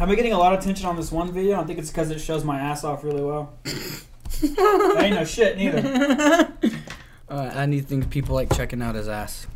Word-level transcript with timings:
I've 0.00 0.08
been 0.08 0.16
getting 0.16 0.32
a 0.32 0.38
lot 0.38 0.54
of 0.54 0.60
attention 0.60 0.86
on 0.86 0.96
this 0.96 1.12
one 1.12 1.30
video. 1.30 1.60
I 1.60 1.64
think 1.64 1.78
it's 1.78 1.90
because 1.90 2.10
it 2.10 2.20
shows 2.20 2.42
my 2.42 2.58
ass 2.58 2.84
off 2.84 3.04
really 3.04 3.20
well. 3.22 3.52
that 3.64 4.96
ain't 4.98 5.14
no 5.14 5.24
shit 5.24 5.56
neither. 5.58 6.52
Uh, 7.28 7.48
I 7.54 7.64
need 7.66 7.86
think 7.86 8.10
people 8.10 8.34
like 8.34 8.52
checking 8.56 8.82
out 8.82 8.96
his 8.96 9.06
ass. 9.06 9.46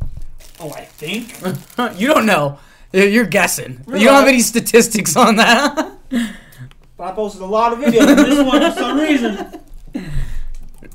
Oh, 0.61 0.71
I 0.71 0.85
think. 0.85 1.37
you 1.99 2.07
don't 2.07 2.25
know. 2.25 2.57
You're- 2.93 3.11
You're 3.11 3.25
guessing. 3.25 3.83
You 3.85 4.05
don't 4.05 4.13
have 4.13 4.29
any 4.29 4.39
statistics 4.39 5.17
on 5.17 5.35
that. 5.35 5.91
But 6.09 7.03
I 7.03 7.11
posted 7.11 7.41
a 7.41 7.45
lot 7.45 7.73
of 7.73 7.79
videos 7.79 8.07
on 8.07 8.15
this 8.15 8.45
one 8.45 8.71
for 8.71 8.79
some 8.79 8.97
reason. 8.97 9.59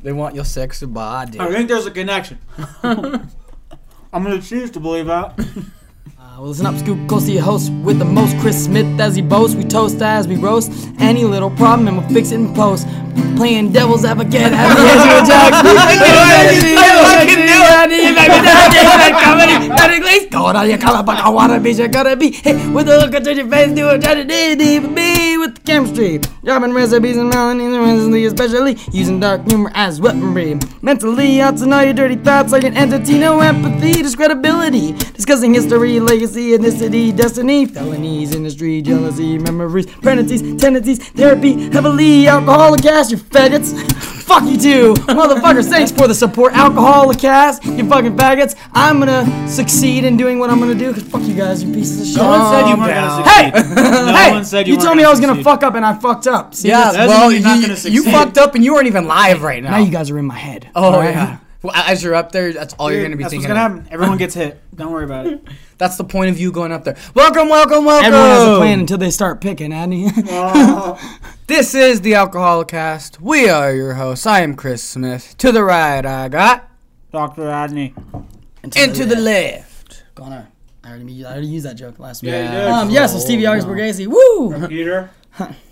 they 0.03 0.13
want 0.13 0.35
your 0.35 0.47
sexy 0.47 0.87
body. 0.87 1.39
I 1.39 1.53
think 1.53 1.69
there's 1.69 1.85
a 1.85 1.91
connection. 1.91 2.39
I'm 2.83 3.29
gonna 4.11 4.41
choose 4.41 4.71
to 4.71 4.81
believe 4.81 5.05
that. 5.05 5.39
Uh, 6.41 6.45
listen 6.45 6.65
up, 6.65 6.75
Scoop 6.77 6.99
Coasty, 7.01 7.35
your 7.35 7.43
host 7.43 7.71
with 7.85 7.99
the 7.99 8.05
most. 8.05 8.35
Chris 8.39 8.65
Smith 8.65 8.99
as 8.99 9.15
he 9.15 9.21
boasts. 9.21 9.55
We 9.55 9.63
toast 9.63 10.01
as 10.01 10.27
we 10.27 10.37
roast. 10.37 10.73
Any 10.99 11.25
little 11.25 11.51
problem, 11.51 11.87
and 11.87 11.99
we'll 11.99 12.09
fix 12.09 12.31
it 12.31 12.37
in 12.37 12.55
post. 12.55 12.89
Playing 13.37 13.73
devil's 13.73 14.07
advocate 14.07 14.51
as 14.51 14.75
the 14.75 14.81
answer 14.89 15.21
attacks. 15.21 15.61
Going 20.31 20.57
on 20.57 20.67
your 20.67 20.79
color, 20.79 21.03
but 21.03 21.19
I 21.19 21.29
wanna 21.29 21.61
be, 21.61 21.73
you're 21.73 21.89
gonna 21.89 22.17
be. 22.17 22.31
Hey, 22.31 22.71
with 22.71 22.89
a 22.89 22.97
look 22.97 23.15
at 23.15 23.27
your 23.27 23.47
face, 23.47 23.73
do 23.73 23.91
it, 23.91 24.01
try 24.01 24.15
to 24.15 24.25
do 24.25 24.81
me 24.81 25.37
with 25.37 25.57
the 25.57 25.61
chemistry. 25.61 26.21
Dropping 26.43 26.73
recipes 26.73 27.19
and 27.19 27.29
melodies, 27.29 27.75
and 27.75 27.85
recently, 27.85 28.25
especially 28.25 28.79
using 28.93 29.21
dark 29.21 29.47
humor 29.47 29.71
as 29.75 30.01
weaponry. 30.01 30.59
Mentally, 30.81 31.39
out 31.43 31.59
to 31.59 31.67
know 31.67 31.83
your 31.83 31.93
dirty 31.93 32.17
thoughts 32.17 32.51
like 32.51 32.65
an 32.65 32.75
entity, 32.79 33.19
no 33.19 33.41
empathy, 33.41 34.01
discredibility. 34.03 34.93
Discussing 34.93 35.53
history, 35.53 36.01
legacy, 36.01 36.53
ethnicity, 36.57 37.15
destiny, 37.15 37.67
felonies, 37.67 38.35
industry, 38.35 38.81
jealousy, 38.81 39.37
memories, 39.37 39.85
pregnancies, 39.85 40.41
tendencies, 40.59 41.07
therapy, 41.11 41.69
heavily, 41.73 42.27
alcoholic 42.27 42.81
gas, 42.81 43.11
you 43.11 43.19
faggots. 43.19 44.20
Fuck 44.31 44.45
you 44.45 44.57
too, 44.59 44.95
motherfuckers. 45.09 45.69
Thanks 45.69 45.91
for 45.91 46.07
the 46.07 46.15
support, 46.15 46.53
alcoholic 46.55 47.19
cast, 47.19 47.65
you 47.65 47.85
fucking 47.89 48.17
faggots. 48.17 48.55
I'm 48.73 49.01
gonna 49.01 49.49
succeed 49.49 50.05
in 50.05 50.17
doing 50.17 50.39
what 50.39 50.51
I'm 50.51 50.61
gonna 50.61 50.77
do, 50.77 50.93
cause 50.95 51.03
fuck 51.03 51.23
you 51.23 51.35
guys, 51.35 51.65
you 51.65 51.75
pieces 51.75 52.01
of 52.03 52.07
shit. 52.07 52.17
No 52.19 52.29
one 52.29 52.53
said 52.53 52.69
you 52.71 52.77
weren't 52.77 52.91
down. 52.91 53.19
gonna 53.25 53.29
Hey! 53.31 53.51
succeed. 53.59 53.75
No 54.07 54.15
hey! 54.15 54.31
one 54.31 54.45
said 54.45 54.69
you 54.69 54.75
you 54.75 54.81
told 54.81 54.97
me 54.97 55.03
I 55.03 55.07
gonna 55.07 55.11
was 55.11 55.21
gonna 55.21 55.33
succeed. 55.33 55.45
fuck 55.45 55.63
up 55.65 55.75
and 55.75 55.85
I 55.85 55.95
fucked 55.99 56.29
up. 56.29 56.55
See, 56.55 56.69
Yeah, 56.69 56.93
that's- 56.93 57.09
well, 57.09 57.33
you're 57.33 57.43
not 57.43 57.57
you, 57.61 57.67
gonna 57.75 57.91
you 57.91 58.05
fucked 58.05 58.39
up 58.39 58.55
and 58.55 58.65
you 58.65 58.73
weren't 58.73 58.87
even 58.87 59.09
live 59.09 59.43
right 59.43 59.63
now. 59.65 59.71
now 59.73 59.79
you 59.79 59.91
guys 59.91 60.11
are 60.13 60.19
in 60.19 60.27
my 60.27 60.39
head. 60.39 60.69
Oh 60.77 60.93
alright? 60.95 61.13
yeah. 61.15 61.39
Well, 61.63 61.75
as 61.75 62.03
you're 62.03 62.15
up 62.15 62.33
there, 62.33 62.53
that's 62.53 62.73
all 62.75 62.91
you're 62.91 63.03
gonna 63.03 63.17
be 63.17 63.23
That's 63.23 63.35
what's 63.35 63.47
gonna 63.47 63.61
happen. 63.61 63.87
Everyone 63.91 64.17
gets 64.17 64.35
hit. 64.35 64.63
Don't 64.75 64.91
worry 64.93 65.05
about 65.05 65.27
it. 65.27 65.47
That's 65.77 65.97
the 65.97 66.05
point 66.05 66.31
of 66.31 66.39
you 66.39 66.53
going 66.53 66.73
up 66.73 66.85
there. 66.85 66.97
Welcome, 67.15 67.51
welcome, 67.51 67.85
welcome. 67.85 68.07
Everyone 68.07 68.31
has 68.31 68.49
a 68.49 68.57
plan 68.57 68.81
until 68.81 68.97
they 68.97 69.11
start 69.11 69.41
picking, 69.41 69.73
Andy. 69.73 70.09
This 71.47 71.75
is 71.75 72.03
the 72.03 72.15
Alcoholic 72.15 72.69
Cast. 72.69 73.21
We 73.21 73.49
are 73.49 73.75
your 73.75 73.95
hosts. 73.95 74.25
I 74.25 74.43
am 74.43 74.55
Chris 74.55 74.85
Smith. 74.85 75.37
To 75.39 75.51
the 75.51 75.65
right, 75.65 76.07
I 76.07 76.29
got. 76.29 76.71
Dr. 77.11 77.43
Adney. 77.43 77.93
And 78.63 78.95
to 78.95 79.05
the 79.05 79.17
left. 79.17 80.05
Connor. 80.15 80.47
I 80.85 80.91
already, 80.91 81.25
I 81.25 81.33
already 81.33 81.49
used 81.49 81.67
that 81.67 81.75
joke 81.75 81.99
last 81.99 82.23
week. 82.23 82.31
Yeah, 82.31 82.45
you 82.45 82.51
did. 82.57 82.69
Um, 82.69 82.91
yes, 82.91 83.13
so 83.13 83.19
Stevie 83.19 83.47
August 83.47 83.67
Borghese. 83.67 84.07
Woo! 84.07 84.69
Peter. 84.69 85.11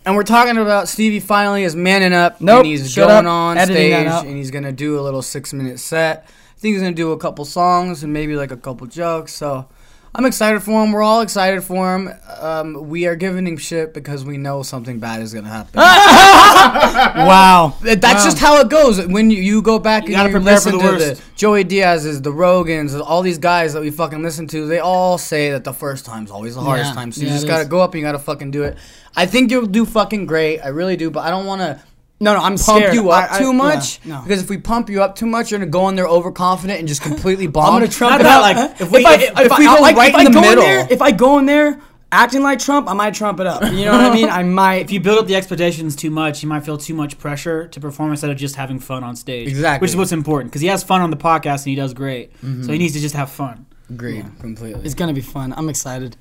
And 0.05 0.17
we're 0.17 0.23
talking 0.23 0.56
about 0.56 0.89
Stevie 0.89 1.20
finally 1.20 1.64
is 1.64 1.77
manning 1.77 2.12
up. 2.14 2.41
Nope, 2.41 2.59
And 2.59 2.67
he's 2.67 2.95
going 2.95 3.27
up. 3.27 3.31
on 3.31 3.59
stage 3.67 4.06
and 4.06 4.37
he's 4.37 4.51
going 4.51 4.64
to 4.64 4.73
do 4.73 4.98
a 4.98 5.03
little 5.03 5.20
six 5.23 5.53
minute 5.53 5.78
set. 5.78 6.25
I 6.27 6.61
think 6.61 6.73
he's 6.75 6.83
going 6.83 6.95
to 6.95 6.97
do 6.97 7.12
a 7.12 7.19
couple 7.19 7.45
songs 7.45 8.03
and 8.03 8.12
maybe 8.12 8.34
like 8.34 8.51
a 8.51 8.56
couple 8.56 8.86
jokes. 8.86 9.34
So 9.34 9.69
I'm 10.14 10.25
excited 10.25 10.62
for 10.62 10.83
him. 10.83 10.91
We're 10.92 11.03
all 11.03 11.20
excited 11.20 11.62
for 11.62 11.95
him. 11.95 12.11
Um, 12.41 12.89
we 12.89 13.06
are 13.06 13.14
giving 13.14 13.47
him 13.47 13.56
shit 13.56 13.95
because 13.95 14.25
we 14.25 14.37
know 14.37 14.62
something 14.62 14.98
bad 14.98 15.23
is 15.23 15.33
going 15.33 15.45
to 15.45 15.51
happen. 15.51 15.75
Wow. 15.78 17.75
That's 17.83 18.03
Wow. 18.03 18.25
just 18.25 18.39
how 18.39 18.61
it 18.61 18.69
goes. 18.69 19.05
When 19.06 19.31
you, 19.31 19.41
you 19.41 19.62
go 19.62 19.79
back 19.79 20.09
You 20.09 20.17
and 20.17 20.33
you 20.33 20.39
listen 20.39 20.73
the 20.73 20.79
to 20.79 20.84
worst. 20.84 21.17
the 21.17 21.23
Joey 21.36 21.64
Diaz's, 21.64 22.20
the 22.23 22.33
Rogans, 22.33 22.98
all 23.01 23.23
these 23.23 23.39
guys 23.39 23.73
that 23.74 23.80
we 23.83 23.91
fucking 23.91 24.23
listen 24.23 24.46
to, 24.48 24.67
they 24.67 24.79
all 24.80 25.19
say 25.19 25.51
that 25.51 25.64
the 25.64 25.73
first 25.73 26.05
time's 26.05 26.30
always 26.30 26.55
the 26.55 26.61
hardest 26.63 26.90
Yeah. 26.90 26.95
time. 26.95 27.13
So 27.13 27.20
you 27.23 27.29
Yeah, 27.29 27.35
just 27.35 27.46
gotta 27.46 27.63
is. 27.63 27.69
go 27.69 27.80
up 27.80 27.92
and 27.95 28.01
you 28.01 28.07
gotta 28.07 28.19
fucking 28.19 28.51
do 28.51 28.64
it. 28.64 28.77
I 29.17 29.27
think 29.27 29.51
you'll 29.51 29.67
do 29.67 29.85
fucking 29.85 30.27
great. 30.27 30.61
I 30.61 30.69
really 30.69 30.96
do, 30.96 31.11
but 31.11 31.20
I 31.20 31.30
don't 31.30 31.46
want 31.46 31.61
to 31.61 31.80
No, 32.20 32.34
no, 32.34 32.40
I'm 32.40 32.56
pump 32.56 32.79
scared. 32.80 32.95
you 32.95 33.11
up 33.11 33.30
I- 33.30 33.36
I- 33.36 33.39
too 33.39 33.46
yeah, 33.46 33.52
much. 33.52 34.01
no. 34.05 34.20
Because 34.23 34.42
if 34.42 34.51
we 34.51 34.58
pump 34.58 34.90
you 34.90 35.02
up 35.02 35.14
too 35.14 35.27
much, 35.27 35.51
you're 35.51 35.61
gonna 35.61 35.70
go 35.70 35.89
in 35.89 35.95
there 35.95 36.06
overconfident 36.08 36.79
and 36.80 36.89
just 36.89 37.01
completely 37.02 37.46
bomb. 37.46 37.67
I'm 37.74 37.80
gonna 37.80 37.89
trump 37.89 38.20
it 38.20 38.27
out. 38.27 38.40
like, 38.42 38.56
if 38.80 38.90
we- 38.90 39.05
I, 39.05 39.14
if- 39.14 39.23
if 39.39 39.58
we 39.58 39.67
I- 39.67 39.77
go 39.77 39.83
like, 39.83 39.96
right 39.96 40.08
if 40.11 40.14
I 40.17 40.18
in 40.20 40.24
the 40.27 40.30
go 40.33 40.40
middle- 40.40 40.64
there, 40.64 40.89
if 40.90 41.01
I 41.01 41.12
go 41.12 41.39
in 41.39 41.46
there 41.46 41.80
acting 42.11 42.42
like 42.42 42.58
Trump, 42.58 42.89
I 42.89 42.95
might 42.95 43.14
trump 43.14 43.39
it 43.39 43.46
up. 43.46 43.62
You 43.73 43.84
know 43.84 43.92
what 43.92 44.01
I 44.01 44.14
mean? 44.14 44.28
I 44.30 44.42
might. 44.62 44.77
If 44.77 44.90
you 44.90 44.98
build 45.01 45.18
up 45.18 45.27
the 45.27 45.36
expectations 45.36 45.95
too 45.95 46.11
much, 46.11 46.42
you 46.42 46.48
might 46.48 46.64
feel 46.64 46.78
too 46.78 46.95
much 46.95 47.18
pressure 47.18 47.68
to 47.68 47.80
perform 47.80 48.11
instead 48.12 48.30
of 48.30 48.36
just 48.36 48.57
having 48.57 48.78
fun 48.78 49.05
on 49.05 49.14
stage. 49.14 49.46
Exactly. 49.48 49.84
Which 49.84 49.90
is 49.90 49.96
what's 49.96 50.12
important 50.12 50.51
because 50.51 50.62
he 50.62 50.68
has 50.68 50.83
fun 50.83 51.02
on 51.02 51.11
the 51.11 51.17
podcast 51.17 51.58
and 51.58 51.67
he 51.67 51.74
does 51.77 51.95
great. 51.95 52.33
So 52.40 52.46
he 52.46 52.52
mm-hmm. 52.55 52.73
needs 52.73 52.95
to 52.95 53.01
just 53.01 53.14
have 53.14 53.30
fun. 53.30 53.67
Agreed, 53.90 54.27
completely. 54.40 54.84
it's 54.84 54.95
gonna 54.95 55.14
be 55.14 55.20
fun. 55.23 55.55
I'm 55.57 55.68
excited. 55.68 56.17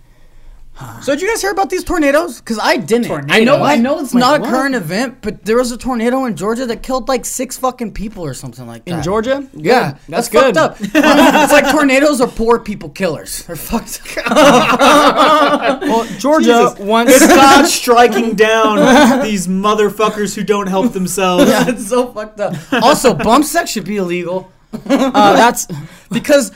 So 1.02 1.14
did 1.14 1.22
you 1.22 1.28
guys 1.30 1.42
hear 1.42 1.52
about 1.52 1.70
these 1.72 1.84
tornadoes? 1.84 2.40
Because 2.40 2.60
I 2.62 2.78
didn't. 2.78 3.32
I 3.32 3.44
know. 3.44 3.64
I 3.64 3.78
know 3.78 4.00
it's 4.00 4.14
Wait, 4.14 4.20
not 4.20 4.38
a 4.38 4.42
what? 4.42 4.50
current 4.50 4.76
event, 4.76 5.18
but 5.22 5.44
there 5.44 5.58
was 5.58 5.72
a 5.72 5.78
tornado 5.78 6.26
in 6.26 6.36
Georgia 6.36 6.66
that 6.68 6.84
killed 6.84 7.08
like 7.08 7.26
six 7.26 7.58
fucking 7.58 7.94
people 7.94 8.24
or 8.24 8.34
something 8.36 8.68
like 8.68 8.86
that. 8.86 8.98
In 8.98 9.02
Georgia? 9.04 9.48
Yeah, 9.54 9.92
Good. 9.94 10.00
that's, 10.08 10.30
that's 10.30 10.30
good. 10.30 10.56
fucked 10.56 10.58
up. 10.58 10.78
it's 10.82 11.52
like 11.54 11.72
tornadoes 11.72 12.22
are 12.22 12.28
poor 12.28 12.60
people 12.60 12.90
killers. 12.90 13.44
They're 13.44 13.56
fucked 13.56 14.02
up. 14.28 15.82
Well, 15.88 16.06
Georgia 16.20 16.76
once. 16.80 17.10
It's 17.12 17.28
God 17.28 17.66
striking 17.68 18.36
down 18.36 19.22
these 19.24 19.48
motherfuckers 19.48 20.36
who 20.36 20.44
don't 20.44 20.68
help 20.68 20.94
themselves. 20.94 21.50
yeah, 21.50 21.68
it's 21.70 21.88
so 21.88 22.12
fucked 22.12 22.40
up. 22.40 22.54
Also, 22.72 23.14
bump 23.14 23.46
sex 23.46 23.72
should 23.72 23.86
be 23.86 23.98
illegal 23.98 24.52
Uh, 24.74 25.34
that's 25.34 25.68
because 26.12 26.52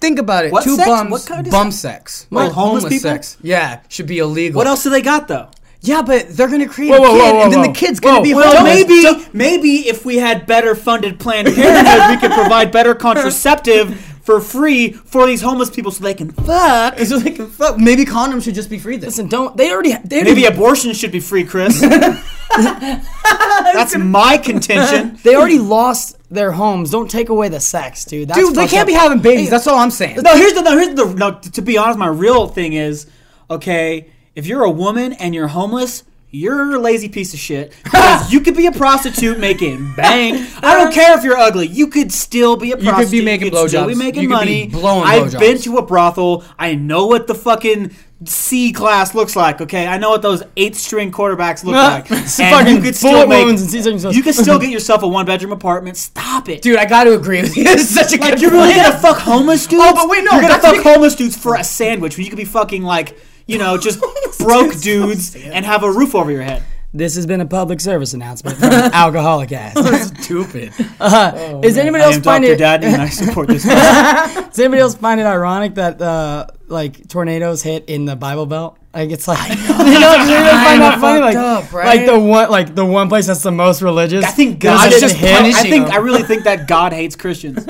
think 0.00 0.18
about 0.18 0.44
it. 0.44 0.52
What 0.52 0.64
Two 0.64 0.76
sex? 0.76 0.88
bums, 0.88 1.10
What 1.10 1.26
kind 1.26 1.46
of 1.46 1.50
bump 1.50 1.72
sex, 1.72 2.26
Like 2.30 2.46
like 2.46 2.52
homeless 2.52 2.82
homeless, 2.84 2.92
people? 3.02 3.10
sex. 3.10 3.36
Yeah, 3.42 3.80
should 3.88 4.06
be 4.06 4.18
illegal. 4.18 4.58
What 4.58 4.66
else 4.66 4.82
do 4.82 4.90
they 4.90 5.02
got 5.02 5.28
though? 5.28 5.48
Yeah, 5.82 6.02
but 6.02 6.28
they're 6.28 6.48
gonna 6.48 6.68
create 6.68 6.90
Whoa, 6.90 6.96
a 6.98 7.00
kid, 7.00 7.06
whoa, 7.18 7.32
whoa, 7.34 7.42
and 7.44 7.52
then 7.52 7.60
whoa. 7.60 7.66
the 7.68 7.72
kid's 7.72 8.00
gonna 8.00 8.18
Whoa, 8.18 8.22
be 8.22 8.34
well, 8.34 8.52
Well, 8.52 8.66
homeless. 8.66 8.86
maybe 8.86 9.28
maybe 9.32 9.88
if 9.88 10.04
we 10.04 10.16
had 10.18 10.44
better 10.46 10.74
funded 10.74 11.18
Planned 11.18 11.48
Parenthood, 11.54 12.10
we 12.10 12.16
could 12.18 12.32
provide 12.38 12.70
better 12.70 12.94
contraceptive 12.94 13.98
for 14.22 14.40
free 14.42 14.92
for 14.92 15.26
these 15.26 15.40
homeless 15.40 15.70
people 15.70 15.90
so 15.90 16.04
they 16.04 16.12
can 16.12 16.30
fuck. 16.32 16.98
So 16.98 17.18
they 17.18 17.30
can 17.30 17.46
fuck. 17.48 17.78
Maybe 17.78 18.04
condoms 18.04 18.44
should 18.44 18.54
just 18.54 18.68
be 18.68 18.78
free 18.78 18.98
then. 18.98 19.08
listen. 19.08 19.28
Don't 19.28 19.56
they 19.56 19.72
already? 19.72 19.94
They 20.04 20.22
Maybe 20.22 20.44
abortion 20.44 20.92
should 20.92 21.12
be 21.12 21.20
free, 21.20 21.44
Chris. 21.44 21.80
That's 22.56 23.96
my 23.96 24.36
contention. 24.38 25.18
they 25.22 25.34
already 25.36 25.58
lost 25.58 26.16
their 26.30 26.52
homes. 26.52 26.90
Don't 26.90 27.10
take 27.10 27.28
away 27.28 27.48
the 27.48 27.60
sex, 27.60 28.04
dude. 28.04 28.28
That's 28.28 28.38
Dude, 28.40 28.54
they 28.54 28.66
can't 28.68 28.82
up. 28.82 28.86
be 28.86 28.92
having 28.94 29.18
babies. 29.20 29.50
That's 29.50 29.66
all 29.66 29.78
I'm 29.78 29.90
saying. 29.90 30.16
No, 30.22 30.36
here's 30.36 30.54
the 30.54 30.62
no, 30.62 30.78
here's 30.78 30.94
the 30.94 31.04
no. 31.14 31.32
To 31.38 31.62
be 31.62 31.76
honest, 31.76 31.98
my 31.98 32.06
real 32.08 32.46
thing 32.46 32.72
is 32.74 33.06
okay. 33.50 34.10
If 34.34 34.46
you're 34.46 34.62
a 34.62 34.70
woman 34.70 35.12
and 35.14 35.34
you're 35.34 35.48
homeless, 35.48 36.04
you're 36.30 36.76
a 36.76 36.78
lazy 36.78 37.08
piece 37.08 37.34
of 37.34 37.40
shit. 37.40 37.72
Because 37.84 38.32
you 38.32 38.40
could 38.40 38.56
be 38.56 38.66
a 38.66 38.72
prostitute 38.72 39.38
making 39.40 39.94
bank. 39.94 40.48
I 40.62 40.74
don't 40.78 40.92
care 40.94 41.16
if 41.18 41.24
you're 41.24 41.36
ugly. 41.36 41.66
You 41.66 41.88
could 41.88 42.12
still 42.12 42.56
be 42.56 42.70
a 42.70 42.76
could 42.76 42.84
be 42.84 42.88
prostitute. 42.88 43.24
making 43.24 43.50
could 43.50 43.68
still 43.68 43.86
be 43.88 43.94
blowjobs. 43.94 43.98
making 43.98 44.22
You 44.22 44.28
could 44.28 44.34
money. 44.34 44.66
be 44.66 44.72
blowing 44.72 45.04
I've 45.08 45.32
blowjobs. 45.32 45.38
been 45.40 45.58
to 45.62 45.76
a 45.78 45.82
brothel. 45.86 46.44
I 46.58 46.74
know 46.76 47.06
what 47.06 47.26
the 47.26 47.34
fucking 47.34 47.90
C 48.26 48.72
class 48.72 49.14
looks 49.14 49.34
like. 49.34 49.60
Okay, 49.62 49.86
I 49.86 49.96
know 49.96 50.10
what 50.10 50.20
those 50.22 50.42
eight 50.56 50.76
string 50.76 51.10
quarterbacks 51.10 51.64
look 51.64 51.74
like. 51.76 52.10
And 52.10 52.26
fucking 52.28 52.76
you 52.76 52.82
could 52.82 52.94
still 52.94 53.26
make. 53.26 53.46
wounds 53.46 53.62
and. 53.86 54.14
You 54.14 54.22
could 54.22 54.34
still 54.34 54.58
get 54.58 54.70
yourself 54.70 55.02
a 55.02 55.08
one 55.08 55.24
bedroom 55.24 55.52
apartment. 55.52 55.96
Stop 55.96 56.48
it. 56.48 56.60
Dude, 56.62 56.78
I 56.78 56.84
got 56.84 57.04
to 57.04 57.14
agree 57.14 57.40
with 57.40 57.56
you. 57.56 57.78
Such 57.78 58.12
a 58.12 58.20
Like 58.20 58.32
good 58.34 58.42
you're 58.42 58.50
really 58.50 58.74
gonna 58.74 58.98
fuck 58.98 59.16
homeless 59.18 59.66
oh, 59.66 59.70
dudes? 59.70 59.82
Oh, 59.86 59.94
but 59.94 60.08
wait, 60.08 60.22
no, 60.24 60.32
You're 60.32 60.42
gonna 60.42 60.48
that's 60.54 60.64
fuck 60.66 60.76
because- 60.76 60.92
homeless 60.94 61.14
dudes 61.16 61.36
for 61.36 61.54
a 61.54 61.64
sandwich 61.64 62.16
when 62.16 62.24
you 62.24 62.30
could 62.30 62.36
be 62.36 62.44
fucking 62.44 62.82
like, 62.82 63.18
you 63.46 63.56
know, 63.58 63.78
just 63.78 64.00
broke 64.38 64.78
dudes 64.80 65.34
and 65.34 65.64
have 65.64 65.82
a 65.82 65.90
roof 65.90 66.14
over 66.14 66.30
your 66.30 66.42
head. 66.42 66.62
This 66.92 67.14
has 67.14 67.24
been 67.24 67.40
a 67.40 67.46
public 67.46 67.80
service 67.80 68.14
announcement 68.14 68.58
from 68.58 68.70
Alcoholic 68.72 69.52
Ass. 69.52 70.12
stupid. 70.22 70.72
Uh, 71.00 71.60
is 71.64 71.78
anybody 71.78 72.04
I 72.04 72.08
else 72.08 72.16
am 72.16 72.22
find 72.22 72.44
Dr. 72.44 72.52
it? 72.52 72.58
Daddy 72.58 72.86
and 72.88 73.00
I 73.00 73.08
support 73.08 73.48
this. 73.48 73.64
Does 73.64 74.58
anybody 74.58 74.82
else 74.82 74.94
find 74.94 75.18
it 75.18 75.24
ironic 75.24 75.76
that 75.76 76.00
uh, 76.00 76.46
like 76.68 77.08
tornadoes 77.08 77.62
hit 77.62 77.86
in 77.88 78.04
the 78.04 78.16
Bible 78.16 78.44
Belt? 78.44 78.76
Like 78.92 79.10
it's 79.10 79.26
like 79.26 79.48
you 79.48 79.56
know, 79.56 79.64
does 79.64 80.28
anybody 80.28 80.56
find 80.64 80.82
that 80.82 80.98
funny? 81.00 81.20
Like, 81.20 81.34
fucked 81.36 81.66
up, 81.68 81.72
right? 81.72 81.86
like 81.86 82.06
the 82.06 82.18
one 82.18 82.50
like 82.50 82.74
the 82.74 82.84
one 82.84 83.08
place 83.08 83.28
that's 83.28 83.42
the 83.42 83.50
most 83.50 83.80
religious. 83.80 84.26
I 84.26 84.30
think 84.30 84.60
doesn't 84.60 84.90
God 84.90 84.92
is 84.92 85.00
just 85.00 85.16
hit. 85.16 85.32
I 85.32 85.38
punishing 85.38 85.70
think 85.70 85.86
them. 85.86 85.94
I 85.94 85.98
really 85.98 86.22
think 86.22 86.44
that 86.44 86.68
God 86.68 86.92
hates 86.92 87.16
Christians. 87.16 87.64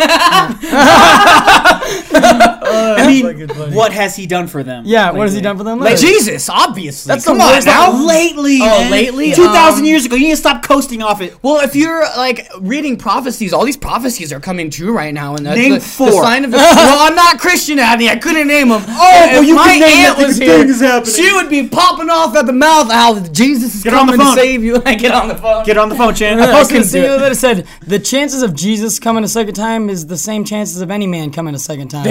I 2.62 3.06
mean, 3.06 3.48
what 3.74 3.92
has 3.92 4.16
he 4.16 4.26
done 4.26 4.46
for 4.46 4.62
them? 4.62 4.84
Yeah, 4.86 5.10
what 5.12 5.22
has 5.24 5.34
he 5.34 5.40
done 5.40 5.56
for 5.58 5.64
them? 5.64 5.78
Like 5.80 5.94
lately? 5.94 6.08
Jesus, 6.08 6.48
obviously. 6.48 7.08
That's 7.12 7.24
Come 7.24 7.38
the 7.38 7.44
on 7.44 7.52
worst 7.54 7.66
now. 7.66 7.92
now. 7.92 8.04
Lately, 8.06 8.58
Oh, 8.62 8.80
man. 8.82 8.90
lately, 8.90 9.32
two 9.32 9.44
thousand 9.44 9.80
um, 9.80 9.86
years 9.86 10.04
ago. 10.06 10.16
You 10.16 10.24
need 10.26 10.30
to 10.32 10.36
stop 10.36 10.62
coasting 10.62 11.02
off 11.02 11.20
it. 11.20 11.36
Well, 11.42 11.60
if 11.64 11.74
you're 11.74 12.02
like 12.16 12.46
reading 12.60 12.96
prophecies, 12.96 13.52
all 13.52 13.64
these 13.64 13.76
prophecies 13.76 14.32
are 14.32 14.40
coming 14.40 14.70
true 14.70 14.92
right 14.94 15.12
now, 15.14 15.34
and 15.36 15.46
that's 15.46 15.56
Name 15.58 15.72
the, 15.72 15.78
the 15.78 15.84
four. 15.84 16.22
sign 16.22 16.44
of 16.44 16.50
the. 16.50 16.56
well, 16.58 17.08
I'm 17.08 17.14
not 17.14 17.38
Christian, 17.38 17.78
Addy. 17.78 18.08
I 18.08 18.16
couldn't 18.16 18.48
name 18.48 18.68
them. 18.68 18.82
Oh, 18.86 19.28
well, 19.32 19.42
you 19.44 19.54
my 19.54 19.64
can 19.68 19.80
name 19.80 20.06
aunt 20.06 20.18
that 20.18 20.26
was 20.26 20.36
here, 20.38 20.64
is 20.66 20.80
happening. 20.80 21.14
she 21.14 21.32
would 21.32 21.48
be 21.48 21.68
popping 21.68 22.10
off 22.10 22.36
at 22.36 22.46
the 22.46 22.52
mouth. 22.52 22.90
How 22.90 23.18
Jesus 23.20 23.74
is 23.74 23.82
Get 23.84 23.94
on 23.94 24.06
the 24.06 24.12
coming 24.16 24.34
to 24.34 24.40
save 24.40 24.62
you. 24.64 24.80
Get 24.82 25.12
on 25.12 25.28
the 25.28 25.34
phone. 25.36 25.64
Get 25.64 25.78
on 25.78 25.88
the 25.88 25.94
phone, 25.96 26.14
Chan. 26.14 26.38
I 26.40 26.46
posted 26.52 26.68
couldn't 26.68 26.82
this 26.82 26.92
thing 26.92 27.02
do 27.02 27.08
the 27.08 27.14
it. 27.14 27.16
other 27.16 27.24
day 27.24 27.28
that 27.30 27.34
said 27.36 27.66
the 27.86 27.98
chances 27.98 28.42
of 28.42 28.54
Jesus 28.54 28.98
coming 28.98 29.24
a 29.24 29.28
second 29.28 29.54
time 29.54 29.88
is 29.88 30.06
the 30.06 30.16
same 30.18 30.44
chances 30.44 30.80
of 30.80 30.90
any 30.90 31.06
man 31.06 31.30
coming 31.32 31.54
a 31.54 31.58
second 31.58 31.88
time. 31.88 32.06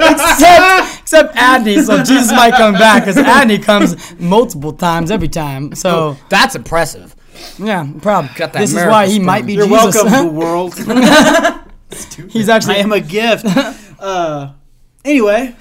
Except, 0.00 1.00
except 1.00 1.34
Adney, 1.34 1.82
so 1.84 1.98
Jesus 2.02 2.30
might 2.32 2.54
come 2.54 2.74
back 2.74 3.04
because 3.04 3.16
Adney 3.16 3.62
comes 3.62 3.96
multiple 4.18 4.72
times 4.72 5.10
every 5.10 5.28
time. 5.28 5.74
So 5.74 6.16
That's 6.28 6.54
impressive. 6.54 7.14
yeah, 7.58 7.80
I'm. 7.80 8.00
Got 8.00 8.52
that 8.52 8.54
this 8.54 8.70
is 8.70 8.76
why 8.76 9.06
he 9.06 9.14
spoon. 9.14 9.26
might 9.26 9.46
be 9.46 9.54
You're 9.54 9.68
Jesus. 9.68 10.02
welcome, 10.02 10.26
the 10.26 10.32
world. 10.40 10.74
He's 12.30 12.48
actually. 12.48 12.76
I 12.76 12.78
actually 12.78 12.80
am 12.80 12.92
a 12.92 13.00
gift. 13.00 13.46
Uh, 13.98 14.52
anyway, 15.04 15.56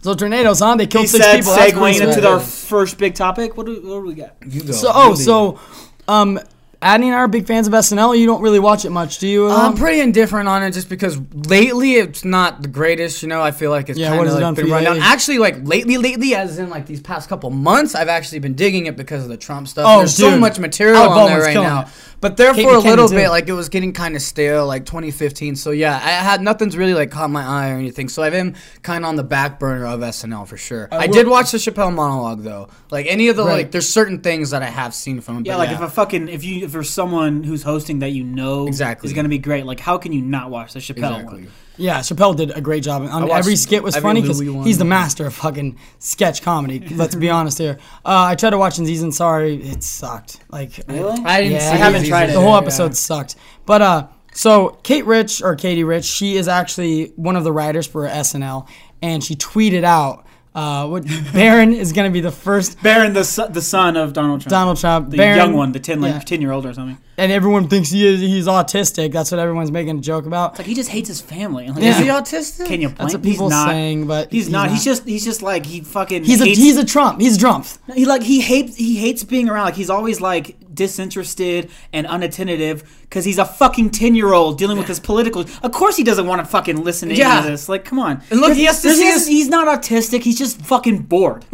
so 0.00 0.14
tornadoes, 0.14 0.60
huh? 0.60 0.74
They 0.76 0.84
he 0.84 0.86
killed 0.86 1.08
six 1.08 1.22
said, 1.22 1.36
people. 1.36 1.54
That's 1.54 1.74
segueing 1.74 2.00
into 2.00 2.26
our 2.26 2.40
first 2.40 2.96
big 2.96 3.14
topic. 3.14 3.54
What 3.54 3.66
do, 3.66 3.74
what 3.74 4.00
do 4.00 4.06
we 4.06 4.14
got? 4.14 4.34
You 4.48 4.62
go. 4.62 4.72
So 4.72 4.90
oh, 4.94 5.14
so 5.14 5.60
um, 6.08 6.40
Adney 6.82 7.04
and 7.06 7.14
I 7.14 7.18
are 7.18 7.28
big 7.28 7.46
fans 7.46 7.66
of 7.66 7.74
SNL. 7.74 8.18
You 8.18 8.24
don't 8.24 8.40
really 8.40 8.58
watch 8.58 8.86
it 8.86 8.90
much, 8.90 9.18
do 9.18 9.28
you? 9.28 9.50
I'm 9.50 9.72
Um, 9.72 9.76
pretty 9.76 10.00
indifferent 10.00 10.48
on 10.48 10.62
it 10.62 10.70
just 10.70 10.88
because 10.88 11.18
lately 11.34 11.96
it's 11.96 12.24
not 12.24 12.62
the 12.62 12.68
greatest. 12.68 13.22
You 13.22 13.28
know, 13.28 13.42
I 13.42 13.50
feel 13.50 13.70
like 13.70 13.90
it's 13.90 13.98
Yeah, 13.98 14.08
kind 14.16 14.26
of 14.26 14.32
like 14.32 14.40
been 14.40 14.54
for 14.54 14.66
you 14.66 14.72
run 14.72 14.84
down. 14.84 14.98
Actually, 14.98 15.38
like 15.38 15.56
lately, 15.62 15.98
lately, 15.98 16.34
as 16.34 16.58
in 16.58 16.70
like 16.70 16.86
these 16.86 17.02
past 17.02 17.28
couple 17.28 17.50
months, 17.50 17.94
I've 17.94 18.08
actually 18.08 18.38
been 18.38 18.54
digging 18.54 18.86
it 18.86 18.96
because 18.96 19.22
of 19.24 19.28
the 19.28 19.36
Trump 19.36 19.68
stuff. 19.68 19.84
Oh, 19.86 19.98
There's 19.98 20.16
so 20.16 20.38
much 20.38 20.58
material 20.58 20.96
Alec 21.02 21.10
on 21.18 21.26
there 21.28 21.40
right 21.42 21.54
now. 21.54 21.82
it. 21.82 21.88
But 22.22 22.36
there 22.36 22.52
Kate 22.52 22.64
for 22.66 22.74
a 22.74 22.78
little 22.78 23.08
bit, 23.08 23.30
like 23.30 23.48
it 23.48 23.54
was 23.54 23.70
getting 23.70 23.94
kind 23.94 24.14
of 24.14 24.20
stale, 24.20 24.66
like 24.66 24.84
2015. 24.84 25.56
So 25.56 25.70
yeah, 25.70 25.94
I 25.96 26.10
had 26.10 26.42
nothing's 26.42 26.76
really 26.76 26.92
like 26.92 27.10
caught 27.10 27.30
my 27.30 27.42
eye 27.42 27.70
or 27.70 27.76
anything. 27.76 28.10
So 28.10 28.22
I've 28.22 28.32
been 28.32 28.56
kind 28.82 29.04
of 29.04 29.08
on 29.08 29.16
the 29.16 29.24
back 29.24 29.58
burner 29.58 29.86
of 29.86 30.00
SNL 30.00 30.46
for 30.46 30.58
sure. 30.58 30.88
I, 30.92 31.06
did 31.06 31.26
watch 31.28 31.50
the 31.50 31.56
Chappelle 31.58 31.94
monologue 31.94 32.42
though. 32.42 32.68
Like 32.90 33.06
any 33.08 33.28
of 33.28 33.36
the 33.36 33.44
Right. 33.44 33.52
like, 33.52 33.70
there's 33.70 33.88
certain 33.88 34.20
things 34.20 34.50
that 34.50 34.62
I 34.62 34.66
have 34.66 34.94
seen 34.94 35.22
from 35.22 35.38
him. 35.38 35.46
Yeah, 35.46 35.54
but 35.54 35.58
like 35.60 35.70
if 35.70 35.80
a 35.80 35.88
fucking 35.88 36.28
if 36.28 36.44
you 36.44 36.68
if 36.70 36.74
there's 36.74 36.88
someone 36.90 37.42
who's 37.42 37.62
hosting 37.64 37.98
that 37.98 38.10
you 38.10 38.22
know 38.22 38.66
Exactly. 38.68 39.08
is 39.08 39.12
gonna 39.12 39.28
be 39.28 39.38
great, 39.38 39.66
like 39.66 39.80
how 39.80 39.98
can 39.98 40.12
you 40.12 40.22
not 40.22 40.50
watch 40.50 40.72
the 40.72 40.78
Chappelle 40.78 41.14
Exactly. 41.20 41.42
one? 41.42 41.48
Yeah, 41.76 41.98
Chappelle 42.00 42.36
did 42.36 42.50
a 42.56 42.60
great 42.60 42.82
job. 42.84 43.02
On 43.10 43.30
every 43.30 43.56
skit 43.56 43.82
was 43.82 43.96
every 43.96 44.06
funny 44.08 44.20
because 44.22 44.38
he's 44.38 44.78
the 44.78 44.84
master 44.84 45.26
of 45.26 45.34
fucking 45.34 45.78
sketch 45.98 46.42
comedy. 46.42 46.78
Let's 46.94 47.14
be 47.14 47.30
honest 47.30 47.58
here. 47.58 47.78
Uh, 48.04 48.24
I 48.30 48.34
tried 48.36 48.50
to 48.50 48.58
watch 48.58 48.78
Aziz 48.78 49.02
Ansari. 49.02 49.64
It 49.64 49.82
sucked. 49.82 50.40
Like, 50.50 50.72
Really? 50.88 51.18
I 51.24 51.40
didn't. 51.40 51.52
Yeah, 51.54 51.58
see 51.60 51.66
I 51.74 51.76
haven't 51.76 52.00
these 52.02 52.10
tried 52.10 52.28
it. 52.28 52.32
the 52.34 52.40
whole 52.40 52.50
Yeah, 52.52 52.58
episode 52.58 52.94
sucked. 52.96 53.36
But 53.66 53.80
uh, 53.82 54.06
so 54.34 54.78
Kate 54.82 55.06
Rich 55.06 55.42
or 55.42 55.56
Katie 55.56 55.82
Rich, 55.84 56.04
she 56.04 56.36
is 56.36 56.48
actually 56.48 57.12
one 57.16 57.34
of 57.36 57.44
the 57.44 57.52
writers 57.52 57.86
for 57.86 58.06
SNL, 58.06 58.68
and 59.02 59.24
she 59.24 59.34
tweeted 59.34 59.82
out 59.84 60.26
uh, 60.54 60.86
what 60.88 61.04
Barron 61.32 61.72
is 61.72 61.92
going 61.92 62.10
to 62.10 62.12
be 62.12 62.20
the 62.20 62.32
first 62.32 62.82
Barron, 62.82 63.12
the 63.12 63.24
son, 63.24 63.52
the 63.52 63.62
son 63.62 63.96
of 63.96 64.12
Donald 64.12 64.40
Trump, 64.40 64.50
Donald 64.50 64.78
Trump. 64.78 65.10
the 65.10 65.16
Barron, 65.16 65.36
young 65.38 65.52
one, 65.54 65.72
the 65.72 65.78
10, 65.80 66.00
like, 66.00 66.14
yeah. 66.14 66.18
10 66.20 66.40
year 66.40 66.50
old 66.52 66.66
or 66.66 66.74
something. 66.74 66.98
and 67.16 67.30
everyone 67.30 67.68
thinks 67.68 67.90
he 67.90 68.04
is 68.06 68.20
he's 68.20 68.46
autistic. 68.46 69.12
That's 69.12 69.30
what 69.30 69.38
everyone's 69.38 69.70
making 69.70 69.98
a 69.98 70.00
joke 70.00 70.26
about. 70.26 70.58
Like 70.58 70.66
he 70.66 70.74
just 70.74 70.90
hates 70.90 71.08
his 71.08 71.20
family. 71.20 71.68
Like, 71.68 71.82
Yeah. 71.82 71.90
Is 71.90 71.98
he 71.98 72.06
autistic? 72.06 72.66
Can 72.66 72.80
you 72.80 72.88
blame? 72.88 72.98
That's 72.98 73.14
what 73.14 73.24
he's 73.24 73.34
people 73.34 73.48
not. 73.50 73.68
saying, 73.68 74.06
but 74.08 74.32
he's, 74.32 74.46
he's 74.46 74.52
not. 74.52 74.64
not. 74.64 74.70
He's 74.72 74.84
just. 74.84 75.04
He's 75.06 75.24
just 75.24 75.40
like 75.42 75.64
he 75.66 75.82
fucking. 75.82 76.24
He's 76.24 76.40
a 76.40 76.46
he's 76.46 76.76
a 76.76 76.84
Trump. 76.84 77.20
He's 77.20 77.38
Trump. 77.38 77.66
He 77.94 78.04
like 78.04 78.22
he 78.22 78.40
hates 78.40 78.76
he 78.76 78.96
hates 78.96 79.22
being 79.24 79.48
around. 79.48 79.66
Like 79.66 79.74
he's 79.76 79.90
always 79.90 80.20
like 80.20 80.56
disinterested 80.72 81.70
and 81.92 82.06
unattentive 82.06 82.98
because 83.02 83.24
he's 83.24 83.38
a 83.38 83.44
fucking 83.44 83.90
ten 83.90 84.14
year 84.14 84.32
old 84.32 84.58
dealing 84.58 84.78
with 84.78 84.86
his 84.88 85.00
political. 85.00 85.44
Of 85.62 85.72
course 85.72 85.96
he 85.96 86.04
doesn't 86.04 86.26
want 86.26 86.40
to 86.40 86.46
fucking 86.50 86.82
listen 86.84 87.08
to 87.08 87.14
any 87.14 87.38
of 87.38 87.44
this. 87.44 87.68
Like 87.68 87.84
come 87.84 87.98
on. 87.98 88.22
And 88.30 88.40
look, 88.40 88.54
he 88.54 88.64
has 88.64 88.82
to 88.82 88.92
see 88.92 89.02
he's, 89.02 89.26
he's 89.26 89.48
not 89.48 89.66
autistic. 89.66 90.22
He's 90.22 90.38
just 90.38 90.60
fucking 90.62 91.02
bored. 91.02 91.44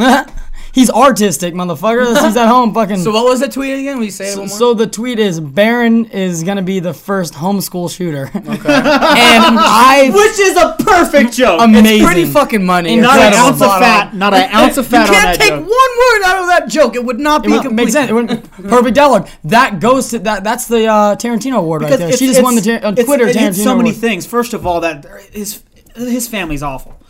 he's 0.77 0.91
artistic, 0.91 1.55
motherfucker. 1.55 2.07
he's 2.25 2.37
at 2.37 2.47
home 2.47 2.73
fucking. 2.73 2.99
So 2.99 3.11
what 3.11 3.25
was 3.25 3.41
the 3.41 3.49
tweet 3.49 3.79
again? 3.81 3.99
We 3.99 4.05
you 4.07 4.11
say 4.13 4.29
it 4.29 4.35
So, 4.35 4.41
one 4.41 4.49
more? 4.49 4.59
so 4.59 4.75
the 4.75 4.87
tweet 4.87 5.19
is 5.19 5.41
Barron 5.41 6.05
is 6.07 6.45
gonna 6.45 6.63
be 6.63 6.79
the 6.79 6.95
first 6.95 7.35
homeschool 7.35 7.91
shooter. 7.91 8.27
Okay. 8.37 8.43
and 8.47 9.59
I 9.59 10.11
Which 10.15 10.39
is 10.39 10.57
a 10.57 10.77
perfect 10.79 11.33
joke. 11.33 11.61
amazing. 11.61 11.97
It's 11.97 12.05
pretty 12.05 12.25
fucking 12.27 12.65
money. 12.65 12.93
And 12.93 13.03
not 13.03 13.19
an 13.19 13.33
ounce 13.35 13.61
of 13.61 13.71
fat. 13.81 14.15
Not 14.15 14.35
an 14.35 14.49
ounce 14.55 14.77
of 14.77 14.87
fat 14.87 15.09
on 15.09 15.15
can't 15.15 15.25
that 15.25 15.41
take 15.41 15.49
joke. 15.49 15.61
one 15.61 15.69
word 15.69 16.23
out 16.27 16.39
of 16.43 16.47
that 16.49 16.69
joke. 16.69 16.95
It 16.95 17.05
would 17.05 17.19
not 17.19 17.43
be 17.43 17.49
It 17.53 17.63
complete. 17.63 17.75
makes 17.75 17.93
sense. 17.93 18.11
It 18.11 18.15
went- 18.15 18.53
perfect 18.69 18.95
dialogue. 18.95 19.29
That 19.45 19.81
goes 19.81 20.11
to 20.11 20.19
that. 20.21 20.45
That's 20.45 20.69
the 20.69 20.87
uh, 20.87 21.17
Tarantino 21.17 21.57
award 21.59 21.83
right 21.83 21.99
there. 21.99 22.13
She 22.13 22.27
just 22.29 22.43
won 22.43 22.55
the 22.55 22.61
it's- 22.61 22.81
tar- 22.83 22.93
uh, 22.93 22.95
Twitter 22.95 23.27
it 23.27 23.35
hits 23.35 23.59
Tarantino 23.59 23.65
so 23.65 23.77
many 23.77 23.91
award. 23.91 24.01
things. 24.01 24.27
First 24.27 24.53
of 24.55 24.67
all, 24.67 24.81
that 24.83 25.05
his 25.33 25.63
his 25.97 26.29
family's 26.29 26.63
awful, 26.63 27.01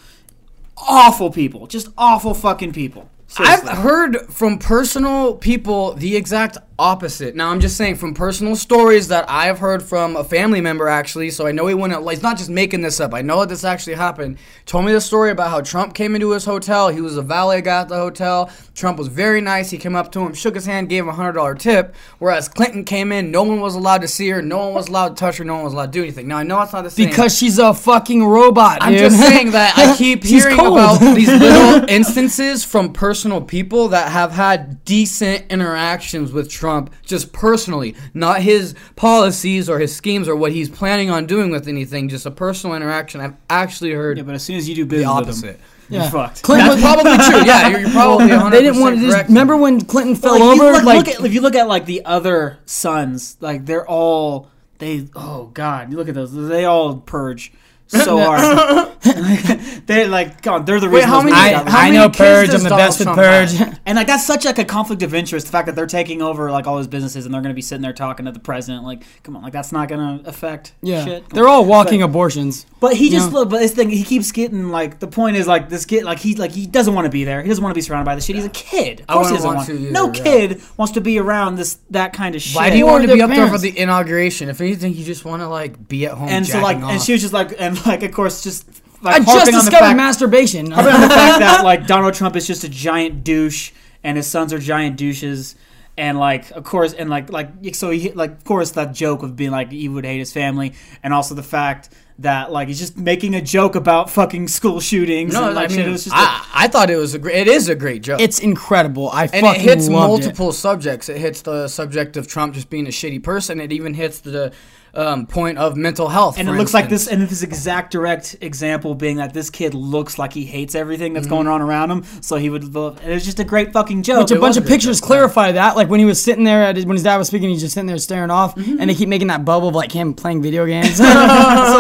awful 0.76 1.30
people, 1.30 1.66
just 1.66 1.88
awful 1.98 2.34
fucking 2.34 2.72
people. 2.72 3.10
I've 3.38 3.68
heard 3.68 4.18
from 4.32 4.58
personal 4.58 5.34
people 5.34 5.94
the 5.94 6.16
exact 6.16 6.58
opposite. 6.78 7.34
Now 7.34 7.50
I'm 7.50 7.60
just 7.60 7.76
saying 7.76 7.96
from 7.96 8.12
personal 8.14 8.54
stories 8.54 9.08
that 9.08 9.24
I've 9.28 9.58
heard 9.58 9.82
from 9.82 10.16
a 10.16 10.24
family 10.24 10.60
member 10.60 10.88
actually, 10.88 11.30
so 11.30 11.46
I 11.46 11.52
know 11.52 11.66
he 11.66 11.74
wouldn't 11.74 12.02
like 12.02 12.16
he's 12.16 12.22
not 12.22 12.36
just 12.36 12.50
making 12.50 12.82
this 12.82 13.00
up. 13.00 13.14
I 13.14 13.22
know 13.22 13.40
that 13.40 13.48
this 13.48 13.64
actually 13.64 13.94
happened. 13.94 14.38
Told 14.66 14.84
me 14.84 14.92
the 14.92 15.00
story 15.00 15.30
about 15.30 15.50
how 15.50 15.60
Trump 15.62 15.94
came 15.94 16.14
into 16.14 16.32
his 16.32 16.44
hotel. 16.44 16.88
He 16.88 17.00
was 17.00 17.16
a 17.16 17.22
valet 17.22 17.62
guy 17.62 17.80
at 17.82 17.88
the 17.88 17.96
hotel. 17.96 18.50
Trump 18.74 18.98
was 18.98 19.08
very 19.08 19.40
nice. 19.40 19.70
He 19.70 19.78
came 19.78 19.96
up 19.96 20.12
to 20.12 20.20
him, 20.20 20.34
shook 20.34 20.54
his 20.54 20.66
hand, 20.66 20.88
gave 20.88 21.04
him 21.04 21.08
a 21.08 21.12
hundred 21.14 21.32
dollar 21.32 21.54
tip. 21.54 21.94
Whereas 22.18 22.48
Clinton 22.48 22.84
came 22.84 23.10
in, 23.12 23.30
no 23.30 23.42
one 23.42 23.60
was 23.60 23.74
allowed 23.74 24.02
to 24.02 24.08
see 24.08 24.28
her, 24.28 24.42
no 24.42 24.58
one 24.58 24.74
was 24.74 24.88
allowed 24.88 25.10
to 25.10 25.14
touch 25.14 25.38
her, 25.38 25.44
no 25.44 25.54
one 25.54 25.64
was 25.64 25.72
allowed 25.72 25.92
to 25.92 25.98
do 25.98 26.02
anything. 26.02 26.28
Now 26.28 26.36
I 26.38 26.42
know 26.42 26.60
it's 26.60 26.72
not 26.72 26.82
the 26.82 26.90
same. 26.90 27.08
because 27.08 27.36
she's 27.36 27.58
a 27.58 27.72
fucking 27.72 28.24
robot. 28.24 28.78
I'm 28.82 28.92
dude. 28.92 29.00
just 29.00 29.18
saying 29.20 29.52
that 29.52 29.76
I 29.78 29.96
keep 29.98 30.24
hearing 30.24 30.56
cold. 30.56 30.76
about 30.78 31.14
these 31.14 31.28
little 31.32 31.88
instances 31.88 32.64
from 32.64 32.92
personal 32.92 33.40
people 33.40 33.88
that 33.88 34.12
have 34.12 34.32
had 34.32 34.84
decent 34.84 35.46
interactions 35.50 36.32
with 36.32 36.50
Trump, 36.50 36.65
just 37.04 37.32
personally, 37.32 37.94
not 38.14 38.40
his 38.40 38.74
policies 38.96 39.68
or 39.70 39.78
his 39.78 39.94
schemes 39.94 40.28
or 40.28 40.36
what 40.36 40.52
he's 40.52 40.68
planning 40.68 41.10
on 41.10 41.26
doing 41.26 41.50
with 41.50 41.68
anything, 41.68 42.08
just 42.08 42.26
a 42.26 42.30
personal 42.30 42.76
interaction. 42.76 43.20
I've 43.20 43.34
actually 43.50 43.92
heard 43.92 44.16
Yeah, 44.18 44.24
but 44.24 44.34
as 44.34 44.42
soon 44.42 44.56
as 44.56 44.68
you 44.68 44.74
do 44.74 44.84
the 44.84 44.88
business 44.96 45.06
with 45.06 45.16
opposite. 45.28 45.46
him, 45.46 45.58
you're 45.88 46.02
Yeah. 46.02 46.10
fucked. 46.10 46.42
Clinton 46.42 46.68
That's 46.68 46.82
was- 46.82 46.92
probably 46.92 47.18
true. 47.18 47.46
Yeah, 47.46 47.68
you're, 47.68 47.80
you're 47.80 47.90
probably 47.92 48.26
100% 48.28 48.50
they 48.50 48.62
didn't 48.62 48.80
want 48.80 48.96
to. 49.00 49.02
Just, 49.10 49.28
remember 49.28 49.56
when 49.56 49.80
Clinton 49.82 50.16
fell 50.16 50.32
Like, 50.38 50.56
you 50.56 50.62
over? 50.62 50.72
look, 50.72 50.84
like 50.84 50.96
look 51.06 51.08
at, 51.08 51.24
if 51.24 51.34
you 51.34 51.40
look 51.40 51.54
at 51.54 51.68
like 51.68 51.86
the 51.86 52.04
other 52.04 52.58
sons, 52.66 53.36
like 53.40 53.66
they're 53.66 53.86
all 53.88 54.48
they. 54.78 55.06
Oh 55.14 55.50
God, 55.54 55.90
you 55.90 55.96
look 55.96 56.08
at 56.08 56.14
those. 56.14 56.32
They 56.34 56.64
all 56.64 56.96
purge 56.96 57.52
so 57.86 58.18
hard. 58.24 58.95
they're 59.86 60.08
like, 60.08 60.42
God, 60.42 60.66
they're 60.66 60.80
the 60.80 60.88
reason. 60.88 61.08
how 61.08 61.22
those 61.22 61.30
many- 61.30 61.54
I, 61.54 61.68
how 61.70 61.78
I 61.80 61.84
many 61.90 61.96
know 61.98 62.08
Purge. 62.08 62.50
I'm 62.50 62.62
the 62.62 62.68
Donald 62.68 62.78
best 62.78 62.98
with 62.98 63.08
Purge. 63.08 63.52
have? 63.54 63.80
And 63.86 63.96
like 63.96 64.06
that's 64.08 64.26
such 64.26 64.44
like 64.44 64.58
a 64.58 64.64
conflict 64.64 65.02
of 65.02 65.14
interest. 65.14 65.46
The 65.46 65.52
fact 65.52 65.66
that 65.66 65.76
they're 65.76 65.86
taking 65.86 66.20
over 66.22 66.50
like 66.50 66.66
all 66.66 66.78
his 66.78 66.88
businesses 66.88 67.24
and 67.24 67.32
they're 67.32 67.40
going 67.40 67.52
to 67.52 67.56
be 67.56 67.62
sitting 67.62 67.82
there 67.82 67.92
talking 67.92 68.26
to 68.26 68.32
the 68.32 68.40
president. 68.40 68.84
Like, 68.84 69.04
come 69.22 69.36
on, 69.36 69.42
like 69.42 69.52
that's 69.52 69.70
not 69.70 69.88
going 69.88 70.20
to 70.22 70.28
affect 70.28 70.72
yeah, 70.82 71.04
shit. 71.04 71.28
They're 71.30 71.46
all 71.48 71.64
walking 71.64 72.02
abortions. 72.02 72.66
But 72.80 72.94
he 72.96 73.10
just 73.10 73.28
Yeah. 73.30 73.38
look. 73.38 73.50
But 73.50 73.58
this 73.60 73.72
thing, 73.74 73.90
he 73.90 74.02
keeps 74.02 74.32
getting 74.32 74.70
like 74.70 74.98
the 74.98 75.06
point 75.06 75.36
is 75.36 75.46
like 75.46 75.68
this 75.68 75.84
kid, 75.84 76.04
like 76.04 76.18
he 76.18 76.34
like 76.34 76.50
he 76.50 76.66
doesn't 76.66 76.94
want 76.94 77.04
to 77.04 77.10
be 77.10 77.24
there. 77.24 77.42
He 77.42 77.48
doesn't 77.48 77.62
want 77.62 77.72
to 77.74 77.78
be 77.78 77.82
surrounded 77.82 78.06
by 78.06 78.16
this 78.16 78.24
shit. 78.24 78.36
He's 78.36 78.44
a 78.44 78.48
kid. 78.50 79.00
Of 79.02 79.06
I 79.08 79.12
course, 79.14 79.28
he 79.28 79.34
doesn't 79.34 79.46
want 79.46 79.56
want. 79.58 79.68
to 79.68 79.78
either, 79.78 79.90
no 79.92 80.06
yeah. 80.12 80.22
kid 80.22 80.62
wants 80.76 80.92
to 80.94 81.00
be 81.00 81.18
around 81.18 81.56
this 81.56 81.78
that 81.90 82.12
kind 82.12 82.34
of 82.34 82.42
shit. 82.42 82.56
Why 82.56 82.70
do 82.70 82.76
you 82.76 82.86
want 82.86 83.06
to 83.06 83.12
be 83.14 83.22
up 83.22 83.30
there 83.30 83.48
for 83.48 83.58
the 83.58 83.78
inauguration? 83.78 84.48
If 84.48 84.60
anything, 84.60 84.94
you 84.94 85.04
just 85.04 85.24
want 85.24 85.42
to 85.42 85.48
like 85.48 85.86
be 85.88 86.06
at 86.06 86.12
home. 86.14 86.28
and 86.28 86.46
so 86.46 86.60
like, 86.60 86.78
jacking 86.78 86.90
and 86.90 87.02
she 87.02 87.12
was 87.12 87.20
just 87.20 87.32
like, 87.32 87.54
and 87.58 87.84
like, 87.86 88.02
of 88.02 88.12
course, 88.12 88.42
just 88.42 88.68
like 89.06 89.14
I 89.16 89.18
just 89.20 89.30
harping 89.30 89.54
on 89.54 89.64
the 89.64 89.70
discovered 89.70 89.86
fact, 89.86 89.96
masturbation. 89.96 90.70
harping 90.72 90.92
on 90.94 91.00
the 91.00 91.08
fact 91.08 91.38
that 91.40 91.64
like 91.64 91.86
Donald 91.94 92.14
Trump 92.14 92.36
is 92.36 92.46
just 92.46 92.64
a 92.64 92.68
giant 92.68 93.24
douche 93.24 93.72
and 94.04 94.16
his 94.16 94.26
sons 94.26 94.52
are 94.52 94.58
giant 94.58 94.96
douches. 94.98 95.56
And 95.98 96.18
like, 96.18 96.50
of 96.50 96.62
course, 96.64 96.92
and 96.92 97.08
like, 97.08 97.32
like, 97.32 97.48
so 97.74 97.88
he, 97.90 98.12
like, 98.12 98.32
of 98.32 98.44
course, 98.44 98.72
that 98.72 98.92
joke 98.92 99.22
of 99.22 99.34
being 99.34 99.50
like, 99.50 99.72
he 99.72 99.88
would 99.88 100.04
hate 100.04 100.18
his 100.18 100.30
family, 100.30 100.74
and 101.02 101.14
also 101.14 101.34
the 101.34 101.42
fact 101.42 101.88
that 102.18 102.52
like 102.52 102.68
he's 102.68 102.78
just 102.78 102.98
making 102.98 103.34
a 103.34 103.40
joke 103.40 103.74
about 103.74 104.10
fucking 104.10 104.48
school 104.48 104.78
shootings. 104.78 105.32
no, 105.32 105.46
and, 105.46 105.54
like, 105.54 105.70
I 105.70 105.72
shit. 105.72 105.78
mean, 105.78 105.88
It 105.88 105.92
was 105.92 106.04
just 106.04 106.14
a- 106.14 106.18
I, 106.18 106.44
I 106.54 106.68
thought 106.68 106.90
it 106.90 106.96
was 106.96 107.14
a 107.14 107.18
great. 107.18 107.36
It 107.36 107.48
is 107.48 107.70
a 107.70 107.74
great 107.74 108.02
joke. 108.02 108.20
it's 108.20 108.40
incredible. 108.40 109.08
I 109.10 109.22
and 109.22 109.46
fucking 109.46 109.54
it 109.54 109.60
hits 109.64 109.88
loved 109.88 110.22
multiple 110.22 110.52
subjects. 110.52 111.08
It 111.08 111.16
hits 111.16 111.40
the 111.40 111.66
subject 111.66 112.18
of 112.18 112.28
Trump 112.28 112.52
just 112.52 112.68
being 112.68 112.86
a 112.86 112.90
shitty 112.90 113.22
person. 113.22 113.58
It 113.58 113.72
even 113.72 113.94
hits 113.94 114.20
the 114.20 114.52
um, 114.96 115.26
point 115.26 115.58
of 115.58 115.76
mental 115.76 116.08
health. 116.08 116.38
And 116.38 116.48
it 116.48 116.52
for 116.52 116.58
looks 116.58 116.74
like 116.74 116.88
this, 116.88 117.06
and 117.06 117.22
this 117.22 117.42
exact 117.42 117.92
direct 117.92 118.36
example 118.40 118.94
being 118.94 119.16
that 119.18 119.32
this 119.34 119.50
kid 119.50 119.74
looks 119.74 120.18
like 120.18 120.32
he 120.32 120.44
hates 120.44 120.74
everything 120.74 121.12
that's 121.12 121.26
Mm-hmm. 121.26 121.34
going 121.34 121.46
on 121.48 121.60
around 121.60 121.90
him. 121.90 122.04
So 122.22 122.36
he 122.36 122.48
would, 122.50 122.62
and 122.64 122.98
it 123.04 123.14
was 123.14 123.24
just 123.24 123.38
a 123.40 123.44
great 123.44 123.72
fucking 123.72 124.02
joke. 124.02 124.20
Which 124.20 124.30
a 124.32 124.36
It 124.36 124.40
bunch 124.40 124.56
of 124.56 124.66
pictures 124.66 125.00
joke. 125.00 125.06
clarify 125.06 125.52
that. 125.52 125.76
Like 125.76 125.88
when 125.88 126.00
he 126.00 126.06
was 126.06 126.22
sitting 126.22 126.44
there, 126.44 126.62
at 126.62 126.76
his, 126.76 126.86
when 126.86 126.94
his 126.96 127.02
dad 127.02 127.16
was 127.16 127.26
speaking, 127.28 127.50
he's 127.50 127.60
just 127.60 127.74
sitting 127.74 127.86
there 127.86 127.98
staring 127.98 128.30
off, 128.30 128.54
Mm-hmm. 128.56 128.80
and 128.80 128.88
they 128.90 128.94
keep 128.94 129.08
making 129.08 129.28
that 129.28 129.44
bubble 129.44 129.68
of 129.68 129.74
like 129.74 129.92
him 129.92 130.14
playing 130.14 130.40
video 130.42 130.64
games. 130.66 130.96
so 130.96 131.04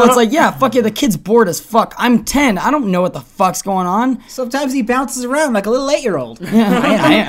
it's 0.04 0.16
like, 0.16 0.32
yeah, 0.32 0.50
fuck 0.50 0.74
yeah, 0.74 0.82
the 0.82 0.90
kid's 0.90 1.16
bored 1.16 1.48
as 1.48 1.60
fuck. 1.60 1.94
I'm 1.98 2.24
10. 2.24 2.58
I 2.58 2.70
don't 2.70 2.90
know 2.90 3.02
what 3.02 3.12
the 3.12 3.20
fuck's 3.20 3.62
going 3.62 3.86
on. 3.86 4.22
Sometimes 4.28 4.72
he 4.72 4.82
bounces 4.82 5.24
around 5.24 5.52
like 5.52 5.66
a 5.66 5.70
little 5.70 5.90
eight-year-old. 5.90 6.40
Yeah, 6.56 6.80
I, 6.82 7.26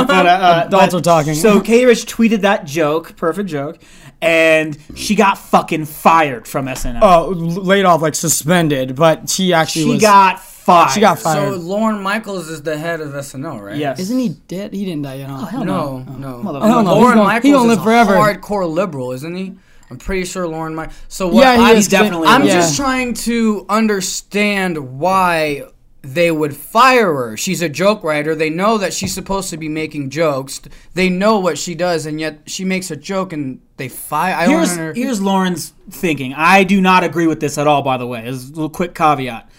I, 0.00 0.04
but, 0.06 0.26
uh, 0.26 0.28
uh, 0.28 0.62
Adults 0.66 0.92
but- 0.92 0.98
are 0.98 1.00
talking. 1.02 1.34
So 1.34 1.60
Katie 1.60 1.84
Rich 1.84 2.06
tweeted 2.06 2.40
that 2.42 2.64
joke, 2.64 3.16
perfect 3.16 3.48
joke, 3.48 3.78
and 4.22 4.76
she 4.94 5.14
got 5.14 5.38
fucking 5.38 5.84
fired 5.86 6.46
from 6.46 6.66
SNL. 6.66 7.00
oh, 7.02 7.28
laid 7.30 7.84
off, 7.84 8.02
like 8.02 8.14
suspended, 8.14 8.94
but 8.96 9.28
she 9.30 9.52
actually 9.52 9.82
she 9.84 9.88
was. 9.90 10.00
got 10.02 10.40
fired. 10.40 10.90
She 10.92 11.00
got 11.00 11.18
fired. 11.18 11.52
So. 11.54 11.58
Lorne 11.58 12.02
Michaels 12.02 12.48
is 12.48 12.62
the 12.62 12.76
head 12.76 13.00
of 13.00 13.12
SNL, 13.12 13.60
right? 13.62 13.76
Yes. 13.76 13.98
Isn't 13.98 14.18
he 14.18 14.28
dead? 14.48 14.72
He 14.74 14.84
didn't 14.84 15.02
die 15.02 15.14
yet. 15.14 15.30
Huh? 15.30 15.38
Oh, 15.40 15.44
hell 15.46 15.64
No, 15.64 15.98
no. 16.00 16.36
Oh, 16.36 16.42
motherfucker. 16.44 16.66
Hell 16.66 16.82
no. 16.82 16.94
Lorne 16.94 17.14
gonna- 17.14 17.24
Michaels 17.24 17.44
he 17.44 17.50
gonna 17.52 17.70
is 17.72 17.76
live 17.78 17.84
forever. 17.84 18.14
a 18.14 18.18
hardcore 18.18 18.70
liberal, 18.70 19.12
isn't 19.12 19.34
he? 19.34 19.54
I'm 19.90 19.96
pretty 19.98 20.24
sure 20.24 20.46
Lorne 20.46 20.74
Michaels. 20.74 20.96
So 21.08 21.26
what? 21.28 21.40
Yeah, 21.42 21.56
he 21.56 21.62
I'm, 21.72 21.76
is 21.76 21.88
definitely 21.88 22.28
I'm 22.28 22.42
liberal. 22.42 22.60
just 22.60 22.76
trying 22.76 23.14
to 23.14 23.66
understand 23.68 24.98
why 25.00 25.62
they 26.02 26.30
would 26.30 26.56
fire 26.56 27.12
her. 27.12 27.36
She's 27.36 27.60
a 27.60 27.68
joke 27.68 28.02
writer. 28.02 28.34
They 28.34 28.50
know 28.50 28.78
that 28.78 28.94
she's 28.94 29.12
supposed 29.12 29.50
to 29.50 29.56
be 29.56 29.68
making 29.68 30.10
jokes. 30.10 30.60
They 30.94 31.10
know 31.10 31.38
what 31.38 31.58
she 31.58 31.74
does, 31.74 32.06
and 32.06 32.18
yet 32.18 32.40
she 32.46 32.64
makes 32.64 32.90
a 32.90 32.96
joke 32.96 33.32
and 33.32 33.60
they 33.76 33.88
fire. 33.88 34.34
I 34.34 34.46
Here's 34.46 34.72
under- 34.72 34.94
here's 34.94 35.20
Lorne's 35.20 35.72
thinking. 35.90 36.32
I 36.34 36.64
do 36.64 36.80
not 36.80 37.04
agree 37.04 37.26
with 37.26 37.40
this 37.40 37.58
at 37.58 37.66
all. 37.66 37.82
By 37.82 37.98
the 37.98 38.06
way, 38.06 38.24
as 38.24 38.46
a 38.46 38.52
little 38.52 38.70
quick 38.70 38.94
caveat. 38.94 39.50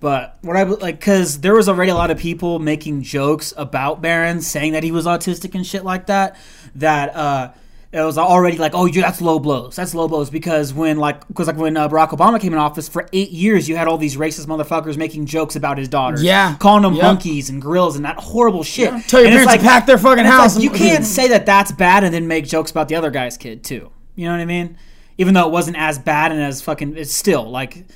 But 0.00 0.38
what 0.42 0.56
I 0.56 0.62
like, 0.62 1.00
because 1.00 1.40
there 1.40 1.54
was 1.54 1.68
already 1.68 1.90
a 1.90 1.94
lot 1.94 2.10
of 2.10 2.18
people 2.18 2.58
making 2.60 3.02
jokes 3.02 3.52
about 3.56 4.00
Barron, 4.00 4.40
saying 4.42 4.74
that 4.74 4.84
he 4.84 4.92
was 4.92 5.06
autistic 5.06 5.54
and 5.54 5.66
shit 5.66 5.84
like 5.84 6.06
that. 6.06 6.36
That 6.76 7.16
uh, 7.16 7.52
it 7.90 8.02
was 8.02 8.18
already 8.18 8.58
like, 8.58 8.72
oh, 8.74 8.84
you 8.84 9.00
that's 9.00 9.22
low 9.22 9.38
blows. 9.38 9.76
That's 9.76 9.94
low 9.94 10.08
blows 10.08 10.28
because 10.28 10.74
when 10.74 10.98
like 10.98 11.26
because 11.28 11.46
like 11.46 11.56
when 11.56 11.76
uh, 11.76 11.88
Barack 11.88 12.10
Obama 12.10 12.38
came 12.38 12.52
in 12.52 12.58
office 12.58 12.86
for 12.88 13.08
eight 13.14 13.30
years, 13.30 13.66
you 13.66 13.76
had 13.76 13.88
all 13.88 13.96
these 13.96 14.16
racist 14.16 14.46
motherfuckers 14.46 14.98
making 14.98 15.24
jokes 15.24 15.56
about 15.56 15.78
his 15.78 15.88
daughter. 15.88 16.20
Yeah. 16.20 16.56
calling 16.58 16.82
them 16.82 16.96
monkeys 16.98 17.48
and 17.48 17.62
grills 17.62 17.96
and 17.96 18.04
that 18.04 18.16
horrible 18.18 18.62
shit. 18.62 18.90
Tell 19.08 19.20
your 19.20 19.28
And 19.30 19.36
parents 19.38 19.54
to 19.54 19.68
pack 19.68 19.86
their 19.86 19.96
fucking 19.96 20.26
house. 20.26 20.56
like, 20.56 20.64
you 20.64 20.70
can't 20.70 21.04
say 21.04 21.28
that 21.28 21.46
that's 21.46 21.72
bad 21.72 22.04
and 22.04 22.12
then 22.12 22.26
make 22.28 22.46
jokes 22.46 22.70
about 22.70 22.88
the 22.88 22.94
other 22.94 23.10
guy's 23.10 23.38
kid 23.38 23.64
too. 23.64 23.90
You 24.16 24.26
know 24.26 24.32
what 24.32 24.40
I 24.40 24.44
mean? 24.44 24.76
Even 25.16 25.32
though 25.32 25.46
it 25.46 25.52
wasn't 25.52 25.78
as 25.78 25.98
bad 25.98 26.30
and 26.30 26.42
as 26.42 26.60
fucking, 26.60 26.96
it's 26.96 27.12
still 27.12 27.48
like. 27.48 27.86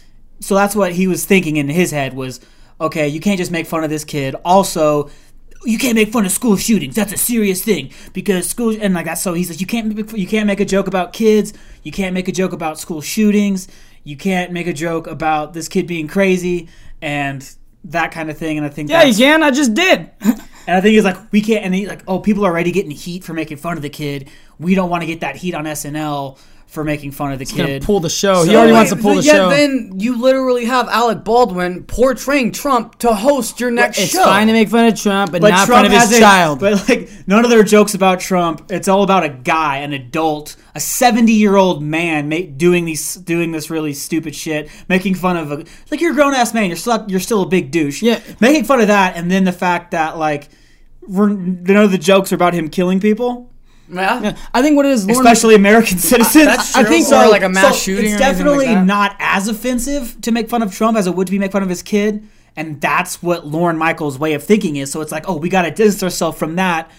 So 0.41 0.55
that's 0.55 0.75
what 0.75 0.93
he 0.93 1.07
was 1.07 1.25
thinking 1.25 1.57
in 1.57 1.69
his 1.69 1.91
head 1.91 2.15
was, 2.15 2.41
okay, 2.81 3.07
you 3.09 3.21
can't 3.21 3.39
just 3.39 3.51
make 3.53 3.67
fun 3.67 3.85
of 3.85 3.91
this 3.91 4.05
kid. 4.05 4.35
Also, 4.45 5.11
you 5.64 5.78
can't 5.78 5.95
make 5.95 6.09
fun 6.12 6.25
of 6.25 6.33
school 6.33 6.57
shootings. 6.57 6.95
That's 6.95 7.12
a 7.12 7.16
serious 7.19 7.62
thing 7.64 7.90
because 8.12 8.49
school 8.49 8.76
and 8.81 8.95
like 8.95 9.07
that. 9.07 9.14
So 9.19 9.33
he 9.35 9.45
says 9.45 9.61
you 9.61 9.66
can't 9.66 9.95
make- 9.95 10.12
you 10.16 10.26
can't 10.26 10.47
make 10.47 10.61
a 10.61 10.64
joke 10.64 10.87
about 10.87 11.12
kids. 11.12 11.52
You 11.83 11.92
can't 11.92 12.14
make 12.14 12.28
a 12.28 12.33
joke 12.33 12.52
about 12.52 12.78
school 12.78 13.00
shootings. 13.00 13.69
You 14.04 14.16
can't 14.16 14.52
make 14.52 14.66
a 14.66 14.73
joke 14.73 15.07
about 15.07 15.54
this 15.54 15.69
kid 15.69 15.87
being 15.87 16.09
crazy 16.09 16.69
and 17.00 17.49
that 17.85 18.12
kind 18.12 18.31
of 18.31 18.38
thing. 18.38 18.57
And 18.59 18.66
I 18.66 18.71
think 18.71 18.90
Yeah, 18.90 19.02
you 19.04 19.14
can. 19.14 19.42
I 19.42 19.50
just 19.50 19.75
did. 19.75 20.11
and 20.21 20.40
I 20.66 20.81
think 20.81 20.95
he's 20.95 21.04
like, 21.04 21.16
we 21.33 21.40
can't. 21.40 21.64
And 21.64 21.75
he's 21.75 21.88
like, 21.88 22.02
oh, 22.07 22.19
people 22.21 22.45
are 22.45 22.50
already 22.50 22.73
getting 22.73 22.90
heat 22.90 23.25
for 23.25 23.33
making 23.33 23.57
fun 23.59 23.76
of 23.76 23.83
the 23.83 23.90
kid. 23.90 24.28
We 24.59 24.75
don't 24.75 24.90
want 24.90 25.02
to 25.02 25.07
get 25.07 25.21
that 25.21 25.37
heat 25.37 25.54
on 25.54 25.64
SNL 25.64 26.38
for 26.73 26.85
making 26.85 27.11
fun 27.11 27.33
of 27.33 27.38
the 27.38 27.45
Gonna 27.45 27.67
kid. 27.67 27.83
pull 27.83 28.00
the 28.00 28.09
show. 28.09 28.45
he 28.45 28.57
already 28.57 28.73
Wait, 28.73 28.76
wants 28.79 28.91
to 28.93 28.97
pull 28.97 29.14
the 29.17 29.23
show. 29.23 29.26
yet 29.33 29.37
show. 29.37 29.50
then 29.50 29.93
you 30.00 30.19
literally 30.19 30.64
have 30.64 30.88
Alec 30.88 31.23
Baldwin 31.23 31.85
portraying 31.85 32.50
Trump 32.50 32.99
to 33.00 33.12
host 33.14 33.61
your 33.61 33.71
next 33.71 33.99
it's 33.99 34.12
show. 34.12 34.25
fine 34.25 34.47
to 34.47 34.55
make 34.55 34.71
fun 34.71 34.87
of 34.87 34.99
Trump, 34.99 35.33
but, 35.33 35.43
but 35.43 35.50
not 35.50 35.67
Trump 35.67 35.87
fun 35.87 35.95
of 35.95 36.00
his 36.00 36.17
a- 36.17 36.19
child. 36.19 36.61
But 36.61 36.88
like, 36.88 37.11
none 37.26 37.45
of 37.45 37.50
their 37.50 37.62
jokes 37.62 37.93
about 37.93 38.21
Trump. 38.21 38.71
It's 38.73 38.88
all 38.88 39.02
about 39.02 39.23
a 39.23 39.29
guy, 39.29 39.76
an 39.81 39.93
adult, 39.93 40.57
a 40.75 40.81
seventy-year-old 40.81 41.83
man, 41.83 42.31
ma- 42.31 42.38
doing 42.57 42.87
these, 42.87 43.17
doing 43.17 43.52
this 43.52 43.69
really 43.69 43.93
stupid 43.93 44.35
shit, 44.35 44.71
making 44.88 45.14
fun 45.17 45.37
of 45.37 45.52
a 45.52 45.64
like 45.91 46.00
you're 46.00 46.12
a 46.12 46.14
grown-ass 46.14 46.55
man. 46.55 46.69
You're 46.69 46.76
still, 46.76 47.05
you're 47.07 47.21
still 47.21 47.43
a 47.43 47.47
big 47.49 47.71
douche. 47.71 48.00
Yeah. 48.02 48.19
making 48.41 48.64
fun 48.64 48.81
of 48.81 48.87
that, 48.88 49.14
and 49.17 49.31
then 49.31 49.45
the 49.45 49.52
fact 49.52 49.91
that 49.91 50.17
like, 50.17 50.49
we're, 51.07 51.29
none 51.29 51.85
of 51.85 51.93
the 51.93 51.99
jokes 51.99 52.33
are 52.33 52.37
about 52.37 52.55
him 52.55 52.71
killing 52.71 52.99
people. 52.99 53.52
Yeah. 53.89 54.37
I 54.55 54.62
think 54.62 54.77
what 54.77 54.87
it 54.87 54.93
is, 54.93 55.07
Lorne, 55.07 55.19
especially 55.19 55.55
American 55.55 55.99
citizens. 55.99 56.47
That's 56.47 56.75
I 56.75 56.83
true. 56.83 56.91
think 56.91 57.07
or 57.07 57.25
so. 57.25 57.31
like 57.31 57.43
a 57.43 57.49
mass 57.49 57.75
So 57.77 57.81
shooting. 57.81 58.12
It's 58.12 58.21
or 58.21 58.25
anything 58.25 58.37
definitely 58.47 58.67
like 58.67 58.77
that. 58.77 58.87
not 58.87 59.17
as 59.19 59.49
offensive 59.49 60.17
to 60.23 60.31
make 60.33 60.49
fun 60.49 60.62
of 60.62 60.75
Trump 60.75 60.97
as 60.97 61.07
it 61.07 61.15
would 61.15 61.27
to 61.27 61.31
be 61.31 61.39
make 61.39 61.53
fun 61.53 61.62
of 61.62 61.69
his 61.69 61.83
kid, 61.83 62.27
and 62.57 62.81
that's 62.81 63.23
what 63.23 63.47
Lorne 63.47 63.77
Michaels' 63.77 64.19
way 64.19 64.35
of 64.35 64.43
thinking 64.43 64.77
is. 64.77 64.91
So 64.91 65.01
it's 65.01 65.12
like, 65.12 65.29
oh, 65.29 65.37
we 65.37 65.49
got 65.49 65.62
to 65.62 65.71
distance 65.71 66.03
ourselves 66.03 66.39
from 66.39 66.57
that, 66.57 66.91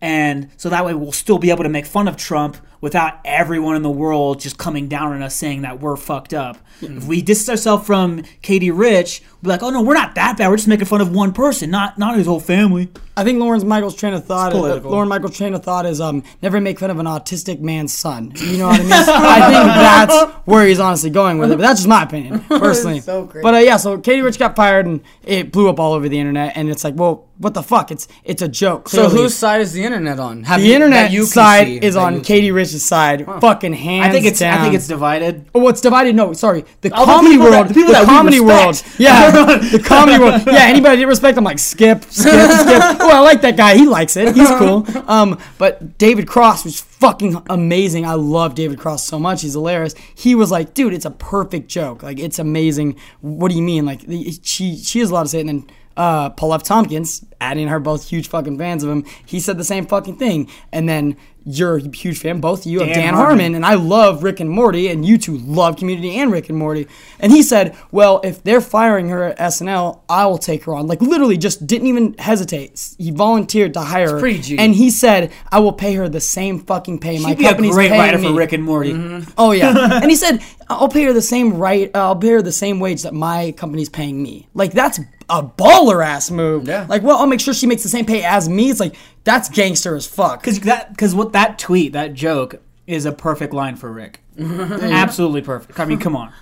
and 0.00 0.48
so 0.56 0.68
that 0.70 0.84
way 0.86 0.94
we'll 0.94 1.12
still 1.12 1.38
be 1.38 1.50
able 1.50 1.64
to 1.64 1.68
make 1.68 1.86
fun 1.86 2.08
of 2.08 2.16
Trump 2.16 2.56
without 2.80 3.18
everyone 3.24 3.76
in 3.76 3.82
the 3.82 3.90
world 3.90 4.40
just 4.40 4.58
coming 4.58 4.88
down 4.88 5.12
on 5.12 5.22
us 5.22 5.34
saying 5.34 5.62
that 5.62 5.80
we're 5.80 5.96
fucked 5.96 6.34
up. 6.34 6.58
If 6.80 7.06
we 7.06 7.22
distance 7.22 7.48
ourselves 7.48 7.84
from 7.86 8.22
Katie 8.40 8.70
Rich, 8.70 9.20
we'll 9.42 9.48
be 9.48 9.48
like, 9.48 9.62
oh 9.64 9.70
no, 9.70 9.82
we're 9.82 9.94
not 9.94 10.14
that 10.14 10.38
bad. 10.38 10.48
We're 10.48 10.56
just 10.56 10.68
making 10.68 10.86
fun 10.86 11.00
of 11.00 11.12
one 11.12 11.32
person, 11.32 11.70
not 11.70 11.98
not 11.98 12.16
his 12.16 12.26
whole 12.26 12.38
family. 12.38 12.88
I 13.16 13.24
think 13.24 13.40
Lawrence 13.40 13.64
Michaels' 13.64 13.96
train 13.96 14.14
of 14.14 14.24
thought. 14.24 14.52
It's 14.54 14.86
Uh. 14.86 14.88
Lorne 14.88 15.08
Michaels' 15.08 15.36
train 15.36 15.54
of 15.54 15.64
thought 15.64 15.86
is 15.86 16.00
um 16.00 16.22
never 16.40 16.60
make 16.60 16.78
fun 16.78 16.90
of 16.90 17.00
an 17.00 17.06
autistic 17.06 17.58
man's 17.58 17.92
son. 17.92 18.32
You 18.36 18.58
know 18.58 18.68
what 18.68 18.78
I 18.78 18.82
mean? 18.84 18.92
I 18.92 19.40
think 19.50 19.64
that's 19.66 20.32
where 20.46 20.64
he's 20.68 20.78
honestly 20.78 21.10
going 21.10 21.38
with 21.38 21.50
it. 21.50 21.56
But 21.56 21.62
that's 21.62 21.80
just 21.80 21.88
my 21.88 22.04
opinion, 22.04 22.38
personally. 22.48 23.00
so 23.00 23.26
crazy. 23.26 23.42
But 23.42 23.54
uh, 23.54 23.58
yeah, 23.58 23.76
so 23.76 23.98
Katie 23.98 24.22
Rich 24.22 24.38
got 24.38 24.54
fired 24.54 24.86
and 24.86 25.00
it 25.24 25.50
blew 25.50 25.68
up 25.68 25.80
all 25.80 25.94
over 25.94 26.08
the 26.08 26.18
internet. 26.20 26.52
And 26.56 26.70
it's 26.70 26.84
like, 26.84 26.94
well, 26.96 27.26
what 27.38 27.54
the 27.54 27.62
fuck? 27.64 27.90
It's 27.90 28.06
it's 28.22 28.40
a 28.42 28.48
joke. 28.48 28.88
So 28.88 29.08
whose 29.08 29.34
side 29.34 29.62
is 29.62 29.72
the 29.72 29.82
internet 29.82 30.20
on? 30.20 30.44
Have 30.44 30.60
the 30.60 30.68
you- 30.68 30.74
internet 30.74 31.10
you 31.10 31.24
side 31.24 31.66
see, 31.66 31.78
is 31.78 31.96
on 31.96 32.14
you- 32.16 32.20
Katie 32.20 32.52
Side, 32.72 33.24
fucking 33.26 33.72
hands 33.72 34.06
I 34.06 34.10
think 34.12 34.26
it's 34.26 34.38
down. 34.40 34.58
I 34.60 34.62
think 34.64 34.74
it's 34.74 34.86
divided. 34.86 35.46
Oh, 35.54 35.60
what's 35.60 35.80
divided? 35.80 36.14
No, 36.14 36.32
sorry. 36.32 36.64
The 36.82 36.92
All 36.92 37.06
the 37.06 37.12
comedy 37.12 37.36
that- 37.36 37.42
world. 37.50 37.68
the 37.68 37.74
people 37.74 37.92
that 37.92 38.00
we 38.02 38.06
comedy 38.06 38.40
world. 38.40 38.82
Yeah, 38.98 39.30
the 39.72 39.82
comedy 39.84 40.18
world. 40.18 40.42
Yeah, 40.46 40.64
anybody 40.66 40.96
didn't 40.96 41.08
respect? 41.08 41.38
I'm 41.38 41.44
like 41.44 41.58
skip, 41.58 42.04
skip, 42.04 42.32
skip. 42.32 42.82
Oh, 43.00 43.10
I 43.10 43.20
like 43.20 43.40
that 43.42 43.56
guy. 43.56 43.76
He 43.76 43.86
likes 43.86 44.16
it. 44.16 44.34
He's 44.36 44.50
cool. 44.50 44.84
Um, 45.06 45.38
but 45.58 45.96
David 45.98 46.26
Cross 46.28 46.64
was 46.64 46.80
fucking 46.80 47.40
amazing. 47.48 48.04
I 48.04 48.14
love 48.14 48.54
David 48.54 48.78
Cross 48.78 49.04
so 49.04 49.18
much. 49.18 49.42
He's 49.42 49.54
hilarious. 49.54 49.94
He 50.14 50.34
was 50.34 50.50
like, 50.50 50.74
dude, 50.74 50.92
it's 50.92 51.04
a 51.04 51.10
perfect 51.10 51.68
joke. 51.68 52.02
Like, 52.02 52.18
it's 52.18 52.38
amazing. 52.38 52.98
What 53.20 53.50
do 53.50 53.56
you 53.56 53.62
mean? 53.62 53.86
Like, 53.86 54.00
she 54.42 54.76
she 54.76 54.98
has 55.00 55.10
a 55.10 55.14
lot 55.14 55.22
to 55.22 55.28
say. 55.28 55.40
And 55.40 55.48
then 55.48 55.66
uh, 55.96 56.30
Paul 56.30 56.54
F. 56.54 56.62
Tompkins, 56.62 57.24
adding 57.40 57.68
her 57.68 57.78
both 57.80 58.08
huge 58.08 58.28
fucking 58.28 58.58
fans 58.58 58.82
of 58.84 58.90
him. 58.90 59.04
He 59.26 59.40
said 59.40 59.58
the 59.58 59.64
same 59.64 59.86
fucking 59.86 60.16
thing. 60.16 60.50
And 60.72 60.88
then 60.88 61.16
you're 61.50 61.76
a 61.76 61.96
huge 61.96 62.18
fan, 62.18 62.40
both 62.40 62.66
of 62.66 62.72
you, 62.72 62.82
of 62.82 62.88
Dan 62.88 63.14
Harmon. 63.14 63.38
Harmon 63.38 63.54
and 63.54 63.64
I 63.64 63.74
love 63.74 64.22
Rick 64.22 64.40
and 64.40 64.50
Morty, 64.50 64.88
and 64.88 65.04
you 65.04 65.16
two 65.16 65.38
love 65.38 65.76
Community 65.76 66.16
and 66.16 66.30
Rick 66.30 66.50
and 66.50 66.58
Morty. 66.58 66.86
And 67.20 67.32
he 67.32 67.42
said, 67.42 67.74
"Well, 67.90 68.20
if 68.22 68.42
they're 68.42 68.60
firing 68.60 69.08
her 69.08 69.24
at 69.24 69.38
SNL, 69.38 70.00
I 70.10 70.26
will 70.26 70.36
take 70.36 70.64
her 70.64 70.74
on." 70.74 70.86
Like 70.86 71.00
literally, 71.00 71.38
just 71.38 71.66
didn't 71.66 71.86
even 71.86 72.14
hesitate. 72.18 72.94
He 72.98 73.10
volunteered 73.10 73.72
to 73.74 73.80
hire 73.80 74.18
her, 74.20 74.26
and 74.58 74.74
he 74.74 74.90
said, 74.90 75.32
"I 75.50 75.60
will 75.60 75.72
pay 75.72 75.94
her 75.94 76.08
the 76.08 76.20
same 76.20 76.58
fucking 76.60 76.98
pay 76.98 77.18
my 77.18 77.30
She'd 77.30 77.38
be 77.38 77.46
a 77.46 77.54
great 77.54 77.90
paying 77.90 78.00
writer 78.00 78.18
me." 78.18 78.28
for 78.28 78.34
Rick 78.34 78.52
and 78.52 78.64
Morty. 78.64 79.24
Oh 79.38 79.52
yeah, 79.52 79.74
and 80.02 80.10
he 80.10 80.16
said, 80.16 80.42
"I'll 80.68 80.90
pay 80.90 81.04
her 81.04 81.14
the 81.14 81.22
same 81.22 81.54
right. 81.54 81.90
Uh, 81.94 82.08
I'll 82.08 82.16
pay 82.16 82.28
her 82.28 82.42
the 82.42 82.52
same 82.52 82.78
wage 82.78 83.02
that 83.04 83.14
my 83.14 83.52
company's 83.52 83.88
paying 83.88 84.22
me." 84.22 84.48
Like 84.52 84.72
that's 84.72 85.00
a 85.30 85.42
baller 85.42 86.04
ass 86.04 86.30
move. 86.30 86.66
Yeah. 86.66 86.86
Like, 86.88 87.02
well, 87.02 87.18
make 87.28 87.40
sure 87.40 87.54
she 87.54 87.66
makes 87.66 87.82
the 87.82 87.88
same 87.88 88.06
pay 88.06 88.22
as 88.24 88.48
me. 88.48 88.70
It's 88.70 88.80
like 88.80 88.96
that's 89.24 89.48
gangster 89.48 89.94
as 89.94 90.06
fuck. 90.06 90.40
Because 90.40 90.60
that, 90.60 90.90
because 90.90 91.14
what 91.14 91.32
that 91.32 91.58
tweet, 91.58 91.92
that 91.92 92.14
joke, 92.14 92.62
is 92.86 93.04
a 93.04 93.12
perfect 93.12 93.52
line 93.52 93.76
for 93.76 93.92
Rick. 93.92 94.20
Absolutely 94.38 95.42
perfect. 95.42 95.78
I 95.78 95.84
mean, 95.84 95.98
come 95.98 96.16
on. 96.16 96.32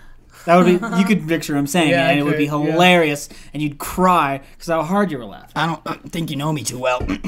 That 0.44 0.56
would 0.56 0.66
be. 0.66 0.98
You 0.98 1.04
could 1.04 1.26
picture 1.26 1.56
him 1.56 1.66
saying 1.66 1.90
Yeah, 1.90 2.06
it, 2.06 2.10
and 2.12 2.20
it 2.20 2.22
would 2.22 2.38
be 2.38 2.46
could, 2.46 2.62
yeah. 2.64 2.72
hilarious, 2.72 3.28
and 3.52 3.60
you'd 3.60 3.78
cry 3.78 4.40
because 4.52 4.68
how 4.68 4.82
hard 4.84 5.10
you 5.10 5.18
were 5.18 5.24
laughing. 5.24 5.50
I 5.56 5.66
don't 5.66 5.80
uh, 5.84 5.94
think 6.10 6.30
you 6.30 6.36
know 6.36 6.52
me 6.52 6.62
too 6.62 6.78
well. 6.78 7.00
Morty, 7.00 7.14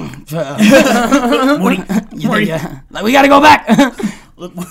You 2.15 2.29
Morty, 2.29 2.47
think, 2.47 2.65
uh, 2.65 2.75
like, 2.91 3.03
we 3.05 3.11
gotta 3.11 3.27
go 3.29 3.41
back. 3.41 3.67
look, 4.37 4.55
Morty, 4.55 4.71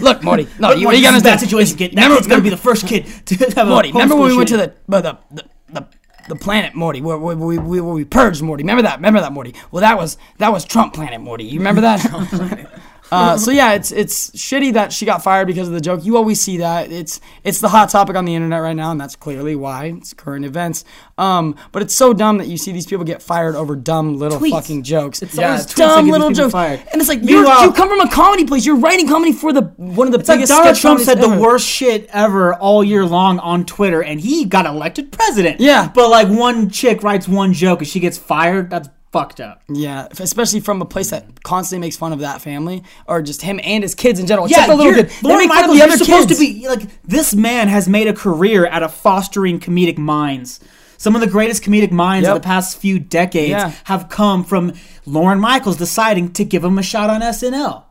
Look, 0.00 0.24
Morty. 0.24 0.48
No, 0.58 0.72
you, 0.72 0.84
Morty, 0.84 0.98
you 0.98 1.04
gotta 1.04 1.18
is 1.18 1.22
a 1.22 1.24
bad 1.24 1.38
situation. 1.40 1.76
Kid. 1.76 1.92
That 1.94 2.08
Remember- 2.08 2.28
gonna 2.28 2.42
be 2.42 2.50
the 2.50 2.56
first 2.56 2.88
kid 2.88 3.06
to 3.26 3.36
have 3.54 3.68
Morty, 3.68 3.90
a 3.90 3.92
remember 3.92 4.16
when 4.16 4.30
we 4.30 4.36
went 4.36 4.48
to 4.48 4.56
the 4.56 4.72
uh, 4.90 5.00
the 5.00 5.18
the, 5.30 5.44
the 5.72 5.86
the 6.28 6.36
planet 6.36 6.74
Morty, 6.74 7.00
where, 7.00 7.18
we, 7.18 7.34
we, 7.34 7.80
where 7.80 7.94
we 7.94 8.04
purged 8.04 8.42
Morty. 8.42 8.62
Remember 8.62 8.82
that? 8.82 8.96
Remember 8.96 9.20
that 9.20 9.32
Morty? 9.32 9.54
Well, 9.70 9.80
that 9.80 9.96
was 9.96 10.18
that 10.38 10.52
was 10.52 10.64
Trump 10.64 10.94
planet 10.94 11.20
Morty. 11.20 11.44
You 11.44 11.58
remember 11.58 11.80
that? 11.82 12.80
Uh, 13.12 13.36
so 13.36 13.50
yeah, 13.50 13.72
it's 13.74 13.92
it's 13.92 14.30
shitty 14.30 14.72
that 14.72 14.92
she 14.92 15.04
got 15.04 15.22
fired 15.22 15.46
because 15.46 15.68
of 15.68 15.74
the 15.74 15.80
joke. 15.80 16.04
You 16.04 16.16
always 16.16 16.40
see 16.40 16.56
that. 16.58 16.90
It's 16.90 17.20
it's 17.44 17.60
the 17.60 17.68
hot 17.68 17.90
topic 17.90 18.16
on 18.16 18.24
the 18.24 18.34
internet 18.34 18.62
right 18.62 18.74
now, 18.74 18.90
and 18.90 19.00
that's 19.00 19.16
clearly 19.16 19.54
why. 19.54 19.94
It's 19.98 20.14
current 20.14 20.44
events. 20.44 20.84
Um, 21.18 21.56
but 21.72 21.82
it's 21.82 21.94
so 21.94 22.14
dumb 22.14 22.38
that 22.38 22.48
you 22.48 22.56
see 22.56 22.72
these 22.72 22.86
people 22.86 23.04
get 23.04 23.20
fired 23.22 23.54
over 23.54 23.76
dumb 23.76 24.16
little 24.18 24.38
Tweets. 24.38 24.50
fucking 24.52 24.82
jokes. 24.82 25.22
It's 25.22 25.36
yeah, 25.36 25.62
dumb 25.76 26.08
little 26.08 26.30
jokes, 26.30 26.52
fired. 26.52 26.80
and 26.90 27.00
it's 27.00 27.08
like 27.08 27.20
you're, 27.22 27.44
you 27.44 27.72
come 27.72 27.88
from 27.88 28.00
a 28.00 28.10
comedy 28.10 28.44
place. 28.44 28.64
You're 28.64 28.76
writing 28.76 29.06
comedy 29.06 29.32
for 29.32 29.52
the 29.52 29.62
one 29.76 30.06
of 30.08 30.12
the 30.12 30.18
It's 30.20 30.28
like. 30.28 30.46
Donald 30.48 30.76
Trump 30.76 31.00
said 31.00 31.20
the 31.20 31.28
worst 31.38 31.66
shit 31.68 32.08
ever 32.12 32.54
all 32.54 32.82
year 32.82 33.04
long 33.04 33.38
on 33.40 33.66
Twitter, 33.66 34.02
and 34.02 34.20
he 34.20 34.46
got 34.46 34.64
elected 34.66 35.12
president. 35.12 35.60
Yeah. 35.60 35.90
but 35.94 36.08
like 36.08 36.28
one 36.28 36.70
chick 36.70 37.02
writes 37.02 37.28
one 37.28 37.52
joke 37.52 37.80
and 37.80 37.88
she 37.88 38.00
gets 38.00 38.16
fired. 38.18 38.70
That's 38.70 38.88
fucked 39.12 39.40
up. 39.40 39.62
Yeah, 39.68 40.08
especially 40.18 40.60
from 40.60 40.80
a 40.82 40.84
place 40.86 41.10
that 41.10 41.42
constantly 41.44 41.86
makes 41.86 41.96
fun 41.96 42.12
of 42.12 42.20
that 42.20 42.40
family 42.40 42.82
or 43.06 43.22
just 43.22 43.42
him 43.42 43.60
and 43.62 43.82
his 43.84 43.94
kids 43.94 44.18
in 44.18 44.26
general. 44.26 44.46
Except 44.46 44.68
the 44.68 44.74
little 44.74 44.94
kid. 44.94 45.10
They 45.22 45.36
make 45.36 45.48
fun 45.50 45.64
of 45.64 45.70
Michaels, 45.70 45.70
the 45.70 45.76
you're 45.76 45.86
other 45.92 46.04
supposed 46.04 46.28
to 46.30 46.34
be 46.38 46.66
like 46.68 47.02
this 47.04 47.34
man 47.34 47.68
has 47.68 47.88
made 47.88 48.08
a 48.08 48.12
career 48.14 48.66
out 48.66 48.82
of 48.82 48.92
fostering 48.94 49.60
comedic 49.60 49.98
minds. 49.98 50.60
Some 50.96 51.14
of 51.14 51.20
the 51.20 51.26
greatest 51.26 51.62
comedic 51.62 51.90
minds 51.90 52.26
Yep. 52.26 52.36
of 52.36 52.42
the 52.42 52.46
past 52.46 52.78
few 52.78 52.98
decades 52.98 53.50
Yeah. 53.50 53.72
have 53.84 54.08
come 54.08 54.44
from 54.44 54.72
Lorne 55.04 55.40
Michaels 55.40 55.76
deciding 55.76 56.32
to 56.34 56.44
give 56.44 56.64
him 56.64 56.78
a 56.78 56.82
shot 56.82 57.10
on 57.10 57.22
SNL. 57.22 57.84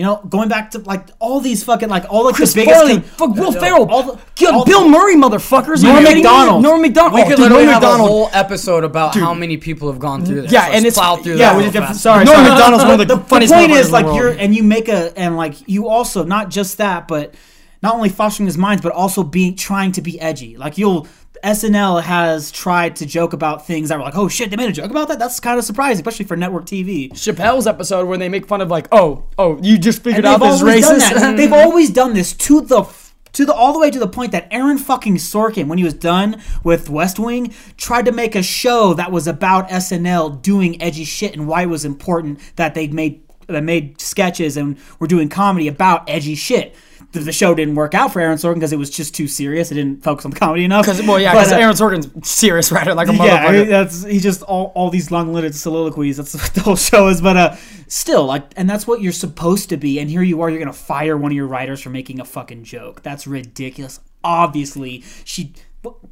You 0.00 0.06
know, 0.06 0.16
going 0.30 0.48
back 0.48 0.70
to 0.70 0.78
like 0.78 1.08
all 1.18 1.40
these 1.40 1.62
fucking 1.62 1.90
like 1.90 2.06
all 2.08 2.24
like 2.24 2.34
Chris 2.34 2.54
the 2.54 2.62
biggest 2.62 2.74
Farley, 2.80 2.94
com- 3.18 3.34
fuck 3.34 3.36
Will 3.36 3.52
Ferrell, 3.52 3.86
all 3.90 4.02
the- 4.02 4.46
all- 4.50 4.64
Bill 4.64 4.88
Murray, 4.88 5.14
motherfuckers. 5.14 5.82
Norm 5.82 5.96
Are 5.96 6.00
you 6.00 6.06
kidding. 6.06 6.22
Norm 6.22 6.80
Macdonald. 6.80 7.12
We 7.16 7.20
Oh, 7.20 7.24
could 7.26 7.30
dude, 7.36 7.38
literally 7.40 7.64
have 7.66 7.82
Macdonald. 7.82 8.08
a 8.08 8.10
whole 8.10 8.30
episode 8.32 8.82
about 8.84 9.14
how 9.14 9.34
many 9.34 9.58
people 9.58 9.90
have 9.92 9.98
gone 9.98 10.24
through 10.24 10.40
this. 10.40 10.52
Yeah, 10.52 10.60
Let's 10.62 10.74
and 10.76 10.86
it's- 10.86 10.94
plow 10.98 11.16
through 11.16 11.34
yeah, 11.36 11.50
that. 11.50 11.56
we 11.58 11.64
real 11.64 11.72
did 11.72 11.82
fast. 11.82 12.00
Sorry, 12.00 12.24
Norm 12.24 12.42
Macdonald's 12.44 12.84
one 12.86 12.98
of 12.98 13.08
the, 13.08 13.16
the, 13.16 13.20
funniest 13.24 13.52
the 13.52 13.58
point 13.60 13.72
is 13.72 13.90
like 13.92 14.06
you're 14.06 14.30
and 14.30 14.54
you 14.54 14.62
make 14.62 14.88
a 14.88 15.12
and 15.18 15.36
like 15.36 15.68
you 15.68 15.86
also 15.88 16.24
not 16.24 16.48
just 16.48 16.78
that 16.78 17.06
but 17.06 17.34
not 17.82 17.94
only 17.94 18.08
fostering 18.08 18.46
his 18.46 18.56
minds 18.56 18.82
but 18.82 18.92
also 18.92 19.22
being 19.22 19.54
trying 19.54 19.92
to 19.92 20.00
be 20.00 20.18
edgy 20.18 20.56
like 20.56 20.78
you'll 20.78 21.06
SNL 21.44 22.02
has 22.02 22.50
tried 22.50 22.96
to 22.96 23.06
joke 23.06 23.32
about 23.32 23.66
things 23.66 23.88
that 23.88 23.98
were 23.98 24.04
like 24.04 24.16
oh 24.16 24.28
shit 24.28 24.50
they 24.50 24.56
made 24.56 24.68
a 24.68 24.72
joke 24.72 24.90
about 24.90 25.08
that 25.08 25.18
that's 25.18 25.40
kind 25.40 25.58
of 25.58 25.64
surprising 25.64 26.00
especially 26.00 26.24
for 26.24 26.36
network 26.36 26.66
TV 26.66 27.10
Chappelle's 27.12 27.66
episode 27.66 28.06
where 28.06 28.18
they 28.18 28.28
make 28.28 28.46
fun 28.46 28.60
of 28.60 28.70
like, 28.70 28.88
oh, 28.92 29.24
oh, 29.38 29.58
you 29.62 29.78
just 29.78 30.02
figured 30.02 30.24
out 30.24 30.40
they've 30.40 30.50
this 30.50 30.60
always 30.60 30.86
done 30.86 31.00
racist. 31.00 31.36
they've 31.36 31.52
always 31.52 31.90
done 31.90 32.14
this 32.14 32.32
to 32.32 32.60
the 32.60 32.84
to 33.32 33.44
the 33.46 33.54
all 33.54 33.72
the 33.72 33.78
way 33.78 33.90
to 33.90 33.98
the 33.98 34.08
point 34.08 34.32
that 34.32 34.48
Aaron 34.50 34.78
fucking 34.78 35.16
Sorkin, 35.16 35.68
when 35.68 35.78
he 35.78 35.84
was 35.84 35.94
done 35.94 36.42
with 36.64 36.90
West 36.90 37.18
Wing, 37.18 37.54
tried 37.76 38.06
to 38.06 38.12
make 38.12 38.34
a 38.34 38.42
show 38.42 38.94
that 38.94 39.12
was 39.12 39.26
about 39.28 39.68
SNL 39.68 40.42
doing 40.42 40.80
edgy 40.82 41.04
shit 41.04 41.34
and 41.34 41.46
why 41.46 41.62
it 41.62 41.66
was 41.66 41.84
important 41.84 42.40
that 42.56 42.74
they 42.74 42.88
made 42.88 43.22
that 43.46 43.62
made 43.62 44.00
sketches 44.00 44.56
and 44.56 44.78
were 44.98 45.06
doing 45.06 45.28
comedy 45.28 45.68
about 45.68 46.08
edgy 46.08 46.34
shit. 46.34 46.74
The, 47.12 47.20
the 47.20 47.32
show 47.32 47.54
didn't 47.54 47.74
work 47.74 47.94
out 47.94 48.12
for 48.12 48.20
Aaron 48.20 48.38
Sorkin 48.38 48.54
because 48.54 48.72
it 48.72 48.78
was 48.78 48.90
just 48.90 49.14
too 49.14 49.26
serious. 49.26 49.72
It 49.72 49.74
didn't 49.74 50.02
focus 50.02 50.24
on 50.24 50.30
the 50.30 50.38
comedy 50.38 50.64
enough. 50.64 50.86
Because 50.90 51.02
well, 51.02 51.20
yeah, 51.20 51.32
because 51.32 51.52
uh, 51.52 51.56
Aaron 51.56 51.74
Sorkin's 51.74 52.28
serious 52.28 52.70
writer 52.72 52.94
like 52.94 53.08
a 53.08 53.14
yeah, 53.14 53.50
mean, 53.50 53.68
that's 53.68 54.04
he 54.04 54.20
just 54.20 54.42
all, 54.42 54.72
all 54.74 54.90
these 54.90 55.10
long-winded 55.10 55.54
soliloquies. 55.54 56.16
That's 56.16 56.34
what 56.40 56.54
the 56.54 56.60
whole 56.60 56.76
show 56.76 57.08
is. 57.08 57.20
But 57.20 57.36
uh, 57.36 57.56
still, 57.88 58.26
like, 58.26 58.44
and 58.56 58.68
that's 58.68 58.86
what 58.86 59.00
you're 59.00 59.12
supposed 59.12 59.68
to 59.70 59.76
be. 59.76 59.98
And 59.98 60.08
here 60.08 60.22
you 60.22 60.40
are, 60.42 60.50
you're 60.50 60.58
gonna 60.58 60.72
fire 60.72 61.16
one 61.16 61.32
of 61.32 61.36
your 61.36 61.46
writers 61.46 61.80
for 61.80 61.90
making 61.90 62.20
a 62.20 62.24
fucking 62.24 62.64
joke. 62.64 63.02
That's 63.02 63.26
ridiculous. 63.26 64.00
Obviously, 64.22 65.02
she. 65.24 65.52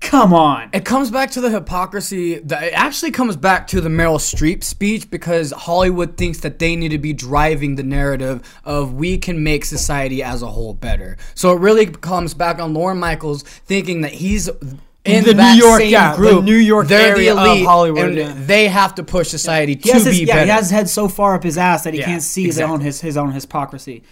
Come 0.01 0.33
on. 0.33 0.71
It 0.73 0.87
comes 0.87 1.11
back 1.11 1.31
to 1.33 1.41
the 1.43 1.51
hypocrisy. 1.51 2.39
That 2.39 2.63
it 2.63 2.73
actually 2.73 3.11
comes 3.11 3.37
back 3.37 3.67
to 3.69 3.81
the 3.83 3.91
Meryl 3.91 4.17
Streep 4.19 4.65
speech 4.65 5.11
because 5.11 5.51
Hollywood 5.53 6.17
thinks 6.17 6.41
that 6.41 6.59
they 6.59 6.75
need 6.77 6.89
to 6.91 6.99
be 6.99 7.13
driving 7.13 7.75
the 7.77 7.83
narrative 7.83 8.41
of 8.65 8.95
we 8.95 9.19
can 9.19 9.43
make 9.43 9.67
society 9.67 10.23
as 10.23 10.41
a 10.41 10.47
whole 10.47 10.73
better. 10.73 11.19
So 11.35 11.53
it 11.53 11.61
really 11.61 11.85
comes 11.87 12.33
back 12.33 12.59
on 12.61 12.73
Lorne 12.73 12.99
Michaels 12.99 13.43
thinking 13.43 14.01
that 14.01 14.13
he's 14.13 14.49
in 15.05 15.25
The 15.25 15.35
New 15.35 15.43
York- 15.59 15.83
yeah, 15.85 16.13
the 16.13 16.17
group. 16.17 16.45
New 16.45 16.57
York 16.57 16.87
They're 16.89 17.13
area 17.15 17.35
the 17.35 17.41
elite, 17.43 17.67
Hollywood, 17.67 18.05
and 18.09 18.17
yeah. 18.17 18.35
they 18.37 18.69
have 18.69 18.95
to 18.95 19.03
push 19.03 19.29
society 19.29 19.73
He 19.75 19.91
to 19.91 19.93
his, 19.95 20.05
be 20.19 20.25
yeah, 20.25 20.35
better. 20.35 20.45
he 20.45 20.51
has 20.51 20.61
his 20.65 20.71
head 20.71 20.89
so 20.89 21.09
far 21.09 21.35
up 21.35 21.43
his 21.43 21.59
ass 21.59 21.85
that 21.85 21.93
he 21.93 22.01
Yeah, 22.01 22.07
can't 22.07 22.23
see 22.23 22.47
exactly. 22.47 22.63
his 22.65 22.73
own 22.73 22.81
his, 22.85 23.01
his 23.03 23.17
own 23.17 23.33
hypocrisy. 23.33 24.03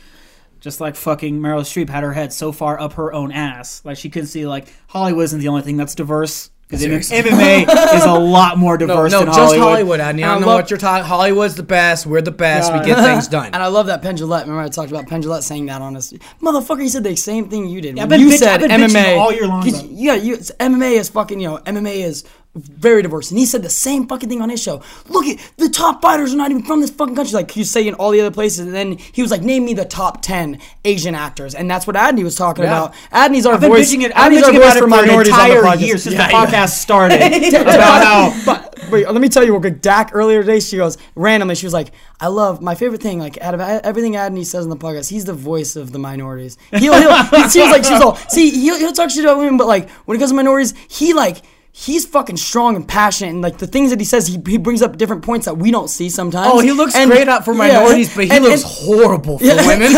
Just 0.66 0.80
like 0.80 0.96
fucking 0.96 1.38
Meryl 1.38 1.60
Streep 1.60 1.88
had 1.88 2.02
her 2.02 2.12
head 2.12 2.32
so 2.32 2.50
far 2.50 2.80
up 2.80 2.94
her 2.94 3.12
own 3.12 3.30
ass, 3.30 3.82
like 3.84 3.96
she 3.96 4.10
couldn't 4.10 4.26
see 4.26 4.48
like 4.48 4.66
Hollywood 4.88 5.22
isn't 5.26 5.38
the 5.38 5.46
only 5.46 5.62
thing 5.62 5.76
that's 5.76 5.94
diverse. 5.94 6.50
Because 6.68 6.82
MMA 6.82 7.68
is 7.94 8.04
a 8.04 8.12
lot 8.18 8.58
more 8.58 8.76
diverse 8.76 9.12
no, 9.12 9.20
than 9.20 9.28
just 9.28 9.38
Hollywood. 9.38 9.68
Hollywood. 9.68 10.00
I, 10.00 10.12
mean, 10.12 10.24
I 10.24 10.32
don't 10.32 10.40
know 10.40 10.48
love- 10.48 10.62
what 10.62 10.70
you're 10.72 10.78
talking. 10.80 11.04
Hollywood's 11.06 11.54
the 11.54 11.62
best. 11.62 12.04
We're 12.06 12.20
the 12.20 12.32
best. 12.32 12.72
Yeah. 12.72 12.80
We 12.80 12.86
get 12.86 12.96
things 12.98 13.28
done. 13.38 13.46
And 13.54 13.62
I 13.62 13.68
love 13.68 13.86
that 13.86 14.02
Penn 14.02 14.16
Jillette. 14.16 14.40
Remember 14.40 14.62
I 14.62 14.68
talked 14.68 14.90
about 14.90 15.06
Penn 15.06 15.22
Jillette 15.22 15.44
saying 15.44 15.66
that 15.66 15.80
on 15.80 15.94
us. 15.96 16.12
Motherfucker, 16.42 16.82
he 16.82 16.88
said 16.88 17.04
the 17.04 17.14
same 17.14 17.48
thing 17.48 17.68
you 17.68 17.80
did. 17.80 17.96
Yeah, 17.96 18.06
When 18.06 18.18
you 18.18 18.30
bitch- 18.30 18.38
said 18.38 18.64
I've 18.64 18.80
MMA 18.90 19.16
all 19.16 19.32
year 19.32 19.46
long 19.46 19.62
'cause, 19.62 19.74
about 19.78 19.84
it. 19.84 19.90
Yeah, 19.92 20.14
you, 20.14 20.34
it's, 20.34 20.50
MMA 20.58 20.98
is 20.98 21.08
fucking, 21.08 21.38
you 21.38 21.50
know, 21.50 21.58
MMA 21.58 22.02
is 22.04 22.24
very 22.56 23.02
diverse. 23.02 23.30
And 23.30 23.38
he 23.38 23.46
said 23.46 23.62
the 23.62 23.70
same 23.70 24.06
fucking 24.06 24.28
thing 24.28 24.40
on 24.42 24.48
his 24.48 24.62
show. 24.62 24.82
Look 25.08 25.26
at 25.26 25.38
the 25.56 25.68
top 25.68 26.02
fighters 26.02 26.32
are 26.34 26.36
not 26.36 26.50
even 26.50 26.62
from 26.64 26.80
this 26.80 26.90
fucking 26.90 27.14
country. 27.14 27.34
Like 27.34 27.54
you 27.56 27.64
say 27.64 27.86
in 27.86 27.94
all 27.94 28.10
the 28.10 28.20
other 28.20 28.30
places. 28.30 28.60
And 28.60 28.74
then 28.74 28.98
he 28.98 29.22
was 29.22 29.30
like, 29.30 29.42
name 29.42 29.64
me 29.64 29.74
the 29.74 29.84
top 29.84 30.22
10 30.22 30.58
Asian 30.84 31.14
actors. 31.14 31.54
And 31.54 31.70
that's 31.70 31.86
what 31.86 31.96
Adney 31.96 32.24
was 32.24 32.34
talking 32.36 32.64
Yeah. 32.64 32.84
about. 32.86 32.94
Adney's 33.12 33.46
our 33.46 33.54
I've 33.54 33.60
been 33.60 33.70
voice. 33.70 33.92
bitching 33.94 34.02
it. 34.02 34.12
Adney's 34.12 34.42
our 34.42 34.52
voice 34.52 34.72
for 34.74 34.78
for 34.80 34.84
an 34.86 34.92
on 34.92 35.06
the 35.06 35.20
entire 35.20 35.62
podcast. 35.62 35.80
year 35.80 35.98
since 35.98 36.14
Yeah, 36.14 36.26
the 36.26 36.32
yeah. 36.32 36.46
podcast 36.46 36.68
started 36.70 37.20
about 37.60 38.02
how. 38.04 38.42
But 38.86 38.90
wait, 38.90 39.10
let 39.10 39.20
me 39.20 39.28
tell 39.28 39.42
you 39.44 39.52
real 39.52 39.60
quick. 39.60 39.80
Dak 39.82 40.10
earlier 40.12 40.42
today, 40.42 40.60
she 40.60 40.76
goes 40.76 40.96
randomly. 41.16 41.54
She 41.56 41.66
was 41.66 41.72
like, 41.72 41.90
"I 42.20 42.28
love 42.28 42.60
my 42.62 42.74
favorite 42.76 43.02
thing. 43.02 43.18
Like 43.18 43.40
out 43.40 43.54
of 43.54 43.60
everything 43.60 44.12
Adney 44.12 44.44
says 44.44 44.64
in 44.64 44.70
the 44.70 44.76
podcast, 44.76 45.10
he's 45.10 45.24
the 45.24 45.32
voice 45.32 45.74
of 45.74 45.90
the 45.92 45.98
minorities. 45.98 46.56
He'll, 46.70 46.94
he'll 46.94 47.08
was 47.32 47.54
like, 47.56 47.84
she 47.84 47.92
was 47.92 48.02
all, 48.02 48.14
see, 48.28 48.50
he'll, 48.50 48.78
he'll 48.78 48.92
talk 48.92 49.10
shit 49.10 49.24
about 49.24 49.38
women, 49.38 49.56
but 49.56 49.66
like 49.66 49.90
when 50.04 50.16
it 50.16 50.18
comes 50.20 50.30
to 50.30 50.36
minorities, 50.36 50.74
he 50.88 51.12
like." 51.14 51.42
He's 51.78 52.06
fucking 52.06 52.38
strong 52.38 52.74
and 52.74 52.88
passionate, 52.88 53.28
and 53.32 53.42
like 53.42 53.58
the 53.58 53.66
things 53.66 53.90
that 53.90 54.00
he 54.00 54.06
says, 54.06 54.26
he, 54.26 54.40
he 54.46 54.56
brings 54.56 54.80
up 54.80 54.96
different 54.96 55.22
points 55.22 55.44
that 55.44 55.58
we 55.58 55.70
don't 55.70 55.88
see 55.88 56.08
sometimes. 56.08 56.50
Oh, 56.50 56.58
he 56.60 56.72
looks 56.72 56.94
And- 56.96 57.10
great 57.10 57.28
out 57.28 57.44
for 57.44 57.52
yeah, 57.52 57.58
minorities, 57.58 58.14
but 58.16 58.24
he 58.24 58.30
and- 58.30 58.44
looks 58.44 58.62
and- 58.62 58.72
horrible 58.72 59.38
for 59.38 59.44
Yeah. 59.44 59.56
women. 59.66 59.88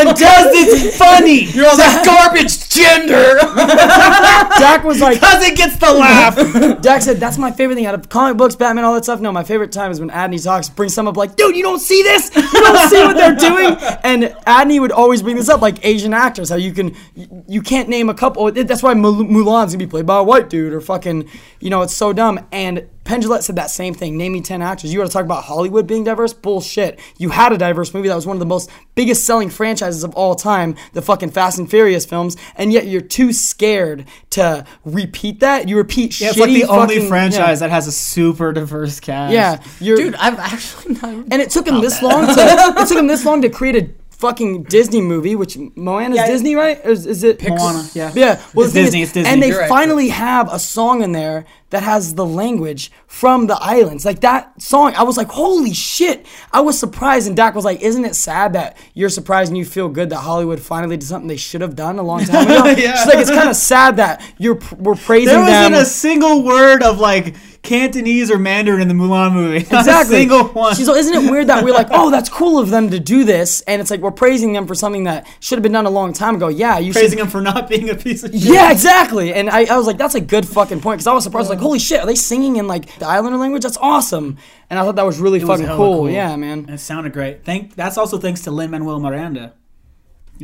and 0.00 0.16
does 0.16 0.52
this 0.52 0.96
funny 0.98 1.44
You're 1.44 1.66
all 1.66 1.76
that 1.78 2.04
garbage 2.32 2.68
gender. 2.68 3.38
Dak 4.60 4.84
was 4.84 5.00
like, 5.00 5.14
because 5.20 5.42
it 5.44 5.56
gets 5.56 5.76
the 5.78 5.92
laugh. 5.92 6.36
Dak 6.82 7.00
said, 7.02 7.18
"That's 7.18 7.38
my 7.38 7.50
favorite 7.50 7.76
thing 7.76 7.86
out 7.86 7.94
of 7.94 8.08
comic 8.10 8.36
books, 8.36 8.54
Batman, 8.54 8.84
all 8.84 8.94
that 8.94 9.04
stuff." 9.04 9.20
No, 9.20 9.32
my 9.32 9.44
favorite 9.44 9.72
time 9.72 9.90
is 9.90 9.98
when 10.00 10.10
Adney 10.10 10.42
talks, 10.42 10.68
brings 10.68 10.94
some 10.94 11.08
up 11.08 11.16
like, 11.16 11.36
"Dude, 11.36 11.56
you 11.56 11.62
don't 11.62 11.80
see 11.80 12.02
this? 12.02 12.30
You 12.36 12.42
don't 12.42 12.90
see 12.90 13.02
what 13.02 13.16
they're 13.16 13.34
doing?" 13.34 13.76
And 14.04 14.24
Adney 14.46 14.78
would 14.80 14.92
always 14.92 15.22
bring 15.22 15.36
this 15.36 15.48
up, 15.48 15.62
like 15.62 15.84
Asian 15.84 16.12
actors, 16.12 16.50
how 16.50 16.56
you 16.56 16.72
can, 16.72 16.94
you, 17.14 17.44
you 17.48 17.62
can't 17.62 17.88
name 17.88 18.08
a 18.10 18.14
couple. 18.14 18.50
That's 18.52 18.82
why 18.82 18.92
Mul- 18.94 19.24
Mulan's 19.24 19.72
gonna 19.72 19.78
be 19.84 19.86
played 19.90 20.01
by 20.06 20.18
a 20.18 20.22
white 20.22 20.48
dude, 20.50 20.72
or 20.72 20.80
fucking, 20.80 21.28
you 21.60 21.70
know, 21.70 21.82
it's 21.82 21.94
so 21.94 22.12
dumb. 22.12 22.40
And 22.52 22.88
Penn 23.04 23.20
Jillette 23.20 23.42
said 23.42 23.56
that 23.56 23.70
same 23.70 23.94
thing. 23.94 24.16
Name 24.16 24.32
me 24.32 24.40
ten 24.40 24.62
actors. 24.62 24.92
You 24.92 24.98
want 25.00 25.10
to 25.10 25.12
talk 25.16 25.24
about 25.24 25.44
Hollywood 25.44 25.86
being 25.88 26.04
diverse? 26.04 26.32
Bullshit. 26.32 27.00
You 27.18 27.30
had 27.30 27.52
a 27.52 27.58
diverse 27.58 27.92
movie 27.92 28.08
that 28.08 28.14
was 28.14 28.26
one 28.26 28.36
of 28.36 28.40
the 28.40 28.46
most 28.46 28.70
biggest 28.94 29.24
selling 29.24 29.50
franchises 29.50 30.04
of 30.04 30.14
all 30.14 30.34
time, 30.36 30.76
the 30.92 31.02
fucking 31.02 31.30
Fast 31.30 31.58
and 31.58 31.68
Furious 31.68 32.06
films, 32.06 32.36
and 32.56 32.72
yet 32.72 32.86
you're 32.86 33.00
too 33.00 33.32
scared 33.32 34.06
to 34.30 34.64
repeat 34.84 35.40
that. 35.40 35.68
You 35.68 35.76
repeat 35.78 36.20
Yeah, 36.20 36.28
shitty 36.28 36.30
it's 36.30 36.38
like 36.40 36.50
the 36.52 36.64
only 36.64 37.08
franchise 37.08 37.60
Yeah, 37.60 37.66
that 37.66 37.70
has 37.70 37.86
a 37.88 37.92
super 37.92 38.52
diverse 38.52 39.00
cast. 39.00 39.32
yeah 39.32 39.60
you're, 39.80 39.96
Dude, 39.96 40.14
I've 40.14 40.38
actually 40.38 40.94
not. 40.94 41.04
and 41.30 41.34
it 41.34 41.50
took 41.50 41.66
him 41.66 41.80
this 41.80 42.00
long 42.02 42.26
to 42.26 42.34
it 42.36 42.88
took 42.88 42.98
him 42.98 43.06
this 43.08 43.24
long 43.26 43.42
to 43.42 43.48
create 43.48 43.76
a 43.76 43.90
fucking 44.22 44.62
Disney 44.76 45.00
movie, 45.00 45.34
which 45.36 45.54
Moana's 45.76 46.16
Yeah. 46.18 46.26
Disney, 46.32 46.54
right? 46.54 46.78
Or 46.86 46.90
is, 46.92 47.06
is 47.06 47.24
it 47.24 47.42
Moana, 47.42 47.82
yeah. 47.92 48.12
Yeah, 48.14 48.40
well, 48.54 48.64
It's 48.66 48.74
Disney, 48.74 49.00
is- 49.02 49.08
it's 49.08 49.14
Disney. 49.14 49.30
and 49.30 49.42
they 49.42 49.48
You're 49.48 49.60
right. 49.60 49.68
finally 49.68 50.08
have 50.08 50.46
a 50.52 50.58
song 50.58 51.02
in 51.02 51.10
there 51.12 51.44
that 51.70 51.82
has 51.82 52.14
the 52.14 52.24
language 52.42 52.92
from 53.06 53.46
the 53.46 53.56
islands. 53.60 54.04
Like 54.04 54.20
that 54.20 54.42
song, 54.62 54.92
I 54.96 55.02
was 55.02 55.16
like, 55.16 55.28
holy 55.28 55.72
shit! 55.74 56.26
I 56.52 56.60
was 56.60 56.78
surprised, 56.78 57.26
and 57.28 57.36
Dak 57.36 57.54
was 57.54 57.64
like, 57.64 57.80
"Isn't 57.80 58.04
it 58.04 58.14
sad 58.14 58.52
that 58.52 58.76
you're 58.94 59.08
surprised 59.08 59.48
and 59.50 59.56
you 59.58 59.64
feel 59.64 59.88
good 59.88 60.08
that 60.10 60.18
Hollywood 60.30 60.60
finally 60.60 60.96
did 60.98 61.06
something 61.08 61.28
they 61.28 61.36
should 61.48 61.62
have 61.62 61.74
done 61.74 61.98
a 61.98 62.02
long 62.02 62.24
time 62.24 62.44
ago?" 62.46 62.64
Yeah. 62.76 62.94
She's 62.96 63.06
like, 63.06 63.18
"It's 63.24 63.30
kind 63.40 63.48
of 63.48 63.56
sad 63.56 63.96
that 63.96 64.22
you're 64.38 64.58
we're 64.78 64.94
praising 65.08 65.34
There 65.34 65.40
wasn't 65.44 65.74
a 65.76 65.86
single 65.86 66.36
word 66.44 66.82
of 66.82 66.98
like 67.00 67.34
Cantonese 67.62 68.30
or 68.30 68.38
Mandarin 68.38 68.80
in 68.82 68.88
the 68.88 68.94
Mulan 68.94 69.32
movie. 69.32 69.58
Not 69.70 69.80
Exactly. 69.80 70.16
a 70.16 70.18
single 70.20 70.44
one. 70.48 70.74
She's 70.74 70.88
isn't 70.88 71.14
it 71.14 71.30
weird 71.30 71.46
that 71.46 71.62
we're 71.64 71.72
like, 71.72 71.88
oh, 71.92 72.10
that's 72.10 72.28
cool 72.28 72.58
of 72.58 72.70
them 72.70 72.90
to 72.90 72.98
do 72.98 73.24
this, 73.24 73.60
and 73.62 73.80
it's 73.80 73.90
like 73.90 74.00
we're 74.00 74.10
praising 74.10 74.52
them 74.52 74.66
for 74.66 74.74
something 74.74 75.04
that 75.04 75.26
should 75.40 75.58
have 75.58 75.62
been 75.62 75.72
done 75.72 75.86
a 75.86 75.90
long 75.90 76.12
time 76.12 76.34
ago. 76.36 76.48
Yeah, 76.48 76.78
you 76.78 76.92
praising 76.92 77.18
should. 77.18 77.24
him 77.26 77.30
for 77.30 77.40
not 77.40 77.68
being 77.68 77.88
a 77.88 77.94
piece 77.94 78.24
of 78.24 78.32
shit. 78.32 78.42
Yeah, 78.42 78.72
exactly. 78.72 79.32
And 79.32 79.48
I, 79.48 79.64
I 79.72 79.76
was 79.76 79.86
like, 79.86 79.96
that's 79.98 80.14
a 80.16 80.20
good 80.20 80.46
fucking 80.46 80.80
point 80.80 80.98
because 80.98 81.06
I 81.06 81.12
was 81.12 81.22
surprised. 81.24 81.48
Like, 81.50 81.60
holy 81.60 81.78
shit, 81.78 82.00
are 82.00 82.06
they 82.06 82.16
singing 82.16 82.56
in 82.56 82.66
like 82.66 82.98
the 82.98 83.06
Islander 83.06 83.38
language? 83.38 83.62
That's 83.62 83.78
awesome. 83.78 84.38
And 84.68 84.78
I 84.78 84.82
thought 84.84 84.96
that 84.96 85.06
was 85.06 85.18
really 85.20 85.38
It 85.40 85.46
fucking 85.46 85.66
hella 85.66 85.76
cool. 85.76 86.10
Yeah, 86.10 86.32
And 86.32 86.40
man. 86.40 86.68
it 86.68 86.78
sounded 86.78 87.12
great. 87.12 87.44
Thank. 87.44 87.74
That's 87.76 87.96
also 87.98 88.18
thanks 88.18 88.40
to 88.42 88.50
Lin 88.50 88.70
Manuel 88.70 88.98
Miranda. 89.00 89.52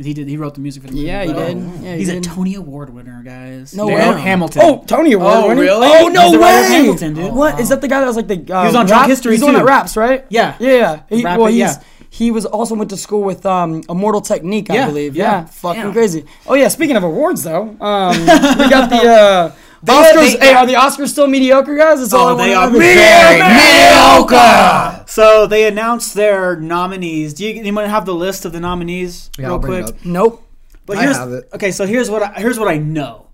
He 0.03 0.13
did. 0.13 0.27
He 0.27 0.37
wrote 0.37 0.53
the 0.55 0.61
music 0.61 0.83
for 0.83 0.87
the 0.89 0.95
movie. 0.95 1.07
Yeah, 1.07 1.23
he 1.25 1.33
But, 1.33 1.47
did. 1.47 1.57
uh, 1.57 1.59
Yeah, 1.81 1.91
he 1.93 1.97
he's 1.99 2.09
a. 2.09 2.19
Tony 2.21 2.55
Award 2.55 2.89
winner, 2.93 3.21
guys. 3.23 3.75
No 3.75 3.87
way. 3.87 3.95
Hamilton. 3.95 4.61
Oh, 4.65 4.83
Tony 4.87 5.13
Award 5.13 5.33
Oh, 5.35 5.47
winner. 5.49 5.61
really? 5.61 5.87
Oh 5.91 6.07
no 6.07 6.21
He's 6.23 6.31
the 6.33 6.37
way. 6.39 6.43
writer 6.45 6.59
of 6.65 6.71
Hamilton, 6.71 7.13
dude. 7.13 7.33
What 7.33 7.59
is 7.59 7.69
that? 7.69 7.81
The 7.81 7.87
guy 7.87 7.99
that 8.01 8.07
was 8.07 8.15
like 8.15 8.27
the 8.27 8.35
uh, 8.53 8.61
he 8.61 8.67
was 8.67 8.75
on 8.75 8.85
Drunk 8.85 9.01
rap- 9.01 9.09
History, 9.09 9.31
He's 9.33 9.39
the 9.41 9.45
one 9.45 9.55
that 9.55 9.61
too. 9.61 9.65
raps, 9.67 9.95
right? 9.97 10.25
Yeah. 10.29 10.55
Yeah, 10.59 10.71
yeah. 10.71 11.01
He, 11.09 11.23
Rap 11.23 11.37
well, 11.39 11.47
he's 11.47 11.59
yeah. 11.59 11.81
he 12.09 12.31
was 12.31 12.45
also 12.45 12.75
went 12.75 12.89
to 12.91 12.97
school 12.97 13.21
with 13.23 13.45
um, 13.45 13.81
Immortal 13.89 14.21
Technique, 14.21 14.69
I 14.69 14.75
Yeah, 14.75 14.85
believe. 14.87 15.15
yeah. 15.15 15.23
Yeah, 15.41 15.45
fucking 15.45 15.81
Damn. 15.81 15.93
crazy. 15.93 16.25
Oh 16.47 16.53
yeah, 16.55 16.67
speaking 16.67 16.95
of 16.97 17.03
awards 17.03 17.43
though, 17.43 17.75
um, 17.81 18.19
we 18.19 18.25
got 18.69 18.89
the 18.89 18.97
uh, 19.09 19.55
They- 19.81 19.93
Oscars. 19.93 20.39
they- 20.39 20.45
hey, 20.47 20.53
are 20.53 20.65
the 20.67 20.73
Oscars 20.73 21.09
still 21.09 21.27
mediocre, 21.27 21.75
guys? 21.77 21.99
That's 21.99 22.13
all 22.13 22.27
oh, 22.27 22.29
I 22.29 22.31
Oh, 22.31 22.35
they 22.37 22.55
wanna 22.55 22.67
are 22.67 22.71
know. 22.71 22.79
very 22.79 23.41
mediocre. 23.41 25.03
So 25.07 25.47
they 25.47 25.67
announced 25.67 26.13
their 26.15 26.55
nominees. 26.57 27.33
Do 27.33 27.45
you 27.45 27.59
anyone 27.59 27.89
have 27.89 28.05
the 28.05 28.13
list 28.13 28.45
of 28.45 28.51
the 28.51 28.59
nominees 28.59 29.29
Yeah, 29.37 29.45
real 29.45 29.53
I'll 29.55 29.59
quick? 29.59 29.85
up. 29.85 29.95
Nope. 30.05 30.43
But 30.85 30.97
I 30.97 31.03
here's 31.03 31.17
have 31.17 31.31
it. 31.31 31.49
okay. 31.53 31.71
So 31.71 31.85
here's 31.85 32.09
what 32.09 32.23
I, 32.23 32.33
here's 32.39 32.59
what 32.59 32.67
I 32.67 32.77
know. 32.77 33.27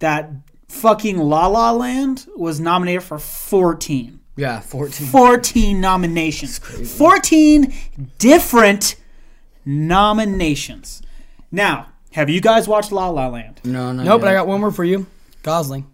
That 0.00 0.30
fucking 0.68 1.18
La 1.18 1.46
La 1.46 1.70
Land 1.72 2.26
was 2.36 2.60
nominated 2.60 3.02
for 3.02 3.18
14. 3.18 4.20
Yeah, 4.36 4.60
14. 4.60 5.06
14 5.08 5.80
nominations. 5.80 6.58
14 6.58 7.72
different 8.18 8.96
nominations. 9.64 11.02
Now, 11.52 11.88
have 12.12 12.28
you 12.28 12.40
guys 12.40 12.66
watched 12.66 12.90
La 12.92 13.08
La 13.08 13.28
Land? 13.28 13.60
No, 13.64 13.92
no. 13.92 14.02
Nope. 14.02 14.20
But 14.22 14.28
I 14.30 14.34
got 14.34 14.46
one 14.48 14.60
more 14.60 14.72
for 14.72 14.84
you. 14.84 15.06
Gosling. 15.44 15.86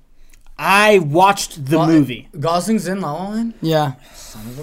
I 0.56 1.00
watched 1.00 1.66
the 1.66 1.84
movie. 1.84 2.28
Gosling's 2.38 2.86
in 2.86 3.00
La 3.00 3.12
La 3.12 3.30
Land? 3.30 3.54
Yeah. 3.60 3.94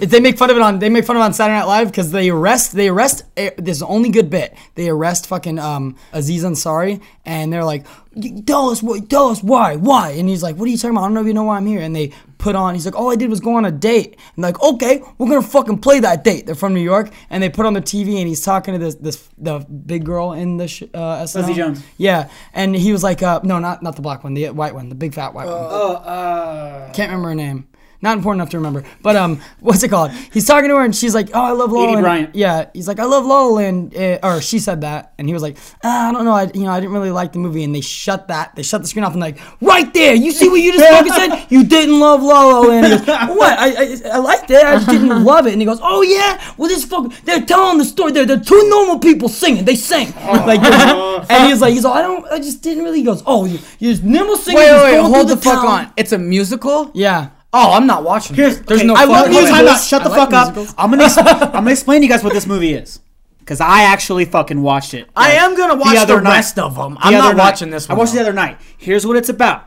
If 0.00 0.10
they 0.10 0.20
make 0.20 0.38
fun 0.38 0.50
of 0.50 0.56
it 0.56 0.62
on 0.62 0.78
they 0.78 0.88
make 0.88 1.04
fun 1.04 1.16
of 1.16 1.20
it 1.22 1.24
on 1.24 1.32
Saturday 1.32 1.58
Night 1.58 1.66
Live 1.66 1.88
because 1.88 2.10
they 2.12 2.30
arrest 2.30 2.72
they 2.72 2.88
arrest 2.88 3.24
eh, 3.36 3.50
this 3.58 3.76
is 3.76 3.80
the 3.80 3.86
only 3.86 4.10
good 4.10 4.30
bit. 4.30 4.54
They 4.74 4.88
arrest 4.88 5.26
fucking 5.26 5.58
um 5.58 5.96
Aziz 6.12 6.44
Ansari 6.44 7.00
and 7.26 7.52
they're 7.52 7.64
like 7.64 7.86
"Y- 8.14 8.42
tell 8.46 8.70
us 8.70 8.82
what 8.82 9.08
tell 9.10 9.28
us 9.28 9.42
why 9.42 9.76
why? 9.76 10.10
And 10.10 10.28
he's 10.28 10.42
like 10.42 10.56
what 10.56 10.66
are 10.68 10.70
you 10.70 10.76
talking 10.78 10.90
about? 10.96 11.02
I 11.02 11.06
don't 11.06 11.14
know 11.14 11.20
if 11.22 11.26
you 11.26 11.34
know 11.34 11.44
why 11.44 11.56
I'm 11.56 11.66
here. 11.66 11.80
And 11.80 11.94
they 11.94 12.12
put 12.38 12.54
on 12.54 12.74
he's 12.74 12.86
like 12.86 12.94
all 12.94 13.10
I 13.10 13.16
did 13.16 13.30
was 13.30 13.40
go 13.40 13.56
on 13.56 13.64
a 13.64 13.70
date. 13.72 14.16
And 14.36 14.42
like 14.42 14.60
okay 14.62 15.02
we're 15.18 15.28
gonna 15.28 15.42
fucking 15.42 15.78
play 15.80 16.00
that 16.00 16.24
date. 16.24 16.46
They're 16.46 16.54
from 16.54 16.74
New 16.74 16.80
York 16.80 17.10
and 17.30 17.42
they 17.42 17.48
put 17.48 17.66
on 17.66 17.74
the 17.74 17.82
TV 17.82 18.18
and 18.18 18.28
he's 18.28 18.40
talking 18.42 18.74
to 18.74 18.78
this 18.78 18.94
this 18.96 19.28
the 19.38 19.58
big 19.60 20.04
girl 20.04 20.32
in 20.32 20.56
the 20.56 20.68
sh- 20.68 20.84
uh, 20.94 21.22
SNL. 21.24 21.34
Leslie 21.36 21.54
Jones. 21.54 21.82
yeah. 21.96 22.28
And 22.54 22.74
he 22.76 22.92
was 22.92 23.02
like 23.02 23.22
uh 23.22 23.40
no 23.42 23.58
not 23.58 23.82
not 23.82 23.96
the 23.96 24.02
black 24.02 24.24
one 24.24 24.34
the 24.34 24.50
white 24.50 24.74
one 24.74 24.88
the 24.88 24.94
big 24.94 25.14
fat 25.14 25.34
white 25.34 25.46
one. 25.46 25.56
Oh, 25.58 25.94
uh, 25.94 26.92
can't 26.92 27.10
remember 27.10 27.28
her 27.30 27.34
name. 27.34 27.66
Not 28.00 28.16
important 28.16 28.40
enough 28.40 28.50
to 28.50 28.58
remember. 28.58 28.84
But 29.02 29.16
um, 29.16 29.40
what's 29.60 29.82
it 29.82 29.88
called? 29.88 30.12
He's 30.32 30.46
talking 30.46 30.68
to 30.70 30.76
her 30.76 30.84
and 30.84 30.94
she's 30.94 31.14
like, 31.14 31.30
"Oh, 31.34 31.42
I 31.42 31.50
love 31.50 31.72
La 31.72 31.80
La 31.80 31.90
Land." 31.92 32.02
Bryant. 32.02 32.34
Yeah, 32.34 32.66
he's 32.72 32.86
like, 32.86 33.00
"I 33.00 33.04
love 33.04 33.26
La 33.26 33.42
La 33.46 33.54
Land," 33.54 33.96
uh, 33.96 34.18
or 34.22 34.40
she 34.40 34.60
said 34.60 34.82
that, 34.82 35.14
and 35.18 35.26
he 35.26 35.34
was 35.34 35.42
like, 35.42 35.56
ah, 35.82 36.08
"I 36.08 36.12
don't 36.12 36.24
know, 36.24 36.32
I 36.32 36.44
you 36.54 36.62
know 36.62 36.70
I 36.70 36.78
didn't 36.78 36.92
really 36.92 37.10
like 37.10 37.32
the 37.32 37.40
movie." 37.40 37.64
And 37.64 37.74
they 37.74 37.80
shut 37.80 38.28
that, 38.28 38.54
they 38.54 38.62
shut 38.62 38.82
the 38.82 38.88
screen 38.88 39.04
off, 39.04 39.12
and 39.12 39.20
like, 39.20 39.38
right 39.60 39.92
there, 39.94 40.14
you 40.14 40.30
see 40.30 40.48
what 40.48 40.60
you 40.60 40.72
just 40.72 40.88
fucking 40.88 41.12
said? 41.12 41.46
You 41.50 41.64
didn't 41.64 41.98
love 41.98 42.22
La 42.22 42.44
La 42.46 42.60
Land. 42.60 42.86
He 42.86 42.92
goes, 42.98 43.06
what? 43.06 43.58
I, 43.58 43.68
I 43.68 43.98
I 44.14 44.18
liked 44.18 44.50
it. 44.50 44.64
I 44.64 44.74
just 44.74 44.88
didn't 44.88 45.24
love 45.32 45.46
it. 45.46 45.52
And 45.52 45.60
he 45.60 45.66
goes, 45.66 45.80
"Oh 45.82 46.02
yeah, 46.02 46.40
well 46.56 46.68
this 46.68 46.84
fucking 46.84 47.12
they're 47.24 47.44
telling 47.44 47.78
the 47.78 47.84
story. 47.84 48.12
They're, 48.12 48.26
they're 48.26 48.38
two 48.38 48.68
normal 48.68 49.00
people 49.00 49.28
singing. 49.28 49.64
They 49.64 49.74
sing 49.76 50.12
like." 50.14 50.60
and 50.62 51.48
he's 51.48 51.60
like, 51.60 51.72
he's 51.72 51.84
like, 51.84 51.96
I 51.96 52.02
don't, 52.02 52.24
I 52.30 52.38
just 52.38 52.62
didn't 52.62 52.84
really. 52.84 52.98
He 52.98 53.04
goes, 53.04 53.22
"Oh, 53.26 53.44
you 53.44 53.58
you 53.80 53.90
just 53.90 54.04
nimble 54.04 54.36
singing." 54.36 54.60
Wait, 54.60 54.70
wait, 54.70 54.92
wait, 54.92 55.00
hold 55.00 55.26
through 55.26 55.36
the 55.36 55.42
fuck 55.42 55.62
town." 55.62 55.86
on. 55.86 55.92
It's 55.96 56.12
a 56.12 56.18
musical? 56.18 56.90
Yeah. 56.94 57.30
Oh, 57.52 57.72
I'm 57.72 57.86
not 57.86 58.04
watching. 58.04 58.36
Here's. 58.36 58.60
There's 58.60 58.80
okay, 58.80 58.86
no 58.86 58.94
I 58.94 59.04
love 59.04 59.28
musicals. 59.28 59.58
Time 59.58 59.68
out. 59.68 59.80
Shut 59.80 60.02
the 60.02 60.10
like 60.10 60.30
fuck 60.30 60.32
up. 60.32 60.74
I'm 60.76 60.90
gonna 60.90 61.04
I'm 61.16 61.50
gonna 61.52 61.70
explain 61.70 62.00
to 62.02 62.06
you 62.06 62.12
guys 62.12 62.22
what 62.22 62.34
this 62.34 62.46
movie 62.46 62.74
is 62.74 63.00
because 63.40 63.60
I 63.62 63.84
actually 63.84 64.26
fucking 64.26 64.60
watched 64.60 64.92
it. 64.92 65.08
I 65.16 65.32
am 65.32 65.56
gonna 65.56 65.76
watch 65.76 65.94
the, 65.94 66.02
other 66.02 66.20
night. 66.20 66.32
rest 66.32 66.58
of 66.58 66.74
them. 66.74 66.94
The 66.94 67.00
I'm 67.00 67.12
not 67.14 67.36
night. 67.36 67.42
watching 67.42 67.70
this 67.70 67.88
one. 67.88 67.96
I 67.96 67.98
watched 67.98 68.12
though. 68.12 68.18
the 68.18 68.24
other 68.24 68.32
night. 68.34 68.58
Here's 68.76 69.06
what 69.06 69.16
it's 69.16 69.30
about: 69.30 69.66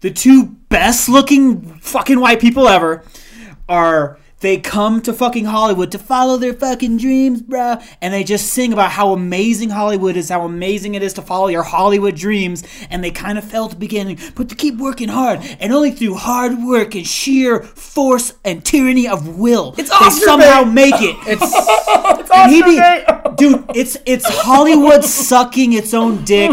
the 0.00 0.10
two 0.10 0.46
best 0.68 1.08
looking 1.08 1.60
fucking 1.78 2.18
white 2.18 2.40
people 2.40 2.66
ever 2.68 3.04
are. 3.68 4.18
They 4.42 4.58
come 4.58 5.00
to 5.02 5.12
fucking 5.12 5.44
Hollywood 5.46 5.90
to 5.92 5.98
follow 5.98 6.36
their 6.36 6.52
fucking 6.52 6.98
dreams, 6.98 7.40
bro. 7.42 7.76
And 8.00 8.12
they 8.12 8.24
just 8.24 8.48
sing 8.52 8.72
about 8.72 8.90
how 8.90 9.12
amazing 9.12 9.70
Hollywood 9.70 10.16
is, 10.16 10.28
how 10.28 10.44
amazing 10.44 10.94
it 10.96 11.02
is 11.02 11.12
to 11.14 11.22
follow 11.22 11.46
your 11.48 11.62
Hollywood 11.62 12.16
dreams. 12.16 12.64
And 12.90 13.02
they 13.04 13.12
kind 13.12 13.38
of 13.38 13.44
fail 13.44 13.64
at 13.66 13.70
the 13.70 13.76
beginning, 13.76 14.18
but 14.34 14.48
to 14.48 14.54
keep 14.56 14.76
working 14.78 15.08
hard. 15.08 15.38
And 15.60 15.72
only 15.72 15.92
through 15.92 16.16
hard 16.16 16.58
work 16.62 16.94
and 16.96 17.06
sheer 17.06 17.62
force 17.62 18.34
and 18.44 18.64
tyranny 18.64 19.06
of 19.08 19.38
will, 19.38 19.74
It's 19.78 19.90
they 19.90 19.96
Oscar 20.06 20.24
somehow 20.26 20.64
bait. 20.64 20.72
make 20.72 20.94
it. 20.98 21.16
It's 21.32 22.30
And 22.34 22.50
he 22.50 22.62
be, 22.62 22.76
dude, 23.36 23.64
it's 23.76 23.96
it's 24.06 24.24
Hollywood 24.28 25.04
sucking 25.30 25.72
its 25.72 25.94
own 25.94 26.24
dick, 26.24 26.50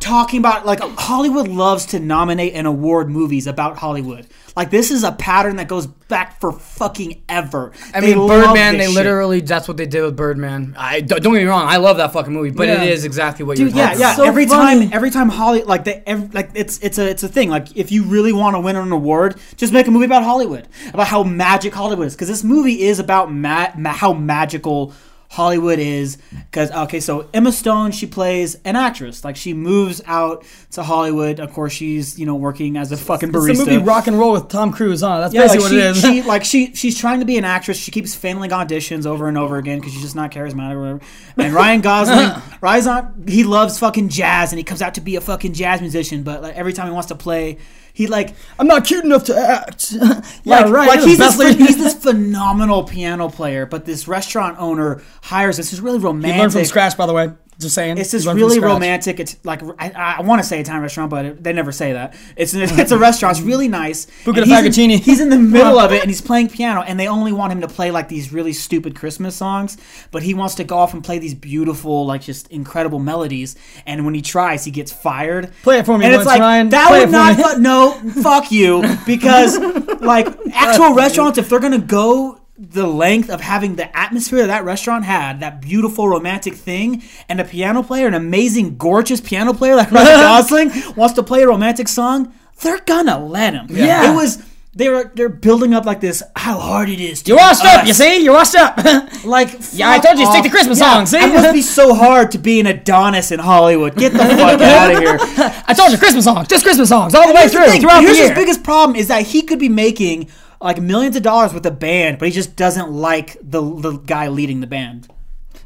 talking 0.00 0.40
about 0.40 0.66
like 0.66 0.80
Hollywood 0.80 1.48
loves 1.48 1.86
to 1.86 2.00
nominate 2.00 2.52
and 2.54 2.66
award 2.66 3.08
movies 3.08 3.46
about 3.46 3.78
Hollywood. 3.78 4.26
Like 4.60 4.68
this 4.70 4.90
is 4.90 5.04
a 5.04 5.12
pattern 5.12 5.56
that 5.56 5.68
goes 5.68 5.86
back 5.86 6.38
for 6.38 6.52
fucking 6.52 7.22
ever. 7.30 7.72
I 7.94 8.00
They 8.02 8.14
mean, 8.14 8.28
Birdman. 8.28 8.76
They 8.76 8.84
shit. 8.88 8.94
literally 8.94 9.40
that's 9.40 9.66
what 9.66 9.78
they 9.78 9.86
did 9.86 10.02
with 10.02 10.16
Birdman. 10.16 10.74
I 10.76 11.00
don't 11.00 11.22
don't 11.22 11.32
get 11.32 11.38
me 11.40 11.46
wrong. 11.46 11.66
I 11.66 11.78
love 11.78 11.96
that 11.96 12.12
fucking 12.12 12.30
movie, 12.32 12.50
but 12.50 12.68
Yeah. 12.68 12.82
it 12.82 12.90
is 12.92 13.06
exactly 13.06 13.42
what 13.46 13.56
Dude, 13.56 13.68
you're 13.68 13.76
Yeah, 13.78 13.84
talking 13.86 14.00
yeah. 14.00 14.06
That's 14.08 14.18
so 14.18 14.24
every 14.24 14.44
funny. 14.46 14.80
time, 14.82 14.90
every 14.92 15.10
time 15.10 15.30
Holly 15.30 15.62
like 15.62 15.84
they, 15.84 16.02
every, 16.06 16.28
like 16.28 16.50
it's 16.54 16.78
it's 16.80 16.98
a 16.98 17.08
it's 17.08 17.22
a 17.22 17.28
thing. 17.28 17.48
Like 17.48 17.74
if 17.74 17.90
you 17.90 18.04
really 18.04 18.34
want 18.34 18.54
to 18.54 18.60
win 18.60 18.76
an 18.76 18.92
award, 18.92 19.36
just 19.56 19.72
make 19.72 19.86
a 19.86 19.90
movie 19.90 20.04
about 20.04 20.24
Hollywood, 20.24 20.68
about 20.92 21.06
how 21.06 21.22
magic 21.22 21.72
Hollywood 21.72 22.06
is. 22.08 22.14
Because 22.14 22.28
this 22.28 22.44
movie 22.44 22.82
is 22.82 22.98
about 22.98 23.32
ma- 23.32 23.68
ma- 23.78 23.92
how 23.92 24.12
magical 24.12 24.92
Hollywood 25.32 25.78
is. 25.78 26.18
Because 26.50 26.72
okay, 26.72 26.98
so 26.98 27.28
Emma 27.32 27.52
Stone, 27.52 27.92
she 27.92 28.06
plays 28.06 28.56
an 28.64 28.74
actress. 28.74 29.24
Like 29.24 29.36
she 29.36 29.54
moves 29.54 30.02
out 30.04 30.44
to 30.72 30.82
Hollywood. 30.82 31.38
Of 31.38 31.52
course, 31.52 31.72
she's 31.72 32.18
you 32.18 32.26
know 32.26 32.34
working 32.34 32.76
as 32.76 32.90
a 32.90 32.96
fucking 32.96 33.30
barista. 33.30 33.50
It's 33.50 33.64
the 33.64 33.70
movie 33.74 33.84
Rock 33.84 34.08
and 34.08 34.18
Roll 34.18 34.32
with 34.32 34.48
Tom 34.48 34.72
Cruise, 34.72 35.02
huh? 35.02 35.20
That's 35.20 35.32
Yeah, 35.32 35.42
basically 35.42 35.62
like 35.78 35.94
what 35.94 35.96
she, 35.96 36.10
it 36.10 36.12
is. 36.12 36.22
she 36.22 36.22
like 36.28 36.44
she 36.44 36.74
she's 36.74 36.98
trying 36.98 37.20
to 37.20 37.26
be 37.26 37.38
an 37.38 37.44
actress. 37.44 37.78
She 37.78 37.92
keeps 37.92 38.12
failing 38.12 38.50
auditions 38.50 39.06
over 39.06 39.28
and 39.28 39.38
over 39.38 39.56
again 39.56 39.78
because 39.78 39.92
she's 39.92 40.02
just 40.02 40.16
not 40.16 40.32
charismatic 40.32 40.72
or 40.74 40.80
whatever. 40.80 41.00
And 41.36 41.54
Ryan 41.54 41.80
Gosling, 41.80 42.42
Ryan's 42.60 42.86
not. 42.86 43.12
He 43.28 43.44
loves 43.44 43.78
fucking 43.78 44.08
jazz 44.08 44.50
and 44.50 44.58
he 44.58 44.64
comes 44.64 44.82
out 44.82 44.94
to 44.94 45.00
be 45.00 45.14
a 45.14 45.20
fucking 45.20 45.52
jazz 45.52 45.80
musician. 45.80 46.24
But 46.24 46.42
like 46.42 46.56
every 46.56 46.72
time 46.72 46.88
he 46.88 46.92
wants 46.92 47.06
to 47.08 47.14
play, 47.14 47.58
he 47.92 48.06
like 48.06 48.34
I'm 48.58 48.66
not 48.66 48.84
cute 48.84 49.04
enough 49.04 49.24
to 49.24 49.36
act. 49.36 49.92
yeah, 49.92 50.22
like, 50.44 50.66
right. 50.66 50.88
Like 50.88 51.00
he's 51.00 51.18
this, 51.18 51.36
best 51.36 51.58
he's 51.58 51.76
this 51.76 51.94
phenomenal 52.02 52.84
piano 52.84 53.28
player, 53.28 53.66
but 53.66 53.84
this 53.84 54.08
restaurant 54.08 54.56
owner 54.58 55.02
hires 55.22 55.56
this 55.56 55.72
is 55.72 55.80
really 55.80 55.98
romantic. 55.98 56.34
He 56.34 56.40
learned 56.40 56.52
from 56.52 56.64
scratch, 56.64 56.96
by 56.96 57.06
the 57.06 57.12
way. 57.12 57.30
Just 57.60 57.74
saying. 57.74 57.98
It's 57.98 58.10
just 58.10 58.26
really 58.26 58.58
romantic. 58.58 59.20
It's 59.20 59.36
like 59.44 59.62
I, 59.78 60.16
I 60.18 60.22
want 60.22 60.40
to 60.42 60.48
say 60.48 60.60
Italian 60.60 60.82
restaurant, 60.82 61.10
but 61.10 61.24
it, 61.24 61.42
they 61.44 61.52
never 61.52 61.72
say 61.72 61.92
that. 61.92 62.14
It's 62.36 62.54
it's 62.54 62.90
a 62.90 62.98
restaurant. 62.98 63.36
It's 63.38 63.46
really 63.46 63.68
nice. 63.68 64.06
Buca 64.24 64.44
he's 64.44 64.78
in- 64.78 64.90
He's 64.90 65.20
in 65.20 65.28
the 65.28 65.38
middle 65.38 65.78
of 65.78 65.92
it 65.92 66.00
and 66.02 66.10
he's 66.10 66.22
playing 66.22 66.48
piano, 66.48 66.80
and 66.82 66.98
they 66.98 67.06
only 67.06 67.32
want 67.32 67.52
him 67.52 67.60
to 67.60 67.68
play 67.68 67.90
like 67.90 68.08
these 68.08 68.32
really 68.32 68.52
stupid 68.54 68.96
Christmas 68.96 69.36
songs. 69.36 69.76
But 70.10 70.22
he 70.22 70.32
wants 70.34 70.54
to 70.56 70.64
go 70.64 70.78
off 70.78 70.94
and 70.94 71.04
play 71.04 71.18
these 71.18 71.34
beautiful, 71.34 72.06
like 72.06 72.22
just 72.22 72.48
incredible 72.48 72.98
melodies. 72.98 73.56
And 73.86 74.04
when 74.06 74.14
he 74.14 74.22
tries, 74.22 74.64
he 74.64 74.70
gets 74.70 74.90
fired. 74.92 75.52
Play 75.62 75.78
it 75.80 75.86
for 75.86 75.98
me 75.98 76.06
And 76.06 76.14
it's 76.14 76.24
like 76.26 76.40
Ryan. 76.40 76.70
that 76.70 76.88
Play 76.88 77.00
would 77.00 77.10
not. 77.10 77.36
fu- 77.54 77.60
no, 77.60 77.92
fuck 78.22 78.50
you. 78.50 78.82
Because 79.06 79.58
like 80.00 80.26
actual 80.54 80.94
restaurants, 80.94 81.36
if 81.38 81.48
they're 81.48 81.58
gonna 81.60 81.78
go 81.78 82.39
the 82.60 82.86
length 82.86 83.30
of 83.30 83.40
having 83.40 83.76
the 83.76 83.96
atmosphere 83.96 84.46
that 84.46 84.64
restaurant 84.64 85.04
had, 85.06 85.40
that 85.40 85.62
beautiful 85.62 86.06
romantic 86.08 86.52
thing, 86.54 87.02
and 87.28 87.40
a 87.40 87.44
piano 87.44 87.82
player, 87.82 88.06
an 88.06 88.12
amazing, 88.14 88.76
gorgeous 88.76 89.20
piano 89.20 89.54
player 89.54 89.74
like 89.76 89.90
Ryan 89.90 90.06
Gosling 90.20 90.70
wants 90.94 91.14
to 91.14 91.22
play 91.22 91.42
a 91.42 91.46
romantic 91.46 91.88
song, 91.88 92.34
they're 92.60 92.80
gonna 92.80 93.18
let 93.24 93.54
him. 93.54 93.66
Yeah. 93.70 94.12
It 94.12 94.14
was 94.14 94.44
they 94.72 94.88
were 94.88 95.10
they're 95.14 95.28
building 95.28 95.74
up 95.74 95.84
like 95.84 96.00
this 96.00 96.22
how 96.36 96.58
hard 96.60 96.88
it 96.88 97.00
is 97.00 97.22
to 97.22 97.30
You're 97.30 97.38
washed 97.38 97.64
up, 97.64 97.86
you 97.86 97.92
see? 97.94 98.22
You're 98.22 98.34
washed 98.34 98.54
up. 98.54 98.78
Like 99.24 99.48
Yeah, 99.72 99.90
I 99.90 99.98
told 99.98 100.18
you, 100.18 100.26
stick 100.26 100.38
off. 100.38 100.44
to 100.44 100.50
Christmas 100.50 100.78
Yeah, 100.78 100.94
songs, 100.94 101.10
see? 101.10 101.18
It 101.18 101.32
must 101.34 101.52
be 101.52 101.62
so 101.62 101.94
hard 101.94 102.30
to 102.32 102.38
be 102.38 102.60
an 102.60 102.66
Adonis 102.66 103.32
in 103.32 103.40
Hollywood. 103.40 103.96
Get 103.96 104.12
the 104.12 104.18
fuck 104.18 104.60
out 104.60 104.92
of 104.94 104.98
here. 104.98 105.18
I 105.66 105.74
told 105.74 105.92
you, 105.92 105.98
Christmas 105.98 106.24
songs. 106.24 106.46
Just 106.48 106.64
Christmas 106.64 106.88
songs 106.90 107.14
all 107.14 107.26
the 107.26 107.34
way 107.34 107.40
Here's 107.40 107.52
the 107.52 107.58
through, 107.58 107.80
throughout 107.80 108.00
Here's 108.02 108.16
the 108.18 108.22
his 108.28 108.32
biggest 108.32 108.62
problem 108.62 108.96
is 108.96 109.08
that 109.08 109.26
he 109.26 109.42
could 109.42 109.58
be 109.58 109.68
making 109.68 110.30
like 110.60 110.80
millions 110.80 111.16
of 111.16 111.22
dollars 111.22 111.52
with 111.54 111.64
a 111.66 111.70
band, 111.70 112.18
but 112.18 112.28
he 112.28 112.32
just 112.32 112.56
doesn't 112.56 112.90
like 112.90 113.36
the 113.42 113.60
the 113.62 113.92
guy 113.98 114.28
leading 114.28 114.60
the 114.60 114.66
band. 114.66 115.08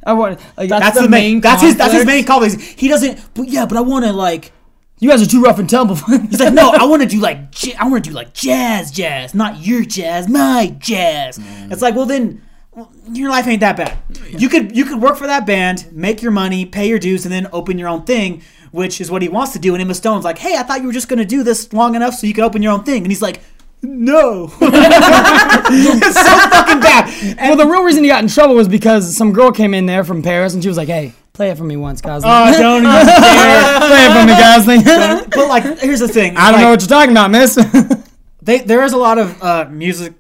I 0.07 0.13
want, 0.13 0.39
like, 0.59 0.69
That's, 0.69 0.97
the 0.97 1.05
the, 1.05 1.09
main. 1.09 1.35
main 1.35 1.41
That's 1.41 1.63
his. 1.63 1.77
That's 1.77 1.95
his 1.95 2.05
main 2.05 2.25
conflict. 2.25 2.61
He 2.61 2.89
doesn't. 2.89 3.19
But 3.35 3.49
yeah, 3.49 3.65
but 3.65 3.79
I 3.79 3.81
want 3.81 4.05
to 4.05 4.13
like. 4.13 4.53
you 5.01 5.09
guys 5.09 5.23
are 5.23 5.27
too 5.27 5.43
rough 5.43 5.59
and 5.59 5.69
tumble. 5.69 5.95
He's 5.97 6.41
like, 6.41 6.53
no, 6.53 6.71
I 6.79 6.85
want 6.85 7.03
to 7.03 7.09
do 7.09 7.21
like. 7.21 7.51
j- 7.51 7.75
I 7.75 7.89
want 7.89 8.05
to 8.05 8.11
do 8.11 8.15
like 8.15 8.35
jazz, 8.35 8.91
jazz, 8.91 9.35
not 9.35 9.65
your 9.65 9.83
jazz, 9.83 10.29
my 10.29 10.77
jazz. 10.79 11.39
Mm. 11.39 11.73
It's 11.73 11.81
like, 11.81 11.95
well 11.95 12.05
then. 12.07 12.43
well, 12.73 12.93
Your 13.13 13.31
life 13.31 13.47
ain't 13.47 13.61
that 13.61 13.77
bad. 13.79 13.97
You 14.39 14.49
could 14.51 14.77
you 14.77 14.85
could 14.85 15.01
work 15.01 15.17
for 15.17 15.27
that 15.27 15.47
band, 15.47 15.91
make 15.91 16.21
your 16.23 16.33
money, 16.33 16.67
pay 16.67 16.87
your 16.89 16.99
dues, 16.99 17.25
and 17.25 17.33
then 17.33 17.47
open 17.51 17.79
your 17.79 17.89
own 17.89 18.05
thing, 18.05 18.43
which 18.73 19.01
is 19.01 19.11
what 19.11 19.23
he 19.23 19.29
wants 19.31 19.53
to 19.55 19.59
do. 19.59 19.75
And 19.75 19.81
Emma 19.81 19.95
Stone's 19.95 20.25
like, 20.25 20.37
"Hey, 20.39 20.57
I 20.57 20.65
thought 20.65 20.81
you 20.83 20.87
were 20.89 20.93
just 20.93 21.09
gonna 21.09 21.25
do 21.25 21.43
this 21.43 21.73
long 21.73 21.95
enough 21.95 22.13
so 22.15 22.27
you 22.27 22.35
could 22.35 22.45
open 22.45 22.63
your 22.63 22.73
own 22.73 22.85
thing," 22.85 23.05
and 23.05 23.11
he's 23.11 23.23
like, 23.23 23.41
"No." 23.85 24.45
it's 24.61 26.15
so 26.17 26.39
fucking 26.49 26.81
bad. 26.81 27.37
well, 27.39 27.57
the 27.57 27.67
real 27.67 27.83
reason 27.83 28.03
he 28.03 28.09
got 28.09 28.23
in 28.23 28.29
trouble 28.29 28.55
was 28.55 28.69
because 28.69 29.17
some 29.17 29.33
girl 29.33 29.53
came 29.53 29.75
in 29.75 29.87
there 29.87 30.05
from 30.05 30.23
Paris 30.23 30.55
and 30.55 30.63
she 30.63 30.69
was 30.69 30.77
like, 30.77 30.89
hey, 30.89 31.13
play 31.33 31.51
it 31.51 31.59
for 31.59 31.65
me 31.65 31.77
once, 31.77 32.01
Gosling. 32.01 32.31
Oh, 32.33 32.53
don't 32.59 32.83
even 32.85 33.07
dare. 33.07 33.79
play 33.81 34.07
it 34.07 34.13
for 34.13 34.27
me, 34.27 34.33
Gosling. 34.39 35.31
But 35.31 35.49
like, 35.49 35.79
here's 35.81 36.01
the 36.01 36.09
thing. 36.09 36.37
I 36.37 36.51
don't 36.51 36.55
like, 36.55 36.63
know 36.63 36.71
what 36.71 36.81
you're 36.81 36.89
talking 36.89 37.11
about, 37.11 37.31
miss. 37.31 37.55
they, 38.43 38.59
there 38.61 38.83
is 38.85 38.93
a 38.93 38.99
lot 38.99 39.19
of 39.19 39.43
uh, 39.43 39.69
music 39.71 40.15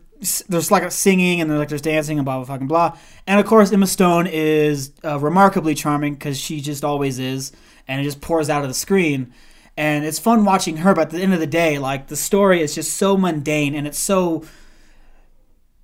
there's 0.48 0.70
like 0.70 0.82
a 0.82 0.90
singing 0.90 1.40
and 1.40 1.50
there's 1.50 1.58
like 1.58 1.68
there's 1.68 1.82
dancing 1.82 2.18
and 2.18 2.24
blah 2.24 2.36
blah 2.36 2.44
fucking 2.44 2.66
blah. 2.66 2.96
And 3.26 3.38
of 3.38 3.46
course, 3.46 3.72
Emma 3.72 3.86
Stone 3.86 4.26
is 4.26 4.92
uh, 5.04 5.18
remarkably 5.18 5.74
charming 5.74 6.14
because 6.14 6.38
she 6.38 6.60
just 6.60 6.84
always 6.84 7.18
is, 7.18 7.52
and 7.86 8.00
it 8.00 8.04
just 8.04 8.20
pours 8.20 8.48
out 8.50 8.62
of 8.62 8.68
the 8.68 8.74
screen. 8.74 9.32
And 9.76 10.04
it's 10.04 10.18
fun 10.18 10.44
watching 10.44 10.78
her, 10.78 10.94
but 10.94 11.08
at 11.08 11.10
the 11.10 11.20
end 11.20 11.34
of 11.34 11.40
the 11.40 11.46
day, 11.46 11.78
like 11.78 12.06
the 12.06 12.16
story 12.16 12.62
is 12.62 12.74
just 12.74 12.94
so 12.94 13.16
mundane 13.16 13.74
and 13.74 13.86
it's 13.86 13.98
so 13.98 14.44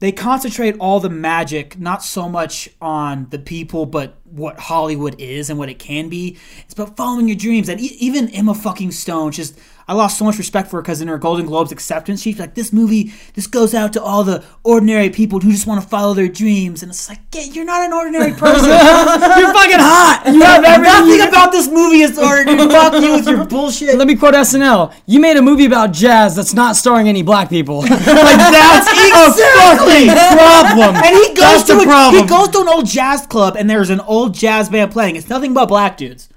they 0.00 0.12
concentrate 0.12 0.76
all 0.78 0.98
the 0.98 1.10
magic 1.10 1.78
not 1.78 2.02
so 2.02 2.28
much 2.28 2.70
on 2.80 3.26
the 3.28 3.38
people 3.38 3.84
but 3.84 4.16
what 4.24 4.58
hollywood 4.58 5.14
is 5.20 5.50
and 5.50 5.58
what 5.58 5.68
it 5.68 5.78
can 5.78 6.08
be. 6.08 6.38
It's 6.64 6.72
about 6.72 6.96
following 6.96 7.28
your 7.28 7.36
dreams. 7.36 7.68
And 7.68 7.80
e- 7.80 7.96
even 8.00 8.28
emma 8.30 8.54
fucking 8.54 8.92
stone 8.92 9.32
just 9.32 9.58
i 9.88 9.92
lost 9.94 10.18
so 10.18 10.24
much 10.24 10.38
respect 10.38 10.68
for 10.70 10.76
her 10.76 10.82
because 10.82 11.00
in 11.00 11.08
her 11.08 11.18
golden 11.18 11.46
globes 11.46 11.72
acceptance 11.72 12.22
she's 12.22 12.38
like 12.38 12.54
this 12.54 12.72
movie 12.72 13.12
this 13.34 13.46
goes 13.46 13.74
out 13.74 13.92
to 13.92 14.02
all 14.02 14.24
the 14.24 14.44
ordinary 14.64 15.10
people 15.10 15.40
who 15.40 15.50
just 15.50 15.66
want 15.66 15.82
to 15.82 15.88
follow 15.88 16.14
their 16.14 16.28
dreams 16.28 16.82
and 16.82 16.90
it's 16.90 17.08
like 17.08 17.20
yeah, 17.34 17.42
you're 17.42 17.64
not 17.64 17.82
an 17.82 17.92
ordinary 17.92 18.32
person 18.32 18.68
You're 18.70 19.52
fucking 19.54 19.78
hot. 19.78 20.22
You 20.26 20.40
have 20.42 20.64
everything. 20.64 21.18
nothing 21.18 21.28
about 21.28 21.52
this 21.52 21.68
movie 21.68 22.00
is 22.00 22.18
ordinary 22.18 22.68
fuck 22.70 22.92
you 23.02 23.12
with 23.12 23.26
your 23.26 23.44
bullshit 23.44 23.96
Let 23.96 24.06
me 24.06 24.16
quote 24.16 24.34
SNL. 24.34 24.92
You 25.06 25.20
made 25.20 25.36
a 25.36 25.42
movie 25.42 25.66
about 25.66 25.92
jazz 25.92 26.34
that's 26.36 26.54
not 26.54 26.76
starring 26.76 27.08
any 27.08 27.22
black 27.22 27.48
people. 27.48 27.78
like 27.82 27.98
that's 27.98 28.88
exactly 28.90 30.06
problem. 30.08 30.96
And 30.96 31.16
he 31.16 31.28
goes 31.34 31.36
That's 31.36 31.64
to 31.70 31.78
a, 31.80 31.84
problem. 31.84 32.22
he 32.22 32.28
goes 32.28 32.48
to 32.48 32.60
an 32.60 32.68
old 32.68 32.86
jazz 32.86 33.26
club, 33.26 33.56
and 33.56 33.68
there's 33.68 33.90
an 33.90 34.00
old 34.00 34.34
jazz 34.34 34.68
band 34.68 34.92
playing. 34.92 35.16
It's 35.16 35.28
nothing 35.28 35.54
but 35.54 35.66
black 35.66 35.96
dudes, 35.96 36.28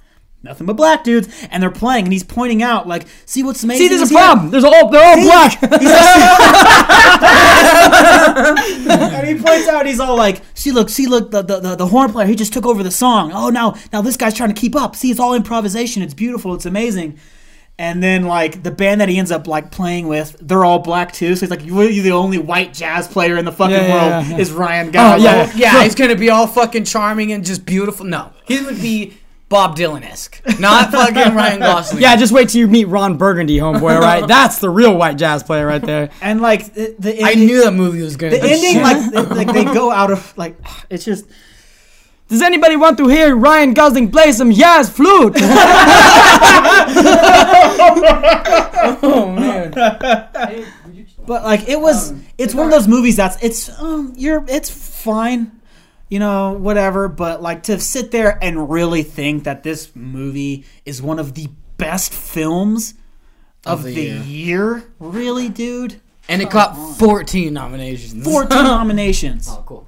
nothing 0.43 0.67
but 0.67 0.75
black 0.75 1.03
dudes, 1.03 1.27
and 1.49 1.63
they're 1.63 1.71
playing. 1.71 2.05
And 2.05 2.13
he's 2.13 2.23
pointing 2.23 2.61
out, 2.61 2.87
like, 2.87 3.05
see 3.25 3.43
what's 3.43 3.63
amazing. 3.63 3.87
See, 3.87 3.95
there's 3.95 4.09
a 4.11 4.13
here?" 4.13 4.17
problem. 4.23 4.51
There's 4.51 4.63
all 4.63 4.89
they're 4.89 5.03
all 5.03 5.21
black. 5.23 5.57
and 8.89 9.27
he 9.27 9.35
points 9.43 9.67
out, 9.67 9.85
he's 9.85 9.99
all 9.99 10.15
like, 10.15 10.41
see, 10.53 10.71
look, 10.71 10.89
see, 10.89 11.07
look, 11.07 11.31
the, 11.31 11.41
the, 11.41 11.59
the, 11.59 11.75
the 11.75 11.87
horn 11.87 12.11
player, 12.11 12.27
he 12.27 12.35
just 12.35 12.53
took 12.53 12.65
over 12.65 12.83
the 12.83 12.91
song. 12.91 13.31
Oh, 13.33 13.49
now 13.49 13.75
now 13.91 14.01
this 14.01 14.17
guy's 14.17 14.33
trying 14.33 14.53
to 14.53 14.59
keep 14.59 14.75
up. 14.75 14.95
See, 14.95 15.11
it's 15.11 15.19
all 15.19 15.33
improvisation. 15.33 16.01
It's 16.03 16.13
beautiful. 16.13 16.53
It's 16.53 16.65
amazing. 16.65 17.19
And 17.79 18.03
then 18.03 18.25
like 18.25 18.61
the 18.61 18.69
band 18.69 19.01
that 19.01 19.09
he 19.09 19.17
ends 19.17 19.31
up 19.31 19.47
like 19.47 19.71
playing 19.71 20.07
with, 20.07 20.35
they're 20.39 20.63
all 20.63 20.79
black 20.79 21.11
too. 21.11 21.35
So 21.35 21.41
he's 21.41 21.49
like, 21.49 21.65
you're 21.65 21.87
the 21.87 22.11
only 22.11 22.37
white 22.37 22.71
jazz 22.73 23.07
player 23.07 23.35
in 23.37 23.45
the 23.45 23.51
fucking 23.51 23.73
Yeah, 23.75 23.87
yeah, 23.87 23.93
world 23.93 24.25
yeah, 24.27 24.35
yeah. 24.35 24.37
is 24.41 24.51
Ryan 24.51 24.91
Gosling. 24.91 25.27
Oh, 25.27 25.31
yeah. 25.31 25.51
Yeah, 25.55 25.83
he's 25.83 25.95
gonna 25.95 26.15
be 26.15 26.29
all 26.29 26.45
fucking 26.45 26.83
charming 26.83 27.31
and 27.31 27.43
just 27.43 27.65
beautiful. 27.65 28.05
No, 28.05 28.31
he 28.45 28.61
would 28.61 28.79
be 28.79 29.17
Bob 29.49 29.75
Dylan 29.77 30.03
esque, 30.03 30.41
not 30.59 30.91
fucking 30.91 31.35
Ryan 31.35 31.59
Gosling. 31.59 32.01
yeah, 32.01 32.15
just 32.15 32.33
wait 32.33 32.49
till 32.49 32.59
you 32.61 32.67
meet 32.67 32.85
Ron 32.85 33.17
Burgundy, 33.17 33.57
homeboy. 33.57 33.95
All 33.95 34.01
right, 34.01 34.27
that's 34.27 34.57
the 34.57 34.69
real 34.69 34.97
white 34.97 35.15
jazz 35.17 35.43
player 35.43 35.67
right 35.67 35.81
there. 35.81 36.09
And 36.21 36.41
like 36.41 36.73
the, 36.73 36.95
the 36.97 37.23
I 37.23 37.35
knew 37.35 37.63
that 37.63 37.73
movie 37.73 38.01
was 38.01 38.15
gonna. 38.15 38.35
the 38.37 38.41
be 38.41 38.51
ending, 38.51 38.73
shit. 38.83 39.13
like, 39.13 39.29
like 39.29 39.53
they 39.53 39.65
go 39.65 39.91
out 39.91 40.09
of 40.11 40.35
like 40.37 40.57
it's 40.89 41.05
just 41.05 41.25
Does 42.29 42.41
anybody 42.41 42.75
want 42.77 42.97
to 42.97 43.07
hear 43.07 43.35
Ryan 43.35 43.73
Gosling 43.75 44.09
play 44.11 44.31
some 44.31 44.51
jazz 44.51 44.89
flute? 44.89 45.35
oh 49.05 49.31
man, 49.35 49.71
but 51.25 51.43
like 51.43 51.67
it 51.67 51.79
was 51.79 52.13
it's 52.37 52.55
one 52.55 52.65
of 52.65 52.71
those 52.71 52.87
movies 52.87 53.15
that's 53.17 53.41
it's 53.43 53.69
um 53.79 54.13
you're 54.15 54.43
it's 54.47 54.69
fine 54.69 55.51
you 56.13 56.19
know 56.19 56.51
whatever 56.51 57.07
but 57.07 57.41
like 57.41 57.63
to 57.63 57.79
sit 57.79 58.11
there 58.11 58.37
and 58.39 58.69
really 58.69 59.01
think 59.01 59.45
that 59.45 59.63
this 59.63 59.95
movie 59.95 60.63
is 60.85 61.01
one 61.01 61.17
of 61.17 61.33
the 61.33 61.49
best 61.77 62.13
films 62.13 62.93
of, 63.65 63.79
Of 63.79 63.85
the, 63.85 63.95
the 63.95 64.01
year. 64.01 64.21
year. 64.21 64.93
really 64.99 65.49
dude 65.49 65.99
and 66.29 66.41
it 66.41 66.49
got 66.49 66.75
14 66.97 67.51
nominations. 67.51 68.23
14 68.23 68.49
nominations 68.63 69.49
Oh, 69.49 69.63
cool. 69.65 69.87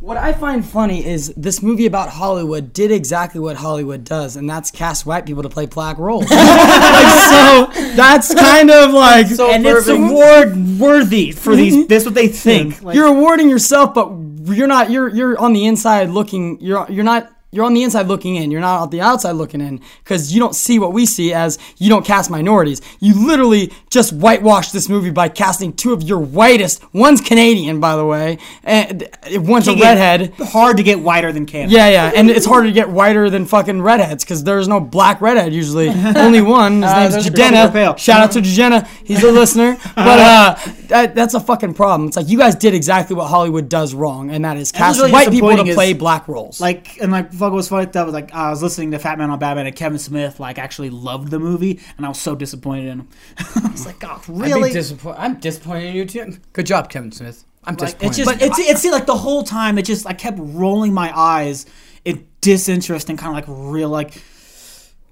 What 0.00 0.16
I 0.16 0.32
find 0.32 0.64
funny 0.64 1.06
is 1.06 1.32
this 1.36 1.62
movie 1.62 1.86
about 1.86 2.10
Hollywood 2.10 2.72
did 2.72 2.92
exactly 2.92 3.40
what 3.40 3.56
Hollywood 3.56 4.04
does, 4.04 4.36
and 4.36 4.48
that's 4.48 4.70
cast 4.70 5.06
white 5.06 5.24
people 5.24 5.42
to 5.42 5.48
play 5.48 5.64
black 5.66 5.96
roles. 5.98 6.30
like, 6.30 7.30
so 7.30 7.70
that's 7.96 8.34
kind 8.34 8.70
of 8.70 8.92
like 8.92 9.26
So 9.26 9.50
and 9.50 9.66
it's 9.66 9.88
award 9.88 10.78
worthy 10.78 11.32
for 11.32 11.56
these 11.56 11.74
mm-hmm. 11.74 11.86
that's 11.86 12.04
what 12.04 12.14
they 12.14 12.28
think 12.28 12.82
like, 12.82 12.94
you're 12.94 13.06
awarding 13.06 13.48
yourself, 13.48 13.94
but 13.94 14.10
you're 14.48 14.66
not. 14.66 14.90
You're 14.90 15.08
you're 15.08 15.38
on 15.38 15.52
the 15.52 15.66
inside 15.66 16.10
looking. 16.10 16.60
You're 16.60 16.86
you're 16.90 17.04
not. 17.04 17.30
You're 17.50 17.64
on 17.64 17.72
the 17.72 17.82
inside 17.82 18.08
looking 18.08 18.36
in. 18.36 18.50
You're 18.50 18.60
not 18.60 18.80
on 18.82 18.90
the 18.90 19.00
outside 19.00 19.32
looking 19.32 19.60
in 19.62 19.80
because 20.04 20.34
you 20.34 20.38
don't 20.40 20.54
see 20.54 20.78
what 20.78 20.92
we 20.92 21.06
see 21.06 21.32
as 21.32 21.58
you 21.78 21.88
don't 21.88 22.04
cast 22.04 22.30
minorities. 22.30 22.82
You 23.00 23.26
literally 23.26 23.72
just 23.88 24.12
whitewashed 24.12 24.72
this 24.74 24.88
movie 24.88 25.10
by 25.10 25.28
casting 25.30 25.72
two 25.72 25.92
of 25.94 26.02
your 26.02 26.18
whitest. 26.18 26.82
One's 26.92 27.22
Canadian, 27.22 27.80
by 27.80 27.96
the 27.96 28.04
way, 28.04 28.36
and 28.64 29.08
one's 29.30 29.66
a 29.66 29.74
redhead. 29.74 30.34
hard 30.34 30.76
to 30.76 30.82
get 30.82 31.00
whiter 31.00 31.32
than 31.32 31.46
Canada 31.46 31.72
Yeah, 31.74 31.88
yeah, 31.88 32.12
and 32.14 32.28
it's 32.30 32.44
harder 32.44 32.66
to 32.66 32.72
get 32.72 32.90
whiter 32.90 33.30
than 33.30 33.46
fucking 33.46 33.80
redheads 33.80 34.24
because 34.24 34.44
there's 34.44 34.68
no 34.68 34.78
black 34.80 35.20
redhead 35.22 35.54
usually. 35.54 35.88
Only 36.16 36.42
one. 36.42 36.82
His 36.82 36.92
name's 36.92 37.14
there's 37.14 37.26
Jadena. 37.30 37.96
Shout 37.98 38.20
out 38.20 38.32
to 38.32 38.40
Jadena. 38.40 38.86
He's 39.04 39.22
a 39.22 39.32
listener. 39.32 39.76
But 40.08 40.20
uh, 40.20 40.54
that, 40.88 41.14
that's 41.14 41.34
a 41.34 41.40
fucking 41.40 41.74
problem. 41.74 42.08
It's 42.08 42.16
like 42.16 42.28
you 42.28 42.38
guys 42.38 42.54
did 42.54 42.72
exactly 42.72 43.14
what 43.16 43.26
Hollywood 43.26 43.68
does 43.68 43.94
wrong, 43.94 44.30
and 44.30 44.44
that 44.44 44.56
is 44.56 44.70
cast 44.72 44.98
really 44.98 45.12
white 45.12 45.30
people 45.30 45.54
to 45.56 45.74
play 45.74 45.90
is- 45.90 45.98
black 45.98 46.28
roles. 46.28 46.60
like 46.60 46.98
and 47.00 47.10
like 47.12 47.30
fuck 47.38 47.52
was 47.52 47.68
funny 47.68 47.86
that 47.86 48.04
was 48.04 48.14
like 48.14 48.34
I 48.34 48.50
was 48.50 48.62
listening 48.62 48.90
to 48.90 48.98
Fat 48.98 49.18
Man 49.18 49.30
on 49.30 49.38
Batman 49.38 49.66
and 49.66 49.74
Kevin 49.76 49.98
Smith 49.98 50.38
like 50.40 50.58
actually 50.58 50.90
loved 50.90 51.30
the 51.30 51.38
movie 51.38 51.80
and 51.96 52.04
I 52.04 52.08
was 52.08 52.20
so 52.20 52.34
disappointed 52.34 52.86
in 52.86 53.00
him. 53.00 53.08
I 53.64 53.68
was 53.70 53.86
like, 53.86 53.98
God, 54.00 54.20
I'd 54.20 54.28
really? 54.28 54.68
be 54.70 54.74
disappointed. 54.74 55.20
I'm 55.20 55.38
disappointed 55.40 55.86
in 55.86 55.94
you 55.96 56.04
too. 56.04 56.36
Good 56.52 56.66
job, 56.66 56.90
Kevin 56.90 57.12
Smith. 57.12 57.44
I'm 57.64 57.76
Like, 57.76 57.98
disappointed. 57.98 58.42
it's 58.42 58.56
just 58.56 58.58
it's 58.60 58.70
it's 58.70 58.80
see, 58.82 58.90
like 58.90 59.06
the 59.06 59.16
whole 59.16 59.42
time 59.42 59.78
it 59.78 59.82
just 59.84 60.06
I 60.06 60.12
kept 60.12 60.38
rolling 60.40 60.92
my 60.92 61.16
eyes 61.16 61.66
in 62.04 62.26
disinterest 62.40 63.08
and 63.10 63.18
kind 63.18 63.30
of 63.38 63.48
like 63.48 63.58
real 63.72 63.88
like 63.88 64.22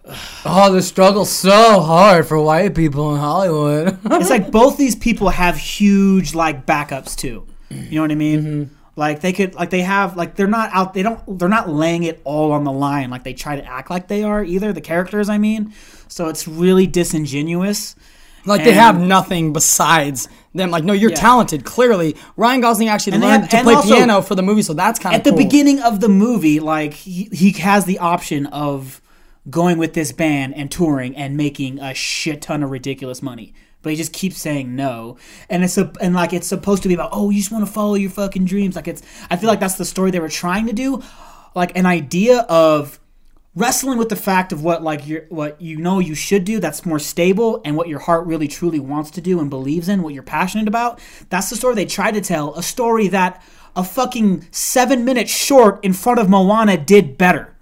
oh, 0.45 0.73
the 0.73 0.83
struggle's 0.83 1.31
so 1.31 1.81
hard 1.81 2.27
for 2.27 2.41
white 2.41 2.75
people 2.75 3.13
in 3.15 3.21
Hollywood. 3.21 3.99
it's 4.05 4.31
like 4.31 4.51
both 4.53 4.77
these 4.77 4.95
people 4.95 5.31
have 5.31 5.57
huge 5.57 6.35
like 6.35 6.65
backups 6.67 7.17
too. 7.17 7.47
You 7.69 7.97
know 7.97 8.03
what 8.03 8.13
I 8.13 8.15
mean? 8.15 8.41
Mm-hmm. 8.43 8.75
Like 8.99 9.21
they 9.21 9.33
could 9.35 9.55
like 9.55 9.69
they 9.71 9.83
have 9.83 10.17
like 10.17 10.37
they're 10.37 10.47
not 10.47 10.71
out 10.73 10.95
they 10.95 11.03
don't 11.03 11.39
they're 11.39 11.51
not 11.51 11.69
laying 11.69 12.03
it 12.05 12.21
all 12.25 12.53
on 12.53 12.65
the 12.65 12.73
line 12.73 13.11
like 13.11 13.25
they 13.25 13.35
try 13.35 13.55
to 13.57 13.65
act 13.65 13.91
like 13.91 14.09
they 14.09 14.23
are 14.23 14.43
either 14.43 14.73
the 14.73 14.81
characters 14.81 15.29
I 15.29 15.37
mean. 15.39 15.75
So 16.09 16.29
it's 16.29 16.49
really 16.49 16.87
disingenuous. 16.87 17.95
Like 18.47 18.63
they 18.63 18.73
have 18.75 19.01
nothing 19.01 19.53
besides 19.53 20.29
them. 20.55 20.71
Like, 20.71 20.85
no, 20.85 20.93
you're 20.93 21.11
Yeah. 21.11 21.17
talented. 21.17 21.65
Clearly, 21.65 22.15
Ryan 22.37 22.61
Gosling 22.61 22.89
actually 22.89 23.15
And 23.15 23.23
learned 23.25 23.43
have- 23.43 23.51
to 23.51 23.63
play 23.65 23.75
also, 23.75 23.93
piano 23.95 24.23
for 24.23 24.37
the 24.37 24.43
movie, 24.43 24.63
so 24.63 24.73
that's 24.73 25.01
kind 25.01 25.17
of 25.17 25.19
at 25.19 25.25
the 25.25 25.33
beginning 25.33 25.81
of 25.81 25.99
the 26.01 26.09
movie, 26.09 26.61
like 26.61 26.95
he, 26.95 27.29
he 27.33 27.51
has 27.61 27.87
the 27.87 27.99
option 27.99 28.47
of 28.47 29.03
going 29.51 29.79
with 29.79 29.95
this 29.95 30.13
band 30.13 30.55
and 30.57 30.71
touring 30.71 31.17
and 31.17 31.37
making 31.37 31.81
a 31.81 31.93
shit 31.93 32.41
ton 32.43 32.63
of 32.63 32.71
ridiculous 32.71 33.21
money. 33.21 33.53
But 33.87 33.93
he 33.93 33.97
just 33.99 34.13
keeps 34.13 34.37
saying 34.39 34.75
no, 34.75 35.17
and 35.49 35.63
it's 35.63 35.79
a, 35.79 35.93
and 36.01 36.13
like 36.13 36.33
it's 36.33 36.49
supposed 36.49 36.83
to 36.83 36.89
be 36.89 36.95
about 36.95 37.11
oh 37.13 37.31
you 37.31 37.39
just 37.39 37.53
want 37.53 37.65
to 37.65 37.71
follow 37.71 37.95
your 37.95 38.11
fucking 38.11 38.45
dreams. 38.45 38.75
Like 38.75 38.89
it's 38.89 39.01
I 39.31 39.37
feel 39.37 39.49
like 39.49 39.61
that's 39.61 39.77
the 39.77 39.85
story 39.85 40.11
they 40.11 40.19
were 40.19 40.29
trying 40.29 40.67
to 40.67 40.73
do, 40.73 41.05
like 41.55 41.79
an 41.79 41.87
idea 41.87 42.41
of 42.49 42.99
wrestling 43.55 43.97
with 43.97 44.09
the 44.09 44.17
fact 44.17 44.51
of 44.51 44.65
what 44.65 44.83
like 44.83 45.07
you 45.07 45.25
what 45.29 45.61
you 45.63 45.77
know 45.77 46.01
you 46.01 46.17
should 46.17 46.43
do 46.43 46.59
that's 46.59 46.85
more 46.85 46.99
stable 46.99 47.63
and 47.65 47.77
what 47.77 47.87
your 47.87 48.01
heart 48.01 48.27
really 48.27 48.49
truly 48.49 48.81
wants 48.81 49.13
to 49.13 49.21
do 49.21 49.39
and 49.39 49.49
believes 49.49 49.89
in 49.89 50.03
what 50.03 50.13
you're 50.13 50.25
passionate 50.25 50.67
about 50.67 51.01
that's 51.31 51.49
the 51.49 51.55
story 51.55 51.77
they 51.77 51.87
tried 51.87 52.15
to 52.15 52.21
tell 52.21 52.55
a 52.57 52.63
story 52.65 53.07
that 53.07 53.41
a 53.77 53.85
fucking 53.85 54.45
seven 54.51 55.05
minute 55.05 55.29
short 55.29 55.85
in 55.85 55.93
front 55.93 56.19
of 56.19 56.29
Moana 56.31 56.79
did 56.79 57.19
better. 57.19 57.55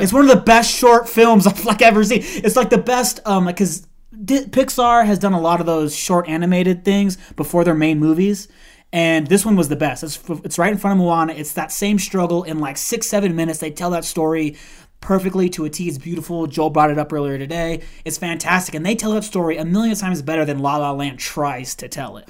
It's 0.00 0.12
one 0.12 0.22
of 0.22 0.28
the 0.28 0.40
best 0.40 0.72
short 0.72 1.08
films 1.08 1.46
I've 1.46 1.64
like 1.64 1.82
ever 1.82 2.02
seen. 2.04 2.20
It's 2.22 2.56
like 2.56 2.70
the 2.70 2.78
best 2.78 3.20
um 3.26 3.46
because 3.46 3.86
Pixar 4.14 5.06
has 5.06 5.18
done 5.18 5.32
a 5.32 5.40
lot 5.40 5.60
of 5.60 5.66
those 5.66 5.94
short 5.94 6.28
animated 6.28 6.84
things 6.84 7.16
before 7.36 7.64
their 7.64 7.74
main 7.74 7.98
movies. 7.98 8.48
And 8.92 9.28
this 9.28 9.44
one 9.44 9.54
was 9.54 9.68
the 9.68 9.76
best. 9.76 10.02
It's, 10.02 10.18
it's 10.44 10.58
right 10.58 10.72
in 10.72 10.78
front 10.78 10.98
of 10.98 11.04
Moana. 11.04 11.32
It's 11.32 11.52
that 11.52 11.70
same 11.70 11.98
struggle 11.98 12.42
in 12.42 12.58
like 12.58 12.76
six, 12.76 13.06
seven 13.06 13.36
minutes. 13.36 13.60
They 13.60 13.70
tell 13.70 13.90
that 13.90 14.04
story 14.04 14.56
perfectly 15.00 15.48
to 15.50 15.64
a 15.64 15.70
T. 15.70 15.86
It's 15.86 15.96
beautiful. 15.96 16.48
Joel 16.48 16.70
brought 16.70 16.90
it 16.90 16.98
up 16.98 17.12
earlier 17.12 17.38
today. 17.38 17.82
It's 18.04 18.18
fantastic. 18.18 18.74
And 18.74 18.84
they 18.84 18.96
tell 18.96 19.12
that 19.12 19.22
story 19.22 19.56
a 19.58 19.64
million 19.64 19.96
times 19.96 20.22
better 20.22 20.44
than 20.44 20.58
La 20.58 20.76
La 20.78 20.90
Land 20.90 21.20
tries 21.20 21.76
to 21.76 21.88
tell 21.88 22.16
it. 22.16 22.28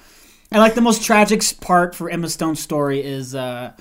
And 0.53 0.61
like 0.61 0.75
the 0.75 0.81
most 0.83 1.03
tragic 1.03 1.43
part 1.61 1.95
for 1.95 2.11
Emma 2.11 2.29
Stone's 2.29 2.61
story 2.61 3.03
is 3.03 3.35
uh, 3.35 3.73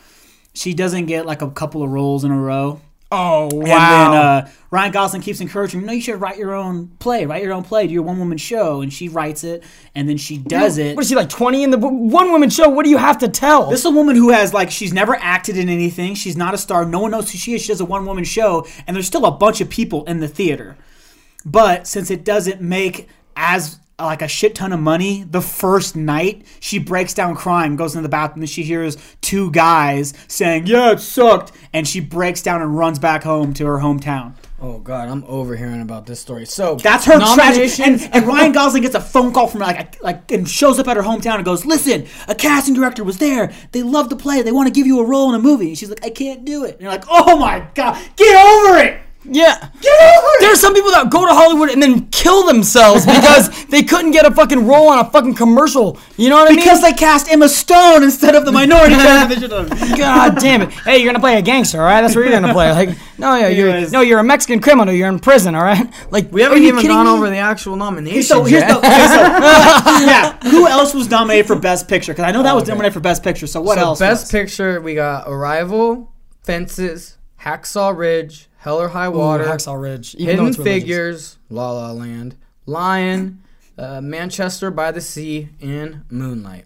she 0.54 0.74
doesn't 0.74 1.08
get 1.08 1.26
like 1.26 1.42
a 1.42 1.52
couple 1.52 1.84
of 1.84 1.90
roles 1.90 2.24
in 2.24 2.32
a 2.32 2.40
row. 2.40 2.80
Oh, 3.12 3.50
wow. 3.52 3.52
And 3.52 3.64
then 3.64 4.22
uh, 4.22 4.50
Ryan 4.70 4.92
Gosling 4.92 5.22
keeps 5.24 5.42
encouraging, 5.42 5.84
no, 5.84 5.94
you 5.94 6.02
should 6.02 6.22
write 6.22 6.38
your 6.38 6.54
own 6.54 6.90
play, 7.00 7.26
write 7.26 7.42
your 7.42 7.54
own 7.54 7.64
play, 7.64 7.88
do 7.88 7.94
your 7.94 8.04
one 8.04 8.20
woman 8.20 8.38
show. 8.38 8.82
And 8.82 8.94
she 8.94 9.10
writes 9.10 9.44
it, 9.44 9.64
and 9.96 10.08
then 10.08 10.18
she 10.18 10.38
does 10.38 10.78
it. 10.78 10.96
What 10.96 11.02
is 11.02 11.10
she, 11.10 11.16
like 11.16 11.30
20 11.30 11.64
in 11.64 11.72
the 11.72 11.80
one 11.80 12.32
woman 12.32 12.52
show? 12.52 12.70
What 12.70 12.84
do 12.84 12.92
you 12.92 12.98
have 12.98 13.18
to 13.20 13.28
tell? 13.28 13.72
This 13.72 13.80
is 13.80 13.86
a 13.88 13.92
woman 13.92 14.16
who 14.16 14.30
has 14.30 14.54
like 14.54 14.70
she's 14.70 14.94
never 14.94 15.16
acted 15.16 15.58
in 15.58 15.70
anything. 15.70 16.14
She's 16.14 16.38
not 16.38 16.54
a 16.54 16.58
star. 16.58 16.86
No 16.86 17.00
one 17.00 17.12
knows 17.12 17.32
who 17.32 17.40
she 17.40 17.56
is. 17.56 17.64
She 17.64 17.70
does 17.70 17.82
a 17.82 17.86
one 17.86 18.06
woman 18.06 18.26
show, 18.26 18.68
and 18.86 18.96
there's 18.96 19.08
still 19.08 19.26
a 19.26 19.32
bunch 19.32 19.60
of 19.60 19.70
people 19.70 20.06
in 20.06 20.20
the 20.20 20.28
theater. 20.28 20.78
But 21.46 21.88
since 21.88 22.12
it 22.12 22.24
doesn't 22.24 22.62
make 22.62 23.08
as 23.36 23.79
like 24.06 24.22
a 24.22 24.28
shit 24.28 24.56
ton 24.56 24.72
of 24.72 24.80
money 24.80 25.24
the 25.24 25.42
first 25.42 25.96
night 25.96 26.46
she 26.60 26.80
breaks 26.80 27.14
down 27.14 27.36
crying 27.36 27.76
goes 27.76 27.96
into 27.96 28.04
the 28.04 28.10
bathroom 28.10 28.42
and 28.42 28.50
she 28.50 28.64
hears 28.64 28.98
two 29.22 29.52
guys 29.52 30.14
saying 30.28 30.66
yeah 30.68 30.92
it 30.92 31.00
sucked 31.00 31.52
and 31.74 31.88
she 31.88 32.00
breaks 32.00 32.42
down 32.42 32.62
and 32.62 32.78
runs 32.78 33.00
back 33.00 33.24
home 33.24 33.54
to 33.54 33.66
her 33.66 33.78
hometown. 33.78 34.34
Oh 34.62 34.80
God, 34.80 35.08
I'm 35.08 35.24
overhearing 35.26 35.82
about 35.82 36.06
this 36.06 36.20
story. 36.20 36.46
So 36.46 36.76
that's 36.76 37.06
her 37.06 37.20
tragic 37.34 37.80
and, 37.80 38.02
and 38.12 38.28
ryan 38.28 38.52
gosling 38.52 38.84
gets 38.84 38.96
a 38.96 39.02
phone 39.02 39.32
call 39.32 39.48
from 39.48 39.62
like 39.62 40.02
like 40.02 40.32
and 40.32 40.50
shows 40.50 40.80
up 40.80 40.88
at 40.88 40.98
her 40.98 41.04
hometown 41.04 41.36
and 41.36 41.46
goes 41.46 41.66
listen 41.66 42.08
a 42.28 42.36
casting 42.36 42.74
director 42.74 43.04
was 43.04 43.18
there. 43.18 43.54
They 43.72 43.84
love 43.84 44.10
the 44.10 44.16
play. 44.16 44.42
They 44.42 44.52
want 44.52 44.68
to 44.68 44.74
give 44.74 44.88
you 44.88 45.00
a 45.00 45.06
role 45.06 45.30
in 45.30 45.36
a 45.36 45.40
movie. 45.40 45.70
And 45.70 45.78
she's 45.78 45.90
like 45.90 46.06
i 46.06 46.10
can't 46.10 46.44
do 46.44 46.66
it. 46.66 46.74
And 46.74 46.82
you're 46.82 46.92
like 46.92 47.06
oh 47.10 47.38
my 47.38 47.68
god 47.74 48.02
get 48.16 48.36
over 48.36 48.80
it 48.80 49.02
Yeah. 49.32 49.60
get 49.82 50.18
over 50.18 50.28
it 50.28 50.42
There's 50.42 50.60
some 50.60 50.74
people 50.74 50.92
that 50.92 51.10
go 51.12 51.26
to 51.26 51.34
Hollywood 51.34 51.70
and 51.70 51.82
then 51.82 52.08
kill 52.10 52.46
themselves 52.46 53.06
because 53.16 53.66
they 53.68 53.84
couldn't 53.84 54.12
get 54.12 54.26
a 54.26 54.32
fucking 54.32 54.66
role 54.68 54.88
on 54.90 55.00
a 55.00 55.10
fucking 55.10 55.36
commercial. 55.36 55.98
You 56.18 56.30
know 56.30 56.36
what 56.38 56.48
I 56.48 56.56
mean? 56.56 56.60
because 56.60 56.82
they 56.82 56.94
cast 56.94 57.30
Emma 57.32 57.48
Stone 57.50 58.04
instead 58.04 58.36
of 58.36 58.46
the 58.46 58.52
minority 58.52 58.96
character. 58.96 59.36
they 59.36 59.42
should 59.42 59.52
have- 59.52 59.98
God 59.98 60.38
damn 60.40 60.62
it! 60.64 60.70
Hey, 60.72 60.98
you're 60.98 61.08
gonna 61.12 61.20
play 61.20 61.38
a 61.38 61.42
gangster, 61.42 61.80
all 61.80 61.86
right? 61.86 62.02
That's 62.02 62.16
what 62.16 62.22
you're 62.26 62.32
gonna 62.34 62.54
play. 62.54 62.72
Like, 62.72 62.90
no, 63.18 63.36
yeah, 63.36 63.48
you're 63.50 63.70
Anyways. 63.70 63.92
no, 63.92 64.02
you're 64.02 64.20
a 64.20 64.24
Mexican 64.24 64.60
criminal. 64.62 64.94
You're 64.94 65.10
in 65.10 65.20
prison, 65.20 65.56
all 65.56 65.64
right? 65.64 65.88
Like, 66.12 66.32
we 66.32 66.42
haven't 66.42 66.64
even 66.64 66.86
gone 66.88 67.06
me? 67.06 67.12
over 67.12 67.30
the 67.30 67.38
actual 67.38 67.76
nominations 67.76 68.28
So 68.28 68.44
here's 68.44 68.62
yet. 68.64 68.70
the 68.70 68.78
okay, 68.80 69.08
so, 69.08 69.22
yeah. 70.06 70.38
Who 70.50 70.68
else 70.68 70.94
was 70.94 71.10
nominated 71.10 71.46
for 71.48 71.56
Best 71.56 71.88
Picture? 71.88 72.14
Because 72.14 72.26
I 72.26 72.32
know 72.32 72.44
that 72.44 72.54
was 72.56 72.64
Okay. 72.64 72.72
nominated 72.72 72.94
for 72.94 73.00
Best 73.02 73.24
Picture. 73.24 73.48
So 73.48 73.62
what 73.62 73.76
so 73.78 73.82
else? 73.86 74.00
best 74.00 74.24
was? 74.24 74.32
picture 74.32 74.82
we 74.82 74.96
got 74.96 75.26
Arrival, 75.28 76.12
Fences, 76.44 77.18
Hacksaw 77.42 77.96
Ridge, 77.96 78.49
Hell 78.60 78.80
or 78.82 78.90
High 78.90 79.08
Ooh, 79.08 79.12
Water, 79.12 79.46
Hacksaw 79.46 79.82
Ridge. 79.82 80.16
Even 80.16 80.46
Hidden. 80.48 80.64
Figures, 80.64 81.38
La 81.50 81.72
La 81.72 81.92
Land, 81.92 82.36
Lion, 82.66 83.42
uh, 83.78 84.02
Manchester 84.02 84.70
by 84.70 84.92
the 84.92 85.02
Sea, 85.02 85.50
and 85.62 86.04
Moonlight. 86.10 86.66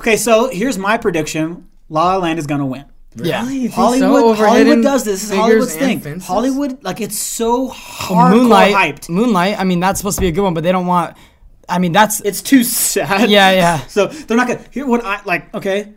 Okay, 0.00 0.16
so 0.16 0.48
here's 0.50 0.78
my 0.78 0.98
prediction: 0.98 1.68
La 1.88 2.14
La 2.14 2.16
Land 2.18 2.38
is 2.38 2.46
gonna 2.46 2.66
win. 2.66 2.84
Yeah. 3.14 3.42
Really? 3.42 3.60
Think 3.62 3.72
Hollywood, 3.74 4.36
so? 4.38 4.44
Hollywood 4.46 4.82
does 4.82 5.04
this. 5.04 5.20
This 5.22 5.30
is 5.30 5.36
Hollywood's 5.36 5.76
thing. 5.76 6.00
Fences? 6.00 6.26
Hollywood, 6.26 6.82
like 6.82 7.00
it's 7.00 7.18
so 7.18 7.68
hardcore 7.68 8.30
Moonlight. 8.30 8.74
hyped. 8.74 9.08
Moonlight. 9.10 9.58
I 9.58 9.64
mean, 9.64 9.80
that's 9.80 10.00
supposed 10.00 10.16
to 10.16 10.22
be 10.22 10.28
a 10.28 10.32
good 10.32 10.42
one, 10.42 10.54
but 10.54 10.62
they 10.64 10.72
don't 10.72 10.86
want. 10.86 11.16
I 11.68 11.78
mean, 11.78 11.92
that's 11.92 12.20
It's 12.20 12.42
too 12.42 12.64
sad. 12.64 13.30
yeah, 13.30 13.50
yeah. 13.52 13.78
So 13.88 14.06
they're 14.06 14.36
not 14.36 14.48
gonna 14.48 14.64
hear 14.70 14.86
what 14.86 15.04
I 15.04 15.22
like. 15.24 15.54
Okay, 15.54 15.94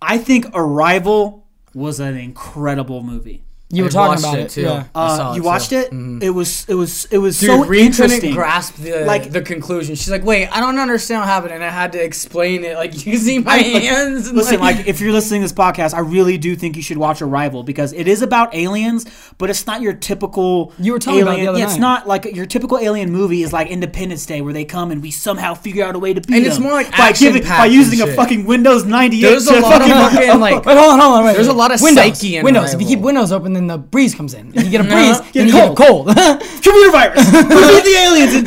I 0.00 0.18
think 0.18 0.46
Arrival 0.54 1.46
was 1.74 1.98
an 2.00 2.16
incredible 2.16 3.02
movie. 3.02 3.42
You 3.70 3.82
were 3.82 3.88
talking 3.88 4.10
watched 4.22 4.24
about 4.24 4.38
it, 4.38 4.42
it 4.42 4.50
too. 4.50 4.60
Yeah. 4.62 4.84
Uh, 4.94 5.32
you 5.34 5.42
it, 5.42 5.44
watched 5.44 5.70
too. 5.70 5.76
it? 5.78 6.22
It 6.22 6.30
was 6.30 6.64
it 6.68 6.74
was 6.74 7.06
it 7.06 7.18
was 7.18 7.40
Dude, 7.40 7.48
so 7.48 7.64
Reed 7.64 7.86
interesting. 7.86 8.20
couldn't 8.20 8.34
grasp 8.36 8.76
the 8.76 9.04
Like- 9.04 9.32
the 9.32 9.40
conclusion. 9.42 9.96
She's 9.96 10.10
like, 10.10 10.22
"Wait, 10.24 10.46
I 10.48 10.60
don't 10.60 10.78
understand 10.78 11.22
what 11.22 11.28
happened," 11.28 11.54
and 11.54 11.64
I 11.64 11.70
had 11.70 11.90
to 11.92 11.98
explain 12.04 12.62
it, 12.62 12.76
like 12.76 13.04
using 13.06 13.42
my 13.42 13.54
I- 13.54 13.72
like, 13.72 13.82
hands. 13.82 14.28
and, 14.28 14.36
Listen, 14.36 14.60
like 14.60 14.86
if 14.86 15.00
you're 15.00 15.12
listening 15.12 15.40
to 15.40 15.44
this 15.46 15.52
podcast, 15.52 15.92
I 15.92 16.00
really 16.00 16.38
do 16.38 16.54
think 16.54 16.76
you 16.76 16.82
should 16.82 16.98
watch 16.98 17.20
Arrival 17.20 17.64
because 17.64 17.92
it 17.94 18.06
is 18.06 18.22
about 18.22 18.54
aliens, 18.54 19.06
but 19.38 19.50
it's 19.50 19.66
not 19.66 19.80
your 19.80 19.94
typical. 19.94 20.72
You 20.78 20.92
were 20.92 20.98
talking 21.00 21.16
me 21.16 21.22
about 21.22 21.36
the 21.38 21.46
other 21.48 21.58
yeah, 21.58 21.64
it's 21.64 21.74
night. 21.74 21.80
not 21.80 22.06
like 22.06 22.26
your 22.26 22.46
typical 22.46 22.78
alien 22.78 23.10
movie 23.10 23.42
is 23.42 23.52
like 23.52 23.68
Independence 23.68 24.24
Day, 24.24 24.40
where 24.40 24.52
they 24.52 24.66
come 24.66 24.92
and 24.92 25.02
we 25.02 25.10
somehow 25.10 25.54
figure 25.54 25.84
out 25.84 25.96
a 25.96 25.98
way 25.98 26.14
to 26.14 26.20
beat 26.20 26.36
And 26.36 26.46
it's 26.46 26.56
them 26.56 26.64
more 26.64 26.74
like 26.74 26.90
by 26.96 27.10
giving 27.12 27.42
by 27.42 27.66
using 27.66 28.00
a 28.02 28.06
shit. 28.06 28.14
fucking 28.14 28.44
Windows 28.44 28.84
98. 28.84 29.20
There's 29.22 29.48
a 29.48 29.54
to 29.54 29.60
lot 29.60 29.80
of 29.82 29.88
fucking- 29.88 30.18
fucking 30.28 30.40
like. 30.40 30.64
Wait, 30.64 30.76
hold 30.76 30.92
on, 30.92 31.00
hold 31.00 31.14
on. 31.18 31.24
Wait, 31.24 31.32
There's 31.34 31.48
a 31.48 31.52
lot 31.52 31.74
of 31.74 31.80
windows. 31.80 32.04
psyche 32.04 32.36
in 32.36 32.44
windows. 32.44 32.72
If 32.72 32.80
you 32.80 32.86
keep 32.86 33.00
windows 33.00 33.32
open, 33.32 33.52
then 33.54 33.63
the 33.66 33.78
breeze 33.78 34.14
comes 34.14 34.34
in. 34.34 34.52
If 34.54 34.64
you 34.64 34.70
get 34.70 34.80
a 34.80 34.84
No, 34.88 34.94
breeze, 34.94 35.20
get 35.20 35.32
then 35.34 35.46
you 35.48 35.52
get 35.52 35.72
a 35.72 35.74
cold. 35.74 36.06
computer 36.62 36.90
virus. 36.90 37.24
we 37.32 37.42
beat 37.42 37.84
the 37.84 37.96
aliens, 38.06 38.34
and 38.34 38.44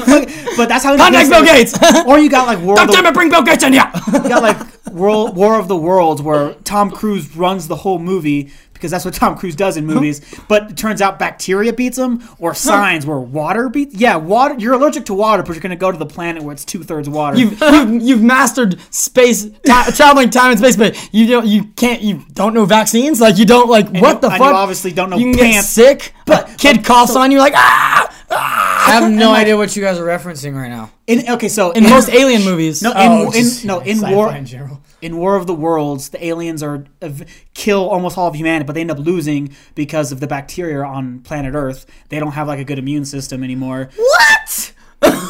but 0.57 0.67
that's 0.69 0.83
how. 0.83 0.95
Contact 0.97 1.29
Bill 1.29 1.43
Gates. 1.43 1.77
Or 2.05 2.19
you 2.19 2.29
got 2.29 2.47
like 2.47 2.59
World. 2.59 2.77
God 2.77 2.89
of- 2.89 2.95
damn 2.95 3.05
it, 3.05 3.13
bring 3.13 3.29
Bill 3.29 3.43
Gates 3.43 3.63
in 3.63 3.73
here. 3.73 3.89
You 4.13 4.29
got 4.29 4.41
like 4.43 4.87
World 4.91 5.35
War 5.35 5.59
of 5.59 5.67
the 5.67 5.75
Worlds 5.77 6.21
where 6.21 6.53
Tom 6.63 6.89
Cruise 6.91 7.35
runs 7.35 7.67
the 7.67 7.75
whole 7.77 7.99
movie 7.99 8.51
because 8.77 8.91
that's 8.91 9.03
what 9.05 9.13
Tom 9.13 9.37
Cruise 9.37 9.55
does 9.55 9.75
in 9.77 9.85
movies. 9.85 10.21
But 10.47 10.71
it 10.71 10.77
turns 10.77 11.01
out 11.01 11.19
bacteria 11.19 11.73
beats 11.73 11.97
him, 11.97 12.23
or 12.39 12.53
signs 12.53 13.05
where 13.05 13.19
water 13.19 13.69
beats. 13.69 13.95
Yeah, 13.95 14.15
water. 14.17 14.55
You're 14.57 14.73
allergic 14.73 15.05
to 15.07 15.13
water, 15.13 15.43
but 15.43 15.53
you're 15.53 15.61
gonna 15.61 15.75
go 15.75 15.91
to 15.91 15.97
the 15.97 16.05
planet 16.05 16.43
where 16.43 16.53
it's 16.53 16.63
two 16.65 16.83
thirds 16.83 17.09
water. 17.09 17.37
You've, 17.37 17.59
you've, 17.61 18.01
you've 18.01 18.21
mastered 18.23 18.79
space, 18.93 19.43
ti 19.43 19.51
traveling 19.95 20.29
time 20.29 20.51
and 20.51 20.59
space, 20.59 20.75
but 20.75 21.09
you 21.13 21.27
don't, 21.27 21.47
you 21.47 21.65
can't, 21.75 22.01
you 22.01 22.23
don't 22.33 22.53
know 22.53 22.65
vaccines. 22.65 23.19
Like 23.19 23.37
you 23.37 23.45
don't 23.45 23.69
like 23.69 23.85
what 23.87 23.95
you- 23.95 24.01
the 24.21 24.27
and 24.29 24.37
fuck. 24.37 24.39
you 24.39 24.45
obviously 24.45 24.91
don't 24.91 25.09
know 25.09 25.17
You 25.17 25.31
can 25.33 25.39
pants. 25.39 25.75
get 25.75 25.99
sick, 25.99 26.13
But- 26.25 26.47
but 26.47 26.57
kid 26.57 26.83
coughs 26.85 27.15
on 27.15 27.31
you 27.31 27.39
like 27.39 27.53
ah. 27.55 28.13
I 28.29 28.91
have 28.91 29.11
no 29.11 29.33
idea 29.33 29.55
what 29.57 29.75
you 29.75 29.81
guys 29.81 29.97
are 29.99 30.05
referencing 30.05 30.53
right 30.55 30.69
now. 30.69 30.91
in, 31.07 31.29
okay, 31.31 31.47
so 31.49 31.71
In 31.71 31.83
most 31.83 32.09
alien 32.21 32.43
movies, 32.43 32.81
no, 32.81 32.91
in, 32.91 32.97
Oh, 32.99 33.31
in 33.31 33.45
no 33.65 33.79
in 33.79 34.01
war 34.01 34.33
in 34.35 34.45
general. 34.45 34.81
In 35.01 35.17
War 35.17 35.35
of 35.35 35.47
the 35.47 35.53
Worlds, 35.53 36.09
the 36.09 36.25
aliens 36.25 36.63
are 36.63 36.85
kill 37.53 37.89
almost 37.89 38.17
all 38.17 38.27
of 38.27 38.35
humanity, 38.35 38.65
but 38.65 38.73
they 38.73 38.81
end 38.81 38.91
up 38.91 38.99
losing 38.99 39.55
because 39.75 40.11
of 40.11 40.19
the 40.19 40.27
bacteria 40.27 40.83
on 40.83 41.19
planet 41.19 41.53
Earth. 41.55 41.85
They 42.09 42.19
don't 42.19 42.31
have 42.31 42.47
like 42.47 42.59
a 42.59 42.63
good 42.63 42.79
immune 42.79 43.05
system 43.05 43.43
anymore. 43.43 43.89
What? 43.95 44.73
Exactly. 45.01 45.13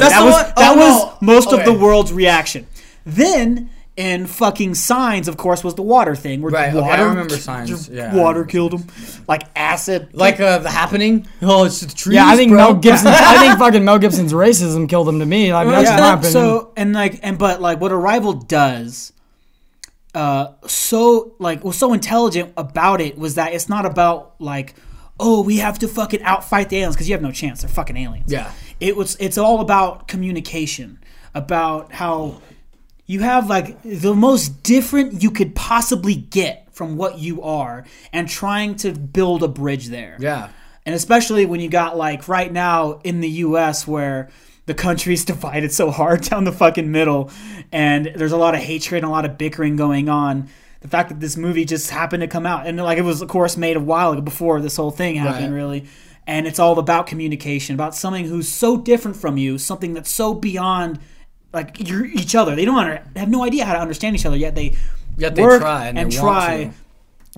That's 0.00 0.14
that 0.14 0.24
was 0.24 0.34
one- 0.34 0.52
that 0.56 0.56
oh, 0.56 0.76
was 0.76 1.04
no. 1.04 1.18
most 1.20 1.52
of 1.52 1.64
the 1.64 1.72
world's 1.72 2.12
reaction. 2.12 2.66
Then 3.04 3.70
in 3.96 4.26
fucking 4.26 4.74
signs, 4.74 5.28
of 5.28 5.36
course, 5.36 5.62
was 5.62 5.74
the 5.76 5.82
water 5.82 6.16
thing. 6.16 6.42
Where 6.42 6.50
Right, 6.50 6.74
okay, 6.74 6.78
I 6.78 6.90
water, 6.90 7.08
remember 7.08 7.36
Signs, 7.36 7.88
yeah, 7.88 8.14
water 8.14 8.44
killed 8.44 8.74
him, 8.74 8.84
like 9.28 9.42
acid. 9.54 10.08
Like 10.12 10.40
uh, 10.40 10.58
the 10.58 10.70
happening? 10.70 11.26
Oh, 11.40 11.64
it's 11.64 11.80
the 11.80 11.94
trees. 11.94 12.16
yeah, 12.16 12.26
I 12.26 12.34
think 12.36 12.50
bro. 12.50 12.58
Mel 12.58 12.74
Gibson. 12.74 13.06
I 13.10 13.38
think 13.38 13.58
fucking 13.58 13.84
Mel 13.84 13.98
Gibson's 14.00 14.32
racism 14.32 14.88
killed 14.88 15.08
him 15.08 15.20
to 15.20 15.26
me. 15.26 15.52
Like 15.52 15.68
that's 15.68 15.88
Yeah. 15.88 15.96
my 16.00 16.12
opinion. 16.14 16.32
So 16.32 16.72
and 16.76 16.92
like 16.92 17.20
and 17.22 17.38
but 17.38 17.60
like 17.60 17.80
what 17.80 17.92
Arrival 17.92 18.32
does, 18.32 19.12
uh, 20.14 20.48
so 20.66 21.34
like 21.38 21.64
was 21.64 21.76
so 21.76 21.92
intelligent 21.92 22.52
about 22.56 23.00
it 23.00 23.16
was 23.18 23.34
that 23.36 23.52
it's 23.52 23.68
not 23.68 23.86
about 23.86 24.34
like. 24.40 24.74
Oh, 25.20 25.44
we 25.44 25.58
have 25.58 25.78
to 25.78 25.86
fucking 25.86 26.22
outfight 26.22 26.70
the 26.70 26.78
aliens 26.78 26.96
because 26.96 27.08
you 27.08 27.14
have 27.14 27.22
no 27.22 27.30
chance. 27.30 27.60
They're 27.62 27.68
fucking 27.70 27.96
aliens. 27.96 28.32
Yeah. 28.32 28.50
It 28.80 28.96
was. 28.96 29.16
It's 29.20 29.38
all 29.38 29.60
about 29.60 30.08
communication. 30.08 30.98
About 31.36 31.92
how 31.92 32.40
you 33.06 33.20
have 33.20 33.48
like 33.48 33.82
the 33.82 34.14
most 34.14 34.62
different 34.62 35.22
you 35.22 35.30
could 35.30 35.54
possibly 35.54 36.14
get 36.14 36.68
from 36.72 36.96
what 36.96 37.18
you 37.18 37.42
are, 37.42 37.84
and 38.12 38.28
trying 38.28 38.74
to 38.74 38.92
build 38.92 39.42
a 39.44 39.48
bridge 39.48 39.86
there. 39.88 40.16
Yeah. 40.18 40.48
And 40.84 40.94
especially 40.94 41.46
when 41.46 41.60
you 41.60 41.68
got 41.68 41.96
like 41.96 42.26
right 42.28 42.52
now 42.52 43.00
in 43.04 43.20
the 43.20 43.28
US 43.28 43.86
where 43.86 44.28
the 44.66 44.74
country's 44.74 45.24
divided 45.34 45.72
so 45.72 45.90
hard 45.90 46.22
down 46.22 46.44
the 46.44 46.52
fucking 46.52 46.90
middle 46.90 47.30
and 47.72 48.06
there's 48.16 48.32
a 48.32 48.36
lot 48.36 48.54
of 48.54 48.60
hatred 48.60 48.98
and 49.02 49.06
a 49.06 49.10
lot 49.10 49.24
of 49.24 49.38
bickering 49.38 49.76
going 49.76 50.08
on. 50.08 50.48
The 50.80 50.88
fact 50.88 51.08
that 51.10 51.20
this 51.20 51.36
movie 51.36 51.64
just 51.64 51.90
happened 51.90 52.20
to 52.22 52.26
come 52.26 52.44
out 52.44 52.66
and 52.66 52.76
like 52.78 52.98
it 52.98 53.02
was 53.02 53.22
of 53.22 53.28
course 53.28 53.56
made 53.56 53.76
a 53.76 53.80
while 53.80 54.20
before 54.20 54.60
this 54.60 54.76
whole 54.76 54.90
thing 54.90 55.14
happened 55.14 55.52
Right. 55.52 55.56
really. 55.56 55.84
And 56.26 56.46
it's 56.46 56.58
all 56.58 56.78
about 56.78 57.06
communication, 57.06 57.74
about 57.74 57.94
something 57.94 58.24
who's 58.26 58.48
so 58.48 58.76
different 58.76 59.16
from 59.16 59.36
you, 59.38 59.58
something 59.58 59.94
that's 59.94 60.10
so 60.10 60.34
beyond 60.34 60.98
like 61.54 61.88
you're 61.88 62.04
each 62.04 62.34
other. 62.34 62.54
They 62.56 62.64
don't 62.64 62.76
under, 62.78 63.02
have 63.16 63.28
no 63.30 63.44
idea 63.44 63.64
how 63.64 63.72
to 63.74 63.80
understand 63.80 64.16
each 64.16 64.26
other 64.26 64.36
yet 64.36 64.54
they 64.54 64.76
Yet 65.16 65.34
they 65.36 65.42
work 65.42 65.60
try 65.62 65.86
and 65.86 65.98
and 65.98 66.10
they 66.12 66.20
want 66.20 66.44
try 66.44 66.64
to. 66.64 66.70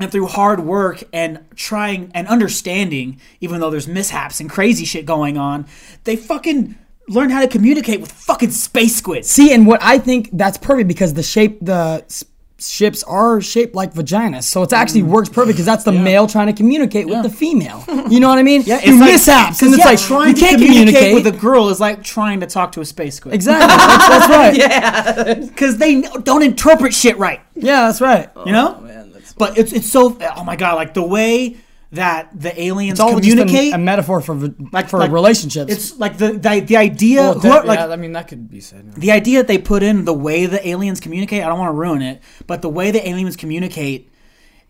and 0.02 0.10
through 0.12 0.26
hard 0.26 0.60
work 0.60 1.04
and 1.12 1.44
trying 1.54 2.10
and 2.14 2.26
understanding, 2.28 3.20
even 3.40 3.60
though 3.60 3.70
there's 3.70 3.86
mishaps 3.86 4.40
and 4.40 4.48
crazy 4.48 4.84
shit 4.84 5.04
going 5.06 5.36
on, 5.36 5.66
they 6.04 6.16
fucking 6.16 6.74
learn 7.08 7.30
how 7.30 7.40
to 7.40 7.48
communicate 7.48 8.00
with 8.00 8.10
fucking 8.10 8.50
space 8.50 8.96
squids. 8.96 9.28
See, 9.28 9.52
and 9.52 9.66
what 9.66 9.82
I 9.82 9.98
think 9.98 10.30
that's 10.32 10.58
perfect 10.58 10.88
because 10.88 11.14
the 11.14 11.22
shape, 11.22 11.58
the 11.60 12.02
s- 12.06 12.24
ships 12.58 13.02
are 13.02 13.40
shaped 13.40 13.74
like 13.74 13.92
vaginas, 13.92 14.44
so 14.44 14.62
it 14.62 14.72
actually 14.72 15.02
Mm. 15.02 15.08
works 15.08 15.28
perfect 15.28 15.54
because 15.56 15.66
that's 15.66 15.84
the 15.84 15.92
male 15.92 16.26
trying 16.26 16.46
to 16.46 16.52
communicate 16.54 17.06
with 17.06 17.22
the 17.22 17.28
female. 17.30 17.84
You 18.08 18.20
know 18.20 18.28
what 18.28 18.38
I 18.38 18.42
mean? 18.44 18.62
Yeah, 18.64 18.78
Through 18.78 18.98
mishaps, 18.98 19.60
and 19.62 19.74
it's 19.74 19.78
yeah, 19.80 19.90
like 19.90 19.98
trying 20.00 20.28
you 20.28 20.34
to 20.34 20.40
can't 20.40 20.56
communicate, 20.58 20.94
communicate 20.94 21.14
with 21.24 21.26
a 21.26 21.36
girl 21.38 21.68
is 21.70 21.80
like 21.80 22.02
trying 22.02 22.40
to 22.40 22.46
talk 22.46 22.72
to 22.72 22.80
a 22.80 22.84
space 22.84 23.16
squid. 23.16 23.34
Exactly. 23.34 23.66
That's, 23.68 24.08
that's 24.08 24.28
right. 24.30 24.56
yeah. 24.56 25.34
because 25.48 25.76
they 25.78 26.02
don't 26.22 26.42
interpret 26.42 26.94
shit 26.94 27.18
right. 27.18 27.40
Yeah, 27.54 27.86
that's 27.86 28.00
right. 28.00 28.30
You 28.46 28.52
know. 28.52 28.80
Man, 28.80 29.10
that's 29.12 29.32
But 29.32 29.58
it's 29.58 29.72
it's 29.72 29.90
so 29.90 30.16
oh 30.36 30.44
my 30.44 30.56
god, 30.56 30.76
like 30.76 30.94
the 30.94 31.02
way 31.02 31.56
that 31.92 32.28
the 32.38 32.60
aliens 32.60 32.92
It's 32.92 33.00
all 33.00 33.18
just 33.20 33.28
communicate. 33.36 33.72
a, 33.72 33.76
a 33.76 33.78
metaphor 33.78 34.20
for 34.20 34.34
Like- 34.72 34.88
for 34.88 34.98
like, 34.98 35.10
relationships. 35.12 35.72
it's 35.72 35.98
like 35.98 36.18
the 36.18 36.32
the, 36.32 36.60
the 36.60 36.76
idea 36.76 37.20
well, 37.22 37.34
who- 37.34 37.48
that- 37.48 37.66
like 37.66 37.78
yeah, 37.78 37.86
I 37.88 37.96
mean 37.96 38.12
that 38.12 38.26
could 38.28 38.50
be 38.50 38.60
said. 38.60 38.92
the 38.94 39.12
idea 39.12 39.38
that 39.38 39.46
they 39.48 39.58
put 39.58 39.82
in 39.82 40.04
the 40.04 40.12
way 40.14 40.46
the 40.46 40.66
aliens 40.68 40.98
communicate 41.00 41.42
i 41.44 41.48
don't 41.48 41.58
want 41.58 41.68
to 41.70 41.74
ruin 41.78 42.02
it 42.02 42.20
but 42.46 42.60
the 42.62 42.68
way 42.68 42.90
the 42.90 43.08
aliens 43.08 43.36
communicate 43.36 44.10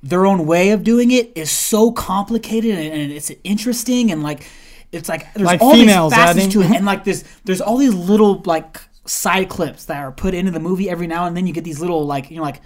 their 0.02 0.26
own 0.26 0.46
way 0.46 0.70
of 0.70 0.84
doing 0.84 1.10
it 1.10 1.32
is 1.34 1.50
so 1.50 1.90
complicated 1.90 2.72
and, 2.78 2.92
and 2.92 3.12
it's 3.12 3.30
interesting 3.44 4.12
and 4.12 4.22
like 4.22 4.46
it's 4.92 5.08
like 5.08 5.32
there's 5.34 5.46
Like 5.46 5.60
all 5.62 5.72
females, 5.74 6.12
these 6.12 6.18
facets 6.22 6.52
to 6.52 6.62
it 6.62 6.70
and 6.70 6.84
like 6.84 7.02
this 7.04 7.24
there's 7.44 7.60
all 7.62 7.76
these 7.78 7.94
little 7.94 8.42
like 8.44 8.78
side 9.06 9.48
clips 9.48 9.86
that 9.86 9.96
are 9.98 10.12
put 10.12 10.34
into 10.34 10.50
the 10.50 10.60
movie 10.60 10.88
every 10.90 11.06
now 11.06 11.24
and 11.26 11.36
then 11.36 11.46
you 11.46 11.52
get 11.54 11.64
these 11.64 11.80
little 11.80 12.04
like 12.06 12.30
you 12.30 12.36
know 12.36 12.42
like 12.42 12.60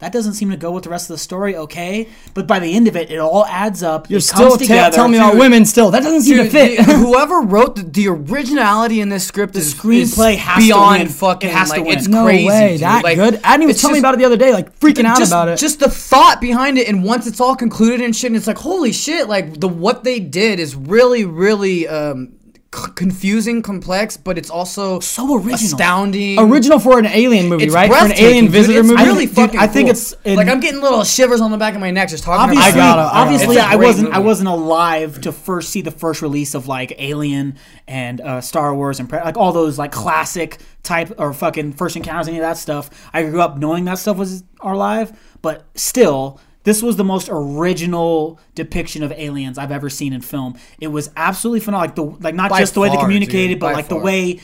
that 0.00 0.12
doesn't 0.12 0.34
seem 0.34 0.50
to 0.50 0.56
go 0.56 0.70
with 0.72 0.84
the 0.84 0.90
rest 0.90 1.08
of 1.08 1.14
the 1.14 1.18
story. 1.18 1.56
Okay, 1.56 2.08
but 2.34 2.46
by 2.46 2.58
the 2.58 2.74
end 2.74 2.88
of 2.88 2.96
it, 2.96 3.10
it 3.10 3.18
all 3.18 3.46
adds 3.46 3.82
up. 3.82 4.10
You're 4.10 4.20
still 4.20 4.56
together. 4.58 4.94
telling 4.94 5.12
me 5.12 5.18
about 5.18 5.36
women 5.36 5.64
still. 5.64 5.90
That 5.90 6.02
doesn't 6.02 6.22
seem 6.22 6.38
to 6.38 6.50
fit. 6.50 6.78
the- 6.78 6.92
whoever 6.96 7.40
wrote 7.40 7.76
the, 7.76 7.82
the 7.82 8.08
originality 8.08 9.00
in 9.00 9.08
this 9.08 9.26
script 9.26 9.56
is 9.56 9.74
screenplay 9.74 10.34
is 10.34 10.40
has 10.40 10.56
to 10.62 10.68
beyond 10.68 10.98
win. 11.00 11.08
fucking 11.08 11.48
It 11.50 11.52
has 11.54 11.72
to 11.72 11.82
win. 11.82 11.98
it's 11.98 12.08
no 12.08 12.24
crazy. 12.24 12.46
way. 12.46 12.72
dude. 12.72 12.80
That 12.80 13.04
Like, 13.04 13.16
good? 13.16 13.34
Adney 13.34 13.66
was 13.66 13.76
it's 13.76 13.80
telling 13.82 13.94
me 13.94 13.98
about 14.00 14.14
it 14.14 14.18
the 14.18 14.24
other 14.24 14.36
day, 14.36 14.52
like 14.52 14.78
freaking 14.80 15.04
out 15.04 15.18
just, 15.18 15.30
about 15.30 15.48
it. 15.48 15.58
Just 15.58 15.80
the 15.80 15.88
thought 15.90 16.40
behind 16.40 16.78
it, 16.78 16.88
and 16.88 17.04
once 17.04 17.26
it's 17.26 17.40
all 17.40 17.54
concluded 17.54 18.00
and 18.00 18.14
shit, 18.16 18.28
and 18.30 18.36
it's 18.36 18.46
like, 18.46 18.58
holy 18.58 18.92
shit! 18.92 19.28
Like 19.28 19.60
the 19.60 19.68
what 19.68 20.02
they 20.04 20.18
did 20.20 20.58
is 20.58 20.74
really, 20.74 21.24
really 21.24 21.86
um, 21.86 22.32
c- 22.74 22.90
confusing, 22.94 23.62
complex, 23.62 24.16
but 24.16 24.38
it's 24.38 24.50
also 24.50 25.00
So 25.00 25.34
original. 25.36 25.54
astounding. 25.54 26.38
Original 26.38 26.78
for 26.78 26.98
an 26.98 27.06
alien 27.06 27.48
movie, 27.48 27.64
It's 27.64 27.74
right? 27.74 27.90
For 27.90 28.04
an 28.04 28.12
alien 28.12 28.44
dude. 28.46 28.52
visitor 28.54 28.80
It's 28.80 28.88
movie. 28.88 29.02
really 29.04 29.26
Dude, 29.26 29.34
fucking 29.34 29.58
I 29.60 29.66
think 29.66 29.86
cool. 29.86 29.90
it's 29.92 30.14
in- 30.24 30.36
like 30.36 30.48
I'm 30.48 30.60
getting 30.60 30.80
little 30.80 31.02
shivers 31.04 31.40
on 31.40 31.50
the 31.50 31.56
back 31.58 31.74
of 31.74 31.80
my 31.80 31.90
neck 31.90 32.08
just 32.10 32.24
talking 32.24 32.42
Obviously, 32.42 32.70
about 32.80 32.98
it. 32.98 33.00
I 33.02 33.04
gotta- 33.04 33.14
I 33.16 33.20
obviously, 33.22 33.58
I 33.58 33.76
wasn't. 33.76 34.12
I 34.14 34.18
wasn't 34.20 34.48
alive 34.48 35.20
to 35.22 35.32
first 35.32 35.70
see 35.70 35.80
the 35.82 35.90
first 35.90 36.22
release 36.22 36.54
of 36.54 36.68
like 36.68 36.92
Alien 36.98 37.56
and 37.88 38.20
uh, 38.20 38.40
Star 38.40 38.74
Wars 38.74 39.00
and 39.00 39.08
pre- 39.08 39.20
like 39.20 39.36
all 39.36 39.52
those 39.52 39.78
like 39.78 39.92
classic 39.92 40.58
type 40.82 41.12
or 41.18 41.32
fucking 41.32 41.72
first 41.72 41.96
encounters, 41.96 42.28
any 42.28 42.38
of 42.38 42.42
that 42.42 42.56
stuff. 42.56 42.88
I 43.12 43.22
grew 43.24 43.40
up 43.40 43.58
knowing 43.58 43.84
that 43.86 43.98
stuff 43.98 44.16
was 44.16 44.44
our 44.60 44.76
live, 44.76 45.12
but 45.42 45.64
still, 45.74 46.40
this 46.64 46.82
was 46.82 46.96
the 46.96 47.04
most 47.04 47.28
original 47.30 48.38
depiction 48.54 49.02
of 49.02 49.12
aliens 49.12 49.58
I've 49.58 49.72
ever 49.72 49.88
seen 49.90 50.12
in 50.12 50.20
film. 50.20 50.58
It 50.80 50.88
was 50.88 51.10
absolutely 51.16 51.60
phenomenal. 51.60 51.86
Like 51.88 51.94
the 52.18 52.24
like 52.24 52.34
not 52.34 52.50
By 52.50 52.60
just 52.60 52.74
the 52.74 52.80
way 52.80 52.88
they 52.90 52.96
communicated, 52.96 53.54
dude, 53.54 53.60
but 53.60 53.74
like 53.74 53.88
the 53.88 53.96
way. 53.96 54.40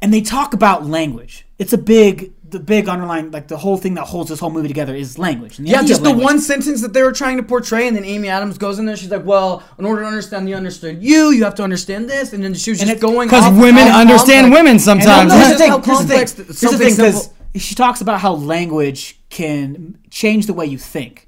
And 0.00 0.14
they 0.14 0.20
talk 0.20 0.54
about 0.54 0.86
language. 0.86 1.44
It's 1.58 1.72
a 1.72 1.78
big, 1.78 2.32
the 2.48 2.60
big 2.60 2.88
underlying, 2.88 3.32
like 3.32 3.48
the 3.48 3.56
whole 3.56 3.76
thing 3.76 3.94
that 3.94 4.04
holds 4.04 4.30
this 4.30 4.38
whole 4.38 4.50
movie 4.50 4.68
together 4.68 4.94
is 4.94 5.18
language. 5.18 5.58
And 5.58 5.66
Yeah, 5.66 5.82
just 5.82 6.04
the 6.04 6.12
one 6.12 6.38
sentence 6.38 6.82
that 6.82 6.92
they 6.92 7.02
were 7.02 7.10
trying 7.10 7.36
to 7.38 7.42
portray, 7.42 7.88
and 7.88 7.96
then 7.96 8.04
Amy 8.04 8.28
Adams 8.28 8.58
goes 8.58 8.78
in 8.78 8.86
there. 8.86 8.96
She's 8.96 9.10
like, 9.10 9.24
"Well, 9.26 9.64
in 9.76 9.84
order 9.84 10.02
to 10.02 10.06
understand 10.06 10.46
the 10.46 10.54
understood 10.54 11.02
you, 11.02 11.30
you 11.30 11.42
have 11.42 11.56
to 11.56 11.64
understand 11.64 12.08
this." 12.08 12.32
And 12.32 12.44
then 12.44 12.54
she 12.54 12.70
was 12.70 12.78
just 12.78 12.92
it- 12.92 13.00
going 13.00 13.26
Because 13.26 13.52
women 13.60 13.88
understand 13.88 14.44
complex- 14.44 14.62
women 14.62 14.78
sometimes. 14.78 15.32
no, 15.32 15.36
here's 15.36 15.58
the 15.58 15.66
Just 15.66 15.82
thing. 15.82 15.82
Here's 15.82 15.98
the 15.98 16.78
thing. 16.78 16.94
Here's 16.96 16.96
the 16.96 17.12
thing, 17.28 17.60
she 17.60 17.74
talks 17.74 18.00
about 18.00 18.20
how 18.20 18.34
language 18.34 19.18
can 19.30 19.98
change 20.10 20.46
the 20.46 20.52
way 20.54 20.66
you 20.66 20.78
think, 20.78 21.26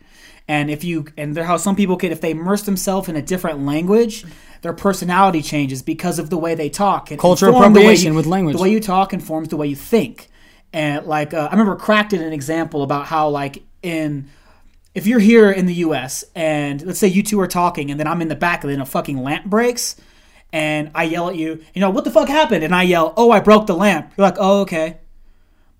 and 0.51 0.68
if 0.68 0.82
you 0.82 1.07
and 1.16 1.38
how 1.38 1.57
some 1.57 1.76
people 1.76 1.96
can, 1.96 2.11
if 2.11 2.20
they 2.20 2.32
immerse 2.32 2.62
themselves 2.62 3.09
in 3.09 3.14
a 3.14 3.22
different 3.22 3.64
language, 3.64 4.24
their 4.62 4.72
personality 4.72 5.42
changes 5.42 5.80
because 5.80 6.18
of 6.18 6.28
the 6.28 6.36
way 6.36 6.57
they 6.57 6.68
talk. 6.68 7.12
And 7.12 7.20
Culture 7.20 7.46
inform 7.46 7.72
the 7.72 7.78
way 7.78 7.84
appropriation 7.84 8.12
you- 8.12 8.16
with 8.16 8.26
language. 8.26 8.57
The 8.57 8.62
way 8.62 8.70
you 8.72 8.80
talk 8.80 9.12
informs 9.12 9.51
the 9.51 9.57
way 9.57 9.68
you 9.68 9.76
think, 9.76 10.28
and 10.72 11.07
like 11.07 11.32
uh, 11.32 11.46
I 11.48 11.53
remember 11.53 11.76
Cracked 11.76 12.11
did 12.11 12.20
an 12.20 12.32
example 12.32 12.82
about 12.82 13.07
how 13.07 13.28
like 13.28 13.62
in 13.84 14.28
if 14.92 15.07
you're 15.07 15.20
here 15.20 15.53
in 15.53 15.66
the 15.66 15.74
U.S. 15.74 16.24
and 16.34 16.82
let's 16.84 16.98
say 16.98 17.07
you 17.07 17.22
two 17.22 17.40
are 17.40 17.46
talking, 17.46 17.92
and 17.92 18.01
then 18.01 18.09
I'm 18.09 18.20
in 18.20 18.26
the 18.26 18.34
back, 18.34 18.64
and 18.64 18.72
then 18.72 18.80
a 18.80 18.86
fucking 18.86 19.22
lamp 19.22 19.44
breaks, 19.44 19.94
and 20.53 20.90
I 20.96 21.05
yell 21.05 21.28
at 21.28 21.36
you, 21.36 21.62
you 21.74 21.80
know, 21.80 21.90
what 21.90 22.03
the 22.03 22.11
fuck 22.11 22.26
happened? 22.28 22.64
And 22.64 22.74
I 22.74 22.82
yell, 22.82 23.14
oh, 23.16 23.30
I 23.30 23.38
broke 23.38 23.68
the 23.68 23.76
lamp. 23.76 24.12
You're 24.16 24.26
like, 24.26 24.38
oh, 24.40 24.62
okay. 24.62 24.98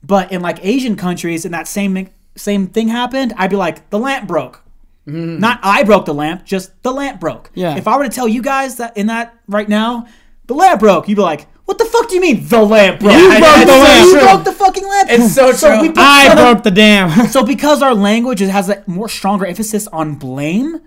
But 0.01 0.31
in 0.31 0.43
like 0.43 0.64
Asian 0.64 0.95
countries, 0.95 1.45
in 1.45 1.51
that 1.51 1.66
same 1.66 1.93
same 2.37 2.66
thing 2.68 2.89
happened, 2.89 3.33
I'd 3.37 3.51
be 3.51 3.57
like, 3.57 3.91
the 3.91 3.99
lamp 3.99 4.26
broke. 4.28 4.62
Mm-hmm. 5.07 5.39
Not 5.41 5.61
I 5.62 5.83
broke 5.83 6.05
the 6.05 6.14
lamp, 6.14 6.45
just 6.45 6.81
the 6.83 6.93
lamp 6.93 7.20
broke. 7.20 7.51
Yeah. 7.55 7.76
If 7.76 7.89
I 7.89 7.97
were 7.97 8.05
to 8.05 8.11
tell 8.11 8.28
you 8.28 8.43
guys 8.43 8.76
that 8.76 8.97
in 8.97 9.07
that 9.07 9.35
right 9.49 9.68
now, 9.68 10.07
the 10.47 10.55
lamp 10.55 10.81
broke, 10.81 11.09
you'd 11.09 11.16
be 11.16 11.22
like, 11.22 11.49
what 11.64 11.78
the 11.78 11.85
fuck 11.85 12.09
do 12.09 12.16
you 12.16 12.20
mean 12.20 12.47
the 12.49 12.61
lamp 12.62 13.01
broke? 13.01 13.12
You 13.16 13.31
I- 13.31 13.39
broke 13.39 13.51
I- 13.51 13.64
the 13.64 13.72
so 13.72 13.78
lamp. 13.81 14.07
You 14.07 14.20
broke 14.20 14.45
the 14.45 14.53
fucking 14.53 14.89
lamp. 14.89 15.09
It's 15.11 15.35
so 15.35 15.53
true. 15.53 15.81
we 15.83 15.93
I 15.97 16.35
broke 16.35 16.64
the 16.64 16.70
dam. 16.70 17.26
so 17.28 17.45
because 17.45 17.81
our 17.83 17.95
language 17.95 18.41
has 18.41 18.68
a 18.68 18.83
more 18.87 19.09
stronger 19.09 19.47
emphasis 19.47 19.87
on 19.89 20.14
blame, 20.16 20.81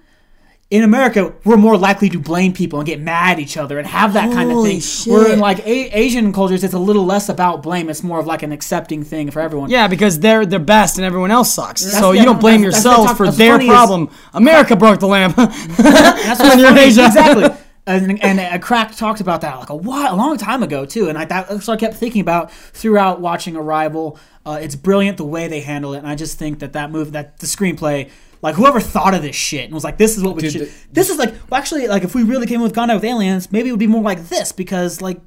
in 0.73 0.81
America 0.83 1.31
we're 1.45 1.55
more 1.67 1.77
likely 1.77 2.09
to 2.09 2.19
blame 2.19 2.51
people 2.51 2.79
and 2.79 2.87
get 2.87 2.99
mad 2.99 3.33
at 3.33 3.39
each 3.39 3.57
other 3.57 3.77
and 3.77 3.85
have 3.87 4.13
that 4.13 4.31
kind 4.33 4.51
of 4.51 4.63
thing. 4.63 4.79
shit. 4.79 5.13
Where 5.13 5.31
in 5.31 5.39
like 5.39 5.59
a- 5.59 5.97
Asian 5.97 6.33
cultures, 6.33 6.63
it's 6.63 6.73
a 6.73 6.79
little 6.89 7.05
less 7.05 7.29
about 7.29 7.61
blame. 7.61 7.89
It's 7.91 8.01
more 8.01 8.19
of 8.19 8.25
like 8.25 8.41
an 8.41 8.51
accepting 8.51 9.03
thing 9.03 9.29
for 9.29 9.39
everyone. 9.39 9.69
yeah, 9.69 9.87
because 9.87 10.19
they're 10.19 10.45
the 10.45 10.59
best 10.59 10.97
and 10.97 11.05
everyone 11.05 11.29
else 11.31 11.53
sucks. 11.53 11.81
so 11.81 12.11
yeah, 12.11 12.21
you 12.21 12.25
don't 12.25 12.39
blame 12.39 12.61
that's- 12.61 12.83
that's 12.83 12.85
yourselves 12.85 13.07
talk- 13.11 13.17
for 13.17 13.29
their 13.31 13.53
funny 13.53 13.65
is- 13.67 13.71
problem. 13.71 14.09
America 14.33 14.75
broke 14.75 14.99
the 14.99 15.07
lamp. 15.07 15.35
That's 15.35 15.77
When 15.77 15.93
what's 15.93 16.39
you're 16.57 16.69
in 16.69 16.75
funny. 16.75 16.81
Asia. 16.81 17.05
exactly. 17.05 17.49
And, 17.85 18.23
and 18.23 18.39
a 18.39 18.59
crack 18.59 18.95
talked 18.95 19.19
about 19.19 19.41
that 19.41 19.59
like 19.59 19.69
a 19.69 19.75
while, 19.75 20.15
a 20.15 20.15
long 20.15 20.37
time 20.37 20.63
ago 20.63 20.85
too, 20.85 21.09
and 21.09 21.17
I 21.17 21.25
that, 21.25 21.49
that's 21.49 21.67
what 21.67 21.73
I 21.73 21.77
kept 21.85 21.95
thinking 21.95 22.21
about 22.21 22.49
throughout 22.49 23.19
watching 23.19 23.57
Arrival. 23.57 24.17
Uh, 24.45 24.57
it's 24.61 24.73
brilliant 24.77 25.17
the 25.17 25.25
way 25.25 25.49
they 25.49 25.59
handle 25.59 25.93
it, 25.93 25.97
and 25.97 26.07
I 26.07 26.15
just 26.15 26.39
think 26.39 26.59
that 26.59 26.71
that 26.73 26.91
move, 26.91 27.11
that 27.11 27.39
the 27.39 27.45
screenplay, 27.45 28.09
like 28.43 28.53
whoever 28.55 28.79
thought 28.79 29.15
of 29.15 29.21
this 29.23 29.35
shit 29.35 29.65
and 29.65 29.73
was 29.73 29.83
like, 29.83 29.97
this 29.97 30.15
is 30.17 30.23
what 30.23 30.35
we 30.35 30.43
Dude, 30.43 30.51
should. 30.51 30.61
the- 30.67 30.71
this 30.91 31.09
is 31.09 31.17
like, 31.17 31.33
well, 31.49 31.59
actually, 31.59 31.87
like 31.87 32.03
if 32.03 32.13
we 32.13 32.21
really 32.23 32.45
came 32.45 32.57
in 32.57 32.61
with 32.61 32.73
Gone 32.75 32.93
with 32.93 33.03
Aliens, 33.03 33.51
maybe 33.51 33.69
it 33.69 33.71
would 33.71 33.79
be 33.79 33.87
more 33.87 34.03
like 34.03 34.27
this 34.29 34.51
because 34.51 35.01
like 35.01 35.19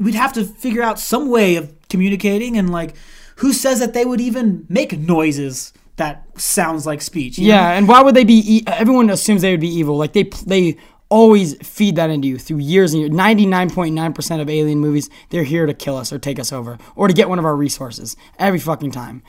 we'd 0.00 0.14
have 0.14 0.32
to 0.32 0.44
figure 0.44 0.82
out 0.82 0.98
some 0.98 1.30
way 1.30 1.54
of 1.56 1.72
communicating 1.88 2.56
and 2.58 2.70
like 2.70 2.96
who 3.36 3.52
says 3.52 3.78
that 3.78 3.92
they 3.94 4.04
would 4.04 4.20
even 4.20 4.66
make 4.68 4.98
noises 4.98 5.72
that 5.96 6.26
sounds 6.38 6.84
like 6.86 7.00
speech. 7.00 7.38
you 7.38 7.48
know? 7.48 7.54
yeah, 7.54 7.70
and 7.72 7.86
why 7.88 8.02
would 8.02 8.14
they 8.14 8.24
be? 8.24 8.42
E- 8.46 8.64
everyone 8.66 9.08
assumes 9.10 9.40
they 9.42 9.50
would 9.52 9.60
be 9.60 9.68
evil. 9.68 9.96
Like 9.96 10.12
they 10.12 10.24
they 10.46 10.76
always 11.08 11.54
feed 11.66 11.96
that 11.96 12.10
into 12.10 12.26
you 12.28 12.36
through 12.38 12.58
years 12.58 12.92
and 12.92 13.00
years. 13.00 13.12
Ninety 13.12 13.46
nine 13.46 13.70
point 13.70 13.94
nine 13.94 14.12
percent 14.12 14.42
of 14.42 14.50
alien 14.50 14.78
movies, 14.78 15.08
they're 15.30 15.44
here 15.44 15.64
to 15.64 15.72
kill 15.72 15.96
us 15.96 16.12
or 16.12 16.18
take 16.18 16.38
us 16.38 16.52
over 16.52 16.76
or 16.96 17.08
to 17.08 17.14
get 17.14 17.28
one 17.30 17.38
of 17.38 17.44
our 17.44 17.56
resources 17.56 18.16
every 18.38 18.58
fucking 18.58 18.90
time. 18.90 19.22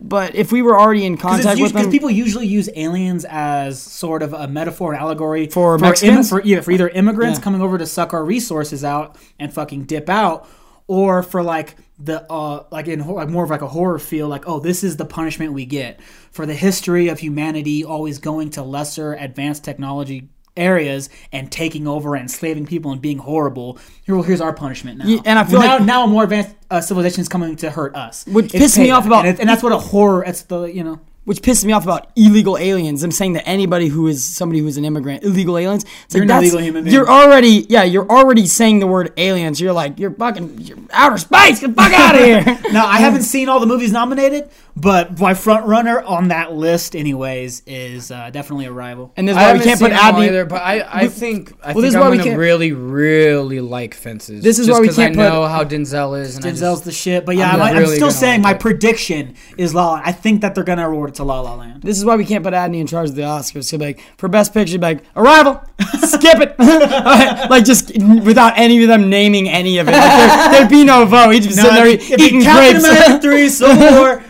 But 0.00 0.34
if 0.34 0.52
we 0.52 0.62
were 0.62 0.78
already 0.78 1.04
in 1.04 1.16
contact 1.16 1.60
with 1.60 1.72
Because 1.72 1.88
people 1.88 2.10
usually 2.10 2.46
use 2.46 2.68
aliens 2.76 3.24
as 3.24 3.80
sort 3.80 4.22
of 4.22 4.32
a 4.32 4.46
metaphor, 4.48 4.92
an 4.92 5.00
allegory 5.00 5.46
For 5.46 5.78
im- 6.02 6.22
for, 6.24 6.42
yeah, 6.42 6.60
for 6.60 6.70
either 6.72 6.88
immigrants 6.88 7.38
Yeah. 7.38 7.44
coming 7.44 7.60
over 7.62 7.78
to 7.78 7.86
suck 7.86 8.12
our 8.12 8.24
resources 8.24 8.84
out 8.84 9.16
and 9.38 9.52
fucking 9.52 9.84
dip 9.84 10.08
out, 10.08 10.46
or 10.86 11.22
for 11.22 11.42
like 11.42 11.76
the 11.98 12.30
uh 12.30 12.64
like 12.70 12.88
in 12.88 13.06
like 13.06 13.28
more 13.28 13.44
of 13.44 13.50
like 13.50 13.62
a 13.62 13.68
horror 13.68 13.98
feel, 13.98 14.28
like 14.28 14.46
oh 14.48 14.58
this 14.60 14.82
is 14.84 14.96
the 14.96 15.04
punishment 15.04 15.52
we 15.52 15.64
get 15.64 16.00
for 16.32 16.44
the 16.44 16.54
history 16.54 17.08
of 17.08 17.20
humanity 17.20 17.84
always 17.84 18.18
going 18.18 18.50
to 18.50 18.62
lesser 18.62 19.14
advanced 19.14 19.64
technology 19.64 20.28
areas 20.56 21.08
and 21.32 21.50
taking 21.50 21.86
over 21.86 22.14
and 22.14 22.22
enslaving 22.22 22.66
people 22.66 22.92
and 22.92 23.00
being 23.00 23.18
horrible. 23.18 23.78
Here, 24.04 24.22
here's 24.22 24.40
our 24.40 24.52
punishment 24.52 24.98
now. 24.98 25.06
Yeah, 25.06 25.20
and 25.24 25.38
I 25.38 25.44
feel 25.44 25.60
now, 25.60 25.78
like- 25.78 25.86
now 25.86 26.04
a 26.04 26.06
more 26.06 26.24
advanced 26.24 26.54
uh, 26.70 26.80
civilization 26.80 27.20
is 27.22 27.28
coming 27.28 27.56
to 27.56 27.70
hurt 27.70 27.94
us. 27.94 28.24
Which 28.26 28.46
It's 28.46 28.54
pissed 28.54 28.78
me 28.78 28.90
off 28.90 29.06
about- 29.06 29.26
and, 29.26 29.34
it- 29.36 29.40
and 29.40 29.48
that's 29.48 29.62
what 29.62 29.72
a 29.72 29.78
horror. 29.78 30.22
That's 30.24 30.42
the 30.42 30.64
you 30.64 30.84
know. 30.84 31.00
Which 31.24 31.40
pisses 31.42 31.64
me 31.64 31.72
off 31.72 31.84
about 31.84 32.10
illegal 32.16 32.58
aliens. 32.58 33.02
I'm 33.02 33.10
saying 33.10 33.32
that 33.34 33.48
anybody 33.48 33.88
who 33.88 34.06
is 34.08 34.22
somebody 34.24 34.60
who's 34.60 34.76
an 34.76 34.84
immigrant, 34.84 35.22
illegal 35.24 35.56
aliens, 35.58 35.84
it's 36.04 36.14
You're 36.14 36.24
like 36.26 36.36
an 36.36 36.42
that's, 36.42 36.42
illegal 36.52 36.60
human 36.60 36.84
being. 36.84 36.94
You're 36.94 37.08
already, 37.08 37.66
yeah, 37.68 37.82
you're 37.84 38.08
already 38.10 38.46
saying 38.46 38.80
the 38.80 38.86
word 38.86 39.12
aliens. 39.16 39.60
You're 39.60 39.72
like, 39.72 39.98
you're 39.98 40.10
fucking, 40.12 40.60
you're 40.60 40.78
outer 40.92 41.18
space. 41.18 41.60
Get 41.60 41.74
the 41.74 41.82
fuck 41.82 41.92
out 41.92 42.14
of 42.14 42.20
here. 42.20 42.60
Now 42.72 42.86
I 42.86 42.98
haven't 43.00 43.22
seen 43.22 43.48
all 43.48 43.60
the 43.60 43.66
movies 43.66 43.92
nominated, 43.92 44.50
but 44.76 45.18
my 45.20 45.34
front 45.34 45.66
runner 45.66 46.00
on 46.02 46.28
that 46.28 46.52
list, 46.52 46.96
anyways, 46.96 47.62
is 47.66 48.10
uh, 48.10 48.30
definitely 48.30 48.66
Arrival. 48.66 49.12
And 49.16 49.28
this 49.28 49.36
is 49.36 49.42
I 49.42 49.52
why 49.52 49.58
we 49.58 49.64
can't 49.64 49.78
put 49.80 49.92
seen 49.92 49.96
them 49.96 50.16
either, 50.16 50.44
but 50.44 50.60
I, 50.62 50.86
I 51.04 51.08
think 51.08 51.52
I 51.62 51.72
well, 51.72 51.82
this 51.82 51.82
think 51.82 51.84
is 51.86 51.94
I'm 51.94 52.00
why 52.00 52.10
we 52.10 52.16
gonna 52.18 52.30
can't- 52.30 52.38
really, 52.40 52.72
really 52.72 53.60
like 53.60 53.94
Fences. 53.94 54.42
This 54.42 54.58
is 54.58 54.66
just 54.66 54.76
why 54.76 54.80
we 54.80 54.88
'cause 54.88 54.96
can't 54.96 55.12
I 55.12 55.16
put- 55.24 55.32
know 55.32 55.46
how 55.46 55.62
Denzel 55.64 56.20
is, 56.20 56.36
and 56.36 56.44
Denzel's 56.44 56.58
just, 56.80 56.84
the 56.84 56.92
shit, 56.92 57.24
but 57.24 57.36
yeah, 57.36 57.50
I'm 57.52 57.62
I'm, 57.62 57.76
I'm 57.76 57.86
still 57.86 58.10
saying 58.10 58.42
like 58.42 58.54
my 58.54 58.56
it. 58.56 58.60
prediction 58.60 59.34
is 59.56 59.74
La 59.74 59.92
La. 59.92 60.02
I 60.04 60.12
think 60.12 60.40
that 60.40 60.54
they're 60.54 60.64
gonna 60.64 60.88
award 60.88 61.13
it 61.14 61.16
to 61.16 61.24
La 61.24 61.40
La 61.40 61.54
Land. 61.54 61.82
This 61.82 61.96
is 61.98 62.04
why 62.04 62.16
we 62.16 62.24
can't 62.24 62.44
put 62.44 62.52
Adney 62.54 62.80
in 62.80 62.86
charge 62.86 63.10
of 63.10 63.14
the 63.14 63.22
Oscars. 63.22 63.70
He'll 63.70 63.78
be 63.78 63.86
like, 63.86 64.00
for 64.18 64.28
best 64.28 64.52
picture, 64.52 64.72
he'd 64.72 64.80
be 64.80 64.86
like, 64.86 65.04
Arrival, 65.16 65.62
skip 66.00 66.40
it. 66.40 66.58
like 67.50 67.64
just 67.64 67.92
without 68.24 68.58
any 68.58 68.82
of 68.82 68.88
them 68.88 69.08
naming 69.08 69.48
any 69.48 69.78
of 69.78 69.88
it. 69.88 69.92
Like, 69.92 70.00
there, 70.02 70.50
there'd 70.52 70.70
be 70.70 70.84
no 70.84 71.04
vote. 71.06 71.30
He'd 71.30 71.42
just 71.44 71.56
sit 71.56 71.62
there 71.70 71.86
it'd 71.86 72.18
be 72.18 72.24
eating 72.24 72.42
Captain 72.42 72.80
grapes. 72.80 72.84
America 72.84 73.18
three, 73.22 73.48
Civil 73.48 73.76
War. 73.98 74.24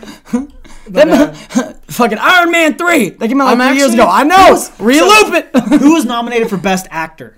But, 0.87 1.09
uh, 1.09 1.33
Fucking 1.87 2.17
Iron 2.19 2.51
Man 2.51 2.77
3. 2.77 3.09
That 3.11 3.27
came 3.27 3.41
out 3.41 3.45
like 3.45 3.59
I'm 3.59 3.69
three 3.71 3.79
years 3.79 3.93
ago. 3.93 4.07
I 4.07 4.23
know. 4.23 4.55
Who's- 4.55 4.69
Reloop 4.77 5.33
it. 5.33 5.79
who 5.81 5.93
was 5.93 6.05
nominated 6.05 6.49
for 6.49 6.57
Best 6.57 6.87
Actor? 6.91 7.37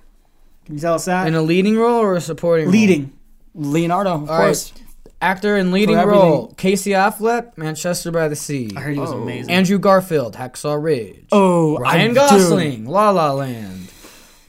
Can 0.65 0.75
you 0.75 0.81
tell 0.81 0.95
us 0.95 1.05
that? 1.05 1.27
in 1.27 1.35
a 1.35 1.41
leading 1.41 1.77
role 1.77 2.01
or 2.01 2.15
a 2.15 2.21
supporting 2.21 2.65
role? 2.65 2.73
Leading. 2.73 3.13
Leonardo, 3.55 4.11
of 4.15 4.29
All 4.29 4.39
right. 4.39 4.73
Course. 5.19 5.29
actor 5.29 5.57
in 5.57 5.71
leading 5.71 5.97
role: 5.97 6.53
Casey 6.57 6.91
Affleck, 6.91 7.57
Manchester 7.57 8.11
by 8.11 8.27
the 8.27 8.35
Sea. 8.35 8.71
I 8.75 8.81
heard 8.81 8.93
he 8.93 8.99
was 8.99 9.11
amazing. 9.11 9.51
Andrew 9.51 9.79
Garfield, 9.79 10.35
Hacksaw 10.35 10.81
Ridge. 10.81 11.25
Oh, 11.31 11.77
Ryan 11.77 12.11
I- 12.11 12.13
Gosling, 12.13 12.85
La 12.85 13.09
La 13.09 13.31
Land. 13.33 13.89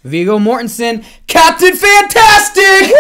Viggo 0.05 0.39
Mortensen, 0.39 1.05
Captain 1.27 1.75
Fantastic. 1.75 2.95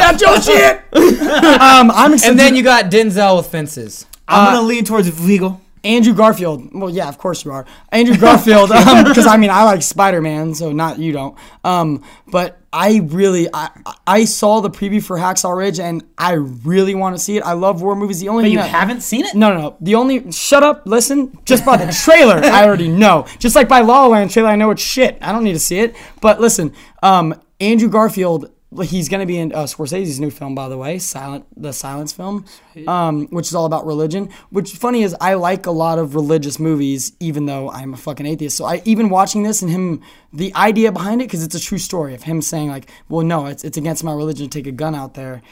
That's 0.00 0.20
your 0.20 0.40
shit. 0.42 0.82
um, 1.60 1.90
I'm 1.90 2.12
excited. 2.14 2.30
and 2.30 2.38
then 2.38 2.56
you 2.56 2.62
got 2.62 2.86
Denzel 2.90 3.38
with 3.38 3.46
Fences. 3.46 4.04
I'm 4.26 4.54
gonna 4.54 4.66
lean 4.66 4.84
towards 4.84 5.08
Viggo. 5.08 5.60
Andrew 5.84 6.12
Garfield. 6.12 6.68
Well, 6.74 6.90
yeah, 6.90 7.08
of 7.08 7.16
course 7.18 7.44
you 7.44 7.52
are. 7.52 7.64
Andrew 7.92 8.16
Garfield, 8.18 8.68
because 8.70 9.26
I 9.26 9.36
mean 9.36 9.50
I 9.50 9.62
like 9.64 9.82
Spider 9.82 10.20
Man, 10.20 10.54
so 10.54 10.72
not 10.72 10.98
you 10.98 11.12
don't. 11.12 11.38
Um, 11.64 12.02
but 12.26 12.57
I 12.72 13.00
really 13.04 13.48
I 13.52 13.70
I 14.06 14.24
saw 14.26 14.60
the 14.60 14.68
preview 14.70 15.02
for 15.02 15.16
Hacksaw 15.16 15.56
Ridge 15.56 15.80
and 15.80 16.04
I 16.18 16.32
really 16.32 16.94
want 16.94 17.16
to 17.16 17.18
see 17.22 17.36
it. 17.38 17.42
I 17.42 17.52
love 17.54 17.80
war 17.80 17.96
movies. 17.96 18.20
The 18.20 18.28
only 18.28 18.44
But 18.44 18.50
you 18.50 18.58
that- 18.58 18.68
haven't 18.68 19.00
seen 19.02 19.24
it? 19.24 19.34
No, 19.34 19.52
no, 19.54 19.60
no. 19.60 19.76
The 19.80 19.94
only 19.94 20.30
shut 20.32 20.62
up, 20.62 20.82
listen. 20.84 21.38
Just 21.46 21.64
by 21.64 21.78
the 21.78 21.90
trailer, 22.04 22.36
I 22.44 22.66
already 22.66 22.88
know. 22.88 23.26
Just 23.38 23.56
like 23.56 23.68
by 23.68 23.80
La 23.80 24.02
La 24.02 24.06
Land 24.08 24.30
trailer, 24.30 24.50
I 24.50 24.56
know 24.56 24.70
it's 24.70 24.82
shit. 24.82 25.16
I 25.22 25.32
don't 25.32 25.44
need 25.44 25.54
to 25.54 25.58
see 25.58 25.78
it. 25.78 25.96
But 26.20 26.40
listen, 26.40 26.74
um, 27.02 27.34
Andrew 27.58 27.88
Garfield, 27.88 28.50
he's 28.82 29.08
gonna 29.08 29.26
be 29.26 29.38
in 29.38 29.52
uh, 29.52 29.64
Scorsese's 29.64 30.20
new 30.20 30.30
film, 30.30 30.54
by 30.54 30.68
the 30.68 30.76
way, 30.76 30.98
Silent, 30.98 31.46
the 31.56 31.72
Silence 31.72 32.12
film, 32.12 32.44
um, 32.86 33.26
which 33.28 33.46
is 33.48 33.54
all 33.54 33.64
about 33.64 33.86
religion. 33.86 34.30
Which 34.50 34.72
funny 34.72 35.02
is, 35.02 35.16
I 35.20 35.34
like 35.34 35.66
a 35.66 35.70
lot 35.70 35.98
of 35.98 36.14
religious 36.14 36.58
movies, 36.58 37.12
even 37.20 37.46
though 37.46 37.70
I'm 37.70 37.94
a 37.94 37.96
fucking 37.96 38.26
atheist. 38.26 38.56
So 38.56 38.64
I 38.64 38.82
even 38.84 39.08
watching 39.08 39.42
this 39.42 39.62
and 39.62 39.70
him, 39.70 40.02
the 40.32 40.54
idea 40.54 40.92
behind 40.92 41.22
it, 41.22 41.24
because 41.24 41.42
it's 41.42 41.54
a 41.54 41.60
true 41.60 41.78
story 41.78 42.14
of 42.14 42.24
him 42.24 42.42
saying 42.42 42.68
like, 42.68 42.90
well, 43.08 43.24
no, 43.24 43.46
it's 43.46 43.64
it's 43.64 43.78
against 43.78 44.04
my 44.04 44.12
religion 44.12 44.48
to 44.48 44.58
take 44.58 44.66
a 44.66 44.72
gun 44.72 44.94
out 44.94 45.14
there, 45.14 45.42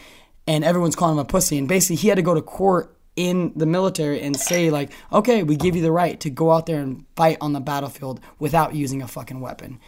and 0.47 0.65
everyone's 0.65 0.97
calling 0.97 1.15
him 1.15 1.21
a 1.21 1.25
pussy, 1.25 1.57
and 1.59 1.69
basically 1.69 1.97
he 1.97 2.09
had 2.09 2.17
to 2.17 2.23
go 2.23 2.35
to 2.35 2.43
court 2.43 2.93
in 3.17 3.51
the 3.57 3.67
military 3.67 4.21
and 4.21 4.37
say 4.39 4.69
like, 4.69 4.93
okay, 5.11 5.43
we 5.43 5.57
give 5.57 5.75
you 5.75 5.81
the 5.81 5.91
right 5.91 6.21
to 6.21 6.29
go 6.29 6.53
out 6.53 6.67
there 6.67 6.81
and 6.81 7.05
fight 7.17 7.39
on 7.41 7.55
the 7.55 7.61
battlefield 7.61 8.21
without 8.39 8.75
using 8.75 9.01
a 9.01 9.09
fucking 9.09 9.41
weapon. 9.41 9.81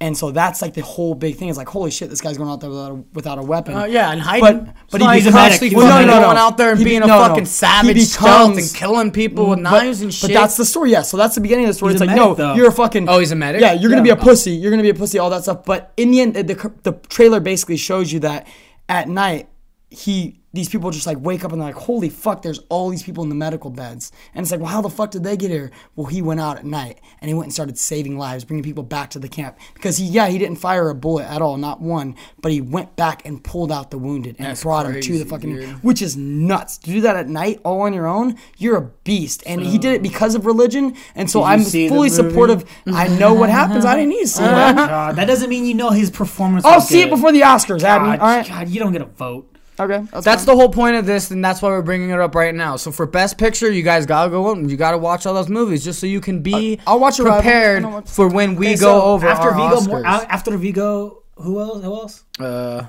And 0.00 0.16
so 0.18 0.32
that's 0.32 0.60
like 0.60 0.74
the 0.74 0.82
whole 0.82 1.14
big 1.14 1.36
thing 1.36 1.48
is 1.48 1.56
like, 1.56 1.68
holy 1.68 1.90
shit, 1.90 2.10
this 2.10 2.20
guy's 2.20 2.36
going 2.36 2.50
out 2.50 2.60
there 2.60 2.68
without 2.68 2.90
a, 2.90 2.94
without 3.14 3.38
a 3.38 3.42
weapon. 3.42 3.74
Uh, 3.74 3.84
yeah, 3.84 4.10
and 4.10 4.20
hiding. 4.20 4.64
But 4.64 4.74
but 4.90 5.00
No, 5.00 5.08
he 5.10 5.14
he's 5.20 5.26
a 5.26 5.30
becomes- 5.30 5.60
medic. 5.60 5.76
Well, 5.76 5.86
no, 5.86 6.04
no, 6.06 6.18
no, 6.20 6.24
going 6.26 6.36
out 6.36 6.56
there 6.58 6.70
and 6.70 6.78
He 6.78 6.84
be- 6.84 6.90
being 6.90 7.02
a 7.02 7.06
no, 7.06 7.18
no. 7.20 7.28
fucking 7.28 7.44
He 7.44 7.50
savage 7.50 8.00
stealth 8.02 8.58
and 8.58 8.74
killing 8.74 9.12
people 9.12 9.48
with 9.50 9.62
but- 9.62 9.70
knives 9.70 10.02
and 10.02 10.12
shit. 10.12 10.30
But 10.30 10.34
that's 10.40 10.56
the 10.56 10.64
story, 10.64 10.90
yeah. 10.90 11.02
So 11.02 11.16
that's 11.16 11.36
the 11.36 11.40
beginning 11.40 11.66
of 11.66 11.70
the 11.70 11.74
story. 11.74 11.92
He's 11.92 12.00
it's 12.02 12.08
like, 12.08 12.16
medic, 12.16 12.22
no, 12.24 12.34
though. 12.34 12.54
you're 12.54 12.68
a 12.68 12.72
fucking. 12.72 13.08
Oh, 13.08 13.20
he's 13.20 13.30
a 13.30 13.36
medic? 13.36 13.60
Yeah, 13.60 13.72
you're 13.72 13.88
gonna 13.90 14.02
be 14.02 14.10
a 14.10 14.16
pussy. 14.16 14.50
You're 14.50 14.72
gonna 14.72 14.82
be 14.82 14.90
a 14.90 14.94
pussy. 14.94 15.18
All 15.20 15.30
that 15.30 15.44
stuff. 15.44 15.64
But 15.64 15.92
in 15.96 16.10
the 16.10 16.20
end, 16.20 16.34
the 16.34 16.72
the 16.82 16.92
trailer 17.08 17.38
basically 17.40 17.76
shows 17.76 18.12
you 18.12 18.18
that 18.20 18.46
at 18.88 19.08
night 19.08 19.48
he 19.90 20.40
these 20.54 20.68
people 20.68 20.92
just 20.92 21.04
like 21.06 21.18
wake 21.18 21.44
up 21.44 21.50
and 21.50 21.60
they're 21.60 21.66
like, 21.66 21.74
holy 21.74 22.08
fuck, 22.08 22.42
there's 22.42 22.60
all 22.68 22.88
these 22.88 23.02
people 23.02 23.24
in 23.24 23.28
the 23.28 23.34
medical 23.34 23.70
beds. 23.70 24.12
And 24.34 24.44
it's 24.44 24.52
like, 24.52 24.60
well, 24.60 24.70
how 24.70 24.80
the 24.80 24.88
fuck 24.88 25.10
did 25.10 25.24
they 25.24 25.36
get 25.36 25.50
here? 25.50 25.72
Well, 25.96 26.06
he 26.06 26.22
went 26.22 26.38
out 26.38 26.58
at 26.58 26.64
night 26.64 27.00
and 27.20 27.28
he 27.28 27.34
went 27.34 27.46
and 27.46 27.52
started 27.52 27.76
saving 27.76 28.16
lives, 28.16 28.44
bringing 28.44 28.62
people 28.62 28.84
back 28.84 29.10
to 29.10 29.18
the 29.18 29.28
camp. 29.28 29.58
Because 29.74 29.96
he, 29.96 30.04
yeah, 30.06 30.28
he 30.28 30.38
didn't 30.38 30.58
fire 30.58 30.88
a 30.90 30.94
bullet 30.94 31.24
at 31.24 31.42
all, 31.42 31.56
not 31.56 31.80
one, 31.80 32.14
but 32.40 32.52
he 32.52 32.60
went 32.60 32.94
back 32.94 33.26
and 33.26 33.42
pulled 33.42 33.72
out 33.72 33.90
the 33.90 33.98
wounded 33.98 34.36
and 34.38 34.46
That's 34.46 34.62
brought 34.62 34.86
him 34.86 35.00
to 35.00 35.18
the 35.18 35.24
fucking, 35.24 35.56
dude. 35.56 35.68
which 35.82 36.00
is 36.00 36.16
nuts. 36.16 36.78
To 36.78 36.90
do 36.90 37.00
that 37.00 37.16
at 37.16 37.28
night 37.28 37.58
all 37.64 37.80
on 37.80 37.92
your 37.92 38.06
own, 38.06 38.36
you're 38.56 38.76
a 38.76 38.82
beast. 39.02 39.42
And 39.46 39.60
he 39.60 39.76
did 39.76 39.92
it 39.94 40.02
because 40.04 40.36
of 40.36 40.46
religion. 40.46 40.94
And 41.16 41.28
so 41.28 41.42
I'm 41.42 41.64
fully 41.64 42.10
supportive. 42.10 42.64
I 42.86 43.08
know 43.08 43.34
what 43.34 43.50
happens. 43.50 43.84
I 43.84 43.96
didn't 43.96 44.10
need 44.10 44.22
to 44.22 44.28
see 44.28 44.44
Oh 44.44 44.52
my 44.52 44.70
it. 44.70 44.74
God, 44.74 45.16
that 45.16 45.24
doesn't 45.24 45.50
mean 45.50 45.64
you 45.64 45.74
know 45.74 45.90
his 45.90 46.12
performance. 46.12 46.64
I'll 46.64 46.80
see 46.80 47.02
it 47.02 47.10
before 47.10 47.32
the 47.32 47.40
Oscars. 47.40 47.80
God, 47.80 48.20
All 48.20 48.26
right. 48.28 48.46
God, 48.46 48.68
you 48.68 48.78
don't 48.78 48.92
get 48.92 49.02
a 49.02 49.06
vote. 49.06 49.50
Okay. 49.78 50.04
That's 50.20 50.44
the 50.44 50.54
whole 50.54 50.68
point 50.68 50.96
of 50.96 51.04
this, 51.04 51.30
and 51.32 51.44
that's 51.44 51.60
why 51.60 51.70
we're 51.70 51.82
bringing 51.82 52.10
it 52.10 52.20
up 52.20 52.34
right 52.34 52.54
now. 52.54 52.76
So 52.76 52.92
for 52.92 53.06
Best 53.06 53.38
Picture, 53.38 53.70
you 53.70 53.82
guys 53.82 54.06
gotta 54.06 54.30
go 54.30 54.48
out 54.48 54.56
and 54.56 54.70
you 54.70 54.76
gotta 54.76 54.98
watch 54.98 55.26
all 55.26 55.34
those 55.34 55.48
movies 55.48 55.84
just 55.84 55.98
so 55.98 56.06
you 56.06 56.20
can 56.20 56.42
be 56.42 56.78
I'll 56.86 57.00
watch 57.00 57.16
prepared 57.16 57.82
know 57.82 58.02
for 58.02 58.28
when 58.28 58.54
we 58.54 58.68
Okay, 58.68 58.76
go 58.76 59.00
so 59.00 59.02
over 59.02 59.26
after 59.26 59.50
Viggo. 59.50 59.80
More, 59.82 60.06
after 60.06 60.56
Viggo, 60.56 61.22
who 61.36 61.60
else? 61.60 61.82
Who 61.82 61.92
else? 61.92 62.24
uh, 62.38 62.86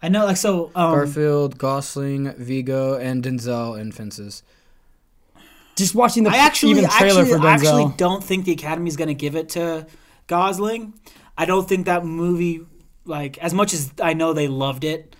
I 0.00 0.08
know, 0.08 0.24
like 0.24 0.36
so. 0.36 0.70
Um, 0.74 0.94
Garfield, 0.94 1.58
Gosling, 1.58 2.32
Viggo, 2.34 2.94
and 2.94 3.22
Denzel 3.22 3.80
in 3.80 3.92
Fences. 3.92 4.42
Just 5.76 5.94
watching 5.94 6.24
the 6.24 6.30
I 6.30 6.36
actually, 6.36 6.72
even 6.72 6.88
trailer 6.88 7.22
actually, 7.22 7.38
for 7.38 7.46
I 7.46 7.52
actually 7.54 7.94
don't 7.96 8.22
think 8.22 8.44
the 8.44 8.52
Academy's 8.52 8.96
going 8.96 9.08
to 9.08 9.14
give 9.14 9.36
it 9.36 9.50
to 9.50 9.86
Gosling. 10.26 10.94
I 11.38 11.46
don't 11.46 11.68
think 11.68 11.86
that 11.86 12.04
movie, 12.04 12.66
like 13.04 13.38
as 13.38 13.54
much 13.54 13.72
as 13.72 13.92
I 14.00 14.12
know 14.14 14.32
they 14.32 14.48
loved 14.48 14.84
it 14.84 15.16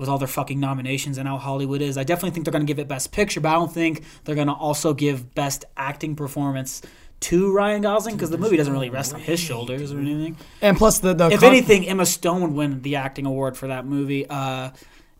with 0.00 0.08
all 0.08 0.18
their 0.18 0.26
fucking 0.26 0.58
nominations 0.58 1.18
and 1.18 1.28
how 1.28 1.36
Hollywood 1.36 1.82
is, 1.82 1.96
I 1.98 2.04
definitely 2.04 2.30
think 2.30 2.46
they're 2.46 2.52
going 2.52 2.66
to 2.66 2.70
give 2.70 2.78
it 2.78 2.88
Best 2.88 3.12
Picture. 3.12 3.40
But 3.40 3.50
I 3.50 3.52
don't 3.52 3.72
think 3.72 4.02
they're 4.24 4.34
going 4.34 4.48
to 4.48 4.54
also 4.54 4.94
give 4.94 5.34
Best 5.34 5.66
Acting 5.76 6.16
Performance 6.16 6.80
to 7.20 7.52
Ryan 7.52 7.82
Gosling 7.82 8.16
because 8.16 8.30
the 8.30 8.38
movie 8.38 8.56
doesn't 8.56 8.72
really 8.72 8.88
rest 8.88 9.12
on 9.12 9.20
his 9.20 9.38
shoulders 9.38 9.92
or 9.92 9.98
anything. 9.98 10.38
and 10.62 10.76
plus 10.76 11.00
the 11.00 11.12
the 11.12 11.28
If 11.28 11.40
con- 11.40 11.50
anything, 11.50 11.86
Emma 11.86 12.06
Stone 12.06 12.40
would 12.40 12.52
win 12.52 12.80
the 12.80 12.96
acting 12.96 13.26
award 13.26 13.58
for 13.58 13.68
that 13.68 13.84
movie. 13.84 14.26
Uh, 14.28 14.70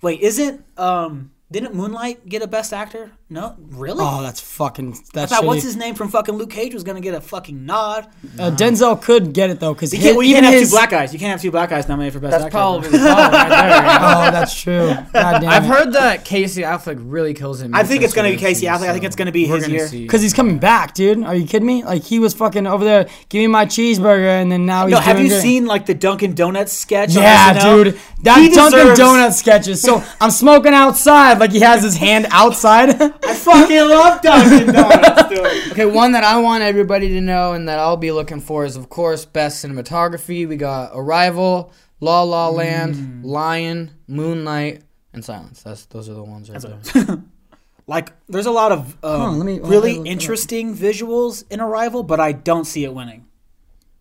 wait, 0.00 0.20
isn't 0.20 0.64
um, 0.78 1.30
didn't 1.52 1.74
Moonlight 1.74 2.26
get 2.26 2.40
a 2.40 2.46
Best 2.46 2.72
Actor? 2.72 3.12
No, 3.32 3.54
really. 3.70 4.00
Oh, 4.04 4.22
that's 4.22 4.40
fucking. 4.40 4.92
I 4.92 4.96
That's 5.12 5.32
thought 5.32 5.44
what's 5.44 5.62
his 5.62 5.76
name 5.76 5.94
from 5.94 6.08
fucking 6.08 6.34
Luke 6.34 6.50
Cage 6.50 6.74
was 6.74 6.82
gonna 6.82 7.00
get 7.00 7.14
a 7.14 7.20
fucking 7.20 7.64
nod. 7.64 8.08
Uh, 8.36 8.50
Denzel 8.50 9.00
could 9.00 9.32
get 9.32 9.50
it 9.50 9.60
though 9.60 9.72
because 9.72 9.94
You 9.94 10.00
can't, 10.00 10.16
well, 10.16 10.26
you 10.26 10.34
can't 10.34 10.46
have 10.46 10.60
two 10.64 10.68
black 10.68 10.90
guys. 10.90 11.12
You 11.12 11.20
can't 11.20 11.30
have 11.30 11.40
two 11.40 11.52
black 11.52 11.70
guys 11.70 11.86
nominated 11.88 12.14
for 12.14 12.18
best 12.18 12.32
That's 12.32 12.44
actor. 12.46 12.50
probably 12.56 12.88
the 12.90 12.98
problem 12.98 13.32
right 13.32 13.48
there. 13.48 13.98
Oh, 14.00 14.30
that's 14.32 14.60
true. 14.60 14.88
God 15.12 15.40
damn 15.42 15.48
I've 15.48 15.62
it. 15.62 15.68
heard 15.68 15.92
that 15.92 16.24
Casey 16.24 16.62
Affleck 16.62 16.98
really 17.00 17.32
kills 17.32 17.60
him. 17.62 17.72
I 17.72 17.84
think 17.84 18.02
it's 18.02 18.12
gonna 18.14 18.30
be 18.30 18.36
Casey 18.36 18.66
Affleck. 18.66 18.88
I 18.88 18.92
think 18.92 19.04
it's 19.04 19.14
gonna 19.14 19.30
be 19.30 19.46
his 19.46 19.68
year. 19.68 19.88
Because 19.88 20.22
he's 20.22 20.34
coming 20.34 20.58
back, 20.58 20.94
dude. 20.94 21.22
Are 21.22 21.36
you 21.36 21.46
kidding 21.46 21.66
me? 21.68 21.84
Like 21.84 22.02
he 22.02 22.18
was 22.18 22.34
fucking 22.34 22.66
over 22.66 22.84
there, 22.84 23.04
give 23.28 23.38
me 23.38 23.46
my 23.46 23.64
cheeseburger, 23.64 24.26
and 24.42 24.50
then 24.50 24.66
now 24.66 24.86
he's 24.86 24.94
No, 24.94 24.98
have 25.00 25.14
doing 25.18 25.26
you 25.28 25.32
great. 25.34 25.42
seen 25.42 25.66
like 25.66 25.86
the 25.86 25.94
Dunkin' 25.94 26.34
Donuts 26.34 26.72
sketch? 26.72 27.14
Yeah, 27.14 27.54
SNL? 27.54 27.84
dude. 27.84 28.00
That 28.24 28.38
He 28.42 28.48
Dunkin' 28.48 28.80
deserves- 28.88 28.98
Donut 29.00 29.32
sketches. 29.34 29.80
So 29.80 30.02
I'm 30.20 30.32
smoking 30.32 30.74
outside, 30.74 31.38
like 31.38 31.52
he 31.52 31.60
has 31.60 31.84
his 31.84 31.96
hand 31.96 32.26
outside. 32.32 32.90
I 33.22 33.34
fucking 33.34 33.88
love 33.88 34.22
Dunkin' 34.22 34.72
Donuts, 34.74 35.28
dude. 35.28 35.72
Okay, 35.72 35.84
one 35.86 36.12
that 36.12 36.24
I 36.24 36.38
want 36.40 36.62
everybody 36.62 37.08
to 37.10 37.20
know 37.20 37.52
and 37.52 37.68
that 37.68 37.78
I'll 37.78 37.96
be 37.96 38.12
looking 38.12 38.40
for 38.40 38.64
is, 38.64 38.76
of 38.76 38.88
course, 38.88 39.24
best 39.24 39.64
cinematography. 39.64 40.46
We 40.48 40.56
got 40.56 40.90
Arrival, 40.94 41.72
La 42.00 42.22
La 42.22 42.48
Land, 42.48 43.24
Lion, 43.24 43.90
Moonlight, 44.08 44.82
and 45.12 45.24
Silence. 45.24 45.62
That's 45.62 45.86
those 45.86 46.08
are 46.08 46.14
the 46.14 46.22
ones 46.24 46.50
right 46.50 46.60
there. 46.94 47.22
Like, 47.86 48.12
there's 48.28 48.46
a 48.46 48.52
lot 48.52 48.70
of 48.70 48.96
um, 49.02 49.20
Huh, 49.20 49.30
let 49.32 49.46
me- 49.46 49.58
really 49.58 49.62
let 49.62 49.70
me 49.82 49.88
look 49.88 49.96
it 49.96 50.00
up. 50.00 50.06
interesting 50.06 50.76
visuals 50.76 51.44
in 51.50 51.60
Arrival, 51.60 52.04
but 52.04 52.20
I 52.20 52.30
don't 52.30 52.64
see 52.64 52.84
it 52.84 52.94
winning. 52.94 53.26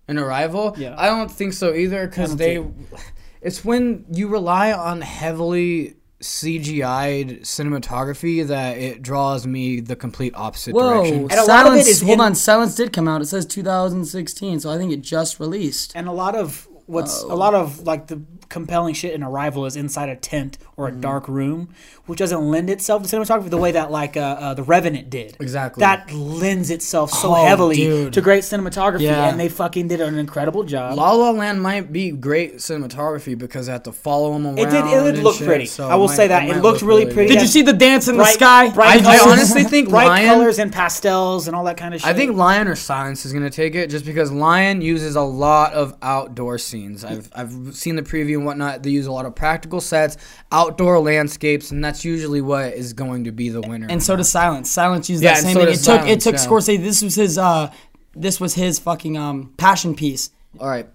In 0.07 0.19
Arrival, 0.19 0.75
Yeah. 0.77 0.93
I 0.95 1.07
don't 1.07 1.31
think 1.31 1.53
so 1.53 1.73
either 1.73 2.05
because 2.07 2.35
they. 2.35 2.63
It's 3.41 3.63
when 3.65 4.05
you 4.11 4.27
rely 4.27 4.73
on 4.73 4.99
heavily 5.01 5.95
CGI'd 6.21 7.41
cinematography 7.43 8.45
that 8.47 8.77
it 8.77 9.01
draws 9.01 9.47
me 9.47 9.79
the 9.79 9.95
complete 9.95 10.33
opposite 10.35 10.73
Whoa, 10.73 10.95
direction. 11.03 11.21
And 11.23 11.33
a 11.33 11.43
lot 11.45 11.67
of 11.67 11.73
it 11.73 11.83
Silence. 11.85 12.01
hold 12.01 12.13
in- 12.13 12.21
on, 12.21 12.35
Silence 12.35 12.75
did 12.75 12.91
come 12.93 13.07
out. 13.07 13.21
It 13.21 13.25
says 13.27 13.45
2016, 13.45 14.59
so 14.59 14.69
I 14.69 14.77
think 14.77 14.91
it 14.91 15.01
just 15.01 15.39
released. 15.39 15.91
And 15.95 16.07
a 16.07 16.11
lot 16.11 16.35
of 16.35 16.67
what's 16.85 17.21
Oh. 17.23 17.33
a 17.33 17.35
lot 17.35 17.53
of 17.53 17.81
like 17.85 18.07
the 18.07 18.21
compelling 18.49 18.93
shit 18.95 19.13
in 19.13 19.23
Arrival 19.23 19.65
is 19.65 19.75
inside 19.75 20.09
a 20.09 20.15
tent 20.15 20.57
or 20.75 20.87
Mm-hmm. 20.89 20.97
a 20.97 21.01
dark 21.01 21.27
room, 21.27 21.69
which 22.05 22.19
doesn't 22.19 22.39
lend 22.39 22.69
itself 22.69 23.03
to 23.05 23.15
cinematography 23.15 23.49
the 23.49 23.57
way 23.57 23.71
that 23.73 23.91
like 23.91 24.15
uh, 24.17 24.21
uh, 24.21 24.53
the 24.53 24.63
Revenant 24.63 25.09
did. 25.09 25.35
Exactly. 25.39 25.81
That 25.81 26.09
lends 26.11 26.71
itself 26.71 27.11
so 27.11 27.31
Oh, 27.35 27.45
heavily 27.45 27.75
dude. 27.75 28.13
to 28.13 28.21
great 28.21 28.43
cinematography, 28.43 29.01
Yeah. 29.01 29.29
and 29.29 29.37
they 29.39 29.49
fucking 29.49 29.89
did 29.89 29.99
an 30.01 30.17
incredible 30.17 30.63
job. 30.63 30.97
La 30.97 31.11
La 31.11 31.31
Land 31.31 31.61
might 31.61 31.91
be 31.91 32.11
great 32.11 32.55
cinematography 32.57 33.37
because 33.37 33.67
I 33.69 33.73
have 33.73 33.83
to 33.83 33.91
follow 33.91 34.33
them 34.33 34.45
around. 34.47 34.57
It 34.59 34.69
did- 34.71 34.85
it 34.85 35.15
did 35.15 35.23
look 35.23 35.35
shit, 35.35 35.47
pretty. 35.47 35.65
so 35.65 35.89
I 35.89 35.95
will 35.95 36.07
might- 36.07 36.15
say 36.15 36.27
that. 36.29 36.43
It 36.43 36.47
might 36.53 36.61
looked 36.63 36.81
look 36.81 36.89
really 36.89 37.05
pretty. 37.13 37.33
Did 37.33 37.41
you 37.41 37.47
see 37.47 37.61
the 37.61 37.73
dance 37.73 38.07
in 38.07 38.17
the 38.17 38.25
sky? 38.25 38.69
bright 38.69 39.01
I 39.05 39.17
colors- 39.17 39.21
honestly 39.33 39.63
think 39.65 39.89
bright 39.89 40.07
Lion- 40.07 40.27
colors 40.29 40.59
and 40.59 40.71
pastels 40.71 41.47
and 41.47 41.55
all 41.55 41.65
that 41.65 41.77
kind 41.77 41.93
of 41.93 41.99
shit. 42.01 42.09
I 42.09 42.13
think 42.13 42.35
Lion 42.37 42.67
or 42.69 42.75
Silence 42.75 43.25
is 43.25 43.33
gonna 43.33 43.49
take 43.49 43.75
it 43.75 43.89
just 43.89 44.05
because 44.05 44.31
Lion 44.31 44.81
uses 44.81 45.15
a 45.15 45.21
lot 45.21 45.73
of 45.73 45.93
outdoor 46.01 46.57
scenes. 46.57 47.03
I've 47.03 47.29
I've 47.35 47.75
seen 47.75 47.95
the 47.97 48.01
preview 48.01 48.38
and 48.39 48.45
whatnot. 48.45 48.83
They 48.83 48.89
use 48.89 49.05
a 49.05 49.11
lot 49.11 49.25
of 49.25 49.35
practical 49.35 49.81
sets, 49.81 50.17
outdoor 50.51 50.99
landscapes, 50.99 51.71
and 51.71 51.83
that's 51.83 52.03
usually 52.03 52.41
what 52.41 52.73
is 52.73 52.93
going 52.93 53.25
to 53.25 53.31
be 53.31 53.49
the 53.49 53.61
winner. 53.61 53.87
And 53.89 54.01
so 54.01 54.15
does 54.15 54.29
Silence. 54.29 54.69
Silence 54.71 55.09
used 55.09 55.23
Yeah, 55.23 55.35
that 55.35 55.43
same 55.43 55.53
so 55.53 55.59
thing. 55.59 55.69
It 55.69 55.71
does 55.73 55.85
took 55.85 56.01
it 56.01 56.21
Silence, 56.21 56.23
took 56.23 56.33
yeah. 56.35 56.75
Scorsese. 56.77 56.83
This 56.83 57.01
was 57.01 57.15
his 57.15 57.37
uh, 57.37 57.71
this 58.15 58.39
was 58.39 58.53
his 58.55 58.79
fucking 58.79 59.17
um 59.17 59.53
passion 59.57 59.95
piece. 59.95 60.31
All 60.59 60.67
right. 60.67 60.87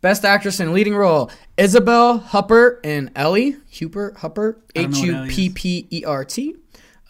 Best 0.00 0.24
actress 0.24 0.60
in 0.60 0.72
leading 0.72 0.94
role: 0.94 1.30
Isabel 1.58 2.20
Hupper 2.20 2.80
and 2.84 3.10
Ellie 3.14 3.56
Hupert. 3.68 4.16
Huppert. 4.16 4.56
I 4.74 4.82
don't 4.84 4.94
H 4.96 4.96
know 4.96 5.00
what 5.00 5.06
U 5.06 5.14
Ellie 5.16 5.28
is. 5.28 5.34
P 5.34 5.48
P 5.50 5.86
E 5.90 6.04
R 6.06 6.24
T. 6.24 6.56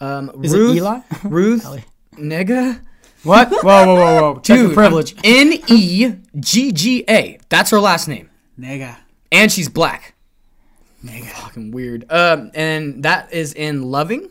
Um, 0.01 0.43
Is 0.43 0.53
it 0.53 0.57
Ruth, 0.57 0.75
Eli? 0.75 0.99
Ruth. 1.23 1.65
Ellie. 1.65 1.85
Nigga. 2.15 2.81
What? 3.23 3.49
Whoa, 3.49 3.61
whoa, 3.63 3.95
whoa, 3.95 4.33
whoa! 4.33 4.39
Check 4.41 4.57
Dude, 4.57 4.73
privilege. 4.73 5.15
N 5.23 5.53
E 5.67 6.15
G 6.39 6.71
G 6.71 7.05
A. 7.07 7.37
That's 7.49 7.69
her 7.69 7.79
last 7.79 8.07
name. 8.07 8.29
Nigga. 8.59 8.97
And 9.31 9.51
she's 9.51 9.69
black. 9.69 10.13
Fucking 11.05 11.71
weird. 11.71 12.05
Um, 12.11 12.51
and 12.53 13.03
that 13.03 13.33
is 13.33 13.53
in 13.53 13.83
Loving. 13.89 14.29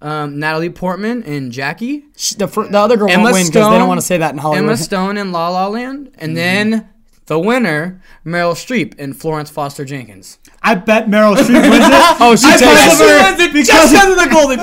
Um, 0.00 0.38
Natalie 0.38 0.70
Portman 0.70 1.22
and 1.24 1.50
Jackie. 1.50 2.04
Sh- 2.16 2.34
The, 2.34 2.46
fir- 2.46 2.68
the 2.68 2.78
other 2.78 2.96
girl 2.96 3.10
Emma 3.10 3.22
won't 3.24 3.34
win 3.34 3.46
because 3.46 3.68
they 3.70 3.78
don't 3.78 3.88
want 3.88 4.00
to 4.00 4.06
say 4.06 4.18
that 4.18 4.32
in 4.32 4.38
Hollywood. 4.38 4.64
Emma 4.68 4.76
Stone 4.76 5.16
in 5.16 5.32
La 5.32 5.48
La 5.48 5.66
Land, 5.68 6.10
and 6.18 6.36
then 6.36 6.88
the 7.26 7.38
winner, 7.38 8.02
Meryl 8.24 8.52
Streep 8.54 8.94
in 8.96 9.14
Florence 9.14 9.48
Foster 9.50 9.84
Jenkins. 9.84 10.38
I 10.62 10.74
bet 10.74 11.06
Meryl 11.08 11.34
Streep 11.36 11.62
wins 11.70 11.86
it. 11.86 11.90
oh, 12.20 12.36
she 12.36 12.46
I 12.46 12.50
takes 12.56 12.60
bet 12.60 12.92
it. 12.92 12.98
she 12.98 13.04
wins 13.24 13.40
it 13.40 13.52
because 13.52 13.92
of 13.92 14.16
the 14.16 14.28
Golden 14.30 14.58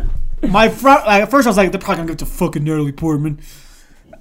Globe. 0.00 0.10
my 0.50 0.68
front. 0.70 1.06
Like, 1.06 1.22
at 1.24 1.30
first, 1.30 1.46
I 1.46 1.50
was 1.50 1.56
like, 1.56 1.70
they're 1.70 1.78
probably 1.80 1.96
gonna 1.96 2.06
give 2.08 2.14
it 2.16 2.18
to 2.20 2.26
fucking 2.26 2.64
Natalie 2.64 2.92
Portman. 2.92 3.40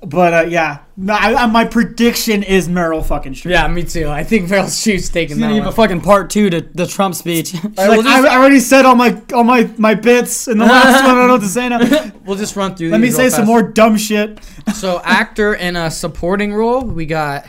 But 0.06 0.34
uh, 0.34 0.42
yeah, 0.48 0.80
No, 0.96 1.14
I, 1.14 1.34
I, 1.34 1.46
my 1.48 1.66
prediction 1.66 2.44
is 2.44 2.70
Meryl 2.70 3.04
fucking 3.04 3.34
Streep. 3.34 3.50
Yeah, 3.50 3.68
me 3.68 3.84
too. 3.84 4.08
I 4.08 4.24
think 4.24 4.48
Meryl 4.48 4.66
Streep's 4.66 5.10
taking 5.10 5.38
He's 5.38 5.42
that 5.42 5.48
gonna 5.50 5.60
one. 5.62 5.68
a 5.68 5.72
fucking 5.72 6.02
part 6.02 6.30
two 6.30 6.50
to 6.52 6.62
the 6.62 6.86
Trump 6.86 7.16
speech. 7.16 7.48
She's 7.52 7.64
right, 7.64 7.76
like, 7.78 7.90
we'll 7.90 8.04
just- 8.04 8.26
I, 8.26 8.34
I 8.36 8.38
already 8.38 8.60
said 8.60 8.86
all 8.86 8.96
my 8.96 9.20
all 9.34 9.44
my 9.44 9.70
my 9.78 9.96
bits 9.96 10.48
in 10.48 10.60
the 10.60 10.66
last 10.68 11.04
one. 11.04 11.12
I 11.12 11.16
don't 11.16 11.28
know 11.28 11.34
what 11.34 11.42
to 11.42 11.48
say 11.48 11.70
now. 11.70 12.12
We'll 12.26 12.38
just 12.38 12.56
run 12.56 12.76
through. 12.76 12.90
Let 12.90 13.02
me 13.02 13.10
say 13.10 13.24
real 13.24 13.32
some 13.32 13.40
fast. 13.42 13.48
more 13.48 13.64
dumb 13.64 13.98
shit. 13.98 14.40
So, 14.76 15.02
actor 15.04 15.54
in 15.56 15.76
a 15.78 15.90
supporting 15.90 16.54
role, 16.54 16.82
we 16.82 17.06
got 17.06 17.46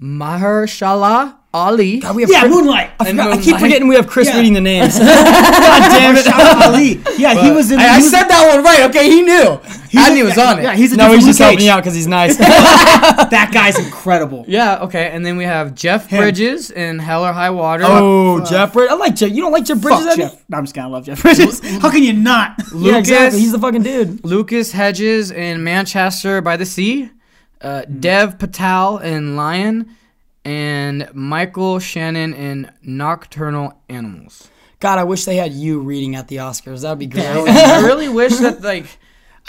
Mahershala 0.00 1.36
Ali. 1.54 2.00
God, 2.00 2.14
we 2.14 2.22
have 2.22 2.30
Yeah, 2.30 2.40
Chris- 2.40 2.52
Moonlight. 2.52 2.90
I, 3.00 3.04
forgot- 3.10 3.32
I 3.32 3.40
keep 3.42 3.56
forgetting 3.56 3.88
we 3.88 3.94
have 3.94 4.06
Chris 4.06 4.28
Yeah. 4.28 4.36
reading 4.36 4.52
the 4.52 4.60
names. 4.60 4.98
God 4.98 5.90
damn 5.90 6.14
it. 6.16 6.26
Ali. 6.28 7.00
Yeah, 7.18 7.34
he 7.42 7.50
was 7.50 7.70
in. 7.72 7.80
I, 7.80 7.84
I 7.84 7.88
he 7.96 8.02
was- 8.02 8.10
said 8.10 8.24
that 8.28 8.54
one 8.54 8.62
right. 8.64 8.82
Okay, 8.90 9.08
he 9.08 9.22
knew. 9.22 9.58
he's 9.88 10.00
I 10.00 10.08
a- 10.08 10.10
knew 10.10 10.16
he 10.16 10.22
was 10.24 10.36
yeah, 10.36 10.50
on 10.52 10.58
it. 10.58 10.62
Yeah, 10.64 10.74
he's 10.76 10.92
a 10.92 10.96
No, 10.96 11.12
he's 11.12 11.24
just 11.24 11.38
helping 11.38 11.58
Cage. 11.58 11.64
me 11.64 11.70
out 11.70 11.78
because 11.82 11.94
he's 11.94 12.06
nice. 12.06 12.36
That 13.28 13.50
guy's 13.52 13.78
incredible. 13.78 14.44
Yeah, 14.46 14.78
okay. 14.84 15.10
And 15.10 15.24
then 15.24 15.36
we 15.36 15.44
have 15.44 15.74
Jeff 15.74 16.06
Him. 16.06 16.20
Bridges 16.22 16.70
in 16.70 16.98
Hell 16.98 17.24
or 17.24 17.32
High 17.32 17.50
Water. 17.50 17.84
oh, 17.86 18.44
Jeff 18.44 18.72
Bridges. 18.72 18.92
I 18.92 18.96
like 18.96 19.14
Jeff. 19.16 19.30
You 19.30 19.42
don't 19.42 19.52
like 19.52 19.64
Jeff 19.64 19.80
Bridges? 19.80 20.04
Fuck 20.06 20.16
Jeff. 20.16 20.44
No, 20.48 20.58
I'm 20.58 20.64
just 20.64 20.74
gonna 20.74 20.88
love 20.90 21.04
Jeff 21.04 21.22
Bridges. 21.22 21.60
How 21.80 21.90
can 21.90 22.02
you 22.02 22.12
not? 22.12 22.60
Yeah, 22.76 22.98
exactly. 22.98 23.40
He's 23.40 23.52
the 23.52 23.58
fucking 23.58 23.82
dude. 23.82 24.24
Lucas 24.24 24.72
Hedges 24.72 25.30
in 25.30 25.64
Manchester 25.64 26.40
by 26.40 26.56
the 26.56 26.66
Sea. 26.66 27.10
Uh, 27.60 27.82
Dev 27.86 28.38
Patel 28.38 28.98
in 28.98 29.34
Lion. 29.36 29.94
And 30.44 31.08
Michael 31.14 31.78
Shannon 31.78 32.32
in 32.34 32.70
Nocturnal 32.82 33.80
Animals. 33.88 34.48
God, 34.80 34.98
I 34.98 35.04
wish 35.04 35.24
they 35.24 35.36
had 35.36 35.52
you 35.52 35.80
reading 35.80 36.14
at 36.14 36.28
the 36.28 36.36
Oscars. 36.36 36.82
That 36.82 36.90
would 36.90 36.98
be 37.00 37.06
great. 37.08 37.26
I 37.26 37.80
really 37.84 38.08
wish 38.20 38.36
that 38.38 38.62
like 38.62 38.86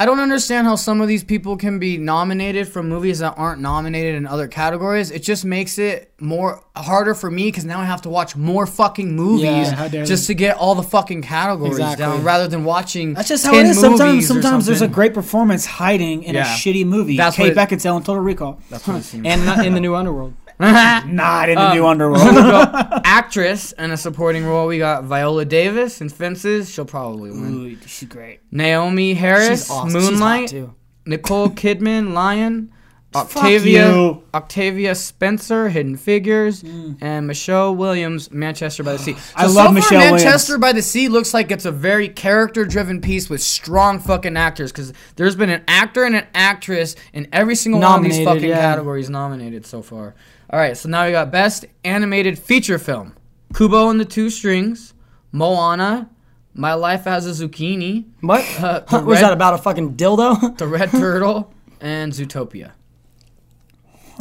I 0.01 0.05
don't 0.05 0.19
understand 0.21 0.65
how 0.65 0.75
some 0.75 1.01
of 1.01 1.07
these 1.09 1.23
people 1.25 1.57
can 1.57 1.77
be 1.77 1.97
nominated 1.97 2.69
from 2.69 2.87
movies 2.87 3.19
that 3.19 3.33
aren't 3.37 3.59
nominated 3.61 4.15
in 4.15 4.25
other 4.25 4.47
categories. 4.47 5.11
It 5.11 5.23
just 5.23 5.43
makes 5.43 5.77
it 5.77 6.13
more 6.21 6.63
harder 6.75 7.13
for 7.13 7.29
me 7.29 7.45
because 7.49 7.65
now 7.65 7.81
I 7.81 7.85
have 7.85 8.01
to 8.03 8.09
watch 8.09 8.33
more 8.35 8.65
fucking 8.65 9.13
movies 9.13 9.43
Yeah, 9.43 9.89
just 10.05 10.27
to 10.27 10.33
get 10.33 10.55
all 10.55 10.73
the 10.73 10.83
fucking 10.83 11.21
categories 11.23 11.73
Exactly. 11.73 12.05
down, 12.05 12.23
rather 12.23 12.47
than 12.47 12.63
watching. 12.63 13.13
That's 13.13 13.27
just 13.27 13.45
how 13.45 13.53
it 13.53 13.65
is. 13.65 13.77
Sometimes, 13.79 14.25
sometimes 14.25 14.65
there's 14.65 14.81
a 14.81 14.87
great 14.87 15.13
performance 15.13 15.65
hiding 15.65 16.23
in 16.23 16.33
Yeah. 16.35 16.43
a 16.43 16.57
shitty 16.57 16.85
movie. 16.85 17.17
That's 17.17 17.35
Kate 17.35 17.53
what 17.55 17.71
it- 17.71 17.77
Beckinsale 17.77 17.97
in 17.97 18.03
Total 18.03 18.23
Recall. 18.23 18.59
That's 18.69 18.87
what 18.87 18.97
it 18.97 19.03
seems. 19.03 19.25
and 19.27 19.45
not 19.45 19.65
in 19.65 19.73
the 19.73 19.81
new 19.81 19.95
underworld. 19.95 20.33
Not 21.07 21.47
in 21.49 21.55
the 21.55 21.73
new 21.73 21.83
Um, 21.85 21.91
underworld. 21.91 22.21
actress 23.05 23.71
in 23.73 23.91
a 23.91 23.97
supporting 23.97 24.45
role, 24.45 24.67
we 24.67 24.77
got 24.77 25.05
Viola 25.05 25.45
Davis 25.45 26.01
in 26.01 26.09
Fences. 26.09 26.69
She'll 26.69 26.83
probably 26.85 27.31
win. 27.31 27.53
Ooh, 27.53 27.87
she's 27.87 28.09
great. 28.09 28.41
Naomie 28.51 29.15
Harris, 29.15 29.61
She's 29.61 29.69
awesome. 29.69 29.99
She's 30.01 30.11
Moonlight. 30.11 30.49
too. 30.49 30.75
Nicole 31.05 31.49
Kidman, 31.49 32.13
Lion, 32.13 32.73
Fuck 33.13 33.35
Octavia, 33.37 33.91
you. 33.95 34.23
Octavia 34.35 34.93
Spencer, 34.95 35.69
Hidden 35.69 35.95
Figures, 35.97 36.61
and 37.01 37.25
Michelle 37.25 37.73
Williams, 37.75 38.29
Manchester 38.29 38.83
by 38.83 38.93
the 38.93 38.99
Sea. 38.99 39.13
So 39.13 39.19
I 39.37 39.47
so 39.47 39.53
love 39.53 39.65
far, 39.67 39.73
Michelle 39.73 39.99
Manchester 40.11 40.57
by 40.59 40.73
the 40.73 40.81
Sea 40.83 41.07
looks 41.07 41.33
like 41.33 41.49
it's 41.51 41.65
a 41.65 41.71
very 41.71 42.09
character-driven 42.09 43.01
piece 43.01 43.27
with 43.29 43.41
strong 43.41 43.99
fucking 43.99 44.37
actors 44.37 44.71
because 44.71 44.93
there's 45.15 45.35
been 45.35 45.49
an 45.49 45.63
actor 45.67 46.03
and 46.03 46.15
an 46.17 46.27
actress 46.35 46.95
in 47.13 47.27
every 47.33 47.55
single 47.55 47.81
one 47.81 47.99
of 47.99 48.11
these 48.11 48.23
fucking 48.23 48.43
yeah. 48.49 48.59
categories 48.59 49.09
nominated 49.09 49.65
so 49.65 49.81
far. 49.81 50.13
All 50.51 50.59
right, 50.59 50.75
so 50.75 50.89
now 50.89 51.05
we 51.05 51.11
got 51.11 51.31
Best 51.31 51.65
Animated 51.83 52.39
Feature 52.39 52.79
Film: 52.79 53.13
Kubo 53.55 53.89
and 53.89 53.99
the 53.99 54.05
Two 54.05 54.29
Strings, 54.29 54.93
Moana, 55.31 56.09
My 56.55 56.73
Life 56.73 57.05
as 57.05 57.27
a 57.27 57.47
Zucchini, 57.47 58.05
What? 58.21 58.43
Uh, 58.59 58.81
was 58.91 59.05
red- 59.05 59.23
that 59.25 59.33
about 59.33 59.53
a 59.53 59.57
fucking 59.59 59.95
dildo? 59.95 60.57
The 60.57 60.67
Red 60.67 60.89
Turtle, 60.91 61.53
and 61.79 62.11
Zootopia. 62.11 62.71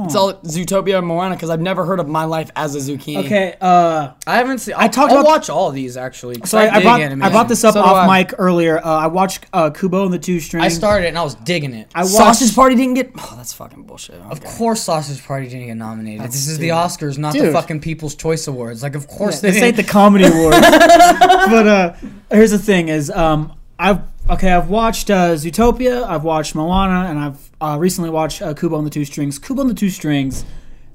It's 0.01 0.14
all 0.14 0.34
Zootopia 0.34 0.99
and 0.99 1.07
Moana 1.07 1.34
because 1.34 1.51
I've 1.51 1.61
never 1.61 1.84
heard 1.84 2.01
of 2.01 2.09
my 2.09 2.24
life 2.24 2.51
as 2.57 2.74
a 2.74 2.78
zucchini. 2.78 3.24
Okay, 3.24 3.57
uh, 3.61 4.12
I 4.26 4.36
haven't 4.36 4.59
seen. 4.59 4.74
I 4.74 4.84
I 4.84 4.88
talked 4.88 5.12
I'll 5.12 5.20
about- 5.20 5.28
watch 5.30 5.51
all 5.51 5.68
of 5.68 5.74
these 5.74 5.96
actually. 5.96 6.36
so 6.44 6.57
I, 6.59 6.68
I 6.70 6.74
dig 6.74 6.82
brought 6.84 7.01
I 7.01 7.30
brought 7.30 7.49
this 7.49 7.64
up 7.64 7.74
So 7.74 7.80
off 7.82 8.09
I. 8.09 8.18
mic 8.22 8.34
earlier. 8.38 8.78
Uh, 8.78 8.88
I 8.88 9.07
watched 9.09 9.46
uh, 9.53 9.70
Kubo 9.70 10.05
and 10.05 10.12
the 10.14 10.18
Two 10.18 10.40
Strings. 10.40 10.64
I 10.64 10.68
started 10.68 11.09
and 11.09 11.18
I 11.18 11.22
was 11.22 11.34
digging 11.36 11.74
it. 11.74 11.90
I 11.94 12.01
watched. 12.03 12.12
Sausage 12.14 12.55
Party 12.55 12.74
didn't 12.76 12.94
get. 12.94 13.11
Oh, 13.18 13.34
that's 13.36 13.53
fucking 13.53 13.82
bullshit. 13.82 14.16
of 14.16 14.42
course, 14.44 14.82
Sausage 14.82 15.24
Party 15.24 15.49
didn't 15.49 15.66
get 15.66 15.76
nominated. 15.76 16.26
this 16.26 16.46
is 16.49 16.59
the 16.59 16.68
Oscars, 16.70 17.18
not 17.18 17.32
the 17.34 17.53
fucking 17.53 17.80
People's 17.80 18.14
Choice 18.14 18.46
Awards. 18.46 18.82
Like, 18.82 18.94
of 18.94 19.07
course 19.09 19.40
this 19.40 19.59
they 19.59 19.66
ain't 19.66 19.76
the 19.76 19.82
didn't. 19.82 19.92
comedy 19.92 20.24
awards. 20.26 20.61
but 20.61 21.66
uh, 21.66 21.94
here's 22.30 22.51
the 22.51 22.59
thing: 22.59 22.88
is 22.88 23.11
um, 23.11 23.53
I've 23.78 24.01
okay, 24.30 24.50
I've 24.52 24.68
watched 24.68 25.10
uh, 25.10 25.32
Zootopia, 25.34 26.04
I've 26.04 26.24
watched 26.24 26.54
Moana, 26.54 27.08
and 27.08 27.18
I've 27.18 27.50
uh, 27.60 27.76
recently 27.78 28.10
watched 28.10 28.42
uh, 28.42 28.54
Kubo 28.54 28.76
and 28.76 28.86
the 28.86 28.90
Two 28.90 29.04
Strings. 29.04 29.38
Kubo 29.38 29.62
and 29.62 29.70
the 29.70 29.74
Two 29.74 29.90
Strings, 29.90 30.44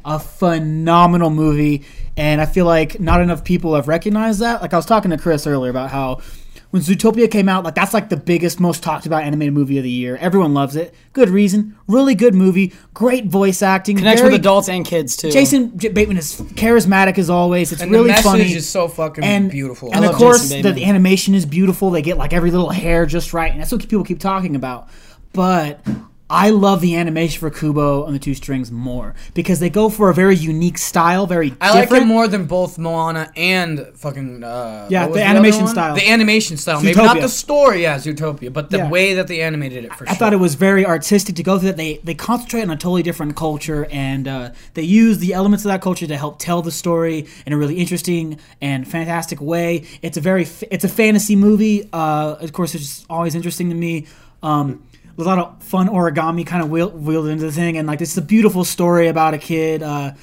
a 0.05 0.19
phenomenal 0.19 1.29
movie, 1.29 1.86
and 2.15 2.39
I 2.39 2.45
feel 2.45 2.65
like 2.65 2.99
not 2.99 3.21
enough 3.21 3.43
people 3.43 3.75
have 3.75 3.88
recognized 3.88 4.39
that. 4.41 4.61
Like 4.61 4.73
I 4.73 4.77
was 4.77 4.86
talking 4.86 5.11
to 5.11 5.17
Chris 5.17 5.47
earlier 5.47 5.71
about 5.71 5.91
how. 5.91 6.21
When 6.74 6.82
Zootopia 6.82 7.30
came 7.30 7.47
out, 7.49 7.63
like 7.63 7.76
that's 7.76 7.93
like 7.93 8.09
the 8.09 8.17
biggest, 8.17 8.59
most 8.59 8.82
talked 8.82 9.05
about 9.05 9.21
animated 9.21 9.53
movie 9.53 9.78
of 9.78 9.84
the 9.84 9.91
year. 9.91 10.17
Everyone 10.17 10.55
loves 10.55 10.76
it. 10.76 10.91
Good 11.13 11.30
reason. 11.30 11.76
Really 11.86 12.15
good 12.15 12.34
movie. 12.34 12.74
Great 12.95 13.26
voice 13.28 13.61
acting. 13.61 13.97
Connects 13.97 14.21
very- 14.21 14.32
with 14.34 14.39
adults 14.41 14.69
and 14.69 14.84
kids 14.84 15.15
too. 15.15 15.30
Jason 15.30 15.78
J- 15.78 15.89
Bateman 15.89 16.17
is 16.17 16.34
charismatic 16.55 17.19
as 17.19 17.30
always. 17.30 17.71
It's 17.71 17.84
And 17.84 17.91
really 17.91 18.05
the 18.05 18.13
message 18.13 18.24
funny 18.24 18.53
is 18.55 18.67
so 18.67 18.88
fucking 18.88 19.24
and 19.24 19.51
beautiful. 19.51 19.89
And 19.93 20.03
I 20.03 20.07
of 20.07 20.13
love 20.13 20.19
course, 20.19 20.49
the, 20.49 20.71
the 20.71 20.84
animation 20.86 21.36
is 21.36 21.45
beautiful. 21.45 21.91
They 21.91 22.01
get 22.01 22.17
like 22.17 22.34
every 22.34 22.49
little 22.49 22.71
hair 22.71 23.05
just 23.05 23.34
right, 23.36 23.51
and 23.51 23.61
that's 23.61 23.71
what 23.71 23.82
people 23.88 24.03
keep 24.03 24.19
talking 24.19 24.55
about. 24.55 24.89
But 25.32 25.80
I 26.30 26.49
love 26.49 26.82
the 26.82 26.95
animation 26.95 27.39
for 27.39 27.51
Kubo 27.51 28.05
and 28.05 28.15
the 28.15 28.19
Two 28.19 28.34
Strings 28.34 28.71
more 28.71 29.13
because 29.34 29.59
they 29.59 29.69
go 29.69 29.89
for 29.89 30.09
a 30.09 30.13
very 30.13 30.36
unique 30.36 30.78
style, 30.78 31.28
very 31.28 31.53
I 31.61 31.71
like 31.71 31.82
different. 31.84 32.03
it 32.03 32.07
more 32.07 32.28
than 32.28 32.45
both 32.45 32.78
Moana 32.80 33.32
and 33.36 33.88
fucking 33.95 34.43
uh, 34.43 34.88
Yeah, 34.89 35.05
what 35.05 35.15
the 35.15 35.24
animation 35.24 35.67
style. 35.67 35.93
The 35.95 36.09
animation 36.09 36.57
style, 36.57 36.82
maybe 36.82 36.95
not 36.97 37.19
the 37.21 37.28
story, 37.30 37.84
yeah, 37.84 37.97
Zootopia, 37.97 38.51
but 38.51 38.69
the 38.71 38.78
Yeah. 38.78 38.89
way 38.89 39.13
that 39.15 39.28
they 39.28 39.41
animated 39.41 39.84
it 39.86 39.93
for 39.93 40.05
I 40.05 40.07
sure. 40.07 40.09
I 40.09 40.15
thought 40.15 40.34
it 40.34 40.38
was 40.38 40.55
very 40.55 40.86
artistic 40.86 41.36
to 41.36 41.43
go 41.43 41.59
through 41.59 41.69
that. 41.69 41.78
They 41.78 41.99
they 42.03 42.15
concentrate 42.15 42.61
on 42.63 42.71
a 42.71 42.78
totally 42.78 43.03
different 43.03 43.36
culture 43.36 43.86
and 43.91 44.28
uh, 44.28 44.51
they 44.74 44.82
use 44.84 45.19
the 45.19 45.34
elements 45.34 45.65
of 45.65 45.69
that 45.69 45.82
culture 45.82 46.07
to 46.07 46.17
help 46.17 46.39
tell 46.39 46.61
the 46.61 46.71
story 46.71 47.28
in 47.45 47.53
a 47.53 47.57
really 47.57 47.76
interesting 47.76 48.39
and 48.61 48.88
fantastic 48.88 49.39
way. 49.41 49.84
It's 50.01 50.17
a 50.17 50.21
very 50.21 50.47
it's 50.71 50.86
a 50.86 50.89
fantasy 50.89 51.36
movie. 51.36 51.88
Uh, 51.93 52.38
of 52.39 52.53
course, 52.53 52.74
it's 52.74 53.05
always 53.09 53.36
interesting 53.36 53.69
to 53.69 53.76
me. 53.76 54.07
Um, 54.41 54.84
a 55.18 55.24
lot 55.24 55.38
of 55.39 55.64
fun 55.64 55.88
origami 55.88 56.45
kind 56.45 56.64
of 56.64 56.70
wheel- 56.70 56.91
wheeled 56.91 57.28
into 57.28 57.45
the 57.45 57.51
thing, 57.51 57.78
and 57.78 57.88
like 57.88 58.01
it's 58.01 58.18
a 58.18 58.22
beautiful 58.22 58.64
story 58.64 59.07
about 59.07 59.34
a 59.34 59.38
kid. 59.38 59.84
Uh, 59.84 60.14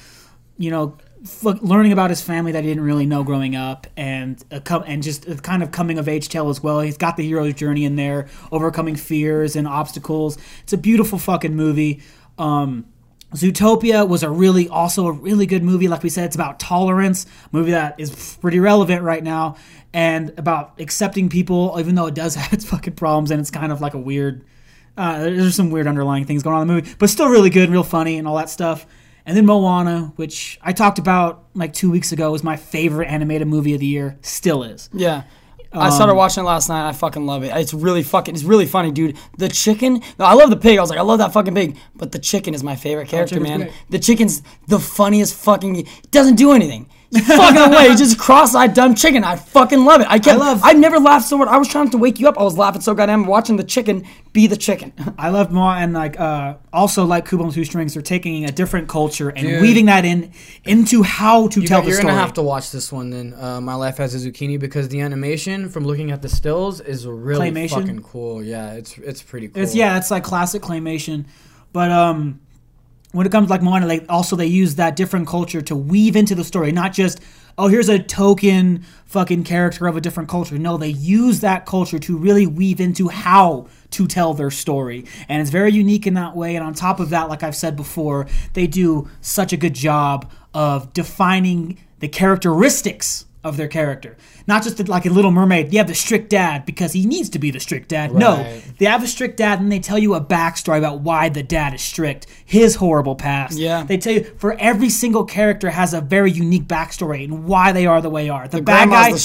you 0.57 0.69
know, 0.69 0.97
learning 1.43 1.91
about 1.91 2.09
his 2.09 2.21
family 2.21 2.51
that 2.51 2.63
he 2.63 2.69
didn't 2.69 2.83
really 2.83 3.05
know 3.05 3.23
growing 3.23 3.55
up, 3.55 3.87
and 3.95 4.43
a 4.51 4.61
and 4.85 5.03
just 5.03 5.27
a 5.27 5.35
kind 5.35 5.63
of 5.63 5.71
coming 5.71 5.97
of 5.97 6.07
age 6.07 6.29
tale 6.29 6.49
as 6.49 6.61
well. 6.61 6.81
He's 6.81 6.97
got 6.97 7.17
the 7.17 7.23
hero's 7.23 7.53
journey 7.53 7.85
in 7.85 7.95
there, 7.95 8.27
overcoming 8.51 8.95
fears 8.95 9.55
and 9.55 9.67
obstacles. 9.67 10.37
It's 10.63 10.73
a 10.73 10.77
beautiful 10.77 11.19
fucking 11.19 11.55
movie. 11.55 12.01
Um, 12.37 12.85
Zootopia 13.33 14.07
was 14.07 14.23
a 14.23 14.29
really 14.29 14.67
also 14.67 15.07
a 15.07 15.11
really 15.11 15.45
good 15.45 15.63
movie. 15.63 15.87
Like 15.87 16.03
we 16.03 16.09
said, 16.09 16.25
it's 16.25 16.35
about 16.35 16.59
tolerance, 16.59 17.25
movie 17.51 17.71
that 17.71 17.99
is 17.99 18.37
pretty 18.41 18.59
relevant 18.59 19.03
right 19.03 19.23
now, 19.23 19.55
and 19.93 20.33
about 20.37 20.79
accepting 20.79 21.29
people, 21.29 21.75
even 21.79 21.95
though 21.95 22.07
it 22.07 22.15
does 22.15 22.35
have 22.41 22.51
its 22.51 22.65
fucking 22.65 22.93
problems 22.93 23.31
and 23.31 23.39
it's 23.39 23.51
kind 23.51 23.71
of 23.71 23.81
like 23.81 23.93
a 23.93 23.99
weird. 23.99 24.43
Uh, 25.01 25.19
there's 25.23 25.55
some 25.55 25.71
weird 25.71 25.87
underlying 25.87 26.25
things 26.25 26.43
going 26.43 26.55
on 26.55 26.61
in 26.61 26.67
the 26.67 26.73
movie, 26.75 26.95
but 26.99 27.09
still 27.09 27.27
really 27.27 27.49
good, 27.49 27.69
real 27.69 27.83
funny, 27.83 28.17
and 28.17 28.27
all 28.27 28.35
that 28.37 28.49
stuff. 28.49 28.85
And 29.25 29.35
then 29.35 29.45
Moana, 29.45 30.13
which 30.15 30.59
I 30.61 30.73
talked 30.73 30.99
about 30.99 31.45
like 31.55 31.73
two 31.73 31.89
weeks 31.89 32.11
ago, 32.11 32.31
was 32.31 32.43
my 32.43 32.55
favorite 32.55 33.07
animated 33.07 33.47
movie 33.47 33.73
of 33.73 33.79
the 33.79 33.85
year. 33.87 34.17
Still 34.21 34.63
is. 34.63 34.89
Yeah. 34.93 35.23
I 35.73 35.89
started 35.89 36.15
watching 36.15 36.43
it 36.43 36.47
last 36.47 36.67
night. 36.67 36.87
I 36.87 36.91
fucking 36.91 37.25
love 37.25 37.43
it. 37.43 37.51
It's 37.55 37.73
really 37.73 38.03
fucking. 38.03 38.35
It's 38.35 38.43
really 38.43 38.65
funny, 38.65 38.91
dude. 38.91 39.15
The 39.37 39.47
chicken. 39.47 40.01
No, 40.19 40.25
I 40.25 40.33
love 40.33 40.49
the 40.49 40.57
pig. 40.57 40.77
I 40.77 40.81
was 40.81 40.89
like, 40.89 40.99
I 40.99 41.03
love 41.03 41.19
that 41.19 41.31
fucking 41.31 41.55
pig. 41.55 41.77
But 41.95 42.11
the 42.11 42.19
chicken 42.19 42.53
is 42.53 42.61
my 42.61 42.75
favorite 42.75 43.07
character, 43.07 43.39
man. 43.39 43.61
great. 43.61 43.73
The 43.89 43.99
chicken's 43.99 44.43
the 44.67 44.79
funniest 44.79 45.33
fucking. 45.33 45.87
Doesn't 46.11 46.35
do 46.35 46.51
anything. 46.51 46.89
He's 47.11 47.27
fucking 47.27 47.73
away. 47.73 47.89
Just 47.95 48.17
cross-eyed 48.17 48.73
dumb 48.73 48.95
chicken. 48.95 49.23
I 49.23 49.35
fucking 49.35 49.83
love 49.83 49.99
it. 50.01 50.07
I 50.09 50.17
can't. 50.17 50.41
I 50.41 50.45
love- 50.45 50.61
I've 50.63 50.77
never 50.77 50.97
laughed 50.99 51.27
so 51.27 51.37
much. 51.37 51.49
I 51.49 51.57
was 51.57 51.67
trying 51.67 51.89
to 51.89 51.97
wake 51.97 52.19
you 52.19 52.27
up. 52.29 52.39
I 52.39 52.43
was 52.43 52.57
laughing 52.57 52.81
so 52.81 52.93
goddamn 52.93 53.25
watching 53.25 53.57
the 53.57 53.63
chicken 53.65 54.05
be 54.31 54.47
the 54.47 54.55
chicken. 54.55 54.93
I 55.17 55.29
love 55.29 55.51
Moana, 55.51 55.81
and 55.81 55.93
like 55.93 56.17
uh, 56.19 56.55
also 56.71 57.03
like 57.05 57.27
Kubo 57.27 57.43
and 57.43 57.53
Two 57.53 57.65
Strings, 57.65 57.93
they're 57.93 58.01
taking 58.01 58.45
a 58.45 58.51
different 58.51 58.87
culture 58.87 59.27
and 59.29 59.45
Dude. 59.45 59.61
weaving 59.61 59.87
that 59.87 60.05
in 60.05 60.31
into 60.63 61.03
how 61.03 61.47
to 61.49 61.61
You 61.61 61.67
tell 61.67 61.79
got- 61.79 61.83
the 61.83 61.89
you're 61.89 61.97
story. 61.99 62.11
gonna 62.13 62.21
have 62.21 62.33
to 62.35 62.41
watch 62.43 62.71
this 62.71 62.91
one 62.91 63.09
then. 63.09 63.33
Uh, 63.37 63.59
My 63.59 63.75
life 63.75 63.99
as 63.99 64.15
a 64.15 64.17
zucchini 64.31 64.57
because 64.59 64.87
the 64.87 65.01
animation 65.01 65.67
from 65.69 65.83
looking 65.85 66.11
at 66.11 66.21
the 66.21 66.29
stills 66.29 66.79
is 66.79 67.05
really 67.05 67.51
Claymation? 67.51 67.69
fucking 67.81 68.03
cool. 68.03 68.41
Yeah, 68.41 68.73
it's 68.73 68.97
it's 68.99 69.21
pretty 69.21 69.49
cool. 69.49 69.61
It's 69.61 69.75
yeah, 69.75 69.97
it's 69.97 70.11
like 70.11 70.23
classic 70.23 70.61
claymation, 70.61 71.25
but 71.73 71.91
um, 71.91 72.39
when 73.11 73.25
it 73.25 73.31
comes 73.31 73.49
like 73.49 73.61
Moana, 73.61 73.87
like 73.87 74.05
also 74.09 74.35
they 74.35 74.45
use 74.45 74.75
that 74.75 74.95
different 74.95 75.27
culture 75.27 75.61
to 75.61 75.75
weave 75.75 76.15
into 76.15 76.35
the 76.35 76.43
story, 76.43 76.71
not 76.71 76.93
just 76.93 77.19
oh, 77.57 77.67
here's 77.67 77.89
a 77.89 77.99
token 77.99 78.83
fucking 79.05 79.43
character 79.43 79.85
of 79.87 79.97
a 79.97 80.01
different 80.01 80.29
culture. 80.29 80.57
No, 80.57 80.77
they 80.77 80.89
use 80.89 81.41
that 81.41 81.65
culture 81.65 81.99
to 81.99 82.17
really 82.17 82.47
weave 82.47 82.79
into 82.79 83.09
how 83.09 83.67
to 83.91 84.07
tell 84.07 84.33
their 84.33 84.49
story. 84.49 85.05
And 85.27 85.41
it's 85.41 85.51
very 85.51 85.71
unique 85.71 86.07
in 86.07 86.13
that 86.15 86.35
way. 86.35 86.55
And 86.55 86.65
on 86.65 86.73
top 86.73 86.99
of 86.99 87.09
that, 87.09 87.29
like 87.29 87.43
I've 87.43 87.55
said 87.55 87.75
before, 87.75 88.27
they 88.53 88.67
do 88.67 89.09
such 89.19 89.53
a 89.53 89.57
good 89.57 89.73
job 89.73 90.31
of 90.53 90.93
defining 90.93 91.77
the 91.99 92.07
characteristics 92.07 93.25
of 93.43 93.57
their 93.57 93.67
character. 93.67 94.15
Not 94.47 94.63
just 94.63 94.77
the, 94.77 94.89
like 94.89 95.05
a 95.05 95.09
Little 95.09 95.31
Mermaid, 95.31 95.73
you 95.73 95.79
have 95.79 95.87
the 95.87 95.95
strict 95.95 96.29
dad 96.29 96.65
because 96.65 96.93
he 96.93 97.05
needs 97.05 97.29
to 97.29 97.39
be 97.39 97.51
the 97.51 97.59
strict 97.59 97.89
dad. 97.89 98.13
No, 98.13 98.35
they 98.77 98.85
have 98.85 99.03
a 99.03 99.07
strict 99.07 99.37
dad 99.37 99.59
and 99.59 99.71
they 99.71 99.79
tell 99.79 99.99
you 99.99 100.13
a 100.13 100.21
backstory 100.21 100.77
about 100.77 101.01
why 101.01 101.27
the 101.27 101.43
dad 101.43 101.73
is 101.73 101.81
strict, 101.81 102.27
his 102.45 102.75
horrible 102.75 103.15
past. 103.15 103.57
Yeah. 103.57 103.83
They 103.83 103.97
tell 103.97 104.13
you 104.13 104.23
for 104.37 104.53
every 104.53 104.89
single 104.89 105.25
character 105.25 105.69
has 105.71 105.93
a 105.93 106.01
very 106.01 106.31
unique 106.31 106.65
backstory 106.65 107.23
and 107.25 107.45
why 107.45 107.71
they 107.71 107.85
are 107.87 108.01
the 108.01 108.09
way 108.09 108.21
they 108.21 108.29
are. 108.29 108.47
The, 108.47 108.57
The 108.57 108.63
bad 108.63 108.89
guy, 108.89 109.11
the 109.11 109.19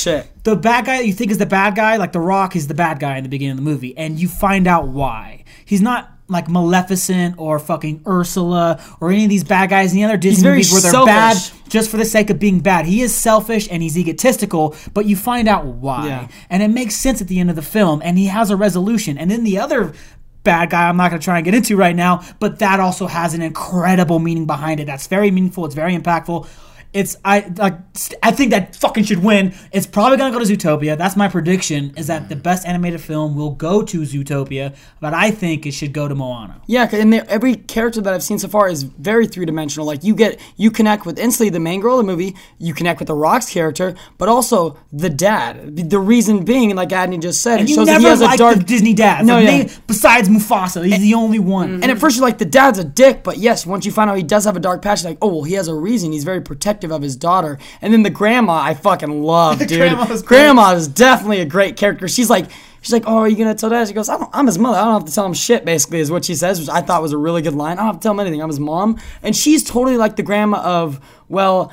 the 0.45 0.57
bad 0.57 0.87
guy 0.87 0.99
that 0.99 1.07
you 1.07 1.12
think 1.12 1.31
is 1.31 1.39
the 1.39 1.47
bad 1.47 1.77
guy, 1.77 1.97
like 1.97 2.12
The 2.12 2.21
Rock 2.21 2.57
is 2.57 2.67
the 2.67 2.75
bad 2.75 2.99
guy 2.99 3.19
in 3.19 3.23
the 3.23 3.29
beginning 3.29 3.53
of 3.53 3.57
the 3.59 3.62
movie, 3.62 3.97
and 3.97 4.19
you 4.19 4.27
find 4.29 4.67
out 4.67 4.89
why. 4.89 5.45
He's 5.64 5.83
not 5.83 6.16
like 6.29 6.49
Maleficent 6.49 7.37
or 7.39 7.59
fucking 7.59 8.03
Ursula 8.07 8.83
or 9.01 9.11
any 9.11 9.24
of 9.24 9.31
these 9.31 9.45
bad 9.45 9.70
guys 9.70 9.93
in 9.93 9.99
the 9.99 10.05
other 10.05 10.16
Disney 10.16 10.49
movies 10.49 10.72
where 10.72 10.81
they're 10.81 10.91
selfish. 10.91 11.12
bad 11.12 11.37
just 11.68 11.91
for 11.91 11.97
the 11.97 12.05
sake 12.05 12.31
of 12.31 12.39
being 12.39 12.61
bad. 12.61 12.87
He 12.87 13.03
is 13.03 13.14
selfish 13.14 13.68
and 13.70 13.83
he's 13.83 13.97
egotistical, 13.97 14.74
but 14.93 15.07
you 15.07 15.16
find 15.16 15.49
out 15.49 15.64
why. 15.64 16.07
Yeah. 16.07 16.29
And 16.51 16.62
it 16.62 16.68
makes 16.68 16.97
sense 16.97 17.20
at 17.20 17.29
the 17.29 17.39
end 17.39 17.51
of 17.51 17.57
the 17.57 17.62
film, 17.62 18.03
and 18.05 18.18
he 18.18 18.27
has 18.27 18.51
a 18.51 18.57
resolution. 18.57 19.18
And 19.18 19.31
then 19.31 19.45
the 19.45 19.59
other 19.59 19.93
bad 20.43 20.70
guy, 20.70 20.89
I'm 20.89 20.97
not 20.97 21.11
going 21.11 21.20
to 21.20 21.24
try 21.24 21.37
and 21.37 21.45
get 21.45 21.55
into 21.55 21.77
right 21.77 21.95
now, 21.95 22.22
but 22.39 22.61
that 22.61 22.81
also 22.81 23.07
has 23.07 23.35
an 23.35 23.43
incredible 23.43 24.18
meaning 24.18 24.47
behind 24.47 24.81
it. 24.81 24.87
That's 24.87 25.07
very 25.09 25.31
meaningful. 25.31 25.66
It's 25.66 25.74
very 25.74 25.97
impactful. 25.97 26.49
It's 26.97 27.17
I 27.25 27.53
like 27.57 27.75
I 28.23 28.31
think 28.31 28.51
that 28.53 28.75
fucking 28.77 29.05
should 29.05 29.23
win. 29.23 29.55
It's 29.73 29.87
probably 29.87 30.17
gonna 30.19 30.33
go 30.37 30.43
to 30.45 30.57
Zootopia. 30.57 30.97
That's 30.97 31.17
my 31.17 31.29
prediction. 31.29 31.93
Is 31.97 32.07
that 32.07 32.29
the 32.29 32.37
best 32.37 32.67
animated 32.67 33.01
film 33.01 33.37
will 33.37 33.51
go 33.51 33.83
to 33.83 34.01
Zootopia, 34.01 34.75
but 35.01 35.13
I 35.13 35.31
think 35.31 35.67
it 35.67 35.73
should 35.73 35.93
go 35.93 36.09
to 36.09 36.15
Moana. 36.15 36.61
Yeah, 36.67 36.89
and 36.93 37.13
they- 37.13 37.21
every 37.21 37.57
character 37.57 38.01
that 38.01 38.15
I've 38.15 38.23
seen 38.23 38.39
so 38.39 38.49
far 38.49 38.69
is 38.69 38.83
very 38.85 39.27
three 39.27 39.45
dimensional. 39.45 39.87
Like 39.87 40.03
you 40.05 40.15
get, 40.15 40.41
you 40.57 40.71
connect 40.71 41.05
with 41.07 41.19
instantly 41.19 41.51
the 41.51 41.61
main 41.61 41.81
girl 41.81 41.99
of 42.01 42.07
the 42.07 42.11
movie. 42.13 42.35
You 42.59 42.73
connect 42.73 42.99
with 43.01 43.09
the 43.09 43.15
Rock's 43.15 43.49
character, 43.51 43.95
but 44.19 44.29
also 44.29 44.79
the 44.93 45.11
dad. 45.11 45.77
The- 45.77 46.07
reason 46.07 46.45
being, 46.45 46.75
like 46.77 46.91
Adney 46.91 47.21
just 47.21 47.43
said, 47.43 47.61
And 47.61 47.69
it 47.69 47.75
shows 47.75 47.87
that 47.87 48.01
he 48.01 48.07
has 48.07 48.21
a 48.21 48.37
dark 48.37 48.59
the 48.59 48.63
Disney 48.65 48.95
dad. 48.95 49.27
No, 49.27 49.37
Like, 49.37 49.45
yeah. 49.45 49.63
they- 49.65 49.73
besides 49.87 50.29
Mufasa, 50.29 50.85
he's 50.87 51.01
the 51.01 51.15
only 51.15 51.39
one. 51.41 51.83
And 51.83 51.91
at 51.91 51.99
first 51.99 52.17
you're 52.17 52.25
like, 52.25 52.39
the 52.39 52.45
dad's 52.45 52.79
a 52.79 52.85
dick, 52.85 53.25
but 53.25 53.39
yes, 53.39 53.67
once 53.67 53.85
you 53.85 53.91
find 53.93 54.09
out 54.11 54.17
he 54.17 54.23
does 54.23 54.45
have 54.45 54.57
a 54.57 54.61
dark 54.61 54.83
past, 54.83 55.05
like, 55.05 55.19
oh 55.21 55.29
well, 55.35 55.43
he 55.43 55.55
has 55.55 55.69
a 55.69 55.75
reason. 55.75 56.13
He's 56.13 56.23
very 56.25 56.41
protective 56.41 56.86
of 56.91 57.03
his 57.03 57.16
daughter. 57.16 57.59
And 57.80 57.93
then 57.93 58.03
the 58.03 58.11
grandma, 58.11 58.61
I 58.61 58.74
fucking 58.74 59.22
love, 59.22 59.59
dude. 59.66 59.78
Grandma 59.78 60.07
was 60.09 60.22
great. 60.22 60.39
grandma 60.39 60.72
is 60.72 60.89
definitely 60.89 61.41
a 61.41 61.47
great 61.47 61.76
character. 61.76 62.09
She's 62.09 62.30
like. 62.30 62.47
She's 62.82 62.93
like, 62.93 63.09
oh, 63.09 63.16
are 63.16 63.28
you 63.28 63.37
gonna 63.37 63.57
tell 63.57 63.68
dad? 63.68 63.89
She 63.89 63.95
goes, 63.95 64.09
I 64.09 64.16
don't, 64.16 64.30
I'm 64.32 64.47
his 64.47 64.61
mother. 64.61 64.78
I 64.78 64.84
don't 64.84 64.93
have 65.01 65.07
to 65.07 65.12
tell 65.12 65.26
him 65.26 65.34
shit. 65.34 65.64
Basically, 65.64 65.99
is 65.99 66.09
what 66.09 66.24
she 66.24 66.37
says, 66.37 66.61
which 66.61 66.68
I 66.68 66.82
thought 66.82 67.03
was 67.03 67.12
a 67.12 67.16
really 67.18 67.43
good 67.43 67.55
line. 67.55 67.78
I 67.78 67.80
don't 67.80 67.87
have 67.87 67.97
to 67.97 68.01
tell 68.01 68.12
him 68.12 68.20
anything. 68.20 68.41
I'm 68.41 68.49
his 68.49 68.61
mom, 68.61 69.01
and 69.24 69.34
she's 69.34 69.64
totally 69.64 69.97
like 69.97 70.14
the 70.14 70.22
grandma 70.22 70.59
of, 70.59 71.01
well, 71.28 71.72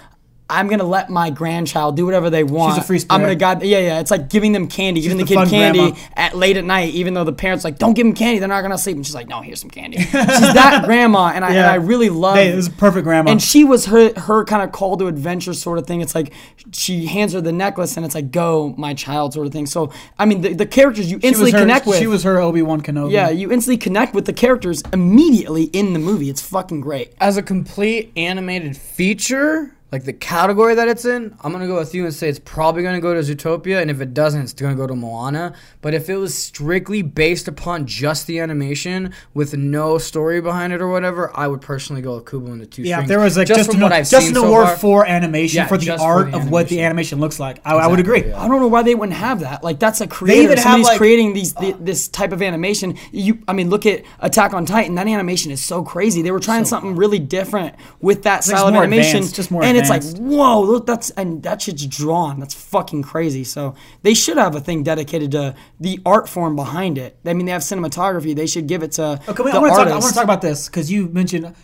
I'm 0.50 0.68
gonna 0.68 0.84
let 0.84 1.10
my 1.10 1.30
grandchild 1.30 1.96
do 1.96 2.06
whatever 2.06 2.30
they 2.30 2.44
want. 2.44 2.76
She's 2.76 2.84
a 2.84 2.88
free 2.88 3.00
I'm 3.10 3.22
gonna 3.22 3.34
spirit. 3.34 3.40
guide. 3.40 3.64
Yeah, 3.64 3.80
yeah. 3.80 4.00
It's 4.00 4.12
like 4.12 4.30
giving 4.30 4.52
them 4.52 4.68
candy, 4.68 5.02
giving 5.02 5.18
the, 5.18 5.24
the 5.24 5.36
kid 5.36 5.50
candy 5.50 5.80
grandma. 5.80 5.96
at 6.16 6.36
late 6.36 6.58
at 6.58 6.66
night, 6.66 6.94
even 6.94 7.14
though 7.14 7.24
the 7.24 7.34
parents 7.34 7.64
like, 7.64 7.78
don't 7.80 7.94
give 7.94 8.06
them 8.06 8.14
candy. 8.16 8.40
They're 8.40 8.48
not 8.48 8.62
gonna 8.62 8.78
sleep. 8.78 8.96
And 8.98 9.06
she's 9.06 9.16
like, 9.16 9.28
no, 9.28 9.42
here's 9.42 9.62
some 9.62 9.70
candy. 9.70 9.98
She's 10.00 10.12
that 10.12 10.84
grandma, 10.86 11.32
and 11.34 11.44
I, 11.46 11.50
and 11.50 11.66
I 11.66 11.76
really 11.76 12.10
love. 12.10 12.36
Hey, 12.36 12.50
it 12.52 12.56
was 12.56 12.68
a 12.68 12.72
perfect 12.72 13.06
grandma. 13.06 13.32
And 13.32 13.42
she 13.42 13.64
was 13.64 13.86
her 13.86 14.14
her 14.20 14.44
kind 14.46 14.62
of 14.64 14.72
call 14.72 14.98
to 14.98 15.08
adventure 15.08 15.54
sort 15.54 15.78
of 15.80 15.88
thing. 15.88 16.02
It's 16.02 16.14
like 16.16 16.34
she 16.72 17.06
hands 17.06 17.34
her 17.34 17.42
the 17.42 17.52
necklace, 17.52 17.96
and 17.98 18.06
it's 18.06 18.16
like, 18.16 18.32
go, 18.32 18.76
my 18.78 18.94
child, 18.94 19.34
sort 19.34 19.48
of 19.48 19.54
thing. 19.54 19.66
So 19.66 19.92
I 20.20 20.26
mean, 20.26 20.42
the, 20.42 20.54
the 20.54 20.66
characters 20.66 21.10
you 21.10 21.20
instantly 21.24 21.52
her- 21.52 21.60
connect 21.60 21.88
with. 21.88 21.98
She 22.00 22.08
was 22.08 22.24
her 22.24 22.40
Obi 22.40 22.62
Wan 22.62 22.82
Kenobi. 22.82 23.12
yeah, 23.12 23.30
you 23.30 23.52
instantly 23.52 23.78
connect 23.78 24.14
with 24.14 24.26
the 24.26 24.34
characters 24.34 24.84
immediately 24.92 25.64
in 25.66 25.94
the 25.94 26.00
movie. 26.00 26.30
It's 26.30 26.42
fucking 26.42 26.82
great. 26.82 27.14
As 27.20 27.38
a 27.38 27.42
complete 27.42 28.12
animated 28.18 28.76
feature, 28.78 29.76
like 29.94 30.06
the 30.06 30.12
category 30.12 30.74
that 30.74 30.88
it's 30.88 31.06
in, 31.06 31.38
I'm 31.44 31.52
gonna 31.52 31.68
go 31.68 31.76
with 31.78 31.94
you 31.94 32.04
and 32.06 32.12
say 32.12 32.28
it's 32.28 32.40
probably 32.40 32.82
gonna 32.82 33.00
go 33.00 33.14
to 33.14 33.20
Zootopia, 33.20 33.80
and 33.80 33.92
if 33.92 34.02
it 34.02 34.12
doesn't, 34.16 34.42
it's 34.42 34.54
gonna 34.54 34.74
go 34.74 34.88
to 34.88 34.96
Moana. 34.96 35.54
But 35.82 35.94
if 35.94 36.10
it 36.10 36.18
was 36.18 36.36
strictly 36.36 37.04
based 37.04 37.48
upon 37.48 37.86
just 37.86 38.26
the 38.26 38.40
animation 38.40 39.14
with 39.36 39.56
no 39.56 40.00
story 40.00 40.42
behind 40.42 40.74
it 40.74 40.82
or 40.82 40.88
whatever, 40.90 41.30
I 41.38 41.48
would 41.48 41.62
personally 41.62 42.02
go 42.02 42.16
with 42.16 42.26
Kubo 42.26 42.52
and 42.52 42.60
the 42.60 42.66
Two 42.66 42.82
Yeah, 42.82 42.96
Strings. 42.96 43.04
if 43.04 43.08
there 43.10 43.20
was 43.20 43.38
like 43.38 43.48
just, 43.48 43.68
from 43.70 43.76
an, 43.76 43.82
what 43.84 43.92
I've 43.92 44.10
just 44.10 44.26
seen 44.26 44.36
an 44.36 44.42
so 44.42 44.48
award 44.48 44.68
far. 44.70 44.78
for 44.78 45.06
animation 45.06 45.58
Yeah, 45.58 45.68
for 45.68 45.78
the 45.78 45.86
just 45.86 46.04
for 46.04 46.10
art 46.10 46.32
the 46.32 46.38
of 46.40 46.50
what 46.50 46.70
the 46.70 46.82
animation. 46.82 47.20
looks 47.20 47.40
like, 47.40 47.60
I, 47.64 47.76
I 47.76 47.86
would 47.86 48.00
agree. 48.00 48.26
yeah. 48.26 48.42
I 48.42 48.48
don't 48.48 48.62
know 48.62 48.68
why 48.70 48.82
they 48.82 48.96
wouldn't 48.96 49.16
have 49.20 49.42
that. 49.42 49.64
Like 49.64 49.78
that's 49.78 50.02
a 50.02 50.08
creator. 50.08 50.42
even 50.42 50.58
have, 50.58 50.64
Somebody's 50.64 50.88
like- 50.88 50.98
creating 50.98 51.34
these 51.34 51.56
uh, 51.56 51.62
th- 51.62 51.76
this 51.80 52.08
type 52.08 52.32
of 52.32 52.42
animation. 52.42 52.98
You, 53.12 53.38
I 53.48 53.54
mean, 53.54 53.70
look 53.70 53.86
at 53.86 54.02
Attack 54.22 54.56
on 54.56 54.66
Titan. 54.66 54.96
That 54.96 55.08
animation 55.08 55.52
is 55.52 55.62
so 55.64 55.84
crazy. 55.84 56.24
They 56.24 56.32
were 56.32 56.40
trying 56.40 56.66
something 56.66 56.96
really 56.96 57.20
different 57.20 57.76
with 58.02 58.24
that 58.24 58.44
style 58.44 58.66
of 58.66 58.74
more 58.74 58.82
animation. 58.82 59.18
advanced, 59.18 59.36
just 59.36 59.52
more 59.52 59.64
and. 59.64 59.83
It's 59.84 59.90
like, 59.90 60.18
whoa, 60.18 60.62
look, 60.62 60.86
that's 60.86 61.10
and 61.12 61.44
that 61.44 61.62
shit's 61.62 61.86
drawn. 61.86 62.40
That's 62.40 62.54
fucking 62.54 63.04
crazy. 63.04 63.44
So 63.44 63.76
they 64.02 64.14
should 64.14 64.38
have 64.38 64.56
a 64.56 64.60
thing 64.60 64.84
dedicated 64.84 65.32
to 65.32 65.56
the 65.80 66.00
art 66.06 66.28
form 66.28 66.56
behind 66.56 66.98
it. 66.98 67.18
I 67.26 67.34
mean, 67.34 67.46
they 67.46 67.52
have 67.52 67.62
cinematography. 67.62 68.36
They 68.36 68.48
should 68.48 68.68
give 68.68 68.84
it 68.84 68.94
to 68.94 69.22
Okay, 69.28 69.44
wait, 69.44 69.52
the 69.52 69.58
I 69.58 69.62
want 69.62 69.74
to 69.74 69.78
talk. 69.78 69.88
I 69.88 69.92
want 69.94 70.06
to 70.06 70.14
talk 70.14 70.24
about 70.24 70.42
this 70.42 70.68
because 70.68 70.92
you 70.92 71.08
mentioned. 71.10 71.56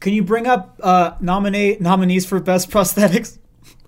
Can 0.00 0.14
you 0.14 0.24
bring 0.24 0.46
up 0.46 0.80
uh, 0.82 1.12
nominate 1.20 1.82
nominees 1.82 2.24
for 2.24 2.40
best 2.40 2.70
prosthetics? 2.70 3.38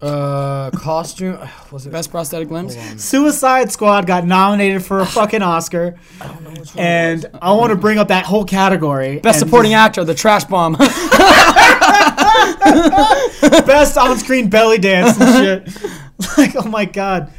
Uh, 0.02 0.68
costume 0.72 1.38
was 1.70 1.86
it? 1.86 1.90
Best 1.92 2.10
prosthetic 2.10 2.50
limbs. 2.50 2.76
Suicide 3.02 3.70
Squad 3.70 4.06
got 4.06 4.26
nominated 4.26 4.84
for 4.84 4.98
a 4.98 5.06
fucking 5.06 5.42
Oscar. 5.42 5.96
I 6.20 6.26
don't 6.26 6.42
know 6.42 6.50
which 6.50 6.74
one. 6.74 6.84
And 6.84 7.26
I 7.40 7.52
want 7.52 7.70
to 7.70 7.76
bring 7.76 7.98
up 7.98 8.08
that 8.08 8.24
whole 8.24 8.44
category. 8.44 9.20
Best 9.20 9.40
and 9.40 9.48
supporting 9.48 9.74
actor, 9.74 10.02
the 10.04 10.14
trash 10.14 10.44
bomb. 10.44 10.76
just 12.64 13.66
best 13.66 13.96
on-screen 13.96 14.48
belly 14.48 14.78
dance 14.78 15.18
and 15.20 15.66
shit. 15.66 15.92
like, 16.38 16.54
oh 16.56 16.68
my 16.68 16.84
god. 16.84 17.32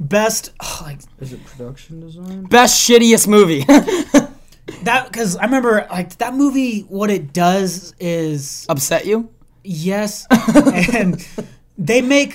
Best, 0.00 0.52
oh, 0.60 0.80
like 0.82 0.98
Is 1.20 1.32
it 1.32 1.44
production 1.44 2.00
design? 2.00 2.44
Best 2.44 2.88
shittiest 2.88 3.28
movie. 3.28 3.64
that 4.82 5.06
because 5.10 5.36
I 5.36 5.44
remember 5.44 5.86
like 5.90 6.18
that 6.18 6.34
movie. 6.34 6.80
What 6.80 7.10
it 7.10 7.32
does 7.32 7.94
is 8.00 8.66
Upset 8.68 9.06
you? 9.06 9.30
Yes, 9.62 10.26
and 10.30 11.26
they 11.78 12.02
make 12.02 12.34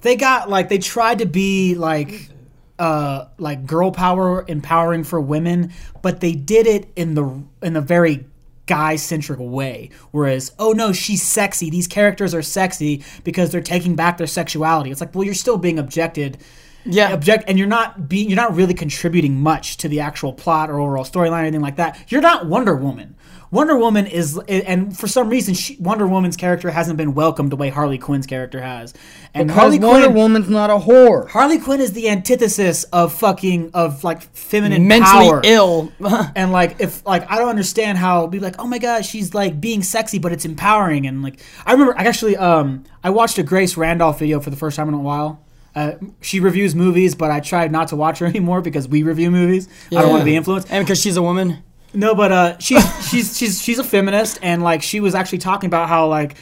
they 0.00 0.16
got 0.16 0.48
like 0.48 0.68
they 0.68 0.78
tried 0.78 1.18
to 1.18 1.26
be 1.26 1.74
like 1.74 2.30
uh 2.78 3.26
like 3.38 3.66
girl 3.66 3.90
power 3.90 4.44
empowering 4.48 5.04
for 5.04 5.20
women, 5.20 5.72
but 6.02 6.20
they 6.20 6.32
did 6.32 6.66
it 6.66 6.88
in 6.96 7.14
the 7.14 7.44
in 7.62 7.76
a 7.76 7.80
very 7.80 8.26
guy 8.66 8.96
centric 8.96 9.38
way. 9.40 9.90
Whereas, 10.10 10.52
oh 10.58 10.72
no, 10.72 10.92
she's 10.92 11.22
sexy. 11.22 11.70
These 11.70 11.86
characters 11.88 12.34
are 12.34 12.42
sexy 12.42 13.02
because 13.24 13.50
they're 13.50 13.60
taking 13.60 13.96
back 13.96 14.18
their 14.18 14.26
sexuality. 14.26 14.90
It's 14.90 15.00
like, 15.00 15.14
well, 15.14 15.24
you're 15.24 15.34
still 15.34 15.56
being 15.58 15.78
objected 15.78 16.38
Yeah. 16.84 17.12
object 17.12 17.44
and 17.48 17.58
you're 17.58 17.66
not 17.66 18.08
being 18.08 18.28
you're 18.28 18.36
not 18.36 18.54
really 18.54 18.74
contributing 18.74 19.40
much 19.40 19.76
to 19.78 19.88
the 19.88 19.98
actual 20.00 20.32
plot 20.32 20.70
or 20.70 20.78
overall 20.78 21.04
storyline 21.04 21.40
or 21.42 21.46
anything 21.46 21.60
like 21.60 21.74
that 21.76 21.98
you're 22.08 22.20
not 22.20 22.46
wonder 22.46 22.76
woman 22.76 23.15
wonder 23.56 23.76
woman 23.76 24.06
is 24.06 24.38
and 24.48 24.96
for 24.96 25.06
some 25.08 25.28
reason 25.28 25.54
she, 25.54 25.76
wonder 25.78 26.06
woman's 26.06 26.36
character 26.36 26.70
hasn't 26.70 26.96
been 26.96 27.12
welcomed 27.14 27.50
the 27.50 27.56
way 27.56 27.68
harley 27.70 27.98
quinn's 27.98 28.26
character 28.26 28.60
has 28.60 28.94
and 29.34 29.48
Because 29.48 29.60
harley 29.60 29.78
Wonder 29.78 30.06
quinn 30.08 30.14
Woman's 30.22 30.48
not 30.48 30.70
a 30.70 30.78
whore. 30.86 31.28
harley 31.28 31.58
quinn 31.58 31.80
is 31.80 31.92
the 31.92 32.08
antithesis 32.08 32.84
of 32.84 33.12
fucking 33.12 33.70
of 33.74 34.04
like 34.04 34.22
feminine 34.34 34.86
Mentally 34.88 35.28
power. 35.28 35.40
ill. 35.44 35.92
and 36.36 36.52
like 36.52 36.80
if 36.80 37.04
like 37.06 37.30
I 37.30 37.36
don't 37.38 37.48
understand 37.48 37.98
how 37.98 38.26
be 38.26 38.40
like 38.40 38.56
oh 38.58 38.66
my 38.66 38.78
god 38.78 39.04
she's 39.04 39.34
like 39.34 39.60
being 39.60 39.82
sexy 39.82 40.18
but 40.18 40.32
it's 40.32 40.44
empowering 40.44 41.06
and 41.06 41.22
like 41.22 41.40
I 41.64 41.72
remember 41.72 41.94
I 41.98 42.04
actually 42.04 42.36
um 42.36 42.84
I 43.04 43.10
watched 43.10 43.38
a 43.38 43.42
Grace 43.42 43.76
Randolph 43.76 44.18
video 44.18 44.40
for 44.40 44.50
the 44.50 44.56
first 44.56 44.76
time 44.76 44.88
in 44.88 44.94
a 44.94 45.00
while. 45.00 45.42
Uh, 45.74 45.92
she 46.22 46.40
reviews 46.40 46.74
movies, 46.74 47.14
but 47.14 47.30
I 47.30 47.40
tried 47.40 47.70
not 47.70 47.88
to 47.88 47.96
watch 47.96 48.18
her 48.20 48.26
anymore 48.34 48.62
because 48.62 48.88
we 48.88 49.02
review 49.02 49.30
movies. 49.30 49.68
I 49.92 50.00
don't 50.00 50.10
want 50.10 50.22
to 50.22 50.24
be 50.24 50.34
influenced. 50.34 50.72
and 50.72 50.84
because 50.84 50.98
she's 51.00 51.18
a 51.18 51.22
woman. 51.22 51.62
No, 51.94 52.14
but 52.14 52.32
uh, 52.32 52.58
she's 52.58 52.84
she's 53.08 53.36
she's 53.36 53.62
she's 53.62 53.78
a 53.78 53.84
feminist, 53.84 54.38
and 54.42 54.62
like 54.62 54.82
she 54.82 55.00
was 55.00 55.14
actually 55.14 55.38
talking 55.38 55.68
about 55.68 55.88
how 55.88 56.08
like 56.08 56.36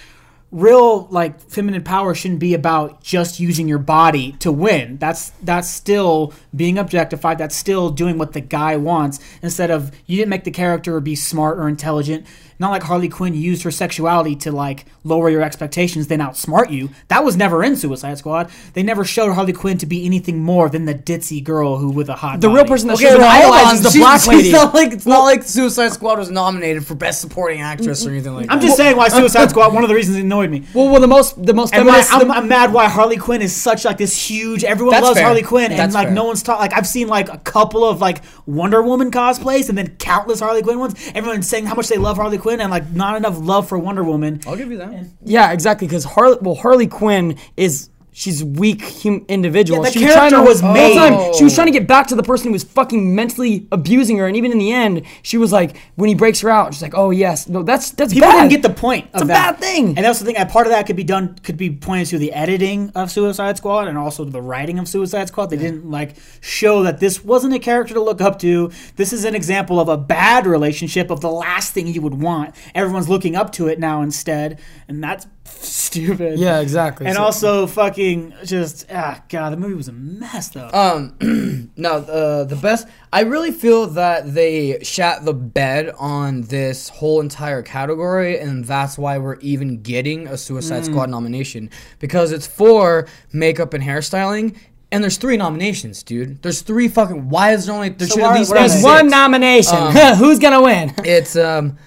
real 0.55 1.09
like 1.11 1.40
feminine 1.40 1.82
power 1.82 2.14
shouldn't 2.14 2.38
be 2.38 2.55
about 2.55 3.03
just 3.03 3.40
using 3.40 3.66
your 3.66 3.78
body 3.78 4.32
to 4.38 4.53
win. 4.53 4.97
That's 4.99 5.30
that's 5.42 5.68
still 5.68 6.32
being 6.55 6.78
objectified. 6.78 7.38
That's 7.38 7.57
still 7.57 7.90
doing 7.90 8.18
what 8.18 8.32
the 8.32 8.40
guy 8.40 8.76
wants 8.76 9.18
instead 9.42 9.70
of 9.70 9.90
you 10.07 10.16
didn't 10.16 10.30
make 10.30 10.45
the 10.45 10.53
character 10.53 10.99
be 11.01 11.16
smart 11.16 11.59
or 11.59 11.68
intelligent. 11.68 12.26
Not 12.59 12.70
like 12.70 12.82
Harley 12.82 13.09
Quinn 13.09 13.34
used 13.34 13.62
her 13.64 13.70
sexuality 13.70 14.36
to 14.36 14.52
like 14.52 14.86
lower 15.02 15.28
your 15.28 15.42
expectations, 15.42 16.07
then 16.07 16.20
outsmart 16.20 16.70
you. 16.70 16.90
That 17.09 17.24
was 17.24 17.36
never 17.36 17.62
in 17.64 17.76
Suicide 17.76 18.18
Squad. 18.18 18.50
They 18.74 18.82
never 18.82 19.05
showed 19.05 19.32
Harley 19.34 19.52
Quinn 19.52 19.78
to 19.78 19.86
be 19.86 20.07
anything 20.07 20.42
more 20.42 20.68
than 20.68 20.84
the 20.84 20.94
ditzy 20.94 21.42
girl 21.42 21.76
who 21.78 21.90
with 21.90 22.09
a 22.09 22.14
hot. 22.14 22.40
The 22.40 22.48
real 22.48 22.64
person 22.64 22.88
that 22.88 22.94
Okay, 22.94 23.05
should 23.05 23.11
have 23.12 23.18
been 23.20 23.28
well, 23.28 23.52
idolized 23.52 23.74
is 23.76 23.82
the 23.82 23.90
She's- 23.90 24.02
black 24.02 24.20
she's 24.20 24.28
lady. 24.28 24.52
not 24.52 24.74
like 24.74 24.92
it's 24.92 25.07
not 25.07 25.20
like 25.24 25.42
Suicide 25.42 25.92
Squad 25.92 26.18
was 26.18 26.30
nominated 26.30 26.86
for 26.86 26.94
best 26.94 27.20
supporting 27.20 27.61
actress 27.61 28.07
or 28.07 28.11
anything 28.11 28.34
like 28.34 28.46
that. 28.46 28.52
I'm 28.52 28.61
that. 28.61 28.66
just 28.66 28.76
saying 28.76 28.96
why 28.96 29.09
Suicide 29.20 29.50
Squad. 29.50 29.74
One 29.74 29.82
of 29.82 29.88
the 29.88 29.94
reasons 29.94 30.16
it 30.16 30.20
annoyed 30.22 30.50
me. 30.50 30.64
Well, 30.74 30.88
well, 30.88 31.00
the 31.00 31.07
most 31.09 31.42
the 31.44 31.55
most 31.55 31.74
And 31.74 31.86
feminist. 31.86 32.12
I'm, 32.12 32.30
I'm 32.30 32.48
mad 32.48 32.72
why 32.72 32.88
Harley 32.88 33.16
Quinn 33.16 33.42
is 33.42 33.55
such 33.55 33.84
like 33.84 33.98
this 33.98 34.16
huge. 34.28 34.64
Everyone 34.64 35.00
loves 35.02 35.16
fair. 35.18 35.24
Harley 35.26 35.42
Quinn, 35.42 35.70
and 35.72 35.78
That's 35.78 35.94
like 35.94 36.07
fair. 36.09 36.14
no 36.14 36.24
one's 36.24 36.42
talking. 36.42 36.61
Like 36.61 36.72
I've 36.74 36.86
seen 36.86 37.09
like 37.09 37.28
a 37.28 37.38
couple 37.38 37.84
of 37.84 38.00
like 38.00 38.22
Wonder 38.46 38.82
Woman 38.82 39.11
cosplays, 39.11 39.68
and 39.68 39.76
then 39.76 39.96
countless 39.96 40.40
Harley 40.40 40.62
Quinn 40.62 40.78
ones. 40.78 40.94
Everyone's 41.14 41.48
saying 41.48 41.66
how 41.66 41.74
much 41.74 41.88
they 41.88 41.98
love 41.98 42.16
Harley 42.16 42.38
Quinn, 42.45 42.61
and 42.61 42.70
like 42.70 42.90
not 42.90 43.16
enough 43.16 43.38
love 43.38 43.66
for 43.66 43.78
Wonder 43.78 44.05
Woman. 44.05 44.38
I'll 44.47 44.55
give 44.55 44.70
you 44.70 44.76
that. 44.76 45.07
yeah, 45.24 45.51
exactly. 45.53 45.86
Because 45.86 46.05
Harley, 46.05 46.36
well, 46.42 46.55
Harley 46.55 46.86
Quinn 46.86 47.38
is. 47.57 47.88
She's 48.17 48.45
weak 48.45 48.81
hum, 49.03 49.25
individual. 49.27 49.81
Yeah, 49.83 49.91
the 49.91 49.93
she 49.93 49.99
character 49.99 50.19
trying 50.31 50.45
to, 50.45 50.49
was 50.49 50.61
whole 50.61 50.73
made- 50.73 50.95
time, 50.95 51.35
she 51.35 51.43
was 51.43 51.53
trying 51.53 51.67
to 51.67 51.73
get 51.73 51.89
back 51.89 52.07
to 52.07 52.15
the 52.15 52.23
person 52.23 52.47
who 52.47 52.53
was 52.53 52.62
fucking 52.62 53.12
mentally 53.12 53.67
abusing 53.73 54.19
her, 54.19 54.27
and 54.29 54.37
even 54.37 54.53
in 54.53 54.59
the 54.59 54.73
end, 54.73 55.03
she 55.23 55.37
was 55.37 55.51
like, 55.51 55.77
when 55.97 56.09
he 56.09 56.15
breaks 56.15 56.39
her 56.41 56.49
out, 56.49 56.73
she's 56.73 56.81
like, 56.83 56.95
"Oh 56.97 57.11
yes, 57.11 57.49
no, 57.49 57.65
that's 57.65 57.91
that's 57.91 58.15
People 58.15 58.29
bad. 58.29 58.49
didn't 58.49 58.62
get 58.62 58.62
the 58.62 58.81
point. 58.81 59.09
It's 59.12 59.23
a 59.23 59.27
that. 59.27 59.59
bad 59.59 59.61
thing. 59.61 59.89
and 59.97 60.05
that's 60.07 60.21
the 60.21 60.25
thing. 60.25 60.37
Part 60.47 60.69
of 60.69 60.73
that 60.73 60.87
could 60.87 60.95
be 60.95 61.03
done, 61.03 61.35
could 61.43 61.57
be 61.57 61.71
pointed 61.71 62.07
to 62.11 62.19
the 62.19 62.33
editing 62.33 62.91
of 62.95 63.11
Suicide 63.11 63.57
Squad, 63.57 63.89
and 63.89 63.99
also 63.99 64.25
the 64.25 64.41
writing 64.41 64.79
of 64.79 64.87
Suicide 64.89 65.27
Squad. 65.27 65.47
They 65.47 65.57
didn't 65.57 65.91
like 65.91 66.15
show 66.41 66.85
that 66.85 67.01
this 67.01 67.25
wasn't 67.25 67.55
a 67.55 67.59
character 67.59 67.95
to 67.95 68.01
look 68.01 68.21
up 68.21 68.39
to. 68.39 68.71
This 68.95 69.12
is 69.12 69.25
an 69.25 69.35
example 69.35 69.81
of 69.81 69.89
a 69.89 69.97
bad 69.97 70.47
relationship 70.47 71.11
of 71.11 71.21
the 71.21 71.31
last 71.33 71.73
thing 71.73 71.89
you 71.89 72.01
would 72.03 72.15
want. 72.23 72.55
Everyone's 72.77 73.09
looking 73.09 73.35
up 73.35 73.51
to 73.55 73.67
it 73.67 73.81
now 73.81 74.03
instead, 74.03 74.61
and 74.87 75.03
that's 75.03 75.27
stupid. 75.47 76.38
Yeah, 76.38 76.61
exactly. 76.61 77.07
And 77.07 77.16
So- 77.16 77.22
also, 77.22 77.66
fucking 77.66 78.34
just 78.45 78.86
ah, 78.92 79.22
god, 79.28 79.53
the 79.53 79.57
movie 79.57 79.74
was 79.74 79.88
a 79.88 79.92
mess 79.92 80.49
though. 80.49 80.70
Um, 80.72 81.70
no, 81.76 81.92
uh, 81.97 82.45
the 82.45 82.57
best. 82.57 82.88
I 83.12 83.20
really 83.22 83.53
feel 83.53 83.86
that 83.88 84.34
they 84.34 84.78
shat 84.82 85.24
the 85.24 85.34
bed 85.34 85.92
on 85.99 86.42
this 86.42 86.88
whole 86.88 87.20
entire 87.20 87.62
category, 87.62 88.38
and 88.38 88.64
that's 88.64 88.99
why 88.99 89.18
we're 89.18 89.38
even 89.40 89.82
getting 89.82 90.26
a 90.26 90.36
Suicide 90.36 90.82
Mm. 90.82 90.86
Squad 90.86 91.11
nomination 91.11 91.70
because 91.99 92.32
it's 92.32 92.47
for 92.47 93.07
makeup 93.32 93.74
and 93.74 93.84
hairstyling. 93.84 94.57
And 94.92 95.03
there's 95.03 95.16
three 95.16 95.36
nominations, 95.36 96.05
dude. 96.05 96.40
There's 96.42 96.61
three 96.62 96.86
fucking. 96.86 97.28
Why 97.28 97.53
is 97.53 97.66
there 97.66 97.74
only? 97.74 97.88
There 97.88 98.07
So 98.07 98.14
should 98.14 98.24
at 98.24 98.34
least 98.38 98.51
what 98.51 98.59
are 98.61 98.64
be 98.64 98.68
there's 98.68 98.82
one 98.84 99.09
nomination. 99.09 99.76
Um, 99.76 99.92
Who's 100.16 100.38
gonna 100.38 100.62
win? 100.62 100.95
It's 100.99 101.34
um, 101.36 101.78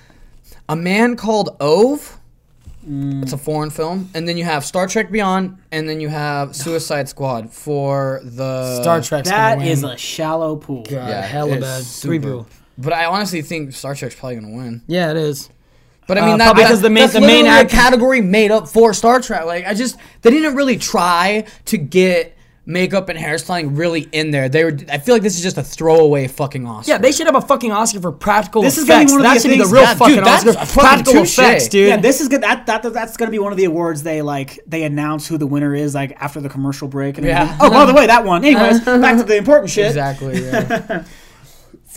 a 0.68 0.76
man 0.76 1.16
called 1.16 1.56
Ove. 1.62 2.17
Mm. 2.88 3.22
It's 3.24 3.34
a 3.34 3.38
foreign 3.38 3.70
film, 3.70 4.10
and 4.14 4.28
then 4.28 4.38
you 4.38 4.46
have 4.46 4.64
Star 4.64 4.88
Trek 4.88 5.12
Beyond, 5.12 5.58
and 5.74 5.90
then 5.90 6.00
you 6.00 6.08
have 6.08 6.56
Suicide 6.56 7.10
Squad 7.10 7.52
for 7.52 8.22
the 8.24 8.82
Star 8.82 9.02
Trek's 9.02 9.28
that 9.30 9.56
gonna 9.56 9.64
win. 9.66 9.72
is 9.74 9.84
a 9.84 9.98
shallow 9.98 10.56
pool. 10.56 10.84
God, 10.84 10.92
Yeah, 11.10 11.22
hella 11.22 11.54
it's 11.54 11.62
bad. 11.66 11.84
super- 11.84 12.08
Three 12.08 12.20
people. 12.20 12.48
But 12.78 12.94
I 12.94 13.06
honestly 13.06 13.42
think 13.42 13.74
Star 13.74 13.94
Trek's 13.94 14.16
probably 14.16 14.36
gonna 14.36 14.56
win. 14.56 14.84
Yeah, 14.88 15.12
it 15.12 15.18
is. 15.18 15.50
But 16.08 16.18
I 16.18 16.22
Uh, 16.22 16.26
mean, 16.28 16.38
that, 16.38 16.46
probably 16.46 16.64
that- 16.64 16.70
'cause 16.70 16.82
the 16.82 16.90
main- 16.90 17.02
that's 17.02 17.14
the 17.14 17.20
main 17.20 17.44
literally 17.44 17.50
a 17.50 17.62
act- 17.64 17.72
category 17.72 18.22
made 18.22 18.52
up 18.52 18.70
for 18.70 18.94
Star 18.94 19.20
Trek. 19.20 19.44
Like 19.46 19.68
I 19.68 19.74
just 19.74 19.98
they 20.22 20.30
didn't 20.32 20.56
really 20.56 20.78
try 20.78 21.44
to 21.66 21.78
get 21.78 22.37
makeup 22.68 23.08
and 23.10 23.18
hairstyling 23.18 23.76
really 23.78 24.02
in 24.12 24.30
there. 24.30 24.50
They 24.50 24.64
were. 24.66 24.78
I 24.92 25.00
feel 25.00 25.16
like 25.16 25.24
this 25.24 25.36
is 25.38 25.42
just 25.42 25.58
a 25.58 25.64
throwaway 25.64 26.28
fucking 26.28 26.68
Oscar. 26.68 26.92
Yeah, 26.92 26.98
they 27.00 27.12
should 27.12 27.26
have 27.26 27.36
a 27.36 27.42
fucking 27.42 27.72
Oscar 27.72 28.02
for 28.02 28.12
practical 28.12 28.62
This 28.62 28.78
is 28.78 28.86
gonna 28.88 29.06
be 29.06 29.12
one 29.14 29.22
of 29.22 29.24
that 29.24 29.34
the 29.36 29.40
should 29.40 29.52
be 29.52 29.58
the 29.58 29.66
real 29.66 29.82
yeah, 29.82 29.90
dude, 29.94 29.98
fucking 30.00 30.16
that's 30.24 30.46
Oscar. 30.46 30.62
a 30.62 30.66
fucking 30.66 30.82
Practical 30.90 31.14
touche. 31.22 31.40
effects, 31.40 31.68
dude. 31.70 31.88
Yeah, 31.88 31.98
this 31.98 32.22
is 32.22 32.28
good. 32.28 32.42
That, 32.44 32.66
that 32.68 32.84
that's 32.84 33.18
gonna 33.18 33.32
be 33.32 33.40
one 33.40 33.52
of 33.52 33.58
the 33.58 33.66
awards 33.66 34.04
they 34.04 34.22
like. 34.22 34.60
They 34.68 34.84
announce 34.84 35.28
who 35.28 35.38
the 35.38 35.48
winner 35.48 35.74
is 35.74 35.96
like 35.96 36.16
after 36.22 36.42
the 36.42 36.50
commercial 36.50 36.88
break. 36.88 37.18
And 37.18 37.26
Yeah. 37.26 37.44
everything. 37.44 37.58
Oh, 37.62 37.70
by 37.72 37.86
the 37.86 37.94
way, 37.94 38.06
that 38.08 38.26
one. 38.26 38.44
Anyways, 38.46 38.82
back 38.86 39.18
to 39.18 39.24
the 39.24 39.38
important 39.38 39.72
shit. 39.72 39.88
exactly. 39.88 40.44
Yeah. 40.44 41.06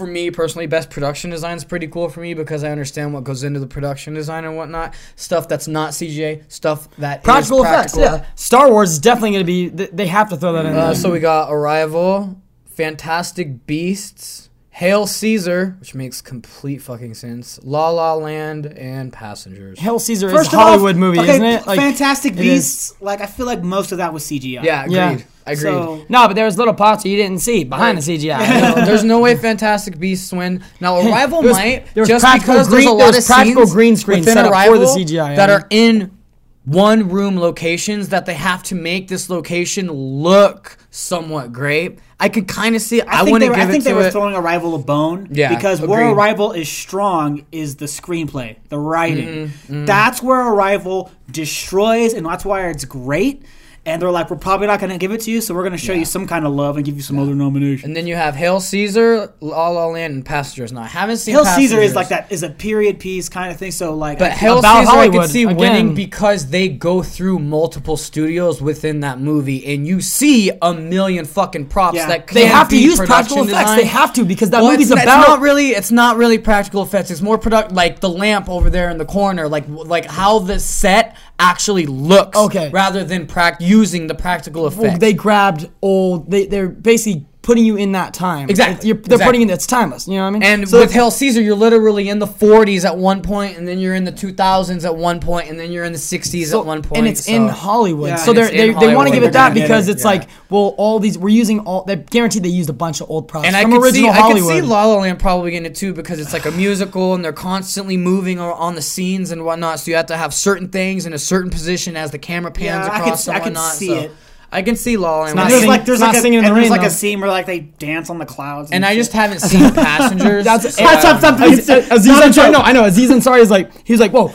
for 0.01 0.07
me 0.07 0.31
personally, 0.31 0.67
best 0.67 0.89
production 0.89 1.31
design 1.31 1.59
is 1.59 1.65
pretty 1.65 1.87
cool 1.87 2.09
for 2.09 2.21
me 2.21 2.33
because 2.33 2.65
I 2.65 2.71
understand 2.71 3.13
what 3.13 3.23
goes 3.23 3.45
into 3.45 3.61
the 3.61 3.67
production 3.67 4.15
design 4.15 4.47
and 4.47 4.57
whatnot. 4.57 4.95
Stuff 5.15 5.47
that's 5.47 5.69
not 5.69 5.91
CGI, 5.91 6.51
stuff 6.51 6.89
that 6.97 7.19
is 7.19 7.25
practical 7.25 7.63
effects. 7.63 7.93
practical. 7.95 8.19
Yeah, 8.19 8.27
Star 8.35 8.71
Wars 8.71 8.93
is 8.93 8.99
definitely 8.99 9.33
going 9.33 9.47
to 9.47 9.79
be. 9.79 9.87
They 9.89 10.07
have 10.07 10.31
to 10.31 10.37
throw 10.37 10.55
that 10.55 10.65
in. 10.67 10.75
Uh, 10.75 10.87
there. 10.87 10.95
so 10.95 11.13
we 11.13 11.21
got 11.21 11.53
Arrival, 11.53 12.41
Fantastic 12.65 13.67
Beasts, 13.67 14.50
Hail 14.73 15.07
Caesar, 15.07 15.77
which 15.81 15.95
makes 15.95 16.23
complete 16.23 16.79
fucking 16.79 17.15
sense, 17.15 17.59
La 17.63 17.91
La 17.91 18.15
Land, 18.15 18.67
and 18.67 19.13
Passengers. 19.13 19.79
Hail 19.79 19.99
Caesar 19.99 20.31
First 20.31 20.49
is 20.49 20.55
a 20.55 20.57
of 20.57 20.61
all, 20.63 20.69
Hollywood 20.69 20.97
movie, 20.97 21.19
okay, 21.19 21.33
isn't 21.33 21.45
it? 21.45 21.67
Like, 21.67 21.81
Fantastic 21.81 22.35
it 22.35 22.39
is. 22.39 22.45
Beasts. 22.45 23.03
Like 23.03 23.21
I 23.21 23.27
feel 23.27 23.47
like 23.47 23.63
most 23.63 23.93
of 23.93 23.99
that 23.99 24.13
was 24.13 24.25
CGI. 24.25 24.63
Yeah, 24.63 24.83
agreed. 24.85 24.95
Yeah. 24.95 25.21
Agreed. 25.47 25.61
So 25.63 26.07
No, 26.09 26.29
but 26.29 26.35
there 26.35 26.45
was 26.45 26.57
little 26.57 26.75
parts 26.75 27.05
you 27.05 27.17
didn't 27.17 27.41
see 27.41 27.65
behind 27.65 27.99
the 27.99 28.03
CGI. 28.03 28.39
No, 28.77 28.85
there's 28.85 29.05
no 29.05 29.21
way 29.21 29.35
Fantastic 29.37 29.99
Beasts 29.99 30.33
win. 30.33 30.63
Now 30.81 30.97
Arrival 30.99 31.41
There 31.43 31.49
was- 31.49 31.57
might 31.57 31.95
just 31.95 32.25
practical 32.25 32.55
because 32.55 32.71
there's 32.71 32.85
a 32.85 32.91
lot 32.91 32.99
there 32.99 33.07
was 33.09 33.19
of 33.19 33.27
practical 33.27 33.67
green 33.67 33.97
screen 33.97 34.21
within 34.21 34.35
set 34.35 34.45
up 34.47 34.67
for 34.67 34.79
the 34.79 34.85
CGI, 34.87 35.37
that 35.37 35.49
yeah. 35.49 35.55
are 35.57 35.67
in 35.71 36.17
one 36.65 37.09
room 37.09 37.39
locations 37.39 38.11
that 38.11 38.27
they 38.27 38.35
have 38.35 38.63
to 38.65 38.75
make 38.75 39.09
this 39.09 39.31
location 39.31 39.91
look 39.91 40.77
somewhat 40.91 41.53
great. 41.53 41.99
I 42.19 42.29
could 42.29 42.47
kind 42.49 42.77
of 42.77 42.83
see. 42.83 43.01
I, 43.01 43.21
I 43.21 43.25
think 43.25 43.31
want 43.31 43.41
they 43.41 43.47
to 43.47 43.51
were, 43.53 43.57
give 43.57 43.69
I 43.69 43.71
think 43.71 43.83
it 43.83 43.85
they 43.85 43.95
were 43.95 44.03
it. 44.09 44.13
throwing 44.13 44.35
Arrival 44.35 44.75
a 44.75 44.79
bone. 44.79 45.29
Yeah, 45.31 45.55
Because 45.55 45.81
where 45.81 46.03
agreed. 46.03 46.13
Arrival 46.17 46.53
is 46.53 46.69
strong 46.69 47.47
is 47.51 47.77
the 47.77 47.87
screenplay, 47.87 48.57
the 48.69 48.79
writing. 48.79 49.49
Mm-hmm, 49.49 49.85
That's 49.87 50.23
where 50.23 50.39
Arrival 50.53 51.11
destroys, 51.31 52.13
and 52.13 52.27
that's 52.27 52.45
why 52.45 52.69
it's 52.69 52.85
great. 52.85 53.45
And 53.87 54.01
they're 54.03 54.11
like, 54.11 54.29
we're 54.31 54.37
probably 54.37 54.67
not 54.67 54.79
going 54.79 54.93
to 54.93 54.99
give 54.99 55.11
it 55.11 55.23
to 55.23 55.31
you, 55.31 55.41
so 55.41 55.55
we're 55.55 55.63
going 55.63 55.73
to 55.73 55.79
show 55.79 55.95
you 55.95 56.05
some 56.05 56.27
kind 56.27 56.45
of 56.45 56.53
love 56.53 56.77
and 56.77 56.85
give 56.85 56.97
you 56.97 57.03
some 57.03 57.19
other 57.19 57.35
nomination. 57.35 57.89
and 57.89 57.97
then 57.97 58.07
you 58.07 58.15
have 58.15 58.37
Hail 58.37 58.61
Caesar, 58.61 59.33
La 59.41 59.69
La 59.71 59.87
Land, 59.87 60.13
and 60.15 60.25
Passengers. 60.25 60.71
Now 60.71 60.83
I 60.83 60.87
haven't 60.87 61.17
seen 61.17 61.35
Hail 61.35 61.47
Caesar 61.47 61.81
is 61.81 61.95
like 61.95 62.11
that 62.11 62.31
is 62.31 62.43
a 62.43 62.51
period 62.51 63.01
piece 63.01 63.31
kind 63.31 63.51
of 63.51 63.57
thing. 63.59 63.71
So 63.71 63.95
like, 63.95 64.19
But 64.19 64.33
I- 64.33 64.35
Hail 64.35 64.59
About 64.59 64.81
Caesar, 64.81 64.91
I 64.91 64.95
Hollywood, 64.97 65.21
could 65.23 65.31
see 65.31 65.43
again. 65.45 65.57
winning 65.57 65.95
because 65.95 66.51
they 66.51 66.69
go 66.69 67.03
through 67.03 67.39
multiple 67.39 67.97
studios 67.97 68.61
within 68.61 69.01
that 69.01 69.19
movie, 69.19 69.65
and 69.73 69.87
you 69.87 70.03
see 70.03 70.51
a 70.61 70.75
million 70.75 71.25
fucking 71.25 71.69
props 71.69 71.97
Yeah. 71.97 72.09
that 72.09 72.27
they 72.27 72.45
have 72.45 72.69
to 72.69 72.79
use 72.79 72.99
practical 72.99 73.39
production 73.47 73.55
effects. 73.55 73.77
They 73.81 73.87
have 73.89 74.13
to 74.13 74.27
because 74.27 74.51
that 74.51 74.61
Well, 74.63 74.73
movie's 74.73 74.91
it's, 74.91 75.03
about. 75.03 75.21
It's 75.21 75.29
not 75.29 75.41
really. 75.41 75.71
It's 75.71 75.91
not 75.91 76.19
really 76.19 76.37
practical 76.37 76.83
effects. 76.83 77.11
It's 77.11 77.23
more 77.23 77.39
product, 77.39 77.73
like 77.73 78.01
the 78.01 78.11
lamp 78.11 78.51
over 78.51 78.69
there 78.69 78.91
in 78.91 78.99
the 78.99 79.07
corner, 79.07 79.49
like 79.49 79.65
like 79.69 80.05
how 80.05 80.41
the 80.41 80.61
set 80.61 81.17
actually 81.41 81.87
looks. 81.87 82.37
Okay. 82.39 82.71
Rather 82.71 83.03
than 83.03 83.27
prac- 83.27 83.61
using 83.61 84.07
the 84.07 84.15
practical 84.15 84.63
Well, 84.63 84.73
effects. 84.73 84.99
they 85.01 85.13
grabbed 85.15 85.69
old. 85.83 86.31
They 86.31 86.47
they're 86.47 86.69
basically 86.69 87.27
putting 87.43 87.65
you 87.65 87.77
in 87.77 87.93
that 87.93 88.13
time. 88.13 88.51
Exactly, 88.51 88.89
You're, 88.89 88.97
they're 88.97 89.15
exactly. 89.15 89.25
putting 89.27 89.43
in 89.43 89.51
it's 89.51 89.67
timeless. 89.67 90.07
You 90.07 90.17
know 90.17 90.23
what 90.25 90.29
I 90.29 90.31
mean? 90.33 90.43
and 90.43 90.69
So 90.69 90.81
with 90.81 90.93
Hail 90.93 91.11
Caesar, 91.11 91.41
you're 91.41 91.57
literally 91.57 92.09
in 92.11 92.19
the 92.19 92.27
40s 92.27 92.85
at 92.85 92.99
one 92.99 93.23
point, 93.23 93.57
and 93.57 93.67
then 93.67 93.79
you're 93.79 93.95
in 93.95 94.05
the 94.05 94.13
2000s 94.13 94.85
at 94.85 94.95
one 94.95 95.21
point, 95.21 95.49
and 95.49 95.59
then 95.59 95.73
you're 95.73 95.85
in 95.85 95.93
the 95.93 95.99
60s 95.99 96.47
So- 96.51 96.61
at 96.61 96.67
one 96.67 96.83
point. 96.83 96.99
and 96.99 97.09
it's 97.09 97.25
so- 97.25 97.33
in 97.33 97.49
Hollywood. 97.49 98.09
Yeah, 98.11 98.17
so 98.17 98.33
they're, 98.35 98.45
it's 98.45 98.53
in 98.53 98.75
they 98.79 98.89
they 98.89 98.95
want 98.95 99.09
to 99.09 99.15
give 99.15 99.23
it 99.23 99.33
that 99.33 99.55
because 99.55 99.89
it, 99.89 99.93
it's 99.93 100.03
yeah. 100.05 100.11
like, 100.11 100.29
well, 100.51 100.75
all 100.77 100.99
these 100.99 101.17
we're 101.17 101.31
using 101.31 101.61
all. 101.61 101.85
They're 101.85 101.97
guaranteed 101.97 102.43
they 102.43 102.49
used 102.51 102.69
a 102.69 102.75
bunch 102.75 103.01
of 103.01 103.09
old 103.11 103.27
props 103.29 103.47
And 103.47 103.57
I 103.57 103.63
from 103.63 103.73
could 103.73 103.95
see, 103.95 104.01
original 104.07 104.11
I 104.13 104.33
could 104.33 104.43
see 104.43 104.61
La 104.61 104.85
La 104.85 104.97
Land 104.97 105.19
probably 105.19 105.51
getting 105.53 105.67
it 105.67 105.75
too 105.77 105.95
because 105.95 106.21
it's 106.21 106.33
like 106.35 106.45
a 106.45 106.51
musical 106.51 107.15
and 107.15 107.25
they're 107.25 107.33
constantly 107.33 107.97
moving 107.97 108.39
on 108.39 108.75
the 108.75 108.83
scenes 108.83 109.31
and 109.31 109.45
whatnot. 109.45 109.81
So 109.81 109.91
you 109.91 109.97
have 109.97 110.07
to 110.07 110.17
have 110.17 110.35
certain 110.35 110.69
things 110.69 111.07
in 111.07 111.13
a 111.15 111.19
certain 111.19 111.51
position 111.51 111.97
as 111.97 112.11
the 112.11 112.19
camera 112.19 112.51
pans 112.53 112.87
Yeah, 112.87 112.93
I 112.93 112.99
could- 112.99 113.01
across 113.07 113.29
I 113.29 113.35
and 113.37 113.45
could 113.45 113.53
whatnot. 113.55 113.73
see 113.75 113.87
so 113.89 113.95
it. 114.01 114.13
I 114.53 114.63
can 114.63 114.75
see 114.77 114.97
La 114.97 115.11
La 115.11 115.21
Land. 115.25 115.37
not 115.37 115.49
there's 115.49 115.61
sing- 115.61 115.69
like 115.69 115.85
there's 115.85 115.97
it's 115.99 116.03
like 116.03 116.13
not 116.15 116.19
a, 116.19 116.21
singing 116.23 116.39
in 116.39 116.45
the 116.45 116.49
and 116.49 116.57
there's 116.57 116.65
rain, 116.65 116.71
like 116.71 116.81
though. 116.81 116.87
a 116.89 116.91
scene 116.91 117.21
where 117.21 117.31
like 117.31 117.47
they 117.47 117.61
dance 117.61 118.11
on 118.11 118.19
the 118.19 118.27
clouds. 118.27 118.71
and 118.73 118.85
I 118.85 118.95
just 118.97 119.13
haven't 119.13 119.39
seen 119.51 119.73
Passengers. 119.73 120.45
That's 120.45 120.73
stop, 120.75 120.99
stop, 121.01 121.19
stop. 121.21 121.41
Aziz, 121.41 121.69
Aziz 121.69 122.07
not 122.07 122.25
a 122.25 122.29
Ansari, 122.31 122.35
joke. 122.35 122.53
no, 122.53 122.59
I 122.61 122.73
know. 122.73 122.85
Aziz 122.85 123.11
Ansari 123.11 123.41
is 123.41 123.51
like, 123.51 123.71
he's 123.87 124.01
like, 124.01 124.13
whoa. 124.13 124.33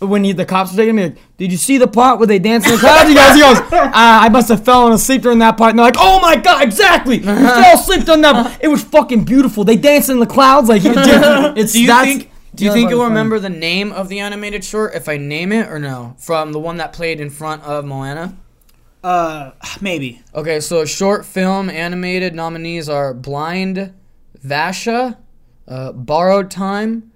When 0.00 0.22
he, 0.22 0.30
the 0.30 0.44
cops 0.46 0.70
were 0.70 0.76
taking 0.76 0.94
me, 0.94 1.02
like, 1.06 1.16
did 1.38 1.50
you 1.50 1.58
see 1.58 1.76
the 1.76 1.88
part 1.88 2.18
where 2.20 2.26
they 2.28 2.38
dance 2.38 2.64
in 2.66 2.70
the 2.74 2.78
clouds? 2.78 3.08
He 3.08 3.16
goes, 3.16 3.34
he 3.34 3.40
goes, 3.40 3.58
uh, 3.58 3.90
I 3.94 4.28
must 4.28 4.48
have 4.48 4.64
fallen 4.64 4.92
asleep 4.92 5.22
during 5.22 5.40
that 5.40 5.56
part. 5.56 5.70
And 5.70 5.78
they're 5.80 5.86
like, 5.86 5.96
oh 5.98 6.20
my 6.20 6.36
god, 6.36 6.62
exactly. 6.62 7.16
You 7.16 7.24
fell 7.24 7.74
asleep 7.74 8.04
during 8.04 8.20
that. 8.22 8.60
It 8.62 8.68
was 8.68 8.84
fucking 8.84 9.24
beautiful. 9.24 9.64
They 9.64 9.74
dance 9.74 10.08
in 10.08 10.20
the 10.20 10.26
clouds 10.26 10.68
like, 10.68 10.82
dude, 10.82 10.94
it's 11.58 11.72
Do 11.72 11.80
you 11.80 11.88
that's- 11.88 12.06
think? 12.18 12.30
Do 12.54 12.64
you 12.64 12.72
think 12.72 12.90
you'll 12.90 13.04
remember 13.04 13.38
the 13.40 13.50
name 13.50 13.92
of 13.92 14.08
the 14.08 14.20
animated 14.20 14.64
short 14.64 14.94
if 14.94 15.08
I 15.08 15.16
name 15.16 15.52
it 15.52 15.68
or 15.68 15.78
no? 15.80 16.14
From 16.18 16.52
the 16.52 16.58
one 16.60 16.76
that 16.78 16.92
played 16.92 17.20
in 17.20 17.28
front 17.30 17.62
of 17.64 17.84
Moana. 17.84 18.36
Uh 19.02 19.52
maybe 19.80 20.22
Okay, 20.34 20.60
so 20.60 20.84
short 20.84 21.24
film 21.24 21.70
animated 21.70 22.34
nominees 22.34 22.88
are 22.88 23.14
Blind 23.14 23.92
Vaysha, 24.44 25.16
uh, 25.66 25.92
Borrowed 25.92 26.50
Time, 26.50 27.10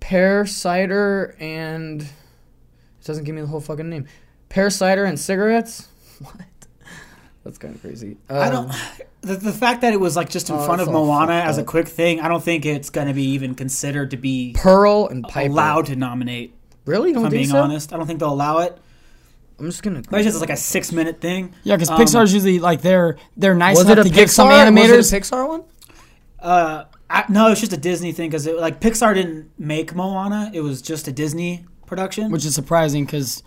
Pear 0.00 0.44
Cider, 0.46 1.36
and 1.40 2.02
it 2.02 2.08
doesn't 3.04 3.24
give 3.24 3.34
me 3.34 3.40
the 3.40 3.46
whole 3.46 3.60
fucking 3.60 3.88
name. 3.88 4.06
Pear 4.48 4.70
Cider 4.70 5.04
and 5.04 5.18
Cigarettes? 5.18 5.88
What? 6.22 6.36
That's 7.44 7.58
kind 7.58 7.74
of 7.74 7.80
crazy. 7.80 8.16
I 8.30 8.48
Um, 8.48 8.52
don't. 8.68 8.72
The, 9.22 9.34
the 9.34 9.52
fact 9.52 9.80
that 9.80 9.92
it 9.92 9.98
was 9.98 10.14
like 10.14 10.30
just 10.30 10.48
in 10.50 10.54
Oh, 10.56 10.64
front 10.64 10.80
of 10.80 10.88
Moana 10.88 11.32
as 11.32 11.58
a 11.58 11.64
quick 11.64 11.88
thing, 11.88 12.20
I 12.20 12.28
don't 12.28 12.42
think 12.42 12.64
it's 12.64 12.90
gonna 12.90 13.14
be 13.14 13.24
even 13.30 13.56
considered 13.56 14.12
to 14.12 14.16
be 14.16 14.52
Pearl 14.56 15.08
and 15.08 15.24
Piper. 15.24 15.50
allowed 15.50 15.86
to 15.86 15.96
nominate. 15.96 16.54
Really? 16.84 17.10
You 17.10 17.14
If 17.16 17.16
don't 17.16 17.24
I'm 17.26 17.30
being 17.32 17.48
so? 17.48 17.58
honest, 17.60 17.92
I 17.92 17.96
don't 17.96 18.06
think 18.06 18.20
they'll 18.20 18.32
allow 18.32 18.58
it. 18.60 18.78
I'm 19.58 19.66
just 19.66 19.82
gonna. 19.82 20.02
But 20.10 20.20
it's 20.20 20.26
just 20.28 20.40
like 20.40 20.50
a 20.50 20.56
six 20.56 20.92
minute 20.92 21.20
thing. 21.20 21.54
Yeah, 21.64 21.76
because 21.76 21.90
Um, 21.90 21.98
Pixar's 22.00 22.32
usually 22.34 22.58
like 22.58 22.82
they're 22.82 23.16
they're 23.36 23.54
nice 23.54 23.76
Was 23.78 23.86
enough 23.86 23.98
it 23.98 24.06
a 24.06 24.08
to 24.10 24.14
give 24.14 24.30
some 24.30 24.48
Pixar? 24.48 24.66
animators. 24.66 24.96
Was 24.96 25.12
it 25.12 25.16
a 25.16 25.20
Pixar 25.20 25.48
one? 25.48 25.62
Uh, 26.40 26.84
I, 27.08 27.24
no, 27.28 27.50
it's 27.50 27.60
just 27.60 27.72
a 27.72 27.76
Disney 27.76 28.12
thing 28.12 28.30
because 28.30 28.46
like 28.46 28.80
Pixar 28.80 29.14
didn't 29.14 29.50
make 29.58 29.94
Moana; 29.94 30.50
it 30.54 30.60
was 30.62 30.82
just 30.82 31.06
a 31.08 31.12
Disney 31.12 31.66
production. 31.86 32.30
which 32.30 32.44
is 32.44 32.54
surprising 32.54 33.04
because 33.04 33.42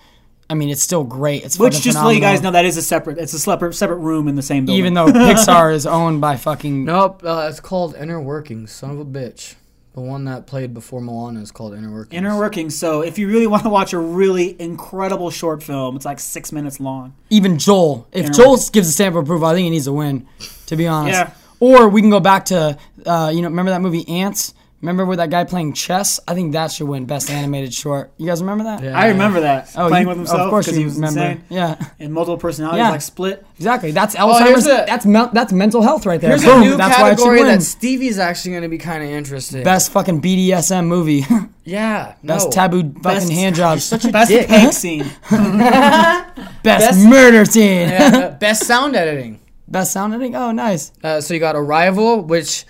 I 0.49 0.53
mean, 0.53 0.69
it's 0.69 0.83
still 0.83 1.03
great. 1.03 1.43
It's 1.43 1.57
Which 1.57 1.73
fucking 1.73 1.83
just 1.83 1.97
to 1.97 2.05
let 2.05 2.13
you 2.13 2.21
guys 2.21 2.35
know 2.39 2.49
phenomenal. 2.49 2.63
that 2.63 2.65
is 2.67 2.77
a 2.77 2.81
separate. 2.83 3.17
It's 3.17 3.33
a 3.33 3.39
separate 3.39 3.73
separate 3.73 3.97
room 3.97 4.27
in 4.27 4.35
the 4.35 4.43
same 4.43 4.65
building. 4.65 4.77
Even 4.79 4.93
though 4.93 5.07
Pixar 5.11 5.73
is 5.73 5.87
owned 5.87 6.21
by 6.21 6.37
fucking 6.37 6.85
Nope, 6.85 7.23
uh, 7.25 7.47
it's 7.49 7.59
called 7.59 7.95
Inner 7.95 8.21
Workings. 8.21 8.71
Son 8.71 8.91
of 8.91 8.99
a 8.99 9.05
bitch. 9.05 9.55
The 9.95 10.01
one 10.01 10.25
that 10.25 10.45
played 10.45 10.73
before 10.73 10.99
Moana 10.99 11.39
is 11.39 11.51
called 11.51 11.73
Inner 11.73 11.89
Workings. 11.89 12.17
Inner 12.17 12.37
workings. 12.37 12.77
So 12.77 12.99
if 13.01 13.17
you 13.17 13.29
really 13.29 13.47
want 13.47 13.63
to 13.63 13.69
watch 13.69 13.93
a 13.93 13.97
really 13.97 14.59
incredible 14.59 15.31
short 15.31 15.63
film, 15.63 15.95
it's 15.95 16.03
like 16.03 16.19
six 16.19 16.51
minutes 16.51 16.81
long. 16.81 17.15
even 17.29 17.57
Joel. 17.57 18.05
If 18.11 18.25
Inner 18.25 18.33
Joel 18.33 18.49
Workings. 18.51 18.69
gives 18.71 18.89
a 18.89 18.91
stamp 18.91 19.15
of 19.15 19.23
approval, 19.23 19.47
I 19.47 19.53
think 19.53 19.63
he 19.63 19.69
needs 19.69 19.87
a 19.87 19.93
win. 19.93 20.27
To 20.65 20.75
be 20.75 20.85
honest. 20.85 21.13
Yeah. 21.13 21.31
Or 21.61 21.87
we 21.87 22.01
can 22.01 22.09
go 22.09 22.19
back 22.19 22.43
to 22.45 22.77
uh, 23.05 23.31
you 23.33 23.41
know 23.41 23.47
remember 23.47 23.71
that 23.71 23.81
movie 23.81 24.05
Ants. 24.09 24.53
Remember 24.85 25.03
with 25.07 25.17
that 25.17 25.31
guy 25.31 25.43
playing 25.45 25.73
chess? 25.73 26.19
I 26.27 26.35
think 26.35 26.51
that 26.53 26.71
should 26.71 26.87
win 26.87 27.05
best 27.05 27.31
animated 27.31 27.73
short. 27.73 28.11
You 28.17 28.27
guys 28.27 28.39
remember 28.39 28.65
that? 28.65 28.83
Yeah. 28.83 28.95
I 28.95 29.07
remember 29.07 29.39
that 29.39 29.71
Oh, 29.75 29.87
playing 29.87 30.03
you- 30.03 30.09
with 30.09 30.17
himself 30.17 30.41
Of 30.41 30.49
course 30.51 30.67
you 30.67 30.73
he 30.77 30.83
was 30.85 30.93
remember. 30.93 31.21
insane 31.21 31.43
Yeah. 31.49 31.75
and 31.99 32.13
multiple 32.13 32.37
personalities 32.37 32.83
Yeah. 32.83 32.91
like 32.91 33.01
split. 33.01 33.43
Exactly. 33.57 33.89
That's 33.89 34.13
here's 34.15 34.27
Alzheimer's. 34.29 34.67
a- 34.67 34.85
that's 34.85 35.05
men- 35.07 35.29
that's 35.33 35.51
mental 35.51 35.81
health 35.81 36.05
right 36.05 36.21
there. 36.21 36.29
Here's 36.29 36.43
Boom. 36.45 36.61
a 36.61 36.65
new 36.65 36.77
that's 36.77 36.99
why 36.99 37.07
it 37.09 37.17
should 37.17 37.25
category 37.25 37.43
that 37.51 37.63
Stevie's 37.63 38.19
actually 38.19 38.51
going 38.51 38.61
to 38.63 38.69
be 38.69 38.77
kind 38.77 39.03
of 39.03 39.09
interested. 39.09 39.63
Best 39.63 39.91
fucking 39.91 40.21
BDSM 40.21 40.85
movie. 40.85 41.25
yeah, 41.63 42.13
Best 42.23 42.45
no. 42.45 42.51
taboo 42.51 42.83
fucking 42.83 43.01
Best- 43.01 43.31
hand 43.31 43.55
jobs. 43.55 43.89
Best 44.11 44.29
dick. 44.29 44.47
Hank 44.47 44.71
scene. 44.83 45.05
Best, 45.31 46.61
Best- 46.63 46.99
murder 47.07 47.43
scene. 47.45 47.89
Yeah, 47.89 48.11
uh, 48.13 48.37
best 48.37 48.65
sound 48.65 48.95
editing. 48.95 49.39
Best 49.67 49.93
sound 49.93 50.13
editing. 50.13 50.35
Oh, 50.35 50.51
nice. 50.51 50.91
Uh, 51.03 51.21
so 51.21 51.33
you 51.33 51.39
got 51.39 51.55
Arrival, 51.55 52.21
which 52.21 52.65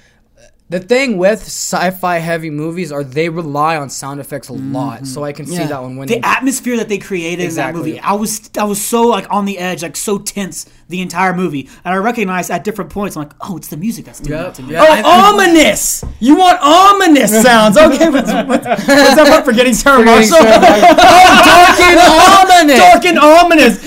the 0.68 0.80
thing 0.80 1.18
with 1.20 1.42
sci-fi 1.44 2.18
heavy 2.18 2.50
movies 2.50 2.92
are 2.92 3.04
they 3.04 3.30
rely 3.30 3.78
on 3.78 3.88
sound 3.90 4.20
effects 4.20 4.50
a 4.50 4.54
lot. 4.54 5.06
So 5.06 5.24
I 5.24 5.32
can 5.32 5.46
see 5.46 5.58
that 5.58 5.80
one 5.82 5.96
winning. 5.96 6.20
the 6.22 6.28
atmosphere 6.28 6.76
that 6.78 6.90
they 6.90 6.98
created 6.98 7.44
Exactly. 7.44 7.80
in 7.82 7.86
that 7.86 7.92
movie. 7.92 8.00
I 8.00 8.14
was 8.14 8.50
I 8.58 8.64
was 8.64 8.84
so 8.84 9.04
like 9.04 9.28
on 9.32 9.46
the 9.46 9.60
edge, 9.60 9.84
like 9.84 9.96
so 9.96 10.18
tense 10.18 10.66
the 10.88 11.02
entire 11.02 11.34
movie, 11.36 11.68
and 11.84 11.94
I 11.94 11.98
recognized 11.98 12.52
at 12.52 12.64
different 12.64 12.92
points, 12.92 13.16
I'm 13.16 13.24
like, 13.24 13.34
oh, 13.42 13.58
it's 13.58 13.70
the 13.70 13.78
music 13.78 14.06
that's 14.06 14.20
doing 14.20 14.38
Yep, 14.40 14.46
that 14.48 14.56
to 14.56 14.62
me. 14.64 14.74
yep. 14.74 14.84
Oh, 14.88 14.92
I- 14.92 15.34
ominous! 15.34 16.04
You 16.20 16.36
want 16.36 16.60
ominous 16.62 17.32
sounds? 17.42 17.76
Okay, 17.76 18.10
what's, 18.10 18.32
what's, 18.32 18.66
what's 18.68 18.86
that 18.86 19.40
for 19.40 19.46
forgetting 19.52 19.74
Sarah 19.74 20.04
Marshall? 20.06 20.38
Oh, 20.38 20.46
dark 21.42 21.80
and 21.82 22.00
ominous! 22.00 22.78
Dark 22.78 23.06
and 23.06 23.18
ominous! 23.18 23.82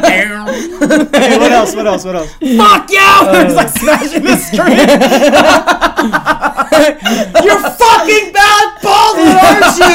Hey, 0.00 1.38
what 1.38 1.52
else? 1.52 1.74
What 1.74 1.86
else? 1.86 2.04
What 2.04 2.16
else? 2.16 2.30
Fuck 2.32 2.90
you! 2.90 2.98
it's 3.00 3.54
like 3.54 3.68
smashing 3.68 4.22
the 4.30 4.36
screen. 4.36 4.78
You're 7.44 7.60
fucking 7.60 8.32
bad 8.32 8.66
Baldwin, 8.82 9.36
aren't 9.36 9.78
you? 9.78 9.94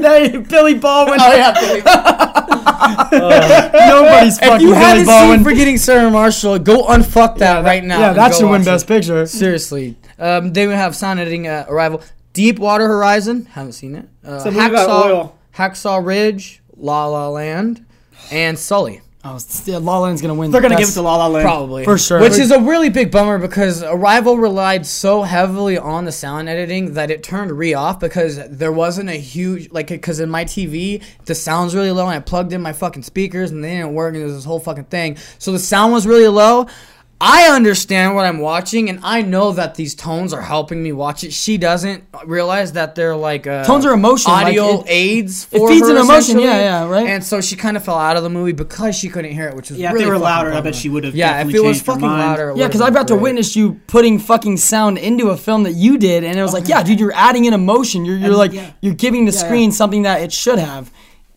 no, 0.00 0.40
Billy 0.42 0.74
Baldwin. 0.74 1.18
Oh 1.20 1.34
yeah. 1.34 1.52
Nobody's 3.88 4.38
if 4.38 4.44
fucking 4.44 4.66
you 4.66 4.72
Billy 4.72 4.84
haven't 4.84 5.06
Baldwin. 5.06 5.38
seen 5.38 5.44
Forgetting 5.44 5.78
Sarah 5.78 6.10
Marshall, 6.10 6.58
go 6.58 6.84
unfuck 6.86 7.38
that 7.38 7.64
right 7.64 7.84
now. 7.84 8.00
yeah, 8.00 8.08
and 8.10 8.18
that 8.18 8.34
should 8.34 8.50
win 8.50 8.64
Best 8.64 8.84
it. 8.84 8.88
Picture. 8.88 9.26
Seriously. 9.26 9.96
Um, 10.18 10.52
they 10.52 10.66
would 10.66 10.76
have 10.76 10.94
sound 10.96 11.20
editing 11.20 11.46
uh, 11.46 11.66
Arrival. 11.68 12.02
Deep 12.32 12.58
Water 12.58 12.86
Horizon. 12.86 13.46
Haven't 13.46 13.72
seen 13.72 13.94
it. 13.96 14.08
Uh, 14.26 14.34
It's 14.36 14.46
about 14.46 14.70
Hacksaw, 14.72 15.04
oil. 15.04 15.38
Hacksaw 15.56 16.04
Ridge, 16.04 16.62
La 16.76 17.06
La 17.06 17.28
Land, 17.28 17.84
and 18.30 18.58
Sully. 18.58 19.00
Oh, 19.22 19.36
still, 19.36 19.80
La 19.80 19.98
La 19.98 20.04
Land's 20.04 20.22
gonna 20.22 20.34
win. 20.34 20.50
They're 20.50 20.62
gonna 20.62 20.76
give 20.76 20.88
it 20.88 20.92
to 20.92 21.02
La 21.02 21.16
La 21.16 21.26
Land. 21.26 21.44
Probably. 21.44 21.84
For 21.84 21.98
sure. 21.98 22.20
Which 22.20 22.38
is 22.38 22.50
a 22.50 22.58
really 22.58 22.88
big 22.88 23.10
bummer 23.10 23.36
because 23.36 23.82
Arrival 23.82 24.38
relied 24.38 24.86
so 24.86 25.22
heavily 25.22 25.76
on 25.76 26.06
the 26.06 26.12
sound 26.12 26.48
editing 26.48 26.94
that 26.94 27.10
it 27.10 27.22
turned 27.22 27.52
re 27.52 27.74
off 27.74 28.00
because 28.00 28.40
there 28.48 28.72
wasn't 28.72 29.10
a 29.10 29.14
huge, 29.14 29.70
like, 29.72 29.88
because 29.88 30.20
in 30.20 30.30
my 30.30 30.46
TV, 30.46 31.02
the 31.26 31.34
sound's 31.34 31.74
really 31.74 31.90
low 31.90 32.06
and 32.06 32.14
I 32.14 32.20
plugged 32.20 32.54
in 32.54 32.62
my 32.62 32.72
fucking 32.72 33.02
speakers 33.02 33.50
and 33.50 33.62
they 33.62 33.76
didn't 33.76 33.92
work 33.92 34.14
and 34.14 34.22
it 34.22 34.24
was 34.24 34.36
this 34.36 34.44
whole 34.46 34.60
fucking 34.60 34.84
thing. 34.84 35.18
So 35.38 35.52
the 35.52 35.58
sound 35.58 35.92
was 35.92 36.06
really 36.06 36.28
low. 36.28 36.66
I 37.22 37.48
understand 37.54 38.14
what 38.14 38.24
I'm 38.24 38.38
watching 38.38 38.88
and 38.88 38.98
I 39.02 39.20
know 39.20 39.52
that 39.52 39.74
these 39.74 39.94
tones 39.94 40.32
are 40.32 40.40
helping 40.40 40.82
me 40.82 40.92
watch 40.92 41.22
it. 41.22 41.34
She 41.34 41.58
doesn't 41.58 42.02
realize 42.24 42.72
that 42.72 42.94
they're 42.94 43.14
like 43.14 43.46
uh, 43.46 43.62
Tones 43.64 43.84
are 43.84 43.92
emotion, 43.92 44.32
like, 44.32 44.46
audio 44.46 44.80
it- 44.80 44.86
aids. 44.88 45.46
it 45.52 45.58
feeds 45.68 45.86
her, 45.86 45.94
an 45.96 46.02
emotion, 46.02 46.38
yeah, 46.38 46.58
yeah, 46.58 46.88
right. 46.88 47.06
And 47.06 47.22
so 47.22 47.42
she 47.42 47.56
kind 47.56 47.76
of 47.76 47.84
fell 47.84 47.98
out 47.98 48.16
of 48.16 48.22
the 48.22 48.30
movie 48.30 48.52
because 48.52 48.96
she 48.96 49.10
couldn't 49.10 49.32
hear 49.32 49.48
it, 49.48 49.54
which 49.54 49.68
was 49.68 49.78
Yeah, 49.78 49.92
if 49.92 49.98
they 49.98 50.06
were 50.06 50.16
louder, 50.16 50.50
I 50.52 50.62
bet 50.62 50.74
she 50.74 50.88
would 50.88 51.04
have. 51.04 51.14
Yeah, 51.14 51.42
if 51.46 51.54
it 51.54 51.60
was 51.62 51.82
fucking 51.82 52.00
louder, 52.00 52.54
Yeah, 52.56 52.66
because 52.68 52.80
I 52.80 52.86
been 52.86 52.94
got 52.94 53.08
to 53.08 53.16
witness 53.16 53.54
you 53.54 53.80
putting 53.86 54.18
fucking 54.18 54.56
sound 54.56 54.96
into 54.96 55.28
a 55.28 55.36
film 55.36 55.64
that 55.64 55.72
you 55.72 55.98
did, 55.98 56.24
and 56.24 56.38
it 56.38 56.42
was 56.42 56.54
like, 56.54 56.68
yeah, 56.68 56.82
dude, 56.82 56.98
you're 56.98 57.12
adding 57.14 57.44
in 57.44 57.52
emotion. 57.52 58.06
You're, 58.06 58.16
you're 58.16 58.28
And- 58.28 58.36
like, 58.36 58.52
yeah. 58.54 58.70
you're 58.80 58.94
giving 58.94 59.26
the 59.26 59.32
Yeah, 59.32 59.38
screen 59.44 59.72
something 59.72 60.02
that 60.02 60.22
it 60.22 60.32
should 60.32 60.58
have. 60.58 60.90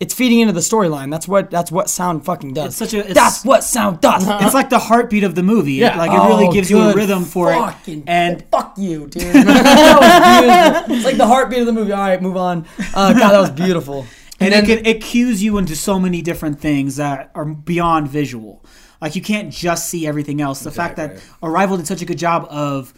It's 0.04 0.12
feeding 0.14 0.40
into 0.40 0.52
the 0.52 0.60
storyline. 0.60 1.10
That's 1.10 1.26
what 1.26 1.50
that's 1.50 1.72
what 1.72 1.88
sound 1.88 2.24
fucking 2.24 2.52
does. 2.52 2.66
It's 2.68 2.76
such 2.76 2.92
a- 2.94 2.98
it's- 3.00 3.14
that's 3.14 3.44
what 3.44 3.64
sound 3.64 4.00
does. 4.02 4.22
It's 4.44 4.54
like 4.54 4.68
the 4.68 4.78
heartbeat 4.78 5.24
of 5.24 5.34
the 5.34 5.42
movie. 5.42 5.72
Yeah. 5.74 5.96
Like 5.96 6.10
it 6.12 6.28
really 6.28 6.46
Oh, 6.48 6.52
gives 6.52 6.70
you 6.70 6.78
a 6.80 6.94
rhythm 6.94 7.24
for 7.24 7.48
fucking- 7.52 8.00
it. 8.00 8.04
And 8.08 8.44
fuck 8.52 8.74
you, 8.76 9.06
dude. 9.08 9.22
that 9.34 10.76
was 10.84 10.84
beautiful. 10.86 10.96
It's 10.96 11.04
like 11.04 11.16
the 11.16 11.26
heartbeat 11.26 11.60
of 11.60 11.66
the 11.66 11.72
movie. 11.72 11.92
All 11.92 11.98
right, 12.00 12.20
move 12.20 12.36
on. 12.36 12.66
Uh, 12.94 13.12
God, 13.14 13.32
that 13.32 13.40
was 13.40 13.50
beautiful. 13.50 14.06
and, 14.40 14.52
And 14.54 14.68
it, 14.68 14.76
can, 14.76 14.86
it 14.86 15.00
cues 15.02 15.42
you 15.42 15.56
into 15.58 15.74
so 15.74 15.98
many 15.98 16.20
different 16.22 16.60
things 16.60 16.96
that 16.96 17.30
are 17.34 17.44
beyond 17.46 18.08
visual. 18.08 18.64
Like 19.00 19.16
you 19.16 19.22
can't 19.22 19.50
just 19.52 19.88
see 19.88 20.06
everything 20.06 20.40
else. 20.40 20.60
The 20.60 20.70
fact 20.70 20.96
that 20.96 21.22
Arrival 21.42 21.76
did 21.76 21.86
such 21.86 22.02
a 22.02 22.04
good 22.04 22.18
job 22.18 22.46
of 22.50 22.92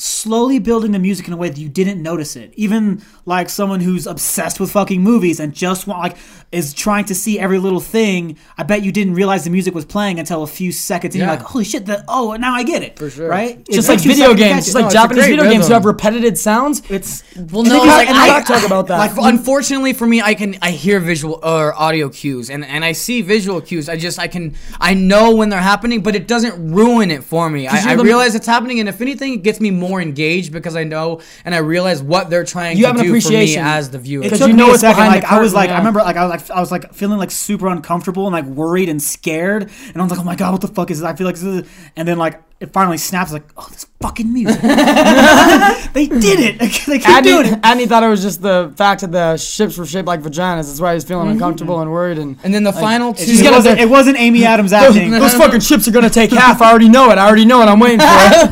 slowly 0.00 0.58
building 0.58 0.92
the 0.92 0.98
music 0.98 1.26
in 1.26 1.34
a 1.34 1.36
way 1.36 1.48
that 1.50 1.58
you 1.58 1.68
didn't 1.68 2.02
notice 2.02 2.34
it. 2.34 2.52
Even 2.56 3.02
like 3.26 3.48
someone 3.50 3.80
who's 3.80 4.06
obsessed 4.06 4.58
with 4.58 4.72
fucking 4.72 5.02
movies 5.02 5.38
and 5.40 5.52
just 5.54 5.86
want 5.86 6.00
like 6.00 6.16
is 6.52 6.72
trying 6.72 7.04
to 7.04 7.14
see 7.14 7.38
every 7.38 7.58
little 7.58 7.80
thing. 7.80 8.36
I 8.56 8.62
bet 8.62 8.82
you 8.82 8.92
didn't 8.92 9.14
realize 9.14 9.44
the 9.44 9.50
music 9.50 9.74
was 9.74 9.84
playing 9.84 10.18
until 10.18 10.42
a 10.42 10.46
few 10.46 10.72
seconds, 10.72 11.14
and 11.14 11.20
Yeah. 11.20 11.26
you're 11.28 11.36
like, 11.36 11.44
"Holy 11.46 11.64
shit! 11.64 11.86
That 11.86 12.04
oh, 12.08 12.34
now 12.36 12.54
I 12.54 12.62
get 12.62 12.82
it." 12.82 12.98
For 12.98 13.10
sure. 13.10 13.28
right? 13.28 13.58
It 13.68 13.72
Just 13.72 13.88
like 13.88 13.98
takes 13.98 14.06
you 14.06 14.12
a 14.12 14.14
video 14.28 14.34
games, 14.34 14.64
just 14.64 14.74
like 14.74 14.86
No, 14.86 14.90
Japanese 14.90 15.24
great 15.26 15.36
video 15.36 15.50
games 15.50 15.66
who 15.68 15.74
have 15.74 15.84
repetitive 15.84 16.38
sounds. 16.38 16.82
It's 16.88 17.22
Well, 17.36 17.62
no, 17.62 17.70
they 17.82 17.86
like, 17.86 18.08
can- 18.08 18.16
I, 18.16 18.38
and 18.38 18.46
talk 18.46 18.64
about 18.66 18.86
that. 18.88 18.98
Like, 18.98 19.12
unfortunately 19.16 19.92
for 19.92 20.06
me, 20.06 20.22
I 20.22 20.34
can 20.34 20.56
I 20.62 20.70
hear 20.70 20.98
visual 20.98 21.38
or 21.42 21.74
audio 21.78 22.08
cues, 22.08 22.48
and 22.50 22.64
and 22.64 22.84
I 22.84 22.92
see 22.92 23.20
visual 23.22 23.60
cues. 23.60 23.88
I 23.88 23.96
just 23.96 24.18
I 24.18 24.26
can 24.28 24.54
I 24.80 24.94
know 24.94 25.34
when 25.36 25.50
they're 25.50 25.60
happening, 25.60 26.00
but 26.02 26.16
it 26.16 26.26
doesn't 26.26 26.72
ruin 26.72 27.10
it 27.10 27.22
for 27.22 27.48
me. 27.50 27.68
I, 27.68 27.90
I 27.90 27.94
realize 27.94 28.34
it's 28.34 28.46
happening, 28.46 28.80
and 28.80 28.88
if 28.88 29.00
anything, 29.00 29.34
it 29.34 29.42
gets 29.42 29.60
me 29.60 29.70
more 29.70 29.89
engaged 29.98 30.52
because 30.52 30.76
I 30.76 30.84
know 30.84 31.22
and 31.46 31.54
I 31.54 31.58
realize 31.58 32.02
what 32.02 32.28
they're 32.28 32.44
trying 32.44 32.76
You 32.76 32.82
to 32.82 32.88
have 32.88 33.00
an 33.00 33.06
do 33.06 33.20
for 33.20 33.30
me 33.30 33.56
as 33.56 33.88
the 33.90 33.98
viewer. 33.98 34.22
Because 34.22 34.40
you 34.40 34.52
know 34.52 34.66
a 34.66 34.68
what's 34.72 34.82
behind 34.82 35.08
Like 35.08 35.22
the 35.22 35.32
I 35.32 35.40
was 35.40 35.54
like, 35.54 35.70
yeah. 35.70 35.76
I 35.76 35.78
remember, 35.78 36.00
like 36.00 36.16
I 36.16 36.24
was 36.24 36.30
like, 36.30 36.50
I 36.50 36.60
was 36.60 36.70
like 36.70 36.92
feeling 36.92 37.18
like 37.18 37.30
super 37.30 37.68
uncomfortable 37.68 38.26
and 38.26 38.34
like 38.34 38.44
worried 38.44 38.90
and 38.90 39.02
scared, 39.02 39.62
and 39.62 39.96
I 39.96 40.02
was 40.02 40.10
like, 40.10 40.20
oh 40.20 40.24
my 40.24 40.36
god, 40.36 40.52
what 40.52 40.60
the 40.60 40.68
fuck 40.68 40.90
is 40.90 41.00
this? 41.00 41.06
I 41.06 41.14
feel 41.14 41.26
like 41.26 41.36
this 41.36 41.44
is, 41.44 41.70
and 41.96 42.06
then 42.06 42.18
like 42.18 42.42
it 42.60 42.74
finally 42.74 42.98
snaps, 42.98 43.32
like, 43.32 43.50
oh, 43.56 43.66
this 43.70 43.86
fucking 44.02 44.30
music. 44.30 44.60
they 45.94 46.06
did 46.06 46.40
it. 46.40 46.58
they 46.86 46.98
keep 46.98 47.24
doing 47.24 47.46
it. 47.46 47.62
Adney 47.62 47.88
thought 47.88 48.02
it 48.02 48.08
was 48.08 48.20
just 48.20 48.42
the 48.42 48.70
fact 48.76 49.00
that 49.00 49.10
the 49.12 49.38
ships 49.38 49.78
were 49.78 49.86
shaped 49.86 50.06
like 50.06 50.20
vaginas. 50.20 50.66
That's 50.66 50.78
why 50.78 50.92
he 50.92 50.96
was 50.96 51.04
feeling 51.04 51.30
uncomfortable 51.30 51.80
and 51.80 51.90
worried. 51.90 52.18
And 52.18 52.38
and 52.44 52.52
then 52.52 52.62
the 52.62 52.72
final 52.72 53.14
two. 53.14 53.24
She's 53.24 53.40
It 53.40 53.50
wasn't, 53.50 53.80
it 53.80 53.88
wasn't 53.88 54.18
Amy 54.18 54.44
Adams 54.44 54.74
acting. 54.74 55.10
those 55.10 55.32
fucking 55.32 55.60
ships 55.60 55.88
are 55.88 55.90
gonna 55.90 56.10
take 56.10 56.32
half. 56.32 56.60
I 56.60 56.68
already 56.70 56.90
know 56.90 57.10
it. 57.10 57.16
I 57.16 57.26
already 57.26 57.46
know 57.46 57.62
it. 57.62 57.66
I'm 57.66 57.80
waiting 57.80 58.00
for 58.00 58.06
it. 58.06 58.50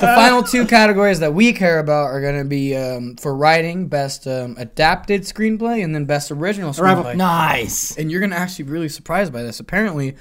the 0.00 0.06
final 0.14 0.42
two 0.42 0.66
categories 0.66 1.20
that 1.20 1.32
we 1.32 1.54
care 1.54 1.78
about 1.78 2.10
are 2.10 2.20
going 2.20 2.38
to 2.38 2.44
be 2.44 2.76
um, 2.76 3.16
for 3.16 3.34
writing, 3.34 3.88
best 3.88 4.26
um, 4.26 4.54
adapted 4.58 5.22
screenplay, 5.22 5.82
and 5.82 5.94
then 5.94 6.04
best 6.04 6.30
original 6.30 6.74
Arrival. 6.78 7.04
screenplay. 7.04 7.16
nice. 7.16 7.96
and 7.96 8.10
you're 8.10 8.20
gonna 8.20 8.36
actually 8.36 8.66
be 8.66 8.72
really 8.72 8.88
surprised 8.90 9.32
by 9.32 9.42
this. 9.42 9.60
Apparently, 9.60 10.14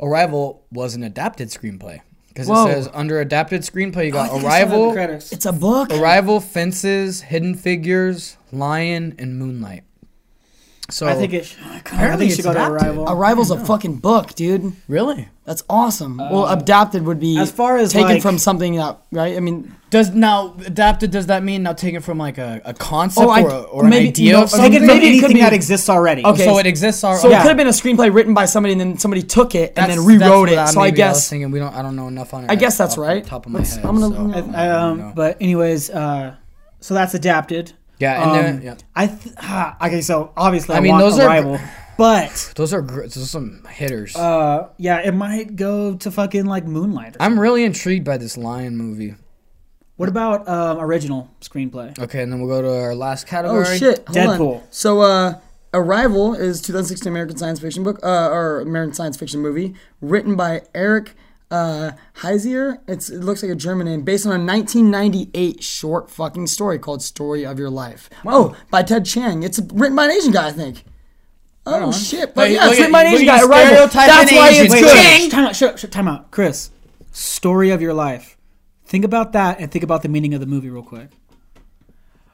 Arrival 0.00 0.66
was 0.70 0.94
an 0.94 1.02
adapted 1.02 1.48
screenplay 1.48 2.00
because 2.30 2.48
it 2.48 2.52
Whoa. 2.52 2.66
says 2.66 2.88
under 2.94 3.20
adapted 3.20 3.62
screenplay 3.62 4.06
you 4.06 4.12
got 4.12 4.30
think 4.30 4.44
I 4.44 4.48
saw 4.50 4.58
that 4.58 4.62
in 4.62 4.68
the 4.70 4.76
Arrival, 4.76 4.92
credits. 4.92 5.32
It's 5.32 5.46
a 5.46 5.52
book. 5.52 5.92
Arrival, 5.92 6.40
Fences, 6.40 7.22
Hidden 7.22 7.56
Figures, 7.56 8.36
Lion, 8.52 9.14
and 9.18 9.38
Moonlight. 9.38 9.84
So 10.90 11.06
I 11.06 11.14
think 11.14 11.32
it. 11.32 11.46
Sh- 11.46 11.56
Apparently 11.80 12.26
it 12.26 12.30
should 12.30 12.38
it's 12.40 12.46
go 12.46 12.52
to 12.54 12.58
adapted. 12.66 12.86
Arrival. 12.88 13.08
Arrival's 13.10 13.50
a 13.50 13.58
fucking 13.58 13.96
book, 13.96 14.34
dude. 14.34 14.72
really 14.88 15.28
That's 15.44 15.64
awesome. 15.68 16.18
well, 16.18 16.46
adapted 16.48 17.04
would 17.04 17.18
be 17.20 17.38
as 17.38 17.50
far 17.50 17.76
as, 17.78 17.92
taken 17.92 18.08
like- 18.08 18.22
from 18.22 18.38
something 18.38 18.76
that 18.76 18.98
right. 19.12 19.36
I 19.36 19.40
mean, 19.40 19.74
does 19.90 20.10
now 20.10 20.54
adapted. 20.66 21.10
Does 21.10 21.26
that 21.26 21.42
mean 21.42 21.62
now 21.64 21.72
taken 21.72 22.00
from 22.00 22.18
like 22.18 22.38
a, 22.38 22.60
a 22.64 22.74
concept 22.74 23.26
Oh, 23.26 23.30
I- 23.30 23.42
or, 23.42 23.48
a, 23.50 23.60
or 23.62 23.82
maybe, 23.84 24.04
an 24.04 24.08
idea 24.10 24.26
you 24.26 24.32
know, 24.32 24.42
of 24.44 24.50
something? 24.50 24.70
Taken 24.72 24.86
from 24.88 24.96
Maybe 24.98 25.06
it 25.06 25.10
could 25.20 25.24
anything 25.30 25.34
be- 25.36 25.40
that 25.40 25.52
exists 25.52 25.88
already. 25.88 26.24
Okay. 26.24 26.44
so 26.44 26.58
it 26.58 26.66
exists. 26.66 27.02
Our, 27.02 27.16
so 27.18 27.28
Yeah. 27.28 27.38
it 27.38 27.42
could 27.42 27.48
have 27.48 27.56
been 27.56 27.66
a 27.66 27.70
screenplay 27.70 28.12
written 28.14 28.34
by 28.34 28.44
somebody 28.44 28.72
and 28.72 28.80
then 28.80 28.98
somebody 28.98 29.22
took 29.22 29.54
it 29.54 29.72
and 29.76 29.90
then 29.90 30.04
rewrote 30.04 30.48
that's 30.50 30.52
it. 30.52 30.56
what 30.56 30.68
So 30.74 30.80
I 30.80 30.84
maybe 30.84 30.92
was 30.92 30.96
guess 31.18 31.30
thinking 31.30 31.50
we 31.50 31.58
don't. 31.58 31.74
I 31.74 31.82
don't 31.82 31.96
know 31.96 32.06
enough 32.08 32.32
on 32.34 32.44
it. 32.44 32.50
I 32.50 32.54
guess 32.54 32.78
that's 32.78 32.94
off 32.94 32.98
right. 33.06 33.24
Top 33.24 33.46
of 33.46 33.52
my 33.52 33.58
Let's- 33.60 33.76
head. 33.76 33.84
I'm 33.84 33.98
gonna- 34.00 34.14
so 34.14 34.20
I'm 34.22 34.30
I- 34.30 34.40
gonna- 34.40 34.58
I 34.58 34.66
don't 34.66 35.00
um, 35.00 35.12
but 35.14 35.36
anyways, 35.40 35.90
uh, 35.90 36.34
so 36.80 36.94
that's 36.94 37.14
adapted. 37.14 37.72
Yeah, 38.00 38.22
and 38.22 38.30
Um, 38.30 38.36
then 38.36 38.62
yeah. 38.62 38.74
I 38.96 39.06
th- 39.06 39.34
ah, 39.38 39.76
okay, 39.86 40.00
so 40.00 40.32
obviously 40.36 40.74
I, 40.74 40.78
I 40.78 40.80
mean, 40.80 40.92
want 40.92 41.04
those 41.04 41.18
are- 41.20 41.26
Arrival, 41.28 41.58
but 41.96 42.52
Those 42.56 42.72
are 42.74 42.82
gr- 42.82 43.02
those 43.02 43.16
are 43.18 43.26
some 43.26 43.62
hitters. 43.70 44.16
uh, 44.16 44.68
yeah, 44.78 44.98
it 45.00 45.12
might 45.12 45.54
go 45.56 45.94
to 45.96 46.10
fucking 46.10 46.46
like 46.46 46.64
Moonlight. 46.64 47.16
I'm 47.20 47.38
really 47.38 47.62
intrigued 47.64 48.04
by 48.04 48.16
this 48.16 48.36
Lion 48.36 48.76
movie. 48.76 49.14
What 49.96 50.08
about 50.08 50.48
um, 50.48 50.78
original 50.78 51.30
screenplay? 51.42 51.98
Okay, 51.98 52.22
and 52.22 52.32
then 52.32 52.40
we'll 52.40 52.48
go 52.48 52.62
to 52.62 52.74
our 52.84 52.94
last 52.94 53.26
category. 53.26 53.66
Oh 53.68 53.76
shit! 53.76 53.98
Hold 54.08 54.16
Deadpool. 54.16 54.54
On. 54.56 54.62
So, 54.70 55.02
uh, 55.02 55.34
Arrival 55.74 56.32
is 56.34 56.62
2016 56.62 57.06
American 57.12 57.36
science 57.36 57.60
fiction 57.60 57.82
book, 57.84 58.00
uh, 58.02 58.28
or 58.30 58.60
American 58.60 58.94
science 58.94 59.18
fiction 59.18 59.40
movie, 59.40 59.74
written 60.00 60.36
by 60.36 60.62
Eric 60.74 61.14
uh, 61.50 61.92
Heisserer. 62.16 62.78
It's 62.86 63.10
it 63.10 63.20
looks 63.20 63.42
like 63.42 63.52
a 63.52 63.56
German 63.56 63.86
name, 63.86 64.02
based 64.02 64.26
on 64.26 64.32
a 64.32 64.44
1998 64.44 65.62
short 65.62 66.10
fucking 66.10 66.46
story 66.46 66.78
called 66.78 67.02
"Story 67.02 67.44
of 67.44 67.58
Your 67.58 67.70
Life." 67.70 68.08
Oh, 68.24 68.56
by 68.70 68.82
Ted 68.82 69.04
Chiang. 69.04 69.42
It's 69.42 69.58
written 69.72 69.96
by 69.96 70.06
an 70.06 70.10
Asian 70.12 70.32
guy, 70.32 70.48
I 70.48 70.52
think. 70.52 70.84
Oh 71.66 71.92
shit! 71.92 72.34
But 72.34 72.42
Wait, 72.48 72.54
yeah, 72.54 72.68
it's 72.68 72.78
written 72.78 72.92
by 72.92 73.02
an 73.04 73.14
Asian 73.14 73.26
guy. 73.26 73.38
you 73.40 73.48
Arrival. 73.50 73.86
That's 73.88 74.32
why 74.32 74.48
Asians. 74.48 74.64
it's 74.66 74.74
Wait, 74.74 74.80
good. 74.82 75.20
wait, 75.22 75.30
Time 75.30 75.44
out, 75.46 75.56
shut 75.56 75.72
up, 75.72 75.78
shut, 75.78 75.90
time 75.92 76.08
out. 76.08 76.30
Chris, 76.30 76.70
story 77.12 77.70
of 77.70 77.82
your 77.82 77.94
life. 77.94 78.36
Think 78.86 79.04
about 79.04 79.32
that 79.34 79.60
and 79.60 79.70
think 79.70 79.84
about 79.84 80.02
the 80.02 80.08
meaning 80.08 80.34
of 80.34 80.40
the 80.40 80.46
movie 80.46 80.68
real 80.70 80.82
quick. 80.82 81.10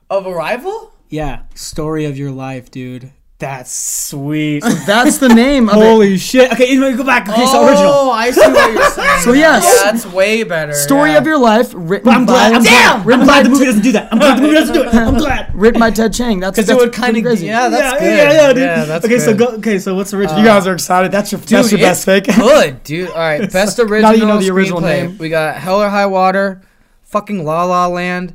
Of 0.09 0.27
Arrival? 0.27 0.93
Yeah, 1.09 1.43
story 1.55 2.05
of 2.05 2.17
your 2.17 2.31
life, 2.31 2.71
dude. 2.71 3.13
That's 3.39 3.71
sweet. 3.71 4.63
That's 4.87 5.19
the 5.19 5.29
name 5.29 5.69
of 5.69 5.77
it. 5.77 5.81
Holy 5.85 6.17
shit. 6.17 6.51
Okay, 6.53 6.69
anyway, 6.71 6.95
go 6.95 7.05
back. 7.05 7.29
Okay, 7.29 7.45
so 7.45 7.61
oh, 7.61 7.69
original. 7.69 8.11
I 8.11 8.31
see 8.31 8.41
what 8.41 8.73
you're 8.73 8.91
saying. 8.91 9.07
So, 9.27 9.33
yes. 9.33 9.65
Yeah, 9.65 9.93
that's 9.93 10.07
way 10.07 10.43
better. 10.43 10.73
Story 10.73 11.11
yeah. 11.11 11.19
of 11.19 11.27
your 11.27 11.39
life, 11.39 11.73
written 11.75 12.09
I'm 12.09 12.25
glad. 12.25 12.53
by 12.53 12.57
I'm 12.57 12.63
Damn! 12.63 13.03
glad. 13.03 13.19
I'm 13.21 13.25
glad 13.27 13.45
the 13.47 13.51
movie 13.51 13.65
doesn't 13.67 13.83
do 13.83 13.93
that. 13.93 14.11
I'm 14.13 14.19
glad 14.19 14.39
the 14.39 14.43
movie 14.43 14.55
doesn't 14.55 14.75
do 14.75 14.83
it. 14.85 14.89
I'm 14.95 15.19
glad. 15.19 15.55
written 15.55 15.81
by 15.81 15.91
Ted 15.93 16.15
Chiang. 16.15 16.41
That's 16.41 16.57
Because 16.57 16.67
that's 16.69 16.81
it 16.81 16.83
would 16.83 16.95
kind 16.95 17.17
of 17.17 17.23
crazy. 17.25 17.47
yeah, 17.47 17.69
that's 17.69 17.83
yeah, 17.83 17.99
good. 17.99 18.17
yeah, 18.17 18.33
yeah, 18.33 18.53
dude. 18.53 18.63
Yeah, 18.63 18.85
that's 18.85 19.05
okay, 19.05 19.19
so 19.19 19.35
go. 19.37 19.47
Okay, 19.57 19.79
so 19.79 19.95
what's 19.95 20.13
the 20.13 20.19
original? 20.19 20.39
You 20.39 20.45
guys 20.47 20.67
are 20.67 20.73
excited. 20.75 21.13
That's 21.13 21.31
your 21.33 21.41
Dude, 21.41 21.49
that's 21.51 21.73
your 21.73 21.81
best 21.81 22.07
pick. 22.07 22.25
Good, 22.25 22.83
dude. 22.85 23.11
All 23.11 23.17
right, 23.17 23.51
best 23.53 23.79
original. 23.79 24.13
Now 24.13 24.13
you 24.13 24.25
know 24.27 24.39
the 24.39 24.51
original 24.51 24.81
screenplay. 24.81 25.09
name. 25.09 25.19
We 25.19 25.29
got 25.29 25.57
Hell 25.57 25.83
or 25.83 25.89
High 25.91 26.07
Water, 26.07 26.63
fucking 27.05 27.45
La 27.45 27.65
La 27.65 27.87
Land, 27.87 28.35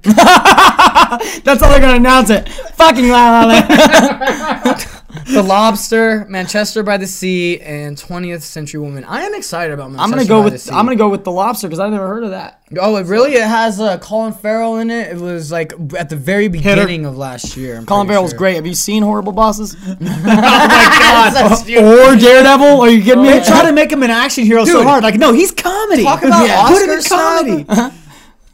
That's 1.44 1.62
how 1.62 1.70
they're 1.70 1.80
gonna 1.80 1.98
announce 1.98 2.30
it. 2.30 2.48
Fucking 2.50 3.08
la 3.10 3.42
la 3.42 3.46
la. 3.46 4.76
The 5.28 5.44
Lobster, 5.44 6.26
Manchester 6.30 6.84
by 6.84 6.98
the 6.98 7.06
Sea, 7.08 7.60
and 7.60 7.98
20th 7.98 8.42
Century 8.42 8.80
Woman. 8.80 9.04
I 9.04 9.22
am 9.24 9.34
excited 9.34 9.74
about 9.74 9.92
Manchester 9.92 10.04
I'm 10.04 10.10
gonna 10.12 10.28
go 10.28 10.42
by 10.42 10.50
the 10.50 10.54
with 10.54 10.62
Sea. 10.62 10.72
I'm 10.72 10.86
gonna 10.86 10.96
go 10.96 11.10
with 11.10 11.24
the 11.24 11.32
lobster 11.32 11.68
because 11.68 11.80
I've 11.80 11.92
never 11.92 12.08
heard 12.08 12.24
of 12.24 12.30
that. 12.32 12.62
Oh, 12.80 12.96
it 12.96 13.06
really? 13.08 13.34
It 13.34 13.44
has 13.44 13.80
uh, 13.80 13.98
Colin 14.00 14.34
Farrell 14.34 14.78
in 14.78 14.90
it. 14.90 15.12
It 15.12 15.18
was 15.18 15.52
like 15.52 15.74
at 15.98 16.10
the 16.10 16.16
very 16.16 16.48
beginning 16.48 17.06
of 17.06 17.18
last 17.18 17.58
year. 17.58 17.78
I'm 17.78 17.86
Colin 17.86 18.08
Farrell's 18.08 18.32
sure. 18.32 18.38
great. 18.38 18.56
Have 18.56 18.66
you 18.66 18.74
seen 18.74 19.04
Horrible 19.04 19.34
Bosses 19.34 19.76
That's 20.00 21.60
stupid. 21.62 21.84
or 21.84 22.16
Daredevil? 22.16 22.82
Are 22.82 22.90
you 22.90 23.04
kidding 23.04 23.24
me? 23.24 23.30
They 23.30 23.44
try 23.44 23.66
to 23.66 23.74
make 23.74 23.92
him 23.92 24.04
an 24.04 24.12
action 24.12 24.46
hero 24.46 24.64
so 24.66 24.84
hard. 24.84 25.04
Like, 25.04 25.16
no, 25.16 25.34
he's 25.34 25.52
comedy. 25.52 26.04
Talk 26.04 26.24
about 26.24 26.48
Yeah. 26.48 26.68
Put 26.68 26.84
him 26.84 26.90
in 26.90 27.00
Oscar 27.00 27.16
comedy. 27.16 27.98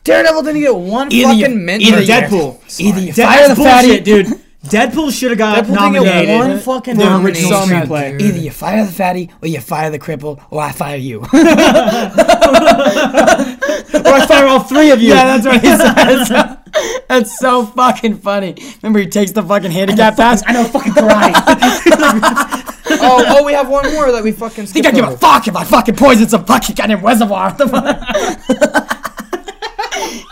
Snub. 0.07 0.15
Daredevil 0.15 0.43
didn't 0.43 0.61
get 0.61 0.75
one 0.75 1.11
Either 1.13 1.33
you- 1.33 1.43
fucking 1.45 1.65
mention. 1.65 1.93
either 1.93 2.01
you- 2.01 2.07
Deadpool. 2.07 2.79
Either 2.79 2.99
you 3.01 3.13
Dead- 3.13 3.25
fire 3.27 3.47
the 3.47 3.53
that's 3.55 3.69
fatty, 3.69 3.99
dude. 4.01 4.27
Deadpool 4.65 5.11
should 5.17 5.29
have 5.29 5.37
got 5.37 5.63
Deadpool 5.63 5.67
didn't 5.67 5.93
get 5.93 6.03
nominated. 6.03 6.35
one 6.39 6.59
fucking 6.59 6.95
for 6.97 7.01
original 7.21 7.51
nomination, 7.51 7.87
screenplay. 7.87 8.17
dude. 8.17 8.21
Either 8.27 8.37
you 8.39 8.51
fire 8.51 8.85
the 8.85 8.91
fatty 8.91 9.29
or 9.41 9.47
you 9.47 9.61
fire 9.61 9.89
the 9.91 9.99
cripple 9.99 10.41
or 10.49 10.61
I 10.61 10.71
fire 10.73 10.97
you. 10.97 11.21
Or 13.97 14.13
I 14.13 14.25
fire 14.27 14.45
all 14.47 14.59
three 14.59 14.91
of 14.91 15.01
you. 15.01 15.09
yeah, 15.09 15.37
that's 15.37 15.45
what 15.45 15.61
he 15.61 15.67
says. 15.67 16.29
That's 17.07 17.39
so 17.39 17.65
fucking 17.65 18.17
funny. 18.19 18.55
Remember, 18.81 18.99
he 18.99 19.07
takes 19.07 19.31
the 19.31 19.41
fucking 19.43 19.71
handicap 19.71 20.17
pass. 20.17 20.43
I 20.45 20.51
know 20.53 20.63
fucking 20.65 20.91
karate. 20.93 21.33
oh, 23.01 23.25
oh, 23.39 23.43
we 23.45 23.53
have 23.53 23.69
one 23.69 23.91
more 23.93 24.11
that 24.11 24.23
we 24.23 24.31
fucking 24.33 24.65
Think 24.67 24.85
I 24.85 24.91
give 24.91 25.05
over. 25.05 25.15
a 25.15 25.17
fuck 25.17 25.47
if 25.47 25.55
I 25.55 25.63
fucking 25.63 25.95
poison 25.95 26.27
some 26.29 26.45
fucking 26.45 26.75
goddamn 26.75 27.01
reservoir? 27.03 27.55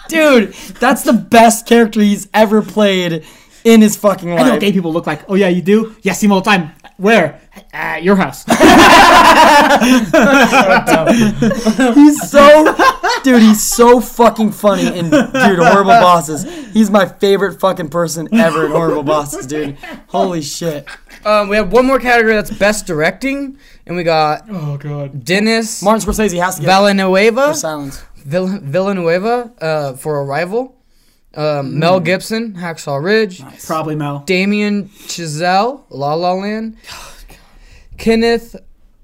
The 0.09 0.15
fuck? 0.15 0.33
Dude, 0.69 0.79
that's 0.79 1.03
the 1.03 1.13
best 1.13 1.67
character 1.67 1.99
he's 2.01 2.27
ever 2.33 2.61
played 2.61 3.25
in 3.63 3.81
his 3.81 3.95
fucking 3.97 4.29
life. 4.29 4.39
I 4.45 4.49
know 4.49 4.59
gay 4.59 4.71
people 4.71 4.93
look 4.93 5.07
like. 5.07 5.23
Oh 5.29 5.35
yeah, 5.35 5.47
you 5.49 5.61
do? 5.61 5.95
Yeah, 6.01 6.13
see 6.13 6.27
them 6.27 6.33
all 6.33 6.41
the 6.41 6.49
time. 6.49 6.71
Where? 6.97 7.41
At 7.73 8.03
your 8.03 8.15
house. 8.15 8.45
He's 11.95 12.29
so, 12.29 12.75
dude, 13.23 13.41
he's 13.41 13.63
so 13.63 13.99
fucking 13.99 14.51
funny 14.51 14.87
in 14.87 15.09
dude 15.09 15.33
Horrible 15.33 15.91
Bosses. 15.91 16.43
He's 16.73 16.89
my 16.89 17.05
favorite 17.05 17.59
fucking 17.59 17.89
person 17.89 18.27
ever 18.33 18.65
in 18.65 18.71
Horrible 18.71 19.03
Bosses, 19.03 19.45
dude. 19.45 19.77
Holy 20.07 20.41
shit. 20.41 20.87
Um, 21.25 21.49
we 21.49 21.57
have 21.57 21.71
one 21.71 21.85
more 21.85 21.99
category 21.99 22.35
that's 22.35 22.51
best 22.51 22.85
directing, 22.85 23.57
and 23.85 23.95
we 23.97 24.03
got 24.03 24.43
oh 24.49 24.77
god. 24.77 25.25
Denis 25.25 25.81
Martin 25.81 26.07
Scorsese 26.07 26.39
has 26.41 26.55
to 26.55 26.61
get 26.61 26.67
Villanueva, 26.67 27.53
silence. 27.55 28.03
Vill- 28.25 28.59
Villanueva 28.59 29.51
uh, 29.61 29.93
for 29.93 30.21
Arrival, 30.23 30.75
um, 31.35 31.77
Mel 31.79 31.99
Gibson, 31.99 32.53
Hacksaw 32.55 33.01
Ridge, 33.03 33.41
Probably 33.65 33.95
Mel. 33.95 34.19
Damien 34.25 34.89
Chazelle, 34.89 35.83
La 35.89 36.13
La 36.15 36.33
Land, 36.33 36.77
Kenneth 37.97 38.55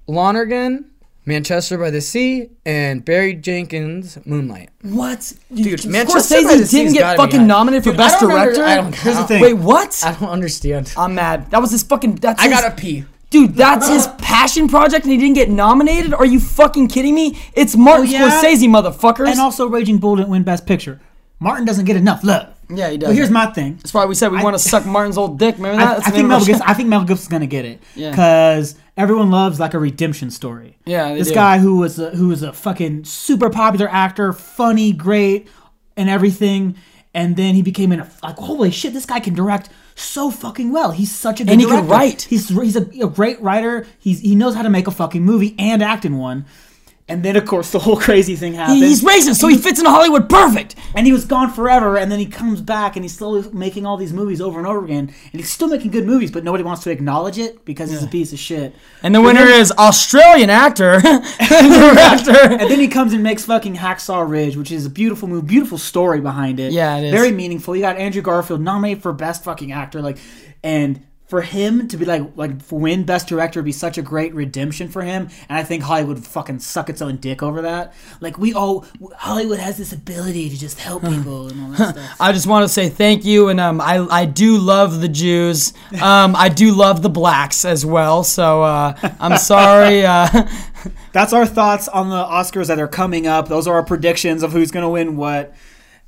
Lonergan, 0.07 0.85
Manchester 1.25 1.77
by 1.77 1.91
the 1.91 2.01
Sea, 2.01 2.49
and 2.65 3.05
Barry 3.05 3.35
Jenkins, 3.35 4.17
Moonlight. 4.25 4.69
What, 4.81 5.33
Dude, 5.53 5.85
Manchester 5.85 6.41
by 6.43 6.55
the 6.57 6.63
Scorsese 6.63 6.71
didn't 6.71 6.93
get 6.93 7.15
fucking 7.17 7.45
nominated 7.45 7.83
for 7.83 7.91
Dude, 7.91 7.99
I 7.99 8.03
best 8.03 8.19
don't 8.21 8.31
under- 8.31 8.53
director. 8.53 8.63
I 8.63 8.75
don't- 8.77 8.95
Here's 8.95 9.17
the 9.17 9.23
thing. 9.27 9.41
Wait, 9.41 9.53
what? 9.53 10.01
I 10.03 10.13
don't 10.13 10.29
understand. 10.29 10.91
I'm 10.97 11.13
mad. 11.15 11.51
That 11.51 11.61
was 11.61 11.71
his 11.71 11.83
fucking. 11.83 12.15
That's 12.15 12.41
I 12.41 12.49
his, 12.49 12.59
gotta 12.59 12.75
pee. 12.75 13.05
Dude, 13.31 13.55
that's 13.55 13.87
his 13.87 14.07
passion 14.19 14.67
project, 14.67 15.05
and 15.05 15.11
he 15.11 15.17
didn't 15.17 15.35
get 15.35 15.49
nominated. 15.49 16.13
Are 16.13 16.25
you 16.25 16.39
fucking 16.39 16.89
kidding 16.89 17.15
me? 17.15 17.39
It's 17.53 17.75
Martin 17.75 18.05
Oh, 18.07 18.09
yeah? 18.09 18.29
Scorsese, 18.41 18.67
motherfuckers. 18.67 19.29
And 19.31 19.39
also 19.39 19.67
Raging 19.67 19.97
Bull 19.97 20.17
didn't 20.17 20.29
win 20.29 20.43
Best 20.43 20.65
Picture. 20.67 21.01
Martin 21.39 21.65
doesn't 21.65 21.85
get 21.85 21.95
enough 21.95 22.23
love. 22.23 22.53
yeah, 22.69 22.89
he 22.91 22.97
does. 22.97 23.09
But 23.09 23.15
here's 23.15 23.31
my 23.31 23.47
thing. 23.47 23.77
That's 23.77 23.93
why 23.95 24.05
we 24.05 24.13
said 24.13 24.31
we 24.31 24.43
want 24.43 24.53
to 24.53 24.59
suck 24.59 24.85
Martin's 24.85 25.17
old 25.17 25.39
dick. 25.39 25.55
Remember 25.55 25.77
that? 25.83 26.03
I, 26.03 26.07
I 26.07 26.11
think 26.11 26.27
Mel 26.27 26.45
Gibson. 26.45 26.61
I 26.67 26.73
think 26.75 26.87
Mel 26.87 27.03
Gibson's 27.03 27.29
gonna 27.29 27.47
get 27.47 27.65
it 27.65 27.81
Yeah. 27.95 28.11
because 28.11 28.75
everyone 28.95 29.31
loves 29.31 29.59
like 29.59 29.73
a 29.73 29.79
redemption 29.79 30.29
story. 30.29 30.77
Yeah, 30.85 31.15
this 31.15 31.29
do. 31.29 31.33
guy 31.33 31.57
who 31.57 31.77
was 31.77 31.97
a, 31.97 32.11
who 32.11 32.27
was 32.27 32.43
a 32.43 32.53
fucking 32.53 33.05
super 33.05 33.49
popular 33.49 33.89
actor, 33.89 34.33
funny, 34.33 34.91
great, 34.93 35.47
and 35.97 36.09
everything, 36.11 36.75
and 37.15 37.35
then 37.35 37.55
he 37.55 37.63
became 37.63 37.91
an 37.91 38.07
like 38.21 38.35
holy 38.37 38.69
shit, 38.69 38.93
this 38.93 39.07
guy 39.07 39.19
can 39.19 39.33
direct 39.33 39.69
so 40.01 40.31
fucking 40.31 40.71
well. 40.71 40.91
He's 40.91 41.13
such 41.13 41.39
a 41.39 41.43
good 41.43 41.51
And 41.51 41.61
he 41.61 41.65
can 41.67 41.75
director. 41.85 41.91
write. 41.91 42.21
He's 42.23 42.49
he's 42.49 42.75
a, 42.75 42.81
a 43.03 43.07
great 43.09 43.41
writer. 43.41 43.85
He's 43.99 44.19
he 44.19 44.35
knows 44.35 44.55
how 44.55 44.63
to 44.63 44.69
make 44.69 44.87
a 44.87 44.91
fucking 44.91 45.23
movie 45.23 45.55
and 45.59 45.81
act 45.81 46.05
in 46.05 46.17
one. 46.17 46.45
And 47.11 47.23
then 47.23 47.35
of 47.35 47.45
course 47.45 47.71
the 47.71 47.79
whole 47.79 47.97
crazy 48.07 48.35
thing 48.35 48.53
happened. 48.53 48.77
He- 48.79 48.87
He's 48.87 49.03
racist, 49.03 49.35
so 49.39 49.47
he 49.47 49.57
fits 49.57 49.79
into 49.79 49.91
Hollywood 49.91 50.29
perfect. 50.29 50.75
and 50.95 51.05
he 51.05 51.13
was 51.13 51.25
gone 51.25 51.51
forever 51.51 51.97
and 51.97 52.11
then 52.11 52.19
he 52.19 52.25
comes 52.25 52.61
back 52.61 52.95
and 52.95 53.03
he's 53.05 53.15
slowly 53.15 53.47
making 53.53 53.85
all 53.85 53.97
these 53.97 54.13
movies 54.13 54.41
over 54.41 54.57
and 54.59 54.67
over 54.67 54.83
again 54.85 55.05
and 55.31 55.39
he's 55.41 55.49
still 55.49 55.67
making 55.67 55.91
good 55.91 56.05
movies 56.05 56.31
but 56.31 56.43
nobody 56.43 56.63
wants 56.63 56.83
to 56.83 56.89
acknowledge 56.91 57.37
it 57.37 57.63
because 57.65 57.89
he's 57.91 58.03
a 58.03 58.07
piece 58.07 58.33
of 58.33 58.39
shit 58.39 58.73
And 59.03 59.13
the 59.15 59.21
winner 59.21 59.45
is 59.45 59.71
Australian 59.73 60.49
actor, 60.49 60.99
director. 61.01 62.31
and 62.59 62.69
then 62.69 62.79
he 62.79 62.87
comes 62.87 63.13
and 63.13 63.23
makes 63.23 63.45
fucking 63.45 63.75
hacksaw 63.75 64.27
ridge 64.29 64.55
which 64.57 64.71
is 64.71 64.85
a 64.85 64.89
beautiful 64.89 65.27
movie 65.27 65.47
beautiful 65.47 65.77
story 65.77 66.21
behind 66.21 66.59
it 66.59 66.71
Yeah, 66.71 66.97
it 66.97 67.05
is. 67.05 67.11
very 67.11 67.31
meaningful 67.31 67.75
you 67.75 67.81
got 67.81 67.97
andrew 67.97 68.21
garfield 68.21 68.61
nominated 68.61 69.01
for 69.03 69.13
best 69.13 69.43
fucking 69.43 69.71
actor 69.71 70.01
like 70.01 70.17
and 70.63 71.01
for 71.31 71.41
him 71.41 71.87
to 71.87 71.95
be 71.95 72.03
like 72.03 72.21
like 72.35 72.61
for 72.61 72.77
win 72.77 73.05
best 73.05 73.25
director 73.25 73.61
would 73.61 73.65
be 73.65 73.71
such 73.71 73.97
a 73.97 74.01
great 74.01 74.33
redemption 74.33 74.89
for 74.89 75.01
him 75.01 75.29
and 75.47 75.57
i 75.57 75.63
think 75.63 75.81
hollywood 75.81 76.17
would 76.17 76.27
fucking 76.27 76.59
suck 76.59 76.89
its 76.89 77.01
own 77.01 77.15
dick 77.15 77.41
over 77.41 77.61
that 77.61 77.93
like 78.19 78.37
we 78.37 78.53
all 78.53 78.85
hollywood 79.15 79.57
has 79.57 79.77
this 79.77 79.93
ability 79.93 80.49
to 80.49 80.59
just 80.59 80.77
help 80.77 81.01
people 81.03 81.47
and 81.47 81.61
all 81.61 81.69
that 81.69 81.95
stuff 81.95 82.17
I 82.19 82.33
just 82.33 82.45
want 82.45 82.63
to 82.63 82.69
say 82.69 82.87
thank 82.89 83.25
you, 83.25 83.49
and 83.49 83.59
um, 83.59 83.81
I 83.81 84.05
I 84.09 84.25
do 84.25 84.57
love 84.57 85.01
the 85.01 85.07
Jews. 85.09 85.73
Um, 86.01 86.35
I 86.35 86.49
do 86.49 86.71
love 86.71 87.03
the 87.03 87.09
blacks 87.09 87.63
as 87.63 87.85
well. 87.85 88.23
So 88.23 88.63
uh, 88.63 88.95
I'm 89.19 89.37
sorry. 89.37 90.03
Uh, 90.03 90.47
That's 91.11 91.31
our 91.31 91.45
thoughts 91.45 91.87
on 91.87 92.09
the 92.09 92.23
Oscars 92.23 92.67
that 92.67 92.79
are 92.79 92.87
coming 92.87 93.27
up. 93.27 93.47
Those 93.47 93.67
are 93.67 93.75
our 93.75 93.83
predictions 93.83 94.41
of 94.41 94.51
who's 94.51 94.71
going 94.71 94.83
to 94.83 94.89
win 94.89 95.15
what. 95.15 95.53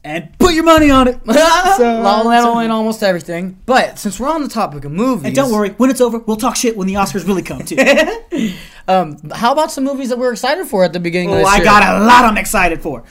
And 0.05 0.37
put 0.37 0.53
your 0.53 0.65
money 0.65 0.89
on 0.91 1.07
it. 1.07 1.19
So, 1.25 2.01
La 2.01 2.21
La 2.21 2.21
Land 2.21 2.43
so- 2.43 2.49
will 2.49 2.57
win 2.57 2.71
almost 2.71 3.01
everything. 3.03 3.57
But 3.65 3.97
since 3.97 4.19
we're 4.19 4.29
on 4.29 4.43
the 4.43 4.49
topic 4.49 4.85
of 4.85 4.91
movies, 4.91 5.25
and 5.25 5.35
don't 5.35 5.51
worry, 5.51 5.69
when 5.69 5.89
it's 5.89 6.01
over, 6.01 6.19
we'll 6.19 6.37
talk 6.37 6.55
shit 6.55 6.75
when 6.77 6.87
the 6.87 6.95
Oscars 6.95 7.25
really 7.27 7.41
come 7.43 7.63
too. 7.63 7.77
Um, 8.85 9.17
how 9.33 9.53
about 9.53 9.71
some 9.71 9.85
movies 9.85 10.09
that 10.09 10.19
we're 10.19 10.33
excited 10.33 10.67
for 10.67 10.83
at 10.83 10.91
the 10.91 10.99
beginning 10.99 11.29
of 11.29 11.35
oh, 11.35 11.37
this 11.37 11.47
I 11.47 11.55
year? 11.55 11.63
got 11.63 12.01
a 12.01 12.03
lot 12.05 12.25
I'm 12.25 12.37
excited 12.37 12.81
for. 12.81 13.05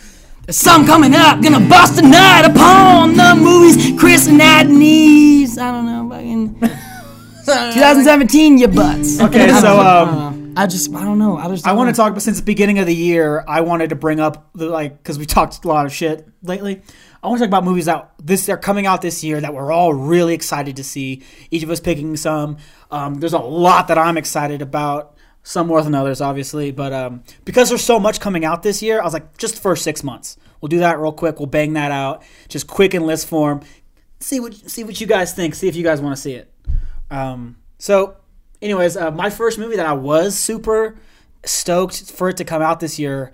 some 0.50 0.84
coming 0.84 1.14
up, 1.14 1.40
gonna 1.42 1.66
bust 1.66 1.98
a 1.98 2.02
nut 2.02 2.50
upon 2.50 3.14
the 3.16 3.34
movies. 3.34 3.98
Chris 3.98 4.26
and 4.28 4.38
Adney's. 4.38 5.56
I 5.56 5.70
don't 5.70 5.86
know, 5.86 6.10
fucking 6.10 6.60
2017, 7.46 8.58
you 8.58 8.68
butts. 8.68 9.18
Okay, 9.18 9.48
so 9.48 9.54
don't 9.54 9.62
know, 9.62 9.80
I 9.80 10.00
um, 10.00 10.08
don't 10.08 10.40
know. 10.40 10.41
I 10.56 10.66
just 10.66 10.94
I 10.94 11.04
don't 11.04 11.18
know. 11.18 11.36
I 11.36 11.48
just 11.48 11.66
I 11.66 11.72
want 11.72 11.90
to 11.90 11.96
talk 11.96 12.10
about 12.10 12.22
since 12.22 12.38
the 12.38 12.44
beginning 12.44 12.78
of 12.78 12.86
the 12.86 12.94
year. 12.94 13.44
I 13.46 13.60
wanted 13.62 13.90
to 13.90 13.96
bring 13.96 14.20
up 14.20 14.50
the 14.54 14.66
like 14.66 14.98
because 14.98 15.18
we 15.18 15.26
talked 15.26 15.64
a 15.64 15.68
lot 15.68 15.86
of 15.86 15.92
shit 15.92 16.28
lately. 16.42 16.82
I 17.22 17.28
want 17.28 17.38
to 17.38 17.44
talk 17.44 17.50
about 17.50 17.64
movies 17.64 17.86
that 17.86 18.12
this 18.22 18.46
they're 18.46 18.56
coming 18.56 18.86
out 18.86 19.02
this 19.02 19.22
year 19.22 19.40
that 19.40 19.54
we're 19.54 19.70
all 19.70 19.94
really 19.94 20.34
excited 20.34 20.76
to 20.76 20.84
see. 20.84 21.22
Each 21.50 21.62
of 21.62 21.70
us 21.70 21.80
picking 21.80 22.16
some. 22.16 22.58
Um, 22.90 23.14
there's 23.16 23.32
a 23.32 23.38
lot 23.38 23.88
that 23.88 23.98
I'm 23.98 24.16
excited 24.16 24.62
about. 24.62 25.16
Some 25.44 25.66
more 25.66 25.82
than 25.82 25.92
others, 25.92 26.20
obviously, 26.20 26.70
but 26.70 26.92
um, 26.92 27.24
because 27.44 27.68
there's 27.68 27.82
so 27.82 27.98
much 27.98 28.20
coming 28.20 28.44
out 28.44 28.62
this 28.62 28.80
year, 28.80 29.00
I 29.00 29.04
was 29.04 29.12
like, 29.12 29.36
just 29.38 29.56
the 29.56 29.60
first 29.60 29.82
six 29.82 30.04
months. 30.04 30.36
We'll 30.60 30.68
do 30.68 30.78
that 30.78 31.00
real 31.00 31.10
quick. 31.10 31.40
We'll 31.40 31.48
bang 31.48 31.72
that 31.72 31.90
out, 31.90 32.22
just 32.46 32.68
quick 32.68 32.94
in 32.94 33.04
list 33.06 33.26
form. 33.26 33.60
See 34.20 34.38
what 34.38 34.54
see 34.54 34.84
what 34.84 35.00
you 35.00 35.08
guys 35.08 35.32
think. 35.32 35.56
See 35.56 35.66
if 35.66 35.74
you 35.74 35.82
guys 35.82 36.00
want 36.00 36.14
to 36.14 36.22
see 36.22 36.34
it. 36.34 36.52
Um, 37.10 37.56
so, 37.78 38.16
anyways, 38.62 38.96
uh, 38.96 39.10
my 39.10 39.28
first 39.30 39.58
movie 39.58 39.76
that 39.76 39.86
I 39.86 39.92
was 39.92 40.38
super 40.38 40.96
stoked 41.44 42.10
for 42.12 42.28
it 42.28 42.36
to 42.38 42.44
come 42.44 42.62
out 42.62 42.80
this 42.80 42.98
year 42.98 43.32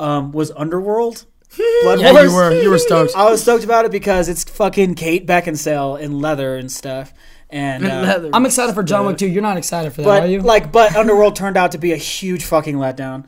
um, 0.00 0.32
was 0.32 0.50
Underworld. 0.52 1.26
Blood 1.82 2.00
Yeah, 2.00 2.12
Wars. 2.12 2.30
you 2.30 2.36
were 2.36 2.62
you 2.62 2.70
were 2.70 2.78
stoked. 2.78 3.14
I 3.16 3.30
was 3.30 3.42
stoked 3.42 3.64
about 3.64 3.84
it 3.84 3.90
because 3.90 4.28
it's 4.28 4.44
fucking 4.44 4.94
Kate 4.94 5.26
Beckinsale 5.26 5.98
in 6.00 6.20
leather 6.20 6.56
and 6.56 6.70
stuff. 6.70 7.12
And 7.50 7.86
uh, 7.86 8.28
I'm 8.34 8.44
excited 8.44 8.74
for 8.74 8.82
John 8.82 9.06
Wick 9.06 9.16
too. 9.16 9.26
You're 9.26 9.42
not 9.42 9.56
excited 9.56 9.92
for 9.94 10.02
that, 10.02 10.06
but 10.06 10.22
are 10.24 10.26
you? 10.26 10.40
like, 10.40 10.70
but 10.70 10.94
Underworld 10.94 11.34
turned 11.34 11.56
out 11.56 11.72
to 11.72 11.78
be 11.78 11.92
a 11.92 11.96
huge 11.96 12.44
fucking 12.44 12.76
letdown. 12.76 13.24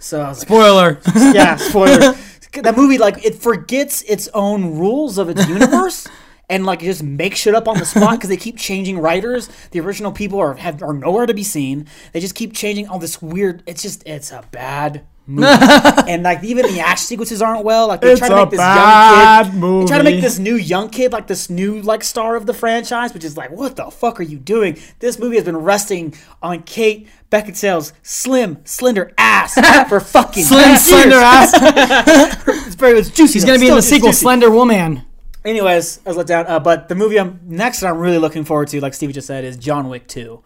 So 0.00 0.20
I 0.20 0.28
was 0.28 0.40
like, 0.40 0.48
Spoiler. 0.48 1.00
yeah, 1.32 1.54
spoiler. 1.56 2.14
that 2.62 2.76
movie, 2.76 2.98
like, 2.98 3.24
it 3.24 3.36
forgets 3.36 4.02
its 4.02 4.28
own 4.34 4.76
rules 4.78 5.18
of 5.18 5.28
its 5.28 5.46
universe. 5.46 6.08
And 6.50 6.66
like 6.66 6.80
just 6.80 7.02
make 7.02 7.36
shit 7.36 7.54
up 7.54 7.68
on 7.68 7.78
the 7.78 7.86
spot 7.86 8.12
because 8.16 8.28
they 8.28 8.36
keep 8.36 8.58
changing 8.58 8.98
writers. 8.98 9.48
The 9.70 9.80
original 9.80 10.10
people 10.10 10.40
are 10.40 10.54
have, 10.54 10.82
are 10.82 10.92
nowhere 10.92 11.24
to 11.26 11.32
be 11.32 11.44
seen. 11.44 11.86
They 12.12 12.20
just 12.20 12.34
keep 12.34 12.52
changing 12.52 12.88
all 12.88 12.98
this 12.98 13.22
weird. 13.22 13.62
It's 13.66 13.82
just 13.82 14.06
it's 14.06 14.32
a 14.32 14.44
bad 14.50 15.06
movie. 15.26 15.46
and 16.08 16.22
like 16.22 16.42
even 16.42 16.66
the 16.66 16.80
action 16.80 17.06
sequences 17.06 17.40
aren't 17.40 17.64
well. 17.64 17.88
Like 17.88 18.00
they 18.00 18.16
try 18.16 18.28
to 18.28 18.36
make 18.36 18.50
this 18.50 18.58
young 18.58 19.44
kid. 19.44 19.62
They 19.62 19.86
try 19.86 19.98
to 19.98 20.04
make 20.04 20.20
this 20.20 20.38
new 20.38 20.56
young 20.56 20.90
kid 20.90 21.12
like 21.12 21.26
this 21.26 21.48
new 21.48 21.80
like 21.82 22.02
star 22.02 22.36
of 22.36 22.46
the 22.46 22.54
franchise, 22.54 23.14
which 23.14 23.24
is 23.24 23.36
like 23.36 23.50
what 23.50 23.76
the 23.76 23.90
fuck 23.90 24.20
are 24.20 24.24
you 24.24 24.38
doing? 24.38 24.78
This 24.98 25.18
movie 25.18 25.36
has 25.36 25.44
been 25.44 25.56
resting 25.58 26.14
on 26.42 26.64
Kate 26.64 27.08
Beckinsale's 27.30 27.92
slim, 28.02 28.58
slender 28.64 29.12
ass 29.16 29.54
for 29.88 30.00
fucking 30.00 30.44
Slim 30.44 30.76
slender 30.76 31.16
ass. 31.16 32.36
It's 32.66 32.74
very 32.74 32.98
it's 32.98 33.10
juicy. 33.10 33.34
He's 33.34 33.44
gonna 33.44 33.58
be 33.58 33.68
in 33.68 33.74
the 33.74 33.82
sequel. 33.82 34.12
Slender 34.12 34.50
Woman. 34.50 35.04
Anyways, 35.44 36.00
I 36.04 36.10
was 36.10 36.16
let 36.16 36.26
down. 36.26 36.46
Uh, 36.46 36.60
but 36.60 36.88
the 36.88 36.94
movie 36.94 37.18
I'm 37.18 37.40
next 37.44 37.80
that 37.80 37.88
I'm 37.88 37.98
really 37.98 38.18
looking 38.18 38.44
forward 38.44 38.68
to, 38.68 38.80
like 38.80 38.94
Stevie 38.94 39.12
just 39.14 39.26
said, 39.26 39.44
is 39.44 39.56
John 39.56 39.88
Wick 39.88 40.06
Two. 40.06 40.42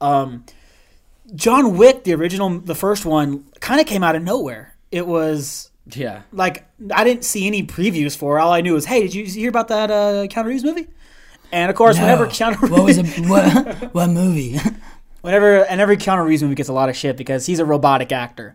Um, 0.00 0.44
John 1.34 1.76
Wick, 1.76 2.04
the 2.04 2.14
original, 2.14 2.58
the 2.60 2.74
first 2.74 3.04
one, 3.04 3.44
kind 3.60 3.80
of 3.80 3.86
came 3.86 4.02
out 4.04 4.16
of 4.16 4.22
nowhere. 4.22 4.76
It 4.92 5.06
was 5.06 5.70
Yeah. 5.86 6.22
like 6.32 6.66
I 6.94 7.04
didn't 7.04 7.24
see 7.24 7.46
any 7.46 7.62
previews 7.66 8.16
for. 8.16 8.38
it. 8.38 8.42
All 8.42 8.52
I 8.52 8.60
knew 8.60 8.74
was, 8.74 8.86
hey, 8.86 9.02
did 9.02 9.14
you 9.14 9.24
hear 9.26 9.48
about 9.50 9.68
that 9.68 9.90
uh, 9.90 10.26
Keanu 10.28 10.46
Reeves 10.46 10.64
movie? 10.64 10.86
And 11.50 11.70
of 11.70 11.76
course, 11.76 11.98
whenever 11.98 12.26
Keanu 12.26 12.60
Reeves, 12.60 12.70
What 12.70 12.84
was 12.84 12.98
it? 12.98 13.28
What, 13.28 13.92
what 13.94 14.10
movie? 14.10 14.58
whenever 15.20 15.64
and 15.64 15.80
every 15.80 15.96
Keanu 15.96 16.24
Reeves 16.24 16.42
movie 16.42 16.54
gets 16.54 16.68
a 16.68 16.72
lot 16.72 16.88
of 16.88 16.96
shit 16.96 17.16
because 17.16 17.44
he's 17.46 17.58
a 17.58 17.64
robotic 17.64 18.12
actor. 18.12 18.54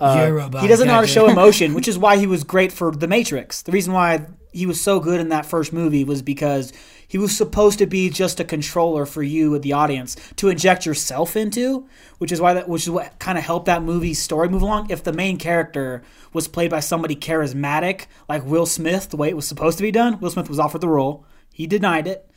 Uh, 0.00 0.48
a 0.52 0.60
he 0.62 0.66
doesn't 0.66 0.86
know 0.88 0.94
how 0.94 1.00
to 1.02 1.06
show 1.06 1.28
emotion, 1.28 1.74
which 1.74 1.86
is 1.92 1.98
why 1.98 2.16
he 2.16 2.26
was 2.26 2.42
great 2.42 2.72
for 2.72 2.90
The 2.90 3.06
Matrix. 3.06 3.60
The 3.62 3.70
reason 3.72 3.92
why 3.92 4.26
he 4.52 4.66
was 4.66 4.80
so 4.80 5.00
good 5.00 5.20
in 5.20 5.28
that 5.30 5.46
first 5.46 5.72
movie 5.72 6.04
was 6.04 6.22
because 6.22 6.72
he 7.06 7.18
was 7.18 7.36
supposed 7.36 7.78
to 7.78 7.86
be 7.86 8.08
just 8.10 8.40
a 8.40 8.44
controller 8.44 9.04
for 9.06 9.22
you, 9.22 9.58
the 9.58 9.72
audience, 9.72 10.16
to 10.36 10.48
inject 10.48 10.86
yourself 10.86 11.36
into, 11.36 11.88
which 12.18 12.30
is 12.32 12.40
why 12.40 12.54
that, 12.54 12.68
which 12.68 12.82
is 12.82 12.90
what 12.90 13.18
kind 13.18 13.36
of 13.38 13.44
helped 13.44 13.66
that 13.66 13.82
movie's 13.82 14.20
story 14.22 14.48
move 14.48 14.62
along. 14.62 14.90
If 14.90 15.02
the 15.04 15.12
main 15.12 15.36
character 15.36 16.02
was 16.32 16.48
played 16.48 16.70
by 16.70 16.80
somebody 16.80 17.16
charismatic 17.16 18.06
like 18.28 18.44
Will 18.44 18.66
Smith, 18.66 19.10
the 19.10 19.16
way 19.16 19.28
it 19.28 19.36
was 19.36 19.46
supposed 19.48 19.78
to 19.78 19.82
be 19.82 19.90
done, 19.90 20.20
Will 20.20 20.30
Smith 20.30 20.48
was 20.48 20.58
offered 20.60 20.80
the 20.80 20.88
role. 20.88 21.24
He 21.52 21.66
denied 21.66 22.06
it. 22.06 22.30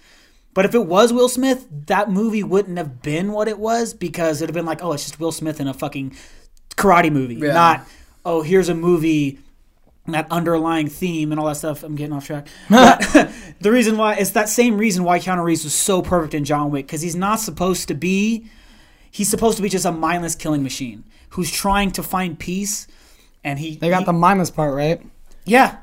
But 0.53 0.65
if 0.65 0.75
it 0.75 0.85
was 0.85 1.11
Will 1.11 1.29
Smith, 1.29 1.67
that 1.87 2.11
movie 2.11 2.43
wouldn't 2.43 2.77
have 2.77 3.01
been 3.01 3.31
what 3.31 3.47
it 3.47 3.57
was 3.57 3.93
because 3.93 4.41
it'd 4.41 4.49
have 4.49 4.59
been 4.59 4.67
like, 4.67 4.83
oh, 4.83 4.93
it's 4.93 5.03
just 5.03 5.19
Will 5.19 5.31
Smith 5.31 5.59
in 5.59 5.67
a 5.67 5.73
fucking 5.73 6.15
karate 6.75 7.11
movie, 7.11 7.35
Yeah. 7.35 7.53
not 7.53 7.87
oh, 8.25 8.41
here's 8.41 8.69
a 8.69 8.75
movie 8.75 9.39
that 10.07 10.27
underlying 10.31 10.87
theme 10.89 11.31
and 11.31 11.39
all 11.39 11.47
that 11.47 11.55
stuff. 11.57 11.81
I'm 11.83 11.95
getting 11.95 12.13
off 12.13 12.25
track. 12.27 12.47
The 13.59 13.71
reason 13.71 13.97
why 13.97 14.15
it's 14.15 14.31
that 14.31 14.49
same 14.49 14.77
reason 14.77 15.05
why 15.05 15.19
Keanu 15.19 15.41
Reeves 15.43 15.63
was 15.63 15.73
so 15.73 16.01
perfect 16.01 16.33
in 16.33 16.43
John 16.43 16.69
Wick 16.69 16.85
because 16.85 17.01
he's 17.01 17.15
not 17.15 17.39
supposed 17.39 17.87
to 17.87 17.93
be. 17.93 18.45
He's 19.09 19.29
supposed 19.29 19.55
to 19.57 19.63
be 19.63 19.69
just 19.69 19.85
a 19.85 19.91
mindless 19.91 20.35
killing 20.35 20.63
machine 20.63 21.05
who's 21.29 21.49
trying 21.49 21.91
to 21.91 22.03
find 22.03 22.37
peace, 22.37 22.87
and 23.43 23.57
he 23.59 23.77
They 23.77 23.89
got 23.89 23.99
he- 23.99 24.05
the 24.05 24.13
mindless 24.13 24.51
part 24.51 24.75
right. 24.75 25.01
Yeah, 25.45 25.79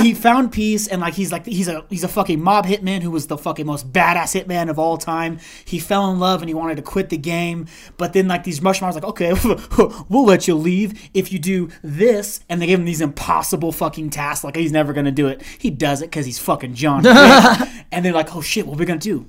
he 0.00 0.14
found 0.14 0.50
peace, 0.50 0.86
and 0.88 1.02
like 1.02 1.12
he's 1.12 1.30
like 1.30 1.44
he's 1.44 1.68
a 1.68 1.84
he's 1.90 2.04
a 2.04 2.08
fucking 2.08 2.40
mob 2.40 2.64
hitman 2.64 3.02
who 3.02 3.10
was 3.10 3.26
the 3.26 3.36
fucking 3.36 3.66
most 3.66 3.92
badass 3.92 4.40
hitman 4.40 4.70
of 4.70 4.78
all 4.78 4.96
time. 4.96 5.40
He 5.66 5.78
fell 5.78 6.10
in 6.10 6.18
love 6.18 6.40
and 6.40 6.48
he 6.48 6.54
wanted 6.54 6.76
to 6.76 6.82
quit 6.82 7.10
the 7.10 7.18
game, 7.18 7.66
but 7.98 8.14
then 8.14 8.28
like 8.28 8.44
these 8.44 8.62
was 8.62 8.80
like, 8.80 9.04
okay, 9.04 9.34
we'll 10.08 10.24
let 10.24 10.48
you 10.48 10.54
leave 10.54 11.10
if 11.12 11.30
you 11.30 11.38
do 11.38 11.68
this, 11.82 12.40
and 12.48 12.62
they 12.62 12.66
gave 12.66 12.78
him 12.78 12.86
these 12.86 13.02
impossible 13.02 13.72
fucking 13.72 14.08
tasks. 14.08 14.42
Like 14.42 14.56
he's 14.56 14.72
never 14.72 14.94
gonna 14.94 15.12
do 15.12 15.28
it. 15.28 15.42
He 15.58 15.68
does 15.68 16.00
it 16.00 16.06
because 16.06 16.24
he's 16.24 16.38
fucking 16.38 16.74
John. 16.74 17.04
And 17.90 18.04
they're 18.04 18.12
like, 18.12 18.36
oh 18.36 18.42
shit, 18.42 18.66
what 18.66 18.76
are 18.76 18.80
we 18.80 18.84
gonna 18.84 19.00
do? 19.00 19.26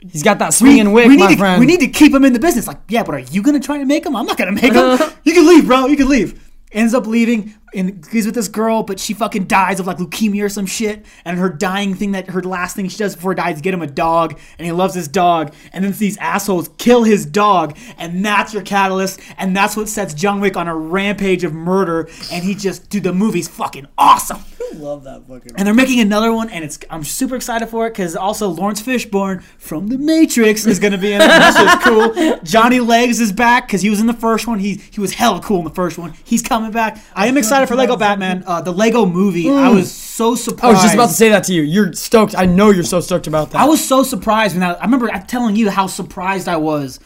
He's 0.00 0.22
got 0.22 0.38
that 0.38 0.54
swinging 0.54 0.92
wick, 0.92 1.08
we 1.08 1.16
my 1.18 1.32
to, 1.32 1.36
friend. 1.36 1.60
We 1.60 1.66
need 1.66 1.80
to 1.80 1.88
keep 1.88 2.12
him 2.14 2.24
in 2.24 2.32
the 2.32 2.38
business. 2.38 2.66
Like, 2.66 2.78
yeah, 2.88 3.02
but 3.02 3.14
are 3.14 3.18
you 3.18 3.42
gonna 3.42 3.60
try 3.60 3.78
to 3.78 3.84
make 3.84 4.06
him? 4.06 4.16
I'm 4.16 4.26
not 4.26 4.38
gonna 4.38 4.52
make 4.52 4.72
him. 4.72 4.98
you 5.24 5.34
can 5.34 5.46
leave, 5.46 5.66
bro. 5.66 5.86
You 5.86 5.96
can 5.96 6.08
leave. 6.08 6.45
Ends 6.72 6.94
up 6.94 7.06
leaving 7.06 7.54
and 7.76 8.04
he's 8.10 8.26
with 8.26 8.34
this 8.34 8.48
girl, 8.48 8.82
but 8.82 8.98
she 8.98 9.12
fucking 9.12 9.44
dies 9.44 9.78
of 9.78 9.86
like 9.86 9.98
leukemia 9.98 10.44
or 10.44 10.48
some 10.48 10.66
shit. 10.66 11.04
And 11.24 11.38
her 11.38 11.50
dying 11.50 11.94
thing 11.94 12.12
that 12.12 12.30
her 12.30 12.42
last 12.42 12.74
thing 12.74 12.88
she 12.88 12.96
does 12.96 13.14
before 13.14 13.32
he 13.32 13.36
dies 13.36 13.56
is 13.56 13.60
get 13.60 13.74
him 13.74 13.82
a 13.82 13.86
dog, 13.86 14.38
and 14.58 14.64
he 14.64 14.72
loves 14.72 14.94
his 14.94 15.08
dog. 15.08 15.54
And 15.72 15.84
then 15.84 15.92
these 15.92 16.16
assholes 16.16 16.70
kill 16.78 17.04
his 17.04 17.26
dog, 17.26 17.76
and 17.98 18.24
that's 18.24 18.54
your 18.54 18.62
catalyst, 18.62 19.20
and 19.36 19.54
that's 19.54 19.76
what 19.76 19.88
sets 19.88 20.14
John 20.14 20.40
Wick 20.40 20.56
on 20.56 20.68
a 20.68 20.74
rampage 20.74 21.44
of 21.44 21.52
murder. 21.52 22.08
And 22.32 22.42
he 22.42 22.54
just, 22.54 22.88
dude, 22.88 23.04
the 23.04 23.12
movie's 23.12 23.48
fucking 23.48 23.86
awesome. 23.98 24.42
Love 24.74 25.04
that 25.04 25.26
fucking. 25.26 25.52
And 25.56 25.66
they're 25.66 25.74
making 25.74 26.00
another 26.00 26.32
one, 26.32 26.50
and 26.50 26.64
it's 26.64 26.78
I'm 26.90 27.04
super 27.04 27.36
excited 27.36 27.68
for 27.68 27.86
it 27.86 27.90
because 27.90 28.16
also 28.16 28.48
Laurence 28.48 28.82
Fishburne 28.82 29.42
from 29.58 29.88
The 29.88 29.98
Matrix 29.98 30.66
is 30.66 30.78
going 30.78 30.92
to 30.92 30.98
be 30.98 31.12
in 31.12 31.20
it. 31.20 31.26
That's 31.26 31.56
just 31.56 31.80
cool. 31.82 32.36
Johnny 32.44 32.80
Legs 32.80 33.20
is 33.20 33.32
back 33.32 33.66
because 33.66 33.82
he 33.82 33.90
was 33.90 34.00
in 34.00 34.06
the 34.06 34.12
first 34.12 34.46
one. 34.46 34.58
He 34.58 34.74
he 34.90 35.00
was 35.00 35.14
hella 35.14 35.40
cool 35.40 35.58
in 35.58 35.64
the 35.64 35.70
first 35.70 35.98
one. 35.98 36.14
He's 36.24 36.42
coming 36.42 36.70
back. 36.70 37.02
I 37.14 37.26
am 37.26 37.36
excited 37.36 37.66
for 37.66 37.76
Lego 37.76 37.96
Batman, 37.96 38.44
uh, 38.46 38.60
the 38.60 38.72
Lego 38.72 39.06
movie. 39.06 39.50
I 39.50 39.70
was 39.70 39.92
so 39.92 40.34
surprised. 40.34 40.64
I 40.64 40.72
was 40.72 40.82
just 40.82 40.94
about 40.94 41.08
to 41.08 41.14
say 41.14 41.28
that 41.30 41.44
to 41.44 41.54
you. 41.54 41.62
You're 41.62 41.92
stoked. 41.92 42.36
I 42.36 42.46
know 42.46 42.70
you're 42.70 42.84
so 42.84 43.00
stoked 43.00 43.26
about 43.26 43.50
that. 43.50 43.60
I 43.60 43.66
was 43.66 43.86
so 43.86 44.02
surprised 44.02 44.54
when 44.54 44.62
I, 44.62 44.72
I 44.72 44.84
remember 44.84 45.08
telling 45.26 45.56
you 45.56 45.70
how 45.70 45.86
surprised 45.86 46.48
I 46.48 46.56
was 46.56 47.00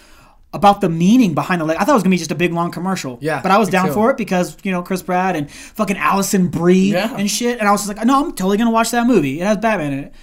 about 0.52 0.81
the 0.81 0.89
meaning 0.89 1.35
behind 1.35 1.60
the 1.60 1.64
leg. 1.64 1.77
I 1.78 1.85
thought 1.85 1.93
it 1.93 1.94
was 1.94 2.02
gonna 2.02 2.14
be 2.14 2.18
just 2.18 2.32
a 2.32 2.35
big 2.36 2.52
long 2.52 2.70
commercial. 2.70 3.18
Yeah, 3.20 3.40
but 3.43 3.51
I 3.52 3.59
was 3.59 3.68
down 3.68 3.89
too. 3.89 3.93
for 3.94 4.10
it 4.10 4.16
because 4.16 4.56
you 4.64 4.72
know 4.72 4.82
Chris 4.82 5.02
Pratt 5.02 5.36
and 5.36 5.51
fucking 5.51 5.97
Alison 5.97 6.48
Brie 6.48 6.93
Yeah. 6.93 7.14
and 7.16 7.31
shit. 7.31 7.59
And 7.60 7.68
I 7.68 7.72
was 7.72 7.82
just 7.86 7.97
like, 7.97 8.05
no, 8.06 8.24
I'm 8.24 8.32
totally 8.32 8.56
gonna 8.59 8.70
watch 8.72 8.90
that 8.90 9.06
movie. 9.06 9.40
It 9.40 9.47
has 9.47 9.59
Batman 9.59 9.93
in 9.93 9.98
it. 10.01 10.14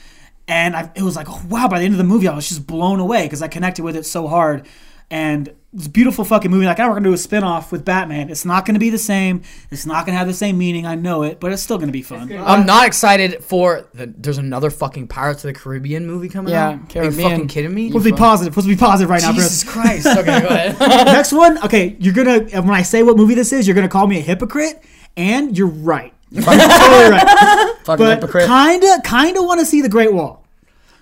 And 0.49 0.75
I, 0.77 0.89
it 0.95 1.01
was 1.01 1.15
like, 1.17 1.27
oh, 1.29 1.41
wow! 1.49 1.67
By 1.67 1.79
the 1.79 1.85
end 1.85 1.93
of 1.93 1.97
the 1.97 2.05
movie, 2.05 2.27
I 2.27 2.33
was 2.35 2.47
just 2.47 2.65
blown 2.65 2.99
away 3.01 3.23
because 3.23 3.41
I 3.41 3.47
connected 3.49 3.83
with 3.83 3.95
it 3.97 4.05
so 4.05 4.27
hard. 4.27 4.65
And 5.09 5.53
it's 5.77 5.85
a 5.85 5.89
beautiful 5.89 6.25
fucking 6.25 6.49
movie. 6.51 6.65
Like, 6.65 6.79
now 6.79 6.87
we're 6.89 6.95
gonna 6.95 7.05
do 7.09 7.13
a 7.13 7.17
spin 7.17 7.43
off 7.43 7.71
with 7.71 7.85
Batman. 7.85 8.29
It's 8.29 8.43
not 8.45 8.65
gonna 8.65 8.79
be 8.79 8.89
the 8.89 8.97
same. 8.97 9.43
It's 9.71 9.85
not 9.85 10.05
gonna 10.05 10.17
have 10.17 10.25
the 10.27 10.33
same 10.33 10.57
meaning. 10.57 10.85
I 10.85 10.95
know 10.95 11.21
it, 11.23 11.39
but 11.39 11.51
it's 11.53 11.61
still 11.61 11.77
gonna 11.77 11.91
be 11.91 12.01
fun. 12.01 12.31
I'm 12.35 12.65
not 12.65 12.87
excited 12.87 13.43
for 13.43 13.87
the. 13.93 14.07
There's 14.07 14.39
another 14.39 14.69
fucking 14.71 15.07
Pirates 15.07 15.45
of 15.45 15.53
the 15.53 15.59
Caribbean 15.59 16.07
movie 16.07 16.29
coming 16.29 16.51
Yeah, 16.51 16.69
out. 16.69 16.95
Are 16.95 17.03
you 17.05 17.11
fucking 17.11 17.47
kidding 17.47 17.73
me? 17.73 17.91
Let's 17.91 18.03
be 18.05 18.11
positive. 18.11 18.57
Let's 18.57 18.67
be 18.67 18.75
positive 18.75 19.09
right 19.09 19.21
now, 19.21 19.33
Chris. 19.33 19.43
Jesus 19.61 19.63
Christ. 19.71 20.07
Okay, 20.07 20.41
go 20.41 20.47
ahead. 20.49 20.79
Next 21.05 21.31
one, 21.31 21.63
okay, 21.63 21.95
you're 21.99 22.13
gonna 22.15 22.39
when 22.61 22.71
I 22.71 22.81
say 22.81 23.03
what 23.03 23.15
movie 23.15 23.35
this 23.35 23.53
is, 23.53 23.67
you're 23.67 23.75
gonna 23.75 23.87
call 23.87 24.07
me 24.07 24.17
a 24.17 24.21
hypocrite, 24.21 24.83
and 25.15 25.55
you're 25.57 25.67
right. 25.67 26.11
You're 26.31 26.43
totally 26.43 27.11
right. 27.11 27.75
Fucking 27.83 28.03
But 28.05 28.15
hypocrite. 28.15 28.47
kinda, 28.47 29.01
kinda 29.05 29.43
want 29.43 29.59
to 29.59 29.65
see 29.65 29.81
the 29.81 29.89
Great 29.89 30.11
Wall, 30.11 30.43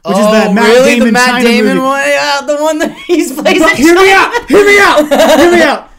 which 0.07 0.17
is 0.17 0.25
oh, 0.25 0.47
the 0.47 0.53
Matt 0.53 0.63
really? 0.73 0.89
Damon 0.91 1.07
the 1.07 1.11
Matt 1.13 1.29
China 1.29 1.43
Damon 1.49 1.67
movie. 1.75 1.79
one? 1.87 2.01
Yeah, 2.07 2.41
the 2.45 2.57
one 2.57 2.79
that 2.79 2.91
he's 3.07 3.31
plays 3.33 3.59
But 3.59 3.71
in 3.71 3.77
hear 3.77 3.95
me 3.95 4.11
out. 4.13 4.47
Hear 4.47 4.65
me 4.65 4.79
out. 4.79 5.39
Hear 5.39 5.51
me 5.51 5.61
out. 5.61 5.89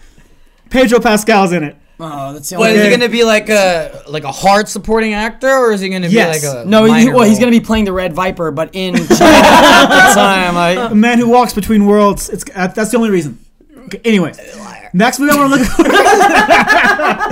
Pedro 0.71 1.01
Pascal's 1.01 1.53
in 1.53 1.63
it. 1.63 1.77
oh, 2.01 2.33
that's 2.35 2.51
the 2.51 2.59
What 2.59 2.69
only 2.71 2.81
is 2.81 2.85
he 2.87 2.91
gonna 2.91 3.09
be 3.09 3.25
like 3.25 3.49
a 3.49 4.03
like 4.09 4.25
a 4.25 4.33
hard 4.33 4.69
supporting 4.69 5.15
actor, 5.15 5.49
or 5.49 5.73
is 5.73 5.81
he 5.81 5.89
gonna 5.89 6.09
Yes. 6.09 6.41
be 6.43 6.47
like 6.49 6.67
a 6.67 6.69
No, 6.69 6.85
he, 6.85 6.91
minor 6.91 7.15
well, 7.15 7.25
he's 7.29 7.39
gonna 7.39 7.51
be 7.51 7.61
playing 7.61 7.85
the 7.87 7.93
Red 7.93 8.13
Viper, 8.13 8.51
but 8.51 8.71
in 8.75 8.95
China 9.07 9.07
at 9.25 10.09
the 10.09 10.15
time. 10.15 10.55
Like, 10.55 10.91
A 10.91 10.95
man 10.95 11.19
who 11.19 11.29
walks 11.29 11.53
between 11.55 11.87
worlds. 11.87 12.29
It's 12.29 12.45
uh, 12.55 12.67
that's 12.69 12.91
the 12.91 12.97
only 12.99 13.11
reason. 13.11 13.39
Okay, 13.87 14.01
anyway, 14.05 14.33
next 14.97 15.19
movie 15.19 15.33
I 15.33 15.37
want 15.37 15.53
to 15.55 15.59
look. 15.59 15.69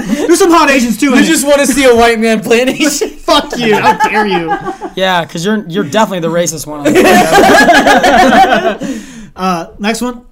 There's 0.29 0.39
some 0.39 0.51
hot 0.51 0.71
Asians 0.71 0.97
too. 0.99 1.09
In 1.13 1.19
You 1.19 1.25
it. 1.25 1.27
just 1.27 1.45
want 1.47 1.61
to 1.61 1.67
see 1.67 1.85
a 1.85 1.95
white 1.95 2.19
man 2.21 2.41
play 2.41 2.63
an 2.63 2.69
Asian. 2.71 3.11
fuck 3.11 3.57
you. 3.59 3.77
How 3.77 3.97
dare 4.09 4.27
you? 4.27 4.49
yeah, 4.97 5.25
because 5.25 5.45
you're 5.45 5.67
you're 5.69 5.85
definitely 5.89 6.21
the 6.21 6.29
racist 6.29 6.67
one. 6.67 6.85
Uh, 9.37 9.75
next 9.81 10.01
one, 10.01 10.25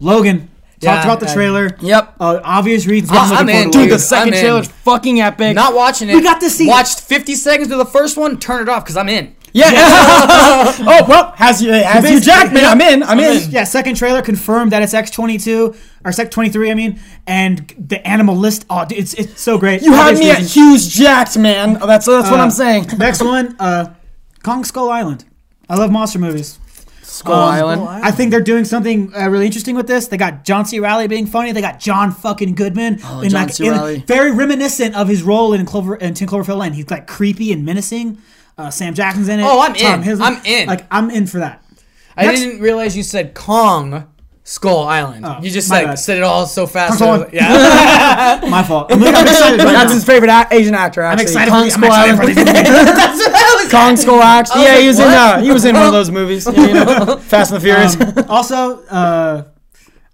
Logan. 0.00 0.50
Talked 0.80 0.82
Yeah, 0.82 1.04
about 1.04 1.20
the 1.20 1.26
yeah. 1.26 1.34
trailer. 1.34 1.76
yep. 1.80 2.14
Uh, 2.18 2.40
obvious 2.42 2.86
reasons. 2.86 3.10
Ah, 3.14 3.30
I'm 3.38 3.38
I'm 3.38 3.48
in, 3.48 3.70
dude, 3.70 3.88
The 3.90 3.98
second 4.00 4.28
I'm 4.30 4.34
in. 4.34 4.40
trailer's 4.40 4.66
fucking 4.68 5.20
epic. 5.20 5.54
Not 5.54 5.74
watching 5.74 6.08
it. 6.08 6.14
We 6.16 6.22
got 6.22 6.40
to 6.40 6.50
see 6.50 6.64
it. 6.66 6.68
Watched 6.68 7.00
50 7.00 7.34
seconds 7.36 7.70
of 7.70 7.78
the 7.78 7.84
first 7.84 8.16
one. 8.16 8.38
Turn 8.40 8.62
it 8.62 8.68
off 8.68 8.82
because 8.84 8.96
I'm 8.96 9.08
in. 9.08 9.34
Yeah. 9.58 9.72
oh 10.80 11.04
well, 11.08 11.32
has 11.32 11.62
you 11.62 11.70
has 11.72 11.96
you 11.96 12.02
Basically, 12.02 12.20
Jack? 12.24 12.52
Man, 12.52 12.62
yeah. 12.62 12.70
I'm 12.70 12.80
in. 12.80 13.02
I'm 13.02 13.18
in. 13.20 13.50
Yeah, 13.50 13.64
second 13.64 13.96
trailer 13.96 14.22
confirmed 14.22 14.72
that 14.72 14.82
it's 14.82 14.94
X22 14.94 15.76
or 16.04 16.10
X23. 16.10 16.70
I 16.70 16.74
mean, 16.74 17.00
and 17.26 17.68
the 17.78 18.06
animal 18.06 18.36
list. 18.36 18.66
Oh, 18.70 18.84
dude, 18.84 18.98
it's 18.98 19.14
it's 19.14 19.40
so 19.40 19.58
great. 19.58 19.82
You 19.82 19.92
had 19.92 20.16
me 20.18 20.30
at 20.30 20.36
Obvious 20.36 20.54
Hughes 20.54 20.88
jacked, 20.88 21.36
man. 21.38 21.78
Oh, 21.80 21.86
that's 21.86 22.06
that's 22.06 22.30
what 22.30 22.40
Uh, 22.40 22.42
I'm 22.44 22.50
saying. 22.50 22.86
Next 22.98 23.22
one, 23.22 23.56
uh, 23.58 23.94
Kong 24.42 24.64
Skull 24.64 24.90
Island. 24.90 25.24
I 25.68 25.74
love 25.76 25.90
monster 25.90 26.18
movies. 26.18 26.58
Skull 27.02 27.34
Um, 27.34 27.48
Island. 27.54 27.82
I 28.04 28.10
think 28.10 28.30
they're 28.30 28.40
doing 28.42 28.64
something 28.64 29.12
uh, 29.16 29.28
really 29.28 29.46
interesting 29.46 29.74
with 29.74 29.86
this. 29.86 30.08
They 30.08 30.18
got 30.18 30.44
John 30.44 30.66
C. 30.66 30.78
Reilly 30.78 31.08
being 31.08 31.26
funny. 31.26 31.52
They 31.52 31.62
got 31.62 31.80
John 31.80 32.12
fucking 32.12 32.54
Goodman, 32.54 33.00
Oh, 33.02 33.20
in, 33.22 33.30
John 33.30 33.46
like, 33.46 33.54
C. 33.54 33.66
in- 33.66 33.72
Reilly. 33.72 33.98
very 34.06 34.30
reminiscent 34.30 34.94
of 34.94 35.08
his 35.08 35.22
role 35.22 35.52
in 35.54 35.64
Clover 35.66 35.96
in 35.96 36.12
Ten 36.14 36.28
Cloverfield 36.28 36.58
Lane. 36.58 36.74
He's 36.74 36.90
like 36.90 37.06
creepy 37.06 37.50
and 37.52 37.64
menacing. 37.64 38.18
Uh, 38.58 38.70
Sam 38.70 38.92
Jackson's 38.94 39.28
in 39.28 39.38
it. 39.40 39.44
Oh, 39.44 39.60
I'm 39.60 39.72
Tom 39.74 40.02
in. 40.02 40.08
Hiddleston. 40.08 40.20
I'm 40.20 40.44
in. 40.44 40.66
Like 40.68 40.84
I'm 40.90 41.10
in 41.10 41.26
for 41.26 41.38
that. 41.38 41.62
I 42.16 42.26
Next- 42.26 42.40
didn't 42.40 42.60
realize 42.60 42.96
you 42.96 43.04
said 43.04 43.32
Kong 43.34 44.08
Skull 44.42 44.80
Island. 44.88 45.24
Oh, 45.24 45.38
you 45.40 45.50
just 45.50 45.68
my 45.70 45.78
said 45.80 45.84
bad. 45.86 45.94
said 46.00 46.16
it 46.16 46.22
all 46.24 46.44
so 46.46 46.66
fast. 46.66 46.98
Kong 46.98 47.20
Skull 47.20 47.30
yeah. 47.32 48.40
My 48.50 48.62
fault. 48.64 48.90
I'm, 48.92 49.00
I'm 49.04 49.26
excited. 49.26 49.58
Right 49.62 49.72
That's 49.72 49.88
now. 49.90 49.94
his 49.94 50.04
favorite 50.04 50.30
a- 50.30 50.48
Asian 50.50 50.74
actor. 50.74 51.04
I'm 51.04 51.12
Actually. 51.12 51.22
excited. 51.24 51.50
Kong 51.52 51.64
for, 51.64 51.70
Skull 51.70 51.92
I'm 51.92 52.14
excited 52.14 52.16
for 52.16 52.22
Island. 52.22 52.36
these 53.18 53.26
movies. 53.28 53.70
Kong 53.70 53.96
Skull 53.96 54.22
Axe. 54.22 54.50
was 54.54 54.62
Yeah, 54.64 54.72
like, 54.72 54.80
he 54.80 54.86
was 54.88 54.98
in. 54.98 55.06
Uh, 55.06 55.40
he 55.42 55.50
was 55.52 55.64
in 55.64 55.74
one 55.76 55.86
of 55.86 55.92
those 55.92 56.10
movies. 56.10 56.46
Yeah, 56.50 56.66
you 56.66 56.74
know, 56.74 57.16
Fast 57.20 57.52
and 57.52 57.60
the 57.60 57.64
Furious. 57.64 58.00
Um, 58.00 58.24
also, 58.30 58.82
uh, 58.86 59.44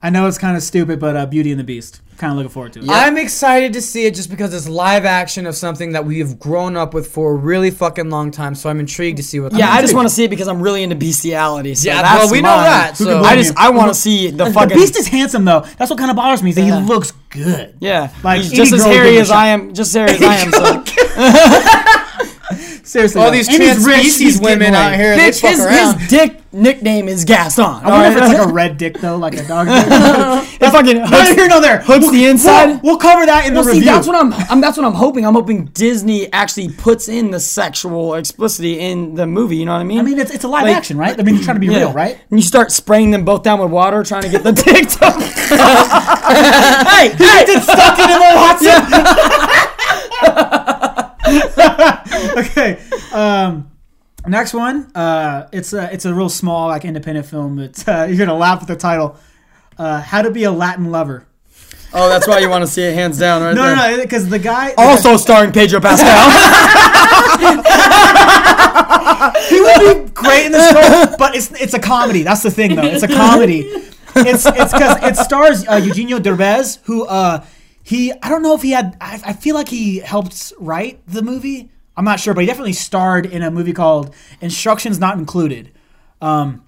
I 0.04 0.10
know 0.10 0.26
it's 0.26 0.36
kind 0.36 0.54
of 0.54 0.62
stupid, 0.62 1.00
but 1.00 1.16
uh, 1.16 1.24
Beauty 1.24 1.50
and 1.50 1.58
the 1.58 1.64
Beast. 1.64 2.02
Kind 2.18 2.30
of 2.30 2.36
looking 2.36 2.50
forward 2.50 2.74
to 2.74 2.80
it. 2.80 2.86
I'm 2.90 3.16
excited 3.16 3.72
to 3.72 3.80
see 3.80 4.04
it 4.04 4.14
just 4.14 4.28
because 4.28 4.52
it's 4.52 4.68
live 4.68 5.06
action 5.06 5.46
of 5.46 5.56
something 5.56 5.92
that 5.92 6.04
we 6.04 6.18
have 6.18 6.38
grown 6.38 6.76
up 6.76 6.92
with 6.92 7.08
for 7.10 7.32
a 7.32 7.34
really 7.34 7.70
fucking 7.70 8.10
long 8.10 8.30
time. 8.30 8.54
So 8.54 8.68
I'm 8.68 8.78
intrigued 8.80 9.16
to 9.16 9.22
see 9.22 9.40
what. 9.40 9.54
yeah, 9.54 9.70
I 9.70 9.80
just 9.80 9.94
want 9.94 10.06
to 10.06 10.14
see 10.14 10.24
it 10.24 10.28
because 10.28 10.46
I'm 10.46 10.60
really 10.60 10.82
into 10.82 10.94
bestiality. 10.94 11.74
So 11.74 11.88
Yeah, 11.88 12.02
that's 12.02 12.24
well, 12.26 12.32
we 12.32 12.42
know 12.42 12.54
mine. 12.54 12.64
that, 12.64 12.98
Who 12.98 13.04
so- 13.04 13.10
can 13.12 13.18
blame 13.20 13.32
I 13.32 13.36
just 13.36 13.48
you? 13.50 13.54
I 13.58 13.70
want 13.70 13.88
to 13.88 13.94
see 13.94 14.30
the 14.30 14.44
The 14.44 14.52
fucking 14.52 14.76
Beast 14.76 14.96
is 14.98 15.08
handsome 15.08 15.46
though. 15.46 15.60
That's 15.78 15.88
what 15.90 15.98
kind 15.98 16.10
of 16.10 16.16
bothers 16.16 16.42
me. 16.42 16.50
Is 16.50 16.56
that 16.56 16.66
Yeah. 16.66 16.80
he 16.80 16.86
looks 16.86 17.12
good. 17.30 17.74
Yeah, 17.80 18.12
Like, 18.22 18.42
he's 18.42 18.48
any 18.52 18.56
just 18.58 18.72
as 18.74 18.80
girl 18.82 18.88
would 18.90 18.96
hairy 18.96 19.10
give 19.12 19.16
a 19.16 19.20
as 19.22 19.28
shot. 19.28 19.36
I 19.38 19.46
am. 19.48 19.72
Just 19.74 19.96
as 19.96 20.10
hairy 20.10 20.12
as 20.12 20.22
I 20.22 20.34
am. 20.36 20.84
So. 21.96 22.00
Seriously, 22.94 23.20
All 23.20 23.26
though. 23.26 23.32
these 23.32 23.48
And 23.48 23.60
he's 23.60 23.72
trans 23.72 23.86
rich, 23.86 23.98
species 24.12 24.40
women 24.40 24.72
out 24.72 24.94
here, 24.94 25.16
they 25.16 25.30
Bitch, 25.30 25.40
fuck 25.40 25.50
his, 25.50 25.64
around. 25.66 25.98
his 25.98 26.08
dick 26.08 26.40
nickname 26.52 27.08
is 27.08 27.24
Gaston. 27.24 27.64
I 27.64 27.90
wonder 27.90 28.16
if 28.16 28.22
it's 28.22 28.38
like 28.38 28.48
a 28.48 28.52
red 28.52 28.78
dick 28.78 29.00
though, 29.00 29.16
like 29.16 29.34
a 29.34 29.42
dog. 29.48 29.66
dick. 30.46 30.62
it 30.62 30.70
fucking 30.70 30.98
Neither 30.98 31.16
hooks, 31.16 31.34
here 31.34 31.48
nor 31.48 31.60
there. 31.60 31.78
hooks 31.80 32.02
We'll- 32.02 32.12
the 32.12 32.26
inside. 32.26 32.66
We'll, 32.66 32.80
we'll 32.84 32.98
cover 32.98 33.26
that 33.26 33.46
in 33.48 33.54
Well, 33.54 33.64
the 33.64 33.72
see, 33.72 33.78
review. 33.78 33.90
that's 33.92 34.06
what 34.06 34.14
I'm, 34.14 34.32
I'm. 34.48 34.60
That's 34.60 34.76
what 34.76 34.86
I'm 34.86 34.92
hoping. 34.94 35.26
I'm 35.26 35.34
hoping 35.34 35.64
Disney 35.74 36.32
actually 36.32 36.68
puts 36.70 37.08
in 37.08 37.32
the 37.32 37.40
sexual 37.40 38.14
explicitity 38.14 38.78
in 38.78 39.16
the 39.16 39.26
movie. 39.26 39.56
You 39.56 39.64
know 39.66 39.72
what 39.72 39.80
I 39.80 39.84
mean? 39.84 39.98
I 39.98 40.02
mean, 40.02 40.20
it's, 40.20 40.30
it's 40.30 40.44
a 40.44 40.48
live 40.48 40.62
Like- 40.62 40.76
action, 40.76 40.96
right? 40.96 41.18
I 41.18 41.22
mean, 41.24 41.34
you're 41.34 41.42
trying 41.42 41.56
to 41.56 41.60
be 41.60 41.66
Yeah. 41.66 41.78
real, 41.78 41.92
right? 41.92 42.16
And 42.30 42.38
you 42.38 42.44
start 42.46 42.70
spraying 42.70 43.10
them 43.10 43.24
both 43.24 43.42
down 43.42 43.58
with 43.58 43.72
water, 43.72 44.04
trying 44.04 44.22
to 44.22 44.28
get 44.28 44.44
the 44.44 44.52
dick 44.64 44.88
to. 44.90 45.10
hey, 46.94 47.08
hey! 47.08 47.44
It's 47.48 47.64
stuck 47.64 47.98
in 47.98 48.22
a 48.22 48.34
Watson. 48.36 48.84
okay. 52.38 52.78
Um, 53.12 53.70
next 54.26 54.54
one. 54.54 54.90
Uh, 54.94 55.48
it's 55.52 55.72
a 55.72 55.92
it's 55.92 56.04
a 56.04 56.14
real 56.14 56.28
small 56.28 56.68
like 56.68 56.84
independent 56.84 57.26
film. 57.26 57.58
It's 57.58 57.86
uh, 57.86 58.06
you're 58.08 58.18
gonna 58.18 58.38
laugh 58.38 58.62
at 58.62 58.68
the 58.68 58.76
title. 58.76 59.16
Uh, 59.78 60.00
How 60.00 60.22
to 60.22 60.30
be 60.30 60.44
a 60.44 60.50
Latin 60.52 60.90
lover. 60.90 61.26
Oh, 61.96 62.08
that's 62.08 62.26
why 62.26 62.38
you 62.40 62.48
want 62.50 62.62
to 62.62 62.66
see 62.66 62.82
it 62.82 62.94
hands 62.94 63.18
down, 63.18 63.40
right 63.42 63.54
No, 63.54 63.62
there. 63.62 63.76
no, 63.76 63.96
no, 63.96 64.02
because 64.02 64.28
the 64.28 64.38
guy 64.38 64.74
Also 64.76 65.16
starring 65.16 65.52
Pedro 65.52 65.80
Pascal. 65.80 66.08
he 69.48 69.60
would 69.60 70.06
be 70.06 70.10
great 70.12 70.46
in 70.46 70.52
this 70.52 70.72
role, 70.74 71.16
but 71.18 71.34
it's 71.36 71.50
it's 71.60 71.74
a 71.74 71.78
comedy. 71.78 72.22
That's 72.22 72.42
the 72.42 72.50
thing, 72.50 72.74
though. 72.74 72.82
It's 72.82 73.02
a 73.02 73.08
comedy. 73.08 73.60
It's 74.16 74.46
it's 74.46 74.72
because 74.72 75.02
it 75.02 75.16
stars 75.16 75.66
uh, 75.68 75.76
Eugenio 75.76 76.18
Derbez, 76.18 76.78
who 76.84 77.04
uh, 77.06 77.44
he 77.82 78.12
I 78.12 78.28
don't 78.28 78.42
know 78.42 78.54
if 78.54 78.62
he 78.62 78.70
had. 78.72 78.96
I, 79.00 79.20
I 79.26 79.32
feel 79.32 79.54
like 79.54 79.68
he 79.68 79.98
helped 79.98 80.52
write 80.58 81.00
the 81.06 81.22
movie. 81.22 81.70
I'm 81.96 82.04
not 82.04 82.20
sure, 82.20 82.34
but 82.34 82.40
he 82.40 82.46
definitely 82.46 82.72
starred 82.72 83.26
in 83.26 83.42
a 83.42 83.50
movie 83.50 83.72
called 83.72 84.14
Instructions 84.40 84.98
Not 84.98 85.18
Included. 85.18 85.72
Um, 86.20 86.64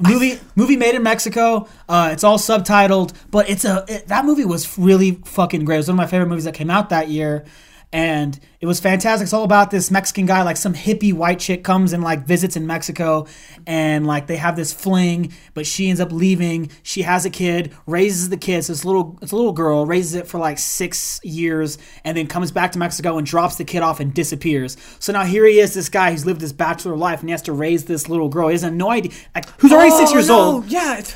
movie 0.00 0.38
movie 0.54 0.76
made 0.76 0.94
in 0.94 1.02
Mexico. 1.02 1.68
Uh, 1.88 2.10
it's 2.12 2.24
all 2.24 2.38
subtitled, 2.38 3.12
but 3.30 3.48
it's 3.48 3.64
a 3.64 3.84
it, 3.88 4.08
that 4.08 4.24
movie 4.24 4.44
was 4.44 4.78
really 4.78 5.12
fucking 5.24 5.64
great. 5.64 5.76
It 5.76 5.78
was 5.78 5.88
one 5.88 5.94
of 5.94 5.98
my 5.98 6.06
favorite 6.06 6.28
movies 6.28 6.44
that 6.44 6.54
came 6.54 6.70
out 6.70 6.90
that 6.90 7.08
year, 7.08 7.44
and 7.92 8.38
it 8.60 8.66
was 8.66 8.80
fantastic. 8.80 9.24
It's 9.24 9.32
all 9.32 9.44
about 9.44 9.70
this 9.70 9.90
Mexican 9.90 10.26
guy, 10.26 10.42
like 10.42 10.56
some 10.56 10.74
hippie 10.74 11.12
white 11.12 11.38
chick 11.38 11.64
comes 11.64 11.92
and 11.92 12.02
like 12.02 12.26
visits 12.26 12.56
in 12.56 12.66
Mexico, 12.66 13.26
and 13.66 14.06
like 14.06 14.26
they 14.26 14.36
have 14.36 14.56
this 14.56 14.72
fling, 14.72 15.32
but 15.54 15.66
she 15.66 15.88
ends 15.88 16.00
up 16.00 16.12
leaving. 16.12 16.70
She 16.82 17.02
has 17.02 17.24
a 17.24 17.30
kid, 17.30 17.72
raises 17.86 18.28
the 18.28 18.36
kid. 18.36 18.64
So 18.64 18.72
it's 18.72 18.84
a 18.84 18.86
little 18.86 19.18
it's 19.22 19.32
a 19.32 19.36
little 19.36 19.52
girl, 19.52 19.86
raises 19.86 20.14
it 20.14 20.26
for 20.26 20.38
like 20.38 20.58
six 20.58 21.20
years, 21.24 21.78
and 22.04 22.16
then 22.16 22.26
comes 22.26 22.52
back 22.52 22.72
to 22.72 22.78
Mexico 22.78 23.16
and 23.16 23.26
drops 23.26 23.56
the 23.56 23.64
kid 23.64 23.82
off 23.82 24.00
and 24.00 24.12
disappears. 24.12 24.76
So 24.98 25.12
now 25.12 25.24
here 25.24 25.46
he 25.46 25.58
is, 25.58 25.72
this 25.72 25.88
guy 25.88 26.10
who's 26.10 26.26
lived 26.26 26.40
this 26.40 26.52
bachelor 26.52 26.96
life, 26.96 27.20
and 27.20 27.28
he 27.28 27.32
has 27.32 27.42
to 27.42 27.52
raise 27.52 27.86
this 27.86 28.08
little 28.08 28.28
girl. 28.28 28.48
He 28.48 28.52
has 28.52 28.64
no 28.64 28.90
idea, 28.90 29.12
like 29.34 29.48
who's 29.60 29.72
already 29.72 29.92
six 29.92 30.10
oh, 30.10 30.14
years 30.14 30.30
old 30.30 30.66
Yeah. 30.66 30.98
It's, 30.98 31.14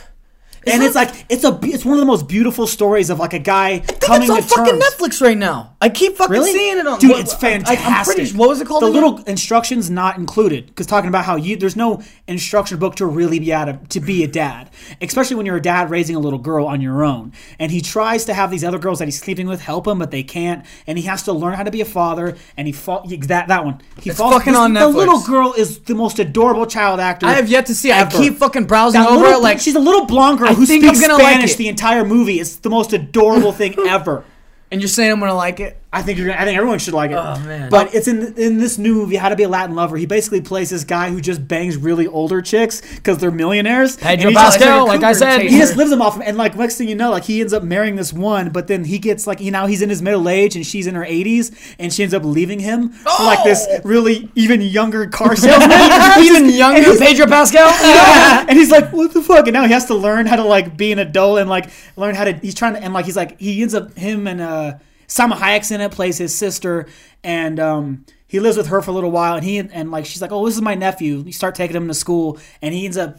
and 0.66 0.82
it's 0.82 0.94
like 0.94 1.10
it's 1.28 1.44
a 1.44 1.58
it's 1.62 1.84
one 1.84 1.94
of 1.94 2.00
the 2.00 2.06
most 2.06 2.28
beautiful 2.28 2.66
stories 2.66 3.10
of 3.10 3.18
like 3.18 3.32
a 3.32 3.38
guy 3.38 3.68
I 3.70 3.78
coming 3.80 4.28
think 4.28 4.38
it's 4.38 4.52
on 4.52 4.66
to 4.66 4.72
fucking 4.72 4.80
terms. 4.80 4.84
Netflix 4.94 5.20
right 5.22 5.36
now. 5.38 5.76
I 5.80 5.88
keep 5.88 6.16
fucking 6.16 6.32
Really, 6.32 6.52
seeing 6.52 6.78
it 6.78 6.86
on. 6.86 6.98
dude, 7.00 7.12
it's 7.12 7.34
fantastic. 7.34 7.78
I'm 7.84 8.04
pretty. 8.04 8.30
What 8.36 8.48
was 8.48 8.60
it 8.60 8.66
called? 8.66 8.82
The 8.82 8.86
again? 8.86 9.02
little 9.02 9.24
instructions 9.24 9.90
not 9.90 10.16
included, 10.18 10.66
because 10.66 10.86
talking 10.86 11.08
about 11.08 11.24
how 11.24 11.36
you 11.36 11.56
there's 11.56 11.74
no 11.76 12.02
instruction 12.28 12.78
book 12.78 12.94
to 12.96 13.06
really 13.06 13.38
be 13.40 13.52
out 13.52 13.68
of 13.68 13.88
to 13.90 14.00
be 14.00 14.22
a 14.24 14.28
dad, 14.28 14.70
especially 15.00 15.36
when 15.36 15.46
you're 15.46 15.56
a 15.56 15.62
dad 15.62 15.90
raising 15.90 16.16
a 16.16 16.20
little 16.20 16.38
girl 16.38 16.66
on 16.66 16.80
your 16.80 17.02
own. 17.04 17.32
And 17.58 17.72
he 17.72 17.80
tries 17.80 18.24
to 18.26 18.34
have 18.34 18.50
these 18.50 18.62
other 18.64 18.78
girls 18.78 18.98
that 19.00 19.06
he's 19.06 19.20
sleeping 19.20 19.46
with 19.48 19.60
help 19.60 19.86
him, 19.86 19.98
but 19.98 20.10
they 20.10 20.22
can't. 20.22 20.64
And 20.86 20.96
he 20.98 21.04
has 21.06 21.22
to 21.24 21.32
learn 21.32 21.54
how 21.54 21.62
to 21.64 21.70
be 21.70 21.80
a 21.80 21.84
father. 21.84 22.36
And 22.56 22.66
he 22.66 22.72
fall 22.72 23.04
that 23.08 23.48
that 23.48 23.64
one. 23.64 23.80
He 24.00 24.10
It's 24.10 24.18
falls. 24.18 24.34
fucking 24.34 24.54
on 24.54 24.74
The 24.74 24.80
Netflix. 24.80 24.94
little 24.94 25.22
girl 25.22 25.52
is 25.54 25.80
the 25.80 25.94
most 25.94 26.18
adorable 26.18 26.66
child 26.66 27.00
actor. 27.00 27.26
I 27.26 27.32
have 27.32 27.48
yet 27.48 27.66
to 27.66 27.74
see. 27.74 27.90
it. 27.90 27.96
I 27.96 28.08
keep 28.08 28.36
fucking 28.36 28.66
browsing 28.66 29.00
That 29.00 29.10
over 29.10 29.22
little, 29.24 29.40
it. 29.40 29.42
Like 29.42 29.58
she's 29.60 29.74
a 29.74 29.80
little 29.80 30.06
blonde 30.06 30.38
girl 30.38 30.51
I 30.52 30.54
who 30.54 30.66
think 30.66 30.84
I'm 30.84 30.94
speaks 30.94 31.06
gonna 31.08 31.22
like 31.22 31.32
Spanish 31.34 31.52
it. 31.54 31.58
the 31.58 31.68
entire 31.68 32.04
movie. 32.04 32.40
It's 32.40 32.56
the 32.56 32.70
most 32.70 32.92
adorable 32.92 33.52
thing 33.52 33.74
ever. 33.88 34.24
and 34.70 34.80
you're 34.80 34.88
saying 34.88 35.12
I'm 35.12 35.20
gonna 35.20 35.34
like 35.34 35.60
it. 35.60 35.78
I 35.94 36.00
think 36.02 36.18
you're. 36.18 36.28
Gonna, 36.28 36.40
I 36.40 36.44
think 36.44 36.56
everyone 36.56 36.78
should 36.78 36.94
like 36.94 37.10
it. 37.10 37.16
Oh, 37.18 37.38
man. 37.40 37.68
But 37.68 37.94
it's 37.94 38.08
in 38.08 38.34
in 38.38 38.58
this 38.58 38.78
new 38.78 38.94
movie, 38.94 39.16
How 39.16 39.28
to 39.28 39.36
Be 39.36 39.42
a 39.42 39.48
Latin 39.48 39.76
Lover. 39.76 39.96
He 39.98 40.06
basically 40.06 40.40
plays 40.40 40.70
this 40.70 40.84
guy 40.84 41.10
who 41.10 41.20
just 41.20 41.46
bangs 41.46 41.76
really 41.76 42.06
older 42.06 42.40
chicks 42.40 42.80
because 42.96 43.18
they're 43.18 43.30
millionaires. 43.30 43.96
Pedro 43.98 44.28
And 44.28 44.36
Pascal, 44.36 44.86
like 44.86 45.02
like 45.02 45.10
I 45.10 45.12
said. 45.12 45.42
He 45.42 45.58
just 45.58 45.76
lives 45.76 45.90
them 45.90 46.00
off, 46.00 46.18
and 46.18 46.38
like 46.38 46.56
next 46.56 46.78
thing 46.78 46.88
you 46.88 46.94
know, 46.94 47.10
like 47.10 47.24
he 47.24 47.40
ends 47.42 47.52
up 47.52 47.62
marrying 47.62 47.96
this 47.96 48.10
one, 48.12 48.48
but 48.50 48.68
then 48.68 48.84
he 48.84 48.98
gets 48.98 49.26
like 49.26 49.40
you 49.40 49.50
know 49.50 49.66
he's 49.66 49.82
in 49.82 49.90
his 49.90 50.00
middle 50.00 50.28
age 50.30 50.56
and 50.56 50.66
she's 50.66 50.86
in 50.86 50.94
her 50.94 51.04
80s, 51.04 51.74
and 51.78 51.92
she 51.92 52.02
ends 52.02 52.14
up 52.14 52.24
leaving 52.24 52.60
him 52.60 52.88
for 52.90 53.24
like 53.24 53.44
this 53.44 53.66
Oh! 53.68 53.80
really 53.84 54.30
even 54.34 54.62
younger 54.62 55.06
car 55.08 55.36
salesman. 55.36 55.72
Even 56.22 56.48
younger 56.48 56.96
Pedro 56.98 57.26
Pascal. 57.26 57.68
Yeah. 57.68 58.46
and 58.48 58.58
he's 58.58 58.70
like, 58.70 58.92
what 58.92 59.12
the 59.12 59.20
fuck? 59.22 59.46
And 59.46 59.52
now 59.52 59.64
he 59.66 59.72
has 59.72 59.84
to 59.86 59.94
learn 59.94 60.24
how 60.26 60.36
to 60.36 60.44
like 60.44 60.76
be 60.76 60.90
an 60.92 60.98
adult 60.98 61.38
and 61.38 61.50
like 61.50 61.68
learn 61.96 62.14
how 62.14 62.24
to. 62.24 62.32
He's 62.32 62.54
trying 62.54 62.74
to 62.74 62.82
and 62.82 62.94
like 62.94 63.04
he's 63.04 63.16
like 63.16 63.38
he 63.38 63.60
ends 63.60 63.74
up 63.74 63.94
him 63.96 64.26
and 64.26 64.40
uh 64.40 64.74
Salma 65.12 65.34
Hayek's 65.36 65.70
in 65.70 65.80
it 65.80 65.92
plays 65.92 66.16
his 66.18 66.34
sister 66.36 66.86
and 67.22 67.60
um 67.60 68.04
he 68.26 68.40
lives 68.40 68.56
with 68.56 68.68
her 68.68 68.80
for 68.80 68.90
a 68.92 68.94
little 68.94 69.10
while 69.10 69.34
and 69.34 69.44
he 69.44 69.58
and 69.58 69.90
like 69.90 70.06
she's 70.06 70.22
like 70.22 70.32
oh 70.32 70.46
this 70.46 70.54
is 70.56 70.62
my 70.62 70.74
nephew. 70.74 71.22
You 71.26 71.32
start 71.32 71.54
taking 71.54 71.76
him 71.76 71.88
to 71.88 71.94
school 71.94 72.38
and 72.62 72.72
he 72.74 72.84
ends 72.86 72.96
up 72.96 73.18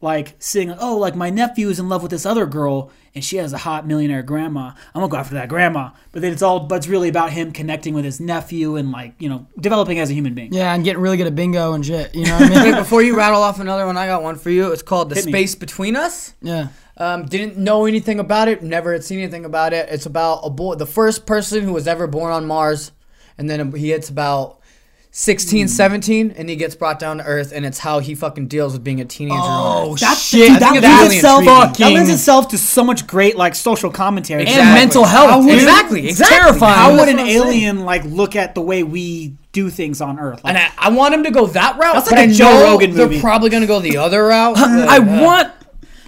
like 0.00 0.34
seeing 0.38 0.70
oh 0.72 0.96
like 0.96 1.14
my 1.14 1.30
nephew 1.30 1.68
is 1.68 1.78
in 1.78 1.88
love 1.88 2.02
with 2.02 2.10
this 2.10 2.26
other 2.26 2.44
girl 2.46 2.90
and 3.14 3.24
she 3.24 3.36
has 3.36 3.52
a 3.52 3.58
hot 3.58 3.86
millionaire 3.86 4.20
grandma 4.22 4.72
i'm 4.94 5.00
gonna 5.00 5.08
go 5.08 5.16
after 5.16 5.34
that 5.34 5.48
grandma 5.48 5.90
but 6.10 6.22
then 6.22 6.32
it's 6.32 6.42
all 6.42 6.58
but 6.58 6.74
it's 6.76 6.88
really 6.88 7.08
about 7.08 7.30
him 7.30 7.52
connecting 7.52 7.94
with 7.94 8.04
his 8.04 8.18
nephew 8.18 8.74
and 8.74 8.90
like 8.90 9.14
you 9.20 9.28
know 9.28 9.46
developing 9.60 10.00
as 10.00 10.10
a 10.10 10.12
human 10.12 10.34
being 10.34 10.52
Yeah, 10.52 10.74
and 10.74 10.82
getting 10.82 11.00
really 11.00 11.16
good 11.18 11.28
at 11.28 11.36
bingo 11.36 11.72
and 11.74 11.86
shit. 11.86 12.12
You 12.16 12.24
know 12.26 12.36
what 12.36 12.50
I 12.50 12.64
Wait, 12.64 12.70
mean? 12.72 12.74
before 12.82 13.00
you 13.02 13.16
rattle 13.16 13.42
off 13.42 13.60
another 13.60 13.86
one, 13.86 13.96
I 13.96 14.06
got 14.08 14.24
one 14.24 14.34
for 14.36 14.50
you. 14.50 14.72
It's 14.72 14.82
called 14.82 15.08
The 15.10 15.14
Hit 15.14 15.26
me. 15.26 15.30
Space 15.32 15.54
Between 15.54 15.94
Us. 15.94 16.34
yeah. 16.42 16.68
Um, 16.96 17.24
didn't 17.26 17.56
know 17.56 17.86
anything 17.86 18.20
about 18.20 18.48
it. 18.48 18.62
Never 18.62 18.92
had 18.92 19.02
seen 19.04 19.18
anything 19.20 19.44
about 19.44 19.72
it. 19.72 19.88
It's 19.90 20.06
about 20.06 20.40
a 20.44 20.50
boy, 20.50 20.74
the 20.74 20.86
first 20.86 21.24
person 21.26 21.62
who 21.64 21.72
was 21.72 21.86
ever 21.88 22.06
born 22.06 22.32
on 22.32 22.46
Mars, 22.46 22.92
and 23.38 23.48
then 23.48 23.72
he 23.72 23.90
hits 23.90 24.10
about 24.10 24.58
16, 25.14 25.68
17, 25.68 26.30
and 26.38 26.48
he 26.48 26.56
gets 26.56 26.74
brought 26.74 26.98
down 26.98 27.18
to 27.18 27.24
Earth, 27.24 27.52
and 27.54 27.66
it's 27.66 27.78
how 27.78 27.98
he 27.98 28.14
fucking 28.14 28.46
deals 28.46 28.72
with 28.72 28.82
being 28.84 29.00
a 29.00 29.04
teenager. 29.04 29.36
Oh. 29.42 29.94
That's 30.00 30.22
shit! 30.22 30.50
I 30.50 30.58
that 30.58 30.72
think 30.72 30.76
it's 30.84 30.86
lends 30.86 31.14
itself 31.16 31.44
that 31.78 31.80
lends 31.92 32.10
itself 32.10 32.48
to 32.48 32.58
so 32.58 32.82
much 32.84 33.06
great 33.06 33.36
like 33.36 33.54
social 33.54 33.90
commentary 33.90 34.46
and 34.46 34.74
mental 34.74 35.04
health. 35.04 35.44
Would-. 35.44 35.54
Exactly, 35.54 36.00
It's 36.02 36.20
exactly. 36.20 36.36
terrifying. 36.38 36.74
How 36.78 36.90
would 36.92 36.98
That's 37.00 37.10
an 37.10 37.16
what 37.16 37.20
I'm 37.22 37.26
saying. 37.28 37.42
alien 37.42 37.84
like 37.84 38.04
look 38.04 38.36
at 38.36 38.54
the 38.54 38.62
way 38.62 38.82
we 38.82 39.36
do 39.52 39.68
things 39.68 40.00
on 40.00 40.18
Earth? 40.18 40.42
Like, 40.44 40.54
And 40.56 40.58
I, 40.78 40.86
I 40.86 40.90
want 40.90 41.12
him 41.12 41.24
to 41.24 41.30
go 41.30 41.46
that 41.48 41.76
route, 41.78 41.94
That's 41.94 42.08
but 42.08 42.16
like 42.18 42.28
I 42.28 42.32
a 42.32 42.34
Joe 42.34 42.44
know 42.50 42.64
Rogan 42.72 42.94
they're 42.94 43.06
movie. 43.06 43.20
probably 43.20 43.50
gonna 43.50 43.66
go 43.66 43.80
the 43.80 43.98
other 43.98 44.24
route. 44.26 44.56
I 44.56 44.96
Uh, 44.98 45.22
want 45.22 45.52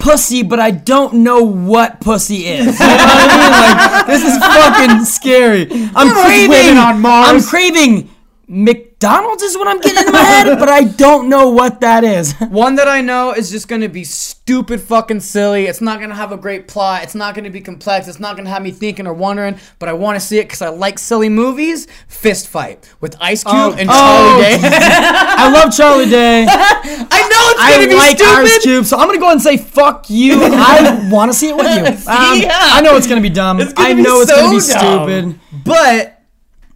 pussy, 0.05 0.43
but 0.43 0.59
I 0.59 0.71
don't 0.71 1.15
know 1.15 1.41
what 1.41 1.99
pussy 1.99 2.45
is. 2.45 2.65
You 2.65 2.71
know 2.71 2.95
what 2.95 3.19
I 3.19 3.27
mean? 3.41 3.51
Like 3.51 4.07
this 4.07 4.23
is 4.23 4.37
fucking 4.37 5.05
scary. 5.05 5.63
I'm 5.95 6.09
are 6.09 6.23
craving 6.23 6.77
on 6.77 7.01
Mars. 7.01 7.27
I'm 7.29 7.41
craving 7.41 8.09
Mc 8.47 8.84
McDonald's 9.01 9.43
is 9.43 9.57
what 9.57 9.67
I'm 9.67 9.81
getting 9.81 10.07
in 10.07 10.13
my 10.13 10.19
head, 10.21 10.57
but 10.57 10.69
I 10.69 10.85
don't 10.85 11.27
know 11.27 11.49
what 11.49 11.81
that 11.81 12.05
is. 12.05 12.31
One 12.49 12.75
that 12.75 12.87
I 12.87 13.01
know 13.01 13.33
is 13.33 13.51
just 13.51 13.67
gonna 13.67 13.89
be 13.89 14.05
stupid 14.05 14.79
fucking 14.79 15.19
silly. 15.19 15.65
It's 15.65 15.81
not 15.81 15.99
gonna 15.99 16.15
have 16.15 16.31
a 16.31 16.37
great 16.37 16.69
plot. 16.69 17.03
It's 17.03 17.13
not 17.13 17.35
gonna 17.35 17.49
be 17.49 17.59
complex. 17.59 18.07
It's 18.07 18.21
not 18.21 18.37
gonna 18.37 18.49
have 18.49 18.63
me 18.63 18.71
thinking 18.71 19.05
or 19.05 19.13
wondering. 19.13 19.59
But 19.79 19.89
I 19.89 19.93
want 19.93 20.15
to 20.15 20.25
see 20.25 20.39
it 20.39 20.43
because 20.43 20.61
I 20.61 20.69
like 20.69 20.97
silly 20.97 21.27
movies. 21.27 21.87
Fist 22.07 22.47
fight 22.47 22.89
with 23.01 23.17
Ice 23.19 23.43
Cube 23.43 23.53
Oh. 23.53 23.75
and 23.77 23.89
Oh, 23.91 23.93
Charlie 23.93 24.41
Day. 24.41 24.59
I 24.71 25.51
love 25.51 25.75
Charlie 25.75 26.09
Day. 26.09 26.45
I 26.49 27.27
know 27.29 27.51
it's 27.51 27.59
gonna 27.59 27.83
I 27.83 27.87
be 27.87 27.95
like 27.95 28.17
stupid. 28.17 28.45
Ice 28.45 28.57
Cube, 28.63 28.85
so 28.85 28.97
I'm 28.97 29.07
gonna 29.07 29.19
go 29.19 29.25
ahead 29.25 29.33
and 29.33 29.41
say 29.41 29.57
fuck 29.57 30.09
you. 30.09 30.39
I 30.41 31.09
want 31.11 31.31
to 31.33 31.37
see 31.37 31.49
it 31.49 31.57
with 31.57 31.67
you. 31.67 31.85
Um, 32.11 32.39
Yeah. 32.39 32.49
I 32.57 32.79
know 32.81 32.95
it's 32.95 33.07
gonna 33.07 33.19
be 33.19 33.29
dumb. 33.29 33.59
It's 33.59 33.73
gonna 33.73 33.89
I 33.89 33.93
be 33.93 34.01
know 34.03 34.21
it's 34.21 34.31
gonna 34.31 34.51
be 34.51 34.59
so 34.61 34.73
dumb. 34.79 35.09
stupid. 35.09 35.39
But 35.65 36.14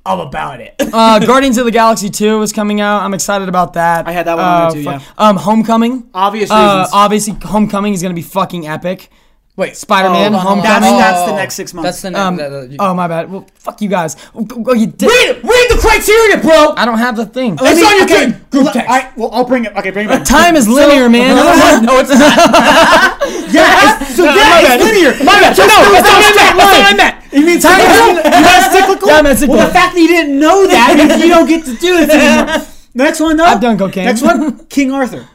I'm 0.09 0.19
about 0.19 0.59
it. 0.59 0.73
Uh, 0.79 1.19
Guardians 1.25 1.57
of 1.59 1.65
the 1.65 1.71
Galaxy 1.71 2.09
2 2.09 2.41
is 2.41 2.51
coming 2.51 2.81
out. 2.81 3.03
I'm 3.03 3.13
excited 3.13 3.47
about 3.47 3.73
that. 3.73 4.07
I 4.07 4.11
had 4.11 4.25
that 4.25 4.37
one 4.37 4.45
on 4.45 4.51
uh, 4.61 4.69
there 4.71 4.83
too, 4.83 4.83
fu- 4.83 4.89
yeah. 4.89 5.01
Um, 5.19 5.37
Homecoming. 5.37 6.09
Obvious 6.13 6.49
Uh, 6.49 6.55
reasons. 6.79 6.89
obviously, 6.93 7.33
Homecoming 7.47 7.93
is 7.93 8.01
gonna 8.01 8.15
be 8.15 8.23
fucking 8.23 8.67
epic. 8.67 9.09
Wait, 9.55 9.75
Spider-Man, 9.75 10.33
Oh, 10.33 10.37
Homecoming. 10.39 10.63
that's- 10.63 10.97
that's 10.99 11.29
the 11.29 11.35
next 11.35 11.55
six 11.55 11.73
months. 11.73 11.85
That's 11.87 12.01
the 12.01 12.11
next. 12.11 12.21
Um, 12.21 12.35
that- 12.37 12.49
that- 12.49 12.75
oh 12.79 12.93
my 12.93 13.07
bad. 13.09 13.29
Well, 13.29 13.45
fuck 13.55 13.81
you 13.81 13.89
guys. 13.89 14.15
Oh, 14.33 14.41
go- 14.45 14.61
go- 14.61 14.73
you 14.73 14.87
did- 14.87 15.07
read 15.09 15.29
it. 15.35 15.43
Read 15.43 15.67
the 15.69 15.77
criteria, 15.81 16.37
bro. 16.37 16.73
I 16.77 16.85
don't 16.85 16.97
have 16.97 17.15
the 17.17 17.25
thing. 17.25 17.57
Let 17.57 17.73
It's 17.73 17.81
me- 17.81 17.87
on 17.87 17.95
your 17.97 18.05
okay, 18.05 18.25
group- 18.31 18.49
group 18.51 18.71
text. 18.71 18.89
I, 18.89 19.09
well, 19.17 19.29
I'll 19.33 19.43
bring 19.43 19.65
it. 19.65 19.75
Okay, 19.75 19.91
bring 19.91 20.05
it 20.07 20.09
back. 20.09 20.23
Time 20.25 20.55
is 20.55 20.67
linear, 20.67 21.09
man. 21.09 21.35
no, 21.85 21.99
it's 21.99 22.09
not. 22.09 23.19
Yeah, 23.51 23.99
it's, 24.01 24.15
so 24.15 24.23
yeah, 24.23 24.33
my 24.33 24.75
it's 24.75 24.83
linear. 24.83 25.11
My 25.25 25.39
bad. 25.41 25.57
No, 25.57 25.65
that's 25.65 25.67
not 25.67 25.91
what 25.91 26.05
I 26.05 26.19
meant. 26.19 26.35
That's 26.35 26.55
not 26.55 26.55
what 26.57 26.85
I 26.85 26.93
meant. 26.95 27.15
You 27.31 27.45
mean 27.45 27.59
time 27.59 27.79
is 27.79 27.97
you 28.15 28.23
meant 28.23 28.71
cyclical? 28.71 29.07
Yeah, 29.07 29.15
I 29.15 29.21
meant 29.21 29.39
cyclical. 29.39 29.57
Well, 29.57 29.67
the 29.67 29.73
fact 29.73 29.93
that 29.95 30.01
you 30.01 30.07
didn't 30.07 30.39
know 30.39 30.67
that 30.67 30.95
means 30.97 31.21
you 31.23 31.29
don't 31.29 31.47
get 31.47 31.65
to 31.65 31.75
do 31.75 31.97
this 32.05 32.09
anymore. 32.09 32.67
Next 32.93 33.19
one, 33.19 33.37
though. 33.37 33.43
I've 33.45 33.61
done 33.61 33.77
cocaine. 33.77 34.05
Next 34.05 34.21
one, 34.21 34.65
King 34.69 34.91
Arthur 34.91 35.27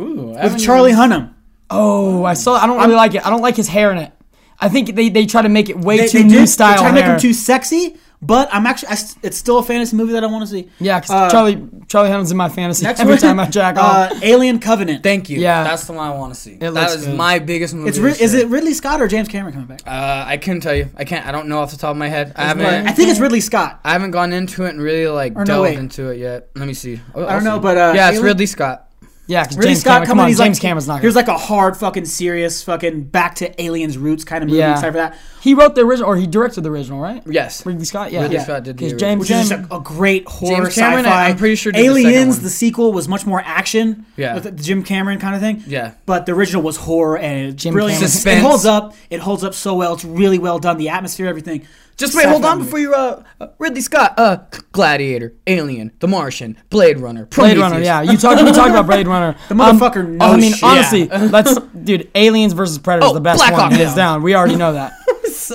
Ooh, 0.00 0.20
I 0.20 0.24
with 0.26 0.36
haven't 0.38 0.58
Charlie 0.58 0.92
Hunnam. 0.92 1.34
Oh, 1.70 2.24
I 2.24 2.34
saw. 2.34 2.54
I 2.54 2.66
don't 2.66 2.78
really 2.80 2.94
like 2.94 3.14
it. 3.14 3.24
I 3.26 3.30
don't 3.30 3.42
like 3.42 3.56
his 3.56 3.68
hair 3.68 3.92
in 3.92 3.98
it. 3.98 4.12
I 4.60 4.68
think 4.68 4.94
they, 4.96 5.08
they 5.08 5.26
try 5.26 5.42
to 5.42 5.48
make 5.48 5.68
it 5.70 5.78
way 5.78 5.98
They, 5.98 6.08
too 6.08 6.18
they 6.18 6.24
new 6.24 6.38
did, 6.40 6.48
style. 6.48 6.72
They 6.72 6.78
try 6.78 6.88
to 6.88 6.94
make 6.94 7.04
hair. 7.04 7.14
him 7.14 7.20
too 7.20 7.32
sexy, 7.32 7.96
but 8.20 8.48
I'm 8.52 8.66
actually, 8.66 8.88
I, 8.88 8.92
s- 8.92 9.16
it's 9.22 9.36
still 9.36 9.58
a 9.58 9.62
fantasy 9.62 9.94
movie 9.96 10.12
that 10.14 10.24
I 10.24 10.26
want 10.26 10.42
to 10.42 10.50
see. 10.50 10.68
Yeah, 10.80 10.98
because 11.00 11.10
Uh, 11.10 11.30
Charlie 11.30 11.62
Charlie 11.86 12.10
Hunnam's 12.10 12.30
in 12.30 12.36
my 12.36 12.48
fantasy 12.48 12.84
Next 12.84 13.00
every 13.00 13.12
one, 13.14 13.20
time 13.20 13.38
I 13.40 13.46
jack 13.46 13.76
off. 13.76 14.10
uh, 14.12 14.20
Alien 14.22 14.58
Covenant. 14.58 15.02
Thank 15.02 15.30
you. 15.30 15.38
Yeah. 15.38 15.62
that's 15.64 15.86
the 15.86 15.92
one 15.92 16.06
I 16.10 16.14
want 16.14 16.34
to 16.34 16.40
see. 16.40 16.56
That 16.56 16.74
looks 16.74 16.94
is 16.96 17.06
good. 17.06 17.16
my 17.16 17.38
biggest 17.38 17.74
movie. 17.74 17.88
It's 17.90 17.98
Ri- 17.98 18.10
this 18.10 18.20
is 18.20 18.34
year. 18.34 18.42
it 18.42 18.48
Ridley 18.48 18.74
Scott 18.74 19.00
or 19.00 19.06
James 19.08 19.28
Cameron 19.28 19.52
coming 19.54 19.68
back? 19.68 19.82
Uh, 19.86 20.24
I 20.26 20.36
couldn't 20.36 20.60
tell 20.62 20.74
you. 20.74 20.88
I 20.96 21.04
can't. 21.04 21.26
I 21.26 21.32
don't 21.32 21.48
know 21.48 21.60
off 21.60 21.70
the 21.70 21.76
top 21.76 21.92
of 21.92 21.96
my 21.96 22.08
head. 22.08 22.32
I 22.36 22.44
haven't. 22.48 22.66
I 22.66 22.90
think 22.92 23.08
it's 23.10 23.20
Ridley 23.20 23.40
Scott. 23.40 23.80
I 23.84 23.92
haven't 23.92 24.10
gone 24.10 24.32
into 24.32 24.64
it 24.64 24.70
and 24.70 24.80
really 24.82 25.06
like 25.06 25.34
Or 25.36 25.40
no, 25.40 25.44
delved 25.44 25.62
wait. 25.70 25.78
into 25.78 26.08
it 26.10 26.18
yet. 26.18 26.48
Let 26.56 26.66
me 26.66 26.74
see. 26.74 27.00
I 27.14 27.20
don't 27.34 27.44
know, 27.44 27.60
but 27.60 27.76
uh, 27.76 27.92
yeah, 27.94 28.08
it's 28.08 28.14
Alien- 28.18 28.24
Ridley 28.24 28.46
Scott. 28.46 28.87
Yeah, 29.28 29.44
because 29.44 29.56
Ridley 29.58 29.70
James 29.70 29.80
Scott 29.82 29.90
Cameron. 29.92 30.06
Come 30.08 30.20
on, 30.20 30.28
He's 30.28 30.38
James 30.38 30.56
like, 30.56 30.62
Cameron's 30.62 30.88
not. 30.88 31.00
Here's 31.00 31.14
like 31.14 31.28
a 31.28 31.38
hard 31.38 31.76
fucking 31.76 32.06
serious 32.06 32.62
fucking 32.64 33.04
back 33.04 33.36
to 33.36 33.62
aliens 33.62 33.96
roots 33.96 34.24
kind 34.24 34.42
of 34.42 34.48
movie. 34.50 34.58
Yeah. 34.58 34.72
Excited 34.72 34.92
for 34.92 34.98
that. 34.98 35.18
He 35.40 35.54
wrote 35.54 35.74
the 35.76 35.82
original, 35.82 36.08
or 36.10 36.16
he 36.16 36.26
directed 36.26 36.62
the 36.62 36.70
original, 36.70 36.98
right? 36.98 37.22
Yes. 37.26 37.64
Ridley 37.64 37.84
Scott. 37.84 38.10
Yeah, 38.10 38.22
Ridley 38.22 38.36
yeah. 38.38 38.42
Scott 38.44 38.64
did 38.64 38.76
the 38.78 38.84
'Cause 38.84 38.92
original. 38.94 39.10
James 39.10 39.20
Which 39.20 39.30
is 39.30 39.50
a, 39.52 39.68
a 39.70 39.80
great 39.80 40.26
horror 40.26 40.64
James 40.64 40.74
Cameron, 40.74 41.04
sci-fi. 41.04 41.28
I'm 41.28 41.36
pretty 41.36 41.54
sure 41.54 41.70
did 41.72 41.80
the 41.80 41.84
Aliens, 41.86 42.36
one. 42.36 42.42
the 42.44 42.50
sequel 42.50 42.92
was 42.92 43.06
much 43.06 43.24
more 43.26 43.42
action. 43.44 44.06
Yeah. 44.16 44.34
With 44.34 44.44
the 44.44 44.50
Jim 44.50 44.82
Cameron 44.82 45.18
kind 45.20 45.34
of 45.36 45.40
thing. 45.40 45.62
Yeah. 45.66 45.92
But 46.06 46.26
the 46.26 46.32
original 46.32 46.62
was 46.62 46.76
horror 46.78 47.18
and 47.18 47.50
it's 47.50 47.62
Jim 47.62 47.74
brilliant. 47.74 48.00
Cameron. 48.02 48.38
It 48.38 48.42
holds 48.42 48.64
up. 48.66 48.94
It 49.10 49.20
holds 49.20 49.44
up 49.44 49.54
so 49.54 49.74
well. 49.74 49.94
It's 49.94 50.04
really 50.04 50.38
well 50.38 50.58
done. 50.58 50.78
The 50.78 50.88
atmosphere, 50.88 51.26
everything. 51.28 51.66
Just 51.98 52.14
wait, 52.14 52.26
hold 52.26 52.44
on 52.44 52.60
before 52.60 52.78
you. 52.78 52.94
Uh, 52.94 53.22
uh, 53.40 53.48
Ridley 53.58 53.80
Scott. 53.80 54.14
Uh, 54.16 54.38
Gladiator, 54.70 55.34
Alien, 55.48 55.90
The 55.98 56.06
Martian, 56.06 56.56
Blade 56.70 57.00
Runner, 57.00 57.26
Blade 57.26 57.58
Runner, 57.58 57.80
yeah. 57.80 58.02
You 58.02 58.16
talk. 58.16 58.38
We 58.40 58.52
talked 58.52 58.70
about 58.70 58.86
Blade 58.86 59.08
Runner. 59.08 59.36
The 59.48 59.54
motherfucker 59.54 60.06
knows 60.08 60.32
I 60.32 60.36
mean, 60.36 60.52
shit. 60.52 60.62
honestly, 60.62 61.08
let's, 61.08 61.58
dude. 61.58 62.08
Aliens 62.14 62.52
versus 62.52 62.78
Predators, 62.78 63.10
Oh, 63.10 63.14
the 63.14 63.20
best 63.20 63.38
Black 63.40 63.52
one, 63.52 63.60
Hawk 63.60 63.72
hands 63.72 63.90
Down. 63.94 63.96
down. 64.18 64.22
We 64.22 64.34
already 64.34 64.56
know 64.56 64.72
that. 64.74 64.92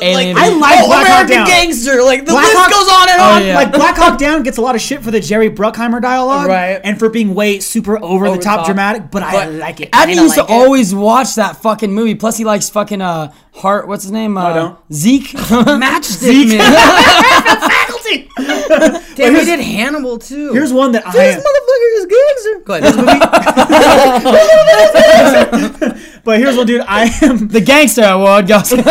Alien. 0.02 0.38
I 0.38 0.50
like 0.50 0.80
oh, 0.80 0.88
Black 0.88 1.06
Hawk 1.08 1.26
American 1.26 1.36
Down. 1.38 1.48
Gangster. 1.48 2.02
Like 2.04 2.26
the 2.26 2.32
Black 2.32 2.46
list 2.46 2.58
Hawk- 2.58 2.72
goes 2.72 2.88
on 2.90 3.10
and 3.10 3.20
Oh, 3.22 3.36
on. 3.36 3.46
yeah. 3.46 3.56
Like 3.56 3.72
Black 3.74 3.96
Hawk 3.98 4.18
Down 4.18 4.44
gets 4.44 4.58
a 4.58 4.62
lot 4.62 4.76
of 4.76 4.82
shit 4.82 5.02
for 5.04 5.12
the 5.12 5.20
Jerry 5.20 5.50
Bruckheimer 5.50 6.02
dialogue, 6.02 6.48
Right. 6.48 6.80
And 6.84 6.98
for 6.98 7.10
being 7.10 7.34
way 7.36 7.60
super 7.60 7.98
over, 7.98 8.26
Over 8.28 8.38
the 8.38 8.44
top, 8.44 8.58
top. 8.60 8.66
dramatic. 8.68 9.12
But, 9.12 9.24
I 9.24 9.46
like 9.48 9.82
it. 9.82 9.92
Adney 9.92 10.08
Kinda 10.08 10.24
used 10.24 10.38
like 10.38 10.48
to 10.48 10.54
it. 10.54 10.56
always 10.56 10.94
watch 10.96 11.36
that 11.36 11.58
fucking 11.62 11.92
movie. 11.94 12.16
Plus, 12.16 12.38
he 12.38 12.44
likes 12.46 12.70
fucking 12.70 13.02
uh 13.02 13.32
Hart. 13.56 13.88
What's 13.88 14.04
his 14.04 14.12
name? 14.12 14.36
Uh, 14.36 14.54
don't. 14.54 14.80
Zeke. 14.92 15.28
Matchstick 15.28 16.48
Man. 16.58 16.74
faculty. 17.70 18.30
Damn, 19.16 19.36
he 19.36 19.46
did 19.46 19.60
Hannibal 19.60 20.18
too. 20.18 20.52
Here's 20.54 20.74
one 20.74 20.92
that 20.94 21.04
I 21.06 21.12
this 21.14 21.36
motherfucker 21.38 21.94
is 22.00 22.06
gangster. 22.08 22.60
Go 22.66 22.74
ahead. 25.94 26.10
This 26.24 26.24
movie. 26.24 26.26
But 26.26 26.40
here's 26.40 26.58
what, 26.58 26.68
dude. 26.68 26.82
I 26.88 27.06
am. 27.22 27.48
the 27.48 27.62
Gangster 27.62 28.04
Award 28.04 28.48
goes 28.48 28.70
Jerry 28.70 28.84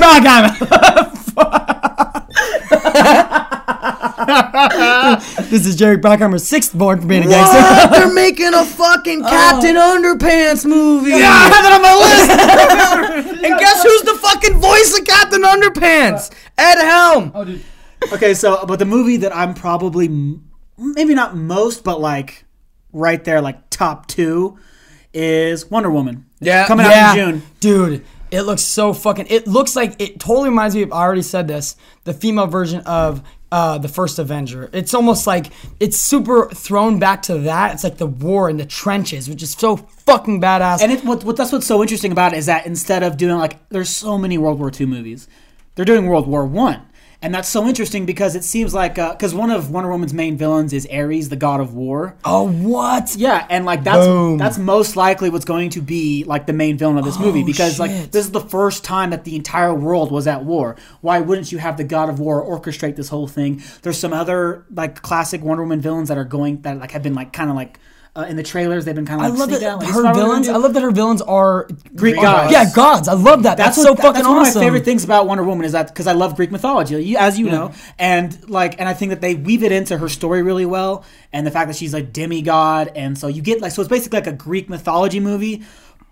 Bruckheimer. 0.00 1.40
this 5.50 5.66
is 5.66 5.76
Jerry 5.76 5.98
Bruckheimer's 5.98 6.46
sixth 6.46 6.76
born 6.76 7.00
for 7.00 7.06
being 7.06 7.24
a 7.24 7.28
gangster. 7.28 7.58
What? 7.58 7.90
They're 7.92 8.12
making 8.12 8.52
a 8.54 8.64
fucking 8.64 9.22
oh. 9.24 9.28
Captain 9.28 9.76
Underpants 9.76 10.64
movie. 10.66 11.10
Yeah, 11.10 11.30
I 11.30 11.48
have 11.48 11.64
that 11.64 11.72
on 11.74 11.82
my 11.82 11.94
list. 13.26 13.44
and 13.44 13.58
guess 13.58 13.82
who's 13.82 14.02
the 14.02 14.14
fucking 14.14 14.58
voice 14.58 14.98
of 14.98 15.04
Captain 15.04 15.42
Underpants? 15.42 16.30
Ed 16.58 16.82
Helm. 16.84 17.32
Oh, 17.34 17.46
okay, 18.14 18.34
so 18.34 18.64
but 18.66 18.78
the 18.78 18.86
movie 18.86 19.16
that 19.18 19.34
I'm 19.34 19.54
probably 19.54 20.08
maybe 20.76 21.14
not 21.14 21.36
most, 21.36 21.84
but 21.84 22.00
like 22.00 22.44
right 22.92 23.22
there, 23.24 23.40
like 23.40 23.70
top 23.70 24.06
two, 24.06 24.58
is 25.12 25.70
Wonder 25.70 25.90
Woman. 25.90 26.26
Yeah. 26.40 26.66
coming 26.66 26.86
yeah, 26.86 27.10
out 27.10 27.18
in 27.18 27.40
June. 27.40 27.42
dude. 27.60 28.04
It 28.30 28.42
looks 28.42 28.62
so 28.62 28.92
fucking. 28.94 29.26
It 29.28 29.48
looks 29.48 29.74
like 29.74 30.00
it 30.00 30.20
totally 30.20 30.50
reminds 30.50 30.76
me 30.76 30.82
of. 30.82 30.92
I 30.92 31.02
already 31.02 31.22
said 31.22 31.48
this. 31.48 31.74
The 32.04 32.14
female 32.14 32.46
version 32.46 32.80
of 32.82 33.24
uh, 33.52 33.78
the 33.78 33.88
first 33.88 34.18
Avenger. 34.18 34.70
It's 34.72 34.94
almost 34.94 35.26
like 35.26 35.46
it's 35.80 35.96
super 35.96 36.48
thrown 36.48 36.98
back 36.98 37.22
to 37.22 37.38
that. 37.40 37.74
It's 37.74 37.84
like 37.84 37.98
the 37.98 38.06
war 38.06 38.48
in 38.48 38.56
the 38.56 38.66
trenches, 38.66 39.28
which 39.28 39.42
is 39.42 39.52
so 39.52 39.76
fucking 39.76 40.40
badass. 40.40 40.80
And 40.82 40.92
it, 40.92 41.04
what, 41.04 41.24
what 41.24 41.36
that's 41.36 41.52
what's 41.52 41.66
so 41.66 41.82
interesting 41.82 42.12
about 42.12 42.32
it 42.32 42.38
is 42.38 42.46
that 42.46 42.66
instead 42.66 43.02
of 43.02 43.16
doing 43.16 43.38
like 43.38 43.68
there's 43.70 43.90
so 43.90 44.16
many 44.16 44.38
World 44.38 44.58
War 44.58 44.70
II 44.78 44.86
movies, 44.86 45.28
they're 45.74 45.84
doing 45.84 46.06
World 46.06 46.28
War 46.28 46.46
One, 46.46 46.82
and 47.22 47.34
that's 47.34 47.48
so 47.48 47.66
interesting 47.66 48.06
because 48.06 48.34
it 48.34 48.44
seems 48.44 48.72
like 48.72 48.98
uh, 48.98 49.12
because 49.12 49.34
one 49.34 49.50
of 49.50 49.70
Wonder 49.70 49.90
Woman's 49.90 50.14
main 50.14 50.36
villains 50.36 50.72
is 50.72 50.86
Ares, 50.90 51.28
the 51.28 51.36
god 51.36 51.60
of 51.60 51.74
war. 51.74 52.16
oh 52.24 52.48
what? 52.48 53.14
Yeah, 53.16 53.46
and 53.50 53.64
like 53.64 53.84
that's 53.84 54.06
Boom. 54.06 54.38
that's 54.38 54.58
most 54.58 54.96
likely 54.96 55.28
what's 55.28 55.44
going 55.44 55.70
to 55.70 55.82
be 55.82 56.24
like 56.24 56.46
the 56.46 56.52
main 56.52 56.78
villain 56.78 56.96
of 56.96 57.04
this 57.04 57.18
movie 57.18 57.42
oh, 57.42 57.46
because 57.46 57.78
like 57.78 57.90
this 58.10 58.24
is 58.24 58.30
the 58.30 58.40
first 58.40 58.84
time 58.84 59.10
that 59.10 59.24
the 59.24 59.36
entire 59.36 59.74
world 59.74 60.10
was 60.10 60.26
at 60.26 60.44
war. 60.44 60.76
Why 61.02 61.20
wouldn't 61.20 61.52
you 61.52 61.58
have 61.58 61.76
the 61.76 61.84
God 61.84 62.08
of 62.08 62.18
War 62.20 62.42
orchestrate 62.44 62.96
this 62.96 63.08
whole 63.10 63.28
thing? 63.28 63.62
There's 63.82 63.98
some 63.98 64.12
other 64.12 64.64
like 64.70 65.02
classic 65.02 65.42
Wonder 65.42 65.62
Woman 65.62 65.80
villains 65.80 66.08
that 66.08 66.18
are 66.18 66.24
going 66.24 66.62
that 66.62 66.78
like 66.78 66.92
have 66.92 67.02
been 67.02 67.14
like 67.14 67.32
kind 67.32 67.50
of 67.50 67.56
like 67.56 67.78
uh, 68.16 68.26
in 68.28 68.36
the 68.36 68.42
trailers 68.42 68.84
they've 68.84 68.94
been 68.94 69.06
kind 69.06 69.20
of 69.20 69.30
Like, 69.30 69.34
I 69.36 69.38
love 69.38 69.50
that 69.50 69.62
out, 69.62 69.78
like, 69.78 69.88
her 69.88 69.90
is 69.90 69.96
what 69.96 70.04
we're 70.04 70.12
gonna 70.12 70.24
villains. 70.26 70.48
I 70.48 70.56
love 70.56 70.74
that 70.74 70.82
her 70.82 70.90
villains 70.90 71.22
are 71.22 71.68
Greek 71.94 72.18
are- 72.18 72.22
gods. 72.22 72.52
Yeah, 72.52 72.66
gods. 72.74 73.06
I 73.08 73.12
love 73.14 73.44
that. 73.44 73.56
That's, 73.56 73.76
what- 73.76 73.84
so 73.86 73.94
fucking 73.94 74.12
that's 74.14 74.26
one 74.28 74.38
of 74.46 74.54
my 74.54 74.60
favorite 74.60 74.84
things 74.84 75.04
about 75.04 75.26
Wonder 75.28 75.44
Woman 75.44 75.64
is 75.64 75.72
that 75.72 75.88
because 75.88 76.06
I 76.08 76.12
love 76.12 76.34
Greek 76.36 76.50
mythology, 76.50 77.16
as 77.16 77.38
you 77.38 77.46
know, 77.50 77.72
and 77.98 78.48
like, 78.50 78.80
and 78.80 78.88
I 78.88 78.94
think 78.94 79.10
that 79.10 79.20
they 79.20 79.34
weave 79.36 79.62
it 79.62 79.70
into 79.72 79.96
her 79.98 80.08
story 80.08 80.42
really 80.42 80.66
well, 80.66 81.04
and 81.32 81.46
the 81.46 81.50
fact 81.52 81.68
that 81.68 81.76
she's 81.76 81.94
a 81.94 82.02
demigod, 82.02 82.90
and 82.96 83.16
so 83.16 83.28
you 83.28 83.42
get 83.42 83.60
like, 83.60 83.72
so 83.72 83.82
it's 83.82 83.88
basically 83.88 84.18
like 84.18 84.26
a 84.26 84.32
Greek 84.32 84.68
mythology 84.68 85.20
movie 85.20 85.62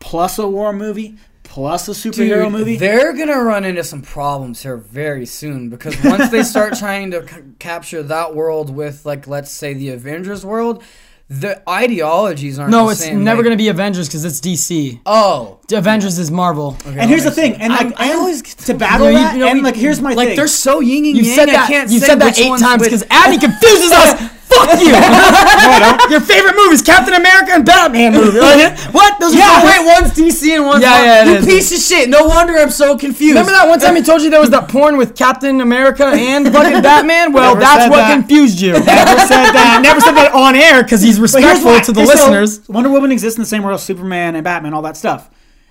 plus 0.01 0.39
a 0.39 0.47
war 0.49 0.73
movie 0.73 1.17
plus 1.43 1.89
a 1.89 1.93
superhero 1.93 2.45
Dude, 2.45 2.53
movie. 2.53 2.77
they're 2.77 3.15
gonna 3.15 3.43
run 3.43 3.65
into 3.65 3.83
some 3.83 4.03
problems 4.03 4.63
here 4.63 4.77
very 4.77 5.25
soon 5.27 5.71
because 5.71 5.97
once 6.05 6.29
they 6.29 6.43
start 6.43 6.77
trying 6.79 7.11
to 7.13 7.27
c- 7.27 7.41
capture 7.59 8.03
that 8.03 8.35
world 8.35 8.69
with, 8.75 9.07
like, 9.07 9.27
let's 9.27 9.51
say 9.51 9.73
the 9.73 9.89
Avengers 9.89 10.45
world, 10.45 10.85
the 11.31 11.61
ideologies 11.69 12.59
aren't. 12.59 12.71
No, 12.71 12.87
the 12.87 12.93
it's 12.93 13.01
same. 13.05 13.23
never 13.23 13.39
like- 13.39 13.45
gonna 13.45 13.57
be 13.57 13.69
Avengers 13.69 14.09
because 14.09 14.25
it's 14.25 14.41
DC. 14.41 15.01
Oh, 15.05 15.59
Avengers 15.73 16.19
is 16.19 16.31
Marvel. 16.31 16.77
And 16.87 17.11
here's 17.11 17.25
the 17.25 17.31
thing, 17.31 17.55
and 17.57 17.71
like, 17.73 17.93
I 18.01 18.07
and 18.11 18.19
always- 18.19 18.43
to 18.43 18.75
battle 18.75 19.07
You 19.09 19.13
know, 19.13 19.19
that, 19.19 19.33
you 19.35 19.41
know, 19.41 19.47
and 19.49 19.59
we- 19.59 19.65
like, 19.65 19.77
here's 19.77 20.01
my 20.01 20.15
like 20.15 20.29
thing. 20.29 20.37
they're 20.37 20.47
so 20.49 20.81
yin 20.81 21.05
and 21.05 21.17
You 21.17 21.23
yang. 21.25 21.35
said 21.37 21.49
I 21.51 21.53
that. 21.53 21.69
can't 21.69 21.91
You 21.91 22.01
say 22.01 22.07
said 22.07 22.21
that 22.21 22.39
eight 22.39 22.59
times 22.59 22.83
because 22.83 23.03
Adney 23.05 23.39
confuses 23.47 23.93
us. 23.93 24.31
Fuck 24.67 24.81
you. 24.81 26.11
Your 26.11 26.21
favorite 26.21 26.57
movies: 26.57 26.83
Captain 26.83 27.15
America 27.15 27.53
and 27.53 27.65
Batman 27.65 28.13
movie. 28.15 28.39
Like, 28.49 28.79
what? 28.95 29.19
Those 29.21 29.35
are 29.35 29.39
Yeah, 29.39 29.61
so- 29.61 29.67
wait, 29.67 29.87
one's 29.87 30.13
DC 30.15 30.55
and 30.57 30.65
one's 30.67 30.83
Yeah, 30.83 30.91
Marvel. 30.91 31.07
yeah, 31.07 31.39
it 31.39 31.41
you 31.41 31.47
piece 31.47 31.73
of 31.73 31.79
shit. 31.81 32.09
No 32.09 32.25
wonder 32.27 32.55
I'm 32.57 32.71
so 32.71 32.97
confused. 32.97 33.31
Remember 33.35 33.53
that 33.53 33.69
one 33.69 33.79
time 33.79 33.97
he 33.97 34.03
told 34.03 34.23
you 34.23 34.31
there 34.31 34.41
was 34.41 34.51
that 34.51 34.69
porn 34.69 34.97
with 34.97 35.15
Captain 35.17 35.61
America 35.61 36.05
and 36.07 36.47
fucking 36.53 36.83
Batman? 36.83 37.33
Well, 37.33 37.55
Never 37.55 37.61
that's 37.61 37.91
what 37.91 37.97
that. 37.99 38.15
confused 38.15 38.61
you. 38.61 38.73
Never 38.73 38.85
said 38.85 39.53
that. 39.53 39.81
Never 39.83 40.01
said 40.01 40.13
that 40.13 40.33
on 40.35 40.57
air 40.57 40.83
because 40.83 41.03
he's 41.03 41.21
respectful 41.21 41.79
to 41.81 41.93
the 41.93 42.01
Okay, 42.03 42.07
so 42.15 42.31
listeners. 42.31 42.69
Wonder 42.69 42.91
Woman 42.91 43.13
exists 43.13 43.37
in 43.39 43.43
the 43.43 43.47
same 43.49 43.63
world 43.63 43.75
as 43.77 43.83
Superman 43.83 44.35
and 44.35 44.45
Batman, 44.45 44.73
all 44.75 44.83
that 44.83 44.97
stuff. 44.97 45.29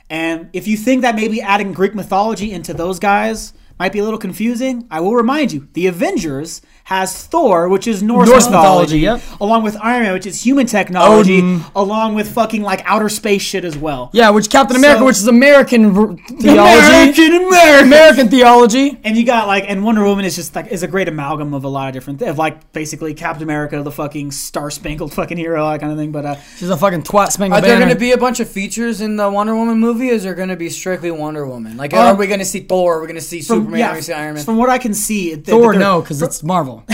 And 0.10 0.50
if 0.54 0.68
you 0.68 0.78
think 0.78 1.02
that 1.02 1.16
maybe 1.16 1.42
adding 1.42 1.74
Greek 1.74 1.94
mythology 1.96 2.52
into 2.52 2.74
those 2.74 3.00
guys 3.00 3.54
might 3.80 3.92
be 3.92 4.00
a 4.00 4.04
little 4.04 4.20
confusing. 4.20 4.88
I 4.92 5.00
will 5.02 5.16
remind 5.16 5.52
you: 5.52 5.68
the 5.74 5.88
Avengers 5.88 6.62
has 6.86 7.26
Thor, 7.28 7.68
which 7.68 7.86
is 7.86 8.02
Norse, 8.02 8.30
Norse 8.30 8.46
mythology, 8.46 9.02
mythology, 9.02 9.24
yep. 9.30 9.42
along 9.42 9.64
with 9.64 9.76
Iron 9.82 10.04
Man, 10.04 10.14
which 10.14 10.26
is 10.26 10.42
human 10.46 10.66
technology, 10.68 11.40
Odin. 11.40 11.62
along 11.76 12.16
with 12.16 12.32
fucking 12.34 12.62
like 12.62 12.82
outer 12.86 13.10
space 13.10 13.42
shit 13.42 13.66
as 13.66 13.78
well. 13.78 14.10
Yeah, 14.14 14.30
which 14.30 14.50
Captain 14.50 14.78
America, 14.78 15.00
So- 15.00 15.06
which 15.06 15.18
is 15.18 15.28
American 15.28 16.18
theology. 16.18 16.48
American, 16.48 17.34
American. 17.48 17.88
American 17.88 18.30
theology. 18.30 19.00
And 19.04 19.18
you 19.18 19.26
got 19.26 19.48
like, 19.48 19.66
and 19.68 19.84
Wonder 19.84 20.04
Woman 20.06 20.24
is 20.26 20.36
just 20.36 20.56
like 20.56 20.68
is 20.68 20.82
a 20.84 20.88
great 20.88 21.08
amalgam 21.10 21.54
of 21.54 21.64
a 21.66 21.68
lot 21.68 21.88
of 21.90 21.94
different, 21.94 22.22
of 22.22 22.38
like 22.38 22.72
basically 22.72 23.14
Captain 23.14 23.44
America, 23.44 23.82
the 23.84 23.92
fucking 23.92 24.32
star 24.32 24.72
spangled 24.72 25.14
fucking 25.14 25.38
hero, 25.38 25.70
that 25.70 25.80
kind 25.82 25.92
of 25.92 25.98
thing. 25.98 26.12
But 26.12 26.26
uh, 26.26 26.36
She's 26.58 26.70
a 26.70 26.78
fucking 26.78 27.04
twat 27.04 27.32
spangled 27.32 27.64
Are 27.64 27.68
there 27.68 27.78
going 27.80 27.90
to 27.94 28.00
be 28.00 28.12
a 28.14 28.18
bunch 28.18 28.40
of 28.40 28.50
features 28.50 29.02
in 29.02 29.18
the 29.18 29.30
Wonder 29.30 29.56
Woman 29.56 29.78
movie? 29.80 30.10
Or 30.10 30.14
is 30.14 30.24
there 30.24 30.36
going 30.36 30.50
to 30.50 30.56
be 30.56 30.70
strictly 30.70 31.12
Wonder 31.12 31.46
Woman? 31.46 31.76
Like, 31.76 31.94
Um, 31.94 32.00
are 32.00 32.16
we 32.16 32.28
going 32.28 32.40
to 32.40 32.46
see 32.46 32.62
Thor? 32.62 32.98
Are 32.98 33.02
we 33.02 33.08
going 33.08 33.16
to 33.16 33.22
see 33.22 33.42
from, 33.70 33.78
Superman? 33.78 33.80
Yeah, 33.80 33.88
we 33.88 33.92
going 33.94 34.02
to 34.02 34.04
see 34.06 34.14
Iron 34.14 34.36
Man? 34.36 34.44
from 34.46 34.58
what 34.58 34.70
I 34.70 34.78
can 34.78 34.94
see, 34.94 35.32
it- 35.32 35.46
Thor, 35.46 35.72
they're- 35.74 35.80
no, 35.80 36.02
because 36.02 36.22
it's 36.22 36.44
Marvel. 36.44 36.84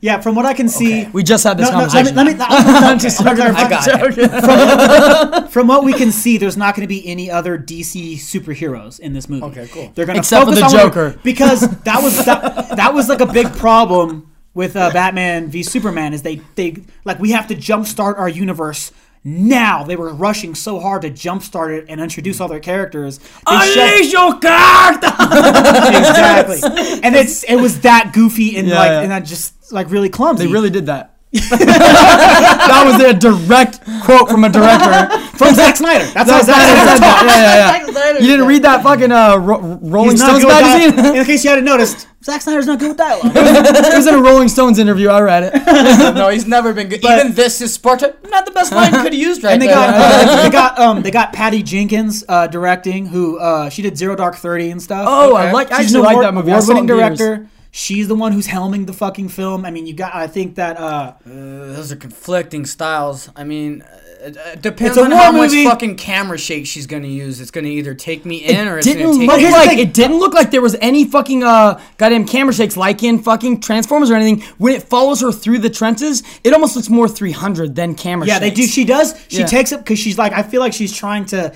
Yeah, 0.00 0.20
from 0.20 0.34
what 0.34 0.44
I 0.46 0.54
can 0.54 0.68
see, 0.68 1.06
We 1.12 1.22
just 1.22 1.44
had 1.44 1.56
this 1.58 1.70
No, 1.70 1.78
no, 1.78 1.84
let 1.86 1.92
me, 2.06 2.12
conversation. 2.12 2.16
let 2.16 2.26
me, 2.38 2.44
I'm 2.88 2.98
just 3.06 3.20
okay, 3.20 3.30
joking. 3.36 3.52
okay, 3.52 3.62
I 3.62 3.68
got 3.68 4.18
it. 4.18 5.42
From, 5.42 5.48
from 5.48 5.66
what 5.68 5.84
we 5.84 5.92
can 5.92 6.10
see, 6.10 6.38
there's 6.38 6.56
not 6.56 6.74
going 6.74 6.82
to 6.82 6.88
be 6.88 7.06
any 7.06 7.30
other 7.30 7.56
DC 7.58 8.14
superheroes 8.14 8.98
in 8.98 9.12
this 9.12 9.28
movie. 9.28 9.44
Okay, 9.44 9.68
cool. 9.68 9.92
They're 9.94 10.06
going 10.06 10.16
to 10.16 10.20
Except 10.20 10.46
for 10.46 10.54
the 10.54 10.62
on 10.62 10.72
Wonder- 10.72 10.82
Joker. 11.10 11.20
because 11.22 11.60
that 11.82 12.02
was 12.02 12.24
that, 12.24 12.76
that 12.76 12.94
was 12.94 13.08
like 13.08 13.20
a 13.20 13.26
big 13.26 13.52
problem 13.56 14.32
with 14.54 14.74
uh, 14.76 14.90
Batman 14.90 15.48
v 15.48 15.62
Superman. 15.62 16.12
Is 16.14 16.22
they 16.22 16.36
they 16.56 16.76
like 17.04 17.18
we 17.20 17.30
have 17.30 17.46
to 17.48 17.54
jumpstart 17.54 18.18
our 18.18 18.28
universe. 18.28 18.90
Now 19.24 19.84
they 19.84 19.94
were 19.94 20.12
rushing 20.12 20.54
so 20.54 20.80
hard 20.80 21.02
to 21.02 21.10
jumpstart 21.10 21.78
it 21.78 21.86
and 21.88 22.00
introduce 22.00 22.38
mm. 22.38 22.40
all 22.40 22.48
their 22.48 22.60
characters. 22.60 23.20
Unleash 23.46 24.12
your 24.12 24.38
character! 24.38 25.06
exactly, 25.08 26.60
and 27.04 27.14
it's 27.14 27.44
it 27.44 27.56
was 27.56 27.80
that 27.80 28.10
goofy 28.12 28.56
and 28.56 28.66
Yeah, 28.66 28.78
like 28.78 28.90
yeah. 28.90 29.00
and 29.02 29.10
that 29.12 29.24
just 29.24 29.72
like 29.72 29.90
really 29.90 30.08
clumsy. 30.08 30.46
They 30.46 30.52
really 30.52 30.70
did 30.70 30.86
that. 30.86 31.16
that 31.32 32.82
was 32.84 33.00
a 33.02 33.14
direct 33.14 33.80
quote 34.02 34.28
from 34.28 34.44
a 34.44 34.48
director. 34.50 35.08
from 35.36 35.54
Zack 35.60 35.76
Snyder. 35.76 36.04
That's 36.12 36.30
how 36.30 36.42
Zack 36.42 36.56
Zack 36.56 36.66
Snyder 36.66 36.96
Snyder 36.96 36.96
said 36.96 37.00
that. 37.00 37.24
Yeah, 37.26 37.96
yeah, 37.96 38.12
yeah. 38.12 38.18
You 38.20 38.26
didn't 38.28 38.46
read 38.46 38.62
that 38.64 38.82
fucking 38.82 39.10
uh, 39.12 39.36
Ro- 39.38 39.78
Rolling 39.82 40.16
Stones 40.16 40.44
magazine? 40.44 40.94
dialogue. 40.96 41.16
In 41.20 41.24
case 41.24 41.42
you 41.44 41.50
hadn't 41.50 41.64
noticed, 41.64 42.06
Zack 42.22 42.42
Snyder's 42.42 42.66
not 42.66 42.78
good 42.78 42.88
with 42.88 42.96
dialogue. 42.98 43.32
it 43.34 43.96
was 43.96 44.06
in 44.06 44.14
a 44.14 44.20
Rolling 44.22 44.48
Stones 44.48 44.78
interview. 44.78 45.08
I 45.08 45.20
read 45.22 45.42
it. 45.54 46.14
no, 46.14 46.28
he's 46.28 46.46
never 46.46 46.72
been 46.74 46.88
good. 46.88 47.00
But- 47.00 47.18
Even 47.20 47.32
this 47.34 47.60
is 47.60 47.72
Sparta. 47.72 48.14
Not 48.28 48.44
the 48.44 48.52
best 48.52 48.70
line 48.72 48.92
you 48.92 49.02
could 49.02 49.12
have 49.12 49.20
used 49.22 49.42
right 49.42 49.52
and 49.52 49.62
they 49.62 49.66
there. 49.66 49.74
got 49.76 49.94
uh, 49.94 50.42
they 50.42 50.50
got 50.50 50.78
um 50.78 51.02
they 51.02 51.10
got 51.10 51.32
Patty 51.32 51.62
Jenkins 51.62 52.24
uh, 52.28 52.46
directing, 52.46 53.06
who 53.06 53.38
uh, 53.38 53.68
she 53.70 53.80
did 53.82 53.96
Zero 53.96 54.14
Dark 54.16 54.36
Thirty 54.36 54.70
and 54.70 54.80
stuff. 54.82 55.06
Oh, 55.08 55.34
I 55.34 55.44
Okay. 55.44 55.52
like. 55.52 55.72
I 55.72 55.78
She's 55.82 55.86
actually 55.94 56.02
like 56.02 56.12
award, 56.14 56.26
that 56.26 56.34
movie. 56.34 56.52
I 56.52 56.58
award-winning 56.58 56.88
in 56.88 57.16
theaters. 57.16 57.48
She's 57.74 58.06
the 58.06 58.14
one 58.14 58.32
who's 58.32 58.46
helming 58.48 58.84
the 58.86 58.92
fucking 58.92 59.30
film. 59.30 59.64
I 59.64 59.70
mean, 59.70 59.86
you 59.86 59.94
got. 59.94 60.14
I 60.14 60.26
think 60.26 60.56
that 60.56 60.76
uh, 60.78 61.14
Uh, 61.24 61.30
those 61.72 61.90
are 61.90 61.96
conflicting 61.96 62.66
styles. 62.66 63.30
I 63.34 63.44
mean, 63.44 63.80
uh, 63.80 64.28
it 64.52 64.60
depends 64.60 64.98
on 64.98 65.10
how 65.10 65.32
movie. 65.32 65.64
much 65.64 65.72
fucking 65.72 65.96
camera 65.96 66.36
shake 66.36 66.66
she's 66.66 66.86
to 67.02 67.08
use. 67.08 67.40
It's 67.40 67.50
to 67.64 67.70
either 67.70 67.94
take 67.94 68.26
me 68.26 68.44
in 68.44 68.68
or 68.68 68.76
it's 68.76 68.86
didn't 68.86 69.06
look 69.12 69.40
me 69.40 69.50
like 69.50 69.78
it 69.78 69.94
didn't 69.94 70.18
look 70.18 70.34
like 70.34 70.50
there 70.50 70.60
was 70.60 70.76
any 70.82 71.06
fucking 71.06 71.42
uh 71.44 71.80
goddamn 71.96 72.26
camera 72.26 72.52
shakes 72.52 72.76
like 72.76 73.02
in 73.02 73.18
fucking 73.22 73.60
Transformers 73.62 74.10
or 74.10 74.16
anything. 74.16 74.42
When 74.58 74.74
it 74.74 74.82
follows 74.82 75.22
her 75.22 75.32
through 75.32 75.60
the 75.60 75.70
trenches, 75.70 76.22
it 76.44 76.52
almost 76.52 76.76
looks 76.76 76.90
more 76.90 77.08
300 77.08 77.74
than 77.74 77.94
camera 77.94 78.26
yeah, 78.26 78.34
shakes. 78.34 78.40
they 78.40 78.62
do. 78.62 78.66
She 78.68 78.84
does. 78.84 79.14
She 79.28 79.38
Yeah. 79.38 79.46
takes 79.46 79.72
it 79.72 79.78
because 79.78 79.98
she's 79.98 80.18
like. 80.18 80.34
I 80.34 80.42
feel 80.42 80.60
like 80.60 80.74
she's 80.74 80.94
trying 80.94 81.24
to. 81.26 81.54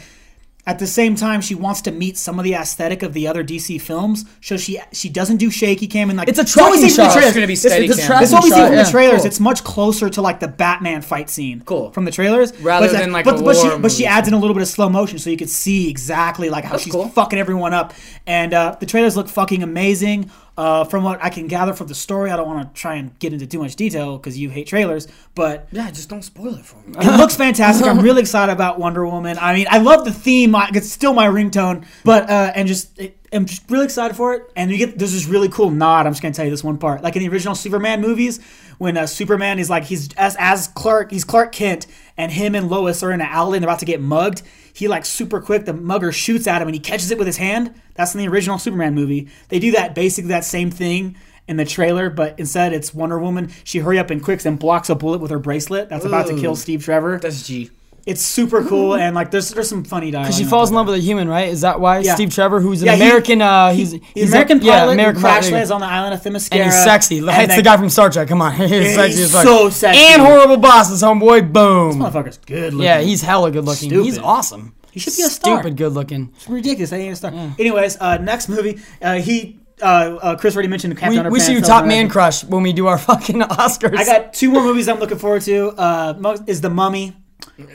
At 0.68 0.80
the 0.80 0.86
same 0.88 1.14
time, 1.14 1.40
she 1.42 1.54
wants 1.54 1.80
to 1.82 1.92
meet 1.92 2.16
some 2.18 2.40
of 2.40 2.44
the 2.44 2.54
aesthetic 2.54 3.04
of 3.04 3.12
the 3.12 3.28
other 3.28 3.44
DC 3.44 3.80
films, 3.80 4.24
so 4.40 4.56
she 4.56 4.80
she 4.92 5.08
doesn't 5.08 5.36
do 5.36 5.48
shaky 5.48 5.86
cam 5.86 6.10
and 6.10 6.16
like 6.18 6.28
It's 6.28 6.38
a 6.40 6.42
what 6.42 6.72
we 6.72 6.78
tracking 6.78 6.88
see 6.90 6.96
from 6.96 7.04
the 7.04 7.10
shot. 7.10 7.12
trailers. 7.12 7.26
It's 7.28 7.34
gonna 7.36 7.46
be 7.46 7.52
This- 7.52 7.60
steady 7.62 7.86
this- 7.88 7.96
cam. 8.00 8.08
That's 8.08 8.32
what 8.32 8.42
we 8.42 8.50
see 8.50 8.56
Tracking 8.56 8.66
from 8.70 8.76
the 8.76 8.82
shot, 8.82 8.86
yeah. 8.88 8.90
trailers. 8.90 9.20
Cool. 9.20 9.26
It's 9.26 9.40
much 9.40 9.62
closer 9.64 10.10
to 10.10 10.20
like 10.22 10.40
the 10.40 10.48
Batman 10.48 11.02
fight 11.02 11.30
scene. 11.30 11.62
Cool. 11.64 11.90
from 11.92 12.04
the 12.04 12.10
trailers, 12.10 12.52
Rather 12.60 12.88
but, 12.88 12.92
than, 12.98 13.12
like, 13.12 13.24
but, 13.24 13.36
the 13.36 13.44
but 13.44 13.56
she 13.56 13.78
but 13.78 13.92
she 13.92 14.06
adds 14.06 14.26
in 14.26 14.34
a 14.34 14.38
little 14.38 14.54
bit 14.54 14.62
of 14.62 14.68
slow 14.68 14.88
motion 14.88 15.18
so 15.20 15.30
you 15.30 15.36
could 15.36 15.48
see 15.50 15.88
exactly 15.88 16.50
like 16.50 16.64
how 16.64 16.72
That's 16.72 16.82
she's 16.82 16.92
cool. 16.92 17.08
fucking 17.10 17.38
everyone 17.38 17.72
up. 17.72 17.94
And 18.26 18.52
uh, 18.52 18.76
the 18.80 18.86
trailers 18.86 19.16
look 19.16 19.28
fucking 19.28 19.62
amazing. 19.62 20.30
Uh, 20.56 20.84
from 20.84 21.04
what 21.04 21.22
I 21.22 21.28
can 21.28 21.48
gather 21.48 21.74
from 21.74 21.86
the 21.86 21.94
story, 21.94 22.30
I 22.30 22.36
don't 22.36 22.46
want 22.46 22.74
to 22.74 22.80
try 22.80 22.94
and 22.94 23.16
get 23.18 23.34
into 23.34 23.46
too 23.46 23.58
much 23.58 23.76
detail 23.76 24.16
because 24.16 24.38
you 24.38 24.48
hate 24.48 24.66
trailers, 24.66 25.06
but 25.34 25.68
Yeah, 25.70 25.90
just 25.90 26.08
don't 26.08 26.22
spoil 26.22 26.54
it 26.54 26.64
for 26.64 26.78
me. 26.86 26.94
it 26.98 27.18
looks 27.18 27.36
fantastic. 27.36 27.86
I'm 27.86 28.00
really 28.00 28.22
excited 28.22 28.52
about 28.52 28.78
Wonder 28.78 29.06
Woman. 29.06 29.36
I 29.38 29.52
mean, 29.54 29.66
I 29.68 29.78
love 29.78 30.06
the 30.06 30.12
theme. 30.12 30.54
It's 30.72 30.90
still 30.90 31.12
my 31.12 31.26
ringtone, 31.26 31.86
but 32.04 32.30
uh, 32.30 32.52
and 32.54 32.66
just 32.66 32.98
it, 32.98 33.18
I'm 33.32 33.44
just 33.44 33.70
really 33.70 33.84
excited 33.84 34.16
for 34.16 34.32
it. 34.34 34.50
And 34.56 34.70
you 34.70 34.78
get 34.78 34.98
there's 34.98 35.12
this 35.12 35.26
really 35.26 35.50
cool 35.50 35.70
nod. 35.70 36.06
I'm 36.06 36.12
just 36.12 36.22
gonna 36.22 36.32
tell 36.32 36.46
you 36.46 36.50
this 36.50 36.64
one 36.64 36.78
part. 36.78 37.02
Like 37.02 37.16
in 37.16 37.22
the 37.22 37.28
original 37.28 37.54
Superman 37.54 38.00
movies, 38.00 38.40
when 38.78 38.96
uh, 38.96 39.06
Superman 39.06 39.58
is 39.58 39.68
like 39.68 39.84
he's 39.84 40.12
as 40.14 40.36
as 40.38 40.68
Clark, 40.68 41.10
he's 41.10 41.24
Clark 41.24 41.52
Kent, 41.52 41.86
and 42.16 42.32
him 42.32 42.54
and 42.54 42.70
Lois 42.70 43.02
are 43.02 43.12
in 43.12 43.20
an 43.20 43.28
alley 43.28 43.58
and 43.58 43.62
they're 43.62 43.68
about 43.68 43.80
to 43.80 43.84
get 43.84 44.00
mugged. 44.00 44.42
He 44.76 44.88
like 44.88 45.06
super 45.06 45.40
quick, 45.40 45.64
the 45.64 45.72
mugger 45.72 46.12
shoots 46.12 46.46
at 46.46 46.60
him 46.60 46.68
and 46.68 46.74
he 46.74 46.80
catches 46.80 47.10
it 47.10 47.16
with 47.16 47.26
his 47.26 47.38
hand. 47.38 47.80
That's 47.94 48.14
in 48.14 48.20
the 48.20 48.28
original 48.28 48.58
Superman 48.58 48.94
movie. 48.94 49.28
They 49.48 49.58
do 49.58 49.70
that 49.70 49.94
basically 49.94 50.28
that 50.28 50.44
same 50.44 50.70
thing 50.70 51.16
in 51.48 51.56
the 51.56 51.64
trailer, 51.64 52.10
but 52.10 52.38
instead 52.38 52.74
it's 52.74 52.92
Wonder 52.92 53.18
Woman. 53.18 53.50
She 53.64 53.78
hurry 53.78 53.98
up 53.98 54.10
and 54.10 54.22
quicks 54.22 54.44
and 54.44 54.58
blocks 54.58 54.90
a 54.90 54.94
bullet 54.94 55.22
with 55.22 55.30
her 55.30 55.38
bracelet 55.38 55.88
that's 55.88 56.04
about 56.04 56.26
to 56.26 56.38
kill 56.38 56.56
Steve 56.56 56.84
Trevor. 56.84 57.18
That's 57.18 57.46
G. 57.46 57.70
It's 58.06 58.22
super 58.22 58.64
cool 58.64 58.94
and 59.02 59.14
like 59.16 59.32
there's 59.32 59.50
there's 59.50 59.68
some 59.68 59.82
funny 59.82 60.12
dialogue. 60.12 60.28
Because 60.28 60.38
she 60.38 60.44
falls 60.44 60.70
in 60.70 60.76
love 60.76 60.86
with 60.86 60.94
a 60.94 61.00
human, 61.00 61.28
right? 61.28 61.48
Is 61.48 61.62
that 61.62 61.80
why 61.80 61.98
Yeah. 61.98 62.14
Steve 62.14 62.32
Trevor, 62.32 62.60
who's 62.60 62.80
an 62.80 62.86
Yeah, 62.86 62.94
he- 62.94 63.02
American, 63.02 63.42
uh, 63.42 63.72
he's 63.72 63.92
He's, 63.92 64.00
he's 64.14 64.28
American 64.32 64.60
a, 64.60 64.64
yeah, 64.64 64.78
pilot 64.78 64.92
American 64.92 65.16
who 65.16 65.26
crash 65.26 65.50
lands 65.50 65.70
on 65.72 65.80
the 65.80 65.86
island 65.88 66.14
of 66.14 66.22
Themyscira. 66.22 66.52
and 66.52 66.64
he's 66.64 66.82
sexy. 66.84 67.18
and 67.18 67.28
it's 67.28 67.56
the 67.56 67.62
guy 67.62 67.76
from 67.76 67.90
Star 67.90 68.08
Trek. 68.08 68.28
Come 68.28 68.40
on, 68.42 68.52
he's 68.56 68.70
Yeah, 68.70 68.94
sexy 68.94 69.18
he's 69.18 69.32
so 69.32 69.68
sexy. 69.70 70.00
And 70.00 70.22
horrible 70.22 70.56
bosses, 70.56 71.02
homeboy. 71.02 71.52
Boom. 71.52 71.98
This 71.98 72.08
motherfucker's 72.08 72.38
good 72.38 72.74
looking. 72.74 72.84
Yeah, 72.86 73.00
he's 73.00 73.22
hella 73.22 73.50
good 73.50 73.64
looking. 73.64 73.90
He's 73.90 74.18
awesome. 74.18 74.74
He 74.92 75.00
should 75.00 75.16
be 75.16 75.22
a 75.22 75.28
star. 75.28 75.58
Stupid 75.58 75.76
good 75.76 75.92
looking. 75.92 76.32
ridiculous. 76.48 76.92
I 76.92 76.96
ain't 76.98 77.12
a 77.12 77.16
star. 77.16 77.32
Anyways, 77.58 77.98
uh, 78.00 78.18
next 78.18 78.48
movie, 78.48 78.78
uh, 79.02 79.16
he 79.16 79.58
uh, 79.82 79.84
uh, 80.22 80.36
Chris 80.36 80.54
already 80.54 80.68
mentioned 80.68 80.92
the 80.92 80.98
Captain 80.98 81.18
We, 81.18 81.24
Underpants. 81.24 81.32
we 81.32 81.40
see 81.40 81.52
you 81.52 81.60
top 81.60 81.84
man 81.84 82.08
crush 82.08 82.44
when 82.44 82.62
we 82.62 82.72
do 82.72 82.86
our 82.86 82.96
fucking 83.10 83.40
Oscars. 83.40 83.96
I 83.98 84.04
got 84.06 84.32
two 84.32 84.50
more 84.50 84.62
movies 84.62 84.88
I'm 84.88 84.98
looking 85.00 85.18
forward 85.18 85.42
to. 85.42 85.68
Uh, 85.76 86.36
is 86.46 86.60
The 86.62 86.70
Mummy. 86.70 87.14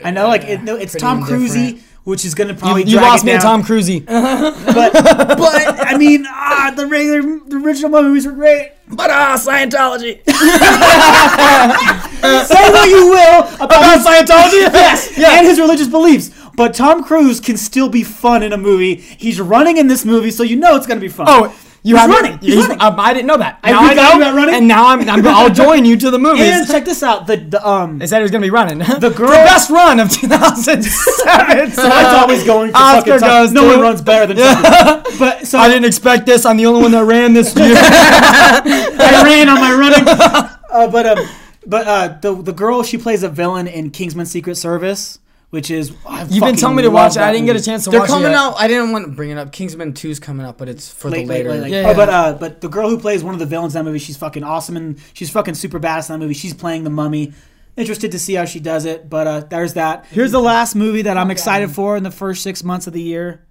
I 0.04 0.10
know, 0.10 0.28
like 0.28 0.44
it, 0.44 0.62
no, 0.62 0.76
it's 0.76 0.92
Pretty 0.92 1.04
Tom 1.04 1.22
Cruise, 1.24 1.54
indifferent. 1.54 1.84
which 2.04 2.24
is 2.24 2.34
gonna 2.34 2.54
probably 2.54 2.84
you 2.84 2.98
drag 2.98 3.02
lost 3.04 3.24
it 3.24 3.26
me 3.26 3.32
at 3.32 3.42
down. 3.42 3.60
Tom 3.60 3.62
Cruisey. 3.64 4.04
but 4.06 4.92
but 4.92 5.86
I 5.86 5.96
mean, 5.98 6.24
ah, 6.28 6.72
the 6.76 6.86
regular, 6.86 7.22
the 7.22 7.56
original 7.56 7.90
movies 8.02 8.26
were 8.26 8.32
great. 8.32 8.72
but 8.88 9.10
ah, 9.10 9.34
Scientology. 9.36 10.20
Say 12.46 12.70
what 12.70 12.88
you 12.88 13.08
will 13.10 13.64
about, 13.64 14.00
Scientology, 14.04 14.62
yes, 14.72 15.18
and 15.18 15.46
his 15.46 15.58
religious 15.58 15.88
beliefs. 15.88 16.30
But 16.54 16.74
Tom 16.74 17.02
Cruise 17.02 17.40
can 17.40 17.56
still 17.56 17.88
be 17.88 18.02
fun 18.04 18.42
in 18.42 18.52
a 18.52 18.58
movie. 18.58 18.96
He's 18.96 19.40
running 19.40 19.78
in 19.78 19.88
this 19.88 20.04
movie, 20.04 20.30
so 20.30 20.42
you 20.42 20.56
know 20.56 20.76
it's 20.76 20.86
gonna 20.86 21.00
be 21.00 21.08
fun. 21.08 21.26
Oh, 21.28 21.54
you 21.84 21.96
He's 21.96 22.00
have 22.00 22.10
running. 22.10 22.38
He's 22.38 22.56
running. 22.56 22.80
um, 22.80 23.00
I 23.00 23.12
didn't 23.12 23.26
know 23.26 23.38
that. 23.38 23.58
I 23.62 23.72
now 23.72 23.80
I 23.80 23.94
know, 23.94 24.16
about 24.16 24.34
running. 24.36 24.54
and 24.54 24.68
now 24.68 24.86
I'm, 24.88 25.00
I'm. 25.08 25.26
I'll 25.26 25.50
join 25.50 25.84
you 25.84 25.96
to 25.96 26.10
the 26.10 26.18
movies. 26.26 26.42
and 26.42 26.66
check 26.68 26.84
this 26.84 27.02
out. 27.02 27.26
The 27.26 27.36
the 27.38 27.66
um. 27.68 27.98
They 27.98 28.06
said 28.06 28.18
he 28.18 28.22
was 28.22 28.30
gonna 28.30 28.42
be 28.46 28.50
running. 28.50 28.78
The 28.78 29.10
girl- 29.14 29.30
best 29.30 29.68
run 29.70 29.98
of 30.00 30.08
2007. 30.20 30.82
so 30.82 30.92
It's 31.24 31.78
always 31.78 32.44
going 32.44 32.70
for 32.70 32.76
Oscar 32.76 33.18
fucking 33.18 33.26
goes 33.28 33.52
No 33.52 33.64
one 33.64 33.80
runs 33.80 34.00
better 34.00 34.32
than 34.32 34.36
But 35.18 35.46
so 35.46 35.58
I 35.58 35.68
didn't 35.68 35.86
expect 35.86 36.26
this. 36.26 36.44
I'm 36.46 36.56
the 36.56 36.66
only 36.66 36.82
one 36.82 36.92
that 36.92 37.04
ran 37.04 37.32
this 37.32 37.54
year. 37.56 37.74
I 37.76 39.22
ran 39.24 39.48
on 39.48 39.60
my 39.60 39.72
running. 39.74 40.06
Uh, 40.70 40.88
but 40.90 41.06
um, 41.18 41.26
but 41.66 41.86
uh, 41.86 42.08
the 42.20 42.34
the 42.42 42.52
girl 42.52 42.82
she 42.82 42.96
plays 42.98 43.22
a 43.22 43.28
villain 43.28 43.66
in 43.66 43.90
Kingsman 43.90 44.26
Secret 44.26 44.56
Service, 44.56 45.18
which 45.52 45.70
is 45.70 45.92
I 46.06 46.22
You've 46.24 46.42
been 46.42 46.56
telling 46.56 46.76
me 46.76 46.82
to 46.82 46.90
watch 46.90 47.16
it. 47.16 47.22
I 47.22 47.30
didn't 47.30 47.46
get 47.46 47.56
a 47.56 47.62
chance 47.62 47.84
to 47.84 47.90
watch 47.90 47.92
it. 47.92 47.92
They're 47.92 48.00
watch 48.00 48.08
it. 48.08 48.12
coming 48.12 48.30
yet. 48.32 48.38
out. 48.38 48.54
I 48.58 48.66
didn't 48.68 48.90
want 48.92 49.04
to 49.06 49.12
bring 49.12 49.30
it 49.30 49.36
up. 49.38 49.52
Kingsman 49.52 49.92
2's 49.92 50.18
coming 50.18 50.44
out, 50.46 50.56
but 50.58 50.68
it's 50.68 50.90
for 50.92 51.10
Late, 51.10 51.26
the 51.26 51.26
late, 51.26 51.36
later. 51.46 51.50
late, 51.50 51.60
late. 51.62 51.70
Yeah, 51.72 51.78
Oh, 51.86 51.90
yeah. 51.90 51.96
but 51.96 52.08
uh, 52.08 52.32
but 52.40 52.60
the 52.62 52.68
girl 52.68 52.88
who 52.88 52.98
plays 52.98 53.22
one 53.22 53.34
of 53.34 53.38
the 53.40 53.46
villains 53.46 53.74
in 53.76 53.80
that 53.80 53.84
movie, 53.84 53.98
she's 53.98 54.16
fucking 54.16 54.42
awesome 54.44 54.76
and 54.76 54.98
she's 55.14 55.30
fucking 55.30 55.54
super 55.54 55.78
badass 55.78 56.08
in 56.10 56.14
that 56.18 56.24
movie. 56.24 56.34
She's 56.34 56.54
playing 56.54 56.84
the 56.84 56.90
mummy. 56.90 57.32
Interested 57.76 58.12
to 58.12 58.18
see 58.18 58.34
how 58.34 58.44
she 58.44 58.60
does 58.60 58.84
it, 58.84 59.08
but 59.08 59.26
uh, 59.26 59.40
there's 59.40 59.74
that. 59.74 60.04
Here's 60.10 60.32
the 60.32 60.40
last 60.40 60.74
movie 60.74 61.02
that 61.02 61.16
I'm 61.16 61.30
excited 61.30 61.70
for 61.70 61.96
in 61.96 62.02
the 62.02 62.10
first 62.10 62.42
six 62.42 62.62
months 62.64 62.86
of 62.86 62.92
the 62.92 63.00
year. 63.00 63.46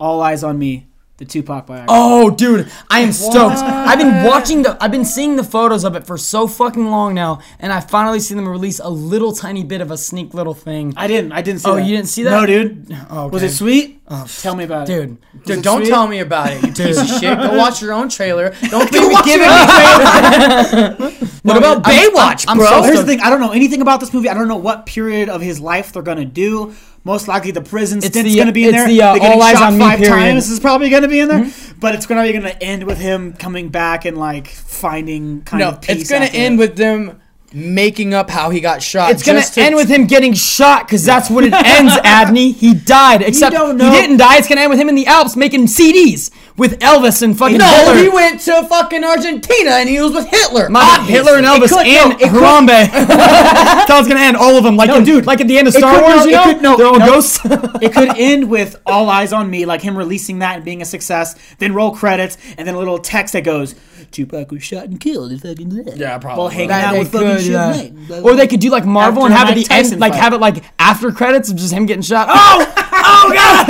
All 0.00 0.22
Eyes 0.22 0.42
on 0.44 0.58
Me, 0.58 0.86
the 1.18 1.24
Tupac 1.24 1.66
biography. 1.66 1.86
Oh, 1.88 2.30
dude, 2.30 2.70
I 2.88 3.00
am 3.00 3.12
stoked. 3.12 3.56
I've 3.56 3.98
been 3.98 4.24
watching 4.24 4.62
the, 4.62 4.76
I've 4.82 4.92
been 4.92 5.04
seeing 5.04 5.34
the 5.36 5.42
photos 5.44 5.84
of 5.84 5.94
it 5.96 6.06
for 6.06 6.16
so 6.16 6.46
fucking 6.46 6.90
long 6.90 7.12
now, 7.14 7.40
and 7.58 7.72
I 7.72 7.80
finally 7.80 8.20
see 8.20 8.34
them 8.34 8.48
release 8.48 8.78
a 8.78 8.88
little 8.88 9.32
tiny 9.32 9.64
bit 9.64 9.80
of 9.80 9.90
a 9.90 9.96
sneak 9.98 10.32
little 10.32 10.54
thing. 10.54 10.94
I 10.96 11.06
didn't. 11.08 11.32
I 11.32 11.42
didn't 11.42 11.60
see 11.60 11.70
Oh, 11.70 11.74
that. 11.74 11.82
you 11.84 11.96
didn't 11.96 12.08
see 12.08 12.22
that? 12.22 12.30
No, 12.30 12.46
dude. 12.46 12.96
Oh, 13.10 13.28
Was 13.28 13.42
it 13.42 13.50
sweet? 13.50 14.00
Oh, 14.10 14.26
tell 14.38 14.54
me 14.56 14.64
about 14.64 14.88
it. 14.88 14.94
dude? 15.06 15.18
Dude, 15.44 15.62
don't 15.62 15.80
sweet? 15.82 15.90
tell 15.90 16.06
me 16.06 16.20
about 16.20 16.50
it, 16.52 16.62
you 16.64 16.72
piece 16.72 16.98
of 16.98 17.06
shit. 17.20 17.36
Go 17.36 17.56
watch 17.58 17.82
your 17.82 17.92
own 17.92 18.08
trailer. 18.08 18.54
Don't 18.70 18.90
be 18.90 18.98
giving 19.24 19.48
me 19.48 21.27
What 21.42 21.56
about 21.56 21.86
I'm- 21.86 22.10
Baywatch, 22.12 22.44
I'm 22.48 22.56
bro? 22.58 22.66
so 22.66 22.82
Here's 22.82 22.98
the 22.98 23.04
thing. 23.06 23.20
I 23.20 23.30
don't 23.30 23.40
know 23.40 23.52
anything 23.52 23.80
about 23.80 24.00
this 24.00 24.12
movie. 24.12 24.28
I 24.28 24.34
don't 24.34 24.48
know 24.48 24.56
what 24.56 24.86
period 24.86 25.28
of 25.28 25.40
his 25.40 25.60
life 25.60 25.92
they're 25.92 26.02
gonna 26.02 26.24
do. 26.24 26.74
Most 27.04 27.28
likely, 27.28 27.52
the 27.52 27.60
prison 27.60 27.98
It's 27.98 28.08
stint's 28.08 28.32
the- 28.32 28.38
gonna 28.38 28.52
be 28.52 28.64
in 28.64 28.72
there. 28.72 28.86
the, 28.86 29.00
uh, 29.02 29.18
All 29.20 29.40
Eyes 29.42 29.52
shot 29.52 29.68
on 29.72 29.78
Me 29.78 29.84
five 29.84 29.98
period. 29.98 30.12
times. 30.14 30.50
Is 30.50 30.60
probably 30.60 30.90
gonna 30.90 31.08
be 31.08 31.20
in 31.20 31.28
there. 31.28 31.46
but 31.80 31.94
it's 31.94 32.06
gonna 32.06 32.22
be 32.24 32.32
gonna 32.32 32.54
end 32.60 32.82
with 32.84 32.98
him 32.98 33.34
coming 33.38 33.68
back 33.68 34.04
and 34.04 34.18
like 34.18 34.48
finding 34.48 35.42
kind 35.42 35.60
No, 35.60 35.68
of 35.70 35.80
peace. 35.80 36.00
it's 36.02 36.10
gonna 36.10 36.26
end 36.26 36.56
it. 36.56 36.58
with 36.58 36.76
them 36.76 37.20
making 37.52 38.12
up 38.12 38.28
how 38.28 38.50
he 38.50 38.60
got 38.60 38.82
shot. 38.82 39.10
It's 39.10 39.22
gonna 39.22 39.42
to- 39.42 39.60
end 39.60 39.74
with 39.74 39.88
him 39.88 40.06
getting 40.06 40.34
shot 40.34 40.86
because 40.86 41.04
that's 41.04 41.30
when 41.30 41.44
it 41.44 41.52
ends, 41.66 41.94
Adney. 41.96 42.54
He 42.54 42.74
died. 42.74 43.22
Except 43.22 43.54
don't 43.54 43.78
he 43.80 43.90
didn't 43.90 44.18
die. 44.18 44.36
It's 44.36 44.48
gonna 44.48 44.60
end 44.62 44.70
with 44.70 44.78
him 44.80 44.88
in 44.88 44.94
the 44.94 45.06
Alps 45.06 45.34
making 45.36 45.64
CDs 45.66 46.30
with 46.56 46.78
Elvis 46.80 47.22
and 47.22 47.38
fucking 47.38 47.58
No, 47.58 47.64
Hitler. 47.66 47.96
he 48.02 48.08
went 48.08 48.40
to 48.40 48.64
fucking 48.64 49.04
Argentina 49.04 49.70
and 49.72 49.88
he 49.88 50.00
was 50.00 50.12
with 50.12 50.26
Hitler. 50.26 50.68
My 50.68 50.80
bad, 50.80 51.08
Hitler 51.08 51.36
and 51.36 51.46
Elvis 51.46 51.66
It 51.66 51.68
could- 51.70 51.86
no, 51.86 52.10
and 52.10 52.12
it 52.20 52.30
could- 52.30 52.42
Harambe. 52.42 52.66
That's 52.90 53.90
how 53.90 53.98
it's 54.00 54.08
gonna 54.08 54.20
end. 54.20 54.36
All 54.36 54.56
of 54.56 54.64
them, 54.64 54.76
like 54.76 54.88
No, 54.88 54.96
in, 54.98 55.04
dude, 55.04 55.24
like 55.26 55.40
at 55.40 55.48
the 55.48 55.56
end 55.58 55.68
of 55.68 55.74
Star 55.74 55.94
could- 55.94 56.02
Wars. 56.02 56.16
no, 56.16 56.24
you 56.26 56.32
know, 56.32 56.44
could- 56.44 56.62
no, 56.62 56.76
they're 56.76 56.86
all 56.86 56.98
no. 56.98 57.06
ghosts. 57.06 57.40
it 57.44 57.92
could 57.92 58.18
end 58.18 58.50
with 58.50 58.76
all 58.84 59.08
eyes 59.08 59.32
on 59.32 59.48
me, 59.48 59.64
like 59.64 59.80
him 59.82 59.96
releasing 59.96 60.40
that 60.40 60.56
and 60.56 60.64
being 60.64 60.82
a 60.82 60.84
success. 60.84 61.34
Then 61.58 61.72
roll 61.74 61.92
credits, 61.92 62.36
and 62.58 62.66
then 62.68 62.74
a 62.74 62.78
little 62.78 62.98
text 62.98 63.32
that 63.32 63.44
goes, 63.44 63.74
"Tupac 64.10 64.50
was 64.50 64.62
shot 64.62 64.84
and 64.84 65.00
killed." 65.00 65.30
And 65.32 65.40
fucking 65.40 65.70
Yeah, 65.96 66.18
probably. 66.18 66.38
While 66.38 66.48
hanging 66.48 66.68
That 66.68 66.84
out 66.84 66.92
they 66.92 66.98
with 67.00 67.12
fucking 67.12 67.28
could, 67.36 67.44
yeah. 67.46 67.72
Suge 67.72 68.08
Knight. 68.08 68.22
Or 68.22 68.34
they 68.34 68.46
could 68.46 68.60
do 68.60 68.70
like 68.70 68.84
Marvel 68.84 69.22
After 69.24 69.32
and 69.32 69.38
have 69.38 69.48
it 69.50 69.56
Mike 69.60 69.68
the 69.68 69.74
end, 69.74 70.00
like 70.00 70.12
fight. 70.12 70.20
have 70.20 70.32
it 70.32 70.38
like 70.38 70.64
after 70.78 71.12
credits 71.12 71.50
of 71.50 71.56
just 71.56 71.72
him 71.72 71.86
getting 71.86 72.02
shot. 72.02 72.28
Oh, 72.30 72.74
oh 72.92 73.30
god! 73.34 73.66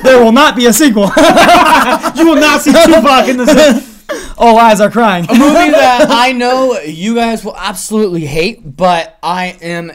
there 0.04 0.22
will 0.22 0.32
not 0.32 0.56
be 0.56 0.66
a 0.66 0.72
sequel. 0.72 1.04
you 2.16 2.26
will 2.26 2.40
not 2.40 2.60
see 2.62 2.72
Tupac 2.72 3.28
in 3.28 3.38
this. 3.38 3.94
All 4.36 4.58
eyes 4.58 4.80
are 4.80 4.90
crying. 4.90 5.24
A 5.28 5.34
movie 5.34 5.70
that 5.70 6.06
I 6.10 6.32
know 6.32 6.78
you 6.80 7.14
guys 7.14 7.44
will 7.44 7.56
absolutely 7.56 8.26
hate, 8.26 8.76
but 8.76 9.18
I 9.22 9.56
am 9.62 9.92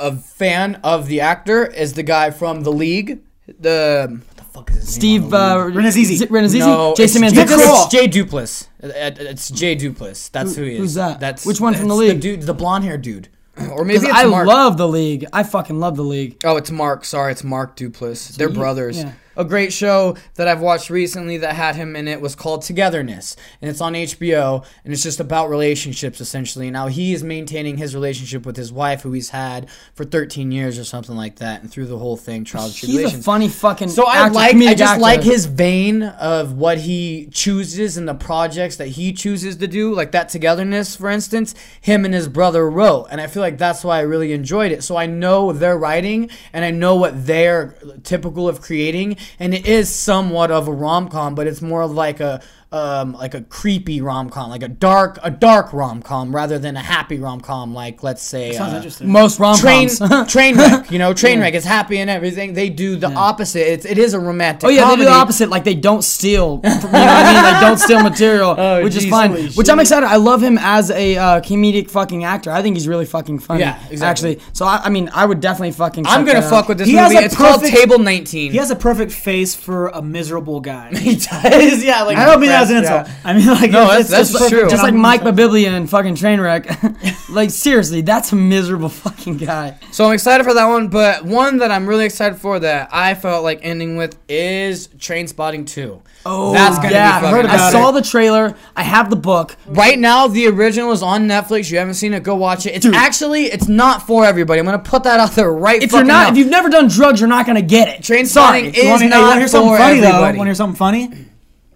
a 0.00 0.16
fan 0.16 0.80
of 0.82 1.08
the 1.08 1.20
actor. 1.20 1.66
Is 1.66 1.92
the 1.94 2.02
guy 2.02 2.30
from 2.30 2.62
The 2.62 2.72
League? 2.72 3.20
The 3.58 4.20
fuck 4.54 4.70
is 4.70 4.76
his 4.76 4.94
Steve 4.94 5.22
name? 5.24 5.34
uh, 5.34 5.56
Rannazzisi. 5.66 6.16
Z- 6.16 6.26
Rannazzisi? 6.28 6.58
No, 6.60 6.94
Jason 6.96 7.24
it's, 7.24 7.34
Mantzoukas. 7.34 7.84
it's 7.84 7.88
Jay 7.92 8.08
Duplass. 8.08 8.68
Uh, 8.82 8.86
uh, 8.86 8.90
It's 9.32 9.50
Jay 9.50 9.76
Duplass. 9.76 10.30
That's 10.30 10.54
who 10.56 10.62
he 10.62 10.72
is. 10.74 10.78
who's 10.78 10.94
that? 10.94 11.20
That's 11.20 11.44
Which 11.44 11.60
one 11.60 11.74
from 11.74 11.88
The 11.88 11.96
that's 11.96 12.08
League? 12.12 12.20
dude, 12.20 12.42
the 12.42 12.54
blonde 12.54 12.84
hair 12.84 12.96
dude, 12.96 13.28
or 13.70 13.84
maybe 13.84 13.98
Because 14.00 14.10
it's 14.10 14.18
I 14.18 14.24
Mark. 14.26 14.46
love 14.46 14.76
the 14.78 14.88
league. 14.88 15.26
I 15.32 15.42
fucking 15.42 15.78
love 15.78 15.96
the 15.96 16.04
league. 16.04 16.40
Oh, 16.44 16.56
it's 16.56 16.70
Mark. 16.70 17.04
Sorry, 17.04 17.32
it's 17.32 17.44
Mark 17.44 17.76
Duplass. 17.76 18.36
They're 18.36 18.48
he- 18.48 18.54
brothers. 18.54 18.98
yeah. 18.98 19.12
A 19.36 19.44
great 19.44 19.72
show 19.72 20.16
that 20.34 20.48
I've 20.48 20.60
watched 20.60 20.90
recently 20.90 21.38
that 21.38 21.54
had 21.54 21.76
him 21.76 21.96
in 21.96 22.08
it 22.08 22.20
was 22.20 22.34
called 22.34 22.62
Togetherness, 22.62 23.36
and 23.60 23.70
it's 23.70 23.80
on 23.80 23.94
HBO, 23.94 24.64
and 24.84 24.92
it's 24.92 25.02
just 25.02 25.20
about 25.20 25.50
relationships 25.50 26.20
essentially. 26.20 26.70
Now 26.70 26.86
he 26.86 27.12
is 27.12 27.24
maintaining 27.24 27.76
his 27.76 27.94
relationship 27.94 28.46
with 28.46 28.56
his 28.56 28.72
wife, 28.72 29.02
who 29.02 29.12
he's 29.12 29.30
had 29.30 29.68
for 29.94 30.04
13 30.04 30.52
years 30.52 30.78
or 30.78 30.84
something 30.84 31.16
like 31.16 31.36
that, 31.36 31.62
and 31.62 31.70
through 31.70 31.86
the 31.86 31.98
whole 31.98 32.16
thing, 32.16 32.44
trials 32.44 32.80
and 32.82 32.92
He's 32.92 33.14
a 33.14 33.22
funny 33.22 33.48
fucking. 33.48 33.88
So 33.88 34.06
I 34.06 34.26
actor, 34.26 34.34
like, 34.34 34.56
I 34.56 34.74
just 34.74 34.92
actor. 34.92 35.02
like 35.02 35.22
his 35.22 35.46
vein 35.46 36.02
of 36.02 36.52
what 36.52 36.78
he 36.78 37.28
chooses 37.32 37.96
and 37.96 38.08
the 38.08 38.14
projects 38.14 38.76
that 38.76 38.88
he 38.88 39.12
chooses 39.12 39.56
to 39.56 39.66
do, 39.66 39.92
like 39.94 40.12
that 40.12 40.28
togetherness, 40.28 40.96
for 40.96 41.10
instance. 41.10 41.54
Him 41.80 42.04
and 42.04 42.14
his 42.14 42.28
brother 42.28 42.68
wrote, 42.68 43.08
and 43.10 43.20
I 43.20 43.26
feel 43.26 43.42
like 43.42 43.58
that's 43.58 43.84
why 43.84 43.98
I 43.98 44.02
really 44.02 44.32
enjoyed 44.32 44.72
it. 44.72 44.84
So 44.84 44.96
I 44.96 45.06
know 45.06 45.52
their 45.52 45.76
writing, 45.76 46.30
and 46.52 46.64
I 46.64 46.70
know 46.70 46.96
what 46.96 47.26
they're 47.26 47.74
typical 48.02 48.48
of 48.48 48.60
creating, 48.60 49.16
and 49.38 49.54
it 49.54 49.66
is 49.66 49.94
somewhat 49.94 50.50
of 50.50 50.68
a 50.68 50.72
rom 50.72 51.08
com, 51.08 51.34
but 51.34 51.46
it's 51.46 51.62
more 51.62 51.82
of 51.82 51.90
like 51.90 52.20
a 52.20 52.42
um, 52.74 53.12
like 53.12 53.34
a 53.34 53.42
creepy 53.42 54.00
rom 54.00 54.28
com, 54.30 54.50
like 54.50 54.64
a 54.64 54.68
dark 54.68 55.18
a 55.22 55.30
dark 55.30 55.72
rom 55.72 56.02
com, 56.02 56.34
rather 56.34 56.58
than 56.58 56.76
a 56.76 56.80
happy 56.82 57.18
rom 57.18 57.40
com, 57.40 57.72
like 57.72 58.02
let's 58.02 58.22
say. 58.22 58.56
Uh, 58.56 58.82
most 59.02 59.38
rom 59.38 59.56
coms, 59.56 60.00
train 60.30 60.56
wreck, 60.58 60.90
you 60.90 60.98
know, 60.98 61.14
train 61.14 61.38
wreck 61.38 61.54
is 61.54 61.64
happy 61.64 61.98
and 61.98 62.10
everything. 62.10 62.52
They 62.54 62.70
do 62.70 62.96
the 62.96 63.12
opposite. 63.12 63.70
It's, 63.72 63.84
it 63.86 63.96
is 63.96 64.12
a 64.12 64.18
romantic. 64.18 64.66
Oh 64.66 64.70
yeah, 64.70 64.82
comedy. 64.82 65.02
they 65.02 65.04
do 65.04 65.10
the 65.10 65.16
opposite. 65.16 65.48
Like 65.50 65.62
they 65.62 65.76
don't 65.76 66.02
steal. 66.02 66.60
You 66.64 66.70
know 66.70 66.76
what 66.76 66.94
I 66.94 67.32
mean? 67.32 67.54
They 67.54 67.60
don't 67.60 67.78
steal 67.86 68.02
material, 68.02 68.54
Oh, 68.58 68.82
which 68.82 68.96
is 68.96 69.06
fine. 69.06 69.30
holy 69.30 69.50
Which 69.50 69.68
I'm 69.68 69.78
excited. 69.78 70.06
I 70.06 70.16
love 70.16 70.42
him 70.42 70.58
as 70.58 70.90
a 70.90 71.16
uh, 71.16 71.40
comedic 71.42 71.90
fucking 71.90 72.24
actor. 72.24 72.50
I 72.50 72.60
think 72.60 72.74
he's 72.74 72.88
really 72.88 73.06
fucking 73.06 73.38
funny. 73.38 73.60
Yeah, 73.60 73.78
exactly. 73.88 74.32
Actually, 74.32 74.44
so 74.52 74.66
I, 74.66 74.80
I 74.84 74.88
mean, 74.90 75.10
I 75.14 75.24
would 75.26 75.38
definitely 75.38 75.72
fucking. 75.72 76.06
I'm 76.08 76.24
gonna 76.24 76.42
fuck 76.42 76.64
out. 76.64 76.68
with 76.70 76.78
this 76.78 76.88
He 76.88 76.94
has 76.94 77.12
movie. 77.12 77.22
a 77.22 77.26
It's 77.26 77.36
called 77.36 77.62
Table 77.62 78.00
19. 78.00 78.50
He 78.50 78.58
has 78.58 78.72
a 78.72 78.76
perfect 78.76 79.12
face 79.12 79.54
for 79.54 79.88
a 79.88 80.02
miserable 80.02 80.60
guy. 80.60 80.90
he 80.96 81.14
does. 81.14 81.84
Yeah, 81.84 82.02
like 82.02 82.16
I 82.16 82.24
don't 82.26 82.40
mean 82.40 82.50
that 82.50 82.63
as 82.64 82.70
an 82.70 82.82
depressed, 82.82 83.10
insult. 83.10 83.26
I 83.26 83.32
mean 83.34 83.46
like 83.46 83.70
No, 83.70 83.90
it's, 83.92 84.08
that's- 84.10 84.10
it's 84.10 84.10
that's 84.10 84.32
perfect 84.32 84.50
true. 84.50 84.68
Just 84.70 84.82
like 84.82 84.94
Mike 84.94 85.22
Birbiglia 85.22 85.68
and 85.68 85.88
fucking 85.88 86.14
Trainwreck. 86.16 87.28
like 87.34 87.50
seriously, 87.50 88.00
that's 88.02 88.32
a 88.32 88.36
miserable 88.36 88.88
fucking 89.04 89.36
guy. 89.38 89.78
So 89.92 90.06
I'm 90.06 90.12
excited 90.12 90.44
for 90.44 90.54
that 90.54 90.66
one, 90.66 90.88
but 90.88 91.24
one 91.24 91.58
that 91.58 91.70
I'm 91.70 91.86
really 91.86 92.04
excited 92.04 92.38
for 92.38 92.58
that 92.60 92.88
I 92.92 93.14
felt 93.14 93.44
like 93.44 93.60
ending 93.62 93.96
with 93.96 94.18
is 94.28 94.88
Trainspotting 94.88 95.66
2. 95.68 96.02
Oh, 96.26 96.52
That's 96.54 96.76
gonna 96.78 96.90
yeah, 96.90 97.20
be 97.20 97.26
I 97.26 97.30
fucking 97.30 97.36
heard 97.36 97.46
I 97.46 97.66
epic. 97.66 97.72
saw 97.72 97.90
the 97.90 98.00
trailer. 98.00 98.54
I 98.74 98.82
have 98.82 99.10
the 99.10 99.16
book. 99.16 99.56
Right 99.66 99.98
now, 99.98 100.26
the 100.26 100.46
original 100.46 100.90
is 100.92 101.02
on 101.02 101.28
Netflix. 101.28 101.70
You 101.70 101.76
haven't 101.78 101.94
seen 101.94 102.14
it, 102.14 102.22
go 102.22 102.34
watch 102.34 102.64
it. 102.64 102.74
It's 102.74 102.86
actually 102.86 103.44
it's 103.44 103.68
not 103.68 104.06
for 104.06 104.24
everybody. 104.24 104.58
I'm 104.58 104.64
gonna 104.64 104.78
put 104.78 105.02
that 105.02 105.20
out 105.20 105.32
there 105.32 105.52
right. 105.52 105.82
If 105.82 105.92
you're 105.92 106.02
not, 106.02 106.24
now. 106.24 106.30
if 106.30 106.38
you've 106.38 106.48
never 106.50 106.70
done 106.70 106.88
drugs, 106.88 107.20
you're 107.20 107.28
not 107.28 107.44
gonna 107.46 107.60
get 107.60 107.88
it. 107.88 108.02
Train 108.02 108.24
Sorry, 108.24 108.70
Spotting 108.70 108.74
You 108.74 108.80
is 108.80 108.86
wanna, 108.86 108.98
hey, 109.00 109.04
you 109.04 109.10
not 109.10 109.20
wanna 109.28 109.40
hear 109.40 109.48
something 109.48 109.70
for 109.72 109.76
funny 109.78 110.00
though? 110.00 110.20
Want 110.22 110.36
to 110.36 110.44
hear 110.44 110.54
something 110.54 110.76
funny? 110.76 111.10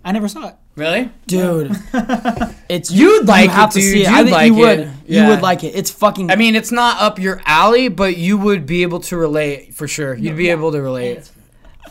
I 0.04 0.12
never 0.12 0.28
saw 0.28 0.48
it. 0.48 0.54
Really? 0.78 1.10
dude. 1.26 1.72
it's 2.68 2.90
You'd 2.90 3.26
like 3.26 3.44
you 3.46 3.50
have 3.50 3.70
it, 3.70 3.72
to 3.72 3.80
dude. 3.80 3.92
see 3.92 4.02
it. 4.04 4.08
I 4.08 4.18
You'd 4.18 4.24
think 4.26 4.32
like 4.36 4.46
you 4.46 4.54
would. 4.54 4.78
it. 4.78 4.88
You 5.06 5.16
Yeah. 5.16 5.28
would 5.30 5.42
like 5.42 5.64
it. 5.64 5.74
It's 5.74 5.90
fucking. 5.90 6.30
I 6.30 6.36
mean, 6.36 6.54
it's 6.54 6.70
not 6.70 7.00
up 7.02 7.18
your 7.18 7.40
alley, 7.44 7.88
but 7.88 8.16
you 8.16 8.38
would 8.38 8.64
be 8.64 8.82
able 8.82 9.00
to 9.00 9.16
relate 9.16 9.74
for 9.74 9.88
sure. 9.88 10.14
You'd 10.14 10.36
be 10.36 10.50
able 10.50 10.70
to 10.72 10.80
relate. 10.80 11.30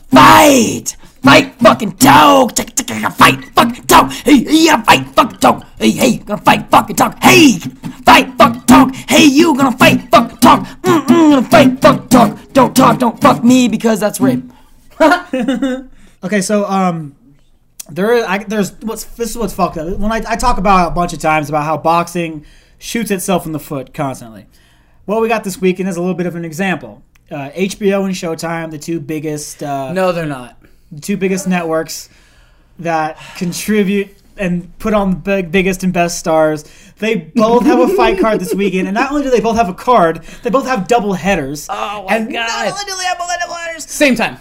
fight, 0.09 0.95
fight, 1.21 1.53
fucking 1.59 1.91
dog, 1.99 2.55
tick, 2.55 2.73
tick, 2.75 2.87
tick, 2.87 3.11
fight, 3.11 3.43
fucking 3.55 3.83
dog. 3.85 4.09
Hey, 4.11 4.45
yeah, 4.47 4.81
fight, 4.83 5.05
fucking 5.15 5.39
dog. 5.39 5.65
Hey, 5.79 5.91
hey, 5.91 6.17
gonna 6.19 6.41
fight, 6.41 6.69
fucking 6.71 6.95
dog. 6.95 7.17
Hey, 7.21 7.59
fight, 8.05 8.31
fucking 8.37 8.61
dog. 8.67 8.95
Hey, 9.09 9.25
you 9.25 9.53
gonna 9.57 9.77
fight, 9.77 10.09
fucking 10.09 10.37
dog. 10.37 10.65
Mm, 10.83 11.05
mm, 11.07 11.31
gonna 11.31 11.49
fight, 11.49 11.81
fucking 11.81 12.07
dog. 12.07 12.39
Don't 12.53 12.73
talk, 12.75 12.99
don't 12.99 13.19
fuck 13.19 13.43
me 13.43 13.67
because 13.67 13.99
that's 13.99 14.21
rape. 14.21 14.43
Okay, 16.23 16.41
so 16.41 16.65
um, 16.65 17.15
there 17.89 18.13
is 18.13 18.23
I, 18.25 18.43
there's 18.43 18.73
what's 18.81 19.03
this 19.05 19.31
is 19.31 19.37
what's 19.37 19.53
fucked 19.53 19.77
up. 19.77 19.97
When 19.97 20.11
I, 20.11 20.21
I 20.27 20.35
talk 20.35 20.57
about 20.57 20.91
a 20.91 20.95
bunch 20.95 21.13
of 21.13 21.19
times 21.19 21.49
about 21.49 21.63
how 21.63 21.77
boxing 21.77 22.45
shoots 22.79 23.11
itself 23.11 23.45
in 23.45 23.51
the 23.51 23.59
foot 23.59 23.93
constantly. 23.93 24.45
What 25.05 25.21
we 25.21 25.27
got 25.27 25.43
this 25.43 25.59
weekend 25.61 25.87
is 25.89 25.95
a 25.95 26.01
little 26.01 26.15
bit 26.15 26.25
of 26.25 26.35
an 26.35 26.43
example. 26.45 27.01
Uh, 27.31 27.49
HBO 27.51 28.05
and 28.05 28.13
Showtime, 28.13 28.71
the 28.71 28.77
two 28.77 28.99
biggest 28.99 29.63
uh, 29.63 29.91
No, 29.93 30.11
they're 30.11 30.25
not. 30.25 30.57
the 30.91 31.01
two 31.01 31.17
biggest 31.17 31.47
networks 31.47 32.09
that 32.79 33.17
contribute 33.37 34.09
and 34.37 34.77
put 34.79 34.93
on 34.93 35.09
the 35.09 35.15
big, 35.17 35.51
biggest 35.51 35.83
and 35.83 35.91
best 35.91 36.19
stars. 36.19 36.63
They 36.99 37.15
both 37.15 37.63
have 37.65 37.79
a 37.79 37.87
fight 37.95 38.19
card 38.19 38.39
this 38.39 38.53
weekend, 38.53 38.87
and 38.87 38.93
not 38.95 39.09
only 39.11 39.23
do 39.23 39.29
they 39.31 39.39
both 39.39 39.55
have 39.57 39.67
a 39.69 39.73
card, 39.73 40.23
they 40.43 40.49
both 40.49 40.67
have 40.67 40.87
double 40.87 41.13
headers. 41.13 41.67
Oh 41.69 42.05
my 42.07 42.15
and 42.15 42.31
God. 42.31 42.65
Not 42.65 42.73
only 42.73 42.85
do 42.85 42.97
they 42.97 43.05
have 43.05 43.17
double 43.17 43.55
headers, 43.55 43.85
Same 43.89 44.15
time. 44.15 44.37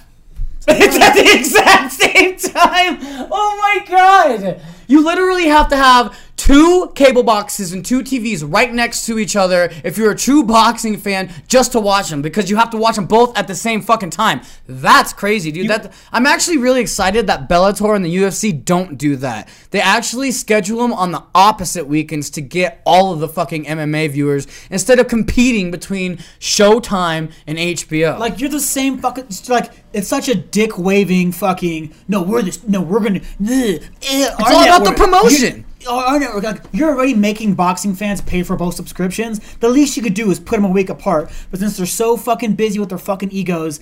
It's 0.69 0.97
at 1.01 1.15
the 1.15 1.39
exact 1.39 1.93
same 1.93 2.37
time. 2.37 2.99
Oh 3.31 3.57
my 3.61 3.85
god. 3.89 4.61
You 4.87 5.05
literally 5.05 5.47
have 5.47 5.69
to 5.69 5.77
have 5.77 6.17
two 6.37 6.93
cable 6.95 7.23
boxes 7.23 7.73
and 7.73 7.85
two 7.85 8.01
TVs 8.01 8.45
right 8.47 8.73
next 8.73 9.07
to 9.07 9.19
each 9.19 9.37
other 9.37 9.71
if 9.85 9.97
you're 9.97 10.11
a 10.11 10.17
true 10.17 10.43
boxing 10.43 10.97
fan 10.97 11.31
just 11.49 11.73
to 11.73 11.81
watch 11.81 12.09
them 12.11 12.23
because 12.23 12.51
you 12.51 12.57
have 12.57 12.71
to 12.71 12.77
watch 12.77 12.97
them 12.97 13.07
both 13.07 13.37
at 13.37 13.49
the 13.49 13.55
same 13.55 13.81
fucking 13.81 14.11
time. 14.11 14.41
That's 14.67 15.13
crazy, 15.13 15.51
dude. 15.51 15.69
that 15.69 15.93
I'm 16.13 16.27
actually 16.27 16.59
really 16.59 16.81
excited 16.81 17.27
that 17.27 17.49
Bellator 17.49 17.97
and 17.97 18.05
the 18.05 18.15
UFC 18.17 18.65
don't 18.65 18.99
do 18.99 19.17
that. 19.17 19.49
They 19.71 19.81
actually 19.81 20.31
schedule 20.31 20.83
them 20.83 20.93
on 20.93 21.13
the 21.13 21.25
opposite 21.35 21.87
weekends 21.87 22.31
to 22.31 22.41
get 22.41 22.83
all 22.85 23.13
of 23.13 23.21
the 23.21 23.29
fucking 23.29 23.65
MMA 23.65 24.11
viewers 24.11 24.47
instead 24.71 24.99
of 24.99 25.09
competing 25.09 25.71
between 25.71 26.19
Showtime 26.41 27.33
and 27.47 27.59
HBO. 27.59 28.19
like 28.19 28.41
you're 28.41 28.51
the 28.51 28.61
same 28.61 28.99
fucking 28.99 29.27
like 29.49 29.73
it's 29.93 30.09
such 30.09 30.29
a 30.29 30.35
dick 30.35 30.79
waving 30.79 31.33
fucking. 31.33 31.95
No, 32.09 32.23
we're 32.23 32.43
this. 32.43 32.63
No, 32.69 32.83
we're 32.83 33.01
gonna. 33.01 33.21
Eh, 33.21 33.79
it's 33.81 34.51
all 34.51 34.63
about 34.63 34.85
the 34.85 34.93
promotion. 34.93 35.65
Oh, 35.89 36.19
Network, 36.19 36.45
like, 36.45 36.63
you're 36.73 36.91
already 36.91 37.15
making 37.15 37.55
boxing 37.55 37.95
fans 37.95 38.21
pay 38.21 38.43
for 38.43 38.57
both 38.57 38.75
subscriptions. 38.75 39.41
The 39.57 39.69
least 39.69 39.97
you 39.97 40.03
could 40.03 40.15
do 40.15 40.31
is 40.31 40.41
put 40.41 40.57
them 40.57 40.65
a 40.65 40.71
week 40.71 40.89
apart. 40.89 41.31
But 41.51 41.61
since 41.61 41.77
they're 41.77 41.87
so 41.87 42.17
fucking 42.17 42.55
busy 42.55 42.79
with 42.79 42.89
their 42.89 42.99
fucking 42.99 43.31
egos, 43.31 43.81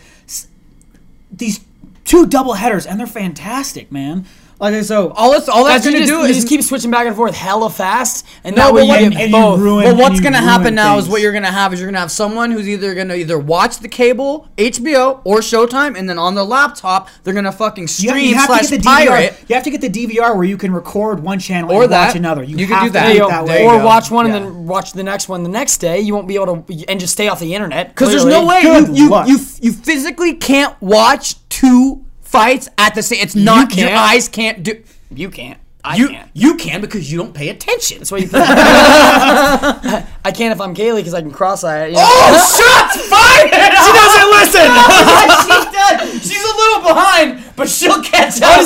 these 1.31 1.61
two 2.05 2.27
double 2.27 2.55
headers 2.55 2.87
and 2.87 3.01
they're 3.01 3.07
fantastic, 3.07 3.91
man. 3.91 4.27
Like 4.61 4.85
so, 4.85 5.11
all 5.11 5.33
it's 5.35 5.49
all 5.49 5.65
that's 5.65 5.85
you 5.85 5.93
gonna 5.93 6.07
just, 6.07 6.13
do 6.13 6.21
is 6.23 6.37
just 6.37 6.49
keep 6.49 6.63
switching 6.63 6.91
back 6.91 7.07
and 7.07 7.15
forth 7.17 7.35
hella 7.35 7.69
fast, 7.71 8.25
and 8.45 8.55
No, 8.57 8.63
that 8.67 8.75
way 8.75 8.81
but 8.83 8.85
you 8.85 8.89
what- 8.89 8.99
get 9.01 9.13
and, 9.13 9.21
and 9.21 9.33
both. 9.33 9.59
you 9.59 9.65
ruin. 9.65 9.85
Well, 9.85 9.97
what's 9.97 10.21
gonna 10.21 10.39
ruin 10.39 10.49
happen 10.49 10.75
now 10.75 10.97
is 10.99 11.09
what 11.09 11.21
you're 11.21 11.33
gonna 11.33 11.51
have 11.51 11.73
is 11.75 11.81
you're 11.81 11.89
gonna 11.89 11.99
have 12.01 12.11
someone 12.13 12.51
who's 12.51 12.69
either 12.69 12.95
gonna 12.95 13.15
either 13.17 13.39
watch 13.39 13.81
the 13.81 13.89
cable, 13.89 14.49
HBO, 14.57 15.21
or 15.25 15.39
Showtime, 15.41 15.99
and 15.99 16.09
then 16.09 16.19
on 16.19 16.35
the 16.35 16.45
laptop 16.45 17.09
they're 17.25 17.35
gonna 17.35 17.51
fucking 17.53 17.89
You 17.99 18.11
have, 18.11 18.17
stream 18.17 18.25
you 18.29 18.35
have 18.37 18.47
to 18.49 18.55
slash 18.59 18.71
get 18.71 18.77
the 18.79 18.85
pirate. 18.85 19.33
DVR. 19.33 19.45
You 19.49 19.55
have 19.57 19.65
to 19.65 19.71
get 19.71 19.81
the 19.81 19.91
DVR 19.91 20.35
where 20.37 20.45
you 20.45 20.57
can 20.57 20.73
record 20.73 21.21
one 21.21 21.39
channel 21.41 21.73
Or 21.73 21.83
and 21.83 21.93
that. 21.93 22.07
watch 22.09 22.17
another. 22.17 22.43
You, 22.45 22.57
You 22.57 22.67
can 22.67 22.75
have 22.77 22.83
do 22.85 22.89
to 22.91 22.93
that. 22.95 23.01
do 23.01 23.07
There 23.09 23.17
it 23.23 23.25
you 23.25 23.29
that 23.31 23.45
way. 23.45 23.65
or 23.65 23.79
go. 23.79 23.85
watch 23.85 24.11
one 24.11 24.27
Yeah. 24.29 24.37
and 24.37 24.45
then 24.47 24.67
watch 24.67 24.93
the 24.93 25.03
next 25.03 25.29
one 25.29 25.43
the 25.43 25.49
next 25.49 25.79
day. 25.79 26.01
You 26.01 26.15
won't 26.15 26.29
be 26.29 26.37
able 26.37 26.63
to, 26.63 26.85
and 26.89 27.01
just 27.01 27.13
stay 27.13 27.29
off 27.29 27.41
the 27.41 27.55
internet. 27.55 27.89
Because 27.89 28.11
there's 28.11 28.25
no 28.25 28.47
way 28.47 28.61
you, 28.63 28.95
you, 28.95 29.25
you 29.27 29.39
you 29.61 29.73
physically 29.73 30.35
can't 30.35 30.81
watch 30.81 31.35
two 31.49 32.04
fights 32.35 32.69
at 32.77 32.95
the 32.95 33.03
same. 33.03 33.21
It's 33.23 33.37
not 33.37 33.75
your 33.77 33.89
can't. 33.89 34.01
eyes 34.13 34.29
can't 34.29 34.63
do. 34.63 34.83
You 35.11 35.31
can't. 35.31 35.59
I 35.87 35.97
you 35.97 36.09
can't. 36.09 36.31
you 36.33 36.57
can 36.57 36.81
because 36.81 37.13
you 37.13 37.19
don't 37.19 37.35
pay 37.35 37.51
attention. 37.51 37.99
That's 37.99 38.11
what 38.11 38.23
you. 38.23 38.31
I 38.35 40.33
can't 40.35 40.51
if 40.53 40.61
I'm 40.61 40.75
Kaylee 40.75 40.97
because 40.97 41.13
I 41.13 41.21
can 41.21 41.31
cross-eye 41.31 41.85
it. 41.85 41.89
you 41.91 41.97
know? 41.97 42.03
Oh, 42.03 42.33
shots 42.57 42.97
fired! 43.07 43.51
She 43.53 43.91
doesn't 44.01 44.31
listen. 44.33 44.65
she 45.45 45.57
does. 45.77 46.01
She's 46.25 46.43
a 46.43 46.55
little 46.57 46.83
behind, 46.89 47.45
but 47.55 47.69
she'll 47.69 48.03
catch 48.03 48.41
up. 48.41 48.65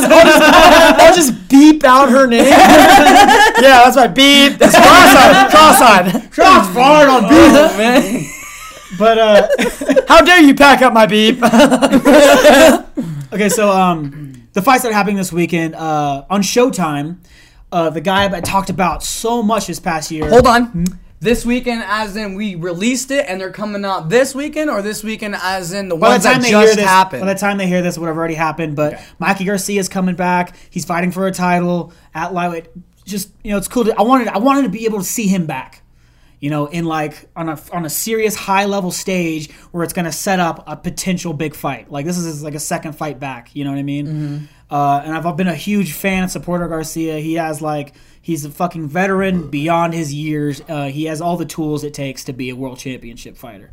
I'll 1.02 1.14
just 1.14 1.48
beep 1.48 1.82
out 1.82 2.08
her 2.08 2.28
name. 2.28 2.44
yeah, 2.46 3.82
that's 3.82 3.96
my 3.96 4.06
beep. 4.06 4.58
That's 4.58 4.76
cross-eyed. 4.76 5.50
Cross-eyed. 5.50 6.32
Shots 6.32 6.68
fired 6.72 7.08
on 7.08 7.22
beef. 7.28 7.76
man. 7.76 8.24
But 8.96 9.18
uh, 9.18 9.48
How 10.08 10.22
dare 10.22 10.40
you 10.40 10.54
pack 10.54 10.82
up 10.82 10.92
my 10.92 11.06
beep? 11.06 11.40
Okay, 13.32 13.48
so 13.48 13.70
um, 13.70 14.48
the 14.52 14.62
fights 14.62 14.82
that 14.82 14.90
are 14.90 14.94
happening 14.94 15.16
this 15.16 15.32
weekend 15.32 15.74
uh, 15.74 16.24
on 16.30 16.42
Showtime, 16.42 17.18
uh, 17.72 17.90
the 17.90 18.00
guy 18.00 18.24
I 18.34 18.40
talked 18.40 18.70
about 18.70 19.02
so 19.02 19.42
much 19.42 19.66
this 19.66 19.80
past 19.80 20.10
year. 20.10 20.28
Hold 20.28 20.46
on. 20.46 20.86
This 21.20 21.44
weekend, 21.44 21.82
as 21.84 22.14
in 22.14 22.34
we 22.34 22.54
released 22.54 23.10
it, 23.10 23.26
and 23.28 23.40
they're 23.40 23.50
coming 23.50 23.84
out 23.84 24.08
this 24.08 24.36
weekend, 24.36 24.70
or 24.70 24.82
this 24.82 25.02
weekend, 25.02 25.34
as 25.34 25.72
in 25.72 25.88
the 25.88 25.96
By 25.96 26.10
ones 26.10 26.22
the 26.22 26.28
time 26.28 26.42
that 26.42 26.44
they 26.44 26.56
hear 26.56 26.76
this, 26.76 26.84
happened. 26.84 27.22
by 27.22 27.32
the 27.34 27.38
time 27.38 27.58
they 27.58 27.66
hear 27.66 27.82
this, 27.82 27.96
it 27.96 28.00
would 28.00 28.06
have 28.06 28.16
already 28.16 28.34
happened. 28.34 28.76
But 28.76 29.00
Mikey 29.18 29.44
Garcia 29.44 29.80
is 29.80 29.88
coming 29.88 30.14
back. 30.14 30.54
He's 30.70 30.84
fighting 30.84 31.10
for 31.10 31.26
a 31.26 31.32
title 31.32 31.92
at 32.14 32.32
lightweight. 32.32 32.68
Just 33.04 33.30
you 33.42 33.50
know, 33.50 33.58
it's 33.58 33.66
cool. 33.66 33.84
To, 33.86 33.98
I 33.98 34.02
wanted, 34.02 34.28
I 34.28 34.38
wanted 34.38 34.62
to 34.62 34.68
be 34.68 34.84
able 34.84 34.98
to 34.98 35.04
see 35.04 35.26
him 35.26 35.46
back. 35.46 35.82
You 36.40 36.50
know, 36.50 36.66
in 36.66 36.84
like 36.84 37.28
on 37.34 37.48
a 37.48 37.58
on 37.72 37.84
a 37.84 37.90
serious 37.90 38.34
high 38.34 38.66
level 38.66 38.92
stage 38.92 39.50
where 39.72 39.82
it's 39.82 39.92
going 39.92 40.04
to 40.04 40.12
set 40.12 40.38
up 40.38 40.62
a 40.66 40.76
potential 40.76 41.32
big 41.32 41.54
fight. 41.54 41.90
Like 41.90 42.06
this 42.06 42.16
is 42.16 42.42
like 42.44 42.54
a 42.54 42.60
second 42.60 42.92
fight 42.92 43.18
back. 43.18 43.54
You 43.54 43.64
know 43.64 43.70
what 43.70 43.78
I 43.78 43.82
mean? 43.82 44.06
Mm-hmm. 44.06 44.44
Uh, 44.70 45.00
and 45.04 45.16
I've, 45.16 45.26
I've 45.26 45.36
been 45.36 45.48
a 45.48 45.54
huge 45.54 45.92
fan 45.92 46.24
and 46.24 46.30
supporter 46.30 46.64
of 46.64 46.70
Garcia. 46.70 47.18
He 47.18 47.34
has 47.34 47.60
like 47.60 47.94
he's 48.20 48.44
a 48.44 48.50
fucking 48.50 48.88
veteran 48.88 49.48
beyond 49.50 49.94
his 49.94 50.12
years. 50.14 50.62
Uh, 50.68 50.88
he 50.88 51.04
has 51.06 51.20
all 51.20 51.36
the 51.36 51.46
tools 51.46 51.82
it 51.82 51.94
takes 51.94 52.24
to 52.24 52.32
be 52.32 52.50
a 52.50 52.56
world 52.56 52.78
championship 52.78 53.36
fighter. 53.36 53.72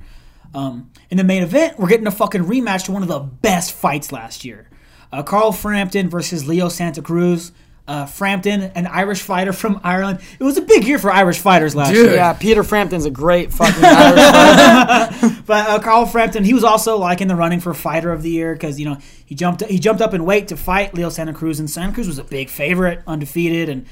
Um, 0.54 0.90
in 1.10 1.18
the 1.18 1.24
main 1.24 1.44
event, 1.44 1.78
we're 1.78 1.90
getting 1.90 2.08
a 2.08 2.12
fucking 2.12 2.46
rematch 2.46 2.86
to 2.86 2.94
one 2.94 3.02
of 3.02 3.10
the 3.10 3.20
best 3.20 3.74
fights 3.74 4.12
last 4.12 4.46
year. 4.46 4.70
Uh, 5.12 5.22
Carl 5.22 5.52
Frampton 5.52 6.10
versus 6.10 6.48
Leo 6.48 6.70
Santa 6.70 7.02
Cruz. 7.02 7.52
Uh, 7.88 8.08
Frampton, 8.08 8.64
an 8.64 8.88
Irish 8.88 9.22
fighter 9.22 9.54
from 9.54 9.80
Ireland. 9.84 10.20
It 10.40 10.44
was 10.44 10.58
a 10.58 10.62
big 10.62 10.86
year 10.88 10.98
for 10.98 11.12
Irish 11.12 11.38
fighters 11.38 11.76
last 11.76 11.94
Dude. 11.94 12.08
year. 12.08 12.16
yeah, 12.16 12.34
Peter 12.34 12.64
Frampton's 12.64 13.06
a 13.06 13.12
great 13.12 13.54
fucking 13.54 13.84
Irish 13.84 15.12
fighter. 15.20 15.44
But 15.46 15.70
uh, 15.70 15.80
Carl 15.80 16.08
Frampton, 16.08 16.44
he 16.44 16.56
was 16.56 16.64
also 16.64 16.98
like 16.98 17.22
in 17.22 17.28
the 17.28 17.36
running 17.36 17.60
for 17.60 17.76
fighter 17.76 18.12
of 18.12 18.24
the 18.24 18.32
year 18.32 18.54
because 18.54 18.80
you 18.80 18.86
know 18.90 18.98
he 19.26 19.36
jumped 19.36 19.64
he 19.66 19.78
jumped 19.78 20.02
up 20.02 20.16
in 20.16 20.26
weight 20.26 20.48
to 20.48 20.58
fight 20.58 20.96
Leo 20.96 21.10
Santa 21.10 21.34
Cruz, 21.34 21.60
and 21.60 21.70
Santa 21.70 21.94
Cruz 21.94 22.08
was 22.08 22.18
a 22.18 22.24
big 22.24 22.50
favorite, 22.50 23.04
undefeated, 23.06 23.70
and 23.70 23.86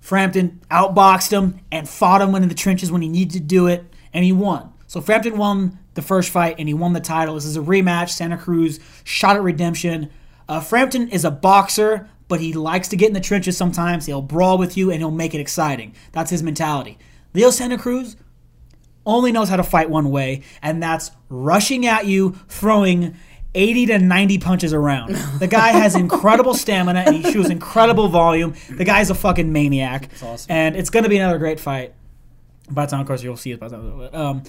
Frampton 0.00 0.60
outboxed 0.70 1.32
him 1.32 1.58
and 1.72 1.88
fought 1.88 2.20
him 2.22 2.34
in 2.36 2.48
the 2.48 2.54
trenches 2.54 2.92
when 2.92 3.02
he 3.02 3.08
needed 3.08 3.32
to 3.32 3.40
do 3.40 3.66
it, 3.66 3.84
and 4.12 4.24
he 4.24 4.32
won. 4.32 4.72
So 4.86 5.00
Frampton 5.00 5.36
won 5.36 5.78
the 5.94 6.02
first 6.02 6.30
fight 6.30 6.56
and 6.58 6.68
he 6.68 6.74
won 6.74 6.92
the 6.92 7.00
title. 7.00 7.34
This 7.34 7.44
is 7.44 7.56
a 7.56 7.60
rematch. 7.60 8.10
Santa 8.10 8.36
Cruz 8.36 8.78
shot 9.04 9.36
at 9.36 9.42
redemption. 9.42 10.10
Uh, 10.48 10.60
Frampton 10.60 11.08
is 11.08 11.24
a 11.24 11.30
boxer, 11.30 12.08
but 12.32 12.40
he 12.40 12.54
likes 12.54 12.88
to 12.88 12.96
get 12.96 13.08
in 13.08 13.12
the 13.12 13.20
trenches 13.20 13.58
sometimes. 13.58 14.06
He'll 14.06 14.22
brawl 14.22 14.56
with 14.56 14.74
you 14.74 14.90
and 14.90 15.00
he'll 15.00 15.10
make 15.10 15.34
it 15.34 15.38
exciting. 15.38 15.94
That's 16.12 16.30
his 16.30 16.42
mentality. 16.42 16.96
Leo 17.34 17.50
Santa 17.50 17.76
Cruz, 17.76 18.16
only 19.04 19.32
knows 19.32 19.50
how 19.50 19.56
to 19.56 19.62
fight 19.62 19.90
one 19.90 20.10
way, 20.10 20.40
and 20.62 20.82
that's 20.82 21.10
rushing 21.28 21.84
at 21.84 22.06
you, 22.06 22.38
throwing 22.48 23.16
80 23.54 23.84
to 23.84 23.98
90 23.98 24.38
punches 24.38 24.72
around. 24.72 25.14
The 25.40 25.46
guy 25.46 25.72
has 25.72 25.94
incredible 25.94 26.54
stamina 26.54 27.00
and 27.00 27.16
he 27.16 27.30
shoots 27.30 27.50
incredible 27.50 28.08
volume. 28.08 28.54
The 28.70 28.86
guy's 28.86 29.10
a 29.10 29.14
fucking 29.14 29.52
maniac. 29.52 30.08
awesome. 30.22 30.50
And 30.50 30.74
it's 30.74 30.88
going 30.88 31.02
to 31.02 31.10
be 31.10 31.18
another 31.18 31.36
great 31.36 31.60
fight. 31.60 31.92
By 32.70 32.86
the 32.86 32.92
time, 32.92 33.00
of 33.00 33.06
course, 33.06 33.22
you'll 33.22 33.36
see 33.36 33.50
it 33.50 33.60
by 33.60 33.68
the 33.68 33.76
time. 33.76 34.14
Um, 34.14 34.42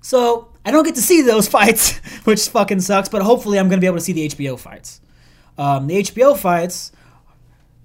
so 0.00 0.52
I 0.64 0.70
don't 0.70 0.84
get 0.84 0.94
to 0.94 1.02
see 1.02 1.22
those 1.22 1.48
fights, 1.58 1.96
which 2.22 2.48
fucking 2.50 2.82
sucks, 2.82 3.08
but 3.08 3.22
hopefully 3.22 3.58
I'm 3.58 3.68
going 3.68 3.80
to 3.80 3.84
be 3.84 3.88
able 3.88 3.98
to 3.98 4.04
see 4.04 4.12
the 4.12 4.28
HBO 4.28 4.56
fights. 4.56 5.00
Um, 5.58 5.86
the 5.86 6.02
HBO 6.02 6.36
fights, 6.36 6.92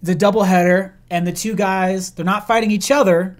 the 0.02 0.16
doubleheader, 0.16 0.94
and 1.10 1.28
the 1.28 1.32
two 1.32 1.56
guys, 1.56 2.12
they're 2.12 2.26
not 2.26 2.48
fighting 2.48 2.72
each 2.72 2.90
other, 2.90 3.38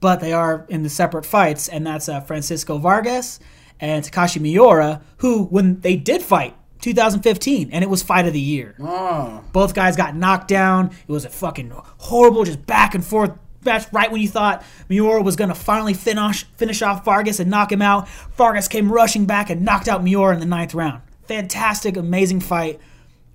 but 0.00 0.20
they 0.20 0.32
are 0.32 0.66
in 0.68 0.82
the 0.82 0.90
separate 0.90 1.24
fights, 1.24 1.68
and 1.68 1.86
that's 1.86 2.08
uh, 2.08 2.20
Francisco 2.20 2.78
Vargas 2.78 3.40
and 3.80 4.04
Takashi 4.04 4.40
Miura, 4.40 5.00
who, 5.18 5.44
when 5.44 5.80
they 5.80 5.96
did 5.96 6.22
fight, 6.22 6.54
2015, 6.80 7.70
and 7.72 7.82
it 7.82 7.88
was 7.88 8.02
fight 8.02 8.26
of 8.26 8.32
the 8.34 8.40
year. 8.40 8.74
Oh. 8.80 9.42
Both 9.52 9.74
guys 9.74 9.96
got 9.96 10.14
knocked 10.14 10.48
down. 10.48 10.88
It 10.88 11.12
was 11.12 11.24
a 11.24 11.30
fucking 11.30 11.72
horrible, 11.98 12.44
just 12.44 12.66
back 12.66 12.94
and 12.94 13.04
forth 13.04 13.32
match. 13.64 13.86
Right 13.92 14.12
when 14.12 14.20
you 14.20 14.28
thought 14.28 14.62
Miura 14.90 15.22
was 15.22 15.36
gonna 15.36 15.54
finally 15.54 15.94
finish 15.94 16.44
finish 16.56 16.82
off 16.82 17.04
Vargas 17.04 17.40
and 17.40 17.50
knock 17.50 17.72
him 17.72 17.80
out, 17.80 18.08
Vargas 18.36 18.68
came 18.68 18.92
rushing 18.92 19.24
back 19.24 19.48
and 19.48 19.62
knocked 19.62 19.88
out 19.88 20.04
Miura 20.04 20.34
in 20.34 20.40
the 20.40 20.46
ninth 20.46 20.74
round. 20.74 21.00
Fantastic, 21.26 21.96
amazing 21.96 22.40
fight. 22.40 22.78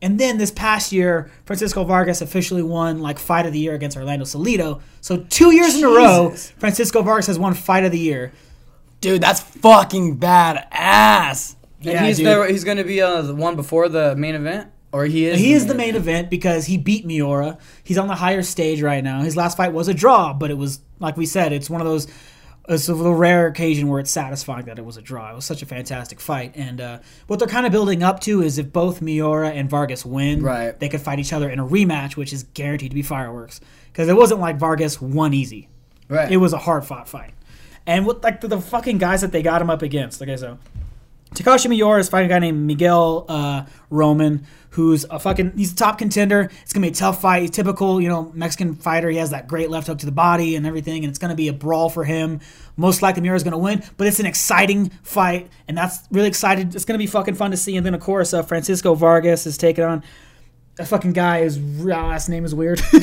And 0.01 0.19
then 0.19 0.37
this 0.37 0.51
past 0.51 0.91
year, 0.91 1.29
Francisco 1.45 1.83
Vargas 1.83 2.21
officially 2.21 2.63
won 2.63 2.99
like 2.99 3.19
fight 3.19 3.45
of 3.45 3.51
the 3.53 3.59
year 3.59 3.73
against 3.73 3.97
Orlando 3.97 4.23
Salido. 4.25 4.81
So 5.01 5.17
two 5.29 5.53
years 5.53 5.75
in 5.75 5.83
a 5.83 5.87
row, 5.89 6.29
Francisco 6.57 7.01
Vargas 7.01 7.27
has 7.27 7.37
won 7.37 7.53
fight 7.53 7.83
of 7.83 7.91
the 7.91 7.99
year. 7.99 8.31
Dude, 9.01 9.21
that's 9.21 9.39
fucking 9.41 10.17
badass. 10.19 11.55
And 11.81 11.85
Yeah, 11.85 12.05
he's 12.05 12.17
dude. 12.17 12.27
the, 12.27 12.47
he's 12.47 12.63
gonna 12.63 12.83
be 12.83 13.01
uh, 13.01 13.21
the 13.21 13.35
one 13.35 13.55
before 13.55 13.87
the 13.89 14.15
main 14.15 14.35
event, 14.35 14.69
or 14.91 15.05
he 15.05 15.25
is. 15.25 15.39
He 15.39 15.53
is 15.53 15.67
the 15.67 15.75
main 15.75 15.95
event 15.95 16.29
because 16.29 16.65
he 16.65 16.77
beat 16.77 17.05
Miura. 17.05 17.57
He's 17.83 17.97
on 17.97 18.07
the 18.07 18.15
higher 18.15 18.41
stage 18.41 18.81
right 18.81 19.03
now. 19.03 19.21
His 19.21 19.35
last 19.37 19.57
fight 19.57 19.73
was 19.73 19.87
a 19.87 19.93
draw, 19.93 20.33
but 20.33 20.51
it 20.51 20.57
was 20.57 20.81
like 20.99 21.15
we 21.17 21.25
said, 21.25 21.53
it's 21.53 21.69
one 21.69 21.81
of 21.81 21.87
those. 21.87 22.07
It's 22.69 22.87
a 22.87 22.93
little 22.93 23.15
rare 23.15 23.47
occasion 23.47 23.87
where 23.87 23.99
it's 23.99 24.11
satisfying 24.11 24.65
that 24.65 24.77
it 24.77 24.85
was 24.85 24.95
a 24.95 25.01
draw. 25.01 25.31
It 25.31 25.35
was 25.35 25.45
such 25.45 25.61
a 25.63 25.65
fantastic 25.65 26.19
fight, 26.19 26.51
and 26.55 26.79
uh, 26.79 26.99
what 27.27 27.39
they're 27.39 27.47
kind 27.47 27.65
of 27.65 27.71
building 27.71 28.03
up 28.03 28.19
to 28.21 28.43
is 28.43 28.59
if 28.59 28.71
both 28.71 29.01
Miura 29.01 29.49
and 29.49 29.67
Vargas 29.69 30.05
win, 30.05 30.43
Right. 30.43 30.79
they 30.79 30.87
could 30.87 31.01
fight 31.01 31.17
each 31.19 31.33
other 31.33 31.49
in 31.49 31.57
a 31.59 31.65
rematch, 31.65 32.15
which 32.15 32.31
is 32.31 32.43
guaranteed 32.53 32.91
to 32.91 32.95
be 32.95 33.01
fireworks. 33.01 33.59
Because 33.91 34.07
it 34.07 34.15
wasn't 34.15 34.39
like 34.39 34.57
Vargas 34.57 35.01
won 35.01 35.33
easy. 35.33 35.67
Right. 36.07 36.31
It 36.31 36.37
was 36.37 36.53
a 36.53 36.59
hard 36.59 36.85
fought 36.85 37.09
fight. 37.09 37.33
And 37.87 38.05
what 38.05 38.23
like 38.23 38.41
the, 38.41 38.47
the 38.47 38.61
fucking 38.61 38.99
guys 38.99 39.21
that 39.21 39.31
they 39.31 39.41
got 39.41 39.61
him 39.63 39.69
up 39.71 39.81
against. 39.81 40.21
Okay, 40.21 40.37
so 40.37 40.59
Takashi 41.35 41.69
Miura 41.69 41.99
is 41.99 42.09
fighting 42.09 42.29
a 42.29 42.33
guy 42.33 42.39
named 42.39 42.65
Miguel 42.65 43.25
uh, 43.29 43.65
Roman, 43.89 44.45
who's 44.71 45.05
a 45.05 45.19
fucking 45.19 45.53
he's 45.55 45.73
a 45.73 45.75
top 45.75 45.97
contender. 45.99 46.49
It's 46.63 46.73
gonna 46.73 46.85
be 46.85 46.91
a 46.91 46.95
tough 46.95 47.21
fight. 47.21 47.41
He's 47.43 47.51
typical, 47.51 48.01
you 48.01 48.09
know, 48.09 48.31
Mexican 48.33 48.75
fighter. 48.75 49.09
He 49.09 49.17
has 49.17 49.29
that 49.29 49.47
great 49.47 49.69
left 49.69 49.87
hook 49.87 49.99
to 49.99 50.05
the 50.05 50.11
body 50.11 50.55
and 50.55 50.65
everything, 50.65 51.03
and 51.03 51.09
it's 51.09 51.19
gonna 51.19 51.35
be 51.35 51.47
a 51.47 51.53
brawl 51.53 51.89
for 51.89 52.03
him. 52.03 52.39
Most 52.77 53.01
likely 53.01 53.21
Miura's 53.21 53.43
gonna 53.43 53.57
win, 53.57 53.83
but 53.97 54.07
it's 54.07 54.19
an 54.19 54.25
exciting 54.25 54.89
fight, 55.03 55.49
and 55.67 55.77
that's 55.77 55.99
really 56.11 56.27
excited. 56.27 56.73
It's 56.75 56.85
gonna 56.85 56.97
be 56.97 57.07
fucking 57.07 57.35
fun 57.35 57.51
to 57.51 57.57
see. 57.57 57.77
And 57.77 57.85
then 57.85 57.93
of 57.93 58.01
course, 58.01 58.33
uh, 58.33 58.41
Francisco 58.41 58.95
Vargas 58.95 59.45
is 59.45 59.57
taking 59.57 59.83
on 59.83 60.03
a 60.79 60.85
fucking 60.85 61.13
guy. 61.13 61.41
Real 61.43 61.97
last 61.97 62.29
name 62.29 62.45
is 62.45 62.55
weird. 62.55 62.81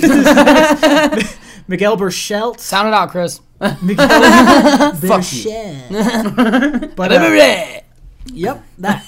Miguel 1.69 1.97
Berchelt. 1.97 2.59
Sound 2.61 2.89
it 2.89 2.95
out, 2.95 3.11
Chris. 3.11 3.41
Miguel 3.83 4.09
Fuck 4.09 5.21
Berchelt. 5.21 6.97
But 6.97 7.13
uh, 7.13 7.81
yep, 8.27 8.65
that. 8.79 9.05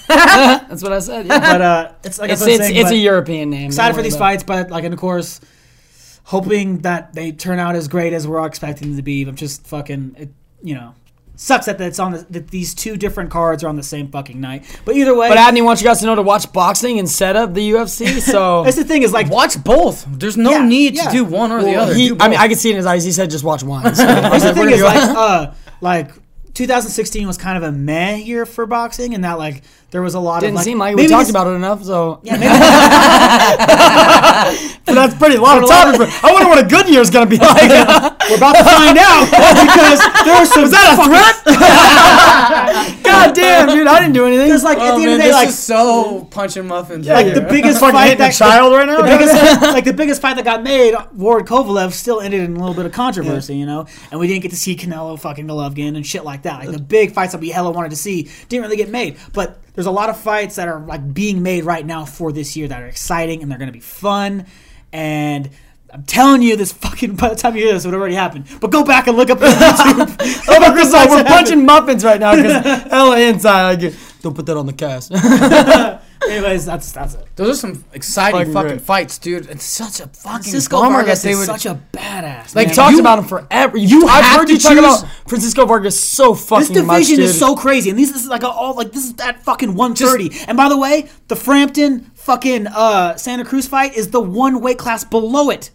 That's 0.69 0.83
what 0.83 0.93
I 0.93 0.99
said. 0.99 1.27
Yeah. 1.27 1.39
But 1.39 1.61
uh, 1.61 1.91
it's 2.03 2.19
like 2.19 2.31
it's 2.31 2.41
it's, 2.41 2.57
saying, 2.57 2.75
it's 2.75 2.91
a 2.91 2.95
European 2.97 3.49
name. 3.49 3.67
excited 3.67 3.95
for 3.95 4.01
these 4.01 4.15
about 4.15 4.25
fights, 4.25 4.43
but 4.43 4.69
like, 4.69 4.83
and 4.83 4.93
of 4.93 4.99
course, 4.99 5.39
hoping 6.23 6.79
that 6.79 7.13
they 7.13 7.31
turn 7.31 7.59
out 7.59 7.75
as 7.75 7.87
great 7.87 8.13
as 8.13 8.27
we're 8.27 8.39
all 8.39 8.45
expecting 8.45 8.89
them 8.89 8.97
to 8.97 9.03
be. 9.03 9.23
I'm 9.23 9.35
just 9.35 9.65
fucking, 9.67 10.15
it, 10.17 10.29
you 10.61 10.75
know, 10.75 10.93
sucks 11.35 11.67
that 11.67 11.79
it's 11.79 11.99
on 11.99 12.11
the, 12.11 12.17
that 12.29 12.49
these 12.49 12.75
two 12.75 12.97
different 12.97 13.31
cards 13.31 13.63
are 13.63 13.69
on 13.69 13.77
the 13.77 13.83
same 13.83 14.09
fucking 14.09 14.39
night. 14.39 14.65
But 14.85 14.95
either 14.95 15.15
way, 15.15 15.29
But 15.29 15.37
Adney 15.37 15.63
wants 15.63 15.81
you 15.81 15.87
guys 15.87 16.01
to 16.01 16.05
know 16.05 16.15
to 16.15 16.21
watch 16.21 16.51
boxing 16.51 16.97
instead 16.97 17.35
of 17.35 17.53
the 17.53 17.71
UFC. 17.71 18.19
So 18.29 18.63
that's 18.63 18.75
the 18.75 18.83
thing 18.83 19.03
is 19.03 19.13
like 19.13 19.29
Watch 19.29 19.63
both. 19.63 20.05
There's 20.07 20.37
no 20.37 20.51
Yeah, 20.51 20.65
need 20.65 20.95
yeah. 20.95 21.05
to 21.05 21.11
do 21.11 21.23
one 21.25 21.51
or 21.51 21.63
the 21.63 21.75
other. 21.75 21.93
he, 21.93 22.11
I 22.19 22.27
mean. 22.27 22.37
I 22.37 22.47
could 22.47 22.57
see 22.57 22.69
it 22.69 22.73
in 22.73 22.77
his 22.77 22.85
eyes. 22.85 23.03
He 23.05 23.11
said 23.11 23.29
just 23.31 23.43
watch 23.43 23.63
one. 23.63 23.83
So 23.95 24.05
Here's 24.05 24.43
the 24.43 24.53
thing 24.53 24.69
is 24.69 24.81
like, 24.83 24.97
uh, 24.97 25.53
like 25.81 26.11
2016 26.53 27.25
was 27.27 27.37
kind 27.37 27.57
of 27.57 27.63
a 27.63 27.71
meh 27.71 28.15
year 28.15 28.45
for 28.45 28.65
boxing, 28.65 29.13
and 29.13 29.23
that 29.23 29.37
like 29.37 29.63
there 29.91 30.01
was 30.01 30.13
a 30.13 30.19
lot 30.19 30.41
didn't 30.41 30.53
of 30.53 30.57
like, 30.57 30.65
seem 30.65 30.77
like 30.77 30.95
we 30.95 31.07
talked 31.07 31.29
about 31.29 31.47
it 31.47 31.51
enough. 31.51 31.83
So 31.83 32.19
Yeah, 32.23 32.37
maybe, 32.37 32.53
But 34.85 34.95
that's 34.95 35.15
pretty 35.15 35.37
long 35.37 35.63
of 35.63 35.69
time. 35.69 35.95
I 36.23 36.31
wonder 36.33 36.49
what 36.49 36.63
a 36.63 36.67
good 36.67 36.89
year 36.89 37.01
is 37.01 37.09
gonna 37.09 37.25
be 37.29 37.37
like. 37.37 37.69
we're 38.29 38.37
about 38.37 38.55
to 38.55 38.63
find 38.63 38.97
out 38.97 39.25
because 39.29 39.99
there 40.25 40.35
are 40.35 40.45
some. 40.45 40.63
Is 40.65 40.71
that 40.71 40.93
a 40.93 41.05
threat? 41.05 41.35
God 43.03 43.03
God 43.03 43.35
damn, 43.35 43.67
dude, 43.67 43.87
I 43.87 43.99
didn't 43.99 44.13
do 44.13 44.25
anything. 44.25 44.47
Because 44.47 44.63
like 44.63 44.77
at 44.77 44.93
Oh, 44.93 44.97
the 44.97 45.03
end 45.03 45.05
man, 45.05 45.13
of 45.13 45.15
the 45.15 45.15
oh, 45.15 45.19
day, 45.19 45.27
this 45.27 45.35
like 45.35 45.47
is 45.49 45.59
so 45.59 46.27
punching 46.31 46.67
muffins. 46.67 47.05
Yeah, 47.05 47.13
like 47.15 47.33
the 47.33 47.41
biggest 47.41 47.79
fight 47.79 47.93
hitting 48.07 48.15
a 48.15 48.29
that 48.29 48.33
child 48.33 48.73
right 48.73 48.87
now? 48.87 48.97
The 48.97 49.03
biggest, 49.03 49.61
like 49.61 49.85
the 49.85 49.93
biggest 49.93 50.21
fight 50.21 50.35
that 50.37 50.45
got 50.45 50.63
made, 50.63 50.95
Ward 51.13 51.45
Kovalev 51.45 51.91
still 51.93 52.21
ended 52.21 52.41
in 52.41 52.55
a 52.55 52.59
little 52.59 52.75
bit 52.75 52.85
of 52.85 52.91
controversy, 52.91 53.55
you 53.55 53.65
know, 53.65 53.85
and 54.11 54.19
we 54.19 54.27
didn't 54.27 54.41
get 54.41 54.51
to 54.51 54.57
see 54.57 54.75
Canelo 54.75 55.19
fucking 55.19 55.47
Golovkin 55.47 55.95
and 55.95 56.05
shit 56.05 56.23
like 56.23 56.43
that. 56.43 56.59
Like 56.59 56.71
the 56.71 56.79
big 56.81 57.11
fights 57.11 57.33
that 57.33 57.41
we 57.41 57.49
hella 57.49 57.71
wanted 57.71 57.89
to 57.89 57.95
see 57.97 58.29
didn't 58.47 58.63
really 58.63 58.77
get 58.77 58.89
made, 58.89 59.17
but 59.33 59.59
there's 59.79 59.87
a 59.87 59.91
lot 59.91 60.09
of 60.09 60.19
fights 60.19 60.57
that 60.57 60.67
are 60.67 60.81
like 60.81 61.13
being 61.13 61.41
made 61.41 61.63
right 61.63 61.85
now 61.85 62.03
for 62.03 62.33
this 62.33 62.57
year 62.57 62.67
that 62.67 62.83
are 62.83 62.87
exciting 62.87 63.41
and 63.41 63.49
they're 63.49 63.57
gonna 63.57 63.71
be 63.71 63.79
fun 63.79 64.45
and. 64.91 65.49
I'm 65.91 66.03
telling 66.03 66.43
you, 66.43 66.55
this 66.55 66.71
fucking 66.71 67.15
by 67.15 67.29
the 67.29 67.35
time 67.35 67.55
you 67.55 67.63
hear 67.63 67.73
this, 67.73 67.83
it 67.83 67.87
would 67.87 67.95
already 67.95 68.13
happened. 68.13 68.45
But 68.61 68.69
go 68.69 68.83
back 68.83 69.07
and 69.07 69.17
look 69.17 69.31
up 69.31 69.41
on 69.41 69.47
YouTube. 69.49 70.43
Oh, 70.47 70.59
my 70.59 70.69
Chris, 70.71 70.91
Fights 70.91 71.11
we're 71.11 71.23
punching 71.23 71.65
muffins 71.65 72.05
right 72.05 72.19
now 72.19 72.35
because 72.35 72.85
LA 72.91 73.15
inside. 73.29 73.81
Like, 73.81 73.93
don't 74.21 74.35
put 74.35 74.45
that 74.45 74.55
on 74.55 74.67
the 74.67 74.73
cast. 74.73 75.11
Happened. 76.21 76.31
Anyways, 76.37 76.65
that's 76.65 76.91
that's 76.91 77.13
it. 77.15 77.27
Those 77.35 77.49
are 77.57 77.59
some 77.59 77.85
exciting 77.93 78.39
Fucking 78.39 78.53
fucking 78.53 78.79
fights, 78.79 79.17
dude. 79.17 79.49
It's 79.49 79.63
such 79.63 79.99
a 79.99 80.07
fucking 80.07 80.41
Francisco 80.43 80.81
bummer 80.81 80.97
Vargas 80.97 81.21
that 81.21 81.27
they 81.27 81.31
is 81.33 81.39
would. 81.39 81.45
such 81.45 81.65
a 81.65 81.79
badass. 81.93 82.55
Like 82.55 82.67
man. 82.67 82.75
talked 82.75 82.93
you- 82.93 82.99
about 82.99 83.19
him 83.19 83.25
forever. 83.25 83.77
You, 83.77 84.01
you 84.01 84.07
I've 84.07 84.23
have 84.23 84.39
heard 84.41 84.45
to 84.47 84.53
you 84.53 84.59
talk 84.59 84.77
about 84.77 85.05
Francisco 85.27 85.65
Vargas 85.65 85.99
so 85.99 86.33
fucking 86.33 86.73
This 86.73 86.85
much. 86.85 87.01
division 87.03 87.23
is 87.23 87.37
so 87.39 87.55
crazy, 87.55 87.89
and 87.89 87.97
these 87.97 88.11
this 88.13 88.23
is 88.23 88.27
like 88.29 88.43
a, 88.43 88.49
all 88.49 88.75
like 88.75 88.91
this 88.91 89.05
is 89.05 89.13
that 89.15 89.43
fucking 89.43 89.75
130. 89.75 90.45
and 90.47 90.57
by 90.57 90.69
the 90.69 90.77
way, 90.77 91.09
the 91.27 91.35
Frampton 91.35 92.11
fucking 92.15 92.67
uh, 92.67 93.15
Santa 93.15 93.45
Cruz 93.45 93.67
fight 93.67 93.95
is 93.95 94.11
the 94.11 94.19
one 94.21 94.61
weight 94.61 94.77
class 94.77 95.03
below 95.03 95.49
it. 95.49 95.71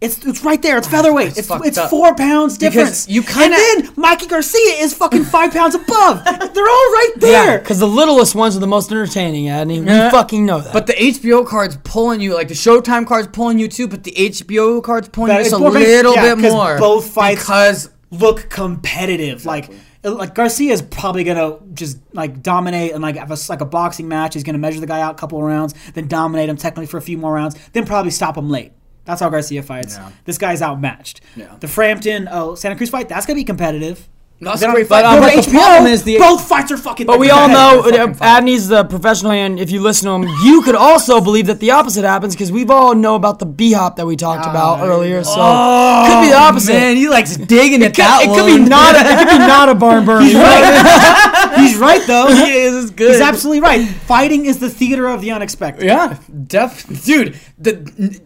It's 0.00 0.24
it's 0.24 0.44
right 0.44 0.62
there. 0.62 0.78
It's 0.78 0.86
ah, 0.86 0.90
featherweight. 0.90 1.36
It's 1.36 1.50
It's 1.50 1.76
it's 1.76 1.90
four 1.90 2.14
pounds 2.14 2.56
difference. 2.56 3.08
you 3.08 3.22
kinda- 3.22 3.56
and 3.58 3.84
then 3.86 3.92
Mikey 3.96 4.26
Garcia 4.26 4.74
is 4.78 4.94
fucking 4.94 5.24
five 5.24 5.52
pounds 5.52 5.74
above. 5.74 6.22
They're 6.24 6.68
all 6.68 6.92
right 6.98 7.10
Yeah, 7.16 7.20
there. 7.46 7.58
because 7.58 7.80
the 7.80 7.88
littlest 7.88 8.36
ones 8.36 8.56
are 8.56 8.60
the 8.60 8.68
most 8.68 8.92
entertaining, 8.92 9.46
Adney. 9.46 9.84
Yeah. 9.84 10.04
We 10.06 10.10
fucking 10.12 10.46
know 10.46 10.60
that. 10.60 10.72
But 10.72 10.86
the 10.86 10.92
HBO 10.92 11.44
card's 11.44 11.76
pulling 11.82 12.20
you, 12.20 12.34
like 12.34 12.46
the 12.46 12.54
Showtime 12.54 13.08
card's 13.08 13.26
pulling 13.28 13.58
you 13.58 13.66
too, 13.66 13.88
but 13.88 14.04
the 14.04 14.12
HBO 14.12 14.80
card's 14.84 15.08
pulling 15.08 15.30
But 15.32 15.38
you 15.38 15.50
just 15.50 15.52
a 15.54 15.56
it's 15.56 15.60
more 15.62 15.70
little 15.72 16.14
yeah, 16.14 16.34
bit 16.36 16.44
'cause 16.44 16.52
more. 16.52 16.78
both 16.78 17.08
fights- 17.10 17.40
because 17.40 17.90
Look 18.10 18.48
competitive. 18.48 19.44
Like 19.44 19.68
like 20.04 20.34
Garcia 20.34 20.72
is 20.72 20.80
probably 20.80 21.24
gonna 21.24 21.56
just 21.74 21.98
like 22.14 22.40
dominate 22.42 22.92
and 22.92 23.02
like 23.02 23.16
have 23.16 23.30
a, 23.32 23.36
like 23.50 23.60
a 23.60 23.66
boxing 23.66 24.06
match. 24.08 24.32
He's 24.34 24.44
gonna 24.44 24.56
measure 24.58 24.80
the 24.80 24.86
guy 24.86 25.00
out 25.02 25.12
a 25.12 25.18
couple 25.18 25.38
of 25.38 25.44
rounds, 25.44 25.74
then 25.94 26.06
dominate 26.06 26.48
him 26.48 26.56
technically 26.56 26.86
for 26.86 26.96
a 26.98 27.02
few 27.02 27.18
more 27.18 27.34
rounds, 27.34 27.56
then 27.72 27.84
probably 27.84 28.10
stop 28.12 28.38
him 28.38 28.48
late. 28.48 28.72
That's 29.08 29.22
how 29.22 29.30
Garcia 29.30 29.62
fights. 29.62 29.96
Yeah. 29.96 30.10
This 30.26 30.36
guy's 30.36 30.60
outmatched. 30.60 31.22
Yeah. 31.34 31.56
The 31.58 31.66
Frampton 31.66 32.28
uh, 32.28 32.54
Santa 32.56 32.76
Cruz 32.76 32.90
fight 32.90 33.08
that's 33.08 33.24
gonna 33.24 33.38
be 33.38 33.44
competitive. 33.44 34.06
That's 34.40 34.60
Then 34.60 34.70
a 34.70 34.72
great 34.74 34.82
on- 34.84 34.88
fight. 34.88 35.02
but 35.02 35.20
But, 35.20 35.32
uh, 35.32 35.36
but 35.36 35.44
the 35.46 35.50
HBO, 35.50 35.52
problem 35.58 35.92
is 35.92 36.02
the- 36.04 36.18
both 36.18 36.46
fights 36.46 36.70
are 36.70 36.76
fucking. 36.76 37.06
But 37.08 37.18
we 37.18 37.28
all 37.30 37.48
know 37.48 37.82
fucking 37.82 37.98
uh, 38.00 38.14
fight. 38.14 38.44
Adney's 38.44 38.68
the 38.68 38.84
professional, 38.84 39.32
and 39.32 39.58
if 39.58 39.72
you 39.72 39.80
listen 39.80 40.06
to 40.06 40.12
him, 40.12 40.32
you 40.44 40.62
could 40.62 40.76
also 40.76 41.20
believe 41.20 41.46
that 41.46 41.58
the 41.58 41.72
opposite 41.72 42.04
happens 42.04 42.34
because 42.36 42.52
we've 42.52 42.70
all 42.70 42.94
know 42.94 43.16
about 43.16 43.40
the 43.40 43.46
B 43.46 43.72
hop 43.72 43.96
that 43.96 44.06
we 44.06 44.14
talked 44.14 44.46
about 44.46 44.86
earlier. 44.86 45.24
So 45.24 45.32
could 45.34 46.20
be 46.20 46.28
the 46.28 46.36
opposite. 46.36 46.72
Man, 46.72 46.96
he 46.96 47.08
likes 47.08 47.36
digging 47.36 47.82
at 47.82 47.96
Could- 47.96 48.04
that 48.04 48.22
it 48.22 48.28
could 48.28 48.46
be 48.46 48.58
not. 48.68 48.94
A, 48.94 49.00
it 49.00 49.18
could 49.18 49.28
be 49.28 49.38
not 49.38 49.70
a 49.70 49.74
barn 49.74 50.04
burner. 50.08 50.24
He's 50.24 50.34
right. 50.34 51.54
He's 51.58 51.76
right 51.76 52.06
though. 52.06 52.28
He 52.28 52.52
is 52.58 52.90
good. 52.92 53.10
He's 53.10 53.20
absolutely 53.20 53.60
right. 53.62 53.88
Fighting 53.88 54.46
is 54.46 54.60
the 54.60 54.70
theater 54.70 55.08
of 55.08 55.20
the 55.20 55.32
unexpected. 55.32 55.84
Yeah, 55.86 56.16
def, 56.46 56.86
dude. 57.04 57.36
The 57.58 57.78
n- 57.98 58.20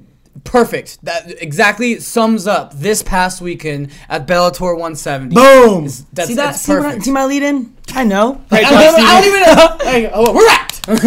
perfect. 0.44 1.04
That 1.04 1.42
exactly 1.42 2.00
sums 2.00 2.46
up 2.46 2.72
this 2.74 3.02
past 3.02 3.40
weekend 3.40 3.90
at 4.08 4.26
Bellator 4.26 4.72
170. 4.72 5.34
Boom. 5.34 5.84
Is- 5.86 6.04
That's 6.12 6.28
see 6.28 6.34
that? 6.36 6.54
See, 6.56 6.72
I, 6.72 6.98
see 6.98 7.10
my 7.12 7.24
lead 7.24 7.42
in? 7.42 7.76
I 7.94 8.04
know. 8.04 8.40
I 8.50 8.62
don't, 8.62 8.72
I 8.74 9.20
don't 9.20 9.26
even 9.26 9.40
know. 9.56 9.78
Hey, 9.90 10.10
oh, 10.12 10.32
we're 10.32 10.48
at. 10.48 10.71
Best 10.86 11.04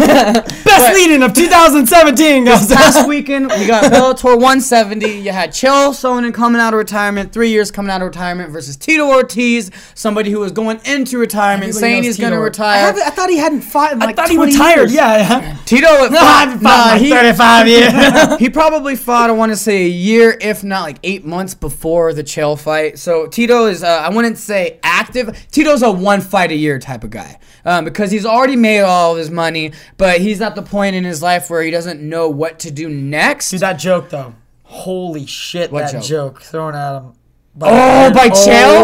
Right. 0.66 0.94
lead 0.94 1.10
in 1.10 1.22
of 1.22 1.32
2017, 1.34 2.44
guys. 2.44 2.72
Past 2.72 3.06
weekend, 3.06 3.50
we 3.58 3.66
got 3.66 3.84
Bellator 3.92 4.34
170. 4.34 5.20
You 5.20 5.32
had 5.32 5.50
Chael 5.50 5.90
Sonnen 5.90 6.32
coming 6.32 6.60
out 6.60 6.72
of 6.72 6.78
retirement, 6.78 7.32
three 7.32 7.50
years 7.50 7.70
coming 7.70 7.90
out 7.90 8.00
of 8.00 8.06
retirement, 8.06 8.50
versus 8.50 8.76
Tito 8.76 9.06
Ortiz, 9.06 9.70
somebody 9.94 10.30
who 10.30 10.40
was 10.40 10.52
going 10.52 10.80
into 10.86 11.18
retirement, 11.18 11.68
Everybody 11.70 11.80
saying 11.92 12.02
he's 12.04 12.18
going 12.18 12.32
to 12.32 12.36
Tito. 12.36 12.42
I, 12.42 12.44
retire. 12.88 12.94
I 13.06 13.10
thought 13.10 13.28
he 13.30 13.36
hadn't 13.36 13.62
fought 13.62 13.92
in 13.92 14.02
I 14.02 14.06
like 14.06 14.16
thought 14.16 14.30
he 14.30 14.38
retired. 14.38 14.90
years. 14.90 14.94
Yeah. 14.94 15.56
Tito, 15.66 15.86
at 15.86 16.10
No, 16.12 16.20
nah, 16.60 16.84
like 16.92 17.00
he, 17.02 17.10
35 17.10 17.68
years. 17.68 18.36
he 18.38 18.48
probably 18.50 18.96
fought, 18.96 19.28
I 19.30 19.32
want 19.34 19.52
to 19.52 19.56
say, 19.56 19.84
a 19.84 19.88
year, 19.88 20.36
if 20.40 20.64
not 20.64 20.82
like 20.82 20.98
eight 21.02 21.24
months 21.24 21.54
before 21.54 22.12
the 22.14 22.22
Chael 22.24 22.58
fight. 22.58 22.98
So 22.98 23.26
Tito 23.26 23.66
is, 23.66 23.82
uh, 23.82 23.86
I 23.88 24.08
wouldn't 24.14 24.38
say 24.38 24.78
active. 24.82 25.46
Tito's 25.50 25.82
a 25.82 25.90
one 25.92 26.20
fight 26.20 26.50
a 26.50 26.56
year 26.56 26.78
type 26.78 27.04
of 27.04 27.10
guy 27.10 27.38
um, 27.66 27.84
because 27.84 28.10
he's 28.10 28.24
already 28.24 28.56
made 28.56 28.80
all 28.80 29.12
of 29.12 29.18
his 29.18 29.30
money, 29.30 29.72
but 29.98 30.20
he's 30.22 30.40
at 30.40 30.54
the 30.54 30.62
point 30.62 30.96
in 30.96 31.04
his 31.04 31.20
life 31.22 31.50
where 31.50 31.62
he 31.62 31.70
doesn't 31.70 32.00
know 32.00 32.30
what 32.30 32.58
to 32.60 32.70
do 32.70 32.88
next. 32.88 33.50
Dude, 33.50 33.60
that 33.60 33.74
joke 33.74 34.08
though. 34.08 34.34
Holy 34.62 35.26
shit, 35.26 35.70
What 35.70 35.92
that 35.92 36.02
joke? 36.02 36.40
joke? 36.40 36.42
thrown 36.42 36.74
at 36.74 36.96
him. 36.96 37.12
Oh, 37.60 38.12
by 38.12 38.26
Oh 38.26 38.30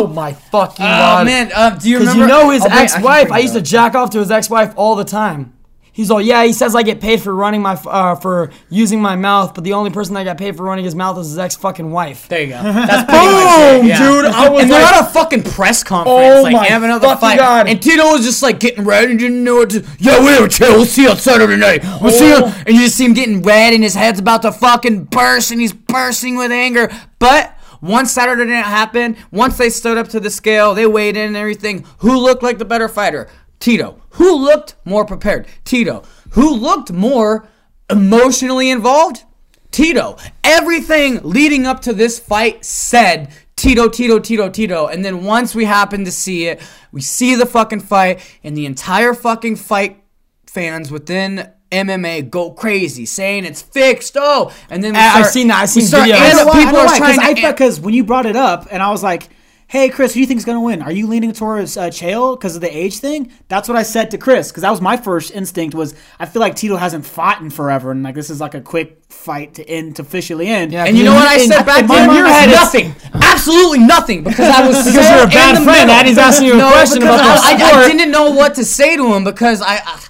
Chael? 0.06 0.14
my 0.14 0.32
fucking 0.32 0.84
Oh 0.84 0.88
god. 0.88 1.26
man, 1.26 1.50
um, 1.54 1.78
do 1.78 1.90
you 1.90 1.98
Because 1.98 2.14
remember? 2.14 2.34
you 2.34 2.40
know 2.40 2.50
his 2.50 2.62
I'll 2.62 2.68
bring- 2.68 2.78
I 2.78 2.86
can 2.86 2.94
ex-wife. 2.96 3.22
bring 3.28 3.34
I, 3.34 3.38
it 3.38 3.42
used 3.42 3.54
to 3.54 3.60
up. 3.60 3.66
jack 3.66 3.94
off 3.94 4.10
to 4.10 4.18
his 4.18 4.30
ex-wife 4.30 4.72
all 4.76 4.96
the 4.96 5.04
time. 5.04 5.52
He's 5.94 6.10
all, 6.10 6.22
yeah. 6.22 6.42
He 6.44 6.54
says 6.54 6.74
I 6.74 6.82
get 6.82 7.02
paid 7.02 7.20
for 7.20 7.34
running 7.34 7.60
my, 7.60 7.74
uh, 7.74 8.14
for 8.14 8.50
using 8.70 9.02
my 9.02 9.14
mouth, 9.14 9.52
but 9.54 9.62
the 9.62 9.74
only 9.74 9.90
person 9.90 10.14
that 10.14 10.24
got 10.24 10.38
paid 10.38 10.56
for 10.56 10.62
running 10.62 10.86
his 10.86 10.94
mouth 10.94 11.18
is 11.18 11.26
his 11.28 11.38
ex 11.38 11.54
fucking 11.56 11.90
wife. 11.90 12.28
There 12.28 12.40
you 12.40 12.46
go. 12.48 12.62
That's 12.62 13.04
pretty 13.04 13.26
much 13.26 13.84
it. 13.84 13.84
Yeah. 13.88 13.98
dude, 13.98 14.24
I 14.24 14.48
was 14.48 14.62
and 14.62 14.70
they're 14.72 14.82
like- 14.82 14.94
at 14.94 15.02
a 15.02 15.12
fucking 15.12 15.42
press 15.42 15.84
conference, 15.84 16.18
Oh 16.38 16.42
like 16.44 16.54
my 16.54 16.64
having 16.64 16.88
another 16.88 17.14
fight. 17.16 17.36
God. 17.36 17.68
And 17.68 17.82
Tito 17.82 18.04
was 18.12 18.24
just 18.24 18.42
like 18.42 18.58
getting 18.58 18.84
red 18.84 19.10
and 19.10 19.18
didn't 19.18 19.44
know 19.44 19.56
what 19.56 19.70
to. 19.70 19.84
Yeah, 19.98 20.18
whatever, 20.20 20.48
chill. 20.48 20.72
We'll 20.76 20.86
see 20.86 21.02
you 21.02 21.10
on 21.10 21.18
Saturday 21.18 21.56
night. 21.56 21.84
We'll 22.00 22.10
see 22.10 22.28
you. 22.28 22.36
Oh. 22.38 22.62
And 22.66 22.74
you 22.74 22.84
just 22.84 22.96
see 22.96 23.04
him 23.04 23.12
getting 23.12 23.42
red, 23.42 23.74
and 23.74 23.82
his 23.82 23.94
head's 23.94 24.18
about 24.18 24.42
to 24.42 24.52
fucking 24.52 25.04
burst, 25.04 25.50
and 25.50 25.60
he's 25.60 25.74
bursting 25.74 26.36
with 26.38 26.50
anger. 26.52 26.90
But 27.18 27.54
once 27.82 28.12
Saturday 28.12 28.46
night 28.50 28.64
happened, 28.64 29.16
once 29.30 29.58
they 29.58 29.68
stood 29.68 29.98
up 29.98 30.08
to 30.08 30.20
the 30.20 30.30
scale, 30.30 30.72
they 30.72 30.86
weighed 30.86 31.16
in 31.18 31.26
and 31.28 31.36
everything. 31.36 31.84
Who 31.98 32.16
looked 32.16 32.42
like 32.42 32.56
the 32.58 32.64
better 32.64 32.88
fighter? 32.88 33.28
Tito. 33.62 34.02
Who 34.10 34.34
looked 34.36 34.74
more 34.84 35.04
prepared? 35.04 35.46
Tito. 35.64 36.02
Who 36.30 36.52
looked 36.52 36.90
more 36.92 37.48
emotionally 37.88 38.68
involved? 38.70 39.22
Tito. 39.70 40.16
Everything 40.42 41.20
leading 41.22 41.64
up 41.64 41.80
to 41.82 41.92
this 41.92 42.18
fight 42.18 42.64
said 42.64 43.30
Tito, 43.54 43.88
Tito, 43.88 44.18
Tito, 44.18 44.48
Tito. 44.50 44.88
And 44.88 45.04
then 45.04 45.22
once 45.24 45.54
we 45.54 45.64
happen 45.64 46.04
to 46.04 46.10
see 46.10 46.46
it, 46.48 46.60
we 46.90 47.00
see 47.00 47.36
the 47.36 47.46
fucking 47.46 47.80
fight, 47.80 48.20
and 48.42 48.56
the 48.56 48.66
entire 48.66 49.14
fucking 49.14 49.56
fight 49.56 50.02
fans 50.46 50.90
within 50.90 51.48
MMA 51.70 52.28
go 52.28 52.50
crazy, 52.50 53.06
saying 53.06 53.44
it's 53.44 53.62
fixed. 53.62 54.16
Oh, 54.18 54.52
and 54.70 54.82
then 54.82 54.92
we 54.94 54.98
I- 54.98 55.20
I've 55.20 55.26
seen 55.28 55.46
that. 55.48 55.62
I've 55.62 55.70
seen 55.70 55.84
start 55.86 56.08
videos. 56.08 56.34
Know 56.36 56.46
why, 56.46 56.52
I 56.60 56.64
people 56.64 56.78
are 56.80 56.86
why, 56.86 56.98
trying 56.98 57.18
I 57.20 57.32
to. 57.34 57.50
because 57.52 57.80
when 57.80 57.94
you 57.94 58.02
brought 58.04 58.26
it 58.26 58.36
up, 58.36 58.66
and 58.72 58.82
I 58.82 58.90
was 58.90 59.02
like, 59.04 59.28
"Hey, 59.72 59.88
Chris, 59.88 60.12
who 60.12 60.18
do 60.18 60.20
you 60.20 60.26
think 60.26 60.36
is 60.38 60.44
going 60.44 60.56
to 60.56 60.60
win? 60.60 60.82
Are 60.82 60.92
you 60.92 61.06
leaning 61.06 61.32
towards 61.32 61.78
uh, 61.78 61.84
Chael 61.88 62.38
because 62.38 62.54
of 62.54 62.60
the 62.60 62.68
age 62.76 62.98
thing?" 62.98 63.32
That's 63.48 63.68
what 63.68 63.76
I 63.78 63.82
said 63.82 64.10
to 64.10 64.18
Chris 64.18 64.50
because 64.50 64.60
that 64.62 64.70
was 64.70 64.82
my 64.82 64.98
first 64.98 65.30
instinct. 65.32 65.74
Was 65.74 65.94
I 66.20 66.26
feel 66.26 66.40
like 66.40 66.54
Tito 66.56 66.76
hasn't 66.76 67.06
fought 67.06 67.40
in 67.40 67.48
forever, 67.48 67.90
and 67.90 68.02
like 68.02 68.14
this 68.14 68.28
is 68.28 68.38
like 68.38 68.54
a 68.54 68.60
quick 68.60 69.02
fight 69.08 69.54
to 69.54 69.68
end 69.68 69.96
to 69.96 70.02
officially 70.02 70.46
end. 70.48 70.72
Yeah, 70.72 70.84
and 70.84 70.96
you 70.96 71.04
know 71.04 71.14
what 71.14 71.26
I 71.26 71.38
said 71.46 71.64
back 71.64 71.80
in 71.82 71.86
my 71.88 71.94
then? 71.96 72.06
mind, 72.08 72.18
Your 72.18 72.28
head 72.28 72.50
nothing. 72.50 72.88
nothing. 72.88 73.10
Absolutely 73.22 73.78
nothing. 73.78 74.24
Because 74.24 74.48
I 74.48 74.66
was 74.68 74.76
Because 74.84 75.08
you're 75.08 75.24
a 75.24 75.26
bad 75.26 75.54
friend, 75.64 75.86
middle. 75.88 75.94
and 75.94 76.06
he's 76.08 76.18
asking 76.18 76.48
you 76.48 76.54
a 76.54 76.58
no, 76.58 76.70
question 76.72 77.02
about 77.02 77.20
I, 77.20 77.56
the 77.56 77.64
I, 77.64 77.82
I 77.84 77.88
didn't 77.88 78.10
know 78.10 78.30
what 78.30 78.54
to 78.56 78.64
say 78.64 78.96
to 78.96 79.14
him 79.14 79.24
because 79.24 79.62
I. 79.62 79.76
I 79.76 80.00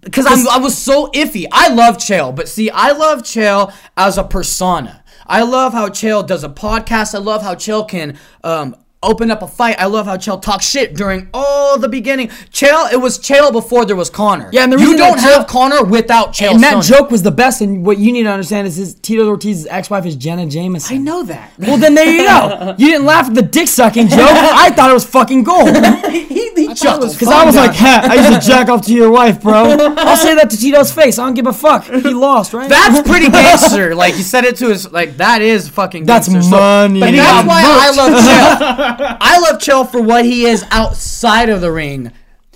because 0.00 0.26
I 0.46 0.58
was 0.58 0.78
so 0.78 1.08
iffy. 1.08 1.46
I 1.50 1.68
love 1.68 1.96
Chael, 1.98 2.32
but 2.34 2.48
see, 2.48 2.70
I 2.70 2.92
love 2.92 3.22
Chael 3.22 3.74
as 3.96 4.16
a 4.16 4.22
persona. 4.22 5.02
I 5.26 5.42
love 5.42 5.72
how 5.72 5.88
Chael 5.88 6.24
does 6.24 6.44
a 6.44 6.48
podcast. 6.48 7.12
I 7.12 7.18
love 7.18 7.42
how 7.42 7.56
Chael 7.56 7.88
can 7.88 8.16
um, 8.44 8.76
open 9.02 9.30
up 9.30 9.42
a 9.42 9.46
fight. 9.46 9.76
I 9.78 9.86
love 9.86 10.06
how 10.06 10.16
Chael 10.16 10.40
talks 10.40 10.66
shit 10.68 10.94
during 10.94 11.28
all 11.32 11.78
the 11.78 11.88
beginning. 11.88 12.28
Chael, 12.50 12.92
it 12.92 12.96
was 12.96 13.18
Chael 13.18 13.52
before 13.52 13.84
there 13.84 13.94
was 13.96 14.10
Conor. 14.10 14.48
Yeah, 14.52 14.64
and 14.64 14.72
the 14.72 14.78
reason 14.78 14.92
you 14.92 14.98
don't 14.98 15.20
have 15.20 15.46
Conor 15.46 15.84
without 15.84 16.32
Chael. 16.32 16.52
And 16.52 16.62
that 16.62 16.76
Sonnen. 16.76 16.88
joke 16.88 17.10
was 17.10 17.22
the 17.22 17.30
best. 17.30 17.60
And 17.60 17.84
what 17.84 17.98
you 17.98 18.12
need 18.12 18.24
to 18.24 18.30
understand 18.30 18.66
is 18.66 18.76
his 18.76 18.94
Tito 18.94 19.28
Ortiz's 19.28 19.66
ex-wife 19.66 20.06
is 20.06 20.16
Jenna 20.16 20.46
Jameson. 20.46 20.96
I 20.96 20.98
know 20.98 21.22
that. 21.24 21.52
Well, 21.58 21.76
then 21.76 21.94
there 21.94 22.10
you 22.10 22.24
go. 22.24 22.74
You 22.78 22.88
didn't 22.88 23.06
laugh 23.06 23.26
at 23.28 23.34
the 23.34 23.42
dick 23.42 23.68
sucking 23.68 24.08
joke. 24.08 24.18
I 24.20 24.70
thought 24.70 24.90
it 24.90 24.94
was 24.94 25.04
fucking 25.04 25.44
gold. 25.44 25.74
he, 26.10 26.50
he 26.54 26.74
chuckled. 26.74 27.12
Because 27.12 27.28
I 27.28 27.44
was 27.44 27.54
like, 27.56 27.80
I 27.80 28.14
used 28.14 28.42
to 28.42 28.48
jack 28.50 28.68
off 28.68 28.84
to 28.86 28.92
your 28.94 29.10
wife, 29.10 29.40
bro. 29.42 29.76
I'll 29.96 30.16
say 30.16 30.34
that 30.34 30.50
to 30.50 30.56
Tito's 30.56 30.92
face. 30.92 31.18
I 31.18 31.24
don't 31.26 31.34
give 31.34 31.46
a 31.46 31.52
fuck. 31.52 31.84
He 31.84 32.12
lost, 32.14 32.52
right? 32.52 32.68
That's 32.68 33.06
pretty 33.08 33.28
gangster. 33.30 33.94
like 33.94 34.14
he 34.14 34.22
said 34.22 34.44
it 34.44 34.56
to 34.56 34.68
his 34.68 34.90
like 34.92 35.16
that 35.18 35.42
is 35.42 35.68
fucking. 35.68 36.04
That's 36.06 36.28
gangster. 36.28 36.50
Money. 36.50 37.02
and 37.02 37.10
He 37.14 37.16
that's 37.16 37.46
why 37.48 37.62
I 37.64 37.90
love 37.96 38.12
Chael. 38.22 38.85
I 39.20 39.38
love 39.40 39.60
Chael 39.60 39.90
for 39.90 40.00
what 40.00 40.24
he 40.24 40.46
is 40.46 40.64
outside 40.70 41.48
of 41.48 41.60
the 41.60 41.70
ring. 41.72 42.12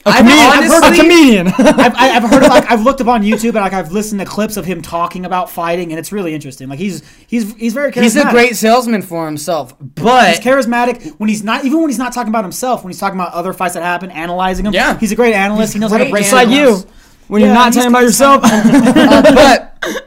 A, 0.07 0.09
I've 0.09 0.17
comedian, 0.25 0.47
I've 0.51 0.71
heard 0.71 0.93
a 0.95 0.97
comedian. 0.97 1.47
I've, 1.59 1.95
I- 1.95 2.11
I've 2.17 2.23
heard 2.23 2.43
of, 2.43 2.49
like 2.49 2.71
I've 2.71 2.83
looked 2.85 3.03
up 3.03 3.07
on 3.09 3.23
YouTube 3.23 3.49
and 3.51 3.57
like 3.57 3.75
I've 3.75 3.93
listened 3.93 4.19
to 4.21 4.27
clips 4.27 4.57
of 4.57 4.65
him 4.65 4.81
talking 4.81 5.27
about 5.27 5.51
fighting, 5.51 5.93
and 5.93 5.99
it's 5.99 6.11
really 6.11 6.33
interesting. 6.35 6.71
Like 6.71 6.79
he's 6.79 7.03
he's 7.27 7.55
he's 7.57 7.75
very 7.75 7.93
charismatic. 7.93 8.03
He's 8.03 8.17
a 8.17 8.31
great 8.31 8.57
salesman 8.57 9.03
for 9.03 9.27
himself, 9.27 9.75
but 9.79 10.31
He's 10.31 10.41
charismatic 10.41 11.07
when 11.19 11.29
he's 11.29 11.45
not 11.45 11.67
even 11.67 11.81
when 11.81 11.91
he's 11.91 11.99
not 11.99 12.15
talking 12.15 12.31
about 12.31 12.45
himself. 12.45 12.83
When 12.83 12.91
he's 12.91 12.99
talking 12.99 13.21
about 13.21 13.35
other 13.35 13.53
fights 13.53 13.75
that 13.75 13.83
happen, 13.83 14.11
analyzing 14.11 14.65
them. 14.65 14.73
Yeah. 14.73 14.99
he's 14.99 15.13
a 15.13 15.17
great 15.17 15.35
analyst. 15.35 15.75
he 15.75 15.79
knows 15.79 15.91
how 15.91 15.99
to 15.99 16.09
break 16.09 16.23
It's 16.25 16.33
like 16.33 16.49
you. 16.49 16.83
When 17.29 17.43
you're 17.43 17.53
not 17.53 17.75
talking 17.75 17.91
about 17.91 18.03
yourself. 18.03 18.43
Uh, 18.45 19.35
but 19.35 20.01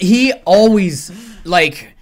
he 0.00 0.32
always 0.44 1.12
like 1.44 1.94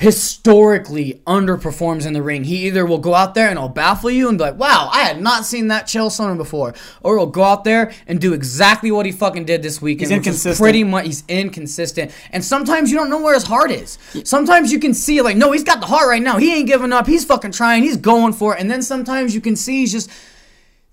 historically 0.00 1.20
underperforms 1.26 2.06
in 2.06 2.14
the 2.14 2.22
ring. 2.22 2.44
He 2.44 2.66
either 2.66 2.86
will 2.86 2.98
go 2.98 3.14
out 3.14 3.34
there 3.34 3.50
and 3.50 3.58
he'll 3.58 3.68
baffle 3.68 4.10
you 4.10 4.30
and 4.30 4.38
be 4.38 4.44
like, 4.44 4.58
"Wow, 4.58 4.88
I 4.90 5.02
had 5.02 5.20
not 5.20 5.44
seen 5.44 5.68
that 5.68 5.86
Chael 5.86 6.08
Sonnen 6.08 6.38
before," 6.38 6.72
or 7.02 7.18
he'll 7.18 7.26
go 7.26 7.42
out 7.42 7.64
there 7.64 7.92
and 8.06 8.18
do 8.18 8.32
exactly 8.32 8.90
what 8.90 9.04
he 9.04 9.12
fucking 9.12 9.44
did 9.44 9.62
this 9.62 9.82
weekend. 9.82 10.10
He's 10.10 10.16
inconsistent. 10.16 10.58
Pretty 10.58 10.84
much, 10.84 11.04
he's 11.04 11.22
inconsistent, 11.28 12.12
and 12.32 12.42
sometimes 12.42 12.90
you 12.90 12.96
don't 12.96 13.10
know 13.10 13.20
where 13.20 13.34
his 13.34 13.44
heart 13.44 13.70
is. 13.70 13.98
Sometimes 14.24 14.72
you 14.72 14.78
can 14.78 14.94
see 14.94 15.20
like, 15.20 15.36
no, 15.36 15.52
he's 15.52 15.64
got 15.64 15.80
the 15.80 15.86
heart 15.86 16.08
right 16.08 16.22
now. 16.22 16.38
He 16.38 16.54
ain't 16.54 16.66
giving 16.66 16.94
up. 16.94 17.06
He's 17.06 17.26
fucking 17.26 17.52
trying. 17.52 17.82
He's 17.82 17.98
going 17.98 18.32
for 18.32 18.54
it. 18.56 18.60
And 18.60 18.70
then 18.70 18.80
sometimes 18.80 19.34
you 19.34 19.42
can 19.42 19.54
see 19.54 19.80
he's 19.80 19.92
just 19.92 20.08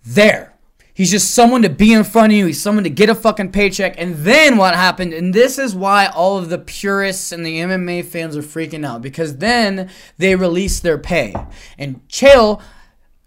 there. 0.03 0.56
He's 0.97 1.11
just 1.11 1.35
someone 1.35 1.61
to 1.61 1.69
be 1.69 1.93
in 1.93 2.03
front 2.03 2.33
of 2.33 2.37
you. 2.39 2.47
He's 2.47 2.59
someone 2.59 2.83
to 2.83 2.89
get 2.89 3.07
a 3.07 3.13
fucking 3.13 3.51
paycheck. 3.51 4.01
And 4.01 4.15
then 4.15 4.57
what 4.57 4.73
happened, 4.73 5.13
and 5.13 5.31
this 5.31 5.59
is 5.59 5.75
why 5.75 6.07
all 6.07 6.39
of 6.39 6.49
the 6.49 6.57
purists 6.57 7.31
and 7.31 7.45
the 7.45 7.59
MMA 7.59 8.03
fans 8.03 8.35
are 8.35 8.41
freaking 8.41 8.83
out, 8.83 9.03
because 9.03 9.37
then 9.37 9.91
they 10.17 10.35
released 10.35 10.81
their 10.81 10.97
pay. 10.97 11.35
And 11.77 12.01
Chael 12.07 12.63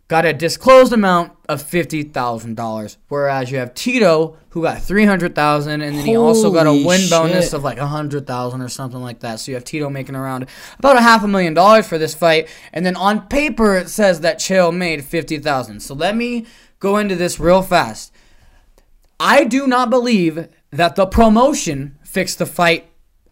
got 0.09 0.27
a 0.27 0.33
disclosed 0.33 0.93
amount 0.93 1.31
of 1.49 1.63
fifty 1.63 2.03
thousand 2.03 2.57
dollars, 2.57 2.99
whereas 3.07 3.53
you 3.53 3.59
have 3.59 3.73
Tito 3.75 4.37
who 4.49 4.63
got 4.63 4.83
three 4.83 5.05
hundred 5.05 5.37
thousand, 5.37 5.81
and 5.81 5.97
then 5.97 6.05
he 6.05 6.17
also 6.17 6.53
got 6.53 6.67
a 6.67 6.71
Holy 6.71 6.85
win 6.85 7.09
bonus 7.09 7.53
of 7.53 7.63
like 7.63 7.79
a 7.79 7.87
hundred 7.87 8.27
thousand 8.27 8.63
or 8.63 8.69
something 8.69 9.01
like 9.01 9.21
that. 9.21 9.39
So 9.39 9.53
you 9.53 9.55
have 9.55 9.63
Tito 9.63 9.89
making 9.89 10.17
around 10.17 10.47
about 10.81 10.97
a 10.97 11.01
half 11.01 11.23
a 11.23 11.29
million 11.29 11.55
dollars 11.55 11.87
for 11.87 11.99
this 11.99 12.17
fight, 12.17 12.49
and 12.73 12.85
then 12.85 12.97
on 12.97 13.29
paper 13.29 13.77
it 13.77 13.89
says 13.89 14.23
that 14.23 14.41
Chael 14.41 14.77
made 14.77 15.05
fifty 15.05 15.39
thousand. 15.39 15.79
So 15.79 15.95
let 15.95 16.17
me 16.17 16.47
go 16.81 16.97
into 16.97 17.15
this 17.15 17.39
real 17.39 17.63
fast. 17.63 18.13
I 19.21 19.45
do 19.45 19.67
not 19.67 19.91
believe 19.91 20.49
that 20.71 20.97
the 20.97 21.07
promotion 21.07 21.99
fixed 22.03 22.39
the 22.39 22.47
fight 22.47 22.91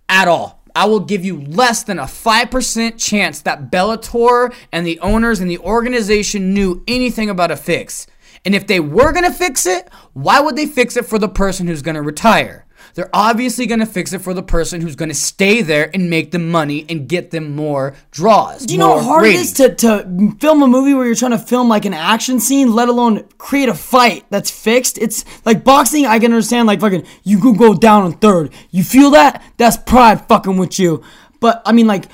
at 0.09 0.29
all. 0.29 0.63
I 0.75 0.85
will 0.85 1.01
give 1.01 1.25
you 1.25 1.41
less 1.41 1.83
than 1.83 1.99
a 1.99 2.05
5% 2.05 2.99
chance 2.99 3.41
that 3.43 3.71
Bellator 3.71 4.55
and 4.71 4.87
the 4.87 5.01
owners 5.01 5.41
and 5.41 5.51
the 5.51 5.59
organization 5.59 6.55
knew 6.55 6.85
anything 6.87 7.31
about 7.31 7.51
a 7.51 7.57
fix. 7.57 8.07
And 8.45 8.55
if 8.55 8.67
they 8.67 8.79
were 8.79 9.13
going 9.13 9.25
to 9.25 9.37
fix 9.37 9.67
it, 9.67 9.89
why 10.13 10.41
would 10.41 10.55
they 10.55 10.67
fix 10.67 10.97
it 10.97 11.07
for 11.07 11.19
the 11.19 11.29
person 11.29 11.67
who's 11.67 11.83
going 11.83 11.97
to 11.97 12.03
retire? 12.03 12.65
They're 12.99 13.09
obviously 13.13 13.67
going 13.67 13.79
to 13.79 13.87
fix 13.87 14.13
it 14.13 14.23
for 14.23 14.35
the 14.35 14.43
person 14.43 14.81
who's 14.81 14.97
going 14.97 15.09
to 15.09 15.15
stay 15.15 15.63
there 15.63 15.89
and 15.95 16.11
make 16.11 16.33
them 16.33 16.51
money 16.51 16.85
and 16.89 17.09
get 17.09 17.31
them 17.31 17.55
more 17.55 17.95
draws. 18.11 18.67
Do 18.67 18.75
you 18.75 18.81
know 18.81 18.99
how 18.99 19.05
hard 19.05 19.23
ratings. 19.23 19.61
it 19.61 19.71
is 19.71 19.77
to, 19.77 20.03
to 20.03 20.37
film 20.41 20.65
a 20.65 20.67
movie 20.67 20.95
where 20.95 21.07
you're 21.07 21.15
trying 21.15 21.31
to 21.31 21.39
film 21.39 21.69
like 21.69 21.85
an 21.85 21.95
action 21.95 22.41
scene, 22.41 22.75
let 22.75 22.89
alone 22.89 23.23
create 23.39 23.69
a 23.69 23.75
fight 23.75 24.25
that's 24.31 24.51
fixed? 24.51 24.99
It's 24.99 25.25
like 25.45 25.63
boxing, 25.63 26.07
I 26.07 26.19
can 26.19 26.33
understand, 26.33 26.67
like 26.67 26.81
fucking, 26.81 27.07
you 27.23 27.39
could 27.39 27.57
go 27.57 27.73
down 27.73 28.03
on 28.03 28.15
third. 28.15 28.53
You 28.73 28.83
feel 28.83 29.13
that? 29.13 29.45
That's 29.59 29.77
pride 29.77 30.27
fucking 30.27 30.57
with 30.57 30.81
you. 30.81 31.05
But 31.39 31.63
I 31.65 31.71
mean, 31.71 31.87
like, 31.87 32.07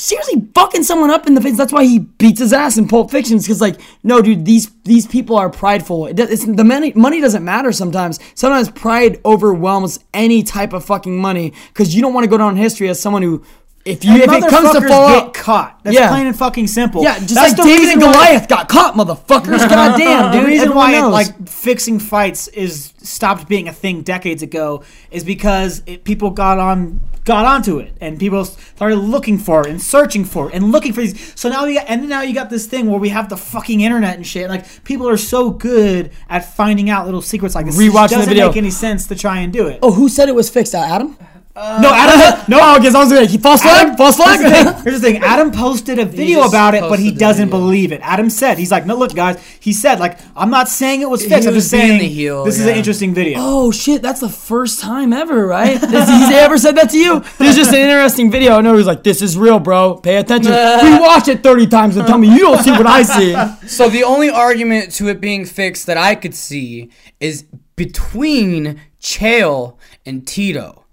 seriously, 0.00 0.48
fucking 0.54 0.82
someone 0.82 1.10
up 1.10 1.26
in 1.26 1.34
the 1.34 1.40
face. 1.40 1.56
That's 1.56 1.72
why 1.72 1.84
he 1.84 1.98
beats 2.00 2.40
his 2.40 2.52
ass 2.52 2.78
in 2.78 2.88
Pulp 2.88 3.10
Fiction. 3.10 3.38
Because, 3.38 3.60
like, 3.60 3.80
no, 4.02 4.20
dude, 4.22 4.44
these 4.44 4.70
these 4.84 5.06
people 5.06 5.36
are 5.36 5.50
prideful. 5.50 6.06
It, 6.06 6.18
it's, 6.18 6.44
the 6.44 6.64
money, 6.64 6.92
money 6.94 7.20
doesn't 7.20 7.44
matter 7.44 7.70
sometimes. 7.72 8.18
Sometimes 8.34 8.70
pride 8.70 9.20
overwhelms 9.24 10.00
any 10.14 10.42
type 10.42 10.72
of 10.72 10.84
fucking 10.84 11.16
money. 11.16 11.52
Because 11.68 11.94
you 11.94 12.02
don't 12.02 12.14
want 12.14 12.24
to 12.24 12.30
go 12.30 12.38
down 12.38 12.52
in 12.52 12.56
history 12.56 12.88
as 12.88 13.00
someone 13.00 13.22
who. 13.22 13.44
If 13.82 14.04
you 14.04 14.12
And 14.12 14.22
if 14.24 14.44
it 14.44 14.50
comes 14.50 14.72
to 14.72 14.80
fall 14.86 15.08
get 15.08 15.24
out, 15.24 15.34
caught. 15.34 15.80
That's 15.84 15.96
Yeah. 15.96 16.10
plain 16.10 16.26
and 16.26 16.36
fucking 16.38 16.66
simple. 16.66 17.02
yeah, 17.02 17.18
just 17.18 17.34
That's 17.34 17.56
like 17.56 17.66
David 17.66 17.88
and 17.88 18.00
Goliath 18.02 18.46
got 18.46 18.68
caught, 18.68 18.94
motherfuckers. 18.94 19.58
Goddamn, 19.70 20.32
dude. 20.32 20.42
the 20.42 20.46
reason 20.46 20.74
why 20.74 20.92
knows. 20.92 21.10
like 21.10 21.48
fixing 21.48 21.98
fights 21.98 22.46
is 22.48 22.92
stopped 22.98 23.48
being 23.48 23.68
a 23.68 23.72
thing 23.72 24.02
decades 24.02 24.42
ago 24.42 24.82
is 25.10 25.24
because 25.24 25.82
it, 25.86 26.04
people 26.04 26.28
got 26.30 26.58
on 26.58 27.00
got 27.24 27.44
onto 27.44 27.78
it 27.78 27.92
and 28.00 28.18
people 28.18 28.44
started 28.44 28.96
looking 28.96 29.36
for 29.38 29.60
it 29.60 29.66
and 29.66 29.80
searching 29.80 30.24
for 30.24 30.48
it 30.48 30.54
and 30.54 30.72
looking 30.72 30.92
for 30.92 31.02
these 31.02 31.38
so 31.38 31.48
now 31.48 31.64
you 31.64 31.74
got 31.78 31.88
and 31.88 32.08
now 32.08 32.22
you 32.22 32.32
got 32.34 32.48
this 32.50 32.66
thing 32.66 32.86
where 32.86 32.98
we 32.98 33.10
have 33.10 33.28
the 33.28 33.36
fucking 33.36 33.80
internet 33.80 34.16
and 34.16 34.26
shit 34.26 34.48
like 34.48 34.64
people 34.84 35.08
are 35.08 35.16
so 35.18 35.50
good 35.50 36.10
at 36.28 36.40
finding 36.54 36.88
out 36.88 37.04
little 37.04 37.22
secrets 37.22 37.54
like 37.54 37.66
this 37.66 37.78
it 37.78 37.82
Rewatching 37.82 38.08
the 38.08 38.14
doesn't 38.16 38.28
video. 38.30 38.48
make 38.48 38.56
any 38.56 38.70
sense 38.70 39.06
to 39.08 39.14
try 39.14 39.40
and 39.40 39.52
do 39.52 39.66
it 39.66 39.78
oh, 39.82 39.92
who 39.92 40.08
said 40.08 40.28
it 40.28 40.34
was 40.34 40.48
fixed? 40.50 40.74
Uh, 40.74 40.78
Adam? 40.78 41.16
No 41.60 41.90
uh, 41.90 41.94
Adam 41.94 42.44
no, 42.48 42.78
because 42.78 42.94
I 42.94 43.04
was 43.04 43.12
like, 43.12 43.40
false 43.40 43.62
flag, 43.62 43.86
Adam, 43.86 43.96
false 43.96 44.16
here's 44.16 44.38
the 44.38 44.50
thing. 44.50 44.64
flag. 44.64 44.84
Here's 44.84 45.00
the 45.00 45.12
thing. 45.12 45.22
Adam 45.22 45.50
posted 45.50 45.98
a 45.98 46.04
video 46.04 46.42
about 46.42 46.74
it, 46.74 46.80
but 46.80 46.98
he 46.98 47.12
doesn't 47.12 47.48
video. 47.48 47.60
believe 47.60 47.92
it. 47.92 48.00
Adam 48.02 48.30
said 48.30 48.58
he's 48.58 48.70
like, 48.70 48.86
no, 48.86 48.96
look, 48.96 49.14
guys. 49.14 49.42
He 49.60 49.72
said 49.72 50.00
like, 50.00 50.18
I'm 50.34 50.50
not 50.50 50.68
saying 50.68 51.02
it 51.02 51.10
was 51.10 51.22
He 51.22 51.28
fixed. 51.28 51.46
I'm 51.46 51.54
was 51.54 51.64
just 51.64 51.70
saying 51.70 51.98
the 51.98 52.08
heel, 52.08 52.44
this 52.44 52.58
is 52.58 52.66
an 52.66 52.76
interesting 52.76 53.12
video. 53.14 53.38
Oh 53.40 53.70
shit, 53.70 54.00
that's 54.00 54.20
the 54.20 54.28
first 54.28 54.80
time 54.80 55.12
ever, 55.12 55.46
right? 55.46 55.78
Has 55.80 56.30
he 56.30 56.34
ever 56.36 56.56
said 56.56 56.76
that 56.76 56.90
to 56.90 56.98
you? 56.98 57.20
This 57.38 57.50
is 57.50 57.56
just 57.56 57.70
an 57.70 57.80
interesting 57.80 58.30
video. 58.30 58.54
I 58.56 58.60
know 58.62 58.76
he's 58.76 58.86
like, 58.86 59.02
this 59.02 59.20
is 59.20 59.36
real, 59.36 59.58
bro. 59.58 59.96
Pay 59.96 60.16
attention. 60.16 60.52
Rewatch 60.52 61.28
it 61.28 61.42
30 61.42 61.66
times 61.66 61.96
and 61.96 62.06
tell 62.06 62.18
me 62.18 62.28
you 62.32 62.40
don't 62.40 62.62
see 62.62 62.70
what 62.70 62.86
I 62.86 63.02
see. 63.02 63.36
So 63.66 63.88
the 63.88 64.04
only 64.04 64.30
argument 64.30 64.92
to 64.94 65.08
it 65.08 65.20
being 65.20 65.44
fixed 65.44 65.86
that 65.86 65.96
I 65.96 66.14
could 66.14 66.34
see 66.34 66.90
is 67.20 67.44
between 67.76 68.80
Chael 69.00 69.76
and 70.04 70.26
Tito. 70.26 70.84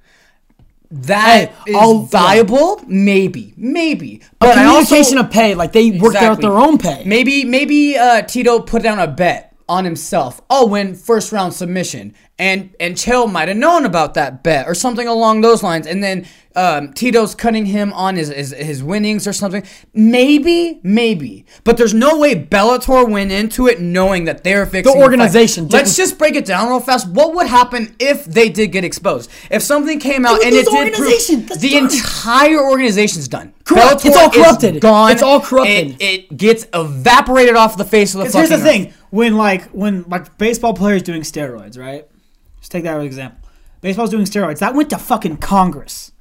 That 0.89 1.51
Hey, 1.65 1.73
is 1.73 2.09
viable, 2.09 2.81
maybe, 2.88 3.53
maybe. 3.57 4.22
But 4.39 4.57
I 4.57 4.64
Communication 4.64 5.18
also, 5.18 5.27
of 5.27 5.31
pay, 5.31 5.53
like 5.55 5.73
they 5.73 5.91
worked 5.91 6.15
out 6.18 6.39
their 6.39 6.57
own 6.57 6.77
pay. 6.77 7.03
Maybe 7.05 7.43
maybe 7.43 7.97
uh, 7.97 8.22
Tito 8.22 8.61
put 8.61 8.84
down 8.84 8.99
a 8.99 9.07
bet 9.07 9.53
on 9.68 9.84
himself. 9.84 10.41
I'll 10.49 10.69
win 10.69 10.95
first 10.95 11.31
round 11.31 11.53
submission, 11.53 12.14
and 12.39 12.76
and 12.80 12.95
Chael 12.95 13.31
might 13.31 13.47
have 13.47 13.57
known 13.57 13.85
about 13.85 14.14
that 14.14 14.43
bet 14.43 14.68
or 14.68 14.76
something 14.76 15.07
along 15.07 15.41
those 15.41 15.64
lines. 15.64 15.88
And 15.88 16.03
then 16.03 16.27
um, 16.55 16.93
Tito's 16.93 17.34
cutting 17.35 17.65
him 17.68 17.91
on 17.93 18.15
his, 18.15 18.30
his 18.30 18.51
his 18.51 18.84
winnings 18.84 19.27
or 19.27 19.34
something. 19.34 19.64
Maybe 19.93 20.80
maybe, 20.84 21.45
but 21.64 21.77
there's 21.77 21.95
no 21.95 22.18
way 22.19 22.35
Bellator 22.35 23.09
went 23.09 23.31
into 23.31 23.68
it 23.68 23.81
knowing 23.81 24.26
that 24.26 24.43
they're 24.43 24.65
fixing 24.68 24.93
fight. 24.93 25.01
organization 25.01 25.68
Let's 25.68 25.95
just 25.95 26.19
break 26.19 26.35
it 26.35 26.45
down 26.45 26.69
real 26.69 26.80
fast. 26.80 27.09
What 27.09 27.34
would 27.34 27.47
happen 27.47 27.95
if 27.99 28.26
they 28.26 28.49
did 28.49 28.68
get 28.68 28.84
exposed? 28.84 29.31
If 29.49 29.64
something 29.64 29.99
came 29.99 30.26
out 30.26 30.43
and 30.43 30.53
it 30.53 30.68
did 30.68 30.93
prove 30.93 31.59
the 31.59 31.69
done. 31.72 31.84
entire 31.84 32.59
organization's 32.59 33.27
done. 33.27 33.53
Corrupt. 33.64 34.05
It's 34.05 34.15
Bellator 34.15 34.22
all 34.22 34.30
is 34.30 34.35
corrupted. 34.35 34.81
Gone. 34.81 35.11
It's 35.11 35.23
all 35.23 35.41
corrupted. 35.41 35.99
It, 35.99 36.01
it 36.01 36.38
gets 36.38 36.68
evaporated 36.73 37.55
off 37.55 37.77
the 37.77 37.85
face 37.85 38.14
of 38.14 38.19
the 38.19 38.26
fucking 38.26 38.39
here's 38.39 38.49
the 38.49 38.55
earth. 38.55 38.64
thing: 38.64 38.93
when 39.09 39.38
like 39.38 39.64
when 39.69 40.03
like 40.03 40.38
baseball 40.38 40.76
players 40.76 41.01
doing 41.01 41.23
steroids, 41.23 41.80
right? 41.80 42.07
Just 42.68 42.73
take 42.73 42.84
that 42.84 42.95
as 42.98 42.99
an 42.99 43.06
example. 43.06 43.49
Baseball's 43.80 44.10
doing 44.10 44.26
steroids. 44.26 44.60
That 44.60 44.76
went 44.76 44.89
to 44.89 44.98
fucking 44.98 45.38
Congress. 45.38 46.11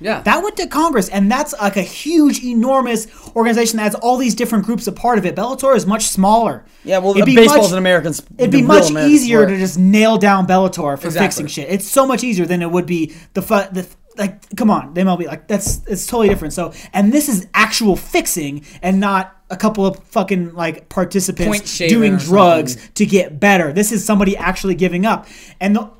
Yeah. 0.00 0.22
That 0.22 0.42
went 0.42 0.56
to 0.56 0.66
Congress, 0.66 1.10
and 1.10 1.30
that's 1.30 1.52
like 1.60 1.76
a 1.76 1.82
huge, 1.82 2.42
enormous 2.42 3.06
organization 3.36 3.76
that 3.76 3.82
has 3.82 3.94
all 3.96 4.16
these 4.16 4.34
different 4.34 4.64
groups 4.64 4.86
a 4.86 4.92
part 4.92 5.18
of 5.18 5.26
it. 5.26 5.36
Bellator 5.36 5.76
is 5.76 5.86
much 5.86 6.04
smaller. 6.06 6.64
Yeah, 6.82 6.98
well, 6.98 7.10
It'd 7.12 7.26
be 7.26 7.36
baseball's 7.36 7.64
much- 7.66 7.72
an 7.72 7.78
American. 7.78 8.14
sp- 8.16 8.32
It'd 8.38 8.50
be 8.50 8.62
much 8.62 8.88
American 8.88 9.12
easier 9.12 9.40
sport. 9.40 9.48
to 9.50 9.58
just 9.58 9.78
nail 9.78 10.16
down 10.16 10.46
Bellator 10.46 10.98
for 10.98 11.08
Exactly. 11.08 11.20
fixing 11.26 11.46
shit. 11.48 11.68
It's 11.70 11.86
so 11.86 12.06
much 12.06 12.24
easier 12.24 12.46
than 12.46 12.62
it 12.62 12.70
would 12.70 12.86
be 12.86 13.12
the 13.34 13.42
fu- 13.42 13.68
the 13.70 13.86
like. 14.16 14.40
Come 14.56 14.70
on, 14.70 14.94
the 14.94 15.02
MLB 15.02 15.26
like 15.26 15.46
that's 15.46 15.82
it's 15.86 16.06
totally 16.06 16.30
different. 16.30 16.54
So, 16.54 16.72
and 16.94 17.12
this 17.12 17.28
is 17.28 17.46
actual 17.52 17.94
fixing 17.94 18.64
and 18.80 18.98
not 18.98 19.36
a 19.52 19.56
couple 19.56 19.86
of 19.86 20.02
fucking 20.04 20.54
like 20.54 20.88
participants 20.88 21.78
doing 21.78 22.16
drugs 22.16 22.72
something. 22.74 22.92
to 22.94 23.06
get 23.06 23.38
better. 23.38 23.72
This 23.72 23.92
is 23.92 24.04
somebody 24.04 24.36
actually 24.36 24.74
giving 24.74 25.04
up. 25.06 25.26
And 25.60 25.76
the, 25.76 25.90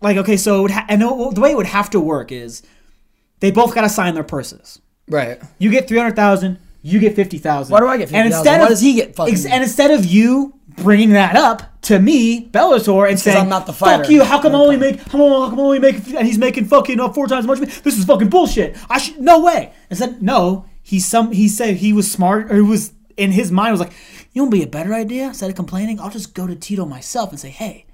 like, 0.00 0.16
okay, 0.16 0.36
so 0.36 0.58
it 0.58 0.62
would 0.62 0.70
ha- 0.72 0.86
and 0.88 1.02
the, 1.02 1.30
the 1.34 1.40
way 1.40 1.50
it 1.52 1.56
would 1.56 1.66
have 1.66 1.90
to 1.90 2.00
work 2.00 2.32
is 2.32 2.62
they 3.40 3.50
both 3.50 3.74
got 3.74 3.82
to 3.82 3.88
sign 3.88 4.14
their 4.14 4.24
purses. 4.24 4.80
Right. 5.08 5.40
You 5.58 5.70
get 5.70 5.86
three 5.88 5.98
hundred 5.98 6.16
thousand. 6.16 6.58
You 6.82 6.98
get 7.00 7.14
fifty 7.16 7.38
thousand. 7.38 7.72
Why 7.72 7.80
do 7.80 7.86
I 7.86 7.96
get 7.98 8.12
And 8.12 8.32
50,000? 8.32 8.38
instead 8.38 8.58
Why 8.60 8.64
of- 8.64 8.68
does 8.70 8.80
he 8.80 8.94
get 8.94 9.14
fucking- 9.16 9.34
ex- 9.34 9.44
and 9.44 9.62
instead 9.62 9.90
of 9.90 10.04
you 10.04 10.54
bringing 10.76 11.10
that 11.10 11.36
up 11.36 11.80
to 11.82 11.98
me, 11.98 12.48
Bellator, 12.48 13.08
and 13.08 13.18
saying, 13.18 13.38
I'm 13.38 13.48
not 13.48 13.66
the 13.66 13.72
"Fuck 13.72 14.08
you! 14.10 14.22
How 14.24 14.40
come 14.42 14.54
I 14.54 14.58
only 14.58 14.76
make? 14.76 14.96
How 15.00 15.10
come, 15.12 15.20
how 15.20 15.50
come 15.50 15.58
I 15.60 15.62
only 15.62 15.78
make? 15.78 15.96
And 16.08 16.26
he's 16.26 16.38
making 16.38 16.64
fucking 16.66 16.98
uh, 17.00 17.12
four 17.12 17.26
times 17.28 17.44
as 17.44 17.60
much. 17.60 17.82
This 17.82 17.98
is 17.98 18.04
fucking 18.04 18.28
bullshit. 18.28 18.76
I 18.90 18.98
should 18.98 19.20
no 19.20 19.44
way." 19.44 19.72
And 19.90 19.98
said, 19.98 20.22
"No." 20.22 20.66
He 20.86 21.00
some 21.00 21.32
he 21.32 21.48
said 21.48 21.78
he 21.78 21.92
was 21.92 22.08
smart 22.08 22.48
or 22.48 22.54
he 22.54 22.60
was 22.60 22.92
in 23.16 23.32
his 23.32 23.50
mind 23.50 23.72
was 23.72 23.80
like, 23.80 23.92
"You 24.32 24.44
know, 24.44 24.50
be 24.50 24.62
a 24.62 24.68
better 24.68 24.94
idea 24.94 25.26
instead 25.26 25.50
of 25.50 25.56
complaining. 25.56 25.98
I'll 25.98 26.10
just 26.10 26.32
go 26.32 26.46
to 26.46 26.54
Tito 26.54 26.86
myself 26.86 27.30
and 27.30 27.40
say, 27.40 27.50
hey." 27.50 27.85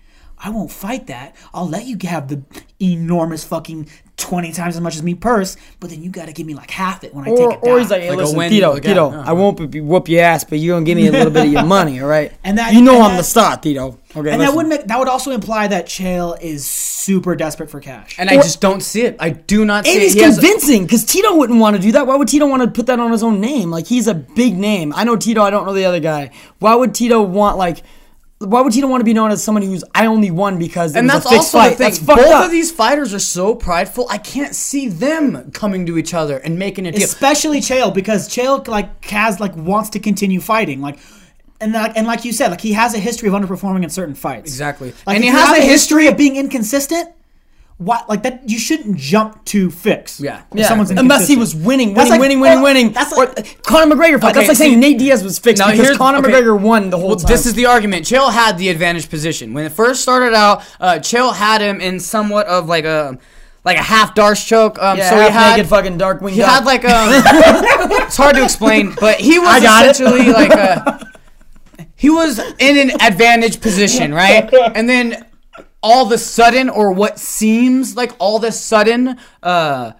I 0.44 0.51
won't 0.51 0.70
fight 0.73 1.06
that. 1.06 1.36
I'll 1.55 1.69
let 1.69 1.86
you 1.86 1.97
have 2.09 2.28
the 2.28 2.43
enormous 2.81 3.44
fucking 3.44 3.89
twenty 4.16 4.52
times 4.52 4.74
as 4.77 4.81
much 4.81 4.94
as 4.97 5.02
me 5.02 5.14
purse, 5.14 5.56
but 5.81 5.90
then 5.90 6.02
you 6.02 6.10
got 6.10 6.27
to 6.27 6.32
give 6.32 6.47
me 6.47 6.55
like 6.55 6.70
half 6.70 7.02
it 7.05 7.14
when 7.14 7.27
I 7.27 7.31
Or, 7.31 7.36
take 7.36 7.59
it 7.59 7.62
down. 7.64 7.74
or 7.74 7.78
he's 7.78 7.90
like, 7.90 8.02
hey, 8.02 8.10
Like 8.10 8.19
listen, 8.19 8.36
win- 8.39 8.51
Tito, 8.51 8.73
like, 8.73 8.82
Tito. 8.82 9.10
I 9.10 9.32
won't 9.32 9.70
be, 9.70 9.81
whoop 9.81 10.09
your 10.09 10.23
ass, 10.23 10.44
but 10.44 10.59
you're 10.59 10.77
gonna 10.77 10.85
give 10.85 10.97
me 10.97 11.06
a 11.09 11.12
little 11.12 11.32
bit 11.32 11.47
of 11.47 11.52
your 11.52 11.64
money, 11.78 12.01
all 12.01 12.09
right? 12.09 12.32
And 12.44 12.59
that- 12.59 12.74
you 12.74 12.82
know 12.82 12.94
and 12.97 13.02
I'm 13.05 13.10
that- 13.12 13.16
the 13.19 13.24
star, 13.24 13.56
Tito. 13.56 13.98
Okay, 14.14 14.31
and 14.31 14.40
that 14.43 14.55
would 14.55 14.66
make 14.66 14.85
that 14.89 14.98
would 14.98 15.09
also 15.09 15.31
imply 15.31 15.69
that 15.69 15.86
Chael 15.86 16.39
is 16.43 16.66
super 16.66 17.35
desperate 17.35 17.70
for 17.70 17.81
cash. 17.81 18.16
And 18.19 18.28
I 18.28 18.35
just 18.36 18.60
don't 18.60 18.82
see 18.82 19.02
it. 19.02 19.16
I 19.19 19.31
do 19.31 19.64
not 19.64 19.86
see 19.86 19.93
And 19.93 20.01
it. 20.01 20.05
he's 20.05 20.12
He 20.14 20.20
has- 20.20 20.39
convincing 20.39 20.82
because 20.85 21.05
Tito 21.05 21.35
wouldn't 21.36 21.59
want 21.60 21.77
to 21.77 21.82
do 21.82 21.93
that. 21.93 22.06
Why 22.06 22.16
would 22.16 22.28
Tito 22.28 22.47
want 22.47 22.62
to 22.62 22.69
put 22.69 22.86
that 22.86 23.01
on 23.01 23.10
his 23.10 23.23
own 23.23 23.40
name? 23.40 23.70
Like 23.70 23.86
he's 23.86 24.06
a 24.09 24.14
big 24.14 24.59
name. 24.59 24.93
I 24.94 25.05
know 25.05 25.16
Tito. 25.16 25.40
I 25.43 25.51
don't 25.51 25.64
know 25.66 25.73
the 25.73 25.85
other 25.86 26.01
guy. 26.01 26.31
Why 26.59 26.74
would 26.74 26.94
Tito 26.94 27.23
want 27.23 27.56
like? 27.59 27.82
Why 28.43 28.60
would 28.60 28.73
Tito 28.73 28.86
want 28.89 29.01
to 29.01 29.05
be 29.05 29.14
known 29.14 29.31
as 29.31 29.43
somebody 29.43 29.66
who's 29.66 29.85
I 29.94 30.06
only 30.06 30.31
won 30.31 30.59
because 30.59 30.94
it 30.94 30.98
and 30.98 31.06
was 31.09 31.14
that's 31.14 31.27
a 31.27 31.28
fixed 31.31 31.55
also 31.55 31.59
fight? 31.59 31.69
the 31.70 31.77
thing. 31.77 31.86
That's 31.90 31.98
Both 32.01 32.19
up. 32.32 32.44
of 32.47 32.51
these 32.51 32.70
fighters 32.70 33.14
are 33.14 33.19
so 33.19 33.55
prideful. 33.55 34.06
I 34.10 34.19
can't 34.19 34.55
see 34.55 34.89
them 34.89 35.51
coming 35.52 35.86
to 35.86 35.97
each 35.98 36.12
other 36.14 36.39
and 36.39 36.59
making 36.59 36.86
a 36.86 36.93
deal. 36.93 37.02
especially 37.05 37.60
Chael 37.60 37.93
because 37.94 38.28
Chael 38.28 38.66
like 38.69 39.05
has 39.06 39.40
like 39.40 39.55
wants 39.56 39.90
to 39.90 39.98
continue 40.01 40.40
fighting 40.40 40.81
like 40.81 40.98
and 41.60 41.73
like 41.73 41.97
and 41.97 42.06
like 42.06 42.24
you 42.24 42.32
said 42.32 42.51
like 42.51 42.60
he 42.60 42.73
has 42.73 42.94
a 42.94 42.98
history 42.98 43.28
of 43.28 43.35
underperforming 43.35 43.85
in 43.85 43.90
certain 43.90 44.14
fights 44.14 44.51
Exactly. 44.51 44.93
like 45.06 45.14
And 45.16 45.24
he 45.24 45.31
you 45.31 45.36
has 45.36 45.56
a 45.59 45.60
a 45.62 45.64
history 45.64 46.09
of 46.09 46.16
being 46.16 46.36
inconsistent 46.36 47.10
what 47.84 48.09
like 48.09 48.22
that 48.24 48.48
you 48.48 48.59
shouldn't 48.59 48.96
jump 48.96 49.44
to 49.46 49.70
fix 49.70 50.20
Yeah. 50.20 50.42
Yeah, 50.54 50.68
someone's 50.68 50.90
unless 50.90 51.28
he 51.28 51.36
was 51.36 51.54
winning, 51.54 51.94
That's 51.94 52.10
winning, 52.10 52.10
like- 52.10 52.20
winning, 52.20 52.40
winning, 52.40 52.54
well, 52.62 52.64
winning. 52.64 52.92
that's 52.92 53.12
Or, 53.12 53.26
like- 53.26 53.38
uh, 53.40 53.42
Conor 53.62 53.94
McGregor 53.94 54.20
fight. 54.20 54.30
Okay, 54.30 54.40
that's 54.40 54.48
like 54.48 54.56
see- 54.56 54.64
saying 54.70 54.80
Nate 54.80 54.98
Diaz 54.98 55.22
was 55.24 55.38
fixed 55.38 55.60
Now 55.60 55.70
because 55.70 55.96
Conor 55.96 56.18
okay. 56.18 56.30
McGregor 56.30 56.59
won 56.60 56.90
the 56.90 56.98
whole 56.98 57.09
Well, 57.09 57.16
time. 57.16 57.28
this 57.28 57.46
is 57.46 57.54
the 57.54 57.66
argument. 57.66 58.06
Chael 58.06 58.32
had 58.32 58.59
the 58.59 58.68
advantage 58.68 59.09
position 59.10 59.52
when 59.54 59.64
it 59.64 59.72
first 59.72 60.02
started 60.02 60.34
out. 60.34 60.62
Uh, 60.80 60.94
Chael 61.00 61.34
had 61.34 61.60
him 61.60 61.80
in 61.80 62.00
somewhat 62.00 62.46
of 62.46 62.66
like 62.68 62.84
a 62.84 63.18
like 63.64 63.76
a 63.76 63.82
half 63.82 64.14
D'Arce 64.16 64.44
choke. 64.44 64.76
Um, 64.82 64.98
yeah, 64.98 65.09
so 65.10 65.16
he 65.16 65.30
had 65.30 65.50
naked 65.56 65.68
fucking 65.68 65.96
dark 65.96 66.20
wing. 66.20 66.34
he 66.34 66.40
had 66.40 66.64
like 66.64 66.84
um, 66.84 67.10
it's 68.02 68.16
hard 68.16 68.34
to 68.36 68.42
explain, 68.42 68.94
but 69.00 69.20
he 69.20 69.38
was 69.38 69.62
got 69.62 69.86
it. 70.00 70.00
like 70.32 70.50
a 70.52 71.00
he 71.94 72.10
was 72.10 72.40
in 72.59 72.76
an 72.90 73.00
advantage 73.00 73.60
position, 73.60 74.12
right? 74.22 74.52
And 74.74 74.88
then 74.88 75.24
all 75.82 76.06
of 76.06 76.12
a 76.12 76.18
sudden, 76.18 76.68
or 76.68 76.92
what 76.92 77.18
seems 77.18 77.96
like 77.96 78.12
all 78.18 78.36
of 78.36 78.44
a 78.44 78.52
sudden, 78.52 79.18
uh, 79.42 79.92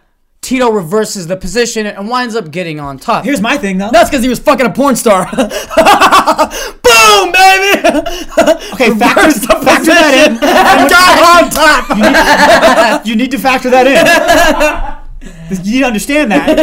Tito 0.43 0.71
reverses 0.71 1.29
the 1.29 1.37
position 1.37 1.87
and 1.87 2.09
winds 2.09 2.35
up 2.35 2.51
getting 2.51 2.81
on 2.81 2.99
top. 2.99 3.25
here's 3.25 3.41
my 3.41 3.57
thing 3.57 3.79
though 3.79 3.91
That's 3.93 4.11
because 4.11 4.25
he 4.25 4.29
was 4.29 4.41
fucking 4.41 4.67
a 4.67 4.73
porn 4.73 4.97
star. 4.97 5.25
Boom, 5.31 5.45
baby. 7.31 7.79
okay 8.75 8.91
factor, 8.99 9.31
factor 9.39 9.95
that 9.95 10.27
in 10.27 10.35
Got 10.91 11.45
on 11.45 11.51
top. 11.51 13.07
you 13.07 13.15
need 13.15 13.31
to 13.31 13.39
factor 13.39 13.71
that 13.71 13.87
in 13.87 15.03
you 15.65 15.73
need 15.75 15.81
to 15.81 15.87
understand 15.87 16.33
that 16.33 16.59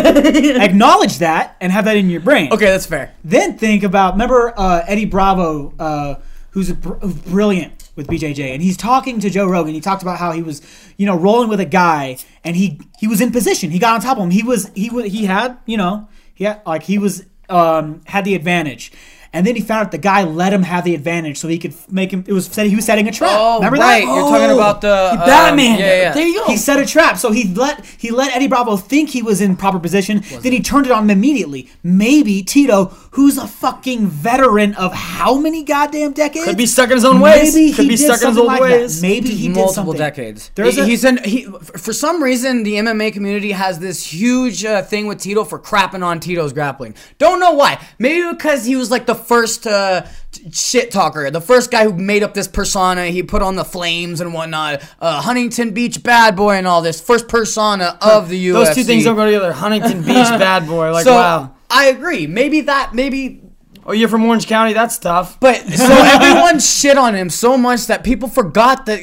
acknowledge 0.62 1.20
that 1.20 1.56
and 1.62 1.72
have 1.72 1.86
that 1.86 1.96
in 1.96 2.10
your 2.10 2.20
brain 2.20 2.52
okay, 2.52 2.66
that's 2.66 2.86
fair. 2.86 3.14
Then 3.24 3.58
think 3.58 3.84
about 3.84 4.14
remember 4.16 4.54
uh, 4.58 4.84
Eddie 4.88 5.06
Bravo, 5.06 5.74
uh, 5.80 6.16
who's 6.52 6.70
a 6.70 6.76
br- 6.76 6.96
brilliant 7.30 7.79
with 8.00 8.08
BJJ, 8.08 8.54
and 8.54 8.64
he's 8.64 8.78
talking 8.78 9.20
to 9.20 9.30
Joe 9.30 9.46
Rogan. 9.46 9.76
He 9.76 9.82
talked 9.82 10.02
about 10.02 10.18
how 10.18 10.32
he 10.32 10.42
was, 10.42 10.62
you 10.98 11.06
know, 11.06 11.16
rolling 11.16 11.50
with 11.50 11.60
a 11.60 11.66
guy, 11.66 12.18
and 12.44 12.56
he 12.56 12.82
he 12.98 13.08
was 13.08 13.22
in 13.22 13.32
position. 13.32 13.70
He 13.70 13.78
got 13.78 13.94
on 13.94 14.02
top 14.02 14.18
of 14.18 14.24
him. 14.24 14.32
He 14.32 14.42
was 14.42 14.72
he 14.74 14.90
was 14.90 15.06
he 15.12 15.26
had 15.26 15.60
you 15.68 15.78
know 15.78 16.08
he 16.34 16.46
had 16.46 16.62
like 16.66 16.84
he 16.84 16.98
was 16.98 17.26
um, 17.50 18.02
had 18.06 18.26
the 18.26 18.34
advantage. 18.34 18.92
And 19.32 19.46
then 19.46 19.56
he 19.56 19.62
found 19.62 19.86
out 19.86 19.92
the 19.92 20.00
guy 20.00 20.24
let 20.24 20.52
him 20.52 20.64
have 20.64 20.84
the 20.84 20.96
advantage, 20.96 21.38
so 21.38 21.48
he 21.48 21.60
could 21.60 21.76
make 21.92 22.10
him. 22.12 22.24
It 22.26 22.34
was 22.34 22.48
said 22.48 22.66
he 22.66 22.76
was 22.76 22.86
setting 22.86 23.08
a 23.08 23.12
trap. 23.12 23.30
Oh, 23.32 23.58
Remember 23.58 23.78
right. 23.78 24.04
that? 24.04 24.12
You're 24.12 24.24
talking 24.24 24.56
about 24.56 24.82
the 24.82 25.12
um, 25.12 25.20
Batman. 25.20 25.78
Yeah, 25.78 26.02
yeah. 26.02 26.14
There 26.14 26.28
you 26.28 26.40
go. 26.40 26.46
He 26.48 26.58
set 26.58 26.80
a 26.80 26.86
trap, 26.86 27.18
so 27.18 27.32
he 27.32 27.54
let 27.54 27.86
he 27.86 28.10
let 28.10 28.36
Eddie 28.36 28.48
Bravo 28.48 28.76
think 28.76 29.10
he 29.10 29.22
was 29.22 29.40
in 29.40 29.56
proper 29.56 29.78
position. 29.78 30.24
Then 30.42 30.52
he 30.52 30.62
turned 30.62 30.88
it 30.88 30.92
on 30.92 31.04
him 31.04 31.12
immediately. 31.12 31.70
Maybe 31.84 32.42
Tito, 32.42 32.86
who's 33.12 33.38
a 33.38 33.48
fucking 33.48 34.08
veteran 34.08 34.76
of 34.76 34.94
how 34.94 35.38
many 35.40 35.64
goddamn 35.64 36.12
decades, 36.14 36.46
Could 36.46 36.58
be 36.58 36.66
stuck 36.66 36.90
in 36.90 36.96
his 36.98 37.06
own 37.06 37.20
ways. 37.20 37.56
Maybe 37.56 37.74
Could 37.74 37.84
he 37.84 37.90
be 37.90 37.96
did 37.96 38.06
stuck 38.06 38.22
in 38.22 38.28
his 38.28 38.36
something 38.36 38.40
old 38.42 38.48
like 38.48 38.62
ways. 38.62 39.02
That. 39.02 39.08
Maybe 39.08 39.30
he 39.30 39.48
did 39.48 39.56
multiple 39.56 39.94
decades. 39.94 40.52
There's 40.56 40.76
He- 40.76 40.82
a- 40.82 40.86
he's 40.86 41.04
in. 41.04 41.18
He 41.24 41.44
for 41.78 41.92
some 41.94 42.22
reason 42.24 42.64
the 42.64 42.76
MMA 42.76 43.12
community 43.14 43.52
has 43.52 43.80
this 43.80 44.04
huge 44.14 44.64
uh, 44.64 44.82
thing 44.84 45.08
with 45.08 45.20
Tito 45.20 45.44
for 45.44 45.60
crapping 45.60 46.04
on 46.04 46.20
Tito's 46.20 46.54
grappling. 46.54 46.94
Don't 47.18 47.40
know 47.40 47.54
why. 47.54 47.80
Maybe 47.98 48.30
because 48.32 48.66
he 48.66 48.76
was 48.76 48.92
like 48.92 49.06
the 49.06 49.16
first 49.16 49.66
uh, 49.66 50.06
shit 50.52 50.92
talker, 50.92 51.30
the 51.32 51.42
first 51.42 51.72
guy 51.72 51.86
who 51.86 51.94
made 51.94 52.22
up 52.24 52.34
this 52.34 52.48
persona. 52.48 53.06
He 53.08 53.24
put 53.24 53.42
on 53.42 53.56
the 53.56 53.66
flames 53.66 54.22
and 54.22 54.34
whatnot. 54.34 54.82
Uh, 55.02 55.22
Huntington 55.22 55.72
Beach 55.72 56.04
bad 56.04 56.36
boy 56.36 56.56
and 56.56 56.68
all 56.68 56.82
this 56.82 57.02
first 57.02 57.28
persona 57.28 57.98
of 58.02 58.30
the 58.30 58.50
UFC. 58.50 58.54
Those 58.54 58.76
two 58.76 58.84
things 58.84 59.04
don't 59.04 59.16
go 59.16 59.26
together. 59.26 59.52
Huntington 59.52 60.02
Beach, 60.04 60.14
bad 60.30 60.68
boy. 60.68 60.92
Like 60.92 61.06
so 61.06 61.14
wow. 61.16 61.56
I 61.70 61.86
agree. 61.86 62.28
Maybe 62.28 62.62
that. 62.62 62.94
Maybe 62.94 63.42
Oh, 63.86 63.92
you're 63.92 64.10
from 64.10 64.24
Orange 64.26 64.46
County. 64.46 64.74
That's 64.74 65.00
tough. 65.00 65.40
But 65.40 65.56
so 65.58 65.86
everyone 65.90 66.60
shit 66.60 66.98
on 66.98 67.16
him 67.16 67.30
so 67.30 67.58
much 67.58 67.88
that 67.88 68.04
people 68.04 68.30
forgot 68.30 68.86
that 68.86 69.00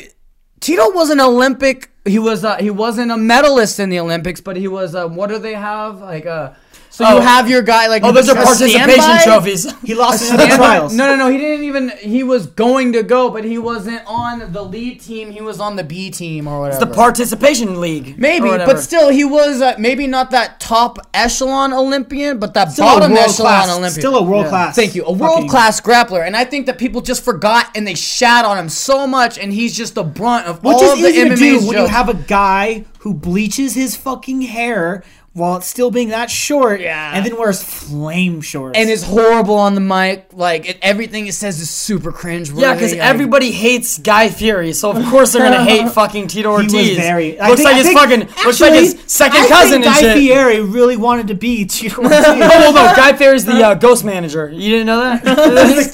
Tito 0.60 0.90
was 0.93 1.10
an 1.10 1.20
Olympic. 1.20 1.90
He 2.05 2.20
was 2.20 2.44
uh, 2.44 2.56
he 2.59 2.70
wasn't 2.70 3.10
a 3.10 3.16
medalist 3.16 3.80
in 3.80 3.88
the 3.88 3.98
Olympics, 3.98 4.40
but 4.40 4.56
he 4.56 4.68
was. 4.68 4.94
Uh, 4.94 5.09
what 5.09 5.28
do 5.28 5.38
they 5.38 5.55
have? 5.55 6.01
Like 6.01 6.26
uh, 6.26 6.52
so 6.97 7.05
Oh. 7.05 7.16
you 7.16 7.20
have 7.20 7.51
your 7.51 7.60
guy 7.60 7.89
like 7.89 8.02
Oh, 8.02 8.10
those 8.10 8.27
are 8.31 8.35
participation 8.35 8.89
standby? 8.89 9.23
trophies. 9.23 9.70
he 9.85 9.94
lost 9.94 10.31
in 10.31 10.39
the 10.39 10.47
trials. 10.47 10.94
No, 10.94 11.06
no, 11.06 11.16
no. 11.16 11.31
He 11.31 11.36
didn't 11.36 11.64
even. 11.64 11.90
He 12.01 12.23
was 12.23 12.47
going 12.47 12.94
to 12.94 13.02
go, 13.02 13.28
but 13.28 13.44
he 13.44 13.59
wasn't 13.59 14.01
on 14.06 14.51
the 14.52 14.62
lead 14.62 15.02
team. 15.02 15.31
He 15.31 15.43
was 15.43 15.60
on 15.60 15.77
the 15.77 15.85
B 15.85 16.10
team 16.10 16.48
or 16.48 16.60
whatever. 16.60 16.86
The 16.86 16.94
participation 16.94 17.82
league. 17.82 18.18
Maybe, 18.18 18.48
but 18.48 18.81
still, 18.81 19.10
he 19.10 19.27
was 19.27 19.60
uh, 19.60 19.74
maybe 19.78 20.06
not 20.06 20.31
that 20.31 20.59
top 20.59 20.98
echelon 21.12 21.74
Olympian, 21.74 22.39
but 22.39 22.55
that 22.55 22.73
Still 22.73 22.86
bottom 22.86 23.12
a 23.12 23.14
world 23.14 23.28
echelon 23.28 23.47
class. 23.52 23.68
Olympian. 23.68 23.90
Still 24.01 24.16
a 24.16 24.23
world 24.23 24.47
class. 24.47 24.74
Thank 24.74 24.94
you. 24.94 25.05
A 25.05 25.12
world 25.12 25.51
class 25.51 25.82
grappler. 25.82 26.27
And 26.27 26.35
I 26.35 26.47
think 26.47 26.64
that 26.64 26.78
people 26.78 27.02
just 27.02 27.23
forgot 27.23 27.77
and 27.77 27.86
they 27.86 27.94
shat 27.94 28.47
on 28.47 28.56
him 28.56 28.70
so 28.70 29.06
much, 29.06 29.39
and 29.39 29.52
he's 29.52 29.77
just 29.77 29.94
the 29.94 30.02
brunt 30.05 30.47
of 30.47 30.64
Which 30.64 30.77
all 30.77 30.82
is 30.82 30.93
of 30.94 30.98
the 31.01 31.09
easy 31.09 31.28
to 31.28 31.35
MMA's 31.35 31.60
do 31.62 31.68
when 31.68 31.77
you 31.77 31.86
have 31.89 32.09
a 32.09 32.14
guy 32.14 32.86
who 33.01 33.12
bleaches 33.14 33.74
his 33.74 33.94
fucking 33.97 34.40
hair 34.40 35.05
while 35.36 35.56
it's 35.58 35.66
still 35.66 35.90
being 35.90 36.08
that 36.08 36.30
short, 36.30 36.80
Yeah. 36.80 37.12
and 37.14 37.24
then 37.26 37.36
wears 37.36 37.62
flame 37.62 38.40
shorts. 38.40 38.78
and 38.78 38.88
is 38.88 39.02
horrible 39.02 39.54
on 39.56 39.74
the 39.74 39.80
mic. 39.82 40.28
Like 40.32 40.66
it, 40.68 40.78
everything 40.80 41.26
he 41.26 41.30
says 41.30 41.60
is 41.60 41.68
super 41.68 42.10
cringe. 42.10 42.50
Yeah, 42.50 42.72
because 42.72 42.94
everybody 42.94 43.52
hates 43.52 43.98
Guy 43.98 44.30
Fieri, 44.30 44.72
so 44.72 44.90
of 44.92 45.04
course 45.10 45.32
they're 45.34 45.42
gonna 45.42 45.62
hate 45.64 45.90
fucking 46.00 46.28
Tito 46.28 46.50
Ortiz. 46.50 46.72
he 46.72 46.78
was 46.90 46.98
very. 46.98 47.38
I 47.38 47.48
looks 47.50 47.60
think- 47.60 47.66
like 47.66 47.74
I 47.74 47.78
his 47.78 47.86
think- 47.86 47.98
fucking 47.98 48.44
looks 48.46 48.60
like 48.60 48.72
his 48.72 49.02
second 49.06 49.42
I 49.44 49.48
cousin 49.48 49.82
think 49.82 49.86
and 49.86 49.94
Guy 49.94 50.00
shit. 50.00 50.16
Fieri 50.16 50.60
really 50.62 50.96
wanted 50.96 51.28
to 51.28 51.34
be 51.34 51.66
Tito 51.66 52.02
Ortiz. 52.02 52.18
Oh 52.26 52.34
no, 52.34 52.72
Guy 52.96 53.12
Fieri's 53.14 53.44
the 53.44 53.62
uh, 53.62 53.74
ghost 53.74 54.04
manager. 54.04 54.50
You 54.50 54.70
didn't 54.70 54.86
know 54.86 55.00
that? 55.00 55.22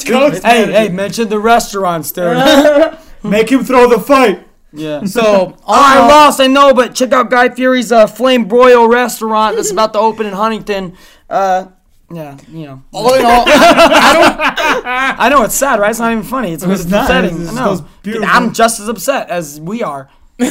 Ghost 0.06 0.44
hey, 0.44 0.66
manager. 0.66 0.72
hey, 0.72 0.88
mention 0.90 1.28
the 1.28 1.38
restaurants, 1.40 2.12
dude. 2.12 2.36
Make 3.24 3.50
him 3.50 3.64
throw 3.64 3.88
the 3.88 3.98
fight. 3.98 4.46
Yeah. 4.72 5.04
So 5.06 5.22
Oh, 5.22 5.56
all 5.66 5.74
I 5.74 5.98
all- 5.98 6.08
lost, 6.08 6.40
I 6.40 6.46
know, 6.46 6.72
but 6.74 6.94
check 6.94 7.12
out 7.12 7.30
Guy 7.30 7.48
Fieri's 7.50 7.92
uh, 7.92 8.06
Flame 8.06 8.46
Broil 8.46 8.88
restaurant 8.88 9.56
that's 9.56 9.70
about 9.70 9.92
to 9.92 9.98
open 9.98 10.26
in 10.26 10.32
Huntington. 10.32 10.96
Uh, 11.28 11.66
yeah, 12.10 12.36
you 12.48 12.66
know. 12.66 12.82
all 12.92 13.14
in 13.14 13.24
all, 13.24 13.44
I, 13.46 15.14
I 15.18 15.28
know 15.30 15.42
it's 15.44 15.54
sad, 15.54 15.80
right? 15.80 15.90
It's 15.90 15.98
not 15.98 16.12
even 16.12 16.24
funny. 16.24 16.52
It's, 16.52 16.62
it's 16.62 16.84
not. 16.86 17.02
upsetting. 17.04 17.34
It's- 17.42 17.56
I 17.56 17.64
know. 17.64 17.72
it's 17.72 17.82
beautiful. 18.02 18.28
I'm 18.30 18.52
just 18.52 18.80
as 18.80 18.88
upset 18.88 19.28
as 19.30 19.60
we 19.60 19.82
are. 19.82 20.08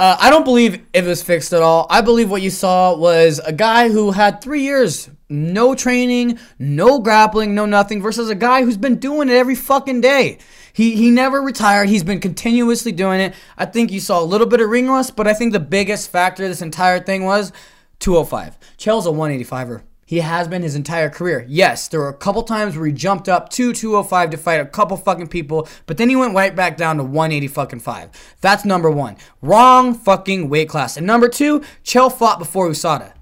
Uh, 0.00 0.16
I 0.20 0.30
don't 0.30 0.44
believe 0.44 0.80
it 0.92 1.02
was 1.04 1.24
fixed 1.24 1.52
at 1.52 1.60
all. 1.60 1.88
I 1.90 2.02
believe 2.02 2.30
what 2.30 2.40
you 2.40 2.50
saw 2.50 2.94
was 2.96 3.40
a 3.44 3.52
guy 3.52 3.88
who 3.88 4.12
had 4.12 4.40
three 4.40 4.62
years, 4.62 5.10
no 5.28 5.74
training, 5.74 6.38
no 6.60 7.00
grappling, 7.00 7.52
no 7.56 7.66
nothing, 7.66 8.00
versus 8.00 8.30
a 8.30 8.36
guy 8.36 8.62
who's 8.62 8.76
been 8.76 9.00
doing 9.00 9.28
it 9.28 9.32
every 9.34 9.56
fucking 9.56 10.00
day. 10.00 10.38
He, 10.78 10.94
he 10.94 11.10
never 11.10 11.42
retired. 11.42 11.88
He's 11.88 12.04
been 12.04 12.20
continuously 12.20 12.92
doing 12.92 13.20
it. 13.20 13.34
I 13.56 13.64
think 13.64 13.90
you 13.90 13.98
saw 13.98 14.20
a 14.20 14.22
little 14.22 14.46
bit 14.46 14.60
of 14.60 14.70
ring 14.70 14.86
rust, 14.86 15.16
but 15.16 15.26
I 15.26 15.34
think 15.34 15.52
the 15.52 15.58
biggest 15.58 16.08
factor 16.08 16.46
this 16.46 16.62
entire 16.62 17.00
thing 17.00 17.24
was 17.24 17.50
205. 17.98 18.56
Chael's 18.78 19.04
a 19.04 19.10
185er. 19.10 19.82
He 20.06 20.18
has 20.18 20.46
been 20.46 20.62
his 20.62 20.76
entire 20.76 21.10
career. 21.10 21.44
Yes, 21.48 21.88
there 21.88 21.98
were 21.98 22.08
a 22.08 22.14
couple 22.14 22.44
times 22.44 22.76
where 22.76 22.86
he 22.86 22.92
jumped 22.92 23.28
up 23.28 23.48
to 23.48 23.72
205 23.72 24.30
to 24.30 24.36
fight 24.36 24.60
a 24.60 24.66
couple 24.66 24.96
fucking 24.96 25.26
people, 25.26 25.68
but 25.86 25.96
then 25.96 26.08
he 26.08 26.14
went 26.14 26.36
right 26.36 26.54
back 26.54 26.76
down 26.76 26.98
to 26.98 27.02
180 27.02 27.48
fucking 27.48 27.80
5. 27.80 28.36
That's 28.40 28.64
number 28.64 28.88
one. 28.88 29.16
Wrong 29.42 29.94
fucking 29.94 30.48
weight 30.48 30.68
class. 30.68 30.96
And 30.96 31.04
number 31.04 31.28
two, 31.28 31.58
Chael 31.82 32.16
fought 32.16 32.38
before 32.38 32.68
USADA. 32.68 33.14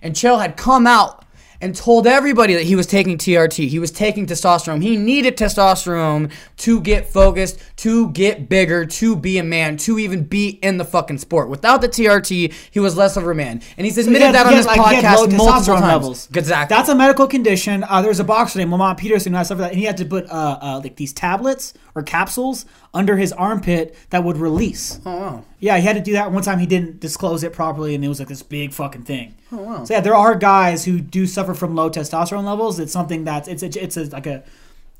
And 0.00 0.14
Chael 0.14 0.40
had 0.40 0.56
come 0.56 0.86
out 0.86 1.21
and 1.62 1.74
told 1.74 2.06
everybody 2.06 2.52
that 2.54 2.64
he 2.64 2.74
was 2.76 2.86
taking 2.86 3.16
TRT. 3.16 3.68
He 3.68 3.78
was 3.78 3.90
taking 3.90 4.26
testosterone. 4.26 4.82
He 4.82 4.96
needed 4.96 5.36
testosterone 5.38 6.30
to 6.58 6.80
get 6.80 7.08
focused, 7.08 7.58
to 7.76 8.10
get 8.10 8.48
bigger, 8.48 8.84
to 8.84 9.16
be 9.16 9.38
a 9.38 9.42
man, 9.44 9.76
to 9.78 9.98
even 9.98 10.24
be 10.24 10.48
in 10.50 10.76
the 10.76 10.84
fucking 10.84 11.18
sport. 11.18 11.48
Without 11.48 11.80
the 11.80 11.88
TRT, 11.88 12.52
he 12.70 12.80
was 12.80 12.96
less 12.96 13.16
of 13.16 13.26
a 13.26 13.34
man. 13.34 13.62
And 13.78 13.84
he's 13.86 13.96
admitted 13.96 14.20
He 14.20 14.26
had- 14.26 14.34
that 14.34 14.46
on 14.46 14.52
his 14.54 14.66
like, 14.66 14.80
podcast 14.80 15.36
multiple 15.36 15.46
times. 15.76 15.80
levels. 15.82 16.28
Exactly. 16.34 16.76
That's 16.76 16.88
a 16.88 16.94
medical 16.94 17.26
condition. 17.26 17.84
Uh, 17.88 18.02
there's 18.02 18.20
a 18.20 18.24
boxer 18.24 18.58
named 18.58 18.72
Lamont 18.72 18.98
Peterson 18.98 19.32
who 19.32 19.44
suffered 19.44 19.62
that, 19.62 19.70
and 19.70 19.78
he 19.78 19.86
had 19.86 19.96
to 19.98 20.04
put 20.04 20.28
uh, 20.30 20.58
uh, 20.60 20.80
like 20.82 20.96
these 20.96 21.12
tablets 21.12 21.74
or 21.94 22.02
capsules 22.02 22.66
under 22.94 23.16
his 23.16 23.32
armpit 23.32 23.94
that 24.10 24.22
would 24.24 24.36
release. 24.36 25.00
oh 25.06 25.16
wow. 25.16 25.44
Yeah, 25.60 25.78
he 25.78 25.86
had 25.86 25.96
to 25.96 26.02
do 26.02 26.12
that 26.12 26.30
one 26.32 26.42
time. 26.42 26.58
He 26.58 26.66
didn't 26.66 27.00
disclose 27.00 27.42
it 27.42 27.52
properly, 27.52 27.94
and 27.94 28.04
it 28.04 28.08
was 28.08 28.18
like 28.18 28.28
this 28.28 28.42
big 28.42 28.72
fucking 28.72 29.02
thing. 29.04 29.34
Oh 29.50 29.56
wow. 29.58 29.84
So 29.84 29.94
yeah, 29.94 30.00
there 30.00 30.14
are 30.14 30.34
guys 30.34 30.84
who 30.84 31.00
do 31.00 31.26
suffer 31.26 31.54
from 31.54 31.74
low 31.74 31.88
testosterone 31.90 32.44
levels. 32.44 32.78
It's 32.78 32.92
something 32.92 33.24
that's 33.24 33.48
it's 33.48 33.62
a, 33.62 33.82
it's 33.82 33.96
a, 33.96 34.04
like 34.06 34.26
a 34.26 34.42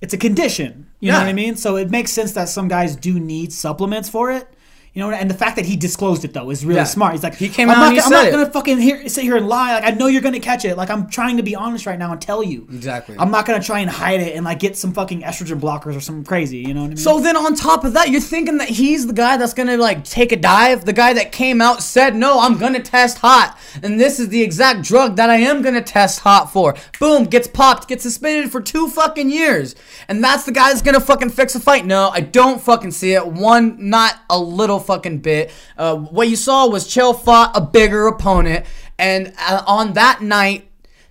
it's 0.01 0.15
a 0.15 0.19
condition. 0.19 0.87
You 1.01 1.13
know 1.13 1.19
what 1.19 1.27
I 1.29 1.33
mean? 1.33 1.57
So 1.57 1.77
it 1.77 1.91
makes 1.91 2.13
sense 2.13 2.33
that 2.33 2.49
some 2.49 2.69
guys 2.69 2.97
do 2.97 3.21
need 3.21 3.53
supplements 3.53 4.09
for 4.09 4.33
it. 4.33 4.49
You 4.95 5.01
know, 5.01 5.11
and 5.11 5.31
the 5.31 5.35
fact 5.35 5.57
that 5.57 5.65
he 5.65 5.75
disclosed 5.77 6.23
it 6.23 6.35
though 6.35 6.51
is 6.51 6.67
really 6.67 6.77
Yeah. 6.81 6.85
smart. 6.85 7.13
He's 7.15 7.23
like, 7.23 7.35
He 7.37 7.49
came 7.49 7.71
I'm 7.71 7.77
out 7.79 7.95
not, 7.95 8.05
I'm 8.05 8.11
not 8.11 8.27
it. 8.27 8.31
gonna 8.31 8.51
fucking 8.51 8.79
here, 8.79 9.09
sit 9.09 9.25
here 9.25 9.37
and 9.39 9.49
lie. 9.49 9.73
Like 9.75 9.85
I 9.85 9.97
know 9.97 10.07
you're 10.07 10.21
gonna 10.21 10.39
catch 10.39 10.67
it. 10.67 10.77
Like 10.77 10.91
I'm 10.91 11.09
trying 11.09 11.39
to 11.39 11.43
be 11.43 11.57
honest 11.57 11.87
right 11.87 11.99
now 11.99 12.13
and 12.13 12.21
tell 12.21 12.43
you. 12.43 12.67
Exactly. 12.71 13.17
I'm 13.19 13.31
not 13.31 13.47
gonna 13.47 13.63
try 13.63 13.79
and 13.79 13.89
hide 13.89 14.21
it 14.21 14.37
and 14.37 14.45
like 14.45 14.59
get 14.59 14.77
some 14.77 14.93
fucking 14.93 15.23
estrogen 15.23 15.59
blockers 15.61 15.97
or 15.97 16.01
something 16.01 16.25
crazy. 16.25 16.59
You 16.59 16.75
know 16.75 16.81
what 16.81 16.87
I 16.87 16.89
mean? 16.89 16.97
So 16.99 17.21
then 17.21 17.39
on 17.39 17.55
top 17.55 17.85
of 17.85 17.95
that, 17.95 18.11
you're 18.11 18.21
thinking 18.21 18.59
that 18.59 18.69
he's 18.69 19.07
the 19.07 19.15
guy 19.15 19.39
that's 19.39 19.55
gonna 19.55 19.79
like 19.79 20.05
take 20.05 20.31
a 20.31 20.37
dive, 20.37 20.85
the 20.85 20.93
guy 20.93 21.15
that 21.15 21.33
came 21.33 21.63
out 21.63 21.83
said, 21.83 22.15
"No, 22.15 22.41
I'm 22.41 22.59
gonna 22.59 22.81
test 22.83 23.19
hot." 23.21 23.57
And 23.83 23.99
this 23.99 24.21
is 24.21 24.29
the 24.29 24.43
exact 24.43 24.83
drug 24.83 25.17
that 25.17 25.31
I 25.31 25.37
am 25.37 25.63
gonna 25.63 25.81
test 25.81 26.21
hot 26.21 26.53
for. 26.53 26.75
Boom, 27.01 27.25
gets 27.25 27.49
popped, 27.49 27.89
gets 27.89 28.03
suspended 28.03 28.53
for 28.53 28.61
2 28.61 28.89
fucking 28.89 29.31
years. 29.31 29.75
And 30.09 30.23
that's 30.23 30.45
the 30.45 30.53
guy 30.53 30.69
that's 30.69 30.83
gonna 30.83 31.01
fucking 31.01 31.31
fix 31.31 31.55
a 31.55 31.61
fight. 31.61 31.87
No, 31.87 32.11
I 32.11 32.21
don't 32.21 32.61
fucking 32.61 32.91
see 32.91 33.15
it. 33.15 33.27
One 33.27 33.77
not 33.79 34.17
a 34.29 34.39
little 34.39 34.82
fucking 34.83 35.19
bit. 35.19 35.51
Uh, 35.77 35.97
what 35.97 36.29
you 36.29 36.37
saw 36.37 36.67
was 36.67 36.87
Chael 36.87 37.19
fought 37.19 37.57
a 37.57 37.61
bigger 37.61 38.07
opponent 38.07 38.67
and 38.99 39.33
uh, 39.39 39.63
on 39.67 39.95
that 39.95 40.23
night 40.23 40.69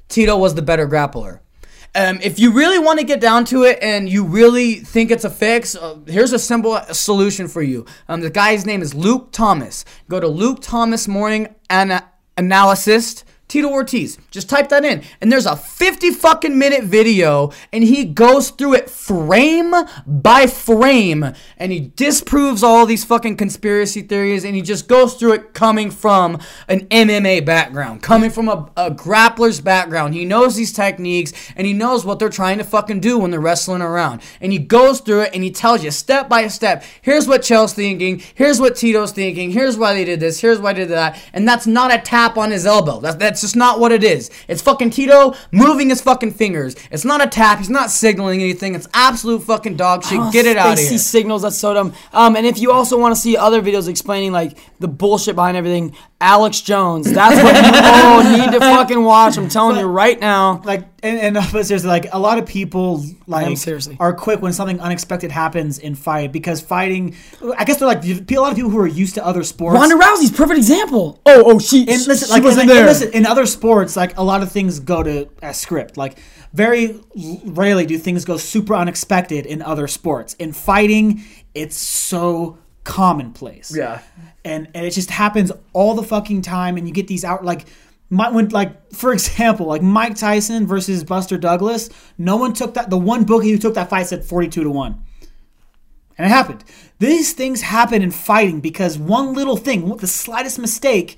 Tito 0.10 0.38
was 0.38 0.56
the 0.56 0.62
better 0.62 0.88
grappler. 0.88 1.40
Um, 1.94 2.20
if 2.22 2.40
you 2.40 2.52
really 2.52 2.80
want 2.80 3.00
to 3.00 3.06
get 3.06 3.20
down 3.20 3.44
to 3.46 3.64
it 3.64 3.80
and 3.82 4.08
you 4.08 4.24
really 4.24 4.76
think 4.76 5.12
it's 5.12 5.26
a 5.26 5.30
fix, 5.30 5.76
uh, 5.76 5.98
here's 6.08 6.32
a 6.32 6.40
simple 6.40 6.80
solution 6.92 7.50
for 7.50 7.62
you. 7.62 7.86
Um, 8.08 8.22
the 8.22 8.30
guy's 8.30 8.66
name 8.66 8.82
is 8.82 8.94
Luke 8.94 9.30
Thomas. 9.32 9.84
Go 10.08 10.20
to 10.20 10.28
Luke 10.28 10.60
Thomas 10.62 11.08
Morning 11.08 11.54
Ana- 11.70 12.10
Analyst. 12.38 13.26
Tito 13.52 13.68
Ortiz. 13.68 14.18
Just 14.32 14.50
type 14.50 14.70
that 14.70 14.86
in. 14.86 15.04
And 15.20 15.30
there's 15.30 15.46
a 15.46 15.58
50 15.58 16.12
fucking 16.12 16.58
minute 16.58 16.86
video 16.86 17.52
and 17.74 17.84
he 17.84 18.06
goes 18.06 18.50
through 18.50 18.76
it 18.76 18.90
frame 18.90 19.74
by 20.08 20.48
frame 20.48 21.34
and 21.58 21.72
he 21.74 21.92
disproves 21.98 22.64
all 22.64 22.86
these 22.86 23.04
fucking 23.04 23.36
conspiracy 23.36 24.04
theories 24.04 24.46
and 24.46 24.56
he 24.56 24.62
just 24.62 24.88
goes 24.88 25.16
through 25.16 25.34
it 25.34 25.54
coming 25.54 25.92
from 25.92 26.40
an 26.70 26.88
MMA 26.88 27.46
background, 27.46 28.02
coming 28.02 28.30
from 28.30 28.48
a, 28.48 28.72
a 28.78 28.90
grappler's 28.90 29.60
background. 29.60 30.14
He 30.14 30.24
knows 30.24 30.56
these 30.56 30.72
techniques 30.72 31.34
and 31.58 31.68
he 31.68 31.74
knows 31.74 32.06
what 32.06 32.20
they're 32.20 32.30
trying 32.30 32.60
to 32.60 32.64
fucking 32.64 33.02
do 33.02 33.18
when 33.18 33.32
they're 33.32 33.42
wrestling 33.42 33.82
around. 33.82 34.22
And 34.40 34.54
he 34.54 34.60
goes 34.60 35.02
through 35.02 35.24
it 35.24 35.32
and 35.34 35.44
he 35.44 35.52
tells 35.52 35.84
you 35.84 35.92
step 35.92 36.30
by 36.30 36.48
step, 36.48 36.86
here's 37.02 37.28
what 37.28 37.42
Chael's 37.42 37.74
thinking, 37.74 38.24
here's 38.34 38.62
what 38.62 38.78
Tito's 38.78 39.12
thinking, 39.12 39.52
here's 39.52 39.78
why 39.78 39.94
they 39.94 40.06
did 40.06 40.22
this, 40.22 40.40
here's 40.40 40.60
why 40.60 40.72
they 40.72 40.80
did 40.80 40.92
that. 40.92 41.22
And 41.34 41.46
that's 41.46 41.68
not 41.68 41.94
a 41.94 41.98
tap 42.00 42.38
on 42.38 42.52
his 42.52 42.66
elbow. 42.66 43.02
That's, 43.02 43.18
that's 43.18 43.41
just 43.42 43.56
not 43.56 43.80
what 43.80 43.92
it 43.92 44.04
is. 44.04 44.30
It's 44.48 44.62
fucking 44.62 44.92
Tito 44.92 45.34
moving 45.52 45.90
his 45.90 46.02
fucking 46.02 46.32
fingers. 46.34 46.76
It's 46.92 47.04
not 47.06 47.24
a 47.24 47.28
tap. 47.28 47.58
He's 47.60 47.70
not 47.70 47.90
signaling 47.92 48.42
anything. 48.42 48.76
It's 48.76 48.88
absolute 48.94 49.44
fucking 49.44 49.76
dog 49.76 50.04
shit. 50.04 50.20
Get 50.32 50.46
it 50.46 50.58
out 50.58 50.72
of 50.72 50.76
They 50.78 50.82
here. 50.84 50.92
see 50.92 50.98
signals. 50.98 51.42
That's 51.42 51.58
so 51.58 51.74
dumb. 51.74 51.94
Um, 52.14 52.36
and 52.36 52.46
if 52.46 52.60
you 52.60 52.72
also 52.72 52.98
want 53.00 53.14
to 53.16 53.20
see 53.22 53.36
other 53.38 53.62
videos 53.62 53.88
explaining 53.88 54.32
like 54.32 54.58
the 54.80 54.88
bullshit 54.88 55.36
behind 55.36 55.58
everything, 55.58 55.96
Alex 56.20 56.62
Jones. 56.62 57.12
That's 57.12 57.36
what 57.42 57.56
you 57.56 57.72
all 57.84 58.38
need 58.38 58.52
to 58.54 58.60
fucking 58.60 59.04
watch. 59.04 59.38
I'm 59.38 59.50
telling 59.50 59.78
you 59.78 59.86
right 59.88 60.20
now. 60.20 60.62
like 60.64 60.91
and, 61.04 61.38
and 61.38 61.52
but 61.52 61.66
seriously, 61.66 61.90
like 61.90 62.08
a 62.14 62.20
lot 62.20 62.38
of 62.38 62.46
people 62.46 63.04
like 63.26 63.58
seriously. 63.58 63.98
are 64.00 64.14
quick 64.14 64.42
when 64.42 64.54
something 64.54 64.80
unexpected 64.80 65.32
happens 65.32 65.80
in 65.80 65.96
fight 65.96 66.32
because 66.32 66.62
fighting. 66.62 67.16
I 67.58 67.64
guess 67.64 67.78
they're 67.78 67.88
like 67.88 68.04
a 68.04 68.40
lot 68.40 68.52
of 68.52 68.56
people 68.56 68.70
who 68.70 68.80
are 68.80 68.88
used 68.88 69.16
to 69.16 69.26
other 69.26 69.44
sports. 69.44 69.76
Ronda 69.76 69.96
Rousey's 69.96 70.32
perfect 70.32 70.58
example. 70.58 71.20
Oh, 71.26 71.44
oh, 71.46 71.60
she. 71.60 71.80
and 71.80 72.06
listen, 72.08 72.28
she 72.28 72.32
like 72.32 72.44
wasn't 72.44 72.64
and, 72.64 72.70
there. 72.70 72.80
and 72.80 72.88
listen, 72.88 73.12
in 73.14 73.26
other 73.26 73.46
sports, 73.46 73.96
like 73.96 74.18
a 74.18 74.24
lot 74.24 74.44
of 74.44 74.52
things 74.52 74.80
go 74.80 75.02
to 75.02 75.30
as 75.42 75.60
script. 75.60 75.98
Like 75.98 76.20
very 76.54 77.00
rarely 77.46 77.86
do 77.86 77.98
things 77.98 78.24
go 78.24 78.38
super 78.38 78.76
unexpected 78.76 79.46
in 79.46 79.62
other 79.62 79.88
sports. 79.88 80.36
In 80.36 80.54
fighting, 80.54 81.24
it's 81.56 81.78
so 81.78 82.60
commonplace. 82.84 83.76
Yeah. 83.76 84.02
and 84.46 84.68
and 84.76 84.86
it 84.86 84.92
just 84.92 85.10
happens 85.10 85.52
all 85.74 85.96
the 85.96 86.04
fucking 86.04 86.44
time. 86.44 86.78
And 86.78 86.88
you 86.88 86.94
get 86.94 87.08
these 87.08 87.24
out 87.26 87.44
like. 87.44 87.66
My, 88.14 88.30
when, 88.30 88.50
like 88.50 88.92
for 88.94 89.14
example, 89.14 89.66
like 89.68 89.82
Mike 89.82 90.16
Tyson 90.18 90.68
versus 90.68 91.04
Buster 91.04 91.38
Douglas, 91.38 91.90
no 92.18 92.36
one 92.36 92.54
took 92.54 92.74
that. 92.76 92.90
The 92.92 92.98
one 92.98 93.24
bookie 93.24 93.50
who 93.52 93.58
took 93.58 93.74
that 93.76 93.90
fight 93.90 94.06
said 94.08 94.26
forty-two 94.26 94.64
to 94.64 94.70
one, 94.70 95.02
and 96.18 96.28
it 96.28 96.30
happened. 96.30 96.64
These 97.00 97.34
things 97.34 97.62
happen 97.62 98.02
in 98.02 98.12
fighting 98.12 98.60
because 98.60 98.98
one 98.98 99.34
little 99.34 99.58
thing, 99.58 99.96
the 99.98 100.08
slightest 100.08 100.60
mistake, 100.60 101.18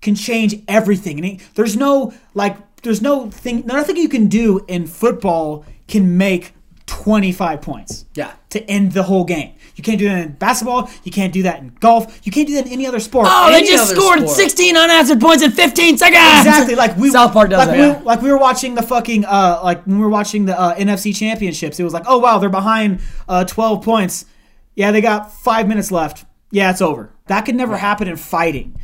can 0.00 0.14
change 0.14 0.54
everything. 0.68 1.18
And 1.18 1.26
it- 1.26 1.40
there's 1.56 1.76
no 1.76 2.12
like 2.32 2.56
there's 2.82 3.02
no 3.02 3.28
thing 3.30 3.64
nothing 3.66 3.96
you 3.96 4.08
can 4.08 4.28
do 4.28 4.64
in 4.68 4.86
football 4.86 5.64
can 5.88 6.16
make 6.16 6.54
25 6.86 7.60
points. 7.60 8.04
Yeah. 8.14 8.32
To 8.50 8.62
end 8.70 8.92
the 8.92 9.02
whole 9.04 9.24
game. 9.24 9.52
You 9.80 9.82
can't 9.82 9.98
do 9.98 10.08
that 10.08 10.26
in 10.26 10.32
basketball, 10.32 10.90
you 11.04 11.10
can't 11.10 11.32
do 11.32 11.44
that 11.44 11.60
in 11.60 11.68
golf, 11.80 12.20
you 12.22 12.30
can't 12.30 12.46
do 12.46 12.52
that 12.56 12.66
in 12.66 12.72
any 12.72 12.86
other 12.86 13.00
sport. 13.00 13.26
Oh, 13.30 13.50
they 13.50 13.62
just 13.62 13.90
scored 13.90 14.18
sport. 14.18 14.36
16 14.36 14.76
unanswered 14.76 15.22
points 15.22 15.42
in 15.42 15.52
15 15.52 15.96
seconds. 15.96 16.46
Exactly, 16.46 16.74
like 16.74 16.94
we 16.98 17.08
South 17.08 17.32
Park 17.32 17.48
does 17.48 17.66
like 17.66 17.68
that. 17.68 17.76
We, 17.76 17.82
yeah. 17.82 18.02
Like 18.04 18.20
we 18.20 18.30
were 18.30 18.36
watching 18.36 18.74
the 18.74 18.82
fucking 18.82 19.24
uh, 19.24 19.62
like 19.64 19.86
when 19.86 19.96
we 19.96 20.04
were 20.04 20.10
watching 20.10 20.44
the 20.44 20.60
uh, 20.60 20.74
NFC 20.74 21.16
championships. 21.16 21.80
It 21.80 21.82
was 21.82 21.94
like, 21.94 22.04
oh 22.06 22.18
wow, 22.18 22.38
they're 22.38 22.50
behind 22.50 23.00
uh, 23.26 23.46
twelve 23.46 23.82
points. 23.82 24.26
Yeah, 24.74 24.92
they 24.92 25.00
got 25.00 25.32
five 25.32 25.66
minutes 25.66 25.90
left. 25.90 26.26
Yeah, 26.50 26.70
it's 26.70 26.82
over. 26.82 27.10
That 27.28 27.46
could 27.46 27.54
never 27.54 27.78
happen 27.78 28.06
in 28.06 28.16
fighting 28.18 28.78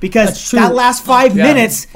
because 0.00 0.50
that 0.50 0.74
last 0.74 1.04
five 1.04 1.36
Yeah. 1.36 1.44
minutes, 1.44 1.86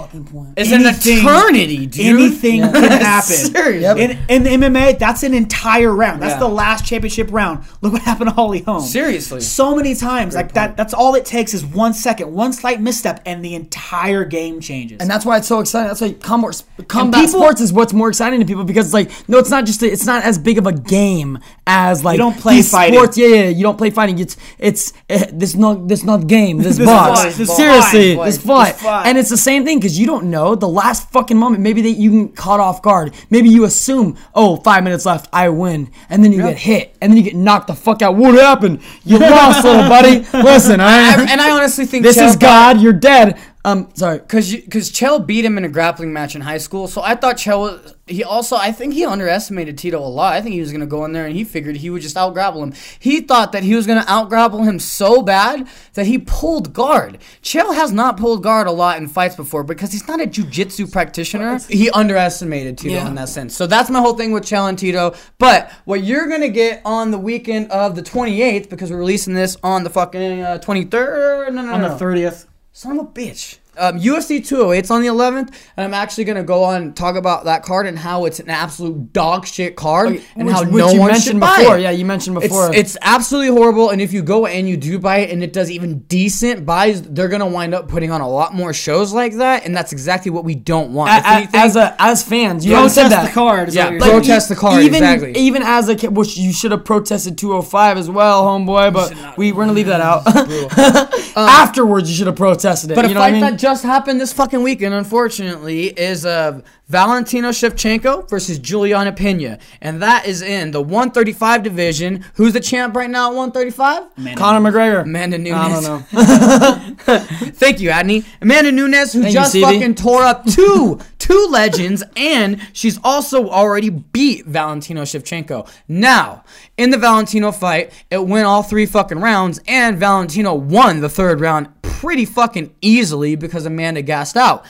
is 0.57 0.73
an 0.73 0.83
eternity, 0.87 1.87
dude. 1.87 2.07
anything 2.07 2.61
can 2.63 2.75
happen. 3.03 3.23
Seriously. 3.35 4.03
In, 4.03 4.19
in 4.29 4.43
the 4.45 4.51
MMA, 4.51 4.99
that's 4.99 5.23
an 5.23 5.35
entire 5.35 5.95
round. 5.95 6.23
That's 6.23 6.35
Yeah. 6.35 6.39
the 6.41 6.49
last 6.49 6.85
championship 6.85 7.29
round. 7.31 7.65
Look 7.83 7.93
what 7.93 8.03
happened 8.03 8.31
to 8.31 8.35
Holly 8.35 8.61
Holm. 8.63 8.83
Seriously. 8.83 9.41
So 9.41 9.75
many 9.77 9.95
times, 9.95 10.35
like 10.35 10.53
that. 10.53 10.77
That's 10.77 10.95
all 10.95 11.15
it 11.15 11.25
takes 11.25 11.55
is 11.55 11.65
one 11.65 11.93
second, 11.95 12.33
one 12.33 12.53
slight 12.53 12.81
misstep, 12.81 13.21
and 13.27 13.45
the 13.45 13.55
entire 13.55 14.25
game 14.25 14.61
changes. 14.61 14.99
And 15.01 15.11
that's 15.11 15.25
why 15.25 15.37
it's 15.39 15.49
so 15.49 15.61
exciting. 15.61 15.89
That's 15.89 16.01
why 16.01 16.13
combat, 16.13 16.63
combat 16.89 17.27
people- 17.27 17.41
sports 17.41 17.61
is 17.61 17.73
what's 17.73 17.93
more 17.93 18.09
exciting 18.09 18.41
to 18.41 18.47
people 18.47 18.65
because 18.65 18.87
it's 18.87 18.95
like 18.95 19.11
no, 19.29 19.39
it's 19.39 19.51
not 19.51 19.67
just 19.67 19.83
a, 19.83 19.91
it's 19.91 20.07
not 20.07 20.23
as 20.25 20.39
big 20.39 20.59
of 20.59 20.67
a 20.67 20.73
game 20.73 21.39
as 21.67 22.05
like 22.05 22.15
you 22.15 22.19
don't 22.19 22.37
play 22.39 22.57
these 22.57 22.71
fighting. 22.71 22.95
Sports, 22.99 23.19
yeah, 23.19 23.27
yeah, 23.29 23.49
you 23.49 23.63
don't 23.63 23.77
play 23.79 23.91
fighting. 23.91 24.19
It's 24.19 24.37
it's 24.59 24.93
uh, 25.11 25.27
this 25.33 25.55
not 25.55 25.87
this 25.89 26.03
not 26.05 26.27
game. 26.27 26.59
This, 26.59 26.71
This 26.81 26.87
box. 26.87 27.21
fight, 27.23 27.35
this 27.35 27.55
Seriously, 27.57 27.90
fight, 27.93 28.25
this 28.27 28.37
fight, 28.39 28.45
fight. 28.47 28.73
this 28.73 28.83
fight. 28.83 29.07
And 29.07 29.19
it's 29.19 29.29
the 29.31 29.37
same 29.37 29.65
thing 29.65 29.79
because 29.79 29.99
you 29.99 30.07
don't 30.07 30.31
know 30.31 30.55
the 30.55 30.69
last 30.69 31.11
fucking 31.11 31.37
moment. 31.37 31.63
Maybe 31.63 31.83
that 31.83 31.91
you 31.91 32.27
get 32.27 32.37
caught 32.37 32.61
off 32.61 32.83
guard. 32.83 33.15
Maybe 33.31 33.49
you 33.49 33.65
assume 33.65 34.17
oh 34.35 34.57
five 34.57 34.85
minutes 34.85 35.07
left, 35.07 35.29
I 35.33 35.49
win, 35.49 35.91
and 36.09 36.23
then 36.25 36.33
you 36.33 36.43
get 36.43 36.59
hit, 36.59 36.97
and 37.01 37.11
then 37.13 37.17
you 37.17 37.23
get 37.25 37.37
knocked 37.37 37.67
the 37.69 37.75
fuck 37.75 38.03
out. 38.03 38.17
What 38.17 38.35
happened? 38.35 38.81
You 39.05 39.19
lost, 39.19 39.65
little 39.65 39.83
buddy. 39.89 40.21
Listen, 40.43 40.81
I, 40.81 41.15
I- 41.15 41.27
and 41.31 41.41
I 41.41 41.51
honestly 41.51 41.87
think 41.87 42.03
this 42.05 42.17
Chael 42.17 42.29
is 42.31 42.37
God. 42.37 42.81
You're 42.81 42.93
dead. 42.93 43.39
Um, 43.63 43.91
sorry. 43.93 44.21
Cause, 44.21 44.51
you, 44.51 44.63
cause 44.63 44.91
Chael 44.91 45.25
beat 45.25 45.45
him 45.45 45.59
in 45.59 45.65
a 45.65 45.69
grappling 45.69 46.15
match 46.15 46.35
in 46.35 46.41
high 46.41 46.57
school, 46.59 46.89
so 46.89 47.03
I 47.03 47.15
thought 47.15 47.37
Chael 47.37 47.59
was. 47.61 47.95
He 48.07 48.25
also, 48.25 48.57
I 48.57 48.73
think 48.73 48.95
he 48.95 49.05
underestimated 49.05 49.79
Tito 49.79 49.99
a 50.01 50.09
lot. 50.09 50.33
I 50.33 50.41
think 50.41 50.55
he 50.55 50.61
was 50.61 50.73
gonna 50.73 50.87
go 50.87 51.05
in 51.05 51.13
there 51.13 51.27
and 51.27 51.37
he 51.37 51.45
figured 51.45 51.77
he 51.77 51.91
would 51.91 52.03
just 52.03 52.17
out 52.17 52.33
grapple 52.33 52.61
him. 52.63 52.73
He 52.99 53.21
thought 53.21 53.53
that 53.53 53.63
he 53.63 53.77
was 53.77 53.87
gonna 53.87 54.05
out 54.09 54.29
grapple 54.31 54.63
him 54.65 54.81
so 54.81 55.23
bad 55.23 55.69
that 55.95 56.07
he 56.07 56.19
pulled 56.19 56.73
guard. 56.73 57.19
Chael 57.43 57.73
has 57.75 57.93
not 57.93 58.17
pulled 58.17 58.43
guard 58.43 58.67
a 58.67 58.73
lot 58.73 58.97
in 58.99 59.07
fights 59.07 59.37
before 59.37 59.63
because 59.63 59.93
he's 59.93 60.09
not 60.09 60.21
a 60.21 60.27
jujitsu 60.27 60.91
practitioner. 60.91 61.61
He 61.69 61.89
underestimated 61.91 62.79
Tito 62.79 62.95
Yeah. 62.95 63.07
in 63.09 63.15
that 63.15 63.29
sense. 63.29 63.55
So 63.55 63.69
that's 63.69 63.91
my 63.91 64.01
whole 64.01 64.15
thing 64.15 64.33
with 64.33 64.43
Chael 64.45 64.69
and 64.69 64.79
Tito. 64.79 65.15
But 65.39 65.71
what 65.85 66.03
you're 66.03 66.27
gonna 66.27 66.49
get 66.49 66.83
on 66.85 67.13
the 67.13 67.19
weekend 67.19 67.71
of 67.71 67.95
the 67.95 68.03
28th, 68.03 68.69
because 68.71 68.91
we're 68.91 68.97
releasing 68.99 69.35
this 69.35 69.57
on 69.63 69.85
the 69.85 69.91
fucking 69.91 70.41
uh, 70.43 70.59
23rd. 70.61 71.53
No, 71.53 71.63
no, 71.63 71.67
no, 71.67 71.75
on 71.75 71.83
no. 71.83 71.89
the 71.91 71.97
thirtieth. 71.97 72.47
Of 72.83 72.97
a 72.97 73.05
bitch. 73.05 73.60
Um, 73.81 73.99
UFC 73.99 74.39
208's 74.39 74.91
on 74.91 75.01
the 75.03 75.09
11th, 75.09 75.53
and 75.77 75.85
I'm 75.85 75.95
actually 75.95 76.25
gonna 76.25 76.45
go 76.45 76.63
on 76.65 76.83
and 76.83 76.97
talk 76.97 77.17
about 77.17 77.45
that 77.47 77.63
card 77.63 77.87
and 77.87 77.99
how 77.99 78.27
it's 78.27 78.39
an 78.39 78.51
absolute 78.51 79.13
dog 79.13 79.47
shit 79.47 79.75
card 79.77 80.21
and 80.37 80.47
which, 80.47 80.55
how 80.55 80.63
which 80.65 80.73
no 80.73 80.91
you 80.93 81.01
one 81.01 81.09
mentioned 81.13 81.25
should 81.37 81.41
buy 81.41 81.59
before. 81.59 81.79
it. 81.79 81.83
Yeah, 81.83 81.91
you 81.91 82.05
mentioned 82.05 82.39
before. 82.41 82.75
it's 82.75 82.97
absolutely 83.03 83.57
horrible, 83.57 83.91
and 83.91 84.01
if 84.01 84.13
you 84.13 84.23
go 84.23 84.47
and 84.47 84.69
you 84.69 84.77
do 84.77 84.99
buy 84.99 85.19
it 85.19 85.31
and 85.31 85.43
it 85.43 85.53
does 85.53 85.71
even 85.71 86.01
decent 86.01 86.65
buys, 86.67 87.03
they're 87.03 87.29
gonna 87.29 87.47
wind 87.49 87.75
up 87.75 87.89
putting 87.89 88.11
on 88.11 88.21
a 88.21 88.29
lot 88.29 88.55
more 88.55 88.73
shows 88.73 89.13
like 89.13 89.35
that, 89.37 89.65
and 89.65 89.77
that's 89.77 89.93
exactly 89.93 90.31
what 90.31 90.45
we 90.45 90.55
don't 90.55 90.93
want. 90.93 91.11
A- 91.11 91.15
a- 91.29 91.33
anything- 91.37 91.61
as 91.61 91.77
a 91.77 91.97
as 92.01 92.23
fans, 92.23 92.65
you 92.67 92.75
haven't 92.75 92.91
said 92.91 93.03
Protest 93.09 93.23
that. 93.23 93.29
the 93.29 93.35
card. 93.35 93.69
Is 93.69 93.75
Yeah, 93.75 93.85
what 93.85 93.91
you're 93.93 94.01
like, 94.01 94.11
saying. 94.11 94.21
protest 94.21 94.49
the 94.51 94.57
card, 94.57 94.83
Even 94.83 94.95
exactly. 95.03 95.33
even 95.37 95.63
as 95.63 95.89
a 95.89 95.95
kid, 95.97 96.17
which 96.17 96.37
you 96.37 96.53
should 96.53 96.71
have 96.73 96.85
protested 96.85 97.39
205 97.39 97.97
as 97.99 98.11
well, 98.11 98.45
homeboy. 98.45 98.93
But 98.93 99.37
we 99.39 99.53
we're 99.53 99.63
gonna 99.65 99.73
leave 99.73 99.87
that 99.87 100.01
out. 100.01 100.23
Afterwards, 101.37 102.11
you 102.11 102.17
should 102.17 102.27
have 102.27 102.37
protested 102.37 102.91
it. 102.91 102.95
But 102.95 103.05
you 103.07 103.13
a 103.13 103.15
know 103.15 103.21
fight 103.21 103.35
what 103.35 103.43
I 103.45 103.51
mean? 103.51 103.57
That 103.71 103.75
just 103.75 103.85
happened 103.85 104.21
this 104.21 104.33
fucking 104.33 104.65
weekend, 104.65 104.95
unfortunately, 104.95 105.87
is 105.87 106.27
uh, 106.27 106.61
Valentino 106.89 107.51
Shevchenko 107.51 108.29
versus 108.29 108.59
Juliana 108.59 109.13
Pena, 109.13 109.61
and 109.81 110.03
that 110.03 110.27
is 110.27 110.43
in 110.43 110.73
the 110.73 110.83
135 110.83 111.63
division. 111.63 112.25
Who's 112.35 112.53
the 112.53 112.59
champ 112.59 112.97
right 112.97 113.09
now 113.09 113.31
at 113.31 113.37
135? 113.37 114.37
Conor 114.37 114.71
McGregor. 114.71 115.03
Amanda 115.03 115.39
Nunes. 115.39 115.57
I 115.57 115.71
don't 115.71 115.85
know. 115.85 116.97
Thank 117.53 117.79
you, 117.79 117.91
Adney. 117.91 118.25
Amanda 118.43 118.73
Nunes, 118.73 119.13
who 119.13 119.23
Thank 119.23 119.35
just 119.35 119.55
CB. 119.55 119.63
fucking 119.63 119.95
tore 119.95 120.25
up 120.25 120.45
two 120.47 120.99
two 121.21 121.47
legends, 121.49 122.03
and 122.17 122.61
she's 122.73 122.99
also 123.05 123.49
already 123.49 123.91
beat 123.91 124.47
Valentino 124.47 125.03
Shevchenko. 125.03 125.71
Now, 125.87 126.43
in 126.77 126.91
the 126.91 126.99
Valentino 126.99 127.53
fight, 127.53 127.93
it 128.11 128.27
went 128.27 128.47
all 128.47 128.65
three 128.65 128.87
fucking 128.87 129.21
rounds, 129.21 129.61
and 129.69 129.97
Valentino 129.97 130.55
won 130.55 131.01
the 131.01 131.09
third 131.09 131.41
round 131.41 131.80
pretty 132.01 132.25
fucking 132.25 132.75
easily 132.81 133.37
because 133.37 133.67
Amanda 133.67 134.01
gassed 134.01 134.35
out. 134.35 134.65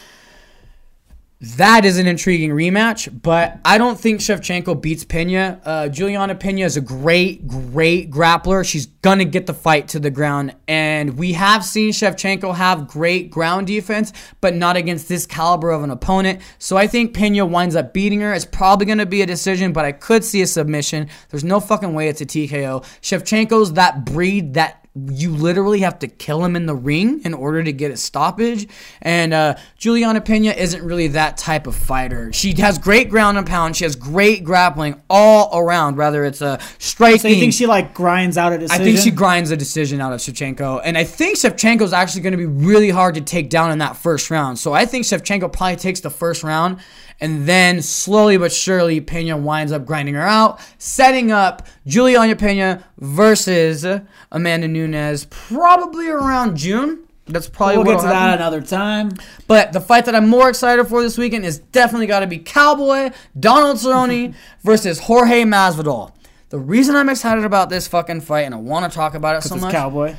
That 1.56 1.84
is 1.84 1.96
an 1.96 2.08
intriguing 2.08 2.50
rematch, 2.50 3.22
but 3.22 3.60
I 3.64 3.78
don't 3.78 3.98
think 3.98 4.20
Shevchenko 4.20 4.82
beats 4.82 5.04
Pena. 5.04 5.58
Uh, 5.64 5.88
Juliana 5.88 6.34
Pena 6.34 6.66
is 6.66 6.76
a 6.76 6.80
great, 6.80 7.46
great 7.46 8.10
grappler. 8.10 8.66
She's 8.66 8.86
gonna 8.86 9.24
get 9.24 9.46
the 9.46 9.54
fight 9.54 9.88
to 9.88 10.00
the 10.00 10.10
ground, 10.10 10.56
and 10.66 11.16
we 11.16 11.32
have 11.34 11.64
seen 11.64 11.92
Shevchenko 11.92 12.56
have 12.56 12.88
great 12.88 13.30
ground 13.30 13.68
defense, 13.68 14.12
but 14.40 14.56
not 14.56 14.76
against 14.76 15.08
this 15.08 15.24
caliber 15.24 15.70
of 15.70 15.84
an 15.84 15.90
opponent. 15.90 16.40
So 16.58 16.76
I 16.76 16.88
think 16.88 17.14
Pena 17.14 17.46
winds 17.46 17.76
up 17.76 17.94
beating 17.94 18.20
her. 18.20 18.34
It's 18.34 18.44
probably 18.44 18.86
gonna 18.86 19.06
be 19.06 19.22
a 19.22 19.26
decision, 19.26 19.72
but 19.72 19.84
I 19.84 19.92
could 19.92 20.24
see 20.24 20.42
a 20.42 20.48
submission. 20.48 21.08
There's 21.30 21.44
no 21.44 21.60
fucking 21.60 21.94
way 21.94 22.08
it's 22.08 22.20
a 22.20 22.26
TKO. 22.26 22.82
Shevchenko's 23.00 23.74
that 23.74 24.04
breed 24.04 24.54
that 24.54 24.80
you 25.10 25.30
literally 25.30 25.80
have 25.80 25.98
to 26.00 26.08
kill 26.08 26.44
him 26.44 26.56
in 26.56 26.66
the 26.66 26.74
ring 26.74 27.20
in 27.24 27.34
order 27.34 27.62
to 27.62 27.72
get 27.72 27.90
a 27.90 27.96
stoppage. 27.96 28.68
And 29.02 29.32
uh, 29.32 29.56
Juliana 29.78 30.20
Pena 30.20 30.50
isn't 30.50 30.82
really 30.82 31.08
that 31.08 31.36
type 31.36 31.66
of 31.66 31.76
fighter. 31.76 32.32
She 32.32 32.54
has 32.60 32.78
great 32.78 33.08
ground 33.10 33.38
and 33.38 33.46
pound. 33.46 33.76
She 33.76 33.84
has 33.84 33.96
great 33.96 34.44
grappling 34.44 35.00
all 35.08 35.56
around. 35.58 35.96
Whether 35.96 36.24
it's 36.24 36.42
a 36.42 36.58
striking. 36.78 37.18
So 37.18 37.28
you 37.28 37.36
think 37.36 37.52
she 37.52 37.66
like 37.66 37.94
grinds 37.94 38.36
out 38.36 38.52
a 38.52 38.58
decision? 38.58 38.82
I 38.82 38.84
think 38.84 38.98
she 38.98 39.10
grinds 39.10 39.50
a 39.50 39.56
decision 39.56 40.00
out 40.00 40.12
of 40.12 40.20
Shevchenko, 40.20 40.80
and 40.84 40.98
I 40.98 41.04
think 41.04 41.36
Shevchenko's 41.36 41.92
actually 41.92 42.22
going 42.22 42.32
to 42.32 42.38
be 42.38 42.46
really 42.46 42.90
hard 42.90 43.14
to 43.14 43.20
take 43.20 43.50
down 43.50 43.70
in 43.70 43.78
that 43.78 43.96
first 43.96 44.30
round. 44.30 44.58
So 44.58 44.72
I 44.72 44.86
think 44.86 45.04
Shevchenko 45.04 45.52
probably 45.52 45.76
takes 45.76 46.00
the 46.00 46.10
first 46.10 46.42
round, 46.42 46.78
and 47.20 47.46
then 47.46 47.82
slowly 47.82 48.36
but 48.38 48.52
surely 48.52 49.00
Pena 49.00 49.36
winds 49.36 49.72
up 49.72 49.84
grinding 49.86 50.14
her 50.14 50.22
out, 50.22 50.60
setting 50.78 51.30
up 51.30 51.66
Juliana 51.86 52.36
Pena 52.36 52.84
versus 52.98 53.84
Amanda 54.32 54.68
Nunes, 54.68 55.26
probably 55.26 56.08
around 56.08 56.56
June. 56.56 57.04
That's 57.26 57.48
probably 57.48 57.76
We'll 57.76 57.86
what 57.86 57.92
get 57.92 58.00
to 58.02 58.06
that 58.08 58.34
another 58.38 58.60
time. 58.60 59.12
but 59.46 59.72
the 59.72 59.80
fight 59.80 60.04
that 60.06 60.16
I'm 60.16 60.28
more 60.28 60.48
excited 60.48 60.84
for 60.86 61.00
this 61.00 61.16
weekend 61.16 61.44
is 61.44 61.58
definitely 61.58 62.08
got 62.08 62.20
to 62.20 62.26
be 62.26 62.38
Cowboy 62.38 63.10
Donald 63.38 63.76
Cerrone 63.76 64.34
versus 64.64 64.98
Jorge 64.98 65.42
Masvidal. 65.42 66.12
The 66.48 66.58
reason 66.58 66.96
I'm 66.96 67.08
excited 67.08 67.44
about 67.44 67.70
this 67.70 67.86
fucking 67.86 68.22
fight 68.22 68.40
and 68.46 68.54
I 68.54 68.58
want 68.58 68.90
to 68.90 68.96
talk 68.96 69.14
about 69.14 69.36
it 69.36 69.42
so 69.46 69.54
It's 69.54 69.62
much, 69.62 69.72
cowboy. 69.72 70.16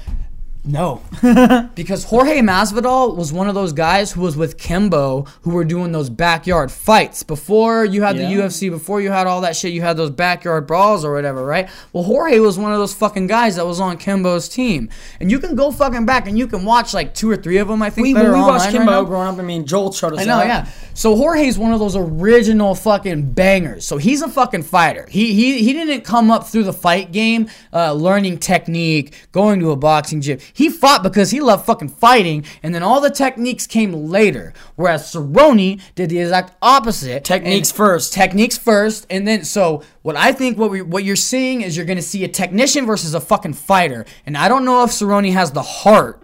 No, 0.64 1.02
because 1.76 2.04
Jorge 2.04 2.40
Masvidal 2.42 3.16
was 3.16 3.34
one 3.34 3.48
of 3.50 3.56
those 3.56 3.74
guys 3.74 4.12
who 4.12 4.22
was 4.22 4.38
with 4.38 4.58
Kimbo 4.60 5.24
who 5.42 5.50
were 5.52 5.64
doing 5.64 5.92
those 5.92 6.10
backyard 6.10 6.72
fights 6.72 7.24
before 7.24 7.84
you 7.84 8.04
had 8.04 8.16
Yeah. 8.16 8.30
the 8.30 8.36
UFC, 8.36 8.70
before 8.70 9.02
you 9.02 9.10
had 9.10 9.26
all 9.26 9.42
that 9.42 9.56
shit. 9.56 9.74
You 9.74 9.82
had 9.82 9.98
those 9.98 10.12
backyard 10.12 10.68
brawls 10.68 11.04
or 11.04 11.14
whatever, 11.14 11.44
right? 11.44 11.68
Well, 11.94 12.04
Jorge 12.04 12.38
was 12.40 12.60
one 12.60 12.72
of 12.72 12.78
those 12.78 12.94
fucking 12.94 13.26
guys 13.28 13.56
that 13.56 13.66
was 13.66 13.80
on 13.80 13.98
Kimbo's 13.98 14.48
team, 14.48 14.90
and 15.20 15.32
you 15.32 15.40
can 15.40 15.56
go 15.56 15.72
fucking 15.72 16.06
back 16.06 16.28
and 16.28 16.38
you 16.38 16.46
can 16.46 16.64
watch 16.64 16.94
like 16.94 17.14
two 17.16 17.30
or 17.30 17.38
three 17.38 17.58
of 17.58 17.68
them. 17.68 17.82
I 17.82 17.90
think 17.90 18.06
We, 18.06 18.14
that 18.14 18.24
when 18.24 18.34
we 18.34 18.40
watched 18.42 18.66
right 18.66 18.72
Kimbo 18.74 18.92
now. 18.92 19.04
growing 19.04 19.28
up, 19.30 19.40
I 19.40 19.42
mean, 19.42 19.66
Joel 19.66 19.92
showed 19.94 20.14
us 20.14 20.20
I 20.20 20.26
know, 20.26 20.38
that. 20.38 20.48
yeah. 20.48 20.70
So 20.94 21.16
Jorge's 21.16 21.58
one 21.58 21.72
of 21.74 21.80
those 21.80 21.96
original 21.96 22.76
fucking 22.76 23.32
bangers. 23.32 23.86
So 23.86 23.98
he's 23.98 24.22
a 24.22 24.28
fucking 24.28 24.64
fighter. 24.64 25.08
He 25.10 25.34
he 25.34 25.64
he 25.64 25.74
didn't 25.74 26.02
come 26.02 26.30
up 26.30 26.48
through 26.48 26.64
the 26.64 26.74
fight 26.74 27.12
game, 27.12 27.50
uh, 27.74 27.94
learning 27.94 28.38
technique, 28.40 29.14
going 29.32 29.60
to 29.62 29.72
a 29.72 29.76
boxing 29.76 30.22
gym. 30.22 30.38
He 30.54 30.70
fought 30.70 31.04
because 31.04 31.32
he 31.32 31.40
loved 31.40 31.66
fucking 31.66 31.90
fighting, 31.90 32.46
and 32.64 32.74
then 32.74 32.84
all 32.84 33.02
the 33.02 33.10
techniques 33.10 33.68
came 33.68 33.94
later. 33.94 34.54
Whereas 34.76 35.14
Cerrone 35.14 35.82
did 35.96 36.10
the 36.10 36.20
exact 36.20 36.56
opposite. 36.62 37.24
Techniques 37.24 37.72
first. 37.72 38.14
Techniques 38.14 38.58
first, 38.58 39.06
and 39.10 39.28
then 39.28 39.44
so 39.44 39.84
what 40.02 40.16
I 40.16 40.32
think 40.32 40.58
what 40.58 40.72
we 40.72 40.82
what 40.82 41.04
you're 41.04 41.16
seeing 41.16 41.62
is 41.62 41.76
you're 41.76 41.86
gonna 41.86 42.02
see 42.02 42.24
a 42.24 42.28
technician 42.28 42.86
versus 42.86 43.14
a 43.14 43.20
fucking 43.20 43.54
fighter, 43.54 44.06
and 44.26 44.38
I 44.38 44.48
don't 44.48 44.66
know 44.66 44.84
if 44.84 44.92
Cerrone 44.92 45.32
has 45.34 45.52
the 45.52 45.62
heart 45.62 46.22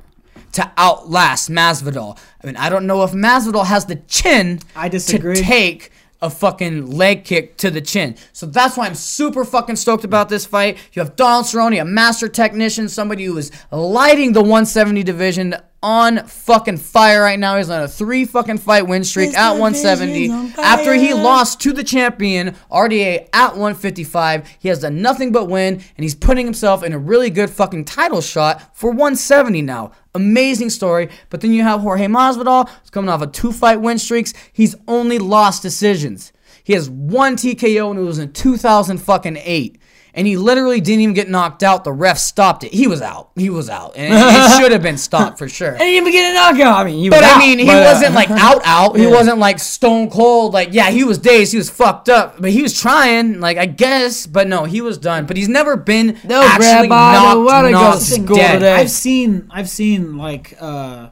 to 0.53 0.71
outlast 0.77 1.49
Masvidal. 1.49 2.17
I 2.41 2.47
mean, 2.47 2.57
I 2.57 2.69
don't 2.69 2.87
know 2.87 3.03
if 3.03 3.11
Masvidal 3.11 3.65
has 3.65 3.85
the 3.85 3.97
chin 3.97 4.59
I 4.75 4.89
disagree. 4.89 5.35
to 5.35 5.41
take 5.43 5.91
a 6.21 6.29
fucking 6.29 6.87
leg 6.87 7.23
kick 7.23 7.57
to 7.57 7.69
the 7.69 7.81
chin. 7.81 8.15
So 8.33 8.45
that's 8.45 8.77
why 8.77 8.87
I'm 8.87 8.95
super 8.95 9.45
fucking 9.45 9.75
stoked 9.75 10.03
about 10.03 10.29
this 10.29 10.45
fight. 10.45 10.77
You 10.93 11.01
have 11.01 11.15
Donald 11.15 11.45
Cerrone, 11.45 11.79
a 11.79 11.85
master 11.85 12.27
technician, 12.27 12.89
somebody 12.89 13.25
who 13.25 13.37
is 13.37 13.51
lighting 13.71 14.33
the 14.33 14.41
170 14.41 15.03
division 15.03 15.55
on 15.87 16.17
fucking 16.27 16.75
fire 16.75 17.21
right 17.21 17.39
now. 17.39 17.55
He's 17.55 17.69
on 17.69 17.81
a 17.81 17.87
three 17.87 18.25
fucking 18.25 18.57
fight 18.57 18.85
win 18.85 19.05
streak 19.05 19.27
His 19.27 19.37
at 19.37 19.51
170. 19.51 20.29
on 20.29 20.53
After 20.57 20.93
he 20.93 21.13
lost 21.13 21.61
to 21.61 21.71
the 21.71 21.83
champion, 21.83 22.57
RDA, 22.69 23.29
at 23.31 23.51
155. 23.51 24.49
He 24.59 24.67
has 24.67 24.79
done 24.79 25.01
nothing 25.01 25.31
but 25.31 25.45
win, 25.45 25.75
and 25.75 26.03
he's 26.03 26.13
putting 26.13 26.45
himself 26.45 26.83
in 26.83 26.91
a 26.91 26.99
really 26.99 27.29
good 27.29 27.49
fucking 27.49 27.85
title 27.85 28.19
shot 28.19 28.75
for 28.75 28.89
170 28.89 29.61
now. 29.61 29.93
Amazing 30.13 30.71
story. 30.71 31.07
But 31.29 31.39
then 31.39 31.53
you 31.53 31.63
have 31.63 31.79
Jorge 31.79 32.07
Masvidal, 32.07 32.67
who's 32.67 32.89
coming 32.89 33.09
off 33.09 33.21
of 33.21 33.31
two 33.31 33.53
fight 33.53 33.79
win 33.79 33.97
streaks. 33.97 34.33
He's 34.51 34.75
only 34.89 35.19
lost 35.19 35.61
decisions. 35.61 36.33
He 36.65 36.73
has 36.73 36.89
one 36.89 37.37
TKO, 37.37 37.91
and 37.91 37.99
it 37.99 38.03
was 38.03 38.19
in 38.19 38.33
2000 38.33 38.97
fucking 38.97 39.37
eight. 39.39 39.79
And 40.17 40.25
he 40.25 40.35
literally 40.35 40.81
didn't 40.81 41.01
even 41.01 41.13
get 41.13 41.29
knocked 41.29 41.61
out. 41.61 41.83
The 41.83 41.91
ref 41.93 42.17
stopped 42.17 42.63
it. 42.63 42.73
He 42.73 42.87
was 42.87 43.03
out. 43.03 43.29
He 43.35 43.51
was 43.51 43.69
out. 43.69 43.95
And 43.95 44.11
it 44.13 44.57
should 44.59 44.71
have 44.71 44.81
been 44.81 44.97
stopped 44.97 45.37
for 45.37 45.47
sure. 45.47 45.73
And 45.73 45.81
he 45.83 45.85
didn't 45.91 46.07
even 46.07 46.11
get 46.13 46.31
a 46.31 46.33
knockout. 46.33 46.79
I 46.79 46.83
mean, 46.89 46.97
he 46.99 47.09
was 47.09 47.19
But 47.19 47.23
I 47.23 47.33
out, 47.33 47.37
mean, 47.37 47.59
he 47.59 47.65
but, 47.67 47.75
uh, 47.85 47.93
wasn't 47.93 48.15
like 48.15 48.29
out, 48.31 48.61
out. 48.65 48.97
He 48.97 49.03
Yeah. 49.03 49.11
wasn't 49.11 49.37
like 49.37 49.59
stone 49.59 50.09
cold. 50.09 50.53
Like, 50.53 50.69
yeah, 50.71 50.89
he 50.89 51.03
was 51.03 51.19
dazed. 51.19 51.51
He 51.51 51.57
was 51.59 51.69
fucked 51.69 52.09
up. 52.09 52.41
But 52.41 52.49
he 52.49 52.63
was 52.63 52.73
trying, 52.77 53.39
like, 53.39 53.57
I 53.57 53.67
guess. 53.67 54.25
But 54.25 54.47
no, 54.47 54.63
he 54.65 54.81
was 54.81 54.97
done. 54.97 55.27
But 55.27 55.37
he's 55.37 55.49
never 55.49 55.77
been 55.77 56.17
No, 56.23 56.41
actually 56.41 56.65
Grandpa, 56.87 56.95
I 56.95 57.13
don't 57.13 57.45
knocked, 57.45 57.53
wanna 57.53 57.71
go 57.71 57.99
to 57.99 58.21
knocked 58.21 58.35
dead. 58.35 58.53
today. 58.53 58.73
I've 58.75 58.89
seen 58.91 59.47
I've 59.51 59.69
seen 59.69 60.17
like 60.17 60.57
uh, 60.59 61.09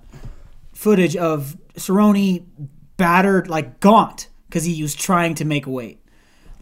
footage 0.73 1.15
of 1.15 1.55
Cerrone 1.75 2.43
battered 2.97 3.47
like 3.49 3.79
gaunt 3.79 4.29
because 4.49 4.63
he 4.63 4.81
was 4.81 4.95
trying 4.95 5.35
to 5.35 5.45
make 5.45 5.67
weight. 5.67 5.99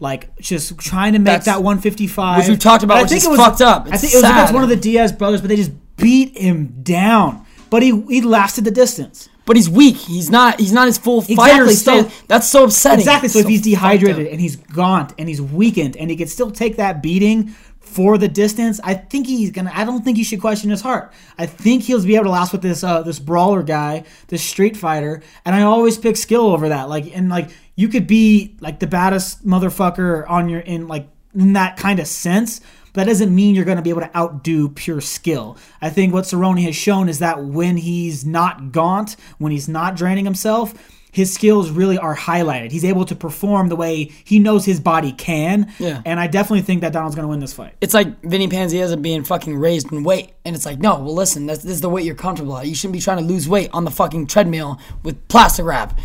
Like 0.04 0.38
just 0.38 0.78
trying 0.78 1.14
to 1.14 1.18
make 1.18 1.24
That's- 1.26 1.46
that 1.46 1.62
155, 1.62 2.38
Which 2.38 2.48
we've 2.48 2.58
talked 2.58 2.84
about, 2.84 2.98
And 2.98 3.04
which 3.06 3.16
is 3.16 3.24
it 3.24 3.30
was, 3.30 3.38
fucked 3.38 3.60
up. 3.62 3.86
I 3.86 3.94
It's 3.94 4.02
think 4.02 4.12
it 4.12 4.16
was 4.18 4.24
against 4.24 4.54
one 4.54 4.62
of 4.62 4.68
the 4.68 4.76
Diaz 4.76 5.10
brothers, 5.12 5.40
but 5.40 5.48
they 5.48 5.56
just 5.56 5.72
beat 5.96 6.36
him 6.38 6.76
down. 6.82 7.44
But 7.70 7.82
he 7.82 7.90
he 8.08 8.20
lasted 8.20 8.64
the 8.64 8.70
distance. 8.70 9.28
But 9.46 9.56
he's 9.56 9.68
weak. 9.68 9.96
He's 9.96 10.30
not. 10.30 10.58
He's 10.60 10.72
not 10.72 10.86
his 10.86 10.96
full 10.96 11.20
fighter. 11.20 11.64
Exactly, 11.64 11.74
so-. 12.08 12.10
That's 12.28 12.48
so 12.48 12.64
upsetting. 12.64 13.00
Exactly. 13.00 13.28
So, 13.28 13.40
if 13.40 13.46
he's 13.46 13.60
dehydrated 13.62 14.26
and 14.28 14.40
he's 14.40 14.56
gaunt 14.56 15.12
and 15.18 15.28
he's 15.28 15.42
weakened 15.42 15.96
and 15.98 16.08
he 16.10 16.16
can 16.16 16.28
still 16.28 16.50
take 16.50 16.76
that 16.76 17.02
beating 17.02 17.54
for 17.80 18.16
the 18.16 18.26
distance, 18.28 18.80
I 18.82 18.94
think 18.94 19.26
he's 19.26 19.50
gonna. 19.50 19.70
I 19.74 19.84
don't 19.84 20.02
think 20.02 20.16
he 20.16 20.24
should 20.24 20.40
question 20.40 20.70
his 20.70 20.80
heart. 20.80 21.12
I 21.36 21.44
think 21.46 21.82
he'll 21.82 22.02
be 22.02 22.14
able 22.14 22.24
to 22.24 22.30
last 22.30 22.52
with 22.52 22.62
this 22.62 22.82
uh, 22.82 23.02
this 23.02 23.18
brawler 23.18 23.62
guy, 23.62 24.04
this 24.28 24.42
street 24.42 24.76
fighter. 24.76 25.22
And 25.44 25.54
I 25.54 25.62
always 25.62 25.98
pick 25.98 26.16
skill 26.16 26.46
over 26.46 26.70
that. 26.70 26.88
Like 26.88 27.14
and 27.14 27.28
like 27.28 27.50
you 27.76 27.88
could 27.88 28.06
be 28.06 28.56
like 28.60 28.78
the 28.80 28.86
baddest 28.86 29.46
motherfucker 29.46 30.28
on 30.28 30.48
your 30.48 30.60
in 30.60 30.88
like 30.88 31.08
in 31.34 31.54
that 31.54 31.76
kind 31.76 31.98
of 31.98 32.06
sense. 32.06 32.60
but 32.92 33.00
that 33.00 33.06
doesn't 33.08 33.34
mean 33.34 33.54
you're 33.56 33.64
going 33.64 33.76
to 33.76 33.82
be 33.82 33.90
able 33.90 34.02
to 34.02 34.16
outdo 34.16 34.68
pure 34.68 35.00
skill. 35.00 35.56
I 35.82 35.90
think 35.90 36.12
what 36.12 36.24
Cerrone 36.24 36.62
has 36.62 36.76
shown 36.76 37.08
is 37.08 37.18
that 37.18 37.42
when 37.44 37.76
he's 37.76 38.24
not 38.24 38.70
gaunt, 38.70 39.16
when 39.38 39.50
he's 39.50 39.68
not 39.68 39.96
draining 39.96 40.24
himself, 40.24 40.74
his 41.10 41.32
skills 41.32 41.70
really 41.70 41.96
are 41.96 42.16
highlighted. 42.16 42.72
He's 42.72 42.84
able 42.84 43.04
to 43.04 43.14
perform 43.14 43.68
the 43.68 43.76
way 43.76 44.10
he 44.24 44.40
knows 44.40 44.64
his 44.64 44.80
body 44.80 45.12
can. 45.12 45.72
Yeah. 45.78 46.02
And 46.04 46.18
I 46.18 46.26
definitely 46.26 46.62
think 46.62 46.80
that 46.80 46.92
Donald's 46.92 47.14
going 47.14 47.24
to 47.24 47.28
win 47.28 47.38
this 47.38 47.52
fight. 47.52 47.74
It's 47.80 47.94
like 47.94 48.20
Vinny 48.22 48.48
Pazienza 48.48 49.00
being 49.00 49.22
fucking 49.22 49.56
raised 49.56 49.92
in 49.92 50.02
weight, 50.02 50.32
and 50.44 50.56
it's 50.56 50.66
like, 50.66 50.80
no, 50.80 50.96
well, 50.96 51.14
listen, 51.14 51.46
that's, 51.46 51.62
this 51.62 51.74
is 51.74 51.80
the 51.80 51.88
weight 51.88 52.04
you're 52.04 52.16
comfortable 52.16 52.56
at. 52.58 52.66
You 52.66 52.74
shouldn't 52.74 52.94
be 52.94 53.00
trying 53.00 53.18
to 53.18 53.24
lose 53.24 53.48
weight 53.48 53.70
on 53.72 53.84
the 53.84 53.92
fucking 53.92 54.26
treadmill 54.26 54.80
with 55.04 55.26
plastic 55.28 55.64
wrap. 55.64 55.96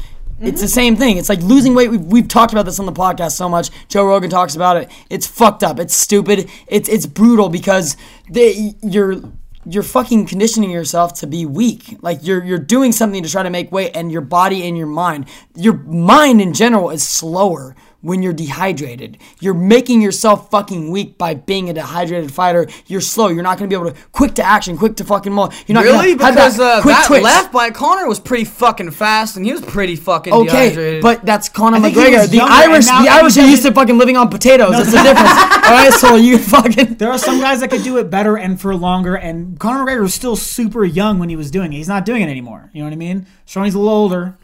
It's 0.42 0.62
the 0.62 0.68
same 0.68 0.96
thing. 0.96 1.18
It's 1.18 1.30
like 1.30 1.42
losing 1.42 1.76
weight. 1.76 1.92
We've, 1.92 2.04
we've 2.06 2.28
talked 2.28 2.54
about 2.54 2.66
this 2.66 2.80
on 2.80 2.86
the 2.86 2.94
podcast 2.94 3.32
so 3.32 3.50
much. 3.50 3.70
Joe 3.88 4.06
Rogan 4.06 4.30
talks 4.30 4.56
about 4.56 4.78
it. 4.78 4.90
It's 5.10 5.28
fucked 5.28 5.64
up. 5.64 5.80
It's 5.80 5.96
stupid. 5.96 6.50
It's 6.68 6.88
it's 6.88 7.06
brutal 7.06 7.50
because 7.50 7.98
they, 8.30 8.76
you're 8.82 9.22
you're 9.66 9.84
fucking 9.84 10.28
conditioning 10.28 10.72
yourself 10.72 11.14
to 11.16 11.28
be 11.28 11.46
weak. 11.46 11.98
Like 12.02 12.20
you're 12.22 12.44
you're 12.44 12.58
doing 12.58 12.92
something 12.92 13.22
to 13.22 13.30
try 13.30 13.44
to 13.44 13.50
make 13.50 13.72
weight, 13.72 13.92
and 13.96 14.12
your 14.12 14.22
body 14.22 14.68
and 14.68 14.78
your 14.78 14.88
mind, 14.88 15.28
your 15.56 15.74
mind 15.74 16.42
in 16.42 16.54
general 16.54 16.90
is 16.90 17.06
slower 17.08 17.76
when 18.02 18.24
you're 18.24 18.34
dehydrated. 18.34 19.18
You're 19.42 19.54
making 19.54 20.02
yourself 20.02 20.50
fucking 20.52 20.90
weak 20.90 21.18
by 21.18 21.34
being 21.34 21.70
a 21.70 21.74
dehydrated 21.74 22.32
fighter. 22.32 22.68
You're 22.88 23.02
slow. 23.02 23.28
You're 23.28 23.44
not 23.44 23.58
gonna 23.58 23.68
be 23.68 23.76
able 23.76 23.92
to 23.92 23.98
quick 24.12 24.36
to 24.36 24.44
action, 24.44 24.78
quick 24.78 24.96
to 24.98 25.04
fucking 25.04 25.34
maul. 25.34 25.52
You're 25.68 25.74
not 25.76 25.84
Really? 25.84 26.16
gonna 26.16 26.26
have 26.26 26.36
Because 26.36 26.58
that 26.58 26.78
uh, 26.80 26.82
quick 26.82 26.96
that 26.96 27.08
twitch. 27.08 27.24
left 27.24 27.52
by 27.52 27.72
Conor 27.72 28.08
was 28.08 28.20
pretty 28.20 28.46
fucking 28.46 28.92
fast, 28.92 29.36
and 29.38 29.46
he 29.46 29.52
was 29.52 29.62
pretty 29.62 29.96
fucking 29.98 30.32
Okay, 30.34 30.46
dehydrated. 30.70 31.02
but 31.02 31.26
that's 31.26 31.50
Conor 31.50 31.80
McGregor. 31.80 32.30
The 32.30 32.38
younger, 32.38 32.54
Irish, 32.54 32.86
now- 32.86 33.04
the 33.04 33.10
Irish 33.10 33.38
are 33.38 33.46
used 33.48 33.64
to 33.64 33.72
fucking 33.74 33.98
living 33.98 34.16
on 34.18 34.30
potatoes. 34.30 34.72
That's 34.72 34.92
the 34.92 35.04
difference. 35.04 35.30
All 35.70 35.76
right, 35.76 35.94
so 35.94 36.16
you 36.16 36.38
fucking. 36.38 36.96
There 36.96 37.12
are 37.12 37.18
some 37.20 37.40
guys 37.40 37.60
that 37.60 37.70
could 37.70 37.84
do 37.84 37.98
it 37.98 38.10
better 38.10 38.38
and 38.38 38.60
for 38.60 38.76
longer, 38.76 39.16
and 39.16 39.60
Conor 39.60 39.86
McGregor 39.86 40.02
was 40.02 40.14
still 40.14 40.36
super 40.36 40.86
young 40.86 41.20
when 41.20 41.30
he 41.30 41.36
was 41.36 41.52
doing 41.52 41.74
it. 41.74 41.76
He's 41.78 41.88
not 41.90 42.06
doing 42.06 42.22
it 42.22 42.30
anymore. 42.30 42.70
You 42.74 42.80
know 42.82 42.86
what 42.88 42.94
I 42.94 42.98
mean? 42.98 43.26
Cerrone's 43.46 43.76
a 43.76 43.80
little 43.80 43.94
older. 43.94 44.38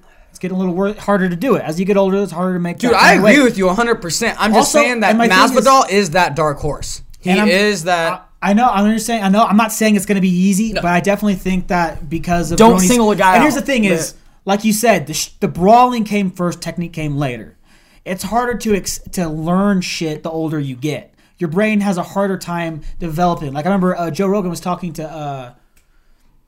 Getting 0.45 0.57
a 0.57 0.59
little 0.59 0.73
wor- 0.75 0.93
harder 0.93 1.27
to 1.29 1.35
do 1.35 1.55
it. 1.55 1.63
As 1.63 1.79
you 1.79 1.85
get 1.85 1.97
older, 1.97 2.21
it's 2.21 2.31
harder 2.31 2.53
to 2.53 2.59
make. 2.59 2.77
Dude, 2.77 2.93
I 2.93 3.13
agree 3.13 3.37
weight. 3.39 3.43
with 3.43 3.57
you 3.57 3.65
100%. 3.65 4.35
I'm 4.37 4.51
just 4.51 4.75
Also, 4.75 4.79
saying 4.79 4.99
that 4.99 5.17
thing 5.17 5.31
is- 5.31 5.35
Masvidal 5.35 5.89
is, 5.89 6.09
that 6.11 6.35
dark 6.35 6.59
horse. 6.59 7.01
He 7.19 7.31
is 7.31 7.85
that. 7.85 8.29
I 8.41 8.53
know. 8.53 8.69
I'm 8.69 8.85
understanding. 8.85 9.25
I 9.25 9.29
know. 9.29 9.43
I'm 9.43 9.57
not 9.57 9.71
saying 9.71 9.95
it's 9.95 10.05
going 10.05 10.15
to 10.17 10.21
be 10.21 10.29
easy, 10.29 10.73
but 10.73 10.85
I 10.85 10.99
definitely 10.99 11.35
think 11.35 11.67
that 11.69 12.07
because 12.07 12.51
of 12.51 12.59
Don't 12.59 12.79
single 12.79 13.09
a 13.09 13.15
guy 13.15 13.33
And 13.33 13.41
here's 13.41 13.55
the 13.55 13.61
thing: 13.63 13.85
is 13.85 14.13
like 14.45 14.63
you 14.63 14.71
said, 14.73 15.07
the, 15.07 15.15
sh- 15.15 15.29
the 15.39 15.47
brawling 15.47 16.03
came 16.03 16.29
first, 16.29 16.61
technique 16.61 16.93
came 16.93 17.17
later. 17.17 17.57
It's 18.05 18.21
harder 18.23 18.55
to 18.59 18.75
ex- 18.75 18.99
to 19.13 19.27
learn 19.27 19.81
shit 19.81 20.21
the 20.21 20.29
older 20.29 20.59
you 20.59 20.75
get. 20.75 21.15
Your 21.39 21.49
brain 21.49 21.81
has 21.81 21.97
a 21.97 22.03
harder 22.03 22.37
time 22.37 22.81
developing. 22.99 23.51
Like 23.53 23.65
I 23.65 23.69
remember 23.69 23.97
uh, 23.97 24.11
Joe 24.11 24.27
Rogan 24.27 24.51
was 24.51 24.59
talking 24.59 24.93
to 24.93 25.09
uh, 25.09 25.53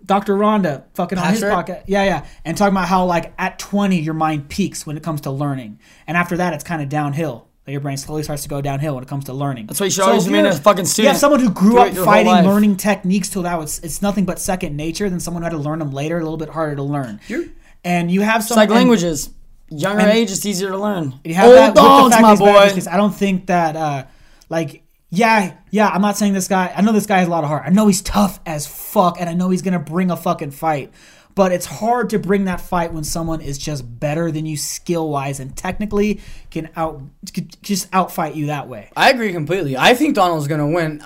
Dr. 0.05 0.35
Rhonda, 0.35 0.83
fucking 0.93 1.17
on 1.17 1.31
his 1.31 1.43
podcast, 1.43 1.83
yeah, 1.87 2.03
yeah, 2.03 2.25
and 2.45 2.55
talking 2.57 2.73
about 2.73 2.87
how 2.87 3.05
like 3.05 3.33
at 3.37 3.59
20 3.59 3.99
your 3.99 4.13
mind 4.13 4.47
peaks 4.49 4.85
when 4.85 4.95
it 4.97 5.03
comes 5.03 5.21
to 5.21 5.31
learning, 5.31 5.79
and 6.05 6.15
after 6.15 6.37
that 6.37 6.53
it's 6.53 6.63
kind 6.63 6.81
of 6.81 6.89
downhill. 6.89 7.47
Like, 7.65 7.73
your 7.73 7.81
brain 7.81 7.97
slowly 7.97 8.23
starts 8.23 8.43
to 8.43 8.49
go 8.49 8.61
downhill 8.61 8.93
when 8.95 9.03
it 9.03 9.09
comes 9.09 9.25
to 9.25 9.33
learning. 9.33 9.65
That's 9.65 9.81
why 9.81 9.87
you 9.87 9.91
should 9.91 10.05
always 10.05 10.23
if 10.23 10.27
remain 10.31 10.45
you're- 10.45 10.55
a 10.55 10.59
fucking 10.61 10.85
You 10.85 10.89
student 10.89 11.11
have 11.11 11.19
someone 11.19 11.41
who 11.41 11.49
grew 11.49 11.79
up 11.79 11.93
fighting, 11.93 12.31
learning 12.49 12.77
techniques 12.77 13.27
till 13.27 13.41
that 13.41 13.59
was 13.59 13.79
it's 13.79 14.01
nothing 14.01 14.23
but 14.23 14.39
second 14.39 14.77
nature. 14.77 15.09
Than 15.09 15.19
someone 15.19 15.43
who 15.43 15.49
had 15.49 15.51
to 15.51 15.57
learn 15.57 15.79
them 15.79 15.91
later, 15.91 16.17
a 16.17 16.21
little 16.23 16.37
bit 16.37 16.47
harder 16.49 16.77
to 16.77 16.83
learn. 16.83 17.19
and 17.83 18.09
you 18.09 18.21
have 18.21 18.43
some 18.43 18.55
It's 18.57 18.57
like 18.57 18.69
languages. 18.69 19.31
Younger 19.69 20.07
age, 20.07 20.31
it's 20.31 20.45
easier 20.45 20.69
to 20.69 20.77
learn. 20.77 21.19
you 21.25 21.33
have 21.33 21.47
Old 21.47 21.55
that 21.57 21.75
dogs, 21.75 22.15
my 22.21 22.35
boy. 22.37 22.69
because 22.69 22.87
I 22.87 22.95
don't 22.95 23.13
think 23.13 23.47
that 23.47 23.75
uh 23.75 24.05
like 24.49 24.83
yeah, 25.17 25.57
yeah, 25.71 25.87
I'm 25.87 26.01
not 26.01 26.15
saying 26.15 26.33
this 26.33 26.47
guy 26.47 26.71
I 26.75 26.81
know 26.81 26.91
this 26.91 27.07
guy 27.07 27.19
has 27.19 27.27
a 27.27 27.31
lot 27.31 27.43
of 27.43 27.49
heart. 27.49 27.63
I 27.65 27.69
know 27.69 27.87
he's 27.87 28.01
tough 28.03 28.39
as 28.45 28.67
fuck 28.67 29.19
and 29.19 29.27
I 29.29 29.33
know 29.33 29.49
he's 29.49 29.63
gonna 29.63 29.79
bring 29.79 30.11
a 30.11 30.17
fucking 30.17 30.51
fight. 30.51 30.93
But 31.33 31.51
it's 31.51 31.67
hard 31.67 32.09
to 32.11 32.19
bring 32.19 32.45
that 32.45 32.61
fight 32.61 32.93
when 32.93 33.03
someone 33.03 33.41
is 33.41 33.59
just 33.59 33.99
better 33.99 34.31
than 34.31 34.47
you 34.47 34.57
skill 34.57 35.07
wise 35.07 35.39
and 35.39 35.55
technically 35.55 36.19
can 36.49 36.71
out 36.75 37.03
can 37.31 37.47
just 37.61 37.91
outfight 37.91 38.33
you 38.33 38.47
that 38.47 38.67
way. 38.67 38.89
I 38.97 39.11
agree 39.11 39.31
completely. 39.31 39.77
I 39.77 39.93
think 39.93 40.15
Donald's 40.15 40.47
gonna 40.47 40.67
win. 40.67 41.03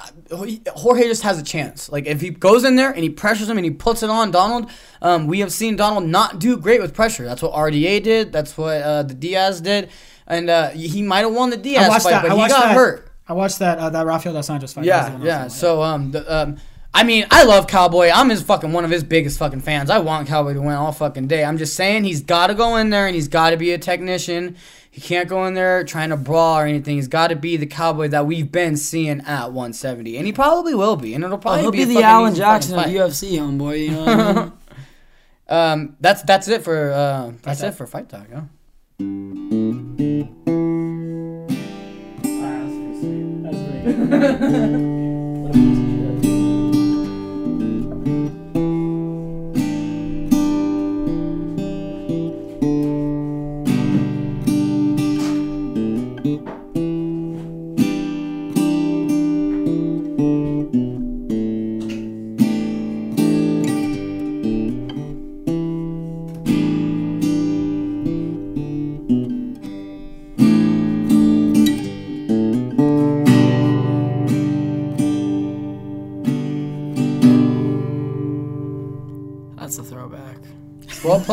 Jorge 0.69 1.03
just 1.03 1.23
has 1.23 1.37
a 1.37 1.43
chance. 1.43 1.89
Like 1.89 2.05
if 2.05 2.21
he 2.21 2.29
goes 2.29 2.63
in 2.63 2.77
there 2.77 2.91
and 2.91 3.03
he 3.03 3.09
pressures 3.09 3.49
him 3.49 3.57
and 3.57 3.65
he 3.65 3.71
puts 3.71 4.03
it 4.03 4.09
on 4.09 4.31
Donald, 4.31 4.69
um, 5.01 5.27
we 5.27 5.39
have 5.39 5.51
seen 5.51 5.75
Donald 5.75 6.05
not 6.05 6.39
do 6.39 6.57
great 6.57 6.81
with 6.81 6.93
pressure. 6.93 7.25
That's 7.25 7.41
what 7.41 7.51
RDA 7.51 8.01
did. 8.01 8.31
That's 8.31 8.57
what 8.57 8.81
uh, 8.81 9.03
the 9.03 9.13
Diaz 9.13 9.59
did, 9.59 9.89
and 10.27 10.49
uh, 10.49 10.69
he 10.69 11.01
might 11.01 11.25
have 11.25 11.33
won 11.33 11.49
the 11.49 11.57
Diaz 11.57 11.87
fight, 12.03 12.11
that. 12.11 12.21
but 12.21 12.31
I 12.31 12.35
he 12.35 12.47
got 12.47 12.67
that. 12.67 12.75
hurt. 12.75 13.10
I 13.31 13.33
watched 13.33 13.59
that 13.59 13.77
uh, 13.77 13.89
that 13.91 14.05
Rafael 14.05 14.33
dos 14.33 14.49
Anjos 14.49 14.73
fight. 14.73 14.83
That 14.83 15.13
was 15.13 15.21
the 15.21 15.25
Yeah, 15.25 15.37
yeah. 15.37 15.43
was 15.45 15.55
So 15.55 15.81
um, 15.81 16.11
the, 16.11 16.29
um, 16.35 16.57
I 16.93 17.05
mean, 17.05 17.25
I 17.31 17.45
love 17.45 17.65
Cowboy. 17.65 18.09
I'm 18.13 18.27
his 18.29 18.41
fucking 18.41 18.73
one 18.73 18.83
of 18.83 18.91
his 18.91 19.05
biggest 19.05 19.39
fucking 19.39 19.61
fans. 19.61 19.89
I 19.89 19.99
want 19.99 20.27
Cowboy 20.27 20.53
to 20.55 20.61
win 20.61 20.75
all 20.75 20.91
fucking 20.91 21.27
day. 21.27 21.45
I'm 21.45 21.57
just 21.57 21.77
saying 21.77 22.03
he's 22.03 22.21
got 22.21 22.47
to 22.47 22.53
go 22.55 22.75
in 22.75 22.89
there 22.89 23.05
and 23.07 23.15
he's 23.15 23.29
got 23.29 23.51
to 23.51 23.57
be 23.57 23.71
a 23.71 23.77
technician. 23.77 24.57
He 24.89 24.99
can't 24.99 25.29
go 25.29 25.45
in 25.45 25.53
there 25.53 25.85
trying 25.85 26.09
to 26.09 26.17
brawl 26.17 26.57
or 26.59 26.65
anything. 26.65 26.97
He's 26.97 27.07
got 27.07 27.27
to 27.29 27.37
be 27.37 27.55
the 27.55 27.65
Cowboy 27.67 28.09
that 28.09 28.25
we've 28.25 28.51
been 28.51 28.75
seeing 28.75 29.21
at 29.21 29.53
170, 29.53 30.17
and 30.17 30.25
he 30.25 30.33
probably 30.33 30.75
will 30.75 30.97
be. 30.97 31.13
And 31.13 31.23
it'll 31.23 31.37
probably 31.37 31.61
He'll 31.61 31.71
be, 31.71 31.77
be 31.77 31.85
the 31.85 31.93
fucking 31.93 32.05
Alan 32.05 32.35
Jackson 32.35 32.77
of 32.77 32.83
fight. 32.83 32.93
UFC, 32.93 33.39
homeboy. 33.39 33.85
You 33.85 33.91
know 33.91 34.03
what 34.03 34.09
I 34.09 34.33
mean? 34.33 34.53
Um, 35.47 35.97
that's 35.99 36.21
that's 36.23 36.47
it 36.47 36.63
for 36.63 36.91
uh, 36.91 37.31
that's 37.41 37.59
Talk. 37.59 37.69
it 37.69 37.75
for 37.75 37.85
fight 37.85 38.07
talk. 38.07 38.25
Yeah. 38.31 38.43
That's 44.09 44.53
a 44.53 44.67
throwback. 44.67 45.00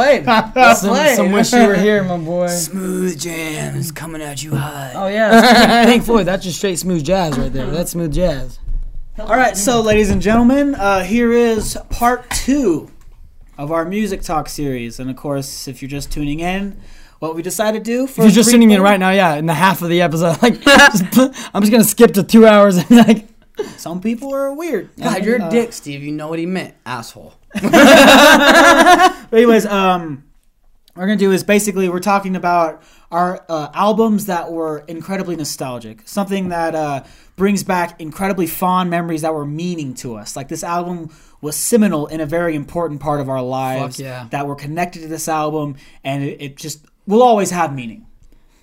Well 0.09 0.43
played. 0.43 0.55
well 0.55 0.77
Some, 0.77 0.91
played. 0.91 1.17
some 1.17 1.33
wish 1.33 1.53
you 1.53 1.67
were 1.67 1.75
here, 1.77 2.03
my 2.05 2.17
boy. 2.17 2.47
Smooth 2.49 3.19
jams 3.19 3.93
coming 3.93 4.23
at 4.23 4.43
you 4.43 4.55
hot. 4.55 4.93
Oh 4.95 5.09
yeah, 5.09 5.31
that's 5.41 5.91
Pink 5.91 6.05
Floyd. 6.05 6.27
That's 6.27 6.45
just 6.45 6.59
straight 6.59 6.79
smooth 6.79 7.05
jazz 7.05 7.39
right 7.39 7.53
there. 7.53 7.67
That's 7.71 7.93
smooth 7.93 8.13
jazz. 8.13 8.59
All 9.19 9.37
right, 9.37 9.57
so 9.57 9.81
ladies 9.81 10.11
and 10.11 10.23
gentlemen, 10.23 10.77
uh, 10.77 11.03
here 11.03 11.33
is 11.33 11.77
part 11.91 12.31
two 12.31 12.89
of 13.57 13.73
our 13.73 13.85
music 13.85 14.23
talk 14.23 14.49
series, 14.49 15.01
and 15.01 15.11
of 15.11 15.17
course, 15.17 15.67
if 15.67 15.83
you're 15.83 15.89
just 15.89 16.13
tuning 16.13 16.39
in, 16.39 16.81
what 17.19 17.35
we 17.35 17.43
decided 17.43 17.85
to 17.85 17.91
do 17.91 18.07
for 18.07 18.21
If 18.21 18.27
you're 18.27 18.31
just 18.31 18.51
tuning 18.51 18.71
in 18.71 18.81
right 18.81 19.01
now, 19.01 19.11
yeah, 19.11 19.35
in 19.35 19.47
the 19.47 19.55
half 19.55 19.83
of 19.83 19.89
the 19.89 20.03
episode, 20.03 20.41
like, 20.43 20.63
just 20.63 21.05
I'm 21.53 21.63
just 21.63 21.73
gonna 21.73 21.85
skip 21.85 22.13
to 22.15 22.23
two 22.23 22.47
hours 22.47 22.77
and 22.77 22.91
like, 22.91 23.27
Some 23.77 24.01
people 24.01 24.35
are 24.35 24.53
weird. 24.53 24.91
God, 24.97 25.25
you're 25.25 25.45
a 25.45 25.51
dick, 25.51 25.73
Steve. 25.73 26.03
You 26.03 26.13
know 26.13 26.29
what 26.29 26.39
he 26.39 26.47
meant, 26.47 26.75
asshole. 26.87 27.35
But 29.31 29.37
anyways, 29.37 29.67
um, 29.67 30.25
what 30.95 31.03
we're 31.03 31.09
gonna 31.09 31.19
do 31.19 31.33
is 31.33 31.45
basically 31.45 31.89
we're 31.89 32.01
talking 32.01 32.35
about 32.35 32.83
our 33.11 33.45
uh, 33.49 33.69
albums 33.75 34.27
that 34.27 34.51
were 34.51 34.85
incredibly 34.89 35.37
nostalgic, 35.37 36.03
something 36.07 36.49
that 36.49 36.75
uh, 36.75 37.05
brings 37.37 37.63
back 37.63 38.01
incredibly 38.01 38.47
fond 38.47 38.91
memories 38.91 39.23
that 39.23 39.35
were 39.35 39.47
meaning 39.47 39.95
to 39.95 40.17
us. 40.17 40.35
Like 40.35 40.49
this 40.49 40.65
album 40.65 41.11
was 41.41 41.57
seminal 41.57 42.07
in 42.07 42.21
a 42.21 42.27
very 42.27 42.55
important 42.55 43.01
part 43.01 43.21
of 43.21 43.29
our 43.29 43.43
lives 43.43 44.01
yeah. 44.01 44.27
that 44.31 44.47
were 44.47 44.57
connected 44.57 45.03
to 45.03 45.09
this 45.09 45.29
album, 45.29 45.77
and 46.03 46.25
it, 46.25 46.43
it 46.43 46.57
just 46.57 46.85
will 47.07 47.23
always 47.23 47.51
have 47.51 47.75
meaning. 47.75 48.07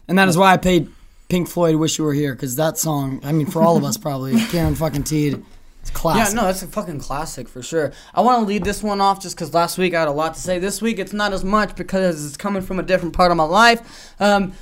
and 0.07 0.17
that 0.17 0.27
is 0.27 0.37
why 0.37 0.51
I 0.51 0.57
paid 0.57 0.89
Pink 1.29 1.47
Floyd 1.49 1.75
"Wish 1.75 1.97
You 1.97 2.05
Were 2.05 2.13
Here" 2.13 2.33
because 2.33 2.55
that 2.55 2.77
song, 2.77 3.19
I 3.23 3.31
mean, 3.31 3.47
for 3.47 3.61
all 3.61 3.77
of 3.77 3.83
us 3.83 3.97
probably, 4.05 4.39
Karen 4.47 4.75
fucking 4.75 5.03
Teed, 5.03 5.43
it's 5.81 5.91
classic. 5.91 6.35
Yeah, 6.35 6.41
no, 6.41 6.47
that's 6.47 6.63
a 6.63 6.67
fucking 6.67 6.99
classic 6.99 7.47
for 7.47 7.61
sure. 7.61 7.91
I 8.13 8.21
want 8.21 8.41
to 8.41 8.45
lead 8.45 8.63
this 8.63 8.81
one 8.81 9.01
off 9.01 9.21
just 9.21 9.35
because 9.35 9.53
last 9.53 9.77
week 9.77 9.93
I 9.93 9.99
had 9.99 10.07
a 10.07 10.11
lot 10.11 10.33
to 10.35 10.39
say. 10.39 10.59
This 10.59 10.81
week 10.81 10.99
it's 10.99 11.13
not 11.13 11.33
as 11.33 11.43
much 11.43 11.75
because 11.75 12.25
it's 12.25 12.37
coming 12.37 12.61
from 12.61 12.79
a 12.79 12.83
different 12.83 13.13
part 13.13 13.31
of 13.31 13.37
my 13.37 13.43
life. 13.43 14.13
Um, 14.19 14.53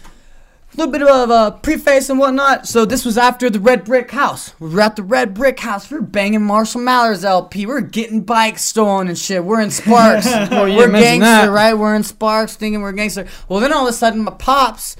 a 0.73 0.77
little 0.77 0.91
bit 0.91 1.03
of 1.03 1.29
a 1.29 1.51
preface 1.59 2.09
and 2.09 2.17
whatnot. 2.19 2.67
So 2.67 2.83
this 2.83 3.05
was 3.05 3.17
after 3.17 3.49
the 3.49 3.59
Red 3.59 3.85
Brick 3.85 4.11
House. 4.11 4.59
We 4.59 4.69
were 4.69 4.81
at 4.81 4.95
the 4.95 5.03
Red 5.03 5.33
Brick 5.33 5.59
House. 5.59 5.89
We 5.91 5.97
were 5.97 6.03
banging 6.03 6.41
Marshall 6.41 6.81
Mathers 6.81 7.23
LP. 7.23 7.65
We 7.67 7.73
are 7.73 7.81
getting 7.81 8.21
bikes 8.21 8.63
stolen 8.63 9.07
and 9.07 9.17
shit. 9.17 9.43
We're 9.43 9.61
in 9.61 9.69
Sparks. 9.71 10.25
Well, 10.53 10.65
we're 10.75 10.91
gangster, 10.91 11.19
that. 11.19 11.51
right? 11.51 11.73
We're 11.73 11.95
in 11.95 12.03
Sparks, 12.03 12.55
thinking 12.55 12.81
we're 12.81 12.91
gangster. 12.91 13.27
Well, 13.47 13.59
then 13.59 13.71
all 13.71 13.87
of 13.87 13.93
a 13.93 13.95
sudden, 13.95 14.23
my 14.23 14.31
pops 14.31 14.95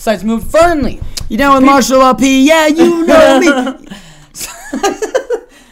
decides 0.00 0.22
to 0.22 0.26
move 0.26 0.44
to 0.44 0.48
Fernley. 0.48 0.98
You 1.28 1.36
down 1.36 1.56
with 1.56 1.64
Marshall 1.64 2.00
LP? 2.00 2.46
Yeah, 2.46 2.68
you 2.68 3.06
know 3.06 3.38
me. 3.38 3.86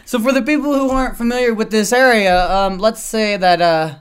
so 0.05 0.20
for 0.20 0.32
the 0.32 0.42
people 0.44 0.74
who 0.74 0.90
aren't 0.90 1.16
familiar 1.16 1.55
with 1.55 1.70
this 1.70 1.94
area, 1.94 2.46
um, 2.50 2.76
let's 2.76 3.02
say 3.02 3.38
that 3.38 3.62
uh, 3.62 3.94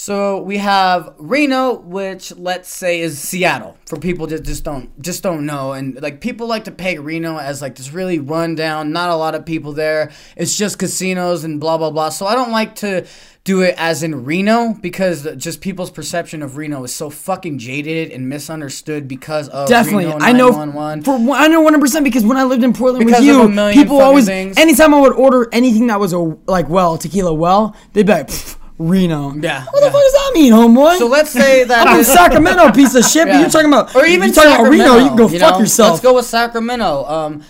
so 0.00 0.40
we 0.42 0.58
have 0.58 1.12
Reno, 1.18 1.74
which 1.74 2.30
let's 2.36 2.68
say 2.68 3.00
is 3.00 3.18
Seattle. 3.18 3.76
For 3.86 3.98
people 3.98 4.28
that 4.28 4.44
just 4.44 4.62
don't 4.62 4.88
just 5.02 5.24
don't 5.24 5.44
know, 5.44 5.72
and 5.72 6.00
like 6.00 6.20
people 6.20 6.46
like 6.46 6.64
to 6.64 6.70
peg 6.70 7.00
Reno 7.00 7.36
as 7.36 7.60
like 7.60 7.74
this 7.74 7.92
really 7.92 8.20
rundown, 8.20 8.92
not 8.92 9.10
a 9.10 9.16
lot 9.16 9.34
of 9.34 9.44
people 9.44 9.72
there. 9.72 10.12
It's 10.36 10.56
just 10.56 10.78
casinos 10.78 11.42
and 11.42 11.58
blah 11.58 11.78
blah 11.78 11.90
blah. 11.90 12.10
So 12.10 12.26
I 12.26 12.36
don't 12.36 12.52
like 12.52 12.76
to 12.76 13.06
do 13.42 13.62
it 13.62 13.74
as 13.76 14.04
in 14.04 14.24
Reno 14.24 14.74
because 14.80 15.26
just 15.36 15.60
people's 15.62 15.90
perception 15.90 16.42
of 16.42 16.56
Reno 16.56 16.84
is 16.84 16.94
so 16.94 17.10
fucking 17.10 17.58
jaded 17.58 18.12
and 18.12 18.28
misunderstood 18.28 19.08
because 19.08 19.48
of 19.48 19.68
Definitely, 19.68 20.04
Reno 20.06 20.18
I 20.20 20.30
know 20.32 20.50
911. 20.50 21.02
for 21.02 21.34
I 21.34 21.48
know 21.48 21.60
one 21.62 21.72
hundred 21.72 21.80
percent 21.84 22.04
because 22.04 22.24
when 22.24 22.36
I 22.36 22.44
lived 22.44 22.62
in 22.62 22.72
Portland 22.72 23.04
Because 23.04 23.20
with 23.20 23.26
you, 23.26 23.42
a 23.42 23.48
million 23.48 23.76
people 23.82 24.00
always, 24.00 24.26
things. 24.26 24.56
anytime 24.58 24.94
I 24.94 25.00
would 25.00 25.14
order 25.14 25.48
anything 25.50 25.88
that 25.88 25.98
was 25.98 26.12
a 26.12 26.18
like 26.46 26.68
well 26.68 26.96
tequila 26.98 27.34
well, 27.34 27.74
they'd 27.94 28.06
be 28.06 28.12
like 28.12 28.28
"Pff, 28.28 28.57
Reno. 28.78 29.34
Yeah, 29.34 29.64
what 29.64 29.80
the 29.80 29.86
yeah. 29.86 29.92
fuck 29.92 30.02
does 30.02 30.12
that 30.12 30.30
mean, 30.34 30.52
homeboy? 30.52 30.98
So 30.98 31.06
let's 31.06 31.30
say 31.30 31.64
that 31.64 31.88
I'm 31.88 31.98
in 31.98 32.04
Sacramento, 32.04 32.72
piece 32.72 32.94
of 32.94 33.04
shit. 33.04 33.26
But 33.26 33.40
you're 33.40 33.50
talking 33.50 33.68
about, 33.68 33.94
or 33.96 34.06
even 34.06 34.28
you're 34.28 34.34
talking 34.34 34.50
Sacramento, 34.52 34.84
about 34.84 34.94
Reno. 34.94 35.02
You 35.02 35.08
can 35.08 35.16
go 35.16 35.28
you 35.28 35.38
fuck 35.38 35.54
know? 35.54 35.60
yourself. 35.60 35.90
Let's 35.90 36.02
go 36.02 36.14
with 36.14 36.26
Sacramento. 36.26 37.04
Um, 37.04 37.44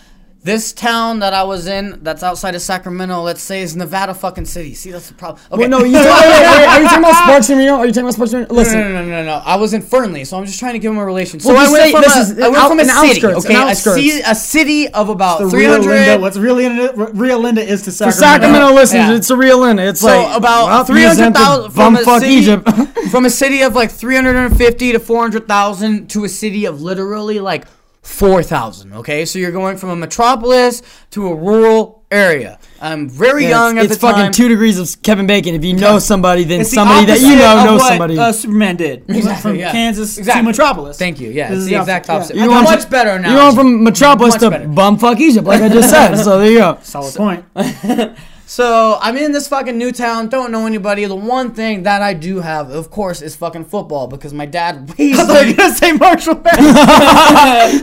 this 0.48 0.72
town 0.72 1.18
that 1.20 1.32
I 1.34 1.42
was 1.44 1.66
in, 1.66 1.98
that's 2.02 2.22
outside 2.22 2.54
of 2.54 2.62
Sacramento, 2.62 3.20
let's 3.22 3.42
say 3.42 3.60
is 3.62 3.76
Nevada 3.76 4.14
fucking 4.14 4.46
city. 4.46 4.72
See, 4.74 4.90
that's 4.90 5.08
the 5.08 5.14
problem. 5.14 5.40
Okay. 5.52 5.60
Well, 5.60 5.68
no, 5.68 5.84
you 5.84 5.92
talking, 5.92 6.10
wait, 6.10 6.40
wait, 6.40 6.58
wait, 6.58 6.66
are 6.68 6.80
you 6.80 6.86
talking 6.88 7.04
about 7.04 7.14
Sparks 7.24 7.50
in 7.50 7.58
Reno? 7.58 7.74
Are 7.74 7.86
you 7.86 7.92
talking 7.92 8.04
about 8.04 8.14
Sparks 8.14 8.32
in 8.32 8.38
Reno? 8.40 8.48
no, 8.52 8.58
Listen, 8.58 8.80
no, 8.80 8.88
no, 8.88 9.04
no, 9.04 9.10
no, 9.10 9.24
no. 9.24 9.42
I 9.44 9.56
was 9.56 9.74
in 9.74 9.82
Fernley, 9.82 10.24
so 10.24 10.38
I'm 10.38 10.46
just 10.46 10.58
trying 10.58 10.72
to 10.72 10.78
give 10.78 10.90
them 10.90 10.98
a 10.98 11.04
relation. 11.04 11.38
So 11.38 11.52
Well, 11.52 11.58
I 11.68 11.70
went 11.70 11.82
say 11.84 11.92
from 11.92 12.00
this 12.02 12.16
a, 12.16 12.20
is 12.20 12.38
I 12.40 12.48
went 12.48 12.56
out- 12.56 12.68
from 12.68 12.78
a 12.78 12.82
an 12.82 12.88
city, 12.88 13.08
outskirts, 13.10 13.44
okay, 13.46 13.54
an 13.54 13.60
a, 13.60 13.64
outskirts. 13.70 14.02
ci- 14.02 14.34
city 14.34 14.88
of 14.88 15.08
about 15.10 15.40
The 15.40 15.50
300. 15.50 15.86
real 15.86 15.94
Linda, 15.94 16.18
what's 16.22 16.36
really 16.38 16.68
Linda, 16.68 16.92
real 17.12 17.38
Linda 17.38 17.62
is 17.62 17.82
to 17.82 17.90
for 17.90 18.10
Sacramento. 18.10 18.20
Sacramento 18.26 18.74
listeners, 18.74 19.08
Yeah. 19.10 19.16
it's 19.16 19.30
a 19.30 19.36
real 19.36 19.64
in. 19.64 19.78
It's 19.78 20.00
So 20.00 20.06
like 20.06 20.36
about 20.36 20.66
well, 20.66 20.84
three 20.84 21.02
you 21.02 21.14
sent 21.14 21.36
hundred 21.36 21.68
the 21.68 21.70
thousand 21.70 21.70
from 21.72 21.96
a 21.96 22.20
city, 22.20 22.32
Egypt. 22.34 22.68
from 23.10 23.24
a 23.26 23.30
city 23.30 23.62
of 23.62 23.74
like 23.74 23.90
three 23.90 24.16
hundred 24.16 24.36
and 24.36 24.56
fifty 24.56 24.92
to 24.92 24.98
four 24.98 25.20
hundred 25.22 25.46
thousand 25.46 26.08
to 26.10 26.24
a 26.24 26.28
city 26.28 26.64
of 26.64 26.80
literally 26.82 27.38
like 27.40 27.66
four 28.02 28.42
thousand. 28.42 28.92
Okay, 28.94 29.24
so 29.24 29.38
you're 29.38 29.52
going 29.52 29.76
from 29.76 29.90
a 29.90 29.96
metropolis 29.96 30.82
to 31.10 31.26
a 31.28 31.34
rural 31.34 32.04
area. 32.10 32.58
I'm 32.80 33.06
very 33.08 33.42
Yeah, 33.42 33.48
young 33.50 33.76
it's, 33.76 33.84
at 33.86 33.90
it's 33.90 33.94
the 33.96 34.00
fucking 34.06 34.22
time. 34.22 34.32
two 34.32 34.48
degrees 34.48 34.78
of 34.78 35.02
Kevin 35.02 35.26
Bacon. 35.26 35.54
If 35.54 35.62
you 35.64 35.74
know 35.74 35.98
somebody, 35.98 36.44
then 36.44 36.60
It's 36.62 36.70
the 36.70 36.76
somebody 36.76 37.04
that 37.06 37.20
you 37.20 37.36
know 37.36 37.64
knows 37.64 37.80
what, 37.80 37.88
somebody. 37.88 38.18
Uh, 38.18 38.32
Superman 38.32 38.76
did. 38.76 39.00
He 39.00 39.04
went 39.12 39.18
Exactly, 39.18 39.42
from 39.50 39.58
yeah. 39.58 39.72
Kansas 39.72 40.16
Exactly. 40.16 40.42
to 40.42 40.46
Metropolis. 40.46 40.98
Thank 40.98 41.20
you. 41.20 41.28
Yeah, 41.30 41.48
This 41.50 41.56
it's 41.56 41.62
is 41.64 41.66
the 41.66 41.74
the 41.74 41.80
exact 41.80 42.08
opposite. 42.08 42.36
Yeah. 42.36 42.44
You're 42.44 42.52
going 42.52 42.64
much 42.64 42.88
better 42.88 43.18
now. 43.18 43.30
You're 43.30 43.40
going 43.40 43.56
from 43.56 43.84
Metropolis 43.84 44.34
Much 44.34 44.40
to 44.40 44.50
better. 44.50 44.68
bumfuck 44.68 45.18
Egypt, 45.20 45.46
like 45.46 45.60
I 45.60 45.68
just 45.68 45.90
said. 45.90 46.14
So 46.16 46.38
there 46.38 46.50
you 46.50 46.58
go. 46.58 46.78
Solid 46.82 47.14
point. 47.14 47.44
So 48.48 48.96
I'm 49.02 49.14
in 49.18 49.32
this 49.32 49.46
fucking 49.46 49.76
new 49.76 49.92
town, 49.92 50.30
don't 50.30 50.50
know 50.50 50.64
anybody. 50.64 51.04
The 51.04 51.14
one 51.14 51.52
thing 51.52 51.82
that 51.82 52.00
I 52.00 52.14
do 52.14 52.40
have, 52.40 52.70
of 52.70 52.90
course, 52.90 53.20
is 53.20 53.36
fucking 53.36 53.66
football 53.66 54.06
because 54.06 54.32
my 54.32 54.46
dad 54.46 54.88
raised 54.98 55.20
I 55.20 55.24
thought 55.26 55.44
you 55.44 55.50
were 55.52 55.56
gonna 55.58 55.74
say 55.74 55.92
Marshall 55.92 56.40
Mathers. 56.40 57.82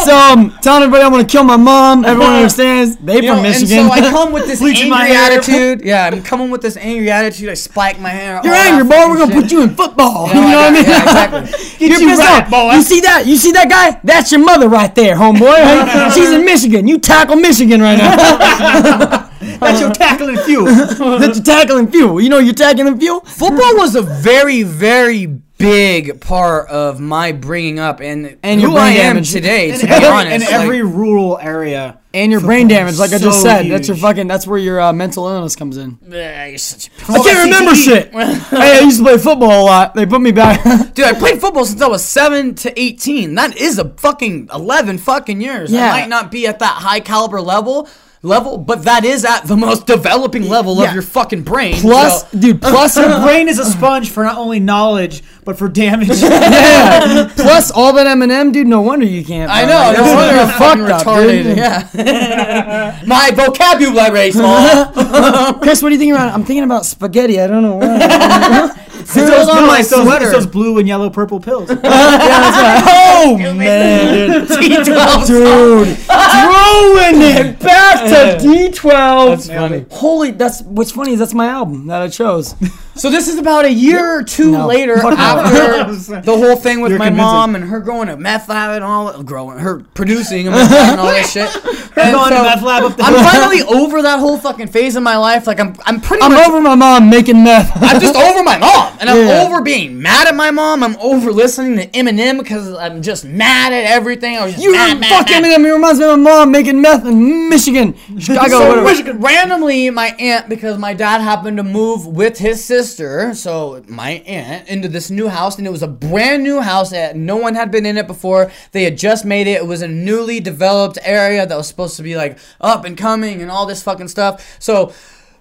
So 0.04 0.16
um, 0.16 0.52
telling 0.60 0.82
everybody 0.82 1.04
I'm 1.04 1.12
gonna 1.12 1.24
kill 1.24 1.44
my 1.44 1.56
mom. 1.56 2.04
Everyone 2.04 2.32
understands. 2.32 2.96
They 2.96 3.16
You 3.16 3.22
know, 3.22 3.36
from 3.36 3.44
and 3.44 3.60
Michigan. 3.60 3.86
so 3.86 3.92
I 3.92 4.00
come 4.00 4.32
with 4.32 4.46
this 4.46 4.60
angry 4.62 4.88
my 4.90 5.08
attitude. 5.08 5.82
Yeah, 5.84 6.10
I'm 6.12 6.24
coming 6.24 6.50
with 6.50 6.62
this 6.62 6.76
angry 6.76 7.08
attitude. 7.12 7.48
I 7.48 7.54
spike 7.54 8.00
my 8.00 8.08
hair. 8.08 8.40
You're 8.42 8.54
angry, 8.54 8.82
boy. 8.82 9.08
We're 9.08 9.18
gonna 9.18 9.32
shit. 9.32 9.42
put 9.42 9.52
you 9.52 9.62
in 9.62 9.76
football. 9.76 10.26
Yeah, 10.26 10.34
you 10.34 10.40
know 10.40 10.56
what 10.56 10.70
I 10.70 10.70
mean? 10.72 10.84
yeah, 10.84 11.02
exactly. 11.02 11.86
You're 11.86 12.00
you 12.00 12.08
pissed 12.08 12.20
right, 12.22 12.42
off. 12.42 12.50
boy. 12.50 12.72
You 12.72 12.82
see 12.82 13.00
that? 13.02 13.24
You 13.24 13.36
see 13.36 13.52
that 13.52 13.70
guy? 13.70 14.00
That's 14.02 14.32
your 14.32 14.44
mother 14.44 14.68
right 14.68 14.92
there, 14.96 15.14
homeboy. 15.14 16.12
She's 16.12 16.30
in 16.30 16.44
Michigan. 16.44 16.88
You 16.88 16.98
tackle 16.98 17.36
Michigan 17.36 17.80
right 17.80 17.98
now. 17.98 19.29
That's 19.60 19.80
your 19.80 19.90
tackling 19.92 20.36
fuel. 20.38 20.64
That's 21.18 21.36
you're 21.36 21.44
tackling 21.44 21.90
fuel. 21.90 22.20
You 22.20 22.28
know 22.28 22.38
you're 22.38 22.54
tackling 22.54 22.98
fuel. 22.98 23.20
Football 23.20 23.76
was 23.76 23.94
a 23.94 24.02
very, 24.02 24.62
very 24.62 25.26
big 25.26 26.20
part 26.22 26.68
of 26.70 27.00
my 27.00 27.32
bringing 27.32 27.78
up 27.78 28.00
and, 28.00 28.38
And 28.42 28.62
your 28.62 28.70
who 28.70 28.76
I 28.78 28.92
brain 28.94 28.96
am 28.96 29.14
damage. 29.16 29.30
today. 29.30 29.70
in 29.72 29.78
To 29.80 29.86
be 29.86 29.92
every, 29.92 30.08
honest, 30.08 30.34
in 30.34 30.40
like- 30.40 30.52
every 30.52 30.82
rural 30.82 31.38
area. 31.38 31.98
And 32.12 32.32
your 32.32 32.40
brain 32.40 32.66
damage, 32.66 32.98
like 32.98 33.12
I 33.12 33.18
just 33.18 33.40
so 33.40 33.44
said. 33.44 33.70
That's 33.70 33.86
your 33.86 33.96
fucking. 33.96 34.26
That's 34.26 34.44
where 34.44 34.58
your 34.58 34.80
uh, 34.80 34.92
mental 34.92 35.28
illness 35.28 35.54
comes 35.54 35.76
in. 35.76 35.96
Yeah, 36.08 36.46
you're 36.46 36.58
such 36.58 36.88
a 36.88 36.90
I 37.12 37.18
can't 37.22 37.44
remember 37.44 37.72
shit. 37.76 38.10
hey, 38.12 38.78
I 38.78 38.80
used 38.80 38.98
to 38.98 39.04
play 39.04 39.16
football 39.16 39.62
a 39.62 39.64
lot. 39.64 39.94
They 39.94 40.06
put 40.06 40.20
me 40.20 40.32
back. 40.32 40.64
Dude, 40.94 41.04
I 41.04 41.12
played 41.12 41.40
football 41.40 41.64
since 41.64 41.80
I 41.80 41.86
was 41.86 42.04
7 42.04 42.56
to 42.56 42.80
18. 42.80 43.36
That 43.36 43.56
is 43.56 43.78
a 43.78 43.90
fucking 43.90 44.48
11 44.52 44.98
fucking 44.98 45.40
years. 45.40 45.70
Yeah. 45.70 45.86
I 45.92 46.00
might 46.00 46.08
not 46.08 46.32
be 46.32 46.48
at 46.48 46.58
that 46.58 46.74
high 46.82 46.98
caliber 46.98 47.40
level, 47.40 47.88
level, 48.22 48.58
but 48.58 48.84
that 48.84 49.04
is 49.04 49.24
at 49.24 49.46
the 49.46 49.56
most 49.56 49.86
developing 49.86 50.46
level 50.48 50.76
Yeah. 50.76 50.88
of 50.88 50.92
your 50.94 51.02
fucking 51.02 51.42
brain. 51.42 51.74
plus, 51.80 52.30
so- 52.30 52.38
dude, 52.38 52.60
plus 52.60 52.96
Your 52.96 53.20
brain 53.24 53.48
is 53.48 53.58
a 53.58 53.64
sponge 53.64 54.10
for 54.10 54.22
not 54.24 54.36
only 54.36 54.60
knowledge 54.60 55.22
but 55.44 55.56
for 55.58 55.68
damage. 55.68 56.08
yeah. 56.20 57.30
Plus 57.36 57.70
all 57.70 57.94
that 57.94 58.06
Eminem, 58.06 58.52
dude. 58.52 58.66
No 58.66 58.82
wonder 58.82 59.06
you 59.06 59.24
can't. 59.24 59.50
I 59.50 59.62
know, 59.64 59.92
no 59.92 60.14
wonder 60.14 60.36
you're 60.36 60.46
fucking 60.46 60.86
fucked 60.86 61.06
up, 61.06 61.06
retarded. 61.06 61.42
dude. 61.44 61.56
Yeah. 61.56 63.00
My 63.06 63.30
vocabulary 63.34 64.28
is 64.28 64.34
small. 64.34 65.54
Chris, 65.54 65.82
what 65.82 65.88
are 65.88 65.92
you 65.94 65.98
thinking 65.98 66.12
about? 66.12 66.34
I'm 66.34 66.44
thinking 66.44 66.62
about 66.64 66.84
spaghetti. 66.84 67.40
I 67.40 67.46
don't 67.46 67.62
know 67.62 67.76
why. 67.76 68.76
It's 69.12 69.28
those, 69.28 69.48
on 69.48 69.56
no, 69.56 69.66
my 69.66 69.80
it's 69.80 69.90
those, 69.90 70.04
sweater. 70.04 70.24
it's 70.26 70.32
those 70.32 70.46
blue 70.46 70.78
and 70.78 70.86
yellow 70.86 71.10
purple 71.10 71.40
pills. 71.40 71.68
oh 71.70 73.36
man, 73.56 74.46
dude. 74.46 74.48
D12. 74.48 75.26
Dude, 75.26 75.96
throwing 75.98 77.20
it 77.22 77.58
back 77.58 78.04
to 78.04 78.46
D12. 78.46 79.28
That's 79.28 79.46
funny. 79.48 79.86
Holy, 79.90 80.30
that's 80.30 80.62
what's 80.62 80.92
funny 80.92 81.12
is 81.12 81.18
that's 81.18 81.34
my 81.34 81.46
album 81.46 81.88
that 81.88 82.02
I 82.02 82.08
chose. 82.08 82.54
So 82.96 83.08
this 83.08 83.28
is 83.28 83.38
about 83.38 83.64
a 83.64 83.72
year 83.72 84.18
or 84.18 84.22
two 84.22 84.50
No. 84.50 84.66
later 84.66 84.98
Fuck 84.98 85.16
no. 85.16 85.24
after 85.24 86.20
the 86.20 86.36
whole 86.36 86.56
thing 86.56 86.80
with 86.80 86.90
You're 86.90 86.98
my 86.98 87.06
convincing. 87.06 87.16
mom 87.32 87.54
and 87.54 87.64
her 87.64 87.80
going 87.80 88.08
to 88.08 88.16
meth 88.16 88.48
lab 88.48 88.72
and 88.74 88.84
all 88.84 89.12
that, 89.12 89.24
growing, 89.24 89.58
her 89.58 89.80
producing 89.94 90.48
a 90.48 90.50
meth 90.50 90.70
lab 90.70 90.90
and 90.92 91.00
all 91.00 91.06
this 91.08 91.32
shit. 91.32 91.48
And 91.96 92.12
Going 92.14 92.30
to 92.30 92.42
meth 92.42 92.62
lab 92.62 92.84
up 92.84 92.96
the 92.96 93.02
I'm 93.02 93.12
hill. 93.14 93.24
finally 93.24 93.62
over 93.62 94.00
that 94.02 94.20
whole 94.20 94.38
fucking 94.38 94.68
phase 94.68 94.94
in 94.96 95.02
my 95.02 95.16
life. 95.16 95.46
Like 95.46 95.58
I'm, 95.60 95.74
I'm 95.84 96.00
pretty 96.00 96.22
I'm 96.22 96.32
much. 96.32 96.46
over 96.48 96.60
my 96.60 96.74
mom 96.76 97.10
making 97.10 97.42
meth. 97.42 97.70
I'm 97.74 98.00
just 98.00 98.14
over 98.28 98.42
my 98.44 98.56
mom, 98.58 98.96
and 99.00 99.10
I'm 99.10 99.26
Yeah. 99.26 99.42
over 99.44 99.60
being 99.60 100.00
mad 100.00 100.28
at 100.28 100.34
my 100.36 100.50
mom. 100.52 100.82
I'm 100.84 100.96
over 100.98 101.32
listening 101.32 101.76
to 101.76 101.86
Eminem 101.88 102.38
because 102.38 102.72
I'm 102.74 103.02
just 103.02 103.24
mad 103.24 103.72
at 103.72 103.84
everything. 103.84 104.36
I 104.36 104.44
was 104.44 104.52
just 104.54 104.64
You 104.64 104.72
mad, 104.72 105.00
mad, 105.00 105.08
fuck 105.10 105.28
mad. 105.28 105.42
Eminem. 105.44 105.64
He 105.66 105.70
reminds 105.72 105.98
me 105.98 106.06
of 106.06 106.18
my 106.20 106.30
mom 106.30 106.52
making 106.52 106.80
meth 106.80 107.04
in 107.04 107.48
Michigan, 107.50 107.94
Chicago. 108.18 108.48
So 108.50 108.68
whatever. 108.68 108.86
Michigan, 108.86 109.20
randomly, 109.20 109.90
my 109.90 110.14
aunt, 110.18 110.48
because 110.48 110.78
my 110.78 110.94
dad 110.94 111.20
happened 111.20 111.56
to 111.58 111.64
move 111.64 112.06
with 112.06 112.38
his 112.38 112.64
sister, 112.80 113.34
so 113.34 113.84
my 113.88 114.12
aunt, 114.26 114.66
into 114.66 114.88
this 114.88 115.10
new 115.10 115.28
house, 115.28 115.58
and 115.58 115.66
it 115.66 115.70
was 115.70 115.82
a 115.82 115.88
brand 115.88 116.42
new 116.42 116.62
house 116.62 116.90
that 116.90 117.14
no 117.14 117.36
one 117.36 117.54
had 117.54 117.70
been 117.70 117.84
in 117.84 117.98
it 117.98 118.06
before. 118.06 118.50
They 118.72 118.84
had 118.84 118.96
just 118.96 119.26
made 119.26 119.46
it. 119.46 119.56
It 119.56 119.66
was 119.66 119.82
a 119.82 119.88
newly 119.88 120.40
developed 120.40 120.98
area 121.02 121.46
that 121.46 121.54
was 121.54 121.68
supposed 121.68 121.96
to 121.96 122.02
be 122.02 122.16
like 122.16 122.38
up 122.58 122.86
and 122.86 122.96
coming 122.96 123.42
and 123.42 123.50
all 123.50 123.66
this 123.66 123.82
fucking 123.82 124.08
stuff. 124.08 124.56
So 124.58 124.94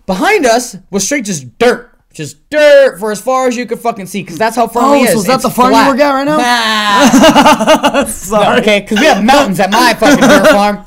behind 0.05 0.45
us 0.45 0.75
was 0.91 1.05
straight 1.05 1.23
just 1.23 1.57
dirt. 1.59 1.88
Just 2.19 2.49
dirt 2.49 2.99
for 2.99 3.11
as 3.13 3.21
far 3.21 3.47
as 3.47 3.55
you 3.55 3.65
could 3.65 3.79
fucking 3.79 4.05
see, 4.07 4.21
because 4.23 4.37
that's 4.37 4.57
how 4.57 4.67
far 4.67 4.83
Oh, 4.93 4.93
it 4.93 5.03
is. 5.03 5.11
so 5.13 5.19
is 5.19 5.25
that 5.27 5.35
It's 5.35 5.43
the 5.43 5.49
farm 5.49 5.71
you 5.71 5.77
flat. 5.77 5.87
work 5.87 5.99
at 6.01 6.11
right 6.11 6.25
now? 6.25 6.37
Nah. 8.03 8.05
Sorry. 8.09 8.59
okay, 8.59 8.81
because 8.81 8.99
we 8.99 9.05
have 9.05 9.23
mountains 9.23 9.57
at 9.61 9.71
my 9.71 9.93
fucking 9.93 10.27
dirt 10.27 10.47
farm. 10.51 10.83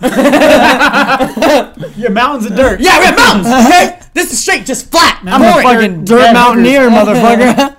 Your 1.96 2.10
mountains 2.10 2.50
of 2.50 2.54
dirt. 2.56 2.80
Yeah, 2.80 2.98
we 2.98 3.04
have 3.06 3.16
mountains. 3.16 3.46
Okay, 3.66 3.98
this 4.12 4.30
is 4.30 4.40
straight, 4.42 4.66
just 4.66 4.90
flat. 4.90 5.20
I'm 5.24 5.40
a 5.40 5.62
fucking 5.62 6.04
dirt 6.04 6.18
dead 6.18 6.34
mountaineer, 6.34 6.90
motherfucker. 6.90 7.76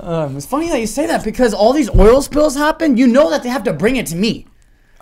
Um, 0.00 0.36
it's 0.38 0.46
funny 0.46 0.70
that 0.70 0.80
you 0.80 0.86
say 0.86 1.06
that 1.06 1.22
because 1.22 1.52
all 1.52 1.74
these 1.74 1.90
oil 1.94 2.22
spills 2.22 2.56
happen. 2.56 2.96
You 2.96 3.06
know 3.08 3.28
that 3.28 3.42
they 3.42 3.50
have 3.50 3.64
to 3.64 3.74
bring 3.74 3.96
it 3.96 4.06
to 4.06 4.16
me. 4.16 4.46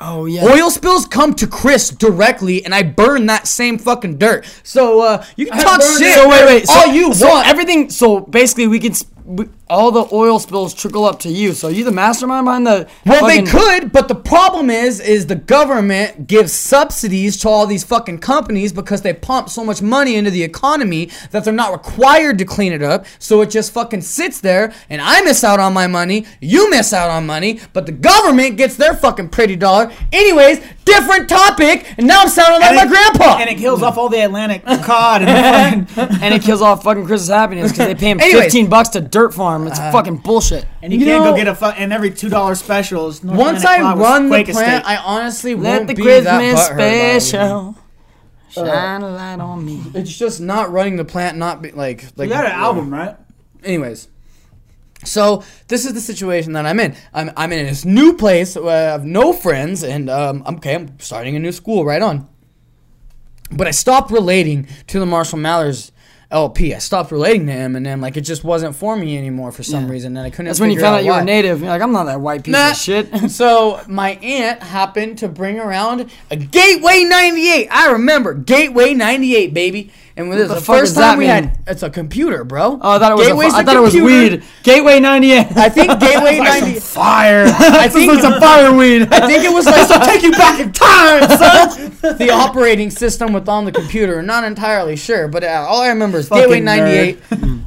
Oh 0.00 0.26
yeah. 0.26 0.44
Oil 0.44 0.70
spills 0.70 1.06
come 1.06 1.34
to 1.34 1.46
Chris 1.46 1.90
directly, 1.90 2.64
and 2.64 2.74
I 2.74 2.82
burn 2.82 3.26
that 3.26 3.46
same 3.46 3.78
fucking 3.78 4.18
dirt. 4.18 4.46
So 4.62 5.00
uh, 5.02 5.24
you 5.36 5.46
can 5.46 5.60
talk 5.62 5.82
shit. 5.82 6.02
it. 6.02 6.14
So 6.14 6.28
wait, 6.28 6.44
wait. 6.46 6.66
So, 6.68 6.74
all 6.78 6.86
you 6.86 7.14
so 7.14 7.28
want. 7.28 7.48
everything. 7.48 7.90
So 7.90 8.20
basically, 8.20 8.66
we 8.66 8.78
can. 8.80 8.94
sp- 8.94 9.14
We, 9.28 9.44
all 9.68 9.90
the 9.90 10.08
oil 10.14 10.38
spills 10.38 10.72
trickle 10.72 11.04
up 11.04 11.18
to 11.20 11.28
you. 11.28 11.52
So 11.52 11.68
you 11.68 11.84
the 11.84 11.92
mastermind 11.92 12.46
behind 12.46 12.66
the. 12.66 12.88
Well, 13.04 13.20
fucking- 13.20 13.44
they 13.44 13.50
could, 13.50 13.92
but 13.92 14.08
the 14.08 14.14
problem 14.14 14.70
is, 14.70 14.98
is 15.00 15.26
the 15.26 15.34
government 15.34 16.26
gives 16.26 16.52
subsidies 16.52 17.36
to 17.40 17.50
all 17.50 17.66
these 17.66 17.84
fucking 17.84 18.20
companies 18.20 18.72
because 18.72 19.02
they 19.02 19.12
pump 19.12 19.50
so 19.50 19.62
much 19.62 19.82
money 19.82 20.14
into 20.16 20.30
the 20.30 20.42
economy 20.42 21.10
that 21.32 21.44
they're 21.44 21.52
not 21.52 21.72
required 21.72 22.38
to 22.38 22.46
clean 22.46 22.72
it 22.72 22.82
up. 22.82 23.04
So 23.18 23.42
it 23.42 23.50
just 23.50 23.70
fucking 23.74 24.00
sits 24.00 24.40
there, 24.40 24.72
and 24.88 25.02
I 25.02 25.20
miss 25.20 25.44
out 25.44 25.60
on 25.60 25.74
my 25.74 25.86
money. 25.86 26.24
You 26.40 26.70
miss 26.70 26.94
out 26.94 27.10
on 27.10 27.26
money, 27.26 27.60
but 27.74 27.84
the 27.84 27.92
government 27.92 28.56
gets 28.56 28.76
their 28.76 28.94
fucking 28.94 29.28
pretty 29.28 29.56
dollar. 29.56 29.87
Are. 29.90 30.06
Anyways, 30.12 30.60
different 30.84 31.28
topic, 31.28 31.92
and 31.98 32.06
now 32.06 32.22
I'm 32.22 32.28
sounding 32.28 32.60
like 32.60 32.70
And 32.70 32.76
my 32.76 32.82
it- 32.84 32.88
grandpa. 32.88 33.38
And 33.38 33.50
it 33.50 33.58
kills 33.58 33.82
off 33.82 33.96
all 33.98 34.08
the 34.08 34.20
Atlantic 34.24 34.64
cod 34.82 35.22
and 35.22 35.86
the 35.86 35.92
fucking, 35.94 36.22
and 36.22 36.34
it 36.34 36.42
kills 36.42 36.62
off 36.62 36.82
fucking 36.84 37.06
Chris's 37.06 37.28
happiness 37.28 37.72
because 37.72 37.86
they 37.88 37.94
pay 37.94 38.10
him 38.10 38.20
Anyways. 38.20 38.44
15 38.44 38.68
bucks 38.68 38.88
to 38.90 39.00
dirt 39.00 39.34
farm. 39.34 39.66
It's 39.66 39.78
uh, 39.78 39.90
fucking 39.92 40.18
bullshit. 40.18 40.66
and 40.82 40.92
you, 40.92 40.98
You 41.00 41.04
can't 41.06 41.24
know- 41.24 41.30
go 41.32 41.36
get 41.36 41.48
a 41.48 41.54
fu- 41.54 41.66
and 41.66 41.92
every 41.92 42.10
two 42.10 42.28
dollar 42.28 42.54
special 42.54 43.08
is 43.08 43.22
North 43.24 43.38
Once 43.38 43.58
Atlantic 43.60 43.84
I 43.86 43.90
cod 43.92 43.98
run 43.98 44.22
the 44.24 44.28
Quaker 44.30 44.52
plant, 44.52 44.84
steak. 44.84 44.98
I 44.98 45.02
honestly 45.02 45.54
Let 45.54 45.76
won't 45.76 45.88
the 45.88 45.94
be 45.94 46.02
Christmas 46.02 46.24
that 46.24 46.40
butthurt 46.42 46.74
about 46.74 47.16
it. 47.16 47.20
special 47.22 47.74
uh, 48.56 48.66
shine 48.66 49.02
a 49.02 49.10
light 49.10 49.40
on 49.40 49.64
me. 49.64 49.82
It's 49.94 50.16
just 50.16 50.40
not 50.40 50.72
running 50.72 50.96
the 50.96 51.04
plant, 51.04 51.36
not 51.36 51.60
be, 51.62 51.70
like 51.72 52.04
like. 52.16 52.28
you 52.28 52.34
got 52.34 52.46
an 52.46 52.52
album, 52.52 52.92
right? 52.92 53.14
Anyways, 53.62 54.08
so 55.04 55.42
this 55.68 55.84
is 55.86 55.94
the 55.94 56.00
situation 56.00 56.52
that 56.54 56.66
I'm 56.66 56.80
in. 56.80 56.94
I'm 57.14 57.30
I'm 57.36 57.52
in 57.52 57.66
this 57.66 57.84
new 57.84 58.14
place 58.14 58.56
where 58.56 58.88
I 58.88 58.92
have 58.92 59.04
no 59.04 59.32
friends, 59.32 59.82
and 59.84 60.10
um, 60.10 60.42
I'm 60.46 60.56
okay. 60.56 60.74
I'm 60.74 60.98
starting 60.98 61.36
a 61.36 61.38
new 61.38 61.52
school 61.52 61.84
right 61.84 62.02
on. 62.02 62.28
But 63.50 63.66
I 63.66 63.70
stopped 63.70 64.10
relating 64.10 64.68
to 64.88 64.98
the 65.00 65.06
Marshall 65.06 65.38
Mathers 65.38 65.90
LP. 66.30 66.74
I 66.74 66.78
stopped 66.78 67.10
relating 67.10 67.46
to 67.46 67.52
Eminem. 67.52 68.02
Like 68.02 68.18
it 68.18 68.20
just 68.22 68.44
wasn't 68.44 68.76
for 68.76 68.94
me 68.96 69.16
anymore 69.16 69.50
for 69.52 69.62
some 69.62 69.84
Yeah. 69.86 69.90
reason, 69.92 70.16
and 70.16 70.26
I 70.26 70.30
couldn't. 70.30 70.46
That's 70.46 70.60
when 70.60 70.70
you 70.70 70.78
found 70.78 70.96
out 70.96 71.04
you 71.04 71.12
why. 71.12 71.20
were 71.20 71.24
native. 71.24 71.60
You're 71.60 71.70
like, 71.70 71.80
I'm 71.80 71.92
not 71.92 72.04
that 72.04 72.20
white 72.20 72.44
piece 72.44 72.52
Nah. 72.52 72.72
of 72.72 72.76
shit. 72.76 73.08
so 73.30 73.80
my 73.88 74.10
aunt 74.16 74.62
happened 74.62 75.18
to 75.18 75.28
bring 75.28 75.58
around 75.58 76.10
a 76.30 76.36
Gateway 76.36 77.04
98. 77.04 77.68
I 77.70 77.92
remember 77.92 78.34
Gateway 78.34 78.92
98, 78.92 79.54
baby. 79.54 79.90
And 80.18 80.32
this 80.32 80.40
is 80.40 80.48
the 80.48 80.54
the, 80.56 80.60
first 80.60 80.96
time 80.96 81.18
we 81.18 81.26
mean? 81.26 81.44
had. 81.44 81.58
It's 81.68 81.82
a 81.84 81.90
computer, 81.90 82.42
bro. 82.42 82.78
Oh, 82.82 82.90
I 82.96 82.98
thought 82.98 83.12
it 83.12 83.14
was. 83.14 83.28
A, 83.28 83.56
I 83.56 83.62
thought 83.62 83.76
it 83.76 83.80
was 83.80 83.94
computer. 83.94 84.36
weed. 84.38 84.44
Gateway 84.64 84.98
98. 84.98 85.38
I 85.56 85.68
think 85.68 86.00
Gateway 86.00 86.38
98. 86.38 86.82
fire. 86.82 87.44
I 87.46 87.86
think 87.88 88.10
think 88.10 88.24
a 88.24 88.40
fire 88.40 88.74
weed. 88.74 89.02
I 89.12 89.28
think 89.28 89.44
it 89.44 89.52
was 89.52 89.66
like 89.66 89.86
to 90.00 90.06
take 90.06 90.22
you 90.24 90.32
back 90.32 90.58
in 90.58 90.72
time, 90.72 91.28
son. 91.38 92.16
the 92.18 92.30
operating 92.30 92.90
system 92.90 93.32
with 93.32 93.48
on 93.48 93.64
the 93.64 93.70
computer. 93.72 94.20
Not 94.20 94.42
entirely 94.42 94.96
sure, 94.96 95.28
but 95.28 95.44
uh, 95.44 95.64
all 95.68 95.82
I 95.82 95.88
remember 95.88 96.18
is 96.18 96.28
Gateway 96.28 96.60
98. 96.60 97.18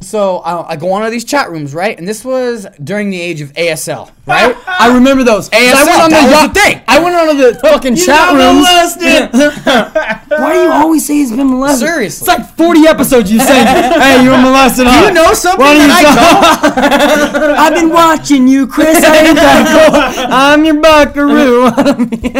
so 0.01 0.39
I, 0.39 0.71
I 0.71 0.75
go 0.75 0.91
onto 0.91 1.09
these 1.09 1.23
chat 1.23 1.49
rooms, 1.49 1.73
right? 1.73 1.97
And 1.97 2.05
this 2.05 2.25
was 2.25 2.67
during 2.83 3.11
the 3.11 3.21
age 3.21 3.39
of 3.39 3.53
ASL, 3.53 4.11
right? 4.27 4.55
I 4.67 4.93
remember 4.93 5.23
those. 5.23 5.49
ASL, 5.49 5.73
I 5.75 5.85
went 5.85 6.01
on 6.01 6.09
the, 6.09 6.15
that 6.15 6.23
was 6.23 6.31
yacht- 6.31 6.53
the 6.53 6.59
thing. 6.59 6.81
I 6.87 6.99
went 6.99 7.15
on 7.15 7.37
the 7.37 7.59
fucking 7.59 7.95
chat 7.95 8.31
got 8.31 8.35
rooms. 8.35 8.65
Why 10.31 10.53
do 10.53 10.59
you 10.61 10.71
always 10.71 11.05
say 11.05 11.15
he's 11.15 11.31
been 11.31 11.47
molested? 11.49 11.87
Seriously. 11.87 12.25
It's 12.25 12.27
like 12.39 12.55
40 12.57 12.87
episodes 12.87 13.31
you 13.31 13.39
say, 13.39 13.63
hey, 13.65 14.23
you 14.23 14.29
were 14.31 14.37
molested. 14.41 14.85
huh? 14.87 15.07
you 15.07 15.13
know 15.13 15.33
something 15.33 15.59
Why 15.65 15.73
don't 15.75 15.87
you 15.87 15.93
tell- 16.15 17.55
I've 17.61 17.73
been 17.75 17.89
watching 17.89 18.47
you, 18.47 18.67
Chris. 18.67 19.03
I 19.03 19.17
ain't 19.27 19.35
that 19.37 19.65
cool. 20.17 20.27
I'm 20.31 20.63
your 20.65 20.79
buckaroo. 20.81 21.69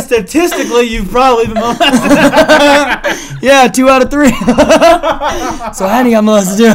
Statistically, 0.01 0.83
you've 0.83 1.09
probably 1.09 1.45
been 1.47 1.55
molested. 1.55 3.43
yeah, 3.43 3.67
two 3.67 3.89
out 3.89 4.01
of 4.03 4.09
three. 4.11 4.31
so 5.73 5.85
Annie 5.87 6.11
got 6.11 6.23
molested 6.23 6.57
too. 6.57 6.73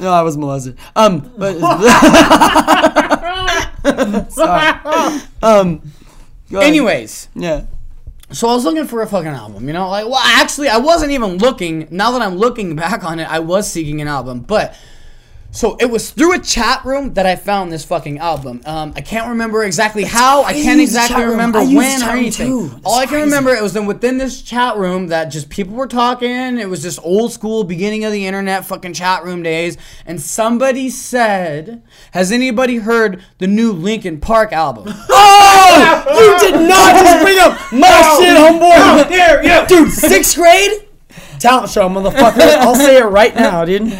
no, 0.00 0.12
I 0.12 0.22
was 0.22 0.36
molested. 0.36 0.76
Um, 0.96 1.32
but 1.38 1.54
sorry. 4.30 5.20
Um. 5.42 5.82
Anyways, 6.52 7.28
yeah. 7.34 7.64
so 8.30 8.48
I 8.48 8.54
was 8.54 8.64
looking 8.64 8.86
for 8.86 9.02
a 9.02 9.06
fucking 9.06 9.28
album, 9.28 9.66
you 9.66 9.72
know? 9.72 9.88
Like, 9.88 10.06
well, 10.06 10.20
actually, 10.22 10.68
I 10.68 10.78
wasn't 10.78 11.10
even 11.12 11.38
looking. 11.38 11.88
Now 11.90 12.12
that 12.12 12.22
I'm 12.22 12.36
looking 12.36 12.76
back 12.76 13.02
on 13.02 13.18
it, 13.18 13.30
I 13.30 13.40
was 13.40 13.70
seeking 13.70 14.00
an 14.00 14.08
album, 14.08 14.40
but. 14.40 14.76
So 15.54 15.76
it 15.76 15.86
was 15.86 16.10
through 16.10 16.34
a 16.34 16.40
chat 16.40 16.84
room 16.84 17.14
that 17.14 17.26
I 17.26 17.36
found 17.36 17.70
this 17.70 17.84
fucking 17.84 18.18
album. 18.18 18.60
Um, 18.66 18.92
I 18.96 19.00
can't 19.00 19.28
remember 19.28 19.62
exactly 19.62 20.02
how. 20.02 20.42
I 20.42 20.52
can't 20.52 20.80
exactly 20.80 21.22
remember 21.22 21.60
when 21.64 22.02
or 22.02 22.10
anything. 22.10 22.80
All 22.84 22.96
I 22.96 23.06
can 23.06 23.14
crazy. 23.14 23.24
remember 23.26 23.50
it 23.54 23.62
was 23.62 23.72
then 23.72 23.86
within 23.86 24.18
this 24.18 24.42
chat 24.42 24.76
room 24.76 25.06
that 25.08 25.26
just 25.26 25.48
people 25.50 25.76
were 25.76 25.86
talking. 25.86 26.58
It 26.58 26.68
was 26.68 26.82
just 26.82 26.98
old 27.04 27.32
school, 27.32 27.62
beginning 27.62 28.04
of 28.04 28.10
the 28.10 28.26
internet, 28.26 28.66
fucking 28.66 28.94
chat 28.94 29.22
room 29.22 29.44
days. 29.44 29.76
And 30.06 30.20
somebody 30.20 30.90
said, 30.90 31.84
"Has 32.10 32.32
anybody 32.32 32.78
heard 32.78 33.22
the 33.38 33.46
new 33.46 33.72
Linkin 33.72 34.20
Park 34.20 34.52
album?" 34.52 34.92
Oh, 35.66 36.40
you 36.42 36.50
did 36.50 36.68
not 36.68 36.94
just 36.94 37.24
bring 37.24 37.38
up 37.38 37.58
my 37.72 38.18
shit, 38.18 38.36
homeboy. 38.36 39.08
Here, 39.10 39.40
yeah. 39.42 39.66
Dude, 39.66 39.90
sixth 39.90 40.36
grade? 40.36 40.70
Talent 41.38 41.70
show, 41.70 41.88
motherfucker. 41.88 42.40
I'll 42.58 42.74
say 42.74 42.98
it 42.98 43.04
right 43.04 43.34
now, 43.34 43.64
dude. 43.64 43.92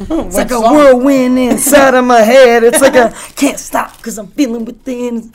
It's 0.00 0.36
like 0.36 0.46
a 0.50 0.54
song? 0.54 0.74
whirlwind 0.74 1.38
inside 1.38 1.94
of 1.94 2.04
my 2.04 2.20
head. 2.20 2.62
It's 2.64 2.80
like 2.80 2.94
a 2.94 3.14
can't 3.36 3.58
stop 3.58 3.96
because 3.96 4.18
I'm 4.18 4.28
feeling 4.28 4.64
within. 4.64 5.30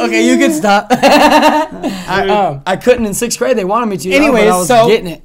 Okay, 0.00 0.26
you 0.28 0.38
can 0.38 0.52
stop. 0.52 0.88
I, 0.90 2.28
um, 2.28 2.62
I 2.66 2.76
couldn't 2.76 3.06
in 3.06 3.14
sixth 3.14 3.38
grade. 3.38 3.56
They 3.56 3.64
wanted 3.64 3.86
me 3.86 3.96
to. 3.98 4.10
though, 4.10 4.16
Anyways, 4.16 4.44
but 4.44 4.52
I 4.54 4.58
was 4.58 4.68
so- 4.68 4.88
getting 4.88 5.06
it. 5.08 5.22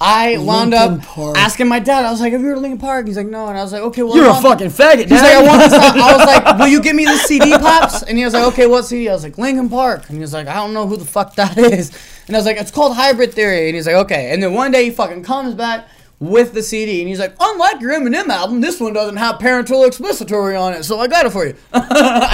I 0.00 0.36
wound 0.38 0.74
up 0.74 1.00
Park. 1.02 1.38
asking 1.38 1.68
my 1.68 1.78
dad. 1.78 2.04
I 2.04 2.10
was 2.10 2.20
like, 2.20 2.32
"Have 2.32 2.40
you 2.42 2.48
heard 2.48 2.56
of 2.58 2.62
Linkin 2.62 2.78
Park?" 2.78 3.06
He's 3.06 3.16
like, 3.16 3.26
"No," 3.28 3.46
and 3.48 3.56
I 3.58 3.62
was 3.62 3.72
like, 3.72 3.80
"Okay, 3.82 4.02
well." 4.02 4.14
You're 4.16 4.28
a 4.28 4.34
fucking 4.34 4.68
faggot. 4.68 5.08
He's 5.08 5.22
like, 5.22 5.36
"I 5.36 5.42
Dad. 5.42 5.46
want 5.46 5.62
this." 5.62 5.72
out." 5.72 5.96
I 5.96 6.16
was 6.16 6.26
like, 6.26 6.58
"Will 6.58 6.68
you 6.68 6.82
give 6.82 6.94
me 6.94 7.06
the 7.06 7.16
CD, 7.16 7.52
pops?" 7.52 8.02
And 8.02 8.18
he 8.18 8.24
was 8.24 8.34
like, 8.34 8.44
"Okay, 8.48 8.66
what 8.66 8.84
CD?" 8.84 9.08
I 9.08 9.14
was 9.14 9.22
like, 9.22 9.38
"Linkin 9.38 9.70
Park," 9.70 10.02
and 10.08 10.16
he 10.16 10.20
was 10.20 10.34
like, 10.34 10.48
"I 10.48 10.54
don't 10.56 10.74
know 10.74 10.86
who 10.86 10.96
the 10.98 11.04
fuck 11.06 11.34
that 11.36 11.56
is." 11.72 11.90
And 12.26 12.36
I 12.36 12.38
was 12.38 12.44
like, 12.46 12.58
"It's 12.58 12.70
called 12.70 12.94
Hybrid 12.94 13.32
Theory," 13.32 13.68
and 13.68 13.74
he's 13.74 13.86
like, 13.86 13.96
"Okay." 13.96 14.32
And 14.32 14.42
then 14.42 14.52
one 14.52 14.70
day 14.70 14.84
he 14.84 14.90
fucking 14.90 15.22
comes 15.22 15.54
back 15.54 15.86
with 16.18 16.54
the 16.54 16.62
CD, 16.62 17.00
and 17.00 17.08
he's 17.08 17.18
like, 17.18 17.34
"Unlike 17.38 17.80
your 17.82 17.92
Eminem 17.92 18.28
album, 18.28 18.62
this 18.62 18.80
one 18.80 18.94
doesn't 18.94 19.16
have 19.16 19.38
parental 19.38 19.82
explicitory 19.84 20.56
on 20.58 20.72
it, 20.72 20.84
so 20.84 20.98
I 20.98 21.08
got 21.08 21.26
it 21.26 21.30
for 21.30 21.46
you." 21.46 21.54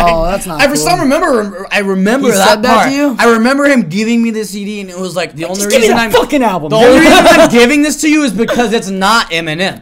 Oh, 0.04 0.24
that's 0.30 0.46
not 0.46 0.60
I 0.60 0.66
for 0.68 0.74
cool. 0.74 0.84
some 0.84 1.00
remember 1.00 1.66
I 1.70 1.80
remember 1.80 2.28
He 2.28 2.32
that 2.34 2.62
that 2.62 2.74
part. 2.76 2.88
to 2.90 2.94
you? 2.94 3.16
I 3.18 3.32
remember 3.34 3.64
him 3.64 3.88
giving 3.88 4.22
me 4.22 4.30
the 4.30 4.44
CD, 4.44 4.80
and 4.80 4.88
it 4.90 4.98
was 4.98 5.14
like 5.16 5.34
the 5.34 5.44
only 5.46 5.60
give 5.62 5.70
me 5.70 5.76
reason 5.78 5.96
I'm 5.96 6.10
fucking 6.10 6.42
album. 6.42 6.70
the 6.70 6.76
only 6.76 7.00
reason 7.00 7.12
I'm 7.26 7.50
giving 7.60 7.82
this 7.82 8.00
to 8.02 8.08
you 8.10 8.22
is 8.22 8.32
because 8.32 8.72
it's 8.72 8.88
not 8.88 9.30
Eminem. 9.30 9.80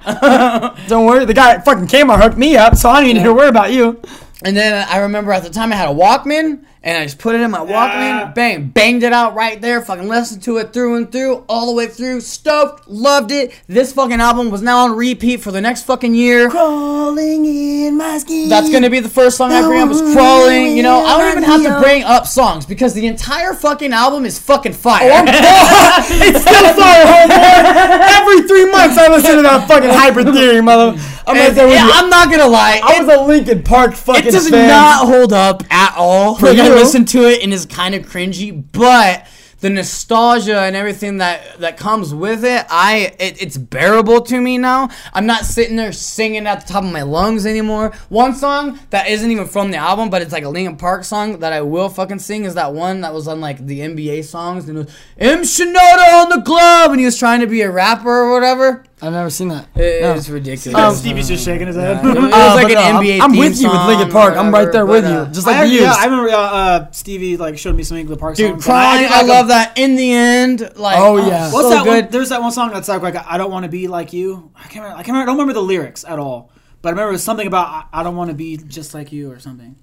Don't 0.88 1.06
worry, 1.06 1.24
the 1.24 1.34
guy 1.34 1.54
at 1.54 1.64
fucking 1.64 1.86
Kmart 1.86 2.22
hooked 2.22 2.36
me 2.38 2.56
up, 2.56 2.76
so 2.76 2.88
I 2.90 3.00
don't 3.04 3.14
need 3.14 3.22
to 3.22 3.34
worry 3.34 3.48
about 3.48 3.72
you. 3.72 4.00
And 4.44 4.56
then 4.56 4.86
I 4.88 4.98
remember 4.98 5.32
at 5.32 5.42
the 5.42 5.50
time 5.50 5.72
I 5.72 5.76
had 5.76 5.88
a 5.88 5.92
Walkman, 5.94 6.64
and 6.82 6.96
I 6.96 7.04
just 7.04 7.18
put 7.18 7.34
it 7.34 7.42
in 7.42 7.50
my 7.50 7.58
Walkman, 7.58 8.34
bang, 8.34 8.68
banged 8.68 9.02
it 9.02 9.12
out 9.12 9.34
right 9.34 9.60
there, 9.60 9.82
fucking 9.82 10.08
listened 10.08 10.42
to 10.44 10.56
it 10.56 10.72
through 10.72 10.96
and 10.96 11.12
through, 11.12 11.44
all 11.48 11.66
the 11.66 11.72
way 11.74 11.86
through, 11.86 12.20
stoked, 12.22 12.88
loved 12.88 13.30
it. 13.32 13.52
This 13.66 13.92
fucking 13.92 14.20
album 14.20 14.50
was 14.50 14.62
now 14.62 14.78
on 14.84 14.96
repeat 14.96 15.38
for 15.42 15.50
the 15.50 15.60
next 15.60 15.82
fucking 15.84 16.14
year. 16.14 16.48
Crawling 16.48 17.44
in 17.44 17.96
my 17.98 18.16
skin. 18.18 18.48
That's 18.48 18.70
gonna 18.70 18.88
be 18.88 19.00
the 19.00 19.08
first 19.10 19.36
song 19.36 19.52
I 19.52 19.60
bring 19.62 19.82
up 19.82 19.90
is 19.90 20.00
crawling. 20.14 20.76
You 20.76 20.82
know, 20.82 21.00
I 21.04 21.18
don't 21.18 21.30
even 21.32 21.42
have 21.44 21.62
to 21.64 21.80
bring 21.80 22.02
up 22.04 22.26
songs 22.26 22.64
because 22.64 22.94
the 22.94 23.06
entire 23.06 23.52
fucking 23.52 23.92
album 23.92 24.24
is 24.24 24.38
fucking 24.38 24.72
fire. 24.72 25.10
Oh, 25.12 25.24
it's 26.08 26.40
still 26.40 26.74
fire, 26.74 27.04
homeboy. 27.04 28.00
Every 28.20 28.48
three 28.48 28.70
months 28.70 28.96
I 28.96 29.08
listen 29.08 29.36
to 29.36 29.42
that 29.42 29.68
fucking 29.68 29.90
hybrid 29.90 30.32
theory, 30.32 30.60
mother. 30.62 30.98
I'm 31.26 31.36
And, 31.36 31.56
yeah. 31.56 31.88
I'm 31.92 32.08
not 32.08 32.30
gonna 32.30 32.46
lie. 32.48 32.80
I 32.82 32.96
it- 32.96 33.04
was 33.06 33.16
a 33.16 33.20
Linkin 33.22 33.62
Park 33.62 33.94
fucking 33.94 34.26
it 34.28 34.30
does 34.32 34.48
fan. 34.48 34.68
not 34.68 35.06
hold 35.06 35.32
up 35.32 35.62
at 35.70 35.94
all. 35.96 36.34
Like 36.40 36.56
Listen 36.74 37.04
to 37.06 37.28
it 37.28 37.42
and 37.42 37.52
it's 37.52 37.66
kind 37.66 37.94
of 37.94 38.06
cringy, 38.06 38.64
but 38.72 39.26
the 39.60 39.70
nostalgia 39.70 40.60
and 40.60 40.74
everything 40.74 41.18
that 41.18 41.58
that 41.60 41.76
comes 41.76 42.14
with 42.14 42.44
it, 42.44 42.64
I 42.70 43.14
it, 43.18 43.40
it's 43.42 43.56
bearable 43.56 44.22
to 44.22 44.40
me 44.40 44.58
now. 44.58 44.88
I'm 45.12 45.26
not 45.26 45.44
sitting 45.44 45.76
there 45.76 45.92
singing 45.92 46.46
at 46.46 46.66
the 46.66 46.72
top 46.72 46.84
of 46.84 46.92
my 46.92 47.02
lungs 47.02 47.46
anymore. 47.46 47.92
One 48.08 48.34
song 48.34 48.78
that 48.90 49.08
isn't 49.08 49.30
even 49.30 49.46
from 49.46 49.70
the 49.70 49.76
album, 49.76 50.10
but 50.10 50.22
it's 50.22 50.32
like 50.32 50.44
a 50.44 50.48
Linkin 50.48 50.76
Park 50.76 51.04
song 51.04 51.40
that 51.40 51.52
I 51.52 51.60
will 51.60 51.88
fucking 51.88 52.20
sing 52.20 52.44
is 52.44 52.54
that 52.54 52.72
one 52.72 53.02
that 53.02 53.12
was 53.12 53.28
on 53.28 53.40
like 53.40 53.66
the 53.66 53.80
NBA 53.80 54.24
songs 54.24 54.68
and 54.68 54.78
it 54.78 54.86
was 54.86 54.96
M 55.18 55.42
Shinoda 55.42 56.22
on 56.22 56.30
the 56.30 56.42
glove 56.42 56.90
and 56.90 56.98
he 56.98 57.06
was 57.06 57.18
trying 57.18 57.40
to 57.40 57.46
be 57.46 57.60
a 57.60 57.70
rapper 57.70 58.08
or 58.08 58.32
whatever. 58.32 58.84
I've 59.02 59.12
never 59.12 59.30
seen 59.30 59.48
that. 59.48 59.66
It- 59.74 60.02
No. 60.02 60.12
It's 60.14 60.28
ridiculous. 60.28 60.78
Um, 60.78 60.94
Stevie's 60.94 61.28
just 61.28 61.44
shaking 61.44 61.66
his 61.68 61.76
head. 61.76 62.04
it 62.04 62.08
was 62.08 62.16
Uh, 62.34 62.52
like 62.54 62.62
but 62.62 62.70
an 62.72 62.74
no, 62.74 62.80
I'm- 62.80 62.96
NBA 62.96 63.20
I'm, 63.20 63.30
theme 63.32 63.40
with 63.40 63.60
you 63.62 63.70
with 63.70 63.86
Linkin 63.86 64.10
Park. 64.10 64.34
or 64.34 64.38
I'm 64.38 64.52
right 64.52 64.70
there 64.70 64.84
with 64.84 65.04
whatever, 65.04 65.26
you, 65.28 65.32
just 65.34 65.46
uh, 65.46 65.50
like 65.50 65.60
I, 65.60 65.66
the 65.68 65.74
yeah. 65.74 65.94
I 65.96 66.04
remember 66.04 66.28
uh, 66.30 66.36
uh, 66.36 66.90
Stevie 66.90 67.36
like 67.38 67.56
showed 67.58 67.76
me 67.76 67.82
some 67.82 67.96
Linkin 67.96 68.16
Park 68.16 68.36
Dude, 68.36 68.50
songs. 68.50 68.54
and 68.56 68.62
crying. 68.64 69.02
did, 69.02 69.10
I, 69.10 69.18
like, 69.22 69.26
love 69.28 69.48
that. 69.48 69.78
In 69.78 69.96
the 69.96 70.12
end, 70.12 70.70
like 70.76 70.98
Oh, 70.98 71.16
yeah. 71.16 71.50
What's 71.52 71.68
so 71.68 71.70
that 71.70 71.84
good. 71.84 72.04
one? 72.04 72.10
There's 72.12 72.28
that 72.28 72.42
one 72.42 72.52
song 72.52 72.70
that's 72.72 72.88
like, 72.88 73.00
like 73.02 73.16
I 73.26 73.38
don't 73.38 73.50
want 73.50 73.64
to 73.64 73.70
be 73.70 73.88
like 73.88 74.12
you. 74.12 74.50
I 74.54 74.62
can't. 74.64 74.74
Remember, 74.84 74.92
I 74.98 75.02
can't. 75.02 75.08
Remember, 75.08 75.22
I 75.22 75.26
don't 75.26 75.34
remember 75.36 75.52
the 75.54 75.62
lyrics 75.66 76.04
at 76.04 76.18
all. 76.18 76.50
But 76.82 76.88
I 76.88 76.92
remember 76.92 77.10
it 77.10 77.12
was 77.12 77.24
something 77.24 77.46
about 77.46 77.68
I, 77.92 78.00
I 78.00 78.02
don't 78.02 78.16
want 78.16 78.30
to 78.30 78.36
be 78.36 78.56
just 78.58 78.92
like 78.94 79.12
you 79.12 79.30
or 79.32 79.38
something. 79.38 79.76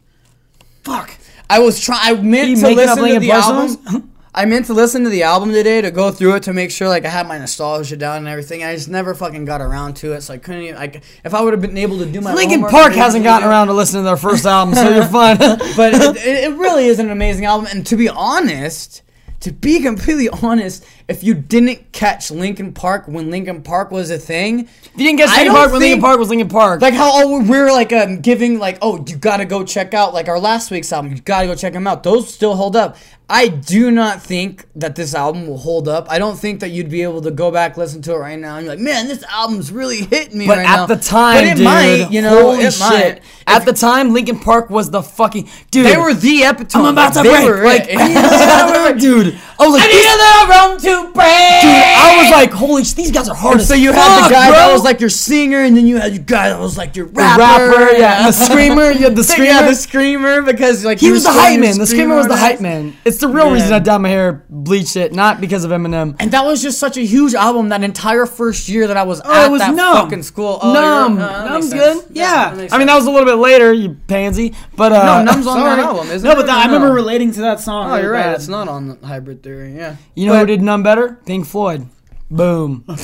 Fuck. 0.84 1.12
I 1.50 1.60
was 1.60 1.80
trying. 1.80 2.00
I 2.18 2.22
meant 2.22 2.50
You 2.50 2.56
to 2.58 2.62
making 2.62 2.80
up 2.90 2.98
listen 3.00 3.14
to 3.16 3.20
the 3.20 3.30
Park 3.30 3.44
album. 3.46 4.14
I 4.34 4.46
meant 4.46 4.66
to 4.68 4.74
listen 4.74 5.04
to 5.04 5.10
the 5.10 5.24
album 5.24 5.52
today 5.52 5.82
to 5.82 5.90
go 5.90 6.12
through 6.12 6.36
it 6.36 6.44
to 6.44 6.54
make 6.54 6.70
sure 6.72 6.88
like 6.88 7.06
I 7.06 7.10
had 7.10 7.28
my 7.28 7.38
nostalgia 7.38 7.98
down 7.98 8.18
and 8.18 8.28
everything. 8.28 8.64
I 8.64 8.76
just 8.76 8.90
never 8.90 9.16
fucking 9.16 9.46
got 9.46 9.62
around 9.62 9.96
to 9.98 10.14
it, 10.14 10.22
so 10.22 10.34
I 10.34 10.38
couldn't. 10.38 10.64
Even, 10.64 10.76
like, 10.76 11.04
if 11.24 11.34
I 11.34 11.42
would 11.42 11.54
have 11.54 11.62
been 11.62 11.78
able 11.78 11.98
to 12.00 12.06
do 12.06 12.22
my 12.22 12.34
Linkin 12.34 12.60
homework, 12.60 12.72
Park 12.72 12.94
hasn't 12.94 13.24
gotten 13.24 13.48
around 13.48 13.68
to 13.68 13.74
listening 13.74 14.04
to 14.04 14.06
their 14.06 14.18
first 14.18 14.46
album, 14.48 14.76
so 14.76 14.90
you're 14.90 15.06
fine. 15.06 15.38
but 15.40 15.94
it, 15.94 16.18
it 16.18 16.58
really 16.58 16.86
is 16.86 17.00
an 17.00 17.10
amazing 17.10 17.46
album. 17.46 17.68
And 17.72 17.86
to 17.88 17.96
be 17.96 18.10
honest, 18.10 19.02
to 19.42 19.52
be 19.52 19.82
completely 19.82 20.30
honest, 20.30 20.86
if 21.08 21.24
you 21.24 21.34
didn't 21.34 21.92
catch 21.94 22.32
Linkin 22.32 22.74
Park 22.74 23.08
when 23.08 23.32
Linkin 23.32 23.64
Park 23.64 23.92
was 23.92 24.12
a 24.12 24.18
thing, 24.18 24.62
If 24.62 24.92
you 24.98 25.06
didn't 25.06 25.20
Linkin 25.20 25.46
don't 25.46 25.56
Park 25.56 25.72
when 25.72 25.82
Linkin 25.82 26.02
Park 26.02 26.20
was 26.20 26.30
Linkin 26.30 26.50
Park. 26.50 26.82
like 26.82 26.94
how 26.94 27.10
all 27.12 27.42
we're 27.44 27.72
like 27.72 27.94
um, 27.94 28.20
giving 28.22 28.60
like 28.60 28.78
oh 28.82 29.04
you 29.08 29.16
gotta 29.16 29.46
go 29.46 29.64
check 29.64 29.94
out 29.94 30.14
like 30.14 30.28
our 30.28 30.40
last 30.40 30.70
week's 30.72 30.92
album. 30.92 31.12
You 31.14 31.20
gotta 31.22 31.48
go 31.48 31.56
check 31.56 31.74
them 31.74 31.88
out. 31.88 32.04
Those 32.04 32.34
still 32.34 32.56
hold 32.56 32.76
up. 32.76 32.98
I 33.30 33.50
do 33.50 33.92
not 33.92 34.22
think 34.24 34.66
that 34.78 34.96
this 34.96 35.14
album 35.14 35.48
will 35.48 35.58
hold 35.58 35.90
up. 35.90 36.10
I 36.10 36.18
don't 36.18 36.38
think 36.40 36.62
that 36.62 36.70
you'd 36.70 36.90
be 36.90 37.04
able 37.04 37.22
to 37.24 37.32
go 37.32 37.52
back 37.52 37.76
listen 37.76 38.02
to 38.04 38.14
it 38.14 38.18
right 38.18 38.40
now 38.40 38.56
and 38.56 38.66
you're 38.66 38.74
like 38.76 38.82
man 38.82 39.10
this 39.10 39.22
album's 39.24 39.70
really 39.70 39.98
hitting 40.06 40.38
me 40.38 40.48
But 40.48 40.60
right 40.60 40.66
at 40.66 40.76
now. 40.78 40.86
the 40.86 40.96
time, 40.96 41.36
but 41.36 41.44
it 41.44 41.56
dude, 41.58 41.66
might 41.66 42.08
you 42.10 42.22
know? 42.22 42.52
Holy 42.52 42.64
it 42.64 42.72
shit. 42.72 42.80
might 42.80 43.22
At 43.48 43.66
the 43.66 43.72
time, 43.74 44.14
Linkin 44.14 44.40
Park 44.40 44.70
was 44.70 44.92
the 44.92 45.02
fucking 45.02 45.48
dude. 45.72 45.86
they 45.86 45.96
were 45.98 46.14
the 46.14 46.44
epitome. 46.44 46.86
I'm 46.88 46.94
about 46.94 47.14
to 47.14 47.22
break. 47.24 47.46
were 47.48 47.64
like, 47.64 47.88
dude, 49.00 49.40
I 49.60 49.66
was 49.66 49.74
like, 49.74 49.84
I 49.84 49.88
need 49.88 50.06
another 50.06 50.70
room 50.74 50.80
to 50.82 50.97
break 51.04 51.62
dude, 51.62 51.72
I 51.72 52.16
was 52.22 52.32
like, 52.32 52.52
holy, 52.52 52.84
sh- 52.84 52.94
these 52.94 53.12
guys 53.12 53.28
are 53.30 53.36
hard 53.36 53.58
And 53.60 53.64
so 53.68 53.74
you 53.74 53.92
fuck, 53.94 54.02
had 54.02 54.28
the 54.30 54.34
guy 54.34 54.52
that 54.52 54.72
was 54.74 54.84
like 54.84 55.00
your 55.00 55.10
singer, 55.10 55.60
and 55.64 55.76
then 55.78 55.88
you 55.88 55.98
had 55.98 56.14
the 56.14 56.20
guy 56.20 56.50
that 56.50 56.60
was 56.60 56.78
like 56.78 56.96
your 56.96 57.08
the 57.08 57.14
rapper, 57.14 57.44
rapper, 57.70 57.94
yeah, 57.98 58.26
the 58.28 58.32
screamer. 58.46 58.92
You 58.92 59.04
had 59.06 59.16
the 59.16 59.24
screamer. 59.32 59.46
Yeah, 59.52 59.68
the 59.68 59.76
screamer 59.76 60.42
because 60.42 60.84
like 60.86 61.00
he 61.00 61.12
was 61.12 61.24
the 61.24 61.32
hype 61.32 61.60
man. 61.60 61.78
The 61.78 61.88
screamer 61.88 62.16
was 62.16 62.28
the 62.28 62.36
hype 62.38 62.60
man. 62.62 62.96
It's 63.06 63.18
the 63.20 63.28
real 63.28 63.52
reason 63.52 63.74
I 63.74 63.80
dyed 63.80 64.00
my 64.02 64.10
hair, 64.10 64.44
bleached 64.50 64.96
it, 64.96 65.14
not 65.14 65.40
because 65.42 65.64
of 65.64 65.72
Eminem. 65.72 66.16
And 66.20 66.32
that 66.32 66.46
was 66.46 66.62
just 66.62 66.80
such 66.80 66.98
a 66.98 67.02
huge 67.06 67.34
album 67.34 67.70
that 67.70 67.84
entire 67.84 68.26
first 68.26 68.68
year 68.70 68.88
that 68.88 68.98
I 68.98 69.04
was 69.04 69.22
Oh, 69.24 69.32
at 69.32 69.50
was 69.52 69.62
that 69.62 69.74
Numb. 69.76 69.96
fucking 69.96 70.24
school. 70.24 70.60
Oh, 70.62 70.74
Numb. 70.74 71.18
uh, 71.20 71.46
Numb's 71.46 71.74
good. 71.74 72.06
Yeah. 72.12 72.54
makes 72.56 72.72
I 72.74 72.78
mean, 72.78 72.88
that 72.88 72.96
was 72.96 73.06
a 73.06 73.12
little 73.12 73.26
bit 73.26 73.36
later, 73.40 73.74
you 73.74 73.98
pansy. 74.08 74.54
But 74.76 74.92
uh, 74.92 75.24
no, 75.24 75.32
Numb's 75.32 75.48
on 75.48 75.60
that 75.60 75.80
album, 75.80 76.08
isn't 76.10 76.26
it? 76.26 76.30
No, 76.30 76.36
but 76.40 76.50
I 76.50 76.66
remember 76.66 76.92
relating 76.94 77.32
to 77.34 77.42
that 77.42 77.60
song. 77.60 77.92
Oh, 77.92 77.96
you're 77.96 78.12
right. 78.12 78.34
It's 78.34 78.48
not 78.48 78.68
on 78.68 78.98
Hybrid 79.02 79.44
Theory. 79.44 79.76
Yeah. 79.76 79.96
You 80.16 80.28
know 80.28 80.38
who 80.40 80.46
did 80.46 80.62
none 80.62 80.84
better? 80.90 81.20
Pink 81.26 81.46
Floyd. 81.46 81.88
Boom. 82.32 82.84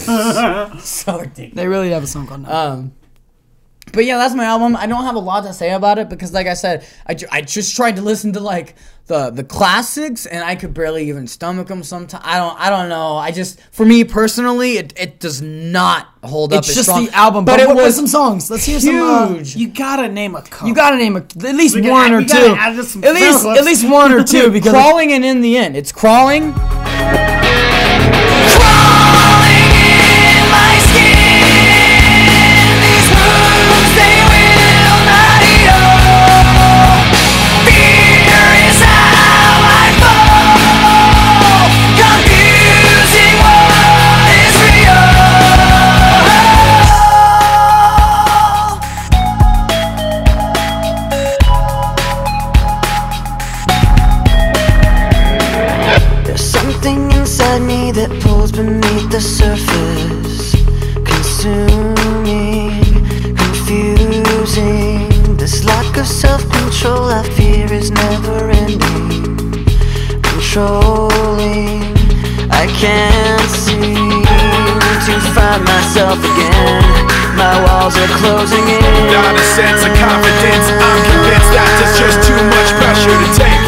So 0.79 1.19
ridiculous. 1.19 1.53
they 1.55 1.67
really 1.67 1.89
have 1.91 2.03
a 2.03 2.07
song 2.07 2.27
called 2.27 2.41
Numb. 2.43 2.51
Um, 2.51 2.91
but 3.91 4.05
yeah, 4.05 4.17
that's 4.17 4.33
my 4.33 4.45
album. 4.45 4.75
I 4.77 4.87
don't 4.87 5.03
have 5.03 5.15
a 5.15 5.19
lot 5.31 5.43
to 5.43 5.53
say 5.53 5.71
about 5.73 5.97
it 5.99 6.07
because, 6.09 6.31
like 6.33 6.47
I 6.47 6.53
said, 6.55 6.85
I, 7.05 7.13
ju- 7.13 7.27
I 7.31 7.41
just 7.41 7.75
tried 7.75 7.97
to 7.97 8.01
listen 8.01 8.31
to 8.33 8.39
like 8.39 8.75
the 9.07 9.29
the 9.29 9.43
classics, 9.43 10.25
and 10.25 10.41
I 10.43 10.55
could 10.55 10.73
barely 10.73 11.09
even 11.09 11.27
stomach 11.27 11.67
them. 11.67 11.83
Sometimes 11.83 12.23
I 12.25 12.37
don't 12.37 12.57
I 12.59 12.69
don't 12.69 12.87
know. 12.89 13.17
I 13.17 13.31
just 13.31 13.59
for 13.71 13.85
me 13.85 14.03
personally, 14.05 14.77
it, 14.77 14.93
it 14.97 15.19
does 15.19 15.41
not 15.41 16.07
hold 16.23 16.53
up. 16.53 16.59
it's 16.59 16.73
just 16.73 16.87
strong. 16.89 17.05
the 17.05 17.11
album, 17.13 17.43
but 17.45 17.53
but 17.53 17.59
it 17.59 17.67
what- 17.67 17.75
what 17.75 17.85
was 17.85 17.95
some 17.97 18.07
songs. 18.07 18.49
Let's 18.49 18.65
hear 18.65 18.79
some. 18.79 18.95
uh, 19.01 19.27
huge. 19.35 19.55
You 19.57 19.67
gotta 19.67 20.07
name 20.07 20.35
a 20.35 20.41
couple. 20.41 20.69
you 20.69 20.73
gotta 20.75 20.97
name 20.97 21.15
a, 21.17 21.19
at 21.19 21.55
least 21.61 21.75
We 21.75 21.81
gotta- 21.81 21.91
one 21.93 22.13
or 22.13 22.17
we 22.19 22.25
gotta 22.25 22.47
two. 22.47 22.55
add 22.55 22.85
some 22.85 23.03
At 23.03 23.13
least, 23.15 23.45
at 23.45 23.65
least 23.65 23.83
one 23.89 24.11
or 24.13 24.23
two 24.23 24.49
because 24.57 24.71
crawling 24.71 25.11
and 25.11 25.23
in 25.25 25.41
the 25.41 25.57
end, 25.57 25.75
it's 25.75 25.91
crawling. 25.91 26.53
Myself 75.93 76.17
again. 76.17 76.81
My 77.37 77.53
walls 77.65 77.95
are 77.97 78.09
closing 78.17 78.65
in. 78.65 78.81
Not 79.13 79.35
a 79.35 79.45
sense 79.53 79.85
of 79.85 79.93
confidence. 79.93 80.65
I'm 80.73 81.01
convinced 81.05 81.53
that 81.53 81.69
there's 81.77 81.97
just 82.01 82.17
too 82.25 82.41
much 82.49 82.69
pressure 82.81 83.13
to 83.13 83.29
take. 83.37 83.65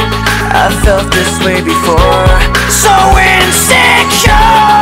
I 0.50 0.74
felt 0.82 1.06
this 1.14 1.38
way 1.46 1.62
before. 1.62 2.26
So 2.66 2.90
insecure. 3.22 4.75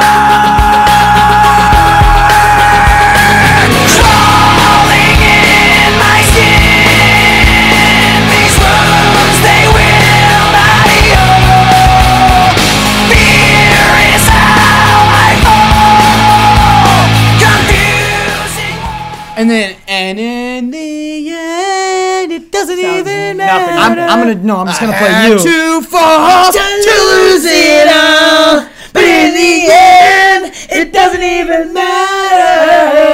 And 19.43 19.51
then, 19.51 19.75
and 19.89 20.17
in 20.21 20.71
the 20.71 21.29
end, 21.29 22.31
it 22.31 22.49
doesn't 22.49 22.79
even 22.79 23.35
matter. 23.35 23.73
I'm, 23.73 23.99
I'm 23.99 24.19
gonna 24.25 24.35
no. 24.35 24.59
I'm 24.59 24.67
just 24.67 24.79
gonna 24.79 24.93
play 24.97 25.09
Had 25.09 25.31
you. 25.31 25.37
to 25.37 25.81
fall 25.81 26.49
to 26.53 26.59
lose 26.59 27.43
it 27.45 27.89
all, 27.91 28.65
but 28.93 29.03
in 29.03 29.33
the 29.33 29.67
end, 29.69 30.53
it 30.71 30.93
doesn't 30.93 31.21
even 31.21 31.73
matter. 31.73 33.13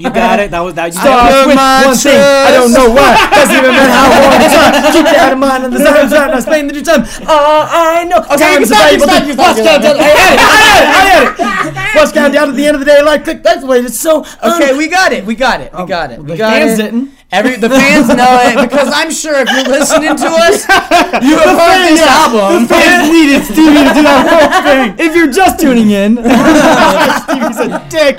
You 0.00 0.08
got 0.08 0.40
it. 0.40 0.50
That 0.50 0.64
was 0.64 0.72
that. 0.80 0.88
You 0.88 0.96
Start 0.96 1.28
got 1.28 1.46
with 1.46 1.56
my 1.60 1.84
one 1.84 1.96
thing. 1.96 2.16
I 2.16 2.50
don't 2.56 2.72
know 2.72 2.88
why. 2.88 3.20
Doesn't 3.36 3.52
even 3.52 3.68
matter 3.76 3.92
how 3.92 4.08
long 4.08 4.40
it's 4.40 4.56
on. 4.56 4.70
Keep 4.96 5.06
it 5.12 5.18
out 5.20 5.32
of 5.36 5.40
mind 5.40 5.60
on 5.64 5.70
the 5.70 5.78
side. 5.78 5.96
I'm 6.00 6.08
trying 6.08 6.30
to 6.32 6.36
explain 6.40 6.66
the 6.68 6.72
new 6.72 6.80
time. 6.80 7.04
All 7.28 7.68
I 7.68 8.08
know. 8.08 8.24
Okay, 8.32 8.56
you 8.56 8.64
can 8.64 8.72
Time's 8.72 8.72
a 8.72 8.74
stop, 8.74 8.92
you 8.92 9.04
valuable 9.04 9.12
stop, 9.12 9.26
you 9.28 9.34
stop, 9.36 9.44
Watch 9.44 9.58
you 9.60 9.64
countdown. 9.68 9.96
I 10.00 10.08
had 10.08 10.32
it. 10.32 10.40
I 10.40 10.56
had 10.56 10.80
it. 10.80 11.28
I 11.36 11.44
had 11.44 11.92
it. 11.92 12.00
Watch 12.00 12.12
countdown 12.16 12.48
at 12.48 12.56
the 12.56 12.64
end 12.64 12.74
of 12.76 12.80
the 12.80 12.88
day. 12.88 13.02
Like 13.04 13.24
click. 13.24 13.42
That's 13.44 13.60
the 13.60 13.68
it's 13.76 14.00
so. 14.00 14.24
Okay, 14.40 14.72
we 14.72 14.88
got 14.88 15.12
it. 15.12 15.24
We 15.28 15.34
got 15.36 15.60
it. 15.60 15.68
We 15.72 15.78
oh, 15.78 15.86
got 15.86 16.10
it. 16.10 16.18
We 16.18 16.32
the 16.32 16.36
got 16.36 16.62
it. 16.62 16.76
didn't. 16.80 17.12
Every 17.32 17.54
the 17.54 17.70
fans 17.70 18.08
know 18.08 18.42
it 18.42 18.58
because 18.68 18.90
I'm 18.92 19.12
sure 19.12 19.38
if 19.38 19.48
you're 19.48 19.70
listening 19.70 20.16
to 20.16 20.26
us, 20.26 20.66
you 21.22 21.38
have 21.38 21.54
heard 21.54 21.86
this 21.86 22.02
album. 22.02 22.66
The 22.66 22.74
fans 22.74 23.06
needed 23.06 23.44
Stevie 23.44 23.86
to 23.86 23.94
do 23.94 24.02
that 24.02 24.26
whole 24.26 24.50
thing. 24.66 24.98
If 25.06 25.14
you're 25.14 25.30
just 25.30 25.60
tuning 25.60 25.90
in, 25.90 26.16
Stevie's 27.22 27.60
a 27.62 27.78
dick. 27.88 28.18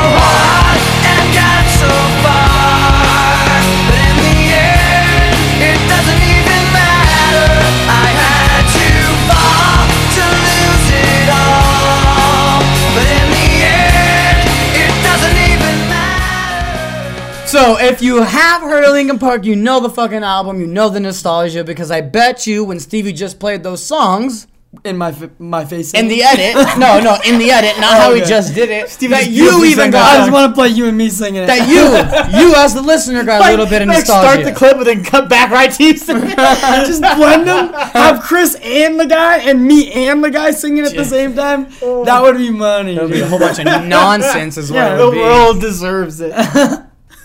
So 17.61 17.77
if 17.77 18.01
you 18.01 18.23
have 18.23 18.61
heard 18.63 18.83
of 18.85 18.91
Linkin 18.93 19.19
Park, 19.19 19.45
you 19.45 19.55
know 19.55 19.79
the 19.79 19.89
fucking 19.89 20.23
album, 20.23 20.59
you 20.59 20.65
know 20.65 20.89
the 20.89 20.99
nostalgia 20.99 21.63
because 21.63 21.91
I 21.91 22.01
bet 22.01 22.47
you 22.47 22.63
when 22.63 22.79
Stevie 22.79 23.13
just 23.13 23.39
played 23.39 23.61
those 23.61 23.85
songs, 23.85 24.47
in 24.83 24.97
my 24.97 25.11
fa- 25.11 25.29
my 25.37 25.63
face. 25.65 25.93
In 25.93 26.07
the 26.07 26.23
edit, 26.23 26.55
no, 26.79 26.99
no, 26.99 27.17
in 27.23 27.37
the 27.37 27.51
edit, 27.51 27.79
not 27.79 27.91
oh, 27.97 28.01
how 28.01 28.13
he 28.15 28.21
Okay. 28.21 28.29
just 28.29 28.55
did 28.55 28.69
it. 28.71 28.89
Steven 28.89 29.11
that 29.19 29.29
you 29.29 29.63
even 29.65 29.77
sang 29.77 29.91
got. 29.91 30.11
I 30.11 30.17
just 30.21 30.31
want 30.31 30.49
to 30.49 30.55
play 30.55 30.69
you 30.69 30.87
and 30.87 30.97
me 30.97 31.09
singing 31.09 31.43
it. 31.43 31.47
that 31.47 31.67
you, 31.69 32.39
you 32.39 32.55
as 32.55 32.73
the 32.73 32.81
listener 32.81 33.23
got 33.23 33.45
a 33.47 33.51
little 33.51 33.67
bit 33.67 33.83
of 33.83 33.89
like 33.89 33.97
nostalgia. 33.97 34.31
start 34.31 34.45
the 34.45 34.53
clip 34.57 34.77
and 34.77 34.87
then 34.87 35.03
cut 35.03 35.29
back 35.29 35.51
right 35.51 35.71
to 35.71 35.83
you. 35.83 35.93
just 35.97 36.07
blend 36.07 37.47
them. 37.47 37.73
Have 37.73 38.21
Chris 38.23 38.55
and 38.63 38.99
the 38.99 39.05
guy 39.05 39.37
and 39.37 39.63
me 39.63 39.91
and 39.91 40.23
the 40.23 40.31
guy 40.31 40.49
singing 40.49 40.83
at 40.83 40.95
the 40.95 41.05
same 41.05 41.35
time. 41.35 41.67
Oh. 41.83 42.05
That 42.05 42.23
would 42.23 42.37
be 42.37 42.49
money. 42.49 42.95
That 42.95 43.03
would 43.03 43.11
be 43.11 43.21
a 43.21 43.27
whole 43.27 43.37
bunch 43.39 43.59
of 43.59 43.65
nonsense, 43.85 44.57
is 44.57 44.71
what 44.71 44.77
Yeah, 44.77 44.95
it 44.95 44.97
the 45.05 45.11
be. 45.11 45.17
world 45.19 45.61
deserves 45.61 46.21
it. 46.21 46.33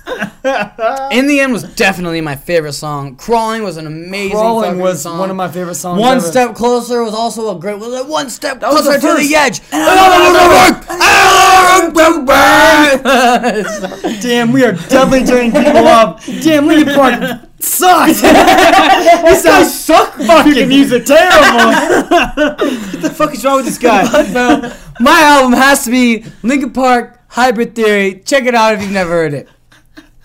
In 1.10 1.26
the 1.26 1.41
end, 1.41 1.52
was 1.52 1.65
definitely 1.75 2.20
my 2.20 2.36
favorite 2.36 2.75
song. 2.75 3.17
Crawling 3.17 3.65
was 3.65 3.76
an 3.76 3.86
amazing. 3.86 4.36
Crawling 4.36 4.78
was 4.78 5.02
song. 5.02 5.18
one 5.18 5.31
of 5.31 5.36
my 5.36 5.49
favorite 5.49 5.75
songs. 5.75 6.01
One 6.01 6.18
ever. 6.18 6.26
step 6.26 6.55
closer 6.55 7.02
was 7.02 7.15
also 7.15 7.57
a 7.57 7.59
great. 7.59 7.78
Was 7.78 8.07
one 8.07 8.31
step 8.31 8.62
was 8.62 8.83
closer 8.83 9.01
the 9.01 9.09
to 9.09 9.23
the 9.23 9.35
edge? 9.35 9.60
Damn, 14.23 14.52
we 14.52 14.65
are 14.65 14.73
definitely 14.73 15.26
turning 15.26 15.51
people 15.65 15.89
up. 15.89 16.23
Damn, 16.25 16.67
Linkin 16.67 16.94
Park 16.94 17.41
sucks. 17.59 18.20
this 18.20 19.43
guys 19.44 19.85
suck 19.85 20.15
fucking 20.15 20.68
music. 20.68 21.05
Terrible. 21.05 22.47
what 22.47 23.02
the 23.02 23.12
fuck 23.12 23.35
is 23.35 23.44
wrong 23.44 23.57
with 23.57 23.67
this 23.67 23.78
guy? 23.78 24.05
no, 24.33 24.73
my 25.01 25.20
album 25.23 25.52
has 25.52 25.85
to 25.85 25.91
be 25.91 26.25
Linkin 26.44 26.73
Park 26.73 27.20
Hybrid 27.28 27.75
Theory. 27.75 28.23
Check 28.25 28.44
it 28.44 28.55
out 28.55 28.75
if 28.75 28.83
you've 28.83 28.93
never 28.93 29.10
heard 29.10 29.35
it. 29.35 29.49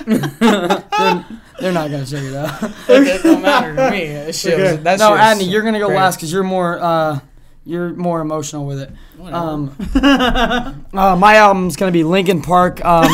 They're 0.06 1.72
not 1.72 1.92
gonna 1.92 2.06
check 2.06 2.24
it 2.24 2.36
out. 2.36 2.64
It 2.90 3.24
don't 3.24 3.42
matter 3.42 3.76
to 3.76 3.92
me. 3.92 4.08
That 4.14 4.28
was- 4.28 4.46
Okay. 4.46 4.76
that 4.78 5.00
No, 5.00 5.16
shit 5.16 5.20
Adney, 5.22 5.50
you're 5.52 5.62
gonna 5.62 5.80
go 5.80 5.88
great. 5.88 5.98
last 5.98 6.16
because 6.18 6.32
you're 6.34 6.44
more 6.44 6.80
uh, 6.82 7.20
you're 7.66 7.94
more 7.94 8.22
emotional 8.22 8.66
with 8.66 8.80
it. 8.80 8.92
Um, 9.32 9.76
uh, 9.96 11.16
my 11.18 11.36
album's 11.36 11.76
gonna 11.76 11.92
be 11.92 12.04
Linkin 12.04 12.42
Park. 12.42 12.84
Um, 12.84 13.04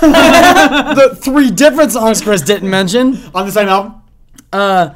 the 0.00 1.18
three 1.22 1.50
different 1.50 1.92
songs 1.92 2.20
Chris 2.20 2.42
didn't 2.42 2.68
mention. 2.68 3.18
On 3.34 3.46
the 3.46 3.52
same 3.52 3.68
album? 3.68 4.02
Uh, 4.52 4.90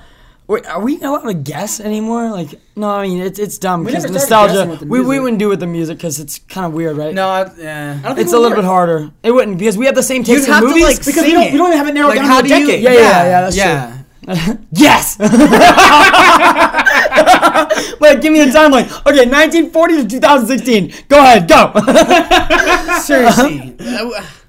wait, 0.47 0.67
are 0.67 0.81
we 0.81 1.01
allowed 1.01 1.23
to 1.27 1.35
guess 1.35 1.81
anymore? 1.81 2.31
Like, 2.31 2.55
no, 2.77 2.91
I 2.91 3.07
mean 3.07 3.21
it's 3.23 3.39
it's 3.39 3.59
dumb 3.59 3.85
because 3.85 4.05
never 4.05 4.19
started 4.19 4.53
guessing 4.55 4.69
nostalgia. 4.69 4.71
with 4.71 4.81
the 4.81 4.87
We 4.87 4.99
we 5.01 5.05
music. 5.07 5.23
wouldn't 5.23 5.39
do 5.41 5.47
it 5.47 5.51
with 5.51 5.61
the 5.61 5.67
music 5.67 5.99
because 5.99 6.21
it's 6.21 6.39
kind 6.41 6.67
of 6.67 6.73
weird, 6.73 6.97
right? 6.97 7.15
No, 7.15 7.29
I, 7.29 7.51
yeah. 7.59 8.15
it's 8.19 8.33
a 8.33 8.39
little 8.39 8.57
bit 8.57 8.65
harder. 8.65 9.11
It 9.23 9.31
wouldn't 9.33 9.59
because 9.59 9.77
we 9.79 9.87
have 9.87 9.95
the 9.95 10.03
same 10.03 10.25
taste 10.25 10.41
You'd 10.47 10.49
in 10.49 10.53
have 10.55 10.63
to, 10.63 10.69
movies. 10.69 10.83
like, 10.85 10.99
Because 10.99 11.15
Sing 11.15 11.25
we 11.27 11.33
don't, 11.33 11.43
it. 11.47 11.53
we 11.53 11.59
don't 11.59 11.69
even 11.69 11.79
have 11.79 11.89
it 11.89 11.95
narrowed 11.95 12.09
Like, 12.11 12.19
down 12.19 12.27
how 12.27 12.41
to 12.41 12.47
a 12.47 12.49
do 12.49 12.55
you- 12.59 12.67
decade. 12.67 12.83
Yeah, 12.85 12.93
yeah, 12.93 13.25
yeah, 13.25 13.41
that's 13.43 13.57
yeah. 13.57 13.99
Yes. 14.73 15.19
Wait, 18.01 18.21
give 18.23 18.33
me 18.33 18.41
a 18.41 18.47
timeline. 18.47 18.85
Okay, 19.07 19.27
1940 19.27 19.97
to 20.03 20.09
2016. 20.09 20.93
Go 21.09 21.19
ahead, 21.19 21.49
go. 21.49 21.73
Seriously. 23.01 23.77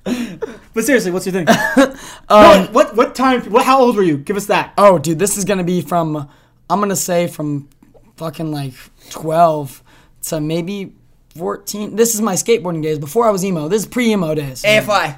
But 0.73 0.83
seriously, 0.83 1.09
what's 1.11 1.25
your 1.25 1.31
thing? 1.31 1.47
what, 2.27 2.73
what 2.73 2.95
what 2.97 3.15
time? 3.15 3.41
What? 3.49 3.65
How 3.65 3.79
old 3.79 3.95
were 3.95 4.03
you? 4.03 4.17
Give 4.17 4.35
us 4.35 4.47
that. 4.47 4.73
oh, 4.77 4.99
dude, 4.99 5.17
this 5.19 5.37
is 5.37 5.45
gonna 5.45 5.63
be 5.63 5.79
from. 5.81 6.27
I'm 6.69 6.79
gonna 6.81 6.97
say 6.97 7.27
from 7.27 7.69
fucking 8.17 8.51
like 8.51 8.73
12 9.09 9.81
to 10.23 10.41
maybe 10.41 10.93
14. 11.37 11.95
This 11.95 12.13
is 12.13 12.19
my 12.21 12.33
skateboarding 12.33 12.83
days 12.83 12.99
before 12.99 13.25
I 13.25 13.31
was 13.31 13.45
emo. 13.45 13.69
This 13.69 13.83
is 13.83 13.87
pre-emo 13.87 14.35
days. 14.35 14.63
AFI. 14.63 15.17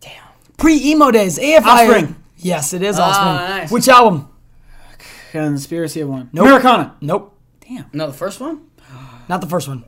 Damn. 0.00 0.12
Pre-emo 0.58 1.10
days. 1.10 1.38
AFI. 1.38 1.62
Offspring. 1.64 2.16
Yes, 2.36 2.72
it 2.72 2.82
is 2.82 2.98
Ah, 3.00 3.08
Offspring. 3.08 3.34
nice. 3.58 3.70
Which 3.72 3.88
album? 3.88 4.28
Conspiracy 5.32 6.00
of 6.02 6.08
one. 6.08 6.30
Americana. 6.32 6.94
Nope. 7.00 7.34
Damn. 7.66 7.86
No, 7.92 8.06
the 8.06 8.12
first 8.12 8.40
one? 8.40 8.60
Not 9.28 9.40
the 9.40 9.48
first 9.48 9.66
one. 9.68 9.84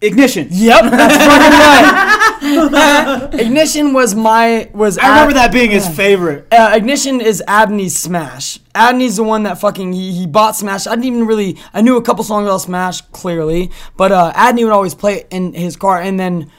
Ignition. 0.00 0.48
Yep, 0.50 0.90
that's 0.90 1.16
fucking 1.16 1.52
right. 1.52 2.08
Ignition 3.32 3.92
was 3.92 4.14
my 4.14 4.68
was. 4.74 4.98
I 4.98 5.08
remember 5.10 5.34
that 5.34 5.52
being 5.52 5.70
his 5.70 5.88
favorite. 5.88 6.48
Uh, 6.52 6.72
Ignition 6.74 7.20
is 7.20 7.42
Abney's 7.46 7.96
Smash. 7.96 8.58
Abney's 8.74 9.16
the 9.16 9.22
one 9.24 9.44
that 9.44 9.58
fucking 9.60 9.92
he, 9.92 10.12
he 10.12 10.26
bought 10.26 10.56
Smash. 10.56 10.86
I 10.86 10.90
didn't 10.96 11.04
even 11.04 11.26
really 11.26 11.58
I 11.72 11.82
knew 11.82 11.96
a 11.96 12.02
couple 12.02 12.24
songs 12.24 12.46
about 12.46 12.58
Smash 12.62 13.00
clearly, 13.12 13.70
but 13.96 14.10
uh, 14.12 14.32
Abney 14.34 14.64
would 14.64 14.72
always 14.72 14.94
play 14.94 15.18
it 15.20 15.28
in 15.30 15.52
his 15.52 15.76
car, 15.76 16.00
and 16.00 16.18
then 16.18 16.50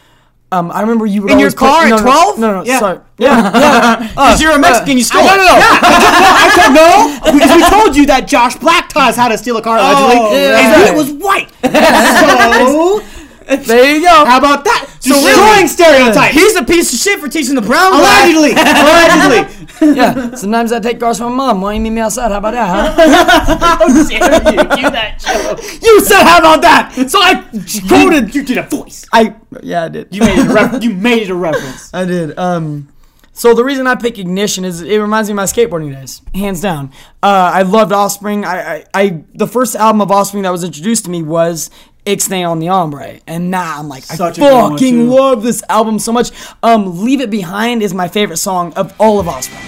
um, 0.54 0.72
I 0.72 0.82
remember 0.82 1.06
you 1.06 1.24
would 1.24 1.32
In 1.32 1.40
your 1.40 1.48
always 1.48 1.56
play- 1.56 1.68
car 1.68 1.84
at 1.86 1.90
no, 1.90 1.96
no, 1.98 2.04
12? 2.04 2.40
No, 2.40 2.48
no, 2.52 2.58
no, 2.60 2.64
Yeah. 2.66 2.80
sorry, 2.80 3.00
yeah, 3.18 3.52
yeah. 3.58 4.08
Because 4.10 4.42
you're 4.42 4.52
a 4.52 4.60
Mexican, 4.60 4.98
you 4.98 5.04
stole 5.04 5.26
no, 5.26 5.34
it. 5.34 5.38
no, 5.38 5.44
no. 5.44 5.50
I 5.60 6.54
don't 6.56 6.74
know. 6.76 7.34
Because 7.40 7.56
we 7.58 7.64
told 7.70 7.96
you 7.98 8.06
that 8.06 8.28
Josh 8.28 8.56
Black 8.58 8.88
taught 8.90 9.10
us 9.10 9.16
how 9.16 9.28
to 9.30 9.38
steal 9.38 9.58
a 9.58 9.62
car 9.64 9.80
allegedly, 9.80 10.16
Oh, 10.16 10.32
yeah, 10.32 10.78
and 10.88 10.90
it 10.90 10.96
was 10.96 11.12
white. 11.14 11.50
so 11.64 13.02
There 13.68 13.96
you 13.96 14.02
go. 14.02 14.26
how 14.26 14.38
about 14.38 14.64
that? 14.66 14.88
So 15.00 15.14
Destroying 15.14 15.36
really- 15.56 15.68
stereotypes. 15.68 16.34
He's 16.36 16.56
a 16.56 16.64
piece 16.64 16.94
of 16.94 17.00
shit 17.00 17.20
for 17.20 17.28
teaching 17.28 17.56
the 17.56 17.62
brown 17.62 17.92
guy. 17.92 18.30
allegedly, 18.30 18.52
allegedly. 18.58 19.96
yeah. 19.98 20.36
Sometimes 20.36 20.72
I 20.72 20.80
take 20.80 21.00
cars 21.00 21.18
from 21.18 21.34
my 21.36 21.48
mom. 21.48 21.62
Why 21.62 21.74
don't 21.74 21.78
you 21.78 21.92
meet 21.92 21.96
me 21.96 22.02
outside? 22.02 22.32
How 22.32 22.38
about 22.38 22.52
that, 22.52 22.96
huh? 22.96 23.58
How 23.58 23.88
dare 23.88 24.54
you 24.54 24.64
do 24.64 24.90
that 24.92 25.20
joke? 25.20 25.82
you 25.82 26.00
said 26.02 26.24
how 26.24 26.40
about 26.40 26.62
that? 26.62 27.10
So 27.10 27.20
I 27.22 27.44
quoted. 27.88 28.34
You 28.34 28.44
did 28.44 28.58
a 28.58 28.64
voice. 28.64 29.06
I 29.12 29.36
yeah, 29.62 29.84
I 29.86 29.90
did. 29.90 30.14
You 30.16 30.22
made 30.22 30.38
it 30.40 30.48
a 30.50 30.54
ref- 30.54 30.84
you 30.84 30.92
made 30.94 31.24
it 31.24 31.30
a 31.30 31.36
reference. 31.36 31.94
I 31.94 32.06
did. 32.06 32.38
Um, 32.38 32.90
so 33.36 33.54
the 33.56 33.64
reason 33.64 33.88
I 33.88 33.96
pick 33.96 34.20
Ignition 34.20 34.64
is 34.64 34.82
it 34.82 34.98
reminds 35.00 35.28
me 35.28 35.34
of 35.34 35.38
my 35.38 35.46
skateboarding 35.46 35.92
days, 35.92 36.22
hands 36.36 36.62
down. 36.62 36.92
Uh, 37.22 37.52
I 37.54 37.64
loved 37.64 37.92
Offspring. 37.92 38.46
I, 38.46 38.76
I, 38.76 38.86
I, 38.94 39.24
the 39.34 39.48
first 39.48 39.76
album 39.76 40.02
of 40.02 40.12
Offspring 40.12 40.44
that 40.44 40.52
was 40.52 40.64
introduced 40.64 41.06
to 41.06 41.12
me 41.12 41.24
was 41.24 41.72
Ixnay 42.06 42.48
on 42.48 42.60
the 42.60 42.68
Hombre, 42.68 43.20
and 43.26 43.50
now 43.50 43.80
I'm 43.80 43.88
like, 43.88 44.04
Such 44.04 44.38
I 44.38 44.70
fucking 44.70 45.10
love 45.10 45.42
this 45.42 45.64
album 45.70 46.00
so 46.00 46.12
much. 46.12 46.32
Um, 46.62 47.04
Leave 47.04 47.22
It 47.22 47.30
Behind 47.30 47.82
is 47.82 47.94
my 47.94 48.10
favorite 48.10 48.38
song 48.38 48.74
of 48.74 48.94
all 49.00 49.20
of 49.20 49.28
Offspring. 49.30 49.62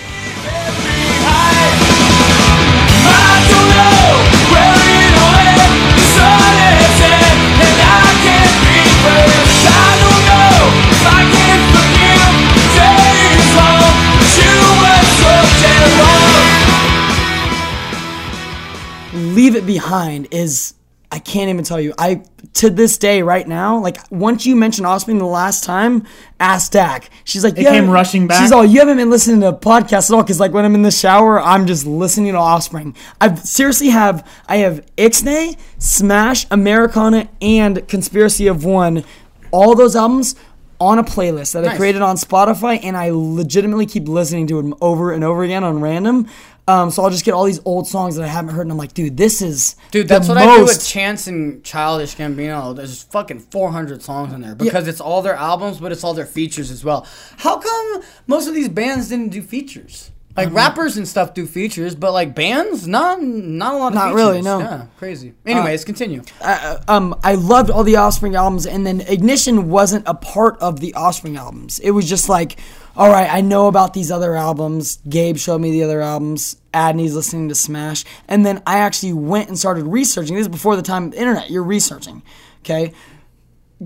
Leave 19.36 19.56
It 19.56 19.66
Behind 19.66 20.28
is 20.32 20.75
I 21.16 21.20
can't 21.20 21.50
even 21.50 21.64
tell 21.64 21.80
you. 21.80 21.94
I 21.98 22.24
to 22.56 22.70
this 22.70 22.98
day 22.98 23.22
right 23.22 23.48
now, 23.48 23.80
like 23.80 24.00
once 24.12 24.46
you 24.46 24.54
mentioned 24.54 24.86
Offspring 24.86 25.18
the 25.18 25.26
last 25.26 25.64
time, 25.64 26.06
ask 26.42 26.74
Dak. 26.74 27.10
She's 27.24 27.42
like, 27.42 27.54
It 27.54 27.60
"You 27.60 27.68
came 27.68 27.74
haven't-" 27.76 27.92
rushing 27.92 28.28
back? 28.28 28.42
She's 28.42 28.52
all, 28.52 28.66
you 28.66 28.80
haven't 28.80 28.98
been 28.98 29.10
listening 29.10 29.40
to 29.40 29.54
podcasts 29.54 30.10
at 30.10 30.14
all 30.14 30.24
because 30.24 30.42
like 30.42 30.52
when 30.52 30.66
I'm 30.66 30.76
in 30.76 30.82
the 30.82 30.92
shower, 30.92 31.40
I'm 31.40 31.68
just 31.68 31.86
listening 31.86 32.34
to 32.34 32.38
Offspring. 32.38 32.98
I 33.22 33.34
seriously 33.36 33.92
have 33.92 34.30
I 34.50 34.58
have 34.58 34.86
Ixnay, 34.98 35.58
Smash, 35.78 36.48
Americana, 36.52 37.30
and 37.42 37.88
Conspiracy 37.88 38.48
of 38.48 38.66
One, 38.66 39.06
all 39.52 39.74
those 39.74 39.96
albums 39.96 40.36
on 40.82 41.00
a 41.00 41.04
playlist 41.06 41.54
that 41.54 41.66
I 41.66 41.78
created 41.78 42.02
on 42.02 42.18
Spotify, 42.18 42.78
and 42.84 42.98
I 42.98 43.12
legitimately 43.14 43.86
keep 43.86 44.10
listening 44.10 44.48
to 44.48 44.62
them 44.62 44.76
over 44.82 45.14
and 45.14 45.24
over 45.24 45.46
again 45.46 45.64
on 45.64 45.80
random. 45.80 46.28
Um, 46.68 46.90
so 46.90 47.04
I'll 47.04 47.12
just 47.12 47.24
get 47.24 47.34
all 47.36 47.44
these 47.44 47.60
old 47.64 47.88
songs 47.88 48.16
that 48.16 48.24
I 48.24 48.28
haven't 48.28 48.56
heard, 48.56 48.64
and 48.64 48.72
I'm 48.72 48.78
like, 48.78 48.94
dude, 48.96 49.18
this 49.18 49.42
is 49.42 49.76
Dude, 49.92 50.08
that's 50.08 50.28
what 50.28 50.38
I 50.38 50.58
do 50.58 50.64
with 50.64 50.84
Chance 50.84 51.28
and 51.28 51.64
Childish 51.64 52.16
Gambino. 52.16 52.76
There's 52.76 53.04
fucking 53.04 53.40
400 53.40 54.02
songs 54.02 54.34
in 54.34 54.42
there 54.42 54.56
because 54.56 54.88
it's 54.88 55.00
all 55.00 55.22
their 55.22 55.36
albums, 55.36 55.80
but 55.80 55.92
it's 55.92 56.04
all 56.04 56.16
their 56.16 56.26
features 56.26 56.72
as 56.72 56.84
well. 56.84 57.06
How 57.38 57.58
come 57.60 58.02
most 58.26 58.48
of 58.48 58.56
these 58.56 58.70
bands 58.70 59.10
didn't 59.10 59.30
do 59.30 59.42
features? 59.44 60.12
Like 60.38 60.52
rappers 60.52 60.98
and 60.98 61.08
stuff 61.08 61.34
do 61.34 61.46
features, 61.48 61.96
but 61.96 62.12
like 62.12 62.36
bands, 62.36 62.86
not 62.90 63.22
not 63.22 63.74
a 63.74 63.78
lot 63.78 63.88
of 63.90 63.94
Not 63.94 64.04
features. 64.08 64.16
really, 64.18 64.42
no. 64.42 64.60
Yeah, 64.60 64.86
crazy. 64.98 65.34
Anyways, 65.46 65.86
continue. 65.86 66.24
uh, 66.42 66.78
um, 66.90 67.16
I 67.24 67.36
loved 67.36 67.70
all 67.72 67.86
the 67.86 67.96
Offspring 67.96 68.36
albums, 68.36 68.66
and 68.66 68.86
then 68.86 69.00
Ignition 69.00 69.70
wasn't 69.70 70.04
a 70.06 70.14
part 70.14 70.58
of 70.60 70.82
the 70.82 70.94
Offspring 70.94 71.38
albums. 71.38 71.80
It 71.80 71.92
was 71.92 72.10
just 72.10 72.28
like, 72.28 72.60
all 72.98 73.10
right, 73.10 73.30
I 73.32 73.42
know 73.42 73.68
about 73.68 73.94
these 73.94 74.12
other 74.12 74.36
albums. 74.36 75.00
Gabe 75.08 75.38
showed 75.38 75.60
me 75.60 75.72
the 75.72 75.84
other 75.84 76.02
albums. 76.02 76.58
Adney's 76.74 77.16
listening 77.16 77.50
to 77.50 77.56
Smash, 77.56 78.04
and 78.28 78.46
then 78.46 78.62
I 78.66 78.80
actually 78.80 79.14
went 79.14 79.50
and 79.50 79.58
started 79.58 79.86
researching. 79.86 80.36
This 80.36 80.44
is 80.44 80.50
before 80.50 80.76
the 80.76 80.82
time 80.82 81.06
of 81.06 81.12
the 81.12 81.20
internet. 81.20 81.50
You're 81.50 81.64
researching, 81.64 82.22
okay? 82.60 82.94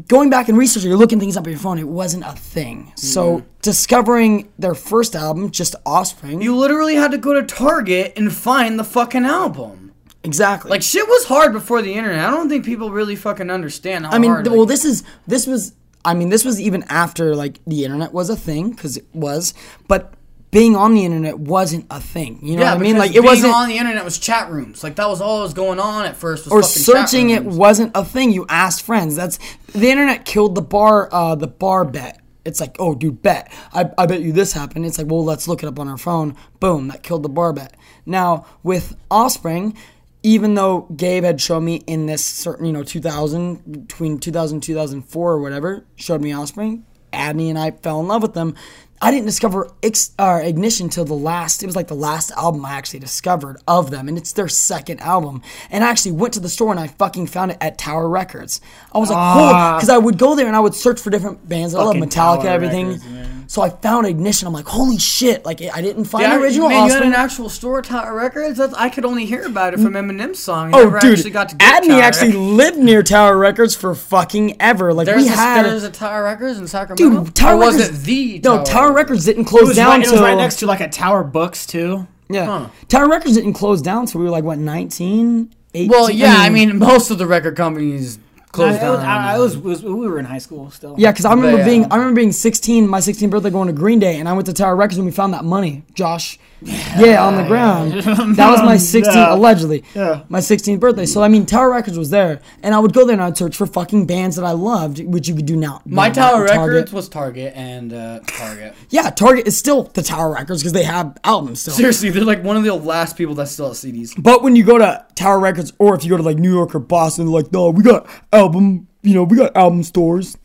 Going 0.07 0.29
back 0.29 0.49
and 0.49 0.57
researching, 0.57 0.89
you're 0.89 0.99
looking 0.99 1.19
things 1.19 1.35
up 1.35 1.45
on 1.45 1.49
your 1.51 1.59
phone. 1.59 1.79
It 1.79 1.87
wasn't 1.87 2.23
a 2.23 2.33
thing. 2.33 2.93
So 2.95 3.37
mm-hmm. 3.37 3.47
discovering 3.61 4.51
their 4.59 4.75
first 4.75 5.15
album, 5.15 5.49
just 5.49 5.75
Offspring, 5.85 6.41
You 6.41 6.55
literally 6.55 6.95
had 6.95 7.11
to 7.11 7.17
go 7.17 7.33
to 7.33 7.43
Target 7.43 8.13
and 8.15 8.31
find 8.31 8.77
the 8.79 8.83
fucking 8.83 9.25
album. 9.25 9.93
exactly 10.23 10.69
Like 10.69 10.83
shit 10.83 11.07
was 11.07 11.25
hard 11.25 11.53
before 11.53 11.81
the 11.81 11.93
internet. 11.93 12.23
I 12.23 12.29
don't 12.29 12.49
think 12.49 12.65
people 12.65 12.91
really 12.91 13.15
fucking 13.15 13.49
understand 13.49 14.05
how 14.05 14.11
I 14.11 14.19
mean, 14.19 14.31
hard. 14.31 14.45
th- 14.45 14.51
well, 14.51 14.61
like- 14.61 14.69
this 14.69 14.85
is 14.85 15.03
this 15.27 15.47
was. 15.47 15.73
I 16.05 16.13
mean, 16.13 16.29
this 16.29 16.45
was 16.45 16.59
even 16.59 16.83
after 16.83 17.35
like 17.35 17.59
the 17.65 17.83
internet 17.83 18.13
was 18.13 18.29
a 18.29 18.35
thing 18.35 18.71
because 18.71 18.97
it 18.97 19.05
was. 19.13 19.53
But 19.87 20.13
being 20.51 20.75
on 20.75 20.95
the 20.95 21.05
internet 21.05 21.37
wasn't 21.37 21.85
a 21.91 21.99
thing. 21.99 22.39
You 22.41 22.55
know 22.55 22.63
yeah, 22.63 22.73
what 22.73 22.79
I 22.79 22.83
mean? 22.83 22.97
Like 22.97 23.11
it 23.11 23.15
being 23.15 23.25
wasn't 23.25 23.53
on 23.53 23.67
the 23.67 23.77
internet 23.77 24.03
was 24.03 24.17
chat 24.17 24.49
rooms. 24.49 24.83
Like 24.83 24.95
that 24.95 25.07
was 25.07 25.21
all 25.21 25.37
that 25.37 25.43
was 25.43 25.53
going 25.53 25.79
on 25.79 26.05
at 26.05 26.15
first. 26.15 26.45
Was 26.45 26.51
or 26.51 26.63
searching 26.63 27.29
it 27.29 27.43
wasn't 27.43 27.91
a 27.95 28.03
thing. 28.03 28.31
You 28.31 28.45
asked 28.49 28.83
friends. 28.83 29.15
That's 29.15 29.37
the 29.73 29.89
internet 29.89 30.25
killed 30.25 30.55
the 30.55 30.61
bar. 30.61 31.09
Uh, 31.11 31.35
the 31.35 31.47
bar 31.47 31.85
bet. 31.85 32.21
It's 32.45 32.59
like, 32.59 32.77
oh, 32.79 32.95
dude, 32.95 33.21
bet. 33.21 33.51
I, 33.73 33.91
I 33.97 34.05
bet 34.05 34.21
you 34.21 34.31
this 34.31 34.53
happened. 34.53 34.85
It's 34.85 34.97
like, 34.97 35.07
well, 35.07 35.23
let's 35.23 35.47
look 35.47 35.61
it 35.61 35.67
up 35.67 35.77
on 35.77 35.87
our 35.87 35.97
phone. 35.97 36.35
Boom, 36.59 36.87
that 36.87 37.03
killed 37.03 37.21
the 37.21 37.29
bar 37.29 37.53
bet. 37.53 37.75
Now 38.05 38.45
with 38.63 38.95
Offspring, 39.11 39.77
even 40.23 40.55
though 40.55 40.81
Gabe 40.95 41.23
had 41.23 41.39
shown 41.39 41.65
me 41.65 41.77
in 41.87 42.05
this 42.05 42.23
certain, 42.23 42.65
you 42.65 42.73
know, 42.73 42.83
2000 42.83 43.87
between 43.87 44.19
2000 44.19 44.57
and 44.57 44.63
2004 44.63 45.31
or 45.31 45.39
whatever, 45.39 45.85
showed 45.95 46.21
me 46.21 46.33
Offspring. 46.33 46.85
Adney 47.13 47.49
and 47.49 47.57
I 47.57 47.71
fell 47.71 47.99
in 47.99 48.07
love 48.07 48.21
with 48.21 48.33
them. 48.33 48.55
I 49.01 49.11
didn't 49.11 49.27
discover 49.27 49.71
Ix, 49.81 50.11
uh, 50.19 50.41
Ignition 50.43 50.89
till 50.89 51.05
the 51.05 51.13
last. 51.13 51.63
It 51.63 51.67
was 51.67 51.75
like 51.75 51.87
the 51.87 51.95
last 51.95 52.31
album 52.31 52.65
I 52.65 52.71
actually 52.71 52.99
discovered 52.99 53.57
of 53.65 53.91
them, 53.91 54.09
and 54.09 54.17
it's 54.17 54.33
their 54.33 54.49
second 54.49 54.99
album. 54.99 55.41
And 55.71 55.85
I 55.85 55.89
actually 55.89 56.11
went 56.11 56.33
to 56.33 56.41
the 56.41 56.49
store 56.49 56.71
and 56.71 56.79
I 56.79 56.87
fucking 56.87 57.27
found 57.27 57.51
it 57.51 57.57
at 57.61 57.77
Tower 57.77 58.09
Records. 58.09 58.59
I 58.93 58.97
was 58.97 59.09
like, 59.09 59.33
cool, 59.33 59.77
because 59.77 59.89
I 59.89 59.97
would 59.97 60.17
go 60.17 60.35
there 60.35 60.47
and 60.47 60.55
I 60.55 60.59
would 60.59 60.75
search 60.75 60.99
for 60.99 61.09
different 61.09 61.47
bands. 61.47 61.73
I 61.73 61.81
love 61.81 61.95
Metallica, 61.95 62.43
Tower 62.43 62.47
everything. 62.47 62.87
Records. 62.89 63.38
So 63.49 63.63
I 63.63 63.69
found 63.71 64.05
Ignition. 64.05 64.45
I'm 64.47 64.53
like, 64.53 64.67
holy 64.67 64.99
shit! 64.99 65.43
Like 65.43 65.59
I 65.59 65.81
didn't 65.81 66.03
find 66.05 66.21
Yeah, 66.21 66.37
the 66.37 66.43
original 66.43 66.69
man, 66.69 66.85
you 66.87 66.93
had 66.93 67.01
an 67.01 67.13
actual 67.15 67.49
store, 67.49 67.81
Tower 67.81 68.13
Records. 68.13 68.59
That's, 68.59 68.75
I 68.75 68.89
could 68.89 69.05
only 69.05 69.25
hear 69.25 69.43
about 69.43 69.73
it 69.73 69.77
from 69.79 69.93
mm. 69.93 70.07
Eminem's 70.11 70.37
song. 70.37 70.71
I 70.71 70.77
Oh, 70.77 70.85
dude, 70.99 71.13
actually 71.13 71.31
got 71.31 71.49
to 71.49 71.55
get 71.55 71.83
Adney 71.83 71.87
Tower 71.87 72.01
actually 72.03 72.27
Records. 72.27 72.45
lived 72.45 72.77
near 72.77 73.01
Tower 73.01 73.37
Records 73.39 73.73
for 73.75 73.95
fucking 73.95 74.57
ever. 74.61 74.93
Like 74.93 75.07
There's, 75.07 75.23
we 75.23 75.29
a, 75.29 75.31
had, 75.35 75.63
there's 75.65 75.83
a 75.83 75.89
Tower 75.89 76.23
Records 76.23 76.59
in 76.59 76.67
Sacramento. 76.67 77.23
dude. 77.25 77.35
Tower 77.35 77.55
or 77.55 77.57
was 77.57 77.77
Records, 77.77 77.99
it 78.03 78.05
the 78.05 78.39
no 78.43 78.57
Tower 78.57 78.65
Tower 78.65 78.93
Records 78.93 79.25
didn't 79.25 79.45
close 79.45 79.63
It 79.63 79.67
was, 79.69 79.75
down 79.77 79.89
right, 79.89 80.05
it 80.07 80.11
was 80.11 80.21
right 80.21 80.37
next 80.37 80.57
to 80.57 80.67
like 80.67 80.81
a 80.81 80.87
Tower 80.87 81.23
Books 81.23 81.65
too. 81.65 82.07
yeah. 82.29 82.45
Huh. 82.45 82.67
Tower 82.87 83.09
Records 83.09 83.33
didn't 83.35 83.53
close 83.53 83.81
down 83.81 84.05
so 84.05 84.19
we 84.19 84.25
were 84.25 84.31
like 84.31 84.43
what 84.43 84.59
19, 84.59 85.53
18? 85.73 85.87
Well, 85.89 86.09
yeah, 86.11 86.35
I 86.37 86.49
mean, 86.49 86.77
most 86.77 87.09
of 87.09 87.17
the 87.17 87.25
record 87.25 87.55
companies 87.55 88.19
closed 88.51 88.77
I, 88.77 88.81
down. 88.81 88.91
was, 88.95 88.99
I, 89.03 89.33
I 89.35 89.37
was, 89.39 89.57
was- 89.57 89.83
we 89.83 90.07
were 90.07 90.19
in 90.19 90.25
high 90.25 90.37
school 90.39 90.69
still. 90.71 90.95
Yeah, 90.97 91.11
because 91.11 91.25
I 91.25 91.33
remember 91.33 91.59
yeah. 91.59 91.65
being 91.65 91.85
I 91.91 91.95
remember 91.97 92.19
being 92.19 92.31
16, 92.31 92.87
my 92.87 92.99
16th 92.99 93.29
birthday, 93.29 93.49
going 93.49 93.67
to 93.67 93.73
Green 93.73 93.99
Day, 93.99 94.17
and 94.19 94.27
I 94.27 94.33
went 94.33 94.45
to 94.47 94.53
Tower 94.53 94.75
Records 94.75 94.97
and 94.97 95.05
we 95.05 95.11
found 95.11 95.33
that 95.33 95.45
money, 95.45 95.83
Josh. 95.93 96.37
Yeah, 96.97 97.25
on 97.25 97.37
the 97.37 97.43
ground. 97.47 97.93
That 98.35 98.51
was 98.51 98.61
my 98.61 98.75
16th, 99.01 99.05
Yeah. 99.15 99.33
allegedly. 99.33 99.85
Yeah. 99.95 100.23
My 100.27 100.39
16th 100.39 100.79
birthday. 100.81 101.05
So 101.05 101.21
I 101.23 101.29
mean, 101.29 101.45
Tower 101.45 101.71
Records 101.71 101.97
was 101.97 102.09
there, 102.09 102.41
and 102.63 102.75
I 102.75 102.79
would 102.79 102.91
go 102.93 103.05
there 103.05 103.13
and 103.13 103.21
I'd 103.21 103.37
search 103.37 103.55
for 103.55 103.65
fucking 103.65 104.07
bands 104.07 104.35
that 104.35 104.43
I 104.43 104.51
loved, 104.51 104.99
which 105.05 105.29
you 105.29 105.35
could 105.35 105.45
do 105.45 105.55
now. 105.55 105.81
My 105.85 106.09
Now, 106.09 106.13
Tower 106.13 106.47
Target. 106.47 106.73
Records 106.75 106.91
was 106.93 107.07
Target 107.07 107.53
and 107.55 107.93
uh, 107.93 108.19
Target. 108.27 108.75
Yeah, 108.89 109.09
Target 109.09 109.47
is 109.47 109.57
still 109.57 109.83
the 109.83 110.01
Tower 110.01 110.33
Records 110.33 110.61
because 110.61 110.73
they 110.73 110.83
have 110.83 111.17
albums 111.23 111.61
still. 111.61 111.75
Seriously, 111.75 112.09
they're 112.09 112.25
like 112.25 112.43
one 112.43 112.57
of 112.57 112.63
the 112.65 112.73
last 112.73 113.15
people 113.15 113.35
that 113.35 113.47
still 113.47 113.67
have 113.67 113.77
CDs. 113.77 114.21
But 114.21 114.43
when 114.43 114.57
you 114.57 114.65
go 114.65 114.77
to 114.77 115.05
Tower 115.15 115.39
Records, 115.39 115.71
or 115.79 115.95
if 115.95 116.03
you 116.03 116.09
go 116.09 116.17
to 116.17 116.23
like 116.23 116.37
New 116.37 116.51
York 116.53 116.75
or 116.75 116.79
Boston, 116.79 117.25
they're 117.27 117.33
like, 117.41 117.53
no, 117.53 117.69
we 117.69 117.83
got 117.83 118.05
album, 118.39 118.87
you 119.01 119.13
know, 119.13 119.23
we 119.23 119.37
got 119.37 119.55
album 119.55 119.83
stores, 119.83 120.37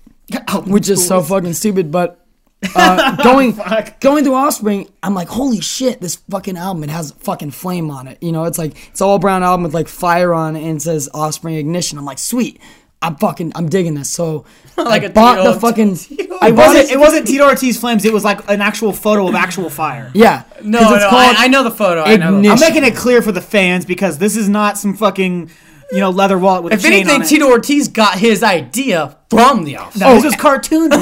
which 0.67 0.89
is 0.89 1.07
so 1.07 1.23
fucking 1.23 1.53
stupid. 1.55 1.91
But 1.91 2.21
uh, 2.75 3.17
going 3.23 3.59
going 4.01 4.25
through 4.25 4.35
Offspring, 4.35 4.89
I'm 5.03 5.15
like, 5.15 5.29
holy 5.29 5.61
shit, 5.61 6.01
this 6.01 6.17
fucking 6.31 6.57
album, 6.57 6.85
it 6.85 6.91
has 6.91 7.13
fucking 7.13 7.51
flame 7.53 7.91
on 7.91 8.07
it. 8.09 8.23
You 8.23 8.33
know, 8.33 8.45
it's 8.45 8.59
like 8.59 8.89
it's 8.89 9.01
all 9.01 9.19
brown 9.19 9.43
album 9.43 9.65
with 9.65 9.75
like 9.75 9.89
fire 9.89 10.33
on 10.35 10.57
it 10.57 10.63
and 10.67 10.79
it 10.79 10.83
says 10.83 11.09
Offspring 11.15 11.55
Ignition. 11.57 11.99
I'm 11.99 12.05
like, 12.05 12.19
sweet. 12.19 12.61
I'm 13.03 13.17
fucking, 13.17 13.53
I'm 13.55 13.69
digging 13.69 13.93
this. 13.93 14.09
So 14.11 14.47
Like 14.79 15.05
I 15.05 15.09
bought 15.09 15.37
Tito- 15.37 15.53
the 15.53 15.61
fucking. 15.61 15.99
It 16.11 16.31
I 16.43 16.51
wasn't. 16.51 16.91
It 16.91 16.99
wasn't 16.99 17.27
Tito 17.27 17.45
Ortiz 17.45 17.79
Flames. 17.79 18.05
It 18.05 18.13
was 18.13 18.25
like 18.25 18.51
an 18.51 18.61
actual 18.61 18.93
photo 18.93 19.29
of 19.29 19.35
actual 19.35 19.71
fire. 19.71 20.11
Yeah, 20.15 20.43
No, 20.63 20.79
it's 20.81 20.91
no, 20.91 21.09
called 21.11 21.37
I, 21.37 21.45
I 21.45 21.49
know 21.49 21.63
the 21.63 21.71
photo. 21.71 22.03
I 22.03 22.17
know. 22.17 22.41
The 22.43 22.49
I'm 22.49 22.61
making 22.61 22.85
it 22.85 22.95
clear 22.97 23.23
for 23.23 23.31
the 23.33 23.41
fans 23.41 23.85
because 23.85 24.19
this 24.19 24.37
is 24.37 24.49
not 24.49 24.77
some 24.77 24.95
fucking, 24.95 25.51
you 25.95 26.01
know, 26.01 26.11
leather 26.11 26.39
wallet 26.39 26.65
with 26.65 26.73
if 26.73 26.85
anything. 26.85 27.23
Tito 27.23 27.47
Ortiz 27.47 27.89
got 27.89 28.19
his 28.19 28.43
idea 28.43 29.17
from 29.31 29.65
the 29.65 29.77
office. 29.77 30.01
No, 30.01 30.09
oh. 30.11 30.15
this 30.15 30.25
was 30.25 30.37
cartoon. 30.37 30.91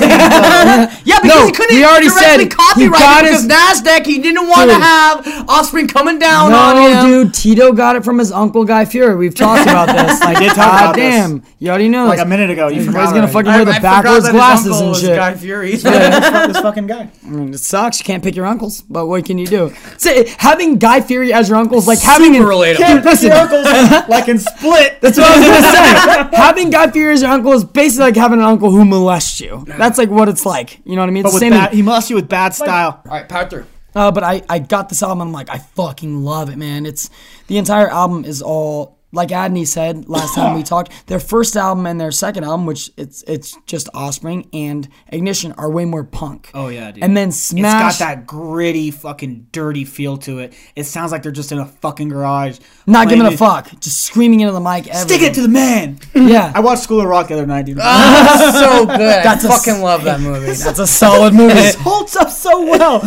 Yeah, 1.05 1.19
because 1.21 1.25
No, 1.25 1.47
he 1.47 1.53
couldn't 1.53 1.77
we 1.77 1.85
already 1.85 2.07
directly 2.09 2.45
said 2.45 2.51
copyright 2.51 2.79
he 2.79 2.89
got 2.89 3.25
it 3.25 3.29
because 3.29 3.43
his- 3.43 3.51
Nasdaq. 3.53 4.07
He 4.07 4.19
didn't 4.21 4.49
want 4.49 4.71
to 4.71 4.77
have 4.77 5.49
Offspring 5.49 5.89
coming 5.89 6.19
down 6.19 6.51
No, 6.51 6.57
on 6.59 6.77
him. 6.91 7.07
dude, 7.25 7.35
Tito 7.35 7.73
got 7.73 7.97
it 7.97 8.05
from 8.05 8.19
his 8.19 8.31
uncle 8.33 8.65
Guy 8.65 8.85
Fieri. 8.85 9.17
We've 9.17 9.35
talked 9.35 9.63
about 9.63 9.87
this. 9.89 10.21
Like, 10.23 10.39
did 10.39 10.49
talk 10.51 10.57
God 10.57 10.83
about 10.83 10.95
this. 10.97 11.03
damn, 11.03 11.43
you 11.59 11.69
already 11.69 11.89
know. 11.89 12.07
like 12.07 12.19
this. 12.19 12.25
a 12.25 12.29
minute 12.29 12.51
ago, 12.51 12.69
you 12.69 12.85
forgot. 12.85 13.09
Everybody's 13.09 13.11
gonna 13.11 13.21
already. 13.21 13.33
fucking 13.33 13.53
wear 13.53 13.65
the 13.65 13.81
backwards 13.83 14.15
forgot 14.17 14.23
that 14.23 14.23
his 14.23 14.33
glasses 14.33 14.67
uncle 14.67 14.81
and 14.81 14.89
was 14.91 15.01
shit. 15.01 15.17
Guy 15.17 15.35
Fieri. 15.35 15.75
Yeah, 15.77 16.47
this 16.47 16.61
fucking 16.61 16.87
guy. 16.87 17.11
I 17.27 17.29
mean, 17.29 17.55
it 17.55 17.59
sucks. 17.59 17.99
You 17.99 18.05
can't 18.05 18.23
pick 18.23 18.37
your 18.37 18.47
uncles, 18.47 18.83
but 18.83 19.07
what 19.07 19.25
can 19.25 19.39
you 19.39 19.47
do? 19.47 19.73
Say, 19.99 20.25
eh, 20.25 20.35
having 20.39 20.79
Guy 20.79 21.01
Fieri 21.01 21.33
as 21.33 21.49
your 21.49 21.59
uncle 21.59 21.79
is 21.79 21.87
like 21.89 21.99
having 21.99 22.35
Super 22.35 22.53
an, 22.53 22.59
relatable. 22.59 22.95
Dude, 22.95 23.05
listen, 23.05 23.29
Your 23.29 23.37
uncles 23.39 24.09
like 24.09 24.29
in 24.29 24.39
Split. 24.39 25.01
That's 25.01 25.19
what 25.19 25.27
I 25.31 25.39
was 25.39 25.47
gonna 25.47 26.31
say. 26.31 26.37
having 26.37 26.71
Guy 26.71 26.91
Fieri 26.91 27.15
as 27.15 27.23
your 27.23 27.31
uncle 27.31 27.53
is 27.53 27.65
basically 27.65 28.05
like 28.07 28.12
having 28.17 28.39
an 28.39 28.45
uncle 28.45 28.71
who 28.71 28.85
molests 28.85 29.41
you. 29.41 29.65
That's 29.67 29.99
like 29.99 30.11
what 30.11 30.29
it's 30.29 30.45
like. 30.47 30.81
You 30.85 30.95
know 30.97 31.03
what 31.03 31.09
I 31.09 31.13
mean? 31.13 31.23
But 31.23 31.29
It's 31.31 31.35
with 31.35 31.41
the 31.43 31.51
same 31.51 31.53
bad, 31.59 31.71
thing. 31.71 31.77
he 31.77 31.83
must 31.83 32.11
you 32.11 32.17
with 32.17 32.29
bad 32.29 32.55
style. 32.55 33.03
All 33.05 33.13
right, 33.13 33.29
part 33.29 33.51
three. 33.51 33.65
Uh, 33.95 34.11
but 34.11 34.25
I, 34.25 34.43
I 34.49 34.59
got 34.59 34.89
this 34.89 35.03
album. 35.03 35.21
I'm 35.21 35.33
like, 35.33 35.51
I 35.51 35.59
fucking 35.59 36.25
love 36.25 36.49
it, 36.49 36.57
man. 36.57 36.87
It's 36.87 37.11
the 37.47 37.59
entire 37.59 37.89
album 37.91 38.25
is 38.25 38.41
all 38.41 38.99
like 39.13 39.29
Adney 39.29 39.67
said 39.67 40.09
last 40.09 40.35
time 40.35 40.57
we 40.57 40.63
talked. 40.75 40.91
Their 41.07 41.21
first 41.21 41.57
album 41.57 41.87
and 41.87 42.01
their 42.01 42.11
second 42.11 42.45
album, 42.45 42.67
which 42.67 42.91
it's 42.97 43.23
it's 43.27 43.57
just 43.67 43.89
Offspring 43.95 44.49
and 44.53 44.89
Ignition, 45.09 45.53
are 45.53 45.71
way 45.71 45.85
more 45.85 46.03
punk. 46.05 46.51
Oh 46.55 46.69
yeah, 46.69 46.91
dude. 46.93 47.05
And 47.05 47.17
then 47.17 47.29
It's 47.29 47.37
Smash. 47.39 47.99
got 47.99 48.05
that 48.05 48.27
gritty, 48.27 48.91
fucking 48.91 49.49
dirty 49.53 49.85
feel 49.85 50.17
to 50.19 50.39
it. 50.39 50.55
It 50.77 50.85
sounds 50.85 51.13
like 51.13 51.23
they're 51.23 51.31
just 51.33 51.53
in 51.53 51.59
a 51.59 51.67
fucking 51.67 52.09
garage. 52.09 52.59
not 52.87 53.09
giving 53.09 53.27
a 53.27 53.31
it. 53.31 53.39
fuck, 53.39 53.69
just 53.81 54.01
screaming 54.03 54.41
into 54.41 54.53
the 54.53 54.61
mic. 54.61 54.85
Stick 54.95 55.23
it 55.23 55.35
to 55.35 55.43
the 55.43 55.49
man. 55.49 55.99
yeah. 56.15 56.51
I 56.55 56.61
watched 56.61 56.83
School 56.83 57.01
of 57.01 57.07
Rock 57.07 57.29
the 57.29 57.35
other 57.35 57.47
night, 57.47 57.67
dude. 57.67 57.79
Ah, 57.83 58.51
so 58.59 58.87
good. 58.87 58.99
That's 58.99 59.45
I 59.45 59.49
a 59.49 59.51
fucking 59.51 59.75
s- 59.75 59.83
love 59.83 60.05
that 60.05 60.21
movie. 60.21 60.47
That's 60.53 60.79
a 60.79 60.87
solid 60.87 61.35
movie. 61.35 61.55
It 61.59 61.75
holds 61.77 62.17
up 62.17 62.31
so 62.31 62.65
well. 62.67 63.01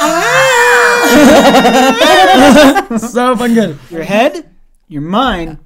so 2.98 3.36
fucking 3.36 3.54
good. 3.54 3.78
your 3.90 4.02
head, 4.02 4.48
your 4.88 5.02
mind, 5.02 5.58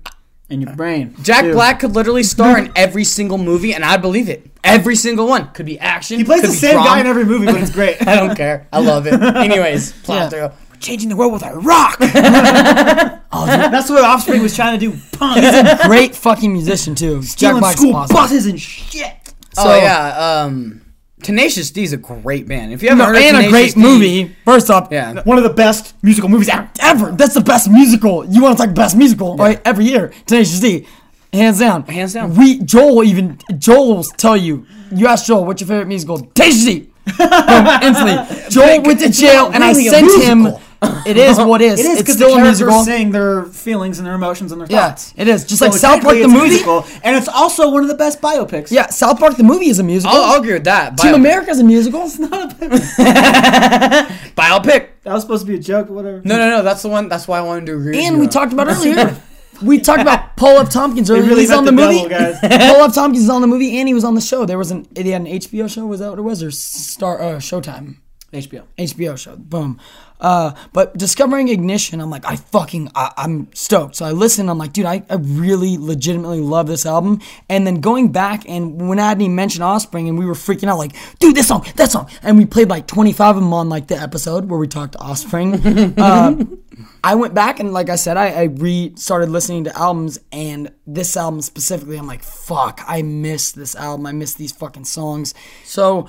and 0.51 0.63
your 0.63 0.75
brain. 0.75 1.15
Jack 1.23 1.43
Two. 1.45 1.53
Black 1.53 1.81
could 1.81 1.95
literally 1.95 2.23
star 2.23 2.59
in 2.59 2.73
every 2.77 3.05
single 3.05 3.39
movie, 3.39 3.75
and 3.75 3.85
I 3.85 3.97
believe 3.97 4.29
it. 4.29 4.51
Every 4.63 4.97
single 4.97 5.27
one 5.27 5.51
could 5.53 5.67
be 5.67 5.79
action. 5.79 6.19
He 6.19 6.25
plays 6.25 6.41
could 6.41 6.51
the 6.51 6.55
be 6.55 6.59
same 6.59 6.73
drama. 6.75 6.89
guy 6.89 7.01
in 7.01 7.07
every 7.07 7.25
movie, 7.25 7.47
but 7.47 7.57
it's 7.57 7.71
great. 7.71 7.97
I 8.09 8.17
don't 8.17 8.37
care. 8.37 8.67
I 8.73 8.81
love 8.81 9.07
it. 9.07 9.15
Anyways, 9.23 9.93
plot 10.03 10.33
Yeah. 10.33 10.49
through. 10.49 10.59
Changing 10.81 11.09
the 11.09 11.17
world 11.17 11.33
with 11.33 11.43
a 11.43 11.55
rock. 11.59 11.97
oh, 12.01 13.47
That's 13.47 13.89
what 13.89 14.05
Offspring 14.05 14.43
was 14.43 14.55
trying 14.55 14.79
to 14.79 14.91
do. 14.91 14.99
Punk. 15.13 15.43
He's 15.43 15.55
a 15.55 15.79
Great 15.87 16.15
fucking 16.15 16.53
musician 16.53 16.95
too. 16.95 17.21
Jack 17.21 17.29
Stealing 17.31 17.61
Black's 17.61 17.81
school 17.81 17.97
awesome. 17.97 18.15
buses 18.15 18.47
and 18.47 18.61
shit. 18.61 19.15
oh 19.57 19.77
yeah, 19.77 20.43
um, 20.43 20.83
Tenacious 21.25 21.71
D 21.71 21.83
is 21.83 21.93
a 21.93 21.97
great 21.97 22.47
band. 22.47 22.73
If 22.73 22.83
you 22.83 22.91
haven't 22.91 22.99
No, 22.99 23.07
heard 23.07 23.17
of 23.17 23.23
and 23.35 23.47
a 23.47 23.49
great 23.51 23.75
D, 23.75 23.81
movie. 23.81 24.37
First 24.45 24.71
up, 24.71 24.93
yeah. 24.93 25.23
One 25.25 25.39
of 25.39 25.45
the 25.45 25.51
best 25.51 25.95
musical 26.03 26.29
movies 26.29 26.49
ever. 26.49 26.69
ever. 26.81 27.13
That's 27.13 27.35
the 27.35 27.41
best 27.41 27.69
musical. 27.71 28.25
You 28.27 28.43
want 28.43 28.59
to 28.59 28.67
talk 28.67 28.75
best 28.75 28.97
musical, 28.97 29.37
right? 29.37 29.61
Every 29.65 29.87
year, 29.87 30.13
Tenacious 30.27 30.61
D, 30.61 30.87
hands 31.33 31.59
down. 31.59 31.83
Hands 31.85 32.13
down. 32.13 32.37
We 32.37 32.61
Joel 32.61 33.03
even 33.05 33.39
Joel 33.59 33.97
will 33.97 34.05
tell 34.05 34.37
you. 34.37 34.67
You 34.95 35.07
ask 35.09 35.27
Joel, 35.27 35.45
what's 35.47 35.61
your 35.61 35.69
favorite 35.69 35.89
musical? 35.89 36.19
Tenacious 36.19 36.65
D. 36.67 36.91
Boom, 37.19 37.67
instantly. 37.83 38.17
Joel 38.51 38.83
went 38.83 39.01
to 39.01 39.11
jail, 39.11 39.51
and 39.53 39.65
I 39.65 39.73
really 39.73 39.89
sent 39.89 40.23
him. 40.25 40.47
Musical. 40.83 41.11
It 41.11 41.17
is 41.17 41.39
what 41.39 41.61
it 41.63 41.65
is. 41.73 41.81
It 41.81 41.87
is 41.87 41.99
because 41.99 42.15
still 42.17 42.29
the 42.29 42.35
a 42.35 42.37
characters 42.39 42.61
musical. 42.61 42.85
saying 42.85 43.11
their 43.13 43.45
feelings 43.45 43.99
and 43.99 44.07
their 44.07 44.15
emotions 44.15 44.53
and 44.53 44.61
their 44.61 44.69
Yeah, 44.71 44.89
thoughts. 44.89 45.13
it 45.17 45.29
is 45.29 45.45
just 45.45 45.59
So 45.59 45.67
like 45.67 45.75
South 45.75 46.03
Park 46.03 46.17
the 46.19 46.29
movie. 46.29 46.49
musical, 46.49 46.85
and 47.03 47.17
it's 47.17 47.29
also 47.29 47.71
one 47.71 47.83
of 47.83 47.89
the 47.89 47.95
best 47.95 48.21
biopics. 48.21 48.71
Yeah, 48.71 48.87
South 48.89 49.19
Park 49.19 49.37
the 49.37 49.45
movie 49.45 49.69
is 49.69 49.79
a 49.79 49.83
musical. 49.83 50.17
I'll, 50.17 50.23
I'll 50.35 50.41
agree 50.41 50.55
with 50.55 50.65
that. 50.65 50.97
Team 50.99 51.15
America 51.15 51.51
is 51.51 51.61
a 51.61 51.65
musical. 51.65 52.03
It's 52.03 52.19
not 52.19 52.53
a 52.53 52.55
biopic. 52.55 54.35
Biopic. 54.35 54.89
That 55.03 55.13
was 55.13 55.23
supposed 55.23 55.45
to 55.47 55.53
be 55.53 55.59
a 55.59 55.61
joke, 55.63 55.89
but 55.89 55.95
whatever. 55.95 56.23
No, 56.25 56.37
no, 56.39 56.49
no. 56.51 56.63
That's 56.63 56.83
the 56.83 56.89
one. 56.89 57.09
That's 57.09 57.29
why 57.29 57.39
I 57.39 57.43
wanted 57.43 57.67
to 57.67 57.73
agree. 57.75 57.97
with 57.97 58.05
And 58.07 58.21
we 58.21 58.27
talked 58.27 58.53
about 58.53 58.67
earlier. 58.71 59.17
We 59.63 59.79
talked 59.79 60.03
about 60.03 60.37
Paul 60.37 60.59
F. 60.59 60.71
Tompkins 60.71 61.09
They 61.09 61.15
earlier. 61.15 61.29
really 61.29 61.41
He's 61.43 61.51
on 61.53 61.65
the, 61.65 61.71
the 61.71 61.77
movie. 61.77 62.09
devil, 62.09 62.39
guys. 62.41 62.41
Paul 62.75 62.85
F. 62.85 62.95
Tompkins 62.95 63.25
is 63.25 63.31
on 63.31 63.41
the 63.41 63.47
movie, 63.47 63.79
and 63.79 63.87
he 63.87 63.95
was 63.95 64.03
on 64.05 64.15
the 64.15 64.21
show. 64.21 64.45
There 64.45 64.59
was 64.59 64.71
an 64.71 64.87
they 64.93 65.09
had 65.11 65.21
an 65.23 65.27
HBO 65.29 65.71
show. 65.73 65.87
Was 65.87 66.01
that 66.01 66.11
what 66.11 66.19
it 66.19 66.23
was? 66.23 66.43
Or 66.43 66.51
Star 66.51 67.21
uh, 67.21 67.37
Showtime 67.37 67.99
HBO. 68.33 68.65
HBO 68.79 69.17
show. 69.17 69.37
Boom. 69.37 69.79
Uh, 70.25 70.55
but 70.73 70.97
discovering 70.97 71.49
Ignition, 71.49 72.01
I'm 72.01 72.09
like, 72.09 72.25
I 72.25 72.37
fucking, 72.37 72.91
I, 72.95 73.13
I'm 73.19 73.53
stoked. 73.53 73.97
So 73.97 74.07
I 74.07 74.13
listen. 74.13 74.49
I'm 74.49 74.57
like, 74.57 74.73
dude, 74.73 74.87
I, 74.87 75.03
I 75.11 75.17
really 75.17 75.77
legitimately 75.77 76.41
love 76.41 76.67
this 76.67 76.87
album. 76.87 77.21
And 77.51 77.67
then 77.67 77.83
going 77.83 78.11
back 78.11 78.49
and 78.49 78.89
when 78.89 78.97
Adney 78.97 79.31
mentioned 79.31 79.63
Offspring, 79.63 80.09
and 80.09 80.19
we 80.19 80.25
were 80.25 80.33
freaking 80.33 80.67
out, 80.67 80.79
like, 80.79 80.93
dude, 81.19 81.37
this 81.37 81.49
song, 81.49 81.67
that 81.77 81.91
song, 81.91 82.09
and 82.23 82.39
we 82.39 82.47
played 82.47 82.71
like 82.71 82.87
25 82.87 83.37
of 83.37 83.43
them 83.43 83.53
on 83.53 83.69
like 83.69 83.89
the 83.89 84.01
episode 84.01 84.49
where 84.49 84.59
we 84.59 84.67
talked 84.67 84.93
to 84.93 84.99
Offspring. 84.99 85.55
uh, 85.99 86.43
I 87.05 87.17
went 87.17 87.35
back 87.35 87.61
and 87.61 87.75
like 87.75 87.91
I 87.91 87.97
said, 87.97 88.17
I, 88.17 88.29
I 88.31 88.43
re 88.45 88.95
started 88.97 89.29
listening 89.29 89.65
to 89.65 89.79
albums 89.79 90.19
and 90.33 90.73
this 90.87 91.19
album 91.19 91.43
specifically, 91.43 91.99
I'm 91.99 92.07
like, 92.07 92.23
fuck, 92.23 92.81
I 92.87 93.03
miss 93.03 93.53
this 93.53 93.77
album. 93.77 94.07
I 94.07 94.13
miss 94.13 94.33
these 94.33 94.53
fucking 94.53 94.87
songs. 94.87 95.35
So 95.65 96.09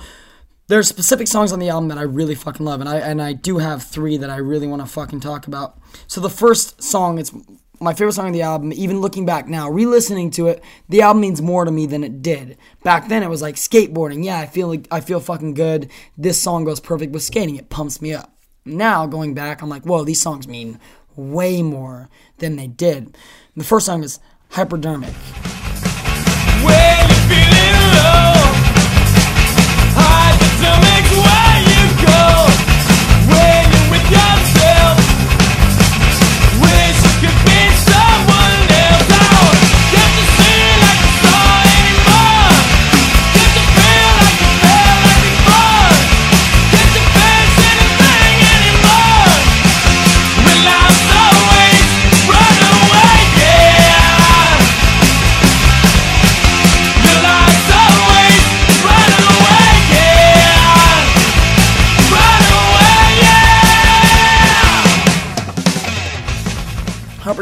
there's 0.68 0.88
specific 0.88 1.28
songs 1.28 1.52
on 1.52 1.58
the 1.58 1.68
album 1.68 1.88
that 1.88 1.98
I 1.98 2.02
really 2.02 2.34
fucking 2.34 2.66
love, 2.66 2.80
and 2.80 2.88
I 2.88 2.96
and 2.98 3.22
I 3.22 3.32
do 3.32 3.58
have 3.58 3.82
three 3.82 4.16
that 4.16 4.30
I 4.30 4.36
really 4.36 4.66
want 4.66 4.82
to 4.82 4.86
fucking 4.86 5.20
talk 5.20 5.46
about. 5.46 5.78
So 6.06 6.20
the 6.20 6.30
first 6.30 6.82
song, 6.82 7.18
it's 7.18 7.32
my 7.80 7.94
favorite 7.94 8.14
song 8.14 8.26
on 8.26 8.32
the 8.32 8.42
album. 8.42 8.72
Even 8.72 9.00
looking 9.00 9.26
back 9.26 9.46
now, 9.46 9.70
re-listening 9.70 10.30
to 10.32 10.48
it, 10.48 10.62
the 10.88 11.02
album 11.02 11.20
means 11.20 11.40
more 11.40 11.64
to 11.64 11.70
me 11.70 11.86
than 11.86 12.02
it 12.02 12.22
did 12.22 12.58
back 12.82 13.08
then. 13.08 13.22
It 13.22 13.28
was 13.28 13.42
like 13.42 13.54
skateboarding. 13.56 14.24
Yeah, 14.24 14.38
I 14.38 14.46
feel 14.46 14.68
like 14.68 14.88
I 14.90 15.00
feel 15.00 15.20
fucking 15.20 15.54
good. 15.54 15.90
This 16.18 16.40
song 16.40 16.64
goes 16.64 16.80
perfect 16.80 17.12
with 17.12 17.22
skating. 17.22 17.56
It 17.56 17.68
pumps 17.68 18.02
me 18.02 18.12
up. 18.12 18.32
Now 18.64 19.06
going 19.06 19.34
back, 19.34 19.62
I'm 19.62 19.68
like, 19.68 19.84
whoa, 19.84 20.04
these 20.04 20.20
songs 20.20 20.48
mean 20.48 20.80
way 21.14 21.62
more 21.62 22.08
than 22.38 22.56
they 22.56 22.66
did. 22.66 23.16
The 23.56 23.64
first 23.64 23.86
song 23.86 24.02
is 24.02 24.18
Hypodermic. 24.50 25.14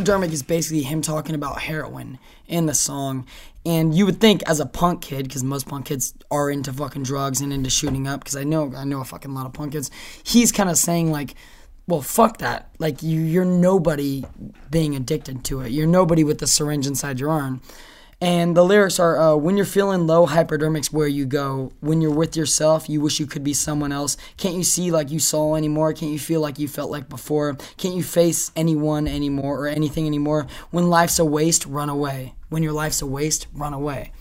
Hypodermic 0.05 0.33
is 0.33 0.43
basically 0.43 0.83
him 0.83 1.01
talking 1.01 1.35
about 1.35 1.63
heroin 1.63 2.19
in 2.47 2.67
the 2.67 2.75
song. 2.75 3.27
And 3.65 3.95
you 3.95 4.05
would 4.05 4.21
think, 4.21 4.43
as 4.43 4.61
a 4.61 4.67
punk 4.67 5.01
kid, 5.01 5.23
because 5.23 5.43
most 5.43 5.67
punk 5.67 5.87
kids 5.87 6.13
are 6.31 6.51
into 6.51 6.75
fucking 6.75 7.05
drugs 7.05 7.41
and 7.41 7.55
into 7.55 7.71
shooting 7.71 8.07
up, 8.07 8.21
because 8.21 8.37
I 8.37 8.45
know 8.45 8.71
I 8.77 8.85
know 8.85 9.01
a 9.01 9.05
fucking 9.05 9.33
lot 9.33 9.47
of 9.47 9.55
punk 9.55 9.73
kids. 9.73 9.91
He's 10.23 10.53
kind 10.53 10.69
of 10.69 10.77
saying 10.77 11.11
like, 11.11 11.37
well, 11.87 12.03
fuck 12.03 12.37
that. 12.39 12.69
Like 12.79 13.03
you, 13.03 13.19
you're 13.19 13.47
nobody 13.47 14.27
being 14.71 14.95
addicted 14.95 15.43
to 15.45 15.63
it. 15.63 15.73
You're 15.73 15.87
nobody 15.87 16.23
with 16.23 16.39
the 16.39 16.47
syringe 16.47 16.87
inside 16.87 17.19
your 17.19 17.31
arm. 17.31 17.63
And 18.21 18.57
the 18.57 18.65
lyrics 18.65 18.99
are 18.99 19.19
uh, 19.19 19.37
When 19.37 19.57
you're 19.57 19.67
feeling 19.67 20.07
low, 20.07 20.27
hypodermic's 20.27 20.93
where 20.93 21.09
you 21.09 21.27
go. 21.27 21.73
When 21.81 22.01
you're 22.01 22.15
with 22.15 22.37
yourself, 22.37 22.89
you 22.89 23.01
wish 23.01 23.21
you 23.21 23.27
could 23.27 23.45
be 23.45 23.55
someone 23.55 23.93
else. 23.93 24.17
Can't 24.37 24.55
you 24.55 24.65
see 24.65 24.91
like 24.91 25.11
you 25.11 25.19
saw 25.19 25.57
anymore? 25.57 25.93
Can't 25.93 26.13
you 26.13 26.19
feel 26.19 26.41
like 26.41 26.59
you 26.59 26.69
felt 26.69 26.91
like 26.91 27.09
before? 27.09 27.55
Can't 27.77 27.95
you 27.95 28.03
face 28.03 28.51
anyone 28.57 29.07
anymore 29.07 29.61
or 29.61 29.67
anything 29.67 30.07
anymore? 30.07 30.47
When 30.71 30.89
life's 30.89 31.19
a 31.19 31.25
waste, 31.25 31.67
run 31.67 31.89
away. 31.89 32.35
When 32.49 32.63
your 32.63 32.73
life's 32.73 33.03
a 33.03 33.07
waste, 33.07 33.47
run 33.53 33.75
away. 33.75 34.13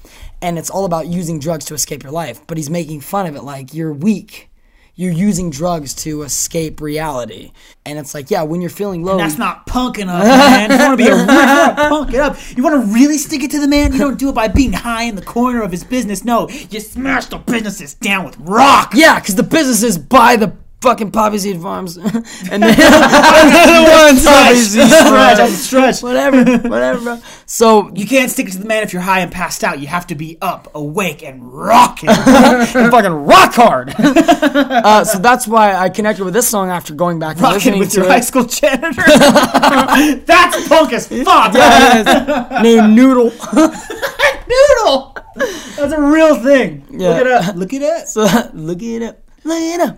And 0.42 0.58
it's 0.58 0.70
all 0.70 0.86
about 0.86 1.08
using 1.08 1.40
drugs 1.40 1.66
to 1.66 1.74
escape 1.74 2.04
your 2.04 2.12
life. 2.12 2.46
But 2.48 2.58
he's 2.58 2.70
making 2.70 3.02
fun 3.02 3.28
of 3.28 3.36
it 3.36 3.44
like 3.44 3.74
you're 3.74 3.94
weak. 3.94 4.50
You're 4.96 5.12
using 5.12 5.50
drugs 5.50 5.96
to 5.96 6.22
escape 6.22 6.80
reality. 6.80 7.52
And 7.84 7.98
it's 7.98 8.14
like, 8.14 8.30
yeah, 8.30 8.44
when 8.44 8.62
you're 8.62 8.70
feeling 8.70 9.04
low. 9.04 9.18
That's 9.18 9.40
not 9.40 9.66
punking 9.66 10.08
up, 10.08 10.24
man. 10.24 10.70
You 10.70 10.78
want 10.78 11.00
to 11.00 11.04
be 11.04 11.10
a 11.10 11.16
real, 11.16 11.22
you 11.22 11.28
want 11.28 11.78
to 11.78 11.90
punk 11.90 12.14
it 12.14 12.20
up. 12.20 12.38
You 12.56 12.64
want 12.64 12.86
to 12.86 12.94
really 12.94 13.18
stick 13.18 13.42
it 13.42 13.50
to 13.52 13.60
the 13.60 13.68
man. 13.68 13.92
You 13.94 14.00
don't 14.00 14.20
do 14.20 14.30
it 14.30 14.36
by 14.36 14.50
being 14.50 14.72
high 14.72 15.04
in 15.04 15.16
the 15.16 15.24
corner 15.24 15.64
of 15.64 15.72
his 15.72 15.84
business. 15.84 16.24
No, 16.24 16.48
you 16.48 16.80
smash 16.80 17.26
the 17.26 17.38
businesses 17.38 17.96
down 17.96 18.24
with 18.24 18.38
rock. 18.38 18.92
Yeah, 18.94 19.20
because 19.20 19.36
the 19.36 19.44
businesses 19.44 19.98
buy 19.98 20.36
the 20.36 20.54
fucking 20.84 21.12
poppy 21.12 21.38
seed 21.40 21.62
farms, 21.62 21.98
and 21.98 22.04
they're, 22.14 22.22
and 22.62 22.62
they're 22.62 22.70
the 22.70 23.90
ones 23.90 24.24
poppy 24.26 24.56
seed 24.56 24.88
Stretch, 24.88 25.04
farms. 25.08 25.38
that's 25.38 25.52
a 25.54 25.56
stretch. 25.56 26.04
Whatever, 26.04 26.44
whatever, 26.70 27.00
bro. 27.02 27.20
So 27.46 27.92
You 27.96 28.06
can't 28.06 28.30
stick 28.30 28.48
it 28.48 28.52
to 28.52 28.58
the 28.60 28.66
man 28.66 28.84
if 28.84 28.94
you're 28.94 29.02
high 29.02 29.22
and 29.22 29.32
passed 29.32 29.64
out. 29.64 29.80
You 29.80 29.88
have 29.88 30.06
to 30.08 30.16
be 30.16 30.38
up, 30.42 30.70
awake, 30.76 31.24
and 31.24 31.52
rocking. 31.52 32.10
and 32.14 32.92
fucking 32.92 33.12
rock 33.12 33.54
hard. 33.54 33.94
uh, 33.98 35.04
so 35.06 35.18
that's 35.20 35.48
why 35.48 35.74
I 35.76 35.90
connected 35.90 36.24
with 36.26 36.34
this 36.34 36.48
song 36.48 36.70
after 36.70 36.94
going 36.94 37.18
back 37.20 37.38
and 37.38 37.44
rocking 37.44 37.56
listening 37.56 37.80
with 37.80 37.92
to 37.92 37.98
your 37.98 38.06
it. 38.06 38.12
high 38.12 38.20
school 38.20 38.44
janitor. 38.44 39.02
That's 40.26 40.68
punk 40.68 40.94
as 40.94 41.08
fuck. 41.08 41.54
Yeah. 41.54 42.60
Named 42.62 42.94
Noodle. 42.96 43.32
Noodle. 44.48 45.16
That's 45.36 45.94
a 45.94 46.02
real 46.02 46.36
thing. 46.44 46.86
Yeah. 46.92 47.10
Look 47.10 47.22
it 47.22 47.28
up. 47.32 47.56
Look 47.56 47.74
it 47.74 47.84
up. 47.84 48.08
So 48.08 48.22
look 48.54 48.78
at 48.80 48.84
it 48.84 49.04
up. 49.04 49.23
Look 49.44 49.60
it 49.62 49.82
up. 49.82 49.98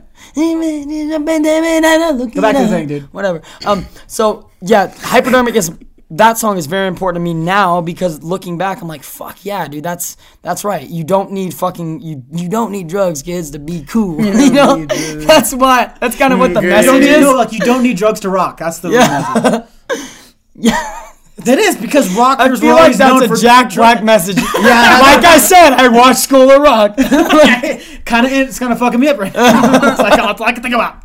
Go 2.35 2.41
back 2.41 2.55
it 2.55 2.59
to 2.59 2.63
the 2.65 2.69
thing, 2.69 2.87
dude. 2.87 3.13
Whatever. 3.13 3.41
Um. 3.65 3.85
So 4.07 4.49
yeah, 4.61 4.93
hypodermic 4.95 5.55
is 5.55 5.71
that 6.11 6.37
song 6.37 6.57
is 6.57 6.67
very 6.67 6.87
important 6.87 7.15
to 7.21 7.23
me 7.23 7.33
now 7.33 7.81
because 7.81 8.21
looking 8.23 8.57
back, 8.57 8.81
I'm 8.81 8.87
like, 8.87 9.03
fuck 9.03 9.43
yeah, 9.43 9.67
dude. 9.67 9.83
That's 9.83 10.17
that's 10.41 10.63
right. 10.63 10.87
You 10.87 11.03
don't 11.03 11.31
need 11.31 11.53
fucking 11.53 12.01
you 12.01 12.23
you 12.31 12.47
don't 12.49 12.71
need 12.71 12.87
drugs, 12.87 13.21
kids, 13.21 13.51
to 13.51 13.59
be 13.59 13.83
cool. 13.83 14.21
You 14.25 14.51
know. 14.51 14.85
That's 14.85 15.53
why. 15.53 15.95
That's 15.99 16.17
kind 16.17 16.33
of 16.33 16.39
what 16.39 16.53
the 16.53 16.61
You 16.61 16.69
message 16.69 16.85
don't 16.85 16.99
need, 17.01 17.09
is. 17.09 17.21
no, 17.21 17.35
like 17.35 17.51
you 17.51 17.59
don't 17.59 17.83
need 17.83 17.97
drugs 17.97 18.19
to 18.21 18.29
rock. 18.29 18.57
That's 18.57 18.79
the 18.79 18.89
Yeah. 18.89 19.65
yeah. 20.55 21.01
That 21.37 21.59
is 21.59 21.75
because 21.75 22.15
I 22.15 22.17
rockers 22.17 22.61
were 22.61 22.67
feel 22.67 22.75
like 22.75 22.95
that's 22.95 23.39
a 23.39 23.41
Jack 23.41 23.73
Black 23.73 24.03
message. 24.11 24.37
yeah, 24.37 24.99
like 25.01 25.25
I 25.25 25.37
said, 25.37 25.73
I 25.73 25.89
watched 25.89 26.19
School 26.19 26.49
of 26.49 26.61
Rock. 26.61 26.95
kind 28.05 28.25
of 28.25 28.31
it's 28.31 28.57
kind 28.57 28.71
of 28.71 28.79
fucking 28.79 28.99
me 28.99 29.09
up 29.09 29.17
right 29.17 29.33
now. 29.33 29.89
it's 29.91 29.99
like 29.99 30.17
all 30.17 30.41
I 30.43 30.53
can 30.53 30.63
think 30.63 30.73
about. 30.75 31.03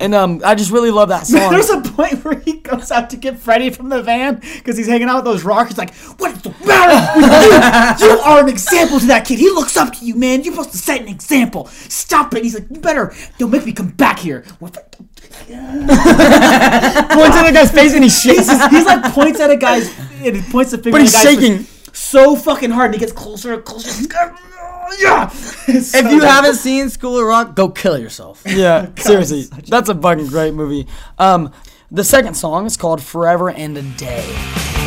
And 0.00 0.14
um, 0.14 0.40
I 0.44 0.54
just 0.54 0.70
really 0.70 0.90
love 0.90 1.10
that 1.10 1.26
song. 1.26 1.52
There's 1.52 1.68
a 1.70 1.80
point 1.82 2.24
where 2.24 2.38
he 2.40 2.54
goes 2.54 2.90
out 2.90 3.10
to 3.10 3.16
get 3.16 3.38
Freddie 3.38 3.68
from 3.70 3.90
the 3.90 4.02
van 4.02 4.36
because 4.36 4.76
he's 4.78 4.86
hanging 4.88 5.08
out 5.08 5.16
with 5.16 5.24
those 5.26 5.44
rockers. 5.44 5.76
Like, 5.78 5.94
what's 6.18 6.40
the 6.40 6.50
matter 6.64 7.20
with 7.20 7.30
you? 7.30 8.08
You 8.08 8.18
are 8.20 8.40
an 8.42 8.48
example 8.48 8.98
to 8.98 9.06
that 9.06 9.26
kid. 9.26 9.38
He 9.38 9.50
looks 9.50 9.76
up 9.76 9.92
to 9.94 10.04
you, 10.04 10.14
man. 10.16 10.42
You're 10.42 10.54
supposed 10.54 10.72
to 10.72 10.78
set 10.78 11.02
an 11.02 11.08
example. 11.08 11.66
Stop 11.66 12.34
it. 12.34 12.42
He's 12.44 12.54
like, 12.54 12.70
you 12.70 12.80
better 12.80 13.14
don't 13.38 13.50
make 13.50 13.66
me 13.66 13.72
come 13.72 13.90
back 13.90 14.18
here. 14.18 14.44
What 14.58 14.72
the- 14.72 14.80
points 15.50 17.36
at 17.36 17.46
the 17.46 17.52
guy's 17.52 17.70
face 17.70 17.94
and 17.94 18.02
he 18.02 18.10
shakes 18.10 18.48
his 18.50 18.66
He's 18.68 18.84
like 18.86 19.12
points 19.12 19.38
at 19.40 19.50
a 19.50 19.56
guy's 19.56 19.88
and 20.22 20.36
he 20.36 20.42
points 20.50 20.70
the 20.70 20.78
finger. 20.78 20.92
But 20.92 21.00
he's 21.02 21.14
a 21.14 21.18
face 21.18 21.40
shaking. 21.40 21.66
so 21.92 22.36
fucking 22.36 22.70
hard, 22.70 22.86
and 22.86 22.94
he 22.94 23.00
gets 23.00 23.12
closer 23.12 23.52
and 23.54 23.64
closer. 23.64 24.06
Yeah. 24.98 25.30
If 25.72 25.84
so 25.84 25.98
you 26.00 26.22
haven't 26.22 26.56
seen 26.56 26.88
School 26.88 27.18
of 27.18 27.24
Rock, 27.26 27.54
go 27.54 27.68
kill 27.68 27.96
yourself. 27.98 28.42
Yeah, 28.46 28.90
seriously, 28.96 29.42
that's 29.68 29.88
a 29.88 29.94
fucking 29.94 30.26
great 30.26 30.52
movie. 30.54 30.88
Um, 31.18 31.52
the 31.90 32.02
second 32.04 32.34
song 32.34 32.66
is 32.66 32.76
called 32.76 33.02
"Forever 33.02 33.50
and 33.50 33.76
a 33.78 33.82
Day." 33.82 34.79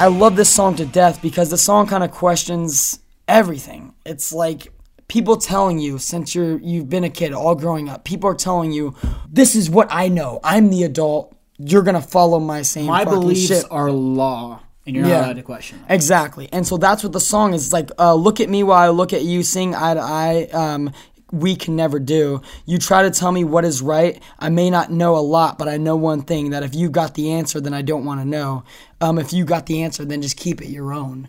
I 0.00 0.06
love 0.06 0.34
this 0.34 0.48
song 0.48 0.76
to 0.76 0.86
death 0.86 1.20
because 1.20 1.50
the 1.50 1.58
song 1.58 1.86
kind 1.86 2.02
of 2.02 2.10
questions 2.10 3.00
everything. 3.28 3.92
It's 4.06 4.32
like 4.32 4.72
people 5.08 5.36
telling 5.36 5.78
you 5.78 5.98
since 5.98 6.34
you're 6.34 6.58
you've 6.58 6.88
been 6.88 7.04
a 7.04 7.10
kid 7.10 7.34
all 7.34 7.54
growing 7.54 7.90
up, 7.90 8.02
people 8.02 8.30
are 8.30 8.34
telling 8.34 8.72
you, 8.72 8.94
"This 9.30 9.54
is 9.54 9.68
what 9.68 9.88
I 9.90 10.08
know. 10.08 10.40
I'm 10.42 10.70
the 10.70 10.84
adult. 10.84 11.36
You're 11.58 11.82
gonna 11.82 12.00
follow 12.00 12.38
my 12.38 12.62
same 12.62 12.86
my 12.86 13.04
beliefs 13.04 13.48
shit." 13.48 13.66
are 13.70 13.90
law, 13.90 14.60
and 14.86 14.96
you're 14.96 15.04
not 15.04 15.24
allowed 15.24 15.36
to 15.36 15.42
question. 15.42 15.80
them. 15.80 15.86
Exactly. 15.90 16.48
And 16.50 16.66
so 16.66 16.78
that's 16.78 17.02
what 17.02 17.12
the 17.12 17.20
song 17.20 17.52
is 17.52 17.64
It's 17.64 17.72
like. 17.74 17.90
Uh, 17.98 18.14
look 18.14 18.40
at 18.40 18.48
me 18.48 18.62
while 18.62 18.78
I 18.78 18.88
look 18.88 19.12
at 19.12 19.20
you. 19.20 19.42
Sing 19.42 19.74
eye 19.74 19.92
to 19.92 20.00
eye. 20.00 20.48
Um, 20.54 20.92
we 21.32 21.56
can 21.56 21.76
never 21.76 21.98
do. 21.98 22.42
You 22.66 22.78
try 22.78 23.02
to 23.02 23.10
tell 23.10 23.32
me 23.32 23.44
what 23.44 23.64
is 23.64 23.82
right. 23.82 24.20
I 24.38 24.48
may 24.48 24.70
not 24.70 24.90
know 24.90 25.16
a 25.16 25.20
lot, 25.20 25.58
but 25.58 25.68
I 25.68 25.76
know 25.76 25.96
one 25.96 26.22
thing 26.22 26.50
that 26.50 26.62
if 26.62 26.74
you 26.74 26.90
got 26.90 27.14
the 27.14 27.32
answer, 27.32 27.60
then 27.60 27.74
I 27.74 27.82
don't 27.82 28.04
want 28.04 28.20
to 28.20 28.26
know. 28.26 28.64
Um, 29.00 29.18
if 29.18 29.32
you 29.32 29.44
got 29.44 29.66
the 29.66 29.82
answer, 29.82 30.04
then 30.04 30.22
just 30.22 30.36
keep 30.36 30.60
it 30.60 30.68
your 30.68 30.92
own. 30.92 31.28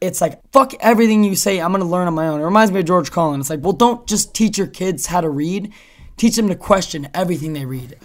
It's 0.00 0.20
like 0.20 0.40
fuck 0.52 0.74
everything 0.80 1.24
you 1.24 1.36
say. 1.36 1.60
I'm 1.60 1.72
gonna 1.72 1.84
learn 1.84 2.06
on 2.06 2.14
my 2.14 2.28
own. 2.28 2.40
It 2.40 2.44
reminds 2.44 2.70
me 2.70 2.80
of 2.80 2.86
George 2.86 3.10
Carlin. 3.10 3.40
It's 3.40 3.50
like, 3.50 3.62
well, 3.62 3.72
don't 3.72 4.06
just 4.06 4.34
teach 4.34 4.58
your 4.58 4.66
kids 4.66 5.06
how 5.06 5.20
to 5.20 5.30
read. 5.30 5.72
Teach 6.16 6.36
them 6.36 6.48
to 6.48 6.54
question 6.54 7.08
everything 7.14 7.52
they 7.52 7.64
read. 7.64 7.96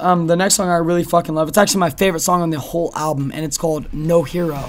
Um, 0.00 0.26
the 0.26 0.36
next 0.36 0.54
song 0.54 0.68
I 0.68 0.76
really 0.76 1.04
fucking 1.04 1.34
love. 1.34 1.48
It's 1.48 1.58
actually 1.58 1.80
my 1.80 1.90
favorite 1.90 2.20
song 2.20 2.42
on 2.42 2.50
the 2.50 2.58
whole 2.58 2.92
album, 2.96 3.30
and 3.32 3.44
it's 3.44 3.58
called 3.58 3.92
No 3.92 4.22
Hero. 4.22 4.68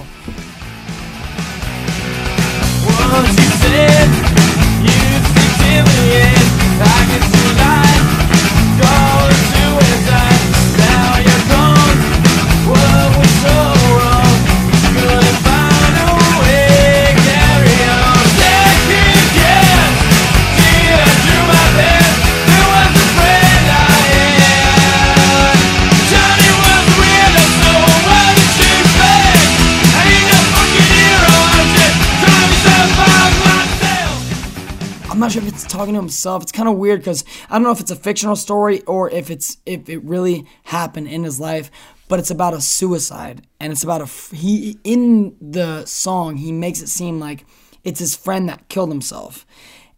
Not 35.23 35.31
sure 35.31 35.41
if 35.41 35.47
it's 35.47 35.63
talking 35.63 35.93
to 35.93 35.99
himself. 35.99 36.43
It's 36.43 36.51
kind 36.51 36.67
of 36.67 36.75
weird 36.77 36.99
because 36.99 37.23
I 37.49 37.53
don't 37.55 37.63
know 37.63 37.71
if 37.71 37.79
it's 37.79 37.91
a 37.91 37.95
fictional 37.95 38.35
story 38.35 38.81
or 38.81 39.09
if 39.09 39.31
it's 39.31 39.57
if 39.65 39.87
it 39.89 40.03
really 40.03 40.45
happened 40.63 41.07
in 41.07 41.23
his 41.23 41.39
life. 41.39 41.71
But 42.09 42.19
it's 42.19 42.29
about 42.29 42.53
a 42.53 42.59
suicide, 42.61 43.47
and 43.59 43.71
it's 43.71 43.83
about 43.83 44.01
a 44.01 44.05
he 44.35 44.77
in 44.83 45.35
the 45.41 45.85
song. 45.85 46.35
He 46.35 46.51
makes 46.51 46.81
it 46.81 46.89
seem 46.89 47.19
like 47.19 47.45
it's 47.83 47.99
his 47.99 48.15
friend 48.15 48.49
that 48.49 48.67
killed 48.67 48.89
himself, 48.89 49.45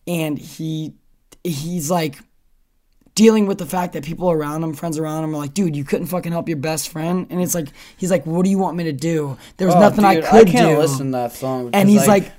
and 0.07 0.37
he 0.37 0.93
he's 1.43 1.89
like 1.89 2.19
dealing 3.15 3.47
with 3.47 3.57
the 3.57 3.65
fact 3.65 3.93
that 3.93 4.03
people 4.03 4.29
around 4.29 4.63
him, 4.63 4.73
friends 4.73 4.99
around 4.99 5.23
him, 5.23 5.33
are 5.33 5.37
like, 5.39 5.53
"Dude, 5.55 5.75
you 5.75 5.83
couldn't 5.83 6.07
fucking 6.07 6.31
help 6.31 6.47
your 6.47 6.57
best 6.59 6.89
friend," 6.89 7.25
and 7.31 7.41
it's 7.41 7.55
like 7.55 7.69
he's 7.97 8.11
like, 8.11 8.25
"What 8.25 8.43
do 8.45 8.51
you 8.51 8.59
want 8.59 8.77
me 8.77 8.83
to 8.85 8.93
do? 8.93 9.35
There 9.57 9.67
was 9.67 9.75
Oh, 9.75 9.79
nothing 9.79 10.05
dude, 10.05 10.23
I 10.23 10.29
could 10.29 10.47
I 10.47 10.51
can't 10.51 10.75
do." 10.75 10.77
listen 10.77 11.07
to 11.07 11.11
that 11.13 11.33
song. 11.33 11.71
and 11.73 11.89
he's 11.89 12.07
like, 12.07 12.31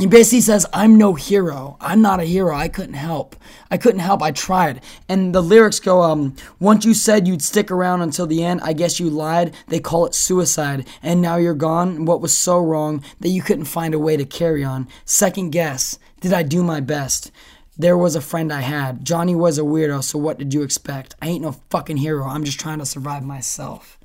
he 0.00 0.08
basically 0.08 0.40
says, 0.40 0.66
I'm 0.72 0.98
no 0.98 1.14
hero. 1.14 1.76
I'm 1.80 2.02
not 2.02 2.18
a 2.18 2.24
hero. 2.24 2.56
I 2.56 2.66
couldn't 2.66 2.94
help. 2.94 3.36
I 3.70 3.76
couldn't 3.76 4.00
help. 4.00 4.22
I 4.22 4.32
tried. 4.32 4.80
And 5.08 5.32
the 5.32 5.40
lyrics 5.40 5.78
go, 5.78 6.02
um, 6.02 6.34
once 6.58 6.84
you 6.84 6.94
said 6.94 7.28
you'd 7.28 7.42
stick 7.42 7.70
around 7.70 8.02
until 8.02 8.26
the 8.26 8.42
end, 8.42 8.60
I 8.64 8.72
guess 8.72 8.98
you 8.98 9.08
lied. 9.08 9.54
They 9.68 9.78
call 9.78 10.04
it 10.06 10.14
suicide. 10.16 10.88
And 11.00 11.22
now 11.22 11.36
you're 11.36 11.54
gone. 11.54 12.06
What 12.06 12.20
was 12.20 12.36
so 12.36 12.58
wrong 12.58 13.04
that 13.20 13.28
you 13.28 13.40
couldn't 13.40 13.66
find 13.66 13.94
a 13.94 13.98
way 14.00 14.16
to 14.16 14.24
carry 14.24 14.64
on? 14.64 14.88
Second 15.04 15.50
guess. 15.50 15.96
Did 16.20 16.32
I 16.32 16.42
do 16.42 16.64
my 16.64 16.80
best? 16.80 17.30
There 17.78 17.96
was 17.96 18.16
a 18.16 18.20
friend 18.20 18.52
I 18.52 18.62
had. 18.62 19.04
Johnny 19.04 19.36
was 19.36 19.58
a 19.58 19.62
weirdo, 19.62 20.02
so 20.02 20.18
what 20.18 20.38
did 20.38 20.52
you 20.52 20.62
expect? 20.62 21.14
I 21.22 21.28
ain't 21.28 21.42
no 21.42 21.52
fucking 21.70 21.98
hero. 21.98 22.24
I'm 22.24 22.44
just 22.44 22.58
trying 22.58 22.80
to 22.80 22.86
survive 22.86 23.22
myself 23.22 23.98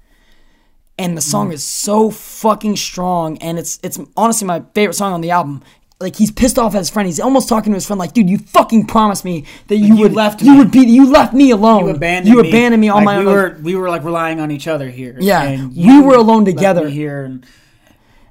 and 1.00 1.16
the 1.16 1.22
song 1.22 1.54
is 1.54 1.64
so 1.64 2.12
fucking 2.12 2.76
strong 2.76 3.38
and 3.38 3.58
it's 3.58 3.80
it's 3.82 3.98
honestly 4.18 4.46
my 4.46 4.62
favorite 4.76 4.94
song 4.94 5.14
on 5.14 5.22
the 5.22 5.32
album 5.32 5.64
like 6.02 6.16
he's 6.16 6.32
pissed 6.32 6.58
off 6.58 6.74
at 6.76 6.78
his 6.78 6.90
friend 6.90 7.08
he's 7.08 7.20
almost 7.20 7.50
talking 7.50 7.72
to 7.74 7.76
his 7.76 7.86
friend 7.86 8.00
like 8.00 8.14
dude 8.14 8.30
you 8.30 8.38
fucking 8.38 8.86
promised 8.86 9.26
me 9.26 9.44
that 9.68 9.76
you 9.78 9.96
you 9.96 9.98
would 9.98 10.14
left 10.14 10.42
you 10.42 10.54
me. 10.54 10.58
would 10.60 10.72
be 10.72 10.80
you 10.80 11.06
left 11.06 11.34
me 11.34 11.52
alone 11.52 11.86
You 11.86 11.92
abandoned 11.92 12.34
you 12.36 12.42
me. 12.42 12.50
abandoned 12.50 12.80
me 12.82 12.88
on 12.90 12.98
Like, 13.04 13.06
my 13.06 13.20
we 13.20 13.26
own 13.26 13.34
were 13.34 13.58
we 13.62 13.76
were 13.76 13.90
like 13.90 14.04
relying 14.04 14.40
on 14.40 14.50
each 14.52 14.68
other 14.68 14.90
here. 14.90 15.18
Yeah, 15.20 15.44
and 15.44 15.76
we 15.76 16.00
were 16.02 16.16
alone 16.16 16.46
together. 16.46 16.88
here, 16.88 17.24
and 17.26 17.46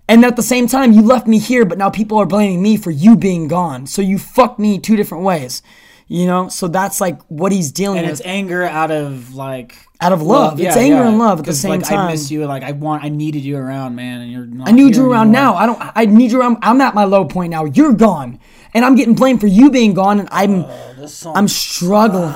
and 0.08 0.24
at 0.24 0.36
the 0.36 0.42
same 0.42 0.66
time 0.66 0.92
you 0.92 1.02
left 1.02 1.26
me 1.26 1.38
here 1.38 1.66
but 1.66 1.76
now 1.76 1.90
people 1.90 2.16
are 2.18 2.24
blaming 2.26 2.62
me 2.62 2.78
for 2.78 2.90
you 2.90 3.14
being 3.16 3.48
gone 3.48 3.86
so 3.86 4.00
you 4.00 4.16
fucked 4.18 4.58
me 4.58 4.78
two 4.78 4.96
different 4.96 5.22
ways 5.22 5.60
you 6.08 6.26
know 6.26 6.48
so 6.48 6.66
that's 6.68 7.00
like 7.00 7.22
what 7.28 7.52
he's 7.52 7.70
dealing 7.70 7.98
and 7.98 8.06
with 8.06 8.20
it's 8.20 8.26
anger 8.26 8.64
out 8.64 8.90
of 8.90 9.34
like 9.34 9.76
Out 10.00 10.12
of 10.12 10.22
love. 10.22 10.60
It's 10.60 10.76
anger 10.76 11.02
and 11.02 11.18
love 11.18 11.40
at 11.40 11.44
the 11.44 11.52
same 11.52 11.80
like, 11.80 11.90
I 11.90 12.12
miss 12.12 12.30
you. 12.30 12.46
Like 12.46 12.62
I 12.62 12.70
want, 12.70 13.02
I 13.02 13.08
needed 13.08 13.42
you 13.42 13.56
around, 13.56 13.96
man, 13.96 14.20
and 14.20 14.30
you're. 14.30 14.46
Not 14.46 14.68
I 14.68 14.70
need 14.70 14.94
you 14.94 15.10
around 15.10 15.34
anymore. 15.34 15.42
now. 15.42 15.54
I 15.56 15.66
don't. 15.66 15.92
I 15.96 16.04
need 16.06 16.30
you 16.30 16.40
around. 16.40 16.58
I'm 16.62 16.80
at 16.80 16.94
my 16.94 17.02
low 17.02 17.24
point 17.24 17.50
now. 17.50 17.64
You're 17.64 17.94
gone, 17.94 18.38
and 18.74 18.84
I'm 18.84 18.94
getting 18.94 19.16
blamed 19.16 19.40
for 19.40 19.48
you 19.48 19.72
being 19.72 19.94
gone, 19.94 20.20
and 20.20 20.28
I'm 20.30 20.66
oh, 20.66 21.32
I'm 21.34 21.48
struggling. 21.48 22.30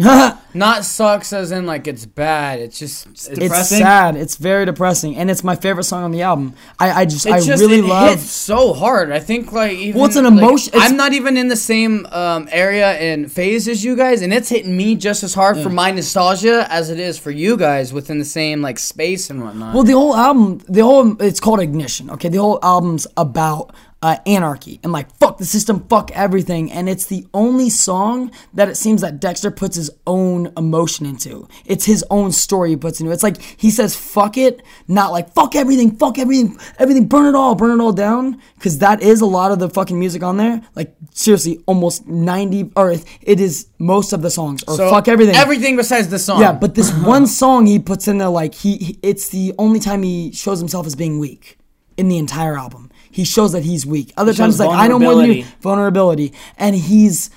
not 0.54 0.84
sucks 0.84 1.32
as 1.32 1.52
in 1.52 1.66
like 1.66 1.86
it's 1.86 2.06
bad. 2.06 2.58
It's 2.60 2.78
just 2.78 3.06
it's, 3.06 3.28
It's 3.28 3.38
Depressing? 3.38 3.78
sad. 3.78 4.16
It's 4.16 4.36
very 4.36 4.64
depressing, 4.66 5.16
and 5.16 5.30
it's 5.30 5.44
my 5.44 5.54
favorite 5.56 5.84
song 5.84 6.02
on 6.04 6.10
the 6.10 6.22
album. 6.22 6.54
I, 6.78 7.02
I 7.02 7.04
just, 7.04 7.26
I 7.26 7.36
it's 7.38 7.46
just 7.46 7.60
really 7.62 7.78
it 7.78 7.84
love. 7.84 8.10
hits 8.10 8.30
so 8.30 8.72
hard. 8.72 9.12
I 9.12 9.18
think 9.20 9.52
like 9.52 9.72
even 9.72 9.98
Well, 10.00 10.06
it's 10.08 10.16
an 10.16 10.24
like, 10.24 10.32
emotion- 10.32 10.74
it's- 10.74 10.90
I'm 10.90 10.96
not 10.96 11.12
even 11.12 11.36
in 11.36 11.48
the 11.48 11.56
same 11.56 12.06
um, 12.10 12.48
area 12.50 12.88
and 12.92 13.30
phase 13.30 13.68
as 13.68 13.84
you 13.84 13.96
guys, 13.96 14.22
and 14.22 14.32
it's 14.32 14.48
hitting 14.48 14.76
me 14.76 14.96
just 14.96 15.22
as 15.22 15.34
hard 15.34 15.58
for 15.58 15.68
my 15.70 15.90
nostalgia 15.90 16.66
as 16.70 16.90
it 16.90 16.98
is 16.98 17.18
for 17.18 17.30
you 17.30 17.56
guys 17.56 17.92
within 17.92 18.18
the 18.18 18.24
same 18.24 18.60
like 18.62 18.78
space 18.78 19.30
and 19.30 19.42
whatnot. 19.42 19.74
Well, 19.74 19.84
the 19.84 19.92
whole 19.92 20.16
album, 20.16 20.58
the 20.68 20.82
whole, 20.82 21.20
it's 21.22 21.40
called 21.40 21.60
Ignition. 21.60 22.10
Okay, 22.10 22.28
the 22.28 22.38
whole 22.38 22.58
album's 22.62 23.06
about 23.16 23.72
uh, 24.02 24.16
anarchy 24.24 24.80
and 24.82 24.92
like 24.92 25.14
fuck 25.18 25.36
the 25.36 25.44
system, 25.44 25.86
fuck 25.88 26.10
everything, 26.12 26.72
and 26.72 26.88
it's 26.88 27.04
the 27.06 27.26
only 27.34 27.68
song 27.68 28.30
that 28.54 28.68
it 28.68 28.76
seems 28.76 29.02
that 29.02 29.20
Dexter 29.20 29.50
puts 29.50 29.76
his 29.76 29.90
own 30.06 30.50
emotion 30.56 31.04
into. 31.04 31.46
It's 31.66 31.84
his 31.84 32.02
own 32.10 32.32
story 32.32 32.70
he 32.70 32.76
puts 32.76 32.98
into. 33.00 33.12
It's 33.12 33.22
like 33.22 33.40
he 33.42 33.70
says 33.70 33.94
fuck 33.94 34.38
it, 34.38 34.62
not 34.88 35.12
like 35.12 35.34
fuck 35.34 35.54
everything, 35.54 35.96
fuck 35.98 36.18
everything, 36.18 36.58
everything, 36.78 37.08
burn 37.08 37.26
it 37.26 37.34
all, 37.34 37.54
burn 37.54 37.78
it 37.78 37.82
all 37.82 37.92
down, 37.92 38.40
because 38.54 38.78
that 38.78 39.02
is 39.02 39.20
a 39.20 39.26
lot 39.26 39.52
of 39.52 39.58
the 39.58 39.68
fucking 39.68 39.98
music 39.98 40.22
on 40.22 40.38
there. 40.38 40.62
Like 40.74 40.94
seriously, 41.12 41.62
almost 41.66 42.06
ninety, 42.06 42.70
or 42.76 42.92
it 42.92 43.38
is 43.40 43.66
most 43.78 44.14
of 44.14 44.22
the 44.22 44.30
songs, 44.30 44.62
or 44.66 44.76
so 44.76 44.90
fuck 44.90 45.08
everything. 45.08 45.34
everything 45.36 45.76
besides 45.76 46.08
the 46.08 46.18
song. 46.18 46.40
Yeah, 46.40 46.52
but 46.52 46.74
this 46.74 46.90
one 47.04 47.26
song 47.26 47.66
he 47.66 47.78
puts 47.78 48.08
in 48.08 48.16
there, 48.16 48.28
like 48.30 48.54
he, 48.54 48.76
he- 48.78 48.98
it's 49.02 49.28
the 49.28 49.52
only 49.58 49.78
time 49.78 50.02
he 50.02 50.32
shows 50.32 50.58
himself 50.58 50.86
as 50.86 50.96
being 50.96 51.18
weak 51.18 51.58
in 51.96 52.08
the 52.08 52.16
entire 52.16 52.56
album. 52.56 52.89
He 53.10 53.24
shows 53.24 53.52
that 53.52 53.64
he's 53.64 53.84
weak. 53.84 54.12
Other 54.16 54.32
times, 54.32 54.58
like 54.60 54.70
I 54.70 54.86
know 54.88 54.98
more 54.98 55.14
than 55.14 55.32
you, 55.32 55.44
vulnerability. 55.60 56.28
vulnerability, 56.28 56.32
and 56.56 56.76
he's 56.76 57.30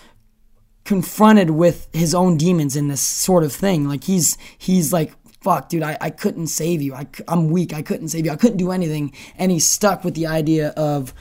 confronted 0.85 1.49
with 1.51 1.87
his 1.93 2.13
own 2.13 2.37
demons 2.37 2.75
in 2.75 2.87
this 2.89 3.01
sort 3.01 3.43
of 3.43 3.53
thing. 3.53 3.87
Like 3.87 4.03
he's 4.03 4.37
he's 4.57 4.93
like. 4.93 5.13
Fuck, 5.41 5.67
dude, 5.67 5.83
I, 5.83 5.97
I 5.99 6.09
couldn't 6.09 6.47
save 6.47 6.81
you. 6.81 6.93
I, 6.95 7.05
I'm 7.27 7.49
weak. 7.49 7.73
I 7.73 7.81
couldn't 7.81 8.07
save 8.07 8.25
you. 8.25 8.31
I 8.31 8.37
couldn't 8.37 8.55
do 8.55 8.71
anything. 8.71 9.13
And 9.37 9.51
he's 9.51 9.69
stuck 9.69 10.05
with 10.05 10.13
the 10.13 10.25
idea 10.25 10.69
of 10.77 11.13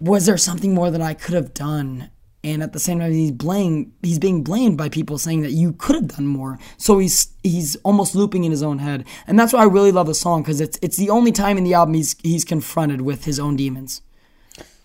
was 0.00 0.26
there 0.26 0.36
something 0.36 0.74
more 0.74 0.90
that 0.90 1.00
I 1.00 1.14
could 1.14 1.34
have 1.34 1.54
done? 1.54 2.10
And 2.44 2.62
at 2.62 2.72
the 2.72 2.78
same 2.78 3.00
time, 3.00 3.12
he's 3.12 3.32
blamed. 3.32 3.92
He's 4.02 4.20
being 4.20 4.44
blamed 4.44 4.78
by 4.78 4.88
people 4.88 5.18
saying 5.18 5.42
that 5.42 5.50
you 5.50 5.72
could 5.72 5.96
have 5.96 6.08
done 6.08 6.26
more. 6.26 6.58
So 6.76 6.98
he's 6.98 7.32
he's 7.42 7.74
almost 7.76 8.14
looping 8.14 8.44
in 8.44 8.52
his 8.52 8.62
own 8.62 8.78
head, 8.78 9.04
and 9.26 9.38
that's 9.38 9.52
why 9.52 9.60
I 9.60 9.64
really 9.64 9.90
love 9.90 10.06
the 10.06 10.14
song 10.14 10.42
because 10.42 10.60
it's 10.60 10.78
it's 10.80 10.96
the 10.96 11.10
only 11.10 11.32
time 11.32 11.58
in 11.58 11.64
the 11.64 11.74
album 11.74 11.94
he's 11.94 12.14
he's 12.22 12.44
confronted 12.44 13.00
with 13.00 13.24
his 13.24 13.40
own 13.40 13.56
demons. 13.56 14.02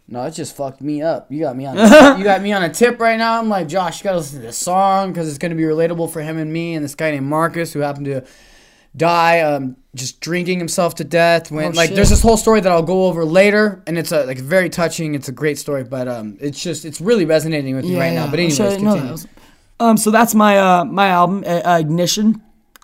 No, 0.07 0.23
it 0.23 0.31
just 0.31 0.55
fucked 0.55 0.81
me 0.81 1.01
up. 1.01 1.31
You 1.31 1.41
got 1.41 1.55
me 1.55 1.65
on. 1.65 1.77
you 2.17 2.23
got 2.23 2.41
me 2.41 2.51
on 2.53 2.63
a 2.63 2.69
tip 2.69 2.99
right 2.99 3.17
now. 3.17 3.39
I'm 3.39 3.49
like, 3.49 3.67
Josh, 3.67 3.99
you 3.99 4.03
gotta 4.05 4.17
listen 4.17 4.39
to 4.39 4.45
this 4.47 4.57
song 4.57 5.13
because 5.13 5.29
it's 5.29 5.37
gonna 5.37 5.55
be 5.55 5.63
relatable 5.63 6.11
for 6.11 6.21
him 6.21 6.37
and 6.37 6.51
me 6.51 6.73
and 6.73 6.83
this 6.83 6.95
guy 6.95 7.11
named 7.11 7.27
Marcus 7.27 7.71
who 7.71 7.79
happened 7.79 8.05
to 8.05 8.25
die, 8.95 9.41
um, 9.41 9.75
just 9.95 10.19
drinking 10.21 10.59
himself 10.59 10.95
to 10.95 11.03
death. 11.03 11.51
When 11.51 11.65
Oh, 11.65 11.69
like, 11.69 11.89
shit. 11.89 11.95
there's 11.95 12.09
this 12.09 12.21
whole 12.21 12.37
story 12.37 12.61
that 12.61 12.71
I'll 12.71 12.81
go 12.83 13.05
over 13.07 13.25
later, 13.25 13.81
and 13.87 13.97
it's 13.97 14.11
a 14.11 14.25
like 14.25 14.39
very 14.39 14.69
touching. 14.69 15.15
It's 15.15 15.27
a 15.29 15.31
great 15.31 15.57
story, 15.59 15.83
but 15.83 16.07
um, 16.07 16.37
it's 16.39 16.61
just 16.61 16.85
it's 16.85 16.99
really 17.01 17.25
resonating 17.25 17.75
with 17.75 17.85
me 17.85 17.97
right 17.99 18.13
now. 18.13 18.25
But 18.25 18.39
I'm 18.39 18.45
anyways, 18.45 18.55
sure 18.57 18.67
I 18.69 18.77
know 18.77 18.95
continue. 18.95 19.27
Um, 19.79 19.97
so 19.97 20.11
that's 20.11 20.33
my 20.35 20.57
uh 20.57 20.85
my 20.85 21.07
album, 21.09 21.43
uh, 21.45 21.61
uh, 21.65 21.77
Ignition. 21.79 22.41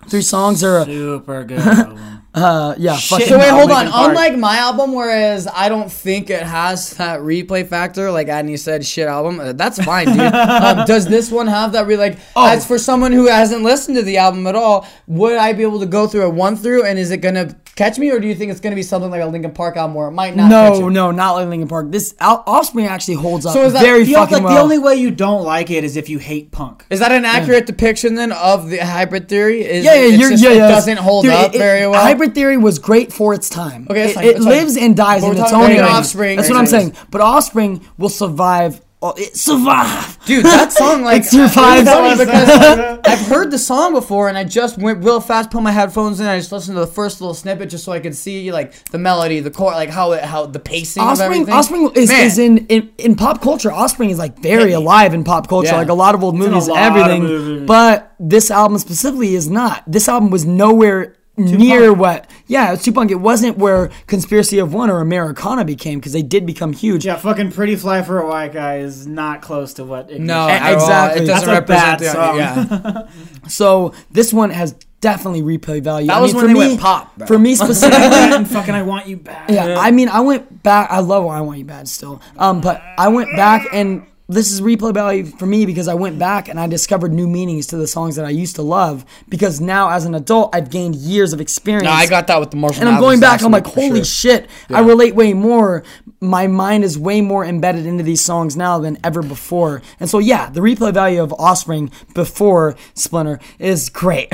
Three 0.08 0.22
songs 0.22 0.64
are 0.64 0.78
uh, 0.78 0.84
Super 0.84 1.44
good 1.44 1.58
album. 1.60 2.22
Uh 2.32 2.74
yeah. 2.78 2.94
So 2.96 3.16
wait, 3.18 3.28
hold 3.50 3.70
on. 3.72 3.88
Park. 3.88 4.08
Unlike 4.10 4.38
my 4.38 4.56
album, 4.58 4.92
whereas 4.92 5.48
I 5.52 5.68
don't 5.68 5.90
think 5.90 6.30
it 6.30 6.42
has 6.44 6.94
that 6.94 7.20
replay 7.20 7.66
factor, 7.66 8.10
like 8.12 8.28
Adney 8.28 8.56
said, 8.58 8.84
shit 8.86 9.08
album. 9.08 9.40
uh, 9.40 9.52
That's 9.52 9.82
fine, 9.84 10.06
dude. 10.06 10.20
um, 10.34 10.86
does 10.86 11.06
this 11.06 11.30
one 11.30 11.48
have 11.48 11.72
that? 11.72 11.86
Re- 11.88 11.96
like, 11.96 12.18
Oh. 12.36 12.46
as 12.48 12.64
for 12.66 12.78
someone 12.78 13.10
who 13.12 13.26
hasn't 13.26 13.62
listened 13.64 13.96
to 13.96 14.02
the 14.04 14.18
album 14.18 14.46
at 14.46 14.54
all, 14.54 14.86
would 15.08 15.36
I 15.38 15.52
be 15.54 15.62
able 15.64 15.80
to 15.80 15.86
go 15.86 16.06
through 16.06 16.22
a 16.22 16.30
one 16.30 16.54
through, 16.56 16.84
and 16.84 16.98
is 17.00 17.10
it 17.10 17.16
gonna 17.18 17.56
catch 17.74 17.98
me, 17.98 18.10
or 18.10 18.20
do 18.20 18.28
you 18.28 18.34
think 18.36 18.52
it's 18.52 18.60
gonna 18.60 18.76
be 18.76 18.82
something 18.84 19.10
like 19.10 19.22
a 19.22 19.26
Linkin 19.26 19.50
Park 19.52 19.76
album 19.76 19.94
where 19.94 20.06
it 20.08 20.12
might 20.12 20.36
not? 20.36 20.48
no, 20.50 20.88
no, 20.88 21.10
not 21.10 21.32
like 21.32 21.48
Linkin 21.48 21.66
Park. 21.68 21.90
This 21.90 22.14
Al- 22.20 22.44
Offspring 22.46 22.86
actually 22.86 23.14
holds 23.14 23.44
up 23.44 23.54
So 23.54 23.62
is 23.64 23.72
that- 23.72 23.82
very 23.82 24.04
fucking 24.04 24.34
like, 24.34 24.44
well. 24.44 24.54
the 24.54 24.60
only 24.60 24.78
way 24.78 24.94
you 24.94 25.10
don't 25.10 25.42
like 25.44 25.70
it 25.70 25.82
is 25.82 25.96
if 25.96 26.08
you 26.08 26.18
hate 26.18 26.52
punk. 26.52 26.84
Is 26.90 27.00
that 27.00 27.10
an 27.10 27.24
accurate 27.24 27.66
depiction 27.66 28.14
then 28.14 28.30
of 28.30 28.68
the 28.70 28.78
hybrid 28.78 29.28
theory? 29.28 29.62
Is 29.64 29.84
yeah, 29.84 29.94
yeah, 29.94 30.00
it's 30.02 30.18
you're, 30.20 30.30
just- 30.30 30.44
yeah, 30.44 30.50
It 30.50 30.56
yeah. 30.58 30.68
doesn't 30.68 30.96
hold 30.98 31.24
Dude, 31.24 31.32
up 31.32 31.54
it- 31.54 31.58
very 31.58 31.86
well. 31.88 32.00
Hybrid 32.20 32.34
theory 32.34 32.56
was 32.58 32.78
great 32.78 33.12
for 33.12 33.32
its 33.32 33.48
time. 33.48 33.86
Okay, 33.90 34.02
that's 34.02 34.12
it, 34.12 34.14
fine, 34.14 34.24
it 34.24 34.32
that's 34.34 34.44
fine. 34.44 34.54
lives 34.54 34.76
and 34.76 34.96
dies 34.96 35.22
But 35.22 35.28
in 35.30 35.36
we're 35.36 35.42
its 35.42 35.50
talking 35.50 35.70
own 35.72 35.78
about 35.78 35.90
way. 35.90 35.96
Offspring 35.96 36.36
That's 36.36 36.48
what 36.50 36.58
I'm 36.58 36.66
saying. 36.66 36.94
But 37.10 37.20
Offspring 37.22 37.86
will 37.96 38.08
survive 38.10 38.80
oh, 39.02 39.14
it 39.16 39.34
survived. 39.34 40.26
Dude, 40.26 40.44
that 40.44 40.70
song 40.74 41.02
like 41.02 41.22
It 41.22 41.24
survives. 41.24 41.88
it's 41.88 41.90
funny 41.90 42.22
because 42.22 43.00
I've 43.04 43.26
heard 43.26 43.50
the 43.50 43.58
song 43.58 43.94
before, 43.94 44.28
and 44.28 44.36
I 44.36 44.44
just 44.44 44.76
went 44.76 45.02
real 45.02 45.20
fast, 45.20 45.50
put 45.50 45.62
my 45.62 45.70
headphones 45.72 46.20
in, 46.20 46.26
and 46.26 46.32
I 46.34 46.38
just 46.38 46.52
listened 46.52 46.76
to 46.76 46.80
the 46.80 46.86
first 46.86 47.22
little 47.22 47.32
snippet 47.32 47.70
just 47.70 47.84
so 47.84 47.92
I 47.92 48.00
could 48.00 48.14
see 48.14 48.52
like 48.52 48.74
the 48.90 48.98
melody, 48.98 49.40
the 49.40 49.50
chord, 49.50 49.72
like 49.74 49.88
how 49.88 50.12
it, 50.12 50.22
how 50.22 50.44
the 50.44 50.58
pacing 50.58 51.02
of 51.02 51.08
Offspring, 51.08 51.32
everything. 51.32 51.54
Offspring 51.54 51.90
is, 51.94 52.10
Man, 52.10 52.26
is 52.26 52.38
in, 52.38 52.66
in 52.66 52.92
in 52.98 53.16
pop 53.16 53.40
culture. 53.40 53.72
Offspring 53.72 54.10
is 54.10 54.18
like 54.18 54.38
very 54.38 54.72
alive 54.72 55.14
in 55.14 55.24
pop 55.24 55.48
culture, 55.48 55.68
Yeah. 55.68 55.76
like 55.78 55.88
a 55.88 55.94
lot 55.94 56.14
of 56.14 56.22
old 56.22 56.34
in 56.34 56.42
a 56.42 56.48
movies, 56.50 56.68
lot 56.68 56.78
of 56.92 56.96
everything. 56.98 57.22
movies. 57.22 57.66
But 57.66 58.14
this 58.20 58.50
album 58.50 58.76
specifically 58.76 59.34
is 59.34 59.48
not. 59.48 59.82
This 59.90 60.08
album 60.10 60.28
was 60.28 60.44
nowhere 60.44 61.16
near 61.36 61.92
what. 61.92 62.28
Yeah, 62.46 62.72
it's 62.72 62.84
Tupac. 62.84 63.10
It 63.10 63.14
wasn't 63.20 63.56
where 63.58 63.90
Conspiracy 64.06 64.58
of 64.58 64.74
One 64.74 64.90
or 64.90 65.00
Americana 65.00 65.64
became 65.64 65.98
because 65.98 66.12
they 66.12 66.22
did 66.22 66.44
become 66.46 66.72
huge. 66.72 67.06
Yeah, 67.06 67.16
fucking 67.16 67.52
Pretty 67.52 67.76
Fly 67.76 68.02
for 68.02 68.20
a 68.20 68.26
White 68.28 68.52
Guy 68.52 68.78
is 68.78 69.06
not 69.06 69.40
close 69.42 69.74
to 69.74 69.84
what. 69.84 70.10
Ignorance 70.10 70.26
no, 70.26 70.48
at 70.48 70.62
all. 70.62 70.74
exactly. 70.74 71.22
It 71.22 71.26
That's 71.26 71.40
doesn't 71.44 71.56
a 71.56 71.66
bad 71.66 72.00
represent 72.00 72.00
the 72.00 72.12
song. 72.12 72.36
yeah. 72.36 73.08
So 73.48 73.94
this 74.10 74.32
one 74.32 74.50
has 74.50 74.74
definitely 75.00 75.42
replay 75.42 75.82
value. 75.82 76.08
That 76.08 76.18
I 76.18 76.20
was 76.20 76.34
mean, 76.34 76.42
when 76.44 76.54
for 76.54 76.58
they 76.58 76.66
me, 76.66 76.68
went 76.72 76.80
pop, 76.80 77.16
bro. 77.16 77.26
For 77.26 77.38
me 77.38 77.54
specifically, 77.56 77.98
and 78.02 78.48
fucking 78.48 78.74
I 78.74 78.82
want 78.82 79.06
you 79.06 79.16
back. 79.16 79.48
Yeah, 79.50 79.76
I 79.78 79.90
mean, 79.90 80.08
I 80.08 80.20
went 80.20 80.62
back. 80.62 80.90
I 80.90 81.00
love 81.00 81.26
I 81.26 81.40
Want 81.40 81.58
You 81.58 81.64
Bad 81.64 81.88
still. 81.88 82.20
Um, 82.36 82.60
but 82.60 82.82
I 82.98 83.08
went 83.08 83.34
back 83.36 83.66
and 83.72 84.06
this 84.30 84.52
is 84.52 84.60
replay 84.60 84.94
value 84.94 85.24
for 85.24 85.46
me 85.46 85.66
because 85.66 85.88
I 85.88 85.94
went 85.94 86.18
back 86.18 86.48
and 86.48 86.58
I 86.58 86.66
discovered 86.66 87.12
new 87.12 87.26
meanings 87.26 87.66
to 87.68 87.76
the 87.76 87.86
songs 87.86 88.16
that 88.16 88.24
I 88.24 88.30
used 88.30 88.56
to 88.56 88.62
love 88.62 89.04
because 89.28 89.60
now 89.60 89.90
as 89.90 90.04
an 90.04 90.14
adult 90.14 90.54
I've 90.54 90.70
gained 90.70 90.94
years 90.94 91.32
of 91.32 91.40
experience. 91.40 91.84
No, 91.84 91.90
I 91.90 92.06
got 92.06 92.26
that 92.28 92.38
with 92.38 92.50
the 92.50 92.56
Marshall. 92.56 92.82
and 92.82 92.88
I'm 92.88 93.00
going 93.00 93.20
back. 93.20 93.42
I'm 93.42 93.50
like, 93.50 93.66
holy 93.66 94.04
sure. 94.04 94.04
shit! 94.04 94.50
I 94.68 94.80
relate 94.80 95.14
way 95.14 95.32
more. 95.32 95.82
My 96.20 96.46
mind 96.46 96.84
is 96.84 96.98
way 96.98 97.20
more 97.20 97.44
embedded 97.44 97.86
into 97.86 98.04
these 98.04 98.20
songs 98.20 98.56
now 98.56 98.78
than 98.78 98.98
ever 99.02 99.22
before. 99.22 99.82
And 99.98 100.08
so, 100.08 100.18
yeah, 100.18 100.50
the 100.50 100.60
replay 100.60 100.92
value 100.92 101.22
of 101.22 101.32
Offspring 101.32 101.90
before 102.14 102.76
Splinter 102.94 103.40
is 103.58 103.88
great. 103.88 104.30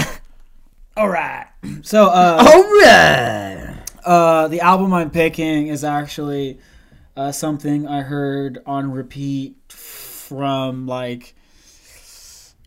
All 0.96 1.08
right. 1.08 1.46
So, 1.82 2.06
uh, 2.06 2.38
All 2.40 2.62
right. 2.62 3.82
uh, 4.04 4.48
the 4.48 4.60
album 4.60 4.92
I'm 4.92 5.10
picking 5.10 5.68
is 5.68 5.84
actually 5.84 6.58
uh, 7.16 7.32
something 7.32 7.86
I 7.86 8.02
heard 8.02 8.58
on 8.66 8.92
repeat 8.92 9.56
from 9.68 10.86
like 10.86 11.34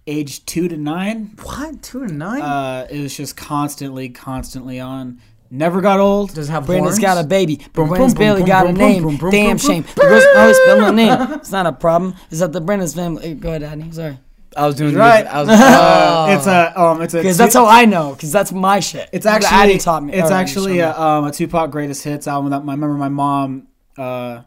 age 0.08 0.45
two 0.45 0.68
to 0.68 0.78
nine. 0.78 1.36
What 1.44 1.82
two 1.84 2.03
and 2.03 2.18
nine? 2.18 2.42
Uh, 2.42 2.88
it 2.90 3.02
was 3.02 3.16
just 3.16 3.38
constantly, 3.38 4.10
constantly 4.10 4.80
on. 4.80 5.22
Never 5.52 5.82
got 5.82 6.00
old. 6.00 6.34
Does 6.36 6.48
it 6.48 6.52
have 6.52 6.68
Brandon's 6.68 6.98
horns? 6.98 7.00
got 7.00 7.24
a 7.24 7.28
baby, 7.28 7.60
but 7.74 7.86
Brandon's 7.86 8.14
barely 8.14 8.44
got 8.44 8.68
a 8.68 8.74
name. 8.74 9.02
boom, 9.02 9.18
boom, 9.18 9.32
Damn 9.32 9.58
shame. 9.58 9.82
boom. 9.82 10.10
He 10.10 10.28
always 10.38 10.58
spelling 10.58 10.86
a 10.86 10.92
name. 10.92 11.32
It's 11.40 11.52
not 11.52 11.66
a 11.66 11.72
problem. 11.72 12.16
Is 12.30 12.40
that 12.40 12.52
the 12.52 12.61
Brandon's 12.61 12.94
family? 12.94 13.34
Go 13.34 13.50
ahead, 13.50 13.64
Adney. 13.64 13.92
Sorry. 13.94 14.19
I 14.56 14.66
was 14.68 14.76
doing 14.76 14.95
Right. 14.95 15.26
I 15.26 15.42
was, 15.42 15.50
oh. 15.52 16.36
It's 16.36 16.48
a 16.48 16.80
um, 16.80 17.02
it's 17.02 17.14
a 17.14 17.18
Because 17.18 17.38
that's 17.38 17.53
how 17.53 17.66
I 17.66 17.86
know. 17.86 18.14
Because 18.14 18.32
that's 18.32 18.52
my 18.52 18.80
shit. 18.80 19.10
It's 19.11 19.26
actually 19.26 19.50
Addy 19.58 19.78
taught 19.78 20.03
me. 20.03 20.14
It's 20.14 20.32
actually 20.32 20.78
showed 20.78 20.98
me. 20.98 20.98
a, 20.98 21.00
um, 21.00 21.26
a 21.26 21.32
Tupac 21.32 21.72
greatest 21.72 22.03
hits 22.03 22.28
album 22.28 22.52
that 22.52 22.64
my, 22.64 22.74
I 22.74 22.76
remember 22.76 22.95
my 22.98 23.10
mom. 23.10 23.68
Uh, 24.00 24.44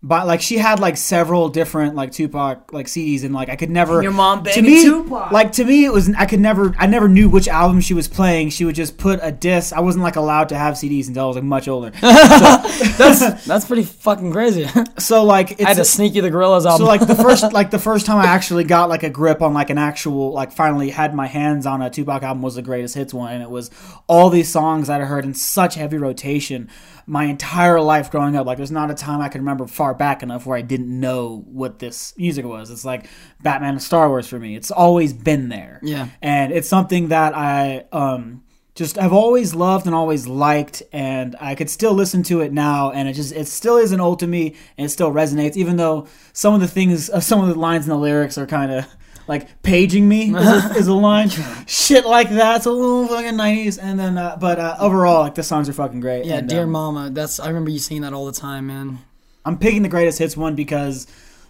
but 0.00 0.28
like 0.28 0.40
she 0.40 0.58
had 0.58 0.78
like 0.78 0.96
several 0.96 1.48
different 1.48 1.96
like 1.96 2.12
Tupac 2.12 2.72
like 2.72 2.86
CDs 2.86 3.24
and 3.24 3.34
like 3.34 3.48
I 3.48 3.56
could 3.56 3.68
never. 3.68 4.00
your 4.00 4.12
mom 4.12 4.44
to 4.44 4.62
me, 4.62 4.84
Tupac. 4.84 5.32
Like 5.32 5.52
to 5.52 5.64
me, 5.64 5.84
it 5.84 5.92
was 5.92 6.08
I 6.16 6.24
could 6.26 6.38
never 6.38 6.72
I 6.78 6.86
never 6.86 7.08
knew 7.08 7.28
which 7.28 7.48
album 7.48 7.80
she 7.80 7.94
was 7.94 8.06
playing. 8.06 8.50
She 8.50 8.64
would 8.64 8.76
just 8.76 8.96
put 8.96 9.18
a 9.22 9.32
disc. 9.32 9.72
I 9.72 9.80
wasn't 9.80 10.04
like 10.04 10.14
allowed 10.14 10.50
to 10.50 10.56
have 10.56 10.74
CDs 10.74 11.08
until 11.08 11.24
I 11.24 11.26
was 11.26 11.34
like 11.34 11.44
much 11.44 11.66
older. 11.66 11.90
that's 12.00 13.44
that's 13.46 13.64
pretty 13.64 13.82
fucking 13.82 14.30
crazy. 14.30 14.68
so 14.98 15.24
like 15.24 15.52
it's 15.52 15.64
I 15.64 15.68
had 15.68 15.78
to 15.78 15.84
sneak 15.84 16.14
you 16.14 16.22
the 16.22 16.30
Gorillas 16.30 16.64
album. 16.64 16.86
so 16.86 16.88
like 16.88 17.04
the 17.04 17.16
first 17.16 17.52
like 17.52 17.72
the 17.72 17.80
first 17.80 18.06
time 18.06 18.18
I 18.18 18.26
actually 18.26 18.64
got 18.64 18.88
like 18.88 19.02
a 19.02 19.10
grip 19.10 19.42
on 19.42 19.52
like 19.52 19.70
an 19.70 19.78
actual 19.78 20.30
like 20.32 20.52
finally 20.52 20.90
had 20.90 21.12
my 21.12 21.26
hands 21.26 21.66
on 21.66 21.82
a 21.82 21.90
Tupac 21.90 22.22
album 22.22 22.40
was 22.40 22.54
the 22.54 22.62
greatest 22.62 22.94
hits 22.94 23.12
one 23.12 23.32
and 23.32 23.42
it 23.42 23.50
was 23.50 23.68
all 24.06 24.30
these 24.30 24.48
songs 24.48 24.86
that 24.86 25.00
I 25.00 25.06
heard 25.06 25.24
in 25.24 25.34
such 25.34 25.74
heavy 25.74 25.96
rotation 25.96 26.70
my 27.08 27.24
entire 27.24 27.80
life 27.80 28.10
growing 28.10 28.36
up 28.36 28.46
like 28.46 28.58
there's 28.58 28.70
not 28.70 28.90
a 28.90 28.94
time 28.94 29.20
I 29.20 29.28
can 29.28 29.40
remember 29.40 29.66
far 29.66 29.94
back 29.94 30.22
enough 30.22 30.44
where 30.46 30.56
I 30.58 30.62
didn't 30.62 30.88
know 31.00 31.42
what 31.46 31.78
this 31.78 32.14
music 32.18 32.44
was. 32.44 32.70
It's 32.70 32.84
like 32.84 33.08
Batman 33.42 33.70
and 33.70 33.82
Star 33.82 34.08
Wars 34.08 34.28
for 34.28 34.38
me. 34.38 34.54
It's 34.56 34.70
always 34.70 35.12
been 35.12 35.48
there. 35.48 35.80
Yeah. 35.82 36.08
and 36.22 36.52
it's 36.52 36.68
something 36.68 37.08
that 37.08 37.34
I 37.36 37.86
um 37.92 38.42
just 38.74 38.94
have 38.96 39.12
always 39.12 39.54
loved 39.56 39.86
and 39.86 39.94
always 39.94 40.28
liked 40.28 40.84
and 40.92 41.34
I 41.40 41.56
could 41.56 41.68
still 41.68 41.94
listen 41.94 42.22
to 42.24 42.42
it 42.42 42.52
now 42.52 42.92
and 42.92 43.08
it 43.08 43.14
just 43.14 43.32
it 43.32 43.48
still 43.48 43.76
isn't 43.78 44.00
old 44.00 44.20
to 44.20 44.26
me 44.28 44.54
and 44.76 44.84
it 44.86 44.90
still 44.90 45.10
resonates 45.10 45.56
even 45.56 45.76
though 45.76 46.06
some 46.32 46.54
of 46.54 46.60
the 46.60 46.68
things 46.68 47.10
uh, 47.10 47.18
some 47.18 47.40
of 47.42 47.48
the 47.48 47.58
lines 47.58 47.86
in 47.86 47.90
the 47.90 47.98
lyrics 47.98 48.38
are 48.38 48.46
kind 48.46 48.70
of 48.70 48.86
like 49.28 49.62
paging 49.62 50.08
me 50.08 50.34
is 50.34 50.64
a, 50.64 50.70
is 50.76 50.86
a 50.88 50.94
line 50.94 51.28
shit 51.66 52.06
like 52.06 52.30
that 52.30 52.56
it's 52.56 52.66
a 52.66 52.70
little 52.70 53.06
fucking 53.06 53.34
90s 53.34 53.78
and 53.80 54.00
then 54.00 54.16
uh, 54.18 54.36
but 54.40 54.58
uh, 54.58 54.76
overall 54.80 55.20
like 55.20 55.34
the 55.34 55.42
songs 55.42 55.68
are 55.68 55.72
fucking 55.72 56.00
great 56.00 56.24
yeah, 56.24 56.38
and, 56.38 56.48
dear 56.48 56.64
um, 56.64 56.70
mama. 56.70 57.10
That's 57.10 57.40
I 57.40 57.48
remember 57.48 57.70
you 57.70 57.78
singing 57.78 58.02
that 58.02 58.12
all 58.12 58.26
the 58.26 58.32
time, 58.32 58.66
man. 58.66 58.98
I'm 59.44 59.58
picking 59.58 59.82
the 59.82 59.88
greatest 59.88 60.18
hits 60.18 60.36
one 60.36 60.54
because 60.54 61.06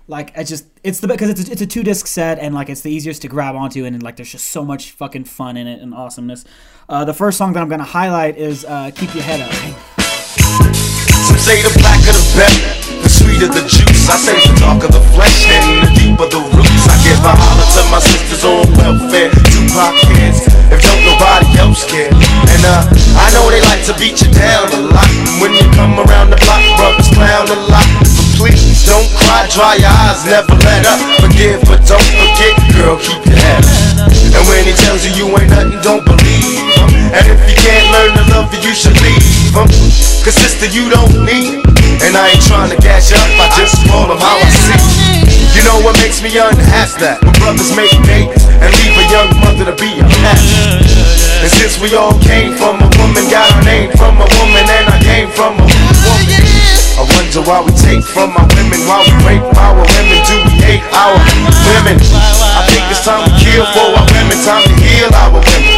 like 0.07 0.37
I 0.39 0.45
just 0.45 0.67
it's 0.83 1.01
the 1.01 1.09
because 1.09 1.31
it's 1.31 1.49
a, 1.49 1.53
it's 1.53 1.63
a 1.63 1.67
two 1.67 1.83
disc 1.83 2.07
set 2.07 2.39
and 2.39 2.55
like 2.55 2.69
it's 2.69 2.81
the 2.81 2.91
easiest 2.91 3.23
to 3.23 3.29
grab 3.29 3.55
onto 3.55 3.85
and, 3.85 4.03
like 4.03 4.17
there's 4.17 4.33
just 4.33 4.47
so 4.47 4.65
much 4.65 4.93
fucking 4.93 5.25
fun 5.25 5.57
in 5.57 5.67
it 5.67 5.81
and 5.81 5.95
awesomeness. 5.95 6.45
Uh, 6.89 7.05
the 7.05 7.15
first 7.15 7.39
song 7.39 7.53
that 7.53 7.61
I'm 7.61 7.69
gonna 7.69 7.85
highlight 7.85 8.39
is 8.39 8.65
uh, 8.65 8.91
"Keep 8.95 9.15
Your 9.15 9.25
Head 9.25 9.41
Up." 9.41 9.53
Some 11.27 11.39
say 11.39 11.63
the 11.63 11.77
blacker 11.79 12.13
the 12.13 12.33
better, 12.37 13.03
the 13.03 13.09
sweeter 13.09 13.49
the 13.49 13.69
juice. 13.69 13.88
I 14.09 14.17
say 14.17 14.41
the 14.41 14.57
darker 14.57 14.89
the 14.89 15.05
flesh 15.13 15.45
and 15.53 15.85
the 15.85 15.91
deeper 15.93 16.25
the 16.33 16.41
roots. 16.41 16.85
I 16.89 16.97
give 17.05 17.21
a 17.21 17.33
holler 17.33 17.69
to 17.77 17.83
my 17.93 18.01
sisters 18.01 18.41
on 18.41 18.65
welfare, 18.81 19.29
Tupac 19.53 19.93
kids, 20.09 20.49
if 20.73 20.81
don't 20.81 21.03
nobody 21.05 21.49
else 21.61 21.85
care. 21.85 22.09
And 22.09 22.63
uh, 22.65 22.89
I 23.21 23.29
know 23.37 23.45
they 23.53 23.61
like 23.69 23.85
to 23.85 23.95
beat 24.01 24.25
you 24.25 24.33
down 24.33 24.73
a 24.73 24.81
lot. 24.89 25.09
When 25.45 25.53
you 25.53 25.69
come 25.77 26.01
around 26.01 26.33
the 26.33 26.41
block, 26.41 26.65
brothers 26.81 27.13
clown 27.13 27.53
a 27.53 27.59
lot. 27.69 27.85
But 28.01 28.29
please 28.41 28.81
don't 28.89 29.09
cry, 29.21 29.45
dry 29.53 29.77
your 29.77 29.93
eyes, 30.09 30.25
never 30.25 30.57
let 30.65 30.89
up. 30.89 31.01
Forgive, 31.21 31.61
but 31.69 31.85
don't 31.85 32.09
forget, 32.17 32.57
girl, 32.73 32.97
keep 32.97 33.21
your 33.29 33.37
head 33.37 33.61
up. 33.61 34.09
And 34.09 34.43
when 34.49 34.65
he 34.65 34.73
tells 34.73 35.05
you 35.05 35.13
you 35.13 35.27
ain't 35.37 35.53
nothing, 35.53 35.77
don't 35.85 36.05
believe 36.09 36.65
him. 36.81 37.08
And 37.13 37.25
if 37.25 37.41
you 37.49 37.57
can't 37.57 37.89
learn 37.93 38.13
to 38.17 38.25
love 38.37 38.53
you, 38.53 38.61
you 38.61 38.75
should 38.75 38.97
leave 39.01 39.55
him. 39.55 39.69
Cause 40.29 40.37
sister, 40.37 40.69
you 40.69 40.91
don't 40.93 41.25
need 41.25 41.65
And 42.05 42.13
I 42.13 42.29
ain't 42.29 42.45
trying 42.45 42.69
to 42.69 42.77
gas 42.77 43.09
you 43.09 43.17
up, 43.17 43.33
I 43.41 43.49
just 43.57 43.81
call 43.89 44.13
them 44.13 44.21
how 44.21 44.37
I 44.37 44.51
see 44.53 45.25
You 45.57 45.65
know 45.65 45.81
what 45.81 45.97
makes 46.05 46.21
me 46.21 46.29
unhappy? 46.37 47.01
That 47.01 47.25
when 47.25 47.33
brothers 47.41 47.73
make 47.73 47.95
babies 48.05 48.45
and 48.61 48.69
leave 48.69 48.93
a 48.93 49.07
young 49.09 49.31
mother 49.41 49.73
to 49.73 49.75
be 49.81 49.97
a 49.97 50.05
unhappy 50.05 50.93
And 51.41 51.49
since 51.49 51.81
we 51.81 51.97
all 51.97 52.13
came 52.21 52.53
from 52.61 52.77
a 52.83 52.89
woman, 53.01 53.25
got 53.33 53.49
our 53.57 53.65
name 53.65 53.89
from 53.97 54.21
a 54.21 54.29
woman 54.37 54.69
And 54.69 54.85
I 54.91 54.99
came 55.01 55.33
from 55.33 55.57
a 55.57 55.65
woman 55.65 56.69
I 56.99 57.07
wonder 57.15 57.41
why 57.47 57.63
we 57.63 57.71
take 57.79 58.03
from 58.03 58.35
our 58.35 58.49
women, 58.59 58.83
why 58.91 59.07
we 59.07 59.15
rape 59.23 59.47
our 59.55 59.79
women, 59.79 60.19
do 60.27 60.35
we 60.51 60.59
hate 60.59 60.83
our 60.91 61.15
women? 61.71 61.95
I 61.95 62.67
think 62.67 62.83
it's 62.91 63.07
time 63.07 63.23
to 63.23 63.31
kill 63.39 63.63
for 63.71 63.95
our 63.95 64.03
women, 64.19 64.35
time 64.43 64.67
to 64.67 64.75
heal 64.83 65.07
our 65.15 65.31
women, 65.31 65.78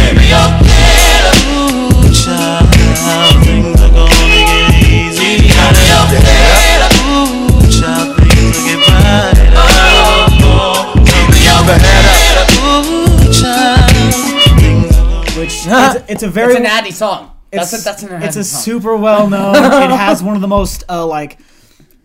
it's, 16.11 16.23
a 16.23 16.29
very 16.29 16.51
It's 16.51 16.59
an 16.59 16.65
Addy 16.65 16.91
song. 16.91 17.31
That's 17.51 17.73
it's, 17.73 17.81
a, 17.81 17.85
that's 17.85 18.03
an 18.03 18.09
Addy 18.09 18.25
it's 18.25 18.35
a 18.35 18.43
song. 18.43 18.61
super 18.61 18.95
well 18.95 19.29
known. 19.29 19.55
it 19.55 19.61
has 19.91 20.21
one 20.23 20.35
of 20.35 20.41
the 20.41 20.47
most 20.47 20.83
uh, 20.89 21.05
like 21.05 21.39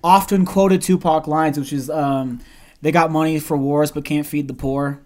often 0.02 0.44
quoted 0.44 0.82
Tupac 0.82 1.26
lines, 1.26 1.58
which 1.58 1.72
is 1.72 1.90
um, 1.90 2.40
"They 2.82 2.92
got 2.92 3.10
money 3.10 3.38
for 3.38 3.56
wars 3.56 3.90
but 3.90 4.04
can't 4.04 4.26
feed 4.26 4.48
the 4.48 4.54
poor." 4.54 5.02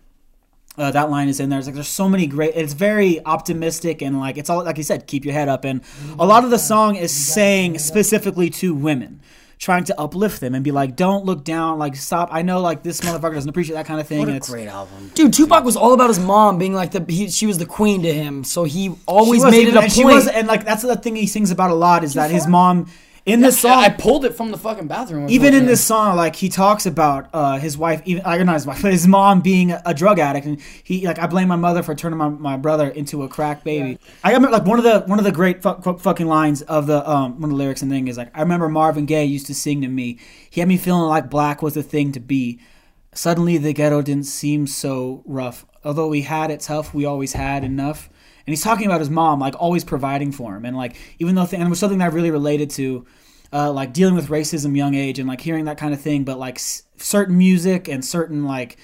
Uh, 0.78 0.90
that 0.92 1.10
line 1.10 1.28
is 1.28 1.40
in 1.40 1.50
there. 1.50 1.58
It's 1.58 1.66
like 1.66 1.74
there's 1.74 1.88
so 1.88 2.08
many 2.08 2.26
great. 2.26 2.52
It's 2.54 2.72
very 2.72 3.24
optimistic 3.26 4.00
and 4.02 4.18
like 4.18 4.38
it's 4.38 4.48
all 4.48 4.64
like 4.64 4.78
you 4.78 4.84
said, 4.84 5.06
keep 5.06 5.24
your 5.24 5.34
head 5.34 5.48
up. 5.48 5.64
And 5.64 5.82
a 6.18 6.24
lot 6.24 6.44
of 6.44 6.50
the 6.50 6.58
song 6.58 6.96
is 6.96 7.12
saying 7.12 7.78
specifically 7.78 8.48
to 8.50 8.74
women, 8.74 9.20
trying 9.60 9.84
to 9.84 10.00
uplift 10.00 10.40
them 10.40 10.54
and 10.54 10.64
be 10.64 10.72
like, 10.72 10.96
don't 10.96 11.26
look 11.26 11.44
down. 11.44 11.78
Like 11.78 11.94
stop. 11.94 12.30
I 12.32 12.42
know 12.42 12.60
like 12.60 12.82
this 12.82 13.02
motherfucker 13.02 13.34
doesn't 13.34 13.50
appreciate 13.50 13.76
that 13.76 13.86
kind 13.86 14.00
of 14.00 14.08
thing. 14.08 14.18
What 14.18 14.28
and 14.28 14.34
a 14.34 14.38
it's, 14.38 14.48
great 14.48 14.68
album. 14.68 15.12
Dude, 15.14 15.34
Tupac 15.34 15.64
was 15.64 15.76
all 15.76 15.92
about 15.92 16.08
his 16.08 16.18
mom 16.18 16.58
being 16.58 16.72
like 16.72 16.92
the 16.92 17.04
he, 17.06 17.28
she 17.30 17.46
was 17.46 17.58
the 17.58 17.66
queen 17.66 18.02
to 18.02 18.12
him, 18.12 18.42
so 18.42 18.64
he 18.64 18.94
always 19.06 19.44
was, 19.44 19.52
made 19.52 19.68
it 19.68 19.76
a 19.76 19.80
and 19.80 19.92
She 19.92 20.02
point. 20.02 20.14
was, 20.16 20.26
and 20.28 20.48
like 20.48 20.64
that's 20.64 20.82
the 20.82 20.96
thing 20.96 21.14
he 21.14 21.26
sings 21.26 21.50
about 21.50 21.70
a 21.70 21.74
lot 21.74 22.02
is 22.04 22.14
that 22.14 22.30
his 22.30 22.46
mom 22.46 22.86
in 23.30 23.40
this 23.40 23.60
song, 23.60 23.78
I 23.78 23.88
pulled 23.88 24.24
it 24.24 24.34
from 24.34 24.50
the 24.50 24.58
fucking 24.58 24.88
bathroom. 24.88 25.28
even 25.30 25.54
in 25.54 25.66
this 25.66 25.82
song, 25.82 26.16
like 26.16 26.36
he 26.36 26.48
talks 26.48 26.86
about 26.86 27.28
uh, 27.32 27.58
his 27.58 27.78
wife, 27.78 28.02
even 28.04 28.22
I 28.24 28.42
not 28.42 28.54
his 28.54 28.66
wife, 28.66 28.82
but 28.82 28.92
his 28.92 29.06
mom 29.06 29.40
being 29.40 29.72
a, 29.72 29.82
a 29.86 29.94
drug 29.94 30.18
addict, 30.18 30.46
and 30.46 30.60
he 30.82 31.06
like 31.06 31.18
I 31.18 31.26
blame 31.26 31.48
my 31.48 31.56
mother 31.56 31.82
for 31.82 31.94
turning 31.94 32.18
my, 32.18 32.28
my 32.28 32.56
brother 32.56 32.88
into 32.88 33.22
a 33.22 33.28
crack 33.28 33.64
baby. 33.64 33.98
I 34.24 34.32
remember 34.32 34.50
like 34.50 34.64
one 34.66 34.78
of 34.78 34.84
the 34.84 35.00
one 35.00 35.18
of 35.18 35.24
the 35.24 35.32
great 35.32 35.62
fu- 35.62 35.80
fu- 35.80 35.98
fucking 35.98 36.26
lines 36.26 36.62
of 36.62 36.86
the 36.86 37.08
um 37.08 37.40
one 37.40 37.44
of 37.44 37.50
the 37.50 37.56
lyrics 37.56 37.82
and 37.82 37.90
thing 37.90 38.08
is 38.08 38.16
like 38.16 38.30
I 38.36 38.40
remember 38.40 38.68
Marvin 38.68 39.06
Gaye 39.06 39.24
used 39.24 39.46
to 39.46 39.54
sing 39.54 39.80
to 39.82 39.88
me. 39.88 40.18
He 40.50 40.60
had 40.60 40.68
me 40.68 40.76
feeling 40.76 41.02
like 41.08 41.30
black 41.30 41.62
was 41.62 41.74
the 41.74 41.82
thing 41.82 42.12
to 42.12 42.20
be. 42.20 42.60
Suddenly 43.12 43.58
the 43.58 43.72
ghetto 43.72 44.02
didn't 44.02 44.24
seem 44.26 44.66
so 44.66 45.22
rough. 45.26 45.66
Although 45.84 46.08
we 46.08 46.22
had 46.22 46.50
it 46.50 46.60
tough, 46.60 46.94
we 46.94 47.04
always 47.04 47.32
had 47.32 47.64
enough. 47.64 48.08
And 48.46 48.52
he's 48.52 48.62
talking 48.62 48.86
about 48.86 49.00
his 49.00 49.10
mom, 49.10 49.38
like 49.40 49.54
always 49.58 49.84
providing 49.84 50.32
for 50.32 50.56
him, 50.56 50.64
and 50.64 50.76
like 50.76 50.96
even 51.18 51.34
though 51.34 51.44
th- 51.46 51.54
and 51.54 51.66
it 51.66 51.70
was 51.70 51.78
something 51.78 51.98
that 51.98 52.12
I 52.12 52.14
really 52.14 52.30
related 52.30 52.70
to 52.70 53.06
uh, 53.52 53.70
like 53.72 53.92
dealing 53.92 54.14
with 54.14 54.28
racism 54.28 54.76
young 54.76 54.94
age 54.94 55.18
and 55.18 55.28
like 55.28 55.40
hearing 55.40 55.64
that 55.64 55.76
kind 55.78 55.92
of 55.92 56.00
thing 56.00 56.24
but 56.24 56.38
like 56.38 56.56
s- 56.56 56.84
certain 56.96 57.36
music 57.36 57.88
and 57.88 58.04
certain 58.04 58.44
like 58.44 58.76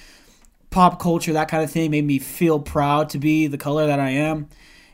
pop 0.70 0.99
culture 1.01 1.33
that 1.33 1.49
kind 1.49 1.62
of 1.62 1.70
thing 1.70 1.91
made 1.91 2.05
me 2.05 2.19
feel 2.19 2.59
proud 2.59 3.09
to 3.09 3.19
be 3.19 3.47
the 3.47 3.59
color 3.59 3.86
that 3.86 4.01
i 4.01 4.11
am. 4.11 4.49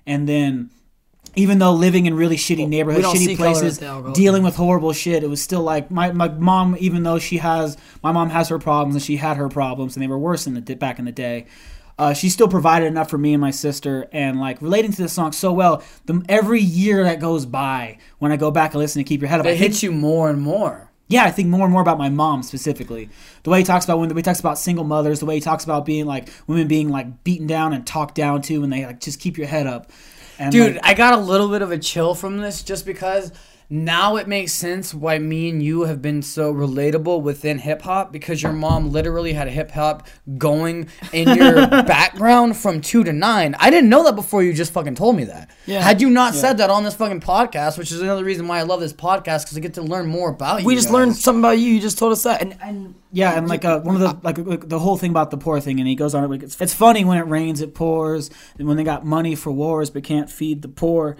And 0.06 0.28
then 0.28 0.70
even 1.34 1.58
though 1.58 1.72
living 1.72 2.04
in 2.06 2.14
really 2.14 2.36
shitty 2.36 2.68
neighborhoods 2.68 3.04
shitty 3.22 3.36
places 3.36 3.78
at 3.78 3.80
the 3.80 3.86
alcohol 3.86 4.12
dealing 4.14 4.42
with 4.42 4.56
horrible 4.56 4.92
shit 4.92 5.24
it 5.24 5.28
was 5.28 5.40
still 5.42 5.62
like 5.62 5.90
my, 5.90 6.12
my 6.12 6.28
mom 6.28 6.76
even 6.78 7.02
though 7.04 7.18
she 7.18 7.38
has 7.38 7.76
my 8.02 8.12
mom 8.12 8.28
has 8.30 8.48
her 8.48 8.58
problems 8.58 8.94
and 8.94 9.02
she 9.02 9.16
had 9.16 9.36
her 9.38 9.48
problems 9.48 9.96
and 9.96 10.02
they 10.02 10.06
were 10.08 10.18
worse 10.18 10.46
in 10.46 10.54
the 10.54 10.74
back 10.74 10.98
in 10.98 11.04
the 11.06 11.12
day 11.12 11.46
uh, 11.98 12.12
she 12.14 12.28
still 12.28 12.48
provided 12.48 12.86
enough 12.86 13.10
for 13.10 13.18
me 13.18 13.34
and 13.34 13.40
my 13.40 13.50
sister 13.50 14.08
and 14.12 14.40
like 14.40 14.60
relating 14.62 14.92
to 14.92 15.02
this 15.02 15.12
song 15.12 15.32
so 15.32 15.52
well 15.52 15.82
the, 16.06 16.24
every 16.28 16.60
year 16.60 17.04
that 17.04 17.20
goes 17.20 17.46
by 17.46 17.98
when 18.18 18.32
i 18.32 18.36
go 18.36 18.50
back 18.50 18.72
and 18.72 18.80
listen 18.80 19.02
to 19.02 19.08
keep 19.08 19.20
your 19.20 19.28
head 19.28 19.40
up 19.40 19.46
it 19.46 19.56
hits 19.56 19.82
you 19.82 19.92
more 19.92 20.30
and 20.30 20.40
more. 20.40 20.90
yeah, 21.08 21.24
I 21.24 21.30
think 21.30 21.48
more 21.48 21.64
and 21.64 21.72
more 21.72 21.82
about 21.82 21.98
my 21.98 22.08
mom 22.08 22.42
specifically. 22.42 23.10
The 23.42 23.50
way 23.50 23.58
he 23.58 23.64
talks 23.64 23.84
about 23.84 23.98
when 23.98 24.08
the 24.08 24.14
way 24.14 24.20
he 24.20 24.22
talks 24.22 24.40
about 24.40 24.58
single 24.58 24.84
mothers, 24.84 25.20
the 25.20 25.26
way 25.26 25.34
he 25.34 25.40
talks 25.40 25.62
about 25.64 25.84
being 25.84 26.06
like 26.06 26.28
women 26.46 26.68
being 26.68 26.88
like 26.88 27.22
beaten 27.22 27.46
down 27.46 27.74
and 27.74 27.86
talked 27.86 28.14
down 28.14 28.40
to, 28.42 28.62
and 28.64 28.72
they 28.72 28.86
like 28.86 29.00
just 29.00 29.20
keep 29.20 29.36
your 29.36 29.46
head 29.46 29.66
up. 29.66 29.90
And 30.38 30.50
Dude, 30.50 30.76
like, 30.76 30.84
I 30.86 30.94
got 30.94 31.12
a 31.12 31.18
little 31.18 31.48
bit 31.48 31.60
of 31.60 31.70
a 31.70 31.78
chill 31.78 32.14
from 32.14 32.38
this 32.38 32.62
just 32.62 32.86
because 32.86 33.30
now 33.72 34.16
it 34.16 34.28
makes 34.28 34.52
sense 34.52 34.92
why 34.92 35.18
me 35.18 35.48
and 35.48 35.62
you 35.62 35.84
have 35.84 36.02
been 36.02 36.20
so 36.20 36.52
relatable 36.52 37.22
within 37.22 37.58
hip 37.58 37.80
hop 37.80 38.12
because 38.12 38.42
your 38.42 38.52
mom 38.52 38.90
literally 38.90 39.32
had 39.32 39.48
hip 39.48 39.70
hop 39.70 40.06
going 40.36 40.88
in 41.10 41.34
your 41.34 41.54
background 41.68 42.54
from 42.54 42.82
two 42.82 43.02
to 43.02 43.14
nine. 43.14 43.56
I 43.58 43.70
didn't 43.70 43.88
know 43.88 44.04
that 44.04 44.14
before 44.14 44.42
you 44.42 44.52
just 44.52 44.74
fucking 44.74 44.96
told 44.96 45.16
me 45.16 45.24
that. 45.24 45.50
Yeah. 45.64 45.80
Had 45.80 46.02
you 46.02 46.10
not 46.10 46.34
said 46.34 46.58
that 46.58 46.68
on 46.68 46.84
this 46.84 46.94
fucking 46.96 47.22
podcast, 47.22 47.78
which 47.78 47.90
is 47.90 48.02
another 48.02 48.24
reason 48.24 48.46
why 48.46 48.58
I 48.58 48.62
love 48.64 48.80
this 48.80 48.92
podcast 48.92 49.44
because 49.44 49.56
I 49.56 49.60
get 49.60 49.72
to 49.74 49.82
learn 49.82 50.06
more 50.06 50.28
about 50.28 50.60
you. 50.60 50.66
We 50.66 50.74
just 50.74 50.88
guys. 50.88 50.92
learned 50.92 51.16
something 51.16 51.40
about 51.40 51.58
you. 51.58 51.72
You 51.72 51.80
just 51.80 51.96
told 51.96 52.12
us 52.12 52.24
that, 52.24 52.42
and 52.42 52.58
and 52.60 52.94
yeah, 53.10 53.38
and 53.38 53.48
like 53.48 53.64
uh, 53.64 53.80
one 53.80 53.94
of 53.94 54.02
the 54.02 54.18
like, 54.22 54.36
like 54.36 54.68
the 54.68 54.80
whole 54.80 54.98
thing 54.98 55.12
about 55.12 55.30
the 55.30 55.38
poor 55.38 55.60
thing, 55.60 55.78
and 55.80 55.88
he 55.88 55.94
goes 55.94 56.14
on 56.14 56.22
it. 56.24 56.28
like 56.28 56.42
it's, 56.42 56.60
it's 56.60 56.74
funny 56.74 57.06
when 57.06 57.16
it 57.16 57.26
rains 57.26 57.62
it 57.62 57.74
pours, 57.74 58.28
and 58.58 58.68
when 58.68 58.76
they 58.76 58.84
got 58.84 59.06
money 59.06 59.34
for 59.34 59.50
wars 59.50 59.88
but 59.88 60.04
can't 60.04 60.30
feed 60.30 60.60
the 60.60 60.68
poor. 60.68 61.16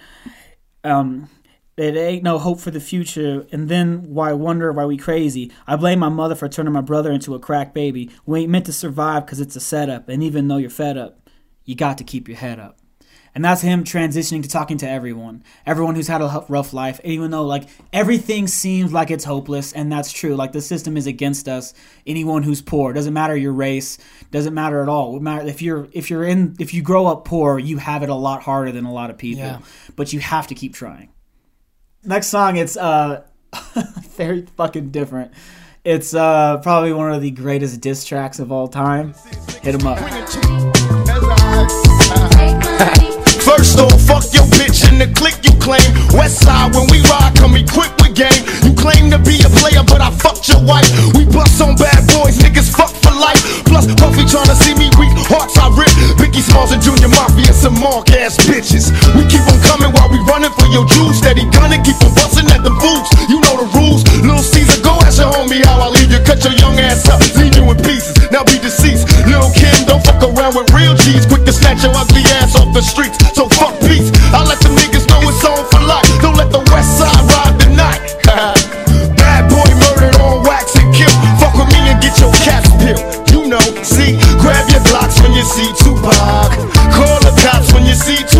Um, 0.84 1.30
it 1.76 1.96
ain't 1.96 2.22
no 2.22 2.38
hope 2.38 2.60
for 2.60 2.70
the 2.70 2.80
future, 2.80 3.46
and 3.50 3.68
then 3.68 4.02
why 4.12 4.32
wonder 4.32 4.70
why 4.72 4.84
we 4.84 4.98
crazy? 4.98 5.50
I 5.66 5.76
blame 5.76 6.00
my 6.00 6.10
mother 6.10 6.34
for 6.34 6.48
turning 6.48 6.72
my 6.72 6.82
brother 6.82 7.10
into 7.10 7.34
a 7.34 7.38
crack 7.38 7.72
baby. 7.72 8.10
We 8.26 8.40
ain't 8.40 8.50
meant 8.50 8.66
to 8.66 8.72
survive 8.72 9.24
because 9.24 9.40
it's 9.40 9.56
a 9.56 9.60
setup, 9.60 10.08
and 10.08 10.22
even 10.22 10.48
though 10.48 10.58
you're 10.58 10.68
fed 10.68 10.98
up, 10.98 11.30
you 11.64 11.74
got 11.74 11.96
to 11.98 12.04
keep 12.04 12.28
your 12.28 12.36
head 12.36 12.58
up. 12.58 12.78
And 13.34 13.42
that's 13.42 13.62
him 13.62 13.84
transitioning 13.84 14.42
to 14.42 14.48
talking 14.50 14.76
to 14.78 14.88
everyone, 14.88 15.42
everyone 15.64 15.94
who's 15.94 16.08
had 16.08 16.20
a 16.20 16.44
rough 16.50 16.74
life, 16.74 17.00
even 17.02 17.30
though 17.30 17.46
like 17.46 17.66
everything 17.90 18.46
seems 18.46 18.92
like 18.92 19.10
it's 19.10 19.24
hopeless, 19.24 19.72
and 19.72 19.90
that's 19.90 20.12
true. 20.12 20.36
Like 20.36 20.52
the 20.52 20.60
system 20.60 20.98
is 20.98 21.06
against 21.06 21.48
us. 21.48 21.72
Anyone 22.06 22.42
who's 22.42 22.60
poor 22.60 22.92
doesn't 22.92 23.14
matter 23.14 23.34
your 23.34 23.54
race, 23.54 23.96
doesn't 24.30 24.52
matter 24.52 24.82
at 24.82 24.90
all. 24.90 25.16
It 25.16 25.22
matter 25.22 25.48
if 25.48 25.62
you're 25.62 25.88
if 25.92 26.10
you're 26.10 26.24
in 26.24 26.56
if 26.58 26.74
you 26.74 26.82
grow 26.82 27.06
up 27.06 27.24
poor, 27.24 27.58
you 27.58 27.78
have 27.78 28.02
it 28.02 28.10
a 28.10 28.14
lot 28.14 28.42
harder 28.42 28.72
than 28.72 28.84
a 28.84 28.92
lot 28.92 29.08
of 29.08 29.16
people. 29.16 29.44
Yeah. 29.44 29.60
But 29.96 30.12
you 30.12 30.20
have 30.20 30.48
to 30.48 30.54
keep 30.54 30.74
trying. 30.74 31.08
Next 32.04 32.28
song, 32.28 32.56
it's 32.56 32.76
uh 32.76 33.22
very 34.16 34.42
fucking 34.56 34.90
different. 34.90 35.32
It's 35.84 36.14
uh 36.14 36.58
probably 36.58 36.92
one 36.92 37.12
of 37.12 37.22
the 37.22 37.30
greatest 37.30 37.80
diss 37.80 38.04
tracks 38.04 38.38
of 38.40 38.50
all 38.50 38.66
time. 38.68 39.14
Hit 39.62 39.74
'em 39.80 39.86
up. 39.86 39.98
First 43.42 43.78
off, 43.78 43.94
fuck 44.02 44.24
your 44.34 44.46
bitch 44.58 44.88
and 44.90 45.00
the 45.00 45.12
click 45.14 45.38
you 45.44 45.52
claim. 45.60 45.86
West 46.18 46.40
side, 46.42 46.74
when 46.74 46.86
we 46.90 47.00
ride, 47.02 47.34
come 47.36 47.54
equipped 47.54 48.00
with 48.02 48.14
game. 48.16 48.42
You 48.66 48.74
claim 48.74 49.10
to 49.10 49.18
be 49.18 49.38
a 49.42 49.50
player, 49.62 49.82
but 49.86 50.00
I 50.00 50.10
fucked 50.10 50.48
your 50.48 50.62
wife. 50.64 50.90
We 51.14 51.24
bust 51.26 51.60
on 51.62 51.76
bad 51.76 52.06
boys, 52.08 52.38
niggas 52.38 52.74
fuck 52.74 52.90
for 53.12 53.20
life. 53.20 53.40
Plus, 53.68 53.84
Puffy 54.00 54.24
tryna 54.24 54.56
see 54.56 54.72
me 54.74 54.88
weak, 54.96 55.12
hearts 55.28 55.56
I 55.60 55.68
rip. 55.76 55.92
Biggie 56.16 56.40
Smalls 56.40 56.72
and 56.72 56.80
Junior 56.80 57.08
Mafia, 57.08 57.52
some 57.52 57.76
mark 57.76 58.08
ass 58.16 58.36
bitches. 58.48 58.88
We 59.12 59.28
keep 59.28 59.44
on 59.52 59.60
coming 59.68 59.92
while 59.92 60.08
we 60.08 60.18
running 60.24 60.52
for 60.56 60.66
your 60.72 60.88
Jews. 60.88 61.20
Steady 61.20 61.44
gunning, 61.52 61.84
keep 61.84 62.00
on 62.00 62.12
busting 62.16 62.48
at 62.48 62.64
the 62.64 62.72
fools. 62.80 63.08
You 63.28 63.40
know 63.44 63.54
the 63.60 63.68
rules. 63.76 64.02
Lil 64.24 64.40
Caesar, 64.40 64.80
go 64.80 64.96
ask 65.04 65.20
your 65.20 65.28
homie 65.32 65.60
how 65.64 65.84
I 65.84 65.88
leave 65.92 66.10
you. 66.10 66.20
Cut 66.24 66.40
your 66.44 66.56
young 66.56 66.78
ass 66.80 67.04
up, 67.08 67.20
leave 67.36 67.54
you 67.56 67.68
in 67.68 67.78
pieces. 67.84 68.16
Now 68.32 68.44
be 68.44 68.56
deceased. 68.58 69.08
Lil 69.28 69.52
Kim, 69.52 69.76
don't 69.84 70.02
fuck 70.04 70.22
around 70.24 70.56
with 70.56 70.72
real 70.72 70.96
G's. 70.96 71.28
Quick 71.28 71.44
to 71.44 71.52
snatch 71.52 71.84
your 71.84 71.92
ugly 71.92 72.24
ass 72.40 72.56
off 72.56 72.72
the 72.72 72.82
streets. 72.82 73.20
So 73.36 73.48
fuck 73.60 73.76
peace. 73.84 74.08
I 74.32 74.40
let 74.48 74.60
the 74.64 74.72
niggas 74.72 75.04
know 75.08 75.20
it's 75.28 75.44
on 75.44 75.60
for 75.68 75.82
life. 75.84 76.08
Don't 76.24 76.36
let 76.36 76.50
the 76.50 76.64
west 76.72 76.98
side 76.98 77.11
you 85.42 85.48
see 85.48 85.72
Tupac. 85.82 86.50
Call 86.94 87.18
the 87.18 87.34
cops 87.42 87.72
when 87.72 87.84
you 87.84 87.94
see 87.94 88.31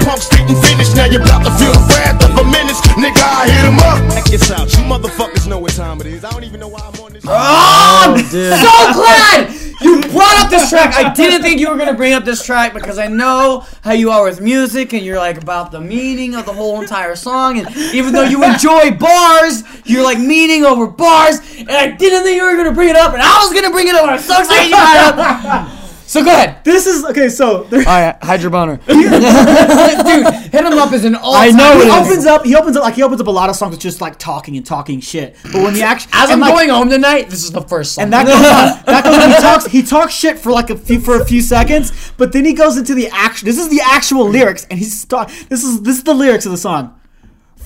me? 0.00 0.10
But 0.10 0.16
your 0.16 0.16
pumps 0.16 0.28
didn't 0.28 0.62
finish. 0.62 0.94
Now 0.94 1.06
you're 1.06 1.22
about 1.22 1.44
to 1.44 1.50
feel 1.58 1.72
the 1.72 1.86
wrath 1.90 2.24
of 2.24 2.36
a 2.36 2.44
menace. 2.50 2.80
Nigga, 2.96 3.22
I 3.22 3.48
hit 3.48 3.64
him 3.64 3.78
up. 3.78 4.14
Check 4.14 4.24
this 4.24 4.50
out. 4.50 4.72
You 4.72 4.84
motherfuckers 4.84 5.46
know 5.48 5.58
what 5.58 5.72
time 5.72 6.00
it 6.00 6.06
is. 6.06 6.24
I 6.24 6.30
don't 6.30 6.44
even 6.44 6.60
know 6.60 6.68
why 6.68 6.80
I'm 6.80 7.00
on 7.00 7.12
this. 7.12 7.24
Oh, 7.26 7.30
oh 7.32 8.22
so 8.30 8.92
glad 8.94 9.54
you 9.80 10.00
brought 10.12 10.44
up 10.44 10.50
this 10.50 10.70
track. 10.70 10.94
I 10.94 11.12
didn't 11.12 11.42
think 11.42 11.60
you 11.60 11.70
were 11.70 11.76
gonna 11.76 11.94
bring 11.94 12.12
up 12.12 12.24
this 12.24 12.44
track 12.44 12.74
because 12.74 12.98
I 12.98 13.08
know 13.08 13.64
how 13.82 13.92
you 13.92 14.10
are 14.10 14.24
with 14.24 14.40
music 14.40 14.92
and 14.92 15.04
you're 15.04 15.18
like 15.18 15.40
about 15.40 15.70
the 15.70 15.80
meaning 15.80 16.34
of 16.34 16.44
the 16.46 16.52
whole 16.52 16.80
entire 16.80 17.16
song. 17.16 17.58
And 17.58 17.74
even 17.94 18.12
though 18.12 18.24
you 18.24 18.44
enjoy 18.44 18.92
bars, 18.92 19.62
you're 19.84 20.04
like 20.04 20.18
meaning 20.18 20.64
over 20.64 20.86
bars. 20.86 21.38
And 21.58 21.70
I 21.70 21.90
didn't 21.90 22.24
think 22.24 22.36
you 22.36 22.44
were 22.44 22.56
gonna 22.56 22.72
bring 22.72 22.88
it 22.90 22.96
up, 22.96 23.12
and 23.12 23.22
I 23.22 23.44
was 23.44 23.52
gonna 23.54 23.70
bring 23.70 23.88
it 23.88 23.94
up. 23.94 24.02
and 24.02 24.10
I'm 24.12 24.18
so 24.18 24.38
excited 24.38 24.64
you 24.64 24.76
brought 24.76 24.96
it 24.96 25.18
up. 25.18 25.76
So 26.10 26.24
go 26.24 26.32
ahead, 26.32 26.64
This 26.64 26.88
is 26.88 27.04
okay. 27.04 27.28
So 27.28 27.62
there, 27.70 27.78
all 27.80 27.84
right, 27.86 28.16
hide 28.20 28.40
your 28.42 28.50
boner. 28.50 28.78
dude. 28.88 28.96
Hit 29.06 30.54
him 30.54 30.76
up 30.76 30.92
is 30.92 31.04
an 31.04 31.14
all. 31.14 31.34
I 31.36 31.50
know 31.50 31.74
he 31.76 31.82
it 31.82 31.86
is. 31.86 31.94
opens 31.94 32.26
up. 32.26 32.44
He 32.44 32.56
opens 32.56 32.76
up 32.76 32.82
like 32.82 32.94
he 32.94 33.04
opens 33.04 33.20
up 33.20 33.28
a 33.28 33.30
lot 33.30 33.48
of 33.48 33.54
songs 33.54 33.70
with 33.70 33.80
just 33.80 34.00
like 34.00 34.18
talking 34.18 34.56
and 34.56 34.66
talking 34.66 35.00
shit. 35.00 35.36
But 35.44 35.62
when 35.62 35.72
the 35.72 35.82
action, 35.82 36.10
As 36.12 36.28
I'm 36.28 36.40
like, 36.40 36.52
going 36.52 36.68
home 36.68 36.90
tonight, 36.90 37.30
this 37.30 37.44
is 37.44 37.52
the 37.52 37.62
first 37.62 37.92
song. 37.92 38.02
and 38.04 38.12
that 38.12 38.26
goes 38.26 38.34
on. 38.34 38.84
That 38.86 39.04
goes 39.04 39.18
on. 39.22 39.30
He 39.30 39.36
talks. 39.36 39.66
He 39.66 39.82
talks 39.82 40.12
shit 40.12 40.38
for 40.40 40.50
like 40.50 40.70
a 40.70 40.76
few 40.76 40.98
for 40.98 41.20
a 41.20 41.24
few 41.24 41.42
seconds, 41.42 41.92
but 42.16 42.32
then 42.32 42.44
he 42.44 42.54
goes 42.54 42.76
into 42.76 42.96
the 42.96 43.08
action. 43.10 43.46
This 43.46 43.58
is 43.58 43.68
the 43.68 43.80
actual 43.84 44.28
lyrics, 44.28 44.66
and 44.68 44.80
he's 44.80 45.00
start. 45.00 45.28
This 45.48 45.62
is 45.62 45.80
this 45.82 45.96
is 45.98 46.02
the 46.02 46.14
lyrics 46.14 46.44
of 46.44 46.50
the 46.50 46.58
song. 46.58 46.99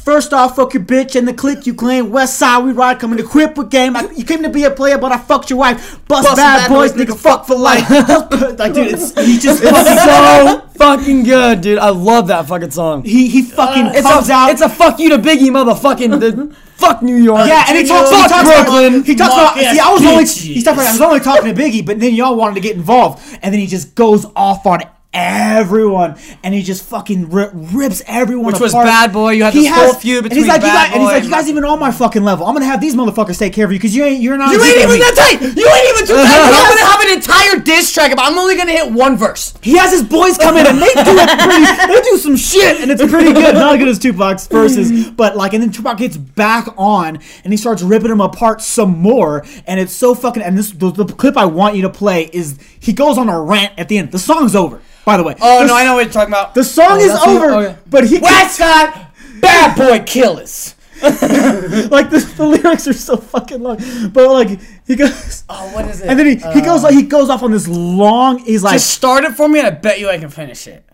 First 0.05 0.35
off, 0.35 0.57
fuck 0.57 0.75
your 0.75 0.83
bitch 0.83 1.17
and 1.17 1.27
the 1.27 1.33
clique 1.33 1.67
you 1.67 1.73
claim. 1.73 2.11
West 2.11 2.39
side, 2.39 2.63
we 2.63 2.73
ride, 2.73 3.01
coming 3.01 3.19
equipped 3.19 3.57
with 3.57 3.71
game. 3.71 3.97
I, 3.97 4.03
you 4.11 4.23
came 4.23 4.43
to 4.43 4.51
be 4.51 4.65
a 4.65 4.71
player, 4.71 4.99
but 4.99 5.13
I 5.13 5.17
fucked 5.17 5.49
your 5.49 5.59
wife. 5.59 5.99
Bust, 6.07 6.25
Bust 6.25 6.37
bad, 6.37 6.69
bad 6.69 6.69
boys, 6.69 6.93
boys, 6.93 7.07
niggas 7.07 7.19
fuck 7.19 7.47
for 7.47 7.57
life. 7.57 7.89
like, 8.59 8.75
dude, 8.75 8.89
it's 8.89 9.19
he 9.19 9.39
just 9.41 9.63
so 9.63 10.61
fucking 10.75 11.23
good, 11.23 11.63
dude. 11.63 11.79
I 11.79 11.89
love 11.89 12.27
that 12.27 12.47
fucking 12.47 12.73
song. 12.73 13.03
he 13.03 13.29
he 13.29 13.41
fucking 13.41 13.87
It's 13.95 14.03
comes 14.03 14.29
a, 14.29 14.33
out. 14.35 14.51
it's 14.51 14.61
a 14.61 14.69
fuck 14.69 14.99
you 14.99 15.09
to 15.09 15.17
Biggie, 15.17 15.49
motherfucking 15.49 16.21
the 16.21 16.55
fuck 16.75 17.01
New 17.01 17.17
York. 17.17 17.49
Yeah, 17.49 17.65
and 17.67 17.79
he 17.79 17.85
talks, 17.85 18.11
he 18.11 18.29
talks 18.29 18.45
Brooklyn. 18.45 18.95
About, 18.97 19.07
he 19.07 19.15
talks 19.15 19.33
about. 19.33 19.57
See, 19.57 19.79
I 19.79 19.91
was 19.91 20.05
only 20.05 20.25
bitches. 20.25 20.43
he 20.43 20.63
talked 20.63 20.77
about, 20.77 20.87
I 20.87 20.93
was 20.93 21.01
only 21.01 21.21
talking 21.21 21.55
to 21.55 21.59
Biggie, 21.59 21.87
but 21.87 21.99
then 21.99 22.13
y'all 22.13 22.37
wanted 22.37 22.57
to 22.57 22.61
get 22.61 22.77
involved, 22.77 23.25
and 23.41 23.55
then 23.55 23.59
he 23.59 23.67
just 23.67 23.95
goes 23.95 24.27
off 24.37 24.67
on 24.67 24.83
everyone, 25.15 26.17
and 26.43 26.53
he 26.55 26.63
just 26.63 26.85
fucking 26.85 27.31
ri- 27.31 27.49
rips 27.53 28.03
everyone. 28.07 28.47
Which 28.53 28.61
was. 28.61 28.73
Bad 28.75 29.13
Boy. 29.13 29.33
You 29.33 29.45
had 29.45 29.53
He 29.55 29.61
this 29.61 29.69
has- 29.69 29.85
whole 29.93 29.95
feud 29.95 30.25
and 30.25 30.33
he's 30.33 30.45
between 30.45 30.49
like, 30.49 30.61
you 30.61 30.67
Bad 30.67 30.75
guys, 30.75 30.93
and 30.95 31.01
he's 31.03 31.09
Boy 31.09 31.15
like, 31.15 31.25
you 31.25 31.31
guys 31.31 31.49
even 31.49 31.65
on 31.65 31.79
my 31.79 31.91
fucking 31.91 32.25
level. 32.25 32.47
I'm 32.47 32.55
gonna 32.55 32.65
have 32.67 32.81
these 32.81 32.95
motherfuckers 32.95 33.39
take 33.39 33.53
care 33.53 33.65
of 33.65 33.73
you 33.73 33.79
because 33.79 33.95
you 33.95 34.05
ain't, 34.05 34.21
you're 34.21 34.37
not. 34.37 34.53
You 34.53 34.63
ain't 34.63 34.79
even 34.79 34.99
that 34.99 35.15
tight. 35.17 35.41
You 35.41 35.49
ain't 35.69 35.89
even 35.97 36.07
too 36.07 36.15
tight. 36.21 36.51
I'm 36.53 36.69
gonna 36.69 36.91
have 36.91 37.01
an 37.01 37.13
entire 37.17 37.61
diss 37.65 37.93
track 37.93 38.13
about. 38.13 38.31
I'm 38.31 38.39
only 38.39 38.57
gonna 38.57 38.73
hit 38.73 38.93
one 38.93 39.17
verse. 39.17 39.55
He 39.63 39.77
has 39.79 39.93
his 39.93 40.03
boys 40.03 40.37
come 40.37 40.57
in 40.57 40.67
and 40.67 40.79
they 40.79 40.93
do 40.93 41.15
it 41.17 41.39
pretty. 41.41 41.95
They 41.95 42.01
do 42.11 42.19
some 42.19 42.37
shit 42.37 42.81
and 42.81 42.91
it's 42.91 43.03
pretty 43.03 43.33
good. 43.33 43.55
Not 43.55 43.75
as 43.75 43.79
good 43.79 43.89
as 43.89 43.99
Tupac's 43.99 44.47
verses, 44.49 45.11
but 45.11 45.37
like, 45.37 45.53
and 45.55 45.63
then 45.63 45.71
Tupac 45.71 45.99
gets 45.99 46.17
back 46.17 46.67
on 46.77 47.19
and 47.45 47.53
he 47.53 47.57
starts 47.57 47.83
ripping 47.83 48.11
him 48.11 48.21
apart 48.21 48.61
some 48.61 48.99
more, 48.99 49.45
and 49.67 49.79
it's 49.81 49.93
so 49.93 50.15
fucking. 50.15 50.43
And 50.43 50.59
this 50.59 50.71
the, 50.73 50.91
the 50.91 51.05
clip 51.07 51.37
I 51.37 51.45
want 51.47 51.77
you 51.77 51.83
to 51.83 51.91
play 51.91 52.25
is 52.33 52.59
he 52.81 52.93
goes 52.93 53.17
on 53.19 53.29
a 53.29 53.41
rant 53.41 53.73
at 53.79 53.89
the 53.89 53.99
end. 53.99 54.13
The 54.13 54.19
song's 54.19 54.55
over, 54.55 54.81
by 55.05 55.17
the 55.17 55.23
way. 55.23 55.35
Oh 55.41 55.61
The 55.63 55.67
no, 55.69 55.75
I 55.77 55.85
know 55.85 55.95
what 55.95 56.05
you're 56.05 56.13
talking 56.13 56.33
about. 56.33 56.55
The 56.55 56.65
song 56.65 56.87
oh, 56.93 56.97
is 56.99 57.09
that's 57.09 57.27
what- 57.27 57.37
over, 57.43 57.55
okay. 57.67 57.79
but 57.89 58.07
he 58.07 58.19
West 58.19 58.57
Side. 58.57 59.07
Bad 59.41 59.77
boy 59.77 60.03
killers. 60.05 60.75
like 61.03 62.09
the, 62.09 62.33
the 62.37 62.47
lyrics 62.47 62.89
are 62.89 62.93
so 62.95 63.17
fucking 63.17 63.61
long, 63.63 63.77
but 64.13 64.31
like 64.31 64.59
he 64.87 64.97
goes, 64.97 65.45
Oh, 65.51 65.71
what 65.75 65.87
is 65.87 66.01
it? 66.01 66.09
and 66.09 66.19
then 66.19 66.27
he, 66.27 66.37
he 66.55 66.61
goes 66.63 66.83
like 66.83 66.95
he 66.95 67.03
goes 67.03 67.29
off 67.29 67.43
on 67.43 67.51
this 67.51 67.69
long. 67.69 68.39
He's 68.39 68.63
like 68.63 68.75
Just 68.75 68.91
start 68.91 69.25
it 69.25 69.33
for 69.35 69.49
me, 69.49 69.59
and 69.59 69.67
I 69.67 69.71
bet 69.71 70.01
you 70.01 70.09
I 70.09 70.19
can 70.19 70.31
finish 70.31 70.67
it. 70.67 70.89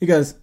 he 0.00 0.06
goes. 0.06 0.34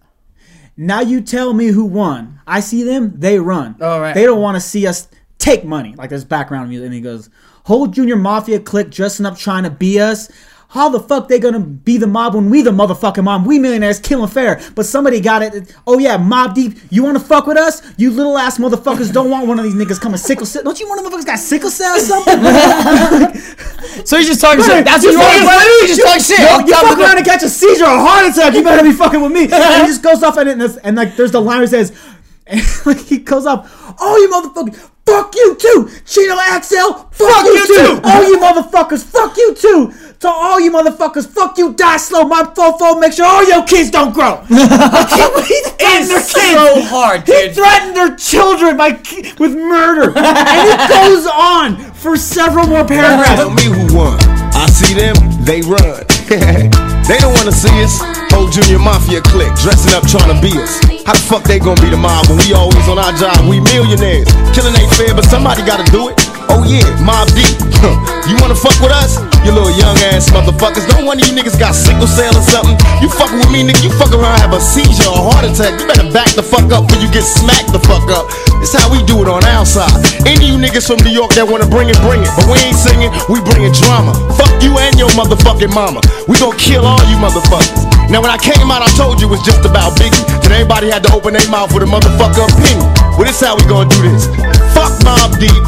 Now 0.76 1.00
you 1.02 1.20
tell 1.20 1.52
me 1.52 1.68
who 1.68 1.84
won. 1.84 2.40
I 2.46 2.58
see 2.58 2.82
them, 2.82 3.12
they 3.20 3.38
run. 3.38 3.76
Oh, 3.80 4.00
right. 4.00 4.12
They 4.14 4.24
don't 4.24 4.40
want 4.40 4.56
to 4.56 4.60
see 4.60 4.88
us 4.88 5.06
take 5.38 5.64
money. 5.64 5.94
Like 5.94 6.10
there's 6.10 6.24
background 6.24 6.68
music, 6.70 6.86
and 6.86 6.94
he 6.94 7.00
goes, 7.00 7.30
"Whole 7.64 7.86
junior 7.86 8.16
mafia 8.16 8.58
clique 8.58 8.90
dressing 8.90 9.26
up 9.26 9.36
trying 9.38 9.62
to 9.62 9.70
be 9.70 10.00
us." 10.00 10.32
How 10.68 10.88
the 10.88 11.00
fuck 11.00 11.28
they 11.28 11.38
gonna 11.38 11.60
be 11.60 11.98
the 11.98 12.06
mob 12.06 12.34
when 12.34 12.50
we 12.50 12.62
the 12.62 12.70
motherfucking 12.70 13.22
mob? 13.22 13.46
We 13.46 13.58
millionaires 13.58 14.00
killing 14.00 14.28
fair, 14.28 14.60
but 14.74 14.86
somebody 14.86 15.20
got 15.20 15.42
it. 15.42 15.74
Oh 15.86 15.98
yeah, 15.98 16.16
Mob 16.16 16.54
Deep, 16.54 16.76
you 16.90 17.02
wanna 17.04 17.20
fuck 17.20 17.46
with 17.46 17.56
us? 17.56 17.82
You 17.96 18.10
little 18.10 18.36
ass 18.36 18.58
motherfuckers 18.58 19.12
don't 19.12 19.30
want 19.30 19.46
one 19.46 19.58
of 19.58 19.64
these 19.64 19.74
niggas 19.74 20.00
coming 20.00 20.18
sickle 20.18 20.46
cell. 20.46 20.62
Don't 20.62 20.78
you 20.80 20.88
want 20.88 21.06
motherfuckers 21.06 21.26
got 21.26 21.38
sickle 21.38 21.70
cell 21.70 21.96
or 21.96 22.00
something? 22.00 23.34
So 24.04 24.18
he's 24.18 24.26
just 24.26 24.40
talking 24.40 24.64
shit. 24.64 24.84
That's 24.84 25.04
what 25.04 25.12
you 25.12 25.18
want. 25.18 25.44
Literally 25.44 25.86
just 25.86 26.02
talking 26.02 26.22
shit. 26.22 26.40
Yo, 26.40 26.66
you 26.66 26.74
fuck 26.74 26.98
around 26.98 27.16
and 27.16 27.24
catch 27.24 27.42
a 27.42 27.48
seizure 27.48 27.84
or 27.84 27.94
a 27.94 28.00
heart 28.00 28.30
attack. 28.30 28.54
You 28.54 28.62
better 28.62 28.82
be 28.82 28.92
fucking 28.92 29.20
with 29.20 29.32
me. 29.32 29.48
And 29.54 29.82
he 29.82 29.86
just 29.86 30.02
goes 30.02 30.22
off 30.22 30.36
and, 30.36 30.50
and, 30.50 30.60
this- 30.60 30.76
and 30.78 30.96
like 30.96 31.16
there's 31.16 31.30
the 31.32 31.40
line 31.40 31.60
that 31.60 31.68
says, 31.68 31.96
and 32.46 32.60
like 32.84 32.98
he 32.98 33.18
goes 33.18 33.46
oh, 33.46 33.52
up, 33.52 33.66
oh 34.00 34.16
you 34.18 34.28
motherfuckers, 34.28 34.90
fuck 35.06 35.34
you 35.34 35.54
too, 35.56 35.88
Chino 36.04 36.36
Axel, 36.38 36.94
fuck, 37.12 37.46
you, 37.46 37.66
too, 37.66 38.00
all 38.04 38.28
you 38.28 38.38
motherfuckers, 38.38 39.02
fuck 39.02 39.36
you 39.36 39.54
too, 39.54 39.90
to 40.24 40.30
all 40.30 40.58
you 40.58 40.70
motherfuckers, 40.72 41.26
fuck 41.28 41.58
you, 41.58 41.74
die 41.74 41.98
slow, 41.98 42.24
my 42.24 42.42
fofo, 42.42 42.98
make 42.98 43.12
sure 43.12 43.26
all 43.26 43.46
your 43.46 43.62
kids 43.64 43.90
don't 43.90 44.12
grow. 44.14 44.36
he 44.48 44.54
threatened 44.56 46.10
their 46.10 46.20
kids. 46.20 46.32
so 46.32 46.80
hard, 46.82 47.26
He 47.26 47.32
dude. 47.32 47.54
threatened 47.54 47.94
their 47.96 48.16
children 48.16 48.76
by 48.76 48.90
with 49.38 49.54
murder, 49.54 50.12
and 50.16 50.64
it 50.72 50.88
goes 50.96 51.26
on 51.26 51.76
for 52.04 52.16
several 52.18 52.66
more 52.68 52.84
paragraphs. 52.84 53.40
Tell 53.40 53.48
me 53.48 53.64
who 53.64 53.96
won. 53.96 54.20
I 54.52 54.68
see 54.68 54.92
them, 54.92 55.16
they 55.40 55.64
run. 55.64 56.04
they 57.08 57.16
don't 57.16 57.32
wanna 57.32 57.50
see 57.50 57.72
us. 57.80 57.96
Whole 58.28 58.52
junior 58.52 58.78
mafia 58.78 59.22
clique 59.22 59.54
dressing 59.64 59.96
up 59.96 60.04
trying 60.04 60.28
to 60.28 60.36
be 60.36 60.52
us. 60.60 60.84
How 61.08 61.16
the 61.16 61.24
fuck 61.24 61.44
they 61.44 61.58
gonna 61.58 61.80
be 61.80 61.88
the 61.88 61.96
mob 61.96 62.28
when 62.28 62.36
we 62.44 62.52
always 62.52 62.84
on 62.92 63.00
our 63.00 63.12
job? 63.16 63.48
We 63.48 63.58
millionaires. 63.58 64.28
Killing 64.52 64.76
ain't 64.76 64.92
fair, 65.00 65.16
but 65.16 65.24
somebody 65.24 65.64
gotta 65.64 65.88
do 65.90 66.12
it. 66.12 66.20
Oh 66.52 66.60
yeah, 66.68 66.84
Mob 67.00 67.28
Deep. 67.32 67.56
You 68.24 68.40
wanna 68.40 68.56
fuck 68.56 68.80
with 68.80 68.88
us? 68.88 69.20
You 69.44 69.52
little 69.52 69.68
young 69.76 69.92
ass 70.08 70.32
motherfuckers. 70.32 70.88
Don't 70.88 71.04
one 71.04 71.20
of 71.20 71.28
you 71.28 71.36
niggas 71.36 71.60
got 71.60 71.76
sickle 71.76 72.08
cell 72.08 72.32
or 72.32 72.40
something. 72.40 72.72
You 73.04 73.12
fucking 73.12 73.36
with 73.36 73.52
me, 73.52 73.60
nigga. 73.60 73.84
You 73.84 73.92
fuck 74.00 74.16
around, 74.16 74.40
have 74.40 74.56
a 74.56 74.60
seizure 74.64 75.12
or 75.12 75.28
heart 75.28 75.44
attack. 75.44 75.76
You 75.76 75.84
better 75.84 76.08
back 76.08 76.32
the 76.32 76.40
fuck 76.40 76.72
up 76.72 76.88
when 76.88 77.04
you 77.04 77.12
get 77.12 77.20
smacked 77.28 77.68
the 77.76 77.80
fuck 77.84 78.08
up. 78.08 78.24
It's 78.64 78.72
how 78.72 78.88
we 78.88 79.04
do 79.04 79.20
it 79.20 79.28
on 79.28 79.44
our 79.44 79.68
side. 79.68 79.92
Any 80.24 80.48
of 80.48 80.48
you 80.48 80.56
niggas 80.56 80.88
from 80.88 81.04
New 81.04 81.12
York 81.12 81.36
that 81.36 81.44
wanna 81.44 81.68
bring 81.68 81.92
it, 81.92 81.93
bring 82.02 82.22
it. 82.22 82.32
But 82.34 82.50
we 82.50 82.56
ain't 82.64 82.78
singing, 82.78 83.10
we 83.28 83.38
bringing 83.44 83.72
drama. 83.72 84.16
Fuck 84.34 84.50
you 84.62 84.74
and 84.78 84.98
your 84.98 85.10
motherfucking 85.14 85.74
mama. 85.74 86.00
We 86.26 86.38
gon' 86.38 86.56
kill 86.56 86.86
all 86.86 87.02
you 87.06 87.16
motherfuckers. 87.20 87.84
Now 88.10 88.20
when 88.20 88.30
I 88.30 88.38
came 88.38 88.70
out, 88.70 88.82
I 88.82 88.90
told 88.96 89.20
you 89.20 89.28
it 89.28 89.32
was 89.32 89.42
just 89.42 89.64
about 89.64 89.96
Biggie. 89.96 90.24
Then 90.42 90.52
everybody 90.52 90.90
had 90.90 91.02
to 91.04 91.10
open 91.12 91.34
their 91.34 91.48
mouth 91.48 91.72
with 91.72 91.82
a 91.84 91.90
motherfucker 91.90 92.44
opinion. 92.44 92.84
Well, 93.16 93.24
this 93.24 93.40
how 93.40 93.56
we 93.56 93.64
gonna 93.64 93.88
do 93.88 94.00
this. 94.02 94.28
Fuck 94.76 94.92
Mob 95.04 95.38
Deep. 95.40 95.62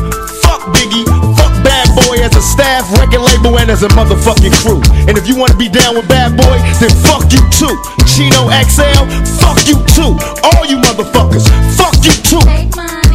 Fuck 0.44 0.68
Biggie. 0.74 1.06
Fuck 1.36 1.54
Bad 1.64 1.88
Boy 2.04 2.20
as 2.20 2.34
a 2.36 2.42
staff, 2.42 2.84
record 2.98 3.24
label, 3.24 3.58
and 3.58 3.70
as 3.70 3.82
a 3.82 3.88
motherfucking 3.96 4.52
crew. 4.62 4.82
And 5.08 5.16
if 5.16 5.26
you 5.28 5.36
wanna 5.36 5.56
be 5.56 5.68
down 5.68 5.96
with 5.96 6.08
Bad 6.08 6.36
Boy, 6.36 6.56
then 6.80 6.92
fuck 7.02 7.24
you 7.32 7.40
too. 7.50 7.74
Chino 8.04 8.48
XL, 8.52 9.02
fuck 9.40 9.58
you 9.66 9.76
too. 9.96 10.12
All 10.44 10.64
you 10.66 10.76
motherfuckers, 10.78 11.48
fuck 11.76 11.96
you 12.04 12.12
too. 12.22 13.05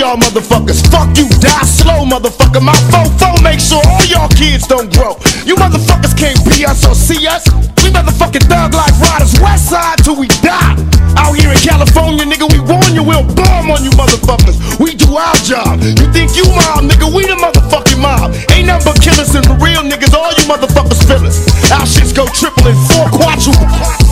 Y'all 0.00 0.16
motherfuckers, 0.16 0.80
fuck 0.88 1.12
you, 1.12 1.28
die 1.44 1.68
slow, 1.68 2.08
motherfucker. 2.08 2.64
My 2.64 2.72
fofo 2.88 3.36
make 3.44 3.60
sure 3.60 3.84
all 3.84 4.04
y'all 4.08 4.32
kids 4.32 4.66
don't 4.66 4.88
grow. 4.96 5.20
You 5.44 5.54
motherfuckers 5.60 6.16
can't 6.16 6.40
be 6.48 6.64
us 6.64 6.88
or 6.88 6.94
see 6.96 7.28
us. 7.28 7.44
We 7.84 7.92
motherfucking 7.92 8.48
thug 8.48 8.72
like 8.72 8.96
riders, 8.96 9.36
west 9.44 9.68
side 9.68 10.00
till 10.00 10.16
we 10.16 10.28
die. 10.40 10.72
Out 11.20 11.36
here 11.36 11.52
in 11.52 11.60
California, 11.60 12.24
nigga, 12.24 12.48
we 12.48 12.64
warn 12.64 12.96
you, 12.96 13.04
we'll 13.04 13.28
bomb 13.36 13.70
on 13.70 13.84
you 13.84 13.92
motherfuckers. 13.92 14.56
We 14.80 14.96
do 14.96 15.20
our 15.20 15.36
job. 15.44 15.84
You 15.84 16.08
think 16.16 16.32
you 16.32 16.48
mob, 16.48 16.88
nigga, 16.88 17.04
we 17.12 17.28
the 17.28 17.36
motherfucking 17.36 18.00
mob. 18.00 18.32
Ain't 18.56 18.72
nothing 18.72 18.96
but 18.96 19.04
killers 19.04 19.36
and 19.36 19.44
real 19.60 19.84
niggas, 19.84 20.16
all 20.16 20.32
you 20.32 20.48
motherfuckers 20.48 21.04
us. 21.12 21.44
Our 21.70 21.84
shits 21.84 22.16
go 22.16 22.24
triple 22.32 22.72
and 22.72 22.78
four 22.88 23.04
quadruple. 23.12 24.09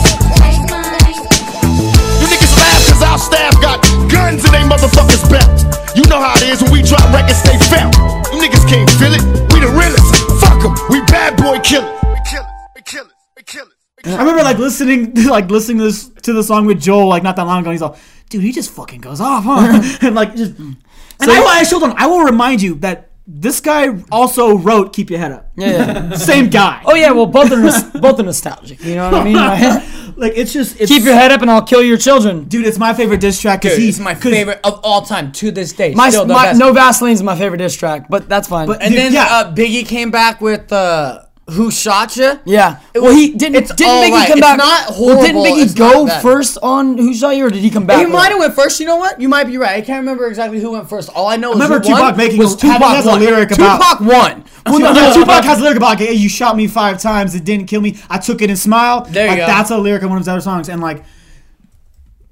Know 6.09 6.19
how 6.21 6.33
it 6.35 6.43
is 6.49 6.61
when 6.61 6.71
we 6.71 6.81
drop 6.81 7.05
records, 7.13 7.41
they 7.43 7.57
felt. 7.69 7.93
You 8.33 8.41
niggas 8.41 8.65
can't 8.67 8.89
feel 8.97 9.13
it. 9.13 9.21
We 9.53 9.59
the 9.61 9.71
realest. 9.71 10.09
Fuck 10.41 10.65
'em. 10.65 10.73
We 10.89 11.01
bad 11.05 11.37
boy 11.37 11.59
killers. 11.61 11.89
We 12.03 12.19
killers. 12.25 12.51
We 12.75 12.81
killers. 12.83 13.13
We 13.37 13.43
killers. 13.43 13.73
I 14.05 14.17
remember 14.19 14.43
like 14.43 14.57
listening, 14.57 15.13
like 15.27 15.49
listening 15.49 15.77
to 15.79 15.83
this 15.85 16.09
to 16.23 16.33
the 16.33 16.43
song 16.43 16.65
with 16.65 16.81
Joel 16.81 17.07
like 17.07 17.23
not 17.23 17.35
that 17.35 17.43
long 17.45 17.61
ago. 17.61 17.71
He's 17.71 17.81
like, 17.81 17.95
"Dude, 18.29 18.41
he 18.43 18.51
just 18.51 18.71
fucking 18.71 19.01
goes 19.01 19.21
off, 19.21 19.43
huh?" 19.45 19.97
and 20.05 20.15
like 20.15 20.35
just. 20.35 20.57
And 20.57 20.77
I, 21.21 21.39
will- 21.39 21.47
I, 21.47 21.63
hold 21.65 21.83
on, 21.83 21.93
I 21.97 22.07
will 22.07 22.21
remind 22.23 22.61
you 22.61 22.75
that 22.75 23.08
this 23.31 23.59
guy 23.61 23.95
also 24.11 24.57
wrote 24.57 24.91
"Keep 24.93 25.11
Your 25.11 25.19
Head 25.19 25.31
Up." 25.31 25.51
Yeah, 25.55 25.69
yeah. 26.09 26.15
Same 26.31 26.49
guy. 26.49 26.81
Oh 26.85 26.95
yeah, 26.95 27.11
well 27.11 27.27
both 27.27 27.51
are 27.51 27.61
nos- 27.61 27.83
both 27.91 28.19
are 28.19 28.23
nostalgic. 28.23 28.83
You 28.83 28.95
know 28.95 29.11
what 29.11 29.21
I 29.21 29.23
mean? 29.23 29.35
Like, 30.09 30.17
like 30.17 30.33
it's 30.35 30.51
just 30.51 30.81
it's, 30.81 30.91
Keep 30.91 31.03
your 31.03 31.13
head 31.13 31.31
up 31.31 31.41
and 31.41 31.49
I'll 31.51 31.61
kill 31.61 31.83
your 31.83 31.95
children. 31.97 32.45
dude. 32.45 32.65
It's 32.65 32.79
my 32.79 32.93
favorite 32.93 33.21
diss 33.21 33.39
track 33.39 33.61
because 33.61 33.77
Dude, 33.77 33.85
he's 33.85 33.97
it's 33.99 34.03
my 34.03 34.15
favorite 34.15 34.59
of 34.63 34.79
all 34.83 35.03
time 35.03 35.31
to 35.33 35.51
this 35.51 35.71
day. 35.71 35.93
My, 35.93 36.09
Still 36.09 36.25
the 36.25 36.33
my 36.33 36.45
best. 36.45 36.59
no 36.59 36.73
Vaseline's 36.73 37.21
my 37.23 37.37
favorite 37.37 37.59
diss 37.59 37.75
track, 37.75 38.07
but 38.09 38.27
that's 38.27 38.47
fine. 38.47 38.67
But- 38.67 38.81
And 38.81 38.91
Dude, 38.91 38.99
then 38.99 39.13
yeah. 39.13 39.27
uh, 39.29 39.53
Biggie 39.55 39.85
came 39.87 40.09
back 40.11 40.41
with 40.41 40.73
uh, 40.73 41.21
"Who 41.53 41.71
Shot 41.71 42.15
you? 42.17 42.39
yeah. 42.45 42.79
Well, 42.95 43.11
he 43.15 43.33
didn't. 43.33 43.55
it's 43.55 43.73
Didn't 43.73 43.93
Biggie 44.03 44.11
right. 44.11 44.27
come 44.27 44.37
It's 44.39 44.47
back? 44.47 44.57
not 44.57 44.89
Well, 44.99 45.21
didn't 45.21 45.35
horrible. 45.35 45.57
Biggie 45.57 45.63
It's 45.63 45.73
go 45.73 46.07
first 46.21 46.57
on 46.63 46.97
Who 46.97 47.13
Shot 47.13 47.35
You, 47.35 47.45
or 47.45 47.49
did 47.49 47.61
he 47.61 47.69
come 47.69 47.85
back? 47.85 48.05
He 48.05 48.11
might 48.11 48.29
have 48.29 48.39
went 48.39 48.53
first. 48.55 48.79
You 48.79 48.85
know 48.85 48.97
what? 48.97 49.19
You 49.21 49.29
might 49.29 49.45
be 49.45 49.57
right. 49.57 49.71
I 49.77 49.81
can't 49.81 49.99
remember 49.99 50.27
exactly 50.27 50.59
who 50.59 50.71
went 50.71 50.89
first. 50.89 51.09
All 51.15 51.27
I 51.27 51.35
know 51.37 51.49
is 51.51 51.55
remember 51.59 51.79
who 51.85 51.91
won 51.91 52.01
Tupac 52.01 52.17
making 52.17 52.37
was 52.39 52.55
Tupac 52.55 52.77
Tupac 52.77 52.95
has 52.95 53.05
a 53.05 53.15
lyric 53.15 53.51
about- 53.51 53.79
Tupac 53.81 53.99
won. 54.01 54.43
Well, 54.65 54.79
no, 54.79 54.93
no, 54.93 55.13
Tupac 55.13 55.43
has 55.43 55.59
a 55.59 55.63
lyric 55.63 55.77
about, 55.77 55.99
"Hey, 55.99 56.13
you 56.13 56.29
shot 56.29 56.55
me 56.55 56.67
five 56.67 56.99
times, 57.01 57.33
it 57.35 57.43
didn't 57.43 57.67
kill 57.67 57.81
me. 57.81 57.97
I 58.09 58.17
took 58.19 58.41
it 58.41 58.49
and 58.49 58.59
smiled." 58.59 59.07
There 59.07 59.23
you 59.25 59.29
like 59.31 59.39
go. 59.39 59.45
that's 59.47 59.71
a 59.71 59.77
lyric 59.77 60.03
in 60.03 60.09
one 60.09 60.17
of 60.17 60.21
his 60.21 60.27
other 60.27 60.41
songs, 60.41 60.69
and 60.69 60.81
like 60.81 61.03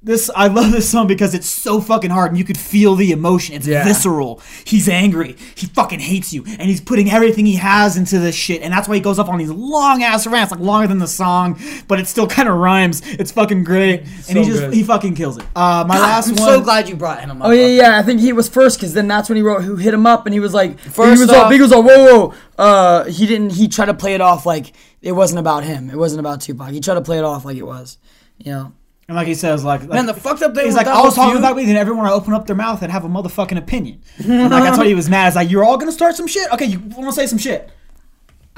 this, 0.08 0.32
I 0.36 0.48
love 0.48 0.72
this 0.72 0.90
song 0.90 1.06
because 1.06 1.36
it's 1.36 1.48
so 1.48 1.80
fucking 1.80 2.10
hard, 2.10 2.32
and 2.32 2.38
you 2.38 2.44
could 2.44 2.58
feel 2.58 2.95
the 2.95 3.11
emotion. 3.11 3.53
It's 3.56 3.68
Yeah. 3.68 3.84
visceral. 3.84 4.42
He's 4.66 4.90
angry. 4.90 5.36
He 5.53 5.68
fucking 5.68 6.00
hates 6.00 6.34
you, 6.34 6.44
and 6.48 6.64
he's 6.69 6.82
putting 6.82 7.11
everything 7.11 7.45
he 7.45 7.58
has 7.58 7.95
into 7.98 8.18
this 8.18 8.34
shit, 8.34 8.61
and 8.64 8.74
that's 8.74 8.88
why 8.88 8.95
he 8.95 9.02
goes 9.02 9.19
up 9.19 9.30
on 9.30 9.38
these 9.38 9.52
long 9.52 10.02
ass 10.02 10.26
rants, 10.26 10.52
like 10.52 10.60
longer 10.60 10.88
than 10.88 10.98
the 11.00 11.08
song, 11.08 11.60
but 11.88 12.00
it 12.00 12.08
still 12.08 12.26
kind 12.27 12.50
of 12.50 12.56
rhymes. 12.56 13.02
It's 13.06 13.32
fucking 13.32 13.64
great, 13.64 14.02
and 14.30 14.38
he 14.38 14.45
just 14.45 14.61
good. 14.61 14.74
he 14.74 14.82
fucking 14.84 15.14
kills 15.16 15.38
it. 15.38 15.44
Uh, 15.56 15.86
my 15.88 16.00
last 16.00 16.30
one 16.30 16.40
I'm 16.40 16.45
one. 16.45 16.53
so 16.56 16.61
glad 16.61 16.90
you 16.90 16.95
brought 16.95 17.19
him 17.22 17.42
up. 17.42 17.48
Oh 17.50 17.52
yeah, 17.52 17.68
yeah. 17.68 18.00
I 18.00 18.03
think 18.03 18.19
he 18.22 18.34
was 18.34 18.50
first 18.50 18.80
because 18.80 18.94
then 18.94 19.08
that's 19.08 19.30
when 19.30 19.36
he 19.36 19.42
wrote 19.42 19.64
"Who 19.64 19.76
Hit 19.76 19.94
Him 19.94 20.06
Up" 20.08 20.26
and 20.26 20.34
he 20.34 20.40
was 20.40 20.53
like, 20.53 20.80
First 20.80 21.16
he 21.16 21.22
was 21.26 21.30
all, 21.30 21.45
off- 21.45 21.60
was 21.60 21.72
all, 21.72 21.84
whoa, 21.84 22.06
whoa. 22.27 22.34
Uh, 22.58 23.03
he 23.06 23.27
didn't. 23.27 23.52
He 23.52 23.68
tried 23.68 23.86
to 23.88 23.94
play 23.94 24.14
it 24.16 24.22
off 24.22 24.45
like 24.45 24.74
it 25.02 25.11
wasn't 25.11 25.40
about 25.40 25.64
him. 25.64 25.90
It 25.90 25.98
wasn't 25.98 26.19
about 26.22 26.42
Tupac. 26.42 26.69
He 26.72 26.80
tried 26.80 26.95
to 26.95 27.02
play 27.02 27.18
it 27.18 27.24
off 27.24 27.44
like 27.45 27.58
it 27.58 27.66
was. 27.66 27.98
You 28.38 28.52
know. 28.52 28.72
And 29.08 29.16
like 29.16 29.27
he 29.27 29.36
says, 29.36 29.64
like, 29.64 29.82
like 29.82 29.90
Man, 29.92 30.06
the 30.06 30.14
fucked 30.14 30.42
up 30.42 30.53
thing 30.53 30.66
He's 30.66 30.76
like, 30.76 30.86
I 30.88 31.02
was 31.02 31.16
talking 31.16 31.32
feud- 31.36 31.40
about 31.40 31.56
me, 31.56 31.66
then 31.66 31.77
everyone 31.77 32.03
would 32.03 32.11
open 32.11 32.34
up 32.34 32.45
their 32.45 32.58
mouth 32.58 32.82
and 32.82 32.92
have 32.92 33.06
a 33.06 33.08
motherfucking 33.08 33.58
opinion. 33.58 34.02
And, 34.18 34.52
like 34.52 34.64
that's 34.64 34.77
why 34.77 34.86
he 34.86 34.95
was 34.95 35.10
mad. 35.10 35.27
It's 35.27 35.36
like 35.38 35.50
you're 35.50 35.64
all 35.64 35.77
gonna 35.77 35.94
start 35.94 36.16
some 36.16 36.27
shit. 36.27 36.52
Okay, 36.52 36.66
you 36.66 36.80
want 36.80 37.06
to 37.06 37.14
say 37.14 37.26
some 37.26 37.38
shit. 37.40 37.69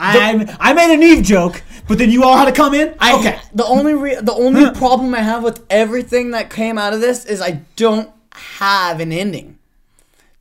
I 0.02 0.56
I 0.60 0.74
made 0.74 0.92
an 0.94 1.04
Eve 1.04 1.24
joke, 1.24 1.62
but 1.88 1.98
then 2.00 2.10
you 2.10 2.24
all 2.24 2.36
had 2.38 2.46
to 2.46 2.52
come 2.54 2.74
in. 2.74 2.96
I, 3.00 3.20
okay, 3.20 3.40
The 3.54 3.66
only 3.66 3.94
re- 3.94 4.16
the 4.22 4.34
only 4.34 4.72
problem 4.72 5.14
I 5.14 5.20
have 5.20 5.44
with 5.44 5.64
everything 5.70 6.32
that 6.32 6.50
came 6.50 6.78
out 6.80 6.94
of 6.94 7.02
this 7.02 7.26
is 7.26 7.42
I 7.42 7.62
don't 7.76 8.10
have 8.34 9.02
an 9.02 9.12
ending. 9.12 9.59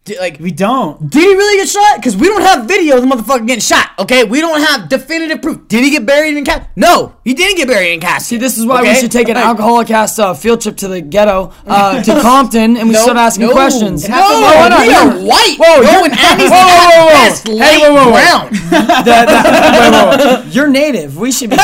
D- 0.09 0.19
Like, 0.19 0.39
we 0.41 0.51
don't. 0.51 1.11
did 1.11 1.21
he 1.23 1.35
really 1.35 1.59
get 1.59 1.69
shot? 1.69 1.97
Because 1.97 2.17
we 2.17 2.27
don't 2.29 2.43
have 2.43 2.67
video 2.67 2.97
of 2.97 3.03
the 3.03 3.09
motherfucker 3.09 3.47
getting 3.47 3.61
shot. 3.61 3.91
Okay, 3.99 4.25
we 4.25 4.41
don't 4.41 4.61
have 4.61 4.89
definitive 4.89 5.43
proof. 5.43 5.69
Did 5.69 5.85
he 5.85 5.91
get 5.91 6.07
buried 6.07 6.37
in 6.37 6.45
casket? 6.45 6.69
No, 6.77 7.15
he 7.25 7.35
didn't 7.35 7.57
get 7.57 7.69
buried 7.69 7.93
in 7.93 8.01
casket. 8.01 8.27
See, 8.29 8.37
this 8.39 8.57
is 8.59 8.65
why 8.67 8.83
we 8.83 8.95
should 8.95 9.13
take 9.13 9.29
an 9.29 9.37
alcoholic 9.37 9.91
ass 9.91 10.19
uh, 10.19 10.35
field 10.35 10.61
trip 10.63 10.77
to 10.79 10.89
the 10.89 11.01
ghetto, 11.01 11.53
uh, 11.67 12.03
to 12.09 12.21
Compton, 12.23 12.77
and 12.77 12.89
we 12.89 12.95
No, 12.95 13.03
start 13.03 13.17
asking 13.19 13.47
no. 13.47 13.53
questions. 13.53 14.09
No, 14.09 14.17
why 14.17 14.69
not? 14.71 14.87
we 14.87 14.95
are 14.95 15.05
You're- 15.13 15.25
white. 15.29 15.57
Whoa, 15.59 15.81
you're- 15.83 16.05
and 16.11 16.19
Annie's 16.19 16.51
whoa, 16.51 16.67
whoa, 16.67 16.89
whoa, 16.89 17.53
whoa. 17.53 17.59
Hey, 17.59 17.79
whoa, 17.81 17.95
whoa, 17.95 18.11
whoa. 18.11 18.49
that- 19.05 19.29
wait, 20.19 20.27
wait, 20.27 20.45
wait. 20.45 20.55
You're 20.55 20.69
native. 20.69 21.17
We 21.19 21.31
should 21.33 21.51
be 21.51 21.57
we 21.57 21.63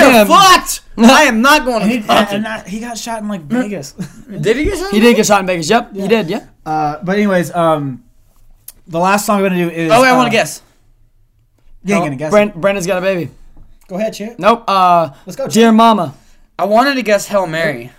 are 0.00 0.26
fucked. 0.26 0.80
I 0.98 1.22
am 1.24 1.42
not 1.42 1.64
going 1.64 1.82
And, 1.82 1.90
to 1.90 1.98
he, 1.98 2.02
Compton. 2.02 2.36
and 2.36 2.44
that, 2.46 2.66
he 2.68 2.80
got 2.80 2.96
shot 2.96 3.22
in 3.22 3.28
like 3.28 3.42
Vegas. 3.42 3.92
Did 4.30 4.56
he 4.56 4.64
get 4.64 4.78
shot? 4.78 4.90
He 4.92 5.00
did 5.00 5.16
get 5.16 5.26
shot 5.26 5.40
in 5.40 5.46
Vegas. 5.46 5.68
Yep, 5.68 5.94
he 5.94 6.08
did. 6.08 6.28
Yeah. 6.28 6.46
uh, 6.64 6.98
but 7.02 7.16
anyways, 7.16 7.54
um, 7.54 8.02
the 8.86 8.98
last 8.98 9.26
song 9.26 9.38
I'm 9.38 9.42
gonna 9.44 9.56
do 9.56 9.70
is. 9.70 9.90
Oh, 9.92 10.00
wait, 10.02 10.08
I 10.08 10.12
uh, 10.12 10.16
want 10.16 10.26
to 10.28 10.30
guess. 10.32 10.62
You 11.84 11.94
ain't 11.94 12.04
gonna 12.04 12.16
guess. 12.16 12.30
Brent, 12.30 12.54
Brenda's 12.60 12.86
got 12.86 12.98
a 12.98 13.00
baby. 13.00 13.30
Go 13.88 13.96
ahead, 13.96 14.14
Chip. 14.14 14.38
Nope. 14.38 14.64
Uh, 14.66 15.10
Let's 15.26 15.36
go, 15.36 15.46
Dear 15.46 15.70
Mama. 15.70 16.14
I 16.58 16.64
wanted 16.64 16.94
to 16.94 17.02
guess 17.02 17.26
Hail 17.28 17.46
Mary. 17.46 17.92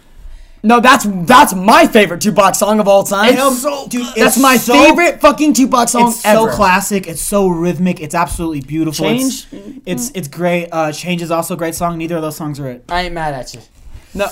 No, 0.63 0.79
that's 0.79 1.05
that's 1.25 1.53
my 1.53 1.85
favorite 1.87 2.19
Tupac 2.21 2.55
song 2.55 2.79
of 2.79 2.87
all 2.87 3.03
time. 3.03 3.33
It's 3.35 3.61
so- 3.61 3.87
dude, 3.87 4.05
that's 4.15 4.35
it's 4.35 4.39
my 4.39 4.57
so- 4.57 4.73
favorite 4.73 5.21
fucking 5.21 5.53
Tupac 5.53 5.87
song 5.87 6.09
It's 6.09 6.25
ever. 6.25 6.49
so 6.51 6.55
classic. 6.55 7.07
It's 7.07 7.21
so 7.21 7.47
rhythmic. 7.47 7.99
It's 8.01 8.15
absolutely 8.15 8.61
beautiful. 8.61 9.05
It's, 9.07 9.45
Change? 9.45 9.79
it's 9.85 10.11
it's 10.15 10.27
great. 10.27 10.69
Uh, 10.71 10.91
Change 10.91 11.21
is 11.21 11.31
also 11.31 11.53
a 11.53 11.57
great 11.57 11.75
song. 11.75 11.97
Neither 11.97 12.15
of 12.17 12.21
those 12.23 12.35
songs 12.35 12.59
are 12.59 12.67
it. 12.69 12.83
I 12.89 13.03
ain't 13.03 13.13
mad 13.13 13.33
at 13.33 13.53
you. 13.53 13.61
No. 14.13 14.27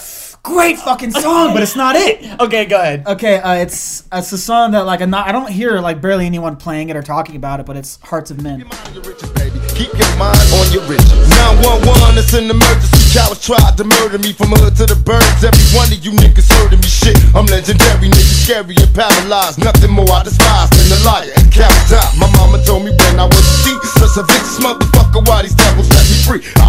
Great 0.46 0.78
fucking 0.78 1.10
song, 1.10 1.54
but 1.54 1.64
it's 1.64 1.76
not 1.76 1.96
it. 1.96 2.22
Okay, 2.36 2.66
go 2.66 2.80
ahead. 2.80 3.08
Okay, 3.08 3.40
uh, 3.40 3.56
it's 3.56 4.04
it's 4.12 4.32
a 4.32 4.38
song 4.38 4.72
that 4.72 4.86
like 4.86 5.02
I'm 5.02 5.10
not 5.10 5.26
I 5.28 5.32
don't 5.32 5.50
hear 5.50 5.80
like 5.80 6.02
barely 6.02 6.26
anyone 6.26 6.58
playing 6.58 6.90
it 6.90 6.96
or 6.96 7.02
talking 7.02 7.36
about 7.38 7.60
it, 7.62 7.66
but 7.66 7.78
it's 7.78 7.98
Hearts 8.04 8.30
of 8.30 8.44
Men. 8.44 8.60
Keep 9.74 9.92
your 9.96 10.14
mind 10.20 10.38
on 10.60 10.68
your 10.72 10.84
riches. 10.86 11.28
911, 11.32 12.20
it's 12.20 12.34
an 12.36 12.52
emergency. 12.52 13.18
Cowards 13.18 13.40
tried 13.42 13.76
to 13.80 13.84
murder 13.88 14.20
me 14.20 14.34
from 14.36 14.52
hood 14.52 14.76
to 14.78 14.86
the 14.86 15.00
birds. 15.00 15.42
Every 15.48 15.66
one 15.74 15.88
of 15.88 16.00
you 16.04 16.12
niggas 16.12 16.52
heard 16.52 16.76
me 16.76 16.84
shit. 16.88 17.16
I'm 17.34 17.48
legendary, 17.48 18.12
niggas 18.12 18.44
scary 18.46 18.76
and 18.76 18.92
paralyzed. 18.94 19.64
Nothing 19.64 19.92
more 19.96 20.12
I 20.12 20.24
despise 20.28 20.70
than 20.76 20.92
a 20.92 21.00
liar 21.08 21.32
and 21.40 21.48
coward 21.52 21.88
die. 21.88 22.04
My 22.20 22.28
mama 22.36 22.60
told 22.68 22.84
me 22.84 22.92
when 22.92 23.16
I 23.20 23.26
was 23.26 23.40
a 23.40 23.56
seed, 23.64 23.80
such 23.96 24.20
a 24.20 24.24
vicious 24.28 24.60
motherfucker. 24.60 25.24
Why 25.26 25.42
these 25.48 25.56
devils 25.56 25.88
set 25.88 26.04
me 26.12 26.18
free? 26.28 26.42
I 26.62 26.65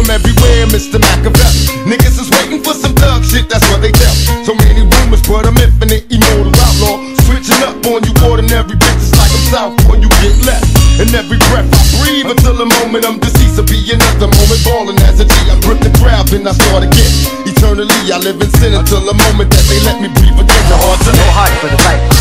from 0.00 0.10
everywhere, 0.10 0.64
Mr. 0.72 0.96
Machiavelli. 0.96 1.84
Niggas 1.84 2.16
is 2.16 2.30
waiting 2.40 2.64
for 2.64 2.72
some 2.72 2.96
thug 2.96 3.20
shit, 3.24 3.48
that's 3.52 3.64
what 3.68 3.84
they 3.84 3.92
tell. 3.92 4.16
So 4.48 4.56
many 4.56 4.80
rumors, 4.80 5.20
but 5.28 5.44
I'm 5.44 5.56
infinite, 5.60 6.08
immortal 6.08 6.56
outlaw. 6.56 7.04
Switching 7.28 7.60
up 7.68 7.76
on 7.84 8.00
you 8.08 8.14
ordinary 8.24 8.76
bitches 8.80 9.12
like 9.12 9.28
I'm 9.28 9.44
south 9.52 9.74
or 9.92 10.00
you 10.00 10.08
get 10.24 10.36
left. 10.48 10.64
And 10.96 11.12
every 11.12 11.36
breath 11.52 11.68
I 11.68 11.82
breathe 12.00 12.28
until 12.32 12.56
the 12.56 12.68
moment 12.80 13.04
I'm 13.04 13.20
deceased 13.20 13.60
will 13.60 13.68
be 13.68 13.80
another 13.92 14.28
moment 14.28 14.60
balling 14.64 15.00
as 15.04 15.20
a 15.20 15.26
G. 15.28 15.34
I 15.52 15.56
grip 15.60 15.80
the 15.84 15.92
crowd, 16.00 16.28
then 16.32 16.48
I 16.48 16.52
start 16.56 16.84
again. 16.84 17.12
Eternally, 17.44 18.00
I 18.08 18.16
live 18.24 18.40
in 18.40 18.50
sin 18.56 18.72
until 18.72 19.04
the 19.04 19.16
moment 19.28 19.52
that 19.52 19.64
they 19.68 19.80
let 19.84 20.00
me 20.00 20.08
breathe 20.08 20.38
again. 20.40 20.64
The 20.72 20.76
heart 20.80 21.00
to 21.04 21.12
No 21.12 21.26
heart 21.36 21.52
for 21.60 21.68
the 21.68 21.78
fight. 21.84 22.19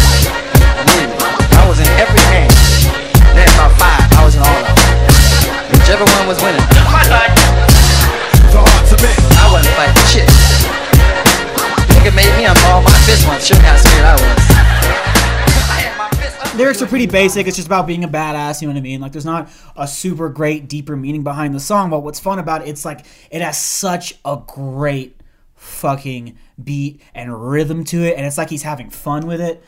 Lyrics 16.80 16.88
are 16.88 16.90
pretty 16.90 17.08
basic. 17.08 17.48
It's 17.48 17.58
just 17.58 17.67
about 17.67 17.88
being 17.88 18.03
a 18.03 18.08
badass. 18.08 18.61
You 18.61 18.67
know 18.67 18.74
what 18.74 18.80
I 18.80 18.83
mean? 18.83 19.01
Like, 19.01 19.11
there's 19.11 19.25
not 19.25 19.49
a 19.75 19.88
super 19.88 20.30
great, 20.30 20.67
deeper 20.67 20.95
meaning 20.95 21.24
behind 21.24 21.53
the 21.53 21.59
song. 21.59 21.90
But 21.90 22.01
what's 22.01 22.19
fun 22.19 22.40
about 22.40 22.61
it, 22.61 22.69
it's 22.69 22.85
like 22.85 23.06
it 23.32 23.41
has 23.41 23.58
such 23.58 24.17
a 24.24 24.41
great 24.48 25.19
fucking 25.56 26.38
beat 26.64 27.01
and 27.14 27.49
rhythm 27.49 27.83
to 27.85 28.03
it, 28.03 28.16
and 28.16 28.25
it's 28.25 28.38
like 28.38 28.49
he's 28.49 28.64
having 28.64 28.90
fun 28.90 29.27
with 29.27 29.41
it. 29.41 29.61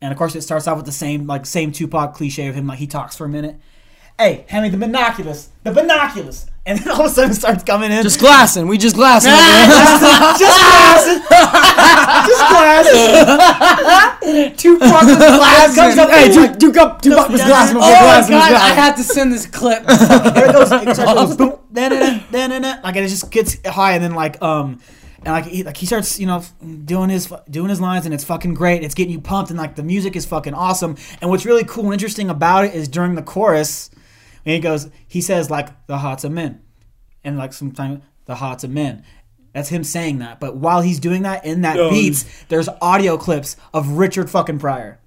And 0.00 0.12
of 0.12 0.18
course, 0.18 0.34
it 0.34 0.42
starts 0.42 0.66
off 0.66 0.76
with 0.76 0.86
the 0.86 0.92
same 0.92 1.26
like 1.26 1.46
same 1.46 1.72
Tupac 1.72 2.14
cliche 2.14 2.48
of 2.48 2.54
him 2.54 2.66
like 2.66 2.78
he 2.78 2.86
talks 2.86 3.16
for 3.16 3.24
a 3.24 3.28
minute. 3.28 3.56
Hey, 4.18 4.44
hand 4.48 4.64
me 4.64 4.70
the 4.70 4.78
binoculars, 4.78 5.50
the 5.62 5.72
binoculars, 5.72 6.46
and 6.66 6.80
then 6.80 6.88
all 6.90 7.02
of 7.02 7.06
a 7.06 7.10
sudden 7.10 7.32
starts 7.32 7.62
coming 7.62 7.92
in. 7.92 8.02
Just 8.02 8.18
glassing. 8.18 8.66
We 8.66 8.76
just 8.76 8.96
glassing. 8.96 9.30
just 9.30 10.60
glasses, 10.60 11.22
just 12.26 12.42
glasses. 12.50 13.00
Tupac 14.60 15.06
with 15.06 15.18
glasses 15.18 15.76
comes 15.76 15.98
up 15.98 16.10
hey, 16.10 16.24
and 16.24 16.34
two, 16.34 16.40
like, 16.40 16.58
two 16.58 16.72
cup, 16.72 17.00
two 17.00 17.10
buck 17.10 17.28
was 17.28 17.42
glassing. 17.42 17.76
Oh 17.76 17.80
before 17.80 17.92
my 17.92 18.00
glassing 18.00 18.32
god, 18.32 18.42
I 18.42 18.50
glassing. 18.50 18.76
had 18.76 18.96
to 18.96 19.02
send 19.04 19.32
this 19.32 19.46
clip. 19.46 19.86
there 19.86 20.48
it 20.48 20.52
goes. 20.52 20.72
It 20.72 20.94
starts 20.96 21.36
boom. 21.36 21.58
Like 22.82 22.96
it 22.96 23.08
just 23.08 23.30
gets 23.30 23.64
high, 23.66 23.92
and 23.92 24.02
then 24.02 24.14
like 24.14 24.42
um, 24.42 24.80
and 25.18 25.34
like 25.34 25.44
he, 25.44 25.62
like 25.62 25.76
he 25.76 25.86
starts 25.86 26.18
you 26.18 26.26
know 26.26 26.42
doing 26.84 27.10
his 27.10 27.32
doing 27.48 27.68
his 27.68 27.80
lines, 27.80 28.06
and 28.06 28.14
it's 28.14 28.24
fucking 28.24 28.54
great. 28.54 28.82
It's 28.82 28.94
getting 28.94 29.12
you 29.12 29.20
pumped, 29.20 29.50
and 29.50 29.58
like 29.58 29.76
the 29.76 29.84
music 29.84 30.16
is 30.16 30.26
fucking 30.26 30.54
awesome. 30.54 30.96
And 31.20 31.30
what's 31.30 31.46
really 31.46 31.64
cool 31.64 31.84
and 31.84 31.92
interesting 31.92 32.28
about 32.28 32.64
it 32.64 32.74
is 32.74 32.88
during 32.88 33.14
the 33.14 33.22
chorus, 33.22 33.90
when 34.46 34.54
he 34.54 34.60
goes, 34.60 34.88
he 35.08 35.20
says 35.20 35.50
like 35.50 35.86
the 35.88 35.98
hearts 35.98 36.22
of 36.22 36.30
men, 36.30 36.62
and 37.24 37.36
like 37.36 37.52
sometimes 37.52 38.04
the 38.26 38.36
hearts 38.36 38.62
of 38.62 38.70
men. 38.70 39.02
That's 39.52 39.70
him 39.70 39.82
saying 39.82 40.18
that. 40.20 40.38
But 40.38 40.56
while 40.56 40.82
he's 40.82 41.00
doing 41.00 41.22
that 41.22 41.44
in 41.44 41.62
that 41.62 41.76
beats, 41.90 42.24
there's 42.48 42.68
audio 42.80 43.16
clips 43.16 43.56
of 43.74 43.88
Richard 43.98 44.30
fucking 44.30 44.60
Pryor. 44.60 45.00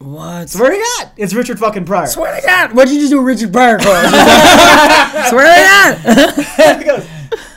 What? 0.00 0.50
Swear 0.50 0.72
to 0.72 0.76
God, 0.76 1.12
it's 1.16 1.32
Richard 1.32 1.58
fucking 1.58 1.86
Pryor. 1.86 2.08
Swear 2.08 2.38
to 2.38 2.46
God, 2.46 2.72
what'd 2.72 2.92
you 2.92 3.00
just 3.00 3.10
do 3.10 3.22
with 3.22 3.26
Richard 3.40 3.52
Pryor 3.54 3.78
for? 3.78 3.84
Swear 5.30 5.46
to 5.48 6.02
God. 6.04 6.44
He 6.78 6.84
goes, 6.84 7.06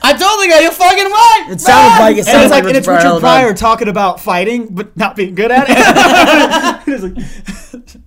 I 0.02 0.14
told 0.14 0.42
the 0.42 0.48
guy 0.48 0.62
you 0.62 0.72
fucking 0.72 1.06
right. 1.06 1.48
It 1.50 1.60
sounded 1.60 2.00
like 2.02 2.16
it 2.16 2.20
and 2.20 2.28
sounded 2.28 2.44
it's 2.46 2.52
like, 2.52 2.64
like 2.64 2.70
and 2.70 2.78
it's 2.78 2.88
Pryor 2.88 2.98
Richard 3.00 3.08
all 3.10 3.20
the 3.20 3.28
time. 3.28 3.42
Pryor 3.44 3.54
talking 3.54 3.88
about 3.90 4.22
fighting, 4.22 4.68
but 4.74 4.96
not 4.96 5.18
being 5.18 5.36
good 5.36 5.52
at 5.52 5.66
it. 5.68 6.88
It's 6.94 7.04
like- 7.04 8.04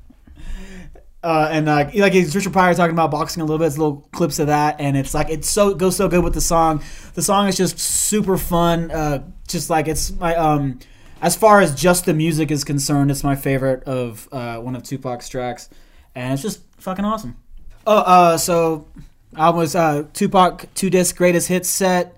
uh, 1.22 1.48
and 1.50 1.68
uh, 1.68 1.90
like 1.94 2.14
Richard 2.14 2.52
Pryor 2.52 2.74
talking 2.74 2.94
about 2.94 3.10
boxing 3.10 3.42
a 3.42 3.44
little 3.44 3.58
bit. 3.58 3.66
It's 3.66 3.78
little 3.78 4.08
clips 4.12 4.38
of 4.38 4.46
that, 4.46 4.80
and 4.80 4.96
it's 4.96 5.12
like 5.12 5.28
it's 5.28 5.48
so 5.50 5.68
it 5.70 5.78
goes 5.78 5.96
so 5.96 6.08
good 6.08 6.24
with 6.24 6.34
the 6.34 6.40
song. 6.40 6.82
The 7.14 7.22
song 7.22 7.46
is 7.48 7.56
just 7.56 7.78
super 7.78 8.38
fun. 8.38 8.90
Uh, 8.90 9.24
just 9.46 9.68
like 9.68 9.86
it's 9.86 10.12
my 10.12 10.34
um, 10.34 10.78
as 11.20 11.36
far 11.36 11.60
as 11.60 11.74
just 11.74 12.06
the 12.06 12.14
music 12.14 12.50
is 12.50 12.64
concerned, 12.64 13.10
it's 13.10 13.22
my 13.22 13.36
favorite 13.36 13.84
of 13.84 14.28
uh, 14.32 14.58
one 14.58 14.74
of 14.74 14.82
Tupac's 14.82 15.28
tracks, 15.28 15.68
and 16.14 16.32
it's 16.32 16.42
just 16.42 16.62
fucking 16.78 17.04
awesome. 17.04 17.36
Oh, 17.86 17.98
uh, 17.98 18.38
so 18.38 18.86
album 19.36 19.58
was 19.58 19.74
uh, 19.74 20.04
Tupac 20.14 20.72
two 20.74 20.88
disc 20.88 21.16
greatest 21.16 21.48
hits 21.48 21.68
set. 21.68 22.16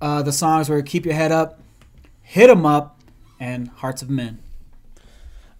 Uh, 0.00 0.22
the 0.22 0.32
songs 0.32 0.70
were 0.70 0.80
"Keep 0.80 1.04
Your 1.04 1.14
Head 1.14 1.32
Up," 1.32 1.60
"Hit 2.22 2.48
'Em 2.48 2.64
Up," 2.64 2.98
and 3.38 3.68
"Hearts 3.68 4.00
of 4.00 4.08
Men." 4.08 4.38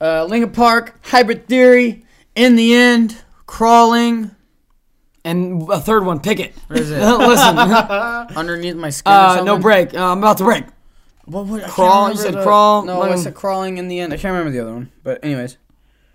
Uh, 0.00 0.25
Lincoln 0.25 0.52
Park, 0.52 0.99
Hybrid 1.02 1.49
Theory, 1.49 2.05
In 2.39 2.55
the 2.57 2.73
End, 2.75 3.17
Crawling. 3.47 4.31
And 5.25 5.68
a 5.70 5.81
third 5.81 6.05
one, 6.07 6.20
pick 6.20 6.39
it. 6.41 6.55
Where 6.68 6.81
is 6.81 6.91
it? 6.91 7.00
Listen, 7.02 7.58
Underneath 8.36 8.76
my 8.76 8.91
skin. 8.91 9.12
or 9.12 9.17
uh, 9.17 9.28
something? 9.31 9.44
no 9.47 9.58
break. 9.58 9.92
Uh, 9.92 10.12
I'm 10.12 10.18
about 10.18 10.39
to 10.39 10.44
break. 10.44 10.65
What, 11.25 11.47
what, 11.47 11.58
I 11.58 11.65
can't 11.65 11.73
Crawl, 11.75 11.91
you 11.91 12.00
remember 12.12 12.23
said 12.23 12.34
the- 12.34 12.42
crawl, 12.44 12.83
No, 12.84 13.02
I 13.02 13.10
him- 13.10 13.18
said 13.18 13.34
crawling 13.34 13.76
in 13.78 13.89
the 13.89 13.99
end. 14.00 14.12
I 14.12 14.17
can't 14.17 14.33
remember 14.33 14.50
the 14.52 14.60
other 14.60 14.73
one. 14.73 14.91
But 15.02 15.23
anyways, 15.25 15.58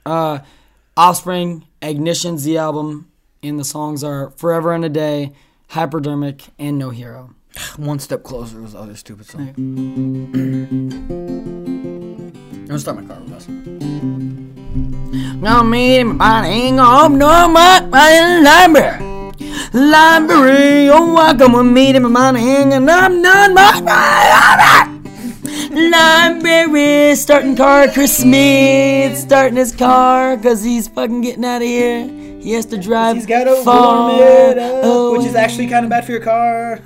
Uh, 0.05 0.39
Offspring, 0.97 1.65
Ignition's 1.81 2.43
the 2.45 2.57
album, 2.57 3.11
and 3.43 3.59
the 3.59 3.63
songs 3.65 4.03
are 4.03 4.29
Forever 4.37 4.71
and 4.73 4.85
a 4.85 4.89
Day, 4.89 5.33
Hypodermic, 5.69 6.45
and 6.57 6.77
No 6.79 6.89
Hero. 6.89 7.35
one 7.77 7.99
step 7.99 8.23
closer 8.23 8.61
was 8.61 8.71
the 8.73 8.79
other 8.79 8.95
stupid 8.95 9.25
song. 9.27 9.53
I'm 12.53 12.65
gonna 12.67 12.79
start 12.79 13.01
my 13.01 13.05
car 13.07 13.19
with 13.21 13.33
us. 13.33 13.47
No 15.13 15.63
me, 15.63 16.03
my 16.03 16.13
body 16.15 16.47
ain't 16.47 16.79
home 16.79 17.19
no 17.19 17.47
more. 17.47 17.87
My 17.87 18.41
library, 18.41 18.99
library. 19.71 20.89
Oh, 20.89 21.13
welcome 21.13 21.53
with 21.53 21.67
me 21.67 21.93
to 21.93 21.99
my 21.99 22.09
body 22.09 22.39
hanging 22.39 22.89
up, 22.89 23.11
none 23.11 23.53
but 23.53 23.83
my 23.83 24.89
Library, 25.69 27.15
starting 27.15 27.55
car, 27.55 27.87
Chris 27.89 28.17
Smith, 28.17 29.15
starting 29.15 29.55
his 29.55 29.71
car, 29.71 30.35
cause 30.37 30.63
he's 30.63 30.87
fucking 30.87 31.21
getting 31.21 31.45
out 31.45 31.61
of 31.61 31.67
here. 31.67 32.07
He 32.41 32.53
has 32.53 32.65
to 32.67 32.77
drive 32.79 33.17
He's 33.17 33.27
got 33.27 33.43
to 33.43 33.61
warm 33.63 34.19
it 34.19 34.57
up, 34.57 35.13
which 35.13 35.27
is 35.27 35.35
actually 35.35 35.67
kind 35.67 35.85
of 35.85 35.91
bad 35.91 36.05
for 36.05 36.11
your 36.11 36.21
car. 36.21 36.81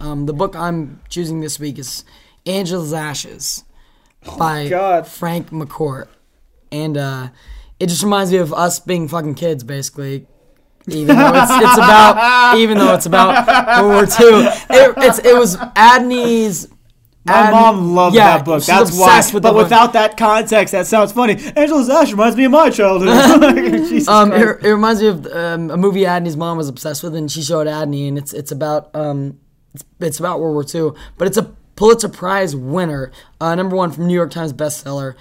Um, 0.00 0.24
the 0.24 0.32
book 0.32 0.56
I'm 0.56 1.00
choosing 1.10 1.42
this 1.42 1.60
week 1.60 1.78
is 1.78 2.02
Angela's 2.46 2.94
Ashes 2.94 3.64
by 4.38 4.68
God. 4.70 5.06
Frank 5.06 5.50
McCourt. 5.50 6.08
And 6.72 6.96
uh, 6.96 7.28
it 7.78 7.88
just 7.88 8.02
reminds 8.02 8.32
me 8.32 8.38
of 8.38 8.52
us 8.52 8.80
being 8.80 9.08
fucking 9.08 9.34
kids, 9.34 9.64
basically. 9.64 10.26
Even 10.88 11.16
though 11.16 11.32
it's, 11.34 11.50
it's 11.50 11.76
about, 11.76 12.56
even 12.58 12.78
though 12.78 12.94
it's 12.94 13.06
about 13.06 13.82
World 13.82 13.92
War 13.92 14.02
II, 14.04 14.46
it, 14.46 14.94
it's 14.98 15.18
it 15.18 15.36
was 15.36 15.56
Adney's. 15.56 16.68
My 17.24 17.50
mom 17.50 17.96
loved 17.96 18.14
yeah, 18.14 18.36
that 18.36 18.44
book. 18.44 18.64
That's 18.64 18.96
why. 18.96 19.16
with 19.18 19.32
but 19.32 19.42
the 19.42 19.52
book. 19.52 19.64
without 19.64 19.94
that 19.94 20.16
context, 20.16 20.70
that 20.70 20.86
sounds 20.86 21.10
funny. 21.10 21.32
Angela's 21.56 21.90
Ash 21.90 22.12
reminds 22.12 22.36
me 22.36 22.44
of 22.44 22.52
my 22.52 22.70
childhood. 22.70 23.08
Um, 24.08 24.32
it, 24.32 24.64
it 24.64 24.70
reminds 24.72 25.02
me 25.02 25.08
of 25.08 25.26
um, 25.26 25.70
a 25.72 25.76
movie 25.76 26.02
Adney's 26.02 26.36
mom 26.36 26.56
was 26.56 26.68
obsessed 26.68 27.02
with, 27.02 27.16
and 27.16 27.30
she 27.30 27.42
showed 27.42 27.66
Adney, 27.66 28.06
and 28.06 28.16
it's 28.16 28.32
it's 28.32 28.52
about 28.52 28.94
um, 28.94 29.40
it's, 29.74 29.84
it's 29.98 30.20
about 30.20 30.38
World 30.38 30.54
War 30.54 30.64
II, 30.92 30.96
but 31.18 31.26
it's 31.26 31.36
a 31.36 31.52
Pulitzer 31.74 32.08
Prize 32.08 32.54
winner, 32.54 33.10
uh, 33.40 33.56
number 33.56 33.74
one 33.74 33.90
from 33.90 34.06
New 34.06 34.14
York 34.14 34.30
Times 34.30 34.52
bestseller, 34.52 35.14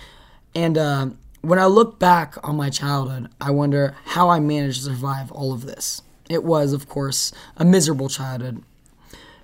and 0.54 0.78
uh, 0.78 1.08
when 1.46 1.60
I 1.60 1.66
look 1.66 2.00
back 2.00 2.36
on 2.44 2.56
my 2.56 2.70
childhood, 2.70 3.30
I 3.40 3.52
wonder 3.52 3.96
how 4.06 4.30
I 4.30 4.40
managed 4.40 4.80
to 4.80 4.86
survive 4.86 5.32
all 5.32 5.54
of 5.54 5.66
this. 5.66 6.02
It 6.28 6.44
was, 6.44 6.74
of 6.74 6.90
course, 6.90 7.32
a 7.56 7.64
miserable 7.64 8.10
childhood. 8.10 8.64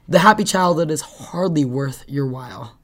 The 0.07 0.19
happy 0.19 0.43
childhood 0.43 0.89
is 0.89 1.01
hardly 1.01 1.63
worth 1.63 2.03
your 2.07 2.25
while. 2.25 2.75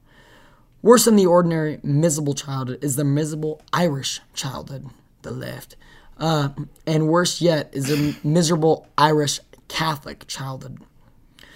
Worse 0.84 1.06
than 1.06 1.16
the 1.16 1.26
ordinary 1.26 1.80
miserable 1.82 2.36
childhood 2.36 2.84
is 2.84 2.96
the 2.96 3.04
miserable 3.04 3.60
Irish 3.74 4.22
childhood, 4.36 4.86
the 5.24 5.32
left. 5.32 5.76
Uh, 6.20 6.50
and 6.86 7.08
worse 7.08 7.42
yet 7.42 7.70
is 7.74 7.88
the 7.88 8.16
miserable 8.24 8.88
Irish 8.98 9.40
Catholic 9.68 10.28
childhood. 10.28 10.80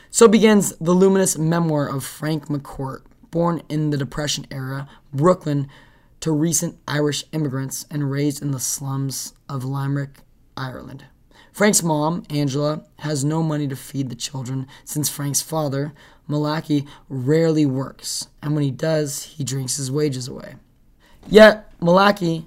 So 0.09 0.27
begins 0.27 0.75
the 0.77 0.93
luminous 0.93 1.37
memoir 1.37 1.87
of 1.87 2.03
Frank 2.03 2.47
McCourt, 2.47 3.01
born 3.29 3.61
in 3.69 3.91
the 3.91 3.97
Depression 3.97 4.47
era, 4.51 4.89
Brooklyn, 5.13 5.69
to 6.21 6.31
recent 6.31 6.77
Irish 6.87 7.25
immigrants 7.31 7.85
and 7.91 8.09
raised 8.09 8.41
in 8.41 8.51
the 8.51 8.59
slums 8.59 9.33
of 9.49 9.65
Limerick, 9.65 10.19
Ireland. 10.55 11.05
Frank's 11.51 11.83
mom, 11.83 12.23
Angela, 12.29 12.85
has 12.99 13.25
no 13.25 13.43
money 13.43 13.67
to 13.67 13.75
feed 13.75 14.09
the 14.09 14.15
children 14.15 14.67
since 14.85 15.09
Frank's 15.09 15.41
father, 15.41 15.93
Malaki, 16.29 16.87
rarely 17.09 17.65
works, 17.65 18.27
and 18.41 18.55
when 18.55 18.63
he 18.63 18.71
does, 18.71 19.23
he 19.23 19.43
drinks 19.43 19.75
his 19.75 19.91
wages 19.91 20.29
away. 20.29 20.55
Yet, 21.27 21.77
Malaki, 21.81 22.45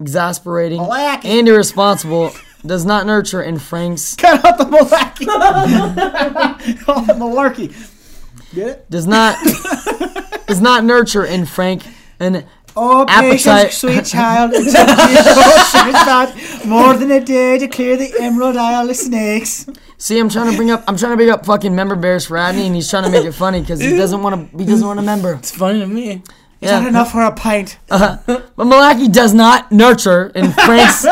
exasperating 0.00 0.80
Malaki. 0.80 1.26
and 1.26 1.46
irresponsible, 1.46 2.32
does 2.64 2.84
not 2.84 3.06
nurture 3.06 3.42
in 3.42 3.58
Frank's 3.58 4.14
Cut 4.16 4.44
out 4.44 4.58
the. 4.58 4.64
Call 6.84 7.04
it 7.04 7.16
malarkey. 7.16 7.74
Get 8.54 8.68
it? 8.68 8.90
does 8.90 9.06
not 9.06 9.36
does 10.46 10.60
not 10.60 10.84
nurture 10.84 11.24
in 11.24 11.44
Frank 11.44 11.84
an 12.18 12.46
Oh, 12.80 13.04
Appetite. 13.08 13.30
patience, 13.70 13.74
sweet 13.74 14.04
child. 14.04 14.52
It 14.54 14.70
took 14.70 16.64
me 16.64 16.70
more 16.70 16.94
than 16.94 17.10
a 17.10 17.20
day 17.20 17.58
to 17.58 17.66
clear 17.66 17.96
the 17.96 18.14
Emerald 18.20 18.56
Isle 18.56 18.88
of 18.88 18.96
snakes. 18.96 19.68
See, 19.96 20.18
I'm 20.18 20.28
trying 20.28 20.50
to 20.50 20.56
bring 20.56 20.70
up. 20.70 20.84
I'm 20.86 20.96
trying 20.96 21.12
to 21.12 21.16
bring 21.16 21.30
up 21.30 21.44
fucking 21.44 21.74
member 21.74 21.96
bears 21.96 22.26
for 22.26 22.36
Adney, 22.36 22.66
and 22.66 22.74
he's 22.74 22.88
trying 22.88 23.02
to 23.04 23.10
make 23.10 23.24
it 23.24 23.32
funny 23.32 23.60
because 23.60 23.80
he 23.80 23.96
doesn't 23.96 24.22
want 24.22 24.52
to. 24.52 24.58
He 24.58 24.64
doesn't 24.64 24.86
want 24.86 25.00
to 25.00 25.04
member. 25.04 25.34
It's 25.34 25.50
funny 25.50 25.80
to 25.80 25.86
me. 25.86 26.22
Is 26.60 26.70
that 26.70 26.86
enough 26.86 27.12
for 27.12 27.22
a 27.22 27.32
pint? 27.32 27.78
Uh-huh. 27.90 28.18
But 28.56 28.64
Malachy 28.64 29.08
does 29.08 29.32
not 29.32 29.70
nurture 29.70 30.26
in 30.34 30.52
Frank's 30.66 31.04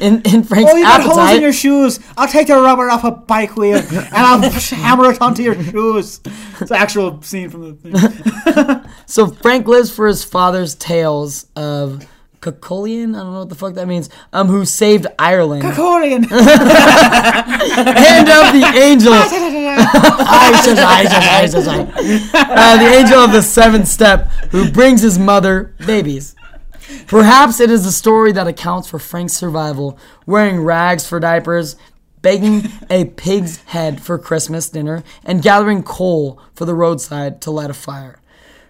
in, 0.00 0.22
in 0.22 0.42
Frank's 0.42 0.72
Oh, 0.72 0.76
you 0.76 0.84
got 0.84 1.02
holes 1.02 1.30
in 1.32 1.42
your 1.42 1.52
shoes. 1.52 2.00
I'll 2.16 2.28
take 2.28 2.46
the 2.48 2.56
rubber 2.56 2.90
off 2.90 3.04
a 3.04 3.10
bike 3.10 3.56
wheel 3.56 3.78
and 3.90 4.08
I'll 4.12 4.40
hammer 4.50 5.10
it 5.10 5.20
onto 5.20 5.42
your 5.42 5.62
shoes. 5.62 6.20
It's 6.60 6.70
an 6.70 6.76
actual 6.76 7.20
scene 7.22 7.50
from 7.50 7.62
the 7.62 7.74
thing. 7.74 8.90
so 9.06 9.26
Frank 9.26 9.66
lives 9.66 9.90
for 9.90 10.06
his 10.06 10.24
father's 10.24 10.74
tales 10.74 11.46
of 11.56 12.06
Cacolian. 12.40 13.14
I 13.14 13.18
don't 13.18 13.32
know 13.32 13.40
what 13.40 13.48
the 13.48 13.54
fuck 13.54 13.74
that 13.74 13.88
means. 13.88 14.08
Um, 14.32 14.48
who 14.48 14.64
saved 14.64 15.06
Ireland 15.18 15.62
Korean. 15.62 16.24
and 16.24 16.30
of 16.30 16.38
the 18.52 18.72
angel. 18.76 19.12
Uh, 22.32 22.76
the 22.76 22.94
angel 22.96 23.18
of 23.18 23.32
the 23.32 23.42
seventh 23.42 23.88
step 23.88 24.28
who 24.50 24.70
brings 24.70 25.02
his 25.02 25.18
mother 25.18 25.74
babies. 25.86 26.34
Perhaps 27.06 27.60
it 27.60 27.70
is 27.70 27.84
the 27.84 27.92
story 27.92 28.32
that 28.32 28.46
accounts 28.46 28.88
for 28.88 28.98
Frank's 28.98 29.34
survival, 29.34 29.98
wearing 30.26 30.62
rags 30.62 31.06
for 31.06 31.20
diapers, 31.20 31.76
begging 32.22 32.64
a 32.88 33.04
pig's 33.04 33.62
head 33.64 34.00
for 34.00 34.18
Christmas 34.18 34.68
dinner, 34.70 35.02
and 35.24 35.42
gathering 35.42 35.82
coal 35.82 36.40
for 36.54 36.64
the 36.64 36.74
roadside 36.74 37.40
to 37.42 37.50
light 37.50 37.70
a 37.70 37.74
fire. 37.74 38.20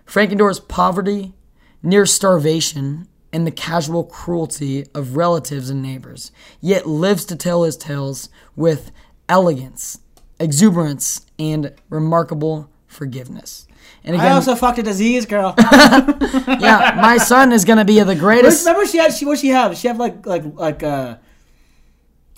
Frank 0.04 0.32
endures 0.32 0.58
poverty, 0.58 1.34
near 1.82 2.06
starvation, 2.06 3.06
and 3.32 3.46
the 3.46 3.52
casual 3.52 4.04
cruelty 4.04 4.86
of 4.94 5.16
relatives 5.16 5.70
and 5.70 5.82
neighbors, 5.82 6.32
yet 6.60 6.86
lives 6.88 7.24
to 7.26 7.36
tell 7.36 7.62
his 7.62 7.76
tales 7.76 8.28
with 8.56 8.90
elegance, 9.28 10.00
exuberance, 10.40 11.26
and 11.38 11.74
remarkable 11.90 12.70
forgiveness. 12.86 13.67
And 14.04 14.16
I 14.16 14.32
also 14.32 14.54
fucked 14.54 14.78
a 14.78 14.82
disease 14.82 15.26
girl. 15.26 15.54
yeah, 15.58 16.98
my 17.00 17.18
son 17.18 17.52
is 17.52 17.64
gonna 17.64 17.84
be 17.84 18.00
the 18.02 18.14
greatest. 18.14 18.64
Remember 18.66 18.86
she 18.86 18.98
had 18.98 19.12
she 19.12 19.24
what 19.26 19.38
she 19.38 19.48
have? 19.48 19.76
She 19.76 19.88
have 19.88 19.98
like 19.98 20.24
like 20.26 20.44
like 20.54 20.82
uh 20.82 21.16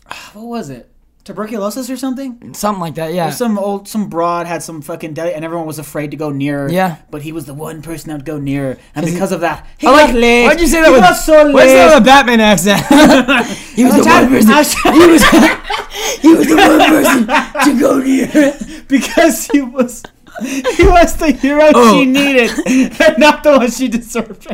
what 0.32 0.46
was 0.46 0.70
it? 0.70 0.86
Tuberculosis 1.22 1.90
or 1.90 1.98
something? 1.98 2.54
Something 2.54 2.80
like 2.80 2.94
that, 2.94 3.12
yeah. 3.12 3.28
Some 3.30 3.58
old 3.58 3.86
some 3.86 4.08
broad 4.08 4.46
had 4.46 4.62
some 4.62 4.80
fucking 4.80 5.12
deli 5.12 5.34
and 5.34 5.44
everyone 5.44 5.66
was 5.66 5.78
afraid 5.78 6.10
to 6.12 6.16
go 6.16 6.30
near 6.30 6.60
her. 6.62 6.72
Yeah. 6.72 6.96
But 7.10 7.20
he 7.22 7.30
was 7.30 7.44
the 7.44 7.52
one 7.54 7.82
person 7.82 8.08
that 8.08 8.16
would 8.16 8.24
go 8.24 8.38
near 8.38 8.74
her. 8.74 8.80
And 8.94 9.04
because 9.04 9.30
of 9.30 9.40
that, 9.42 9.66
he 9.78 9.86
I 9.86 9.90
got 9.90 10.06
like- 10.06 10.14
laid. 10.14 10.44
Why'd 10.46 10.60
you 10.60 10.66
say 10.66 10.80
that 10.80 10.86
he 10.86 10.92
with? 10.92 11.02
got 11.02 11.12
so 11.12 11.52
why'd 11.52 11.68
that 11.68 11.94
with 11.94 12.02
a 12.02 12.04
Batman 12.04 12.40
accent? 12.40 12.80
he 13.76 13.84
was 13.84 13.94
the 13.96 14.04
one 14.04 14.28
person. 14.28 14.50
He 14.92 15.06
was. 15.06 15.24
he 16.20 16.34
was 16.34 16.46
the 16.48 16.56
one 16.56 16.78
person 16.88 17.26
to 17.74 17.80
go 17.80 17.98
near. 17.98 18.56
because 18.88 19.46
he 19.46 19.60
was 19.60 20.02
he 20.76 20.86
was 20.86 21.16
the 21.16 21.32
hero 21.32 21.70
Oh. 21.74 21.98
she 21.98 22.04
needed 22.06 22.50
and 22.66 23.18
not 23.18 23.42
the 23.42 23.56
one 23.58 23.70
she 23.70 23.88
deserved. 23.88 24.46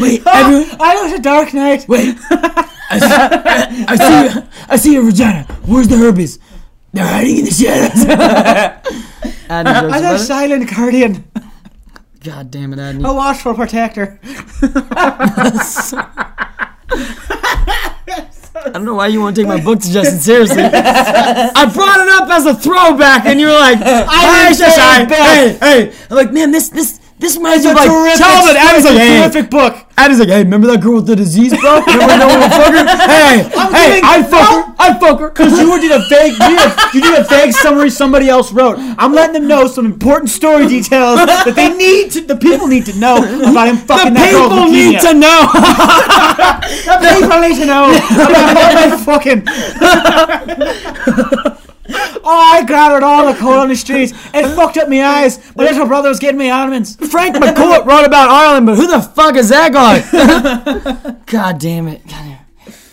Wait, 0.00 0.22
oh, 0.24 0.30
everyone, 0.32 0.80
I 0.80 1.02
was 1.02 1.12
a 1.12 1.18
dark 1.18 1.52
knight. 1.52 1.84
wait. 1.88 2.16
I 2.30 2.98
see, 2.98 3.84
I 3.88 3.96
see. 3.96 4.40
I 4.68 4.76
see 4.76 4.92
your 4.92 5.02
vagina. 5.02 5.44
Where's 5.66 5.88
the 5.88 5.96
herpes? 5.96 6.38
They're 6.92 7.04
hiding 7.06 7.38
in 7.38 7.44
the 7.44 7.50
shadows. 7.50 8.04
Adney 8.04 8.82
jokes 8.84 9.50
I'm 9.50 9.66
about 9.66 10.14
a 10.14 10.18
silent 10.18 10.70
guardian, 10.74 11.24
God 12.22 12.50
damn 12.52 12.72
it, 12.72 12.78
Adney. 12.78 13.04
a 13.08 13.12
watchful 13.12 13.54
protector. 13.54 14.20
I 18.66 18.70
don't 18.70 18.84
know 18.84 18.94
why 18.94 19.06
you 19.06 19.20
want 19.20 19.36
to 19.36 19.42
take 19.42 19.48
my 19.48 19.60
book 19.60 19.82
suggestion 19.82 20.18
seriously. 20.18 20.62
I 20.62 21.70
brought 21.72 22.00
it 22.00 22.08
up 22.20 22.28
as 22.28 22.44
a 22.44 22.54
throwback, 22.54 23.24
and 23.24 23.40
you 23.40 23.46
were 23.46 23.52
like, 23.52 23.78
"I 23.82 24.44
didn't 24.44 24.58
say 24.58 24.76
shy. 24.76 25.02
it 25.02 25.08
back. 25.08 25.60
Hey, 25.60 25.86
hey." 25.86 25.96
I'm 26.10 26.16
like, 26.16 26.32
man, 26.32 26.50
this 26.50 26.68
this 26.68 26.99
this 27.20 27.36
reminds 27.36 27.64
me 27.64 27.70
of 27.70 27.76
like 27.76 27.88
terrific 27.88 28.18
childhood. 28.18 28.56
Adam's 28.56 28.84
like, 28.84 28.94
a 28.94 28.98
hey, 28.98 29.20
terrific 29.20 29.50
book. 29.50 29.76
Adam's 29.98 30.18
like, 30.20 30.28
hey, 30.30 30.42
remember 30.42 30.66
that 30.68 30.80
girl 30.80 30.94
with 30.96 31.06
the 31.06 31.14
disease, 31.14 31.52
bro? 31.60 31.80
Remember 31.86 32.16
no 32.16 32.26
one 32.28 32.40
fuck 32.48 32.72
her? 32.72 32.84
Hey, 33.04 33.42
hey, 33.44 34.00
giving- 34.00 34.08
I 34.08 34.22
fuck 34.22 34.48
her. 34.48 34.64
I 34.78 34.94
fuck 34.98 35.20
her. 35.20 35.28
Because 35.28 35.58
you 35.60 35.78
did 35.80 35.92
a 35.92 35.98
vague, 36.08 36.32
you 36.32 36.38
did 36.48 36.58
a, 36.58 36.74
you 36.94 37.00
did 37.02 37.18
a 37.20 37.24
vague 37.28 37.52
summary 37.52 37.90
somebody 37.90 38.30
else 38.30 38.50
wrote. 38.50 38.78
I'm 38.96 39.12
letting 39.12 39.34
them 39.34 39.46
know 39.46 39.66
some 39.66 39.84
important 39.84 40.30
story 40.30 40.66
details 40.66 41.16
that 41.18 41.52
they 41.54 41.68
need 41.76 42.12
to, 42.12 42.22
the 42.22 42.36
people 42.36 42.66
need 42.66 42.86
to 42.86 42.94
know 42.98 43.18
about 43.18 43.68
him 43.68 43.76
The 43.76 43.82
fucking 43.82 44.14
that 44.14 44.30
girl. 44.32 44.48
The 44.48 44.54
people 44.56 44.72
need 44.72 45.00
to 45.00 45.12
know. 45.12 45.46
The 47.00 47.08
people 47.20 47.40
need 47.40 47.56
to 47.60 47.66
know 47.66 47.92
about 48.24 48.78
him 48.80 48.98
fucking. 49.04 49.44
Oh, 51.92 52.52
I 52.54 52.64
gathered 52.64 53.02
all 53.02 53.32
the 53.32 53.38
coal 53.38 53.54
on 53.54 53.68
the 53.68 53.76
streets. 53.76 54.12
It 54.32 54.54
fucked 54.54 54.76
up 54.76 54.88
my 54.88 55.02
eyes. 55.02 55.54
My 55.54 55.64
little 55.64 55.86
brother 55.86 56.08
was 56.08 56.18
getting 56.18 56.38
me 56.38 56.50
almonds. 56.50 56.96
Frank 56.96 57.36
McCourt 57.36 57.84
wrote 57.86 58.04
about 58.04 58.28
Ireland, 58.30 58.66
but 58.66 58.76
who 58.76 58.86
the 58.86 59.00
fuck 59.00 59.36
is 59.36 59.48
that 59.48 59.72
guy? 59.72 60.00
God 61.26 61.58
damn 61.58 61.88
it. 61.88 62.02
God 62.06 62.12
damn 62.12 62.32
it. 62.32 62.39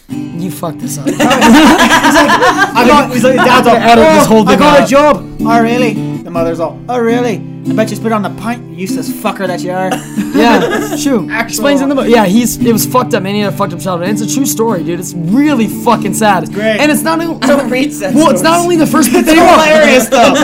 You 0.10 0.52
fucked 0.52 0.80
this 0.80 0.98
up. 0.98 1.08
I 1.10 2.86
got, 2.88 3.12
he's 3.12 3.24
like, 3.24 3.36
dad's 3.36 3.68
all, 3.68 3.76
edit 3.76 4.06
oh, 4.08 4.14
this 4.16 4.28
whole 4.28 4.48
I 4.48 4.56
got 4.56 4.80
out." 4.82 4.88
a 4.88 4.90
job. 4.90 5.38
Oh, 5.42 5.62
really? 5.62 5.94
The 6.24 6.30
mother's 6.30 6.60
all, 6.60 6.80
oh, 6.88 7.00
really? 7.00 7.38
I 7.70 7.74
bet 7.74 7.90
you 7.90 7.98
spit 7.98 8.14
on 8.14 8.22
the 8.22 8.30
pint, 8.42 8.64
you 8.70 8.76
useless 8.78 9.10
fucker 9.12 9.46
that 9.48 9.62
you 9.62 9.72
are. 9.72 9.92
Yeah, 10.38 10.60
it's 10.94 11.02
true. 11.04 11.28
Explains 11.32 11.82
in 11.82 11.90
the 11.90 11.96
book. 11.96 12.08
Yeah, 12.08 12.26
he's 12.28 12.58
it 12.64 12.72
was 12.72 12.86
fucked 12.86 13.16
up, 13.16 13.24
man. 13.24 13.34
He 13.34 13.42
had 13.42 13.52
a 13.52 13.58
fucked 13.58 13.74
up 13.74 13.80
childhood. 13.80 14.10
And 14.10 14.22
it's 14.22 14.32
a 14.32 14.36
true 14.36 14.46
story, 14.46 14.84
dude. 14.84 15.00
It's 15.00 15.14
really 15.16 15.66
fucking 15.68 16.14
sad. 16.14 16.44
It's 16.44 16.54
great. 16.54 16.80
And 16.80 16.92
it's 16.92 17.02
not 17.02 17.20
only 17.20 17.40
don't 17.40 17.72
read 17.72 17.92
sad 17.92 18.14
Well, 18.14 18.30
it's 18.30 18.44
not 18.44 18.60
only 18.60 18.76
the 18.76 18.86
first 18.86 19.12
book 19.12 19.26
that 19.26 19.34
he 19.34 19.42
wrote. 19.42 19.66
Hilarious, 19.66 20.10
though. 20.10 20.36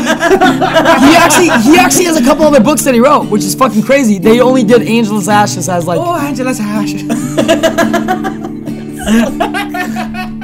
He 1.06 1.16
actually 1.16 1.72
he 1.72 1.78
actually 1.78 2.06
has 2.06 2.18
a 2.20 2.24
couple 2.24 2.44
other 2.46 2.60
books 2.62 2.84
that 2.86 2.96
he 2.96 3.02
wrote, 3.02 3.30
which 3.30 3.44
is 3.44 3.54
fucking 3.54 3.84
crazy. 3.84 4.18
They 4.18 4.40
only 4.40 4.64
did 4.64 4.82
Angela's 4.82 5.30
Ashes 5.30 5.70
as 5.70 5.86
like 5.86 6.00
Oh, 6.00 6.16
Angela's 6.16 6.58
hash. 6.58 6.94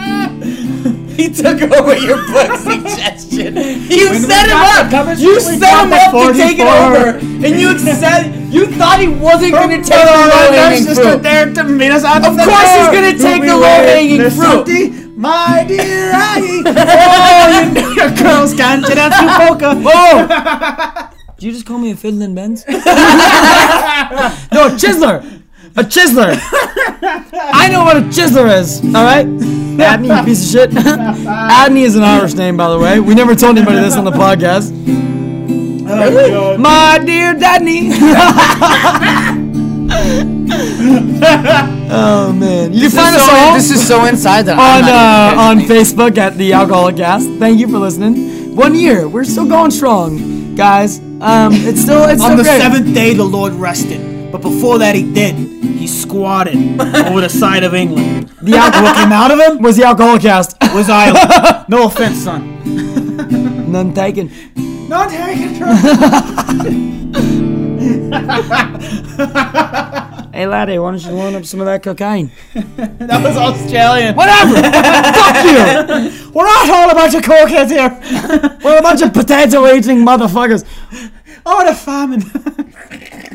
He 1.19 1.27
took 1.29 1.61
over 1.61 1.97
your 1.97 2.15
book 2.31 2.55
suggestion. 2.57 3.55
You 3.91 4.09
When 4.11 4.21
set 4.21 4.47
him 4.47 4.55
up. 4.55 5.17
you 5.19 5.39
set 5.41 5.83
him 5.83 5.91
up 5.91 6.11
to 6.13 6.33
take 6.33 6.59
it 6.59 6.65
over, 6.67 7.17
and 7.19 7.59
you 7.59 7.77
said 7.77 8.31
you 8.53 8.67
thought 8.67 8.99
he 9.01 9.07
wasn't 9.09 9.51
going 9.51 9.69
to 9.69 9.77
take 9.77 9.99
the 9.99 10.05
low 10.05 10.29
There's 10.29 10.55
hanging 10.55 10.85
just 10.85 11.01
fruit. 11.01 11.21
there 11.21 11.53
to 11.53 11.63
meet 11.65 11.91
us 11.91 12.03
at 12.05 12.25
Of 12.25 12.37
the 12.37 12.43
course 12.45 12.71
he's 12.71 12.87
gonna 12.87 13.17
take 13.17 13.41
We 13.41 13.47
the 13.47 13.55
wait. 13.57 13.61
low-hanging 13.61 14.17
There's 14.17 14.35
fruit. 14.35 14.45
something, 14.65 15.19
My 15.19 15.65
dear 15.67 16.11
Aggie. 16.13 16.63
oh, 16.65 17.63
you 17.65 17.71
know 17.73 17.91
your 17.91 18.11
girls 18.15 18.53
can't 18.53 18.85
dance 18.85 19.15
to 19.19 19.27
polka. 19.37 19.75
Whoa! 19.75 20.27
Did 21.37 21.43
you 21.45 21.51
just 21.51 21.65
call 21.65 21.77
me 21.79 21.91
a 21.91 21.95
fiddling 21.97 22.33
Benz? 22.35 22.65
no, 22.67 22.75
a 22.75 22.79
chiseler. 24.79 25.38
A 25.75 25.83
chiseler. 25.83 26.35
I 26.41 27.69
know 27.71 27.83
what 27.83 27.97
a 27.97 28.01
chiseler 28.01 28.59
is. 28.59 28.81
All 28.83 29.03
right. 29.03 29.25
Adney, 29.25 30.17
you 30.17 30.25
piece 30.25 30.43
of 30.43 30.51
shit. 30.51 30.69
Adney 30.71 31.83
is 31.83 31.95
an 31.95 32.03
Irish 32.03 32.33
name, 32.33 32.57
by 32.57 32.69
the 32.69 32.77
way. 32.77 32.99
We 32.99 33.15
never 33.15 33.35
told 33.35 33.57
anybody 33.57 33.79
this 33.79 33.95
on 33.95 34.03
the 34.03 34.11
podcast. 34.11 34.71
Really? 35.87 36.57
My 36.57 36.99
dear 37.03 37.33
Dadney. 37.33 37.89
oh 41.91 42.31
man, 42.33 42.73
you 42.73 42.81
can 42.81 42.91
find 42.91 43.15
us 43.15 43.27
all 43.29 43.53
This 43.55 43.71
is 43.71 43.87
so 43.87 44.05
inside 44.05 44.43
that 44.43 44.59
on 44.59 44.83
uh, 44.83 45.41
on 45.41 45.59
Facebook 45.67 46.17
at 46.17 46.35
the 46.37 46.53
Alcoholic 46.53 46.97
Cast. 46.97 47.27
Thank 47.39 47.59
you 47.59 47.67
for 47.67 47.79
listening. 47.79 48.55
One 48.55 48.75
year, 48.75 49.07
we're 49.07 49.23
still 49.23 49.47
going 49.47 49.71
strong, 49.71 50.55
guys. 50.55 50.99
Um, 51.21 51.53
it's 51.53 51.81
still 51.81 52.03
it's 52.03 52.21
On 52.21 52.31
still 52.31 52.37
the 52.37 52.43
great. 52.43 52.61
seventh 52.61 52.93
day, 52.93 53.13
the 53.13 53.23
Lord 53.23 53.53
rested. 53.53 54.08
But 54.31 54.41
before 54.41 54.77
that, 54.79 54.95
he 54.95 55.11
did. 55.11 55.35
He 55.35 55.87
squatted 55.87 56.55
over 57.07 57.21
the 57.21 57.29
side 57.29 57.63
of 57.63 57.73
England. 57.73 58.29
The 58.41 58.55
alcohol 58.55 58.93
came 58.93 59.11
out 59.11 59.31
of 59.31 59.39
him 59.39 59.61
was 59.61 59.77
the 59.77 59.83
alcohol 59.85 60.19
cast. 60.19 60.55
was 60.73 60.89
Ireland. 60.89 61.65
No 61.69 61.85
offense, 61.85 62.23
son. 62.23 62.41
None 63.71 63.93
taken. 63.93 64.31
Not 64.87 65.09
taking 65.09 65.53
Hey 70.31 70.47
laddie, 70.47 70.79
why 70.79 70.91
don't 70.91 71.03
you 71.03 71.11
loan 71.11 71.35
up 71.35 71.45
some 71.45 71.59
of 71.59 71.65
that 71.65 71.83
cocaine? 71.83 72.31
That 72.53 73.21
was 73.23 73.35
Australian. 73.35 74.15
Whatever. 74.15 74.55
Fuck 74.55 75.43
you. 75.43 76.31
We're 76.33 76.45
not 76.45 76.69
all 76.69 76.89
a 76.89 76.95
bunch 76.95 77.13
of 77.15 77.21
cokeheads 77.23 77.69
here. 77.69 78.59
We're 78.63 78.79
a 78.79 78.81
bunch 78.81 79.01
of 79.01 79.13
potato 79.13 79.67
eating 79.73 79.97
motherfuckers. 80.05 80.65
Oh, 81.45 81.65
the 81.65 81.73
famine. 81.75 82.21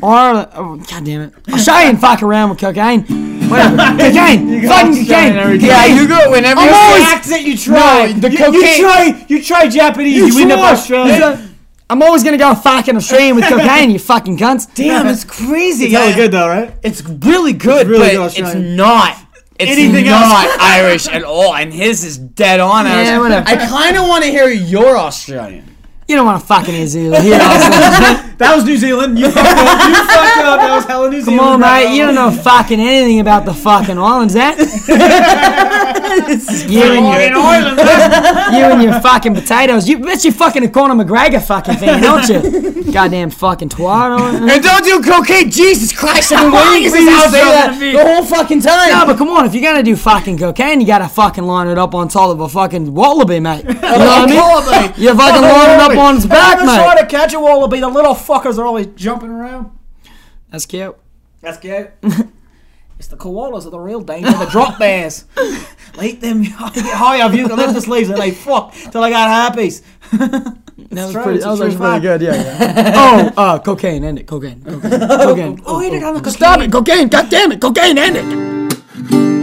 Or 0.01 0.47
oh, 0.55 0.77
god 0.89 1.05
damn 1.05 1.21
it. 1.21 1.33
Australian 1.53 1.97
fuck 1.97 2.21
around 2.21 2.49
with 2.51 2.59
cocaine. 2.59 3.03
Whatever. 3.49 3.77
cocaine. 3.99 4.67
Fucking 4.67 5.05
cocaine. 5.05 5.59
Yeah, 5.61 5.85
you 5.85 6.07
go 6.07 6.31
whenever 6.31 6.59
I'm 6.61 6.67
you 6.69 6.75
always- 6.75 7.03
say 7.03 7.13
accent 7.15 7.41
you 7.43 7.57
try. 7.57 8.07
No, 8.07 8.19
the 8.19 8.31
you, 8.31 8.37
cocaine- 8.37 8.61
You 8.61 8.81
try. 8.83 9.25
You 9.29 9.43
try 9.43 9.67
Japanese. 9.67 10.35
You, 10.35 10.41
end 10.41 10.51
up. 10.51 10.59
Australian. 10.59 11.51
I'm 11.89 12.01
always 12.01 12.23
gonna 12.23 12.37
go 12.37 12.55
fucking 12.55 12.95
Australian 12.95 13.35
with 13.35 13.45
cocaine, 13.49 13.91
you 13.91 13.99
fucking 13.99 14.37
cunts. 14.37 14.73
Damn, 14.73 15.05
it's 15.07 15.23
crazy. 15.23 15.85
It's 15.85 15.93
really 15.93 16.13
good 16.15 16.31
though, 16.31 16.47
right? 16.47 16.73
It's 16.81 17.03
really 17.03 17.53
good, 17.53 17.87
really 17.87 18.15
but 18.17 18.33
good 18.35 18.39
it's 18.39 18.55
not. 18.55 19.15
It's 19.57 19.71
Anything 19.71 20.05
not 20.05 20.45
else. 20.47 20.57
Irish 20.59 21.07
at 21.07 21.23
all, 21.23 21.53
and 21.55 21.71
his 21.71 22.03
is 22.03 22.17
dead 22.17 22.59
on 22.59 22.87
Irish. 22.87 23.07
Yeah, 23.07 23.19
whatever. 23.19 23.47
I 23.47 23.55
kind 23.67 23.95
of 23.95 24.07
want 24.07 24.23
to 24.25 24.29
hear 24.31 24.49
your 24.49 24.97
Australian. 24.97 25.74
You 26.07 26.15
don't 26.15 26.25
want 26.25 26.39
to 26.39 26.45
fucking 26.45 26.73
hear 26.73 26.87
Zealand. 26.87 27.25
That 28.37 28.53
was 28.53 28.65
New 28.65 28.75
Zealand. 28.75 29.17
You 29.17 29.31
fucked 29.31 29.47
up. 29.47 29.87
You 29.87 29.95
fucked 29.95 30.37
up. 30.43 30.59
That 30.59 30.75
was 30.75 30.85
hella 30.85 31.09
New 31.09 31.23
Come 31.23 31.25
Zealand. 31.25 31.39
Come 31.39 31.53
on, 31.53 31.59
bro. 31.61 31.69
mate. 31.69 31.95
You 31.95 32.03
don't 32.03 32.15
know 32.15 32.31
fucking 32.31 32.81
anything 32.81 33.21
about 33.21 33.45
the 33.45 33.53
fucking 33.53 33.97
islands, 33.97 34.35
eh? 34.35 34.51
you, 36.15 36.23
and 36.23 36.41
Fucking 36.41 36.71
your, 36.71 37.37
Ireland. 37.37 37.77
you 38.55 38.63
and 38.63 38.83
your 38.83 38.99
fucking 39.01 39.33
potatoes. 39.33 39.87
You 39.87 39.99
bet 39.99 40.23
you 40.23 40.31
fucking 40.31 40.63
a 40.63 40.69
Conor 40.69 41.03
McGregor 41.03 41.45
fucking 41.45 41.75
fan, 41.75 42.01
don't 42.01 42.27
you? 42.29 42.83
Goddamn 42.93 43.29
fucking 43.29 43.69
twat. 43.69 44.49
And 44.49 44.63
don't 44.63 44.83
do 44.83 45.01
cocaine, 45.01 45.51
Jesus 45.51 45.91
Christ! 45.91 46.31
I've 46.31 46.51
been 46.51 46.53
waiting 46.53 46.89
for 46.91 46.97
you 46.97 47.09
to 47.09 47.29
say 47.29 47.41
that 47.41 47.77
the 47.79 48.03
whole 48.03 48.23
fucking 48.25 48.61
time. 48.61 48.89
No, 48.89 49.05
but 49.05 49.17
come 49.17 49.29
on, 49.29 49.45
if 49.45 49.53
you're 49.53 49.63
gonna 49.63 49.83
do 49.83 49.95
fucking 49.95 50.37
cocaine, 50.37 50.81
you 50.81 50.87
gotta 50.87 51.07
fucking 51.09 51.43
line 51.43 51.67
it 51.67 51.77
up 51.77 51.93
on 51.93 52.07
top 52.07 52.29
of 52.29 52.39
a 52.39 52.47
fucking 52.49 52.93
wallaby, 52.93 53.39
mate. 53.39 53.65
You 53.65 53.73
know 53.73 53.81
what 53.81 53.83
I 53.83 54.25
mean? 54.25 54.35
Wallaby. 54.37 55.01
You 55.01 55.15
fucking 55.15 55.41
line 55.41 55.69
it 55.69 55.79
up 55.81 55.97
on 55.97 56.15
its 56.17 56.25
back, 56.25 56.57
Ever 56.57 56.65
try 56.65 56.95
mate. 56.95 57.01
to 57.01 57.07
catch 57.07 57.33
a 57.33 57.39
wallaby? 57.39 57.79
The 57.79 57.87
little 57.89 58.13
fuckers 58.13 58.57
are 58.57 58.65
always 58.65 58.87
jumping 58.95 59.29
around. 59.29 59.71
That's 60.51 60.65
cute. 60.65 60.95
That's 61.41 61.57
good. 61.59 61.91
It's 62.97 63.07
the 63.07 63.17
koalas 63.17 63.65
are 63.65 63.69
the 63.69 63.79
real 63.79 64.01
danger. 64.01 64.31
The 64.31 64.45
drop 64.45 64.79
bears. 64.79 65.25
Let 65.97 66.21
them 66.21 66.43
I 66.59 66.71
get 66.73 66.85
high 66.85 67.25
of 67.25 67.33
eucalyptus 67.33 67.87
leaves 67.87 68.09
and 68.09 68.21
they 68.21 68.31
fuck 68.31 68.73
till 68.73 69.03
I 69.03 69.09
got 69.09 69.53
herpes. 69.53 69.81
That 70.95 71.05
was 71.05 71.13
true, 71.13 71.23
pretty. 71.23 71.39
That 71.39 71.49
was 71.49 71.61
actually 71.61 71.77
pretty 71.77 71.99
good. 72.01 72.21
Yeah. 72.21 72.33
yeah. 72.35 73.31
oh, 73.37 73.41
uh, 73.41 73.59
cocaine. 73.59 74.03
End 74.03 74.19
it. 74.19 74.27
Cocaine. 74.27 74.61
Cocaine. 74.61 74.99
Cocaine. 74.99 75.61
Oh, 75.65 75.79
he 75.79 75.89
did 75.89 76.03
on 76.03 76.15
the 76.15 76.19
cocaine. 76.19 76.33
Stop 76.33 76.59
it. 76.61 76.71
Cocaine. 76.71 77.07
God 77.07 77.29
damn 77.29 77.51
it. 77.53 77.61
Cocaine. 77.61 77.97
End 77.97 78.17
it. 78.17 79.34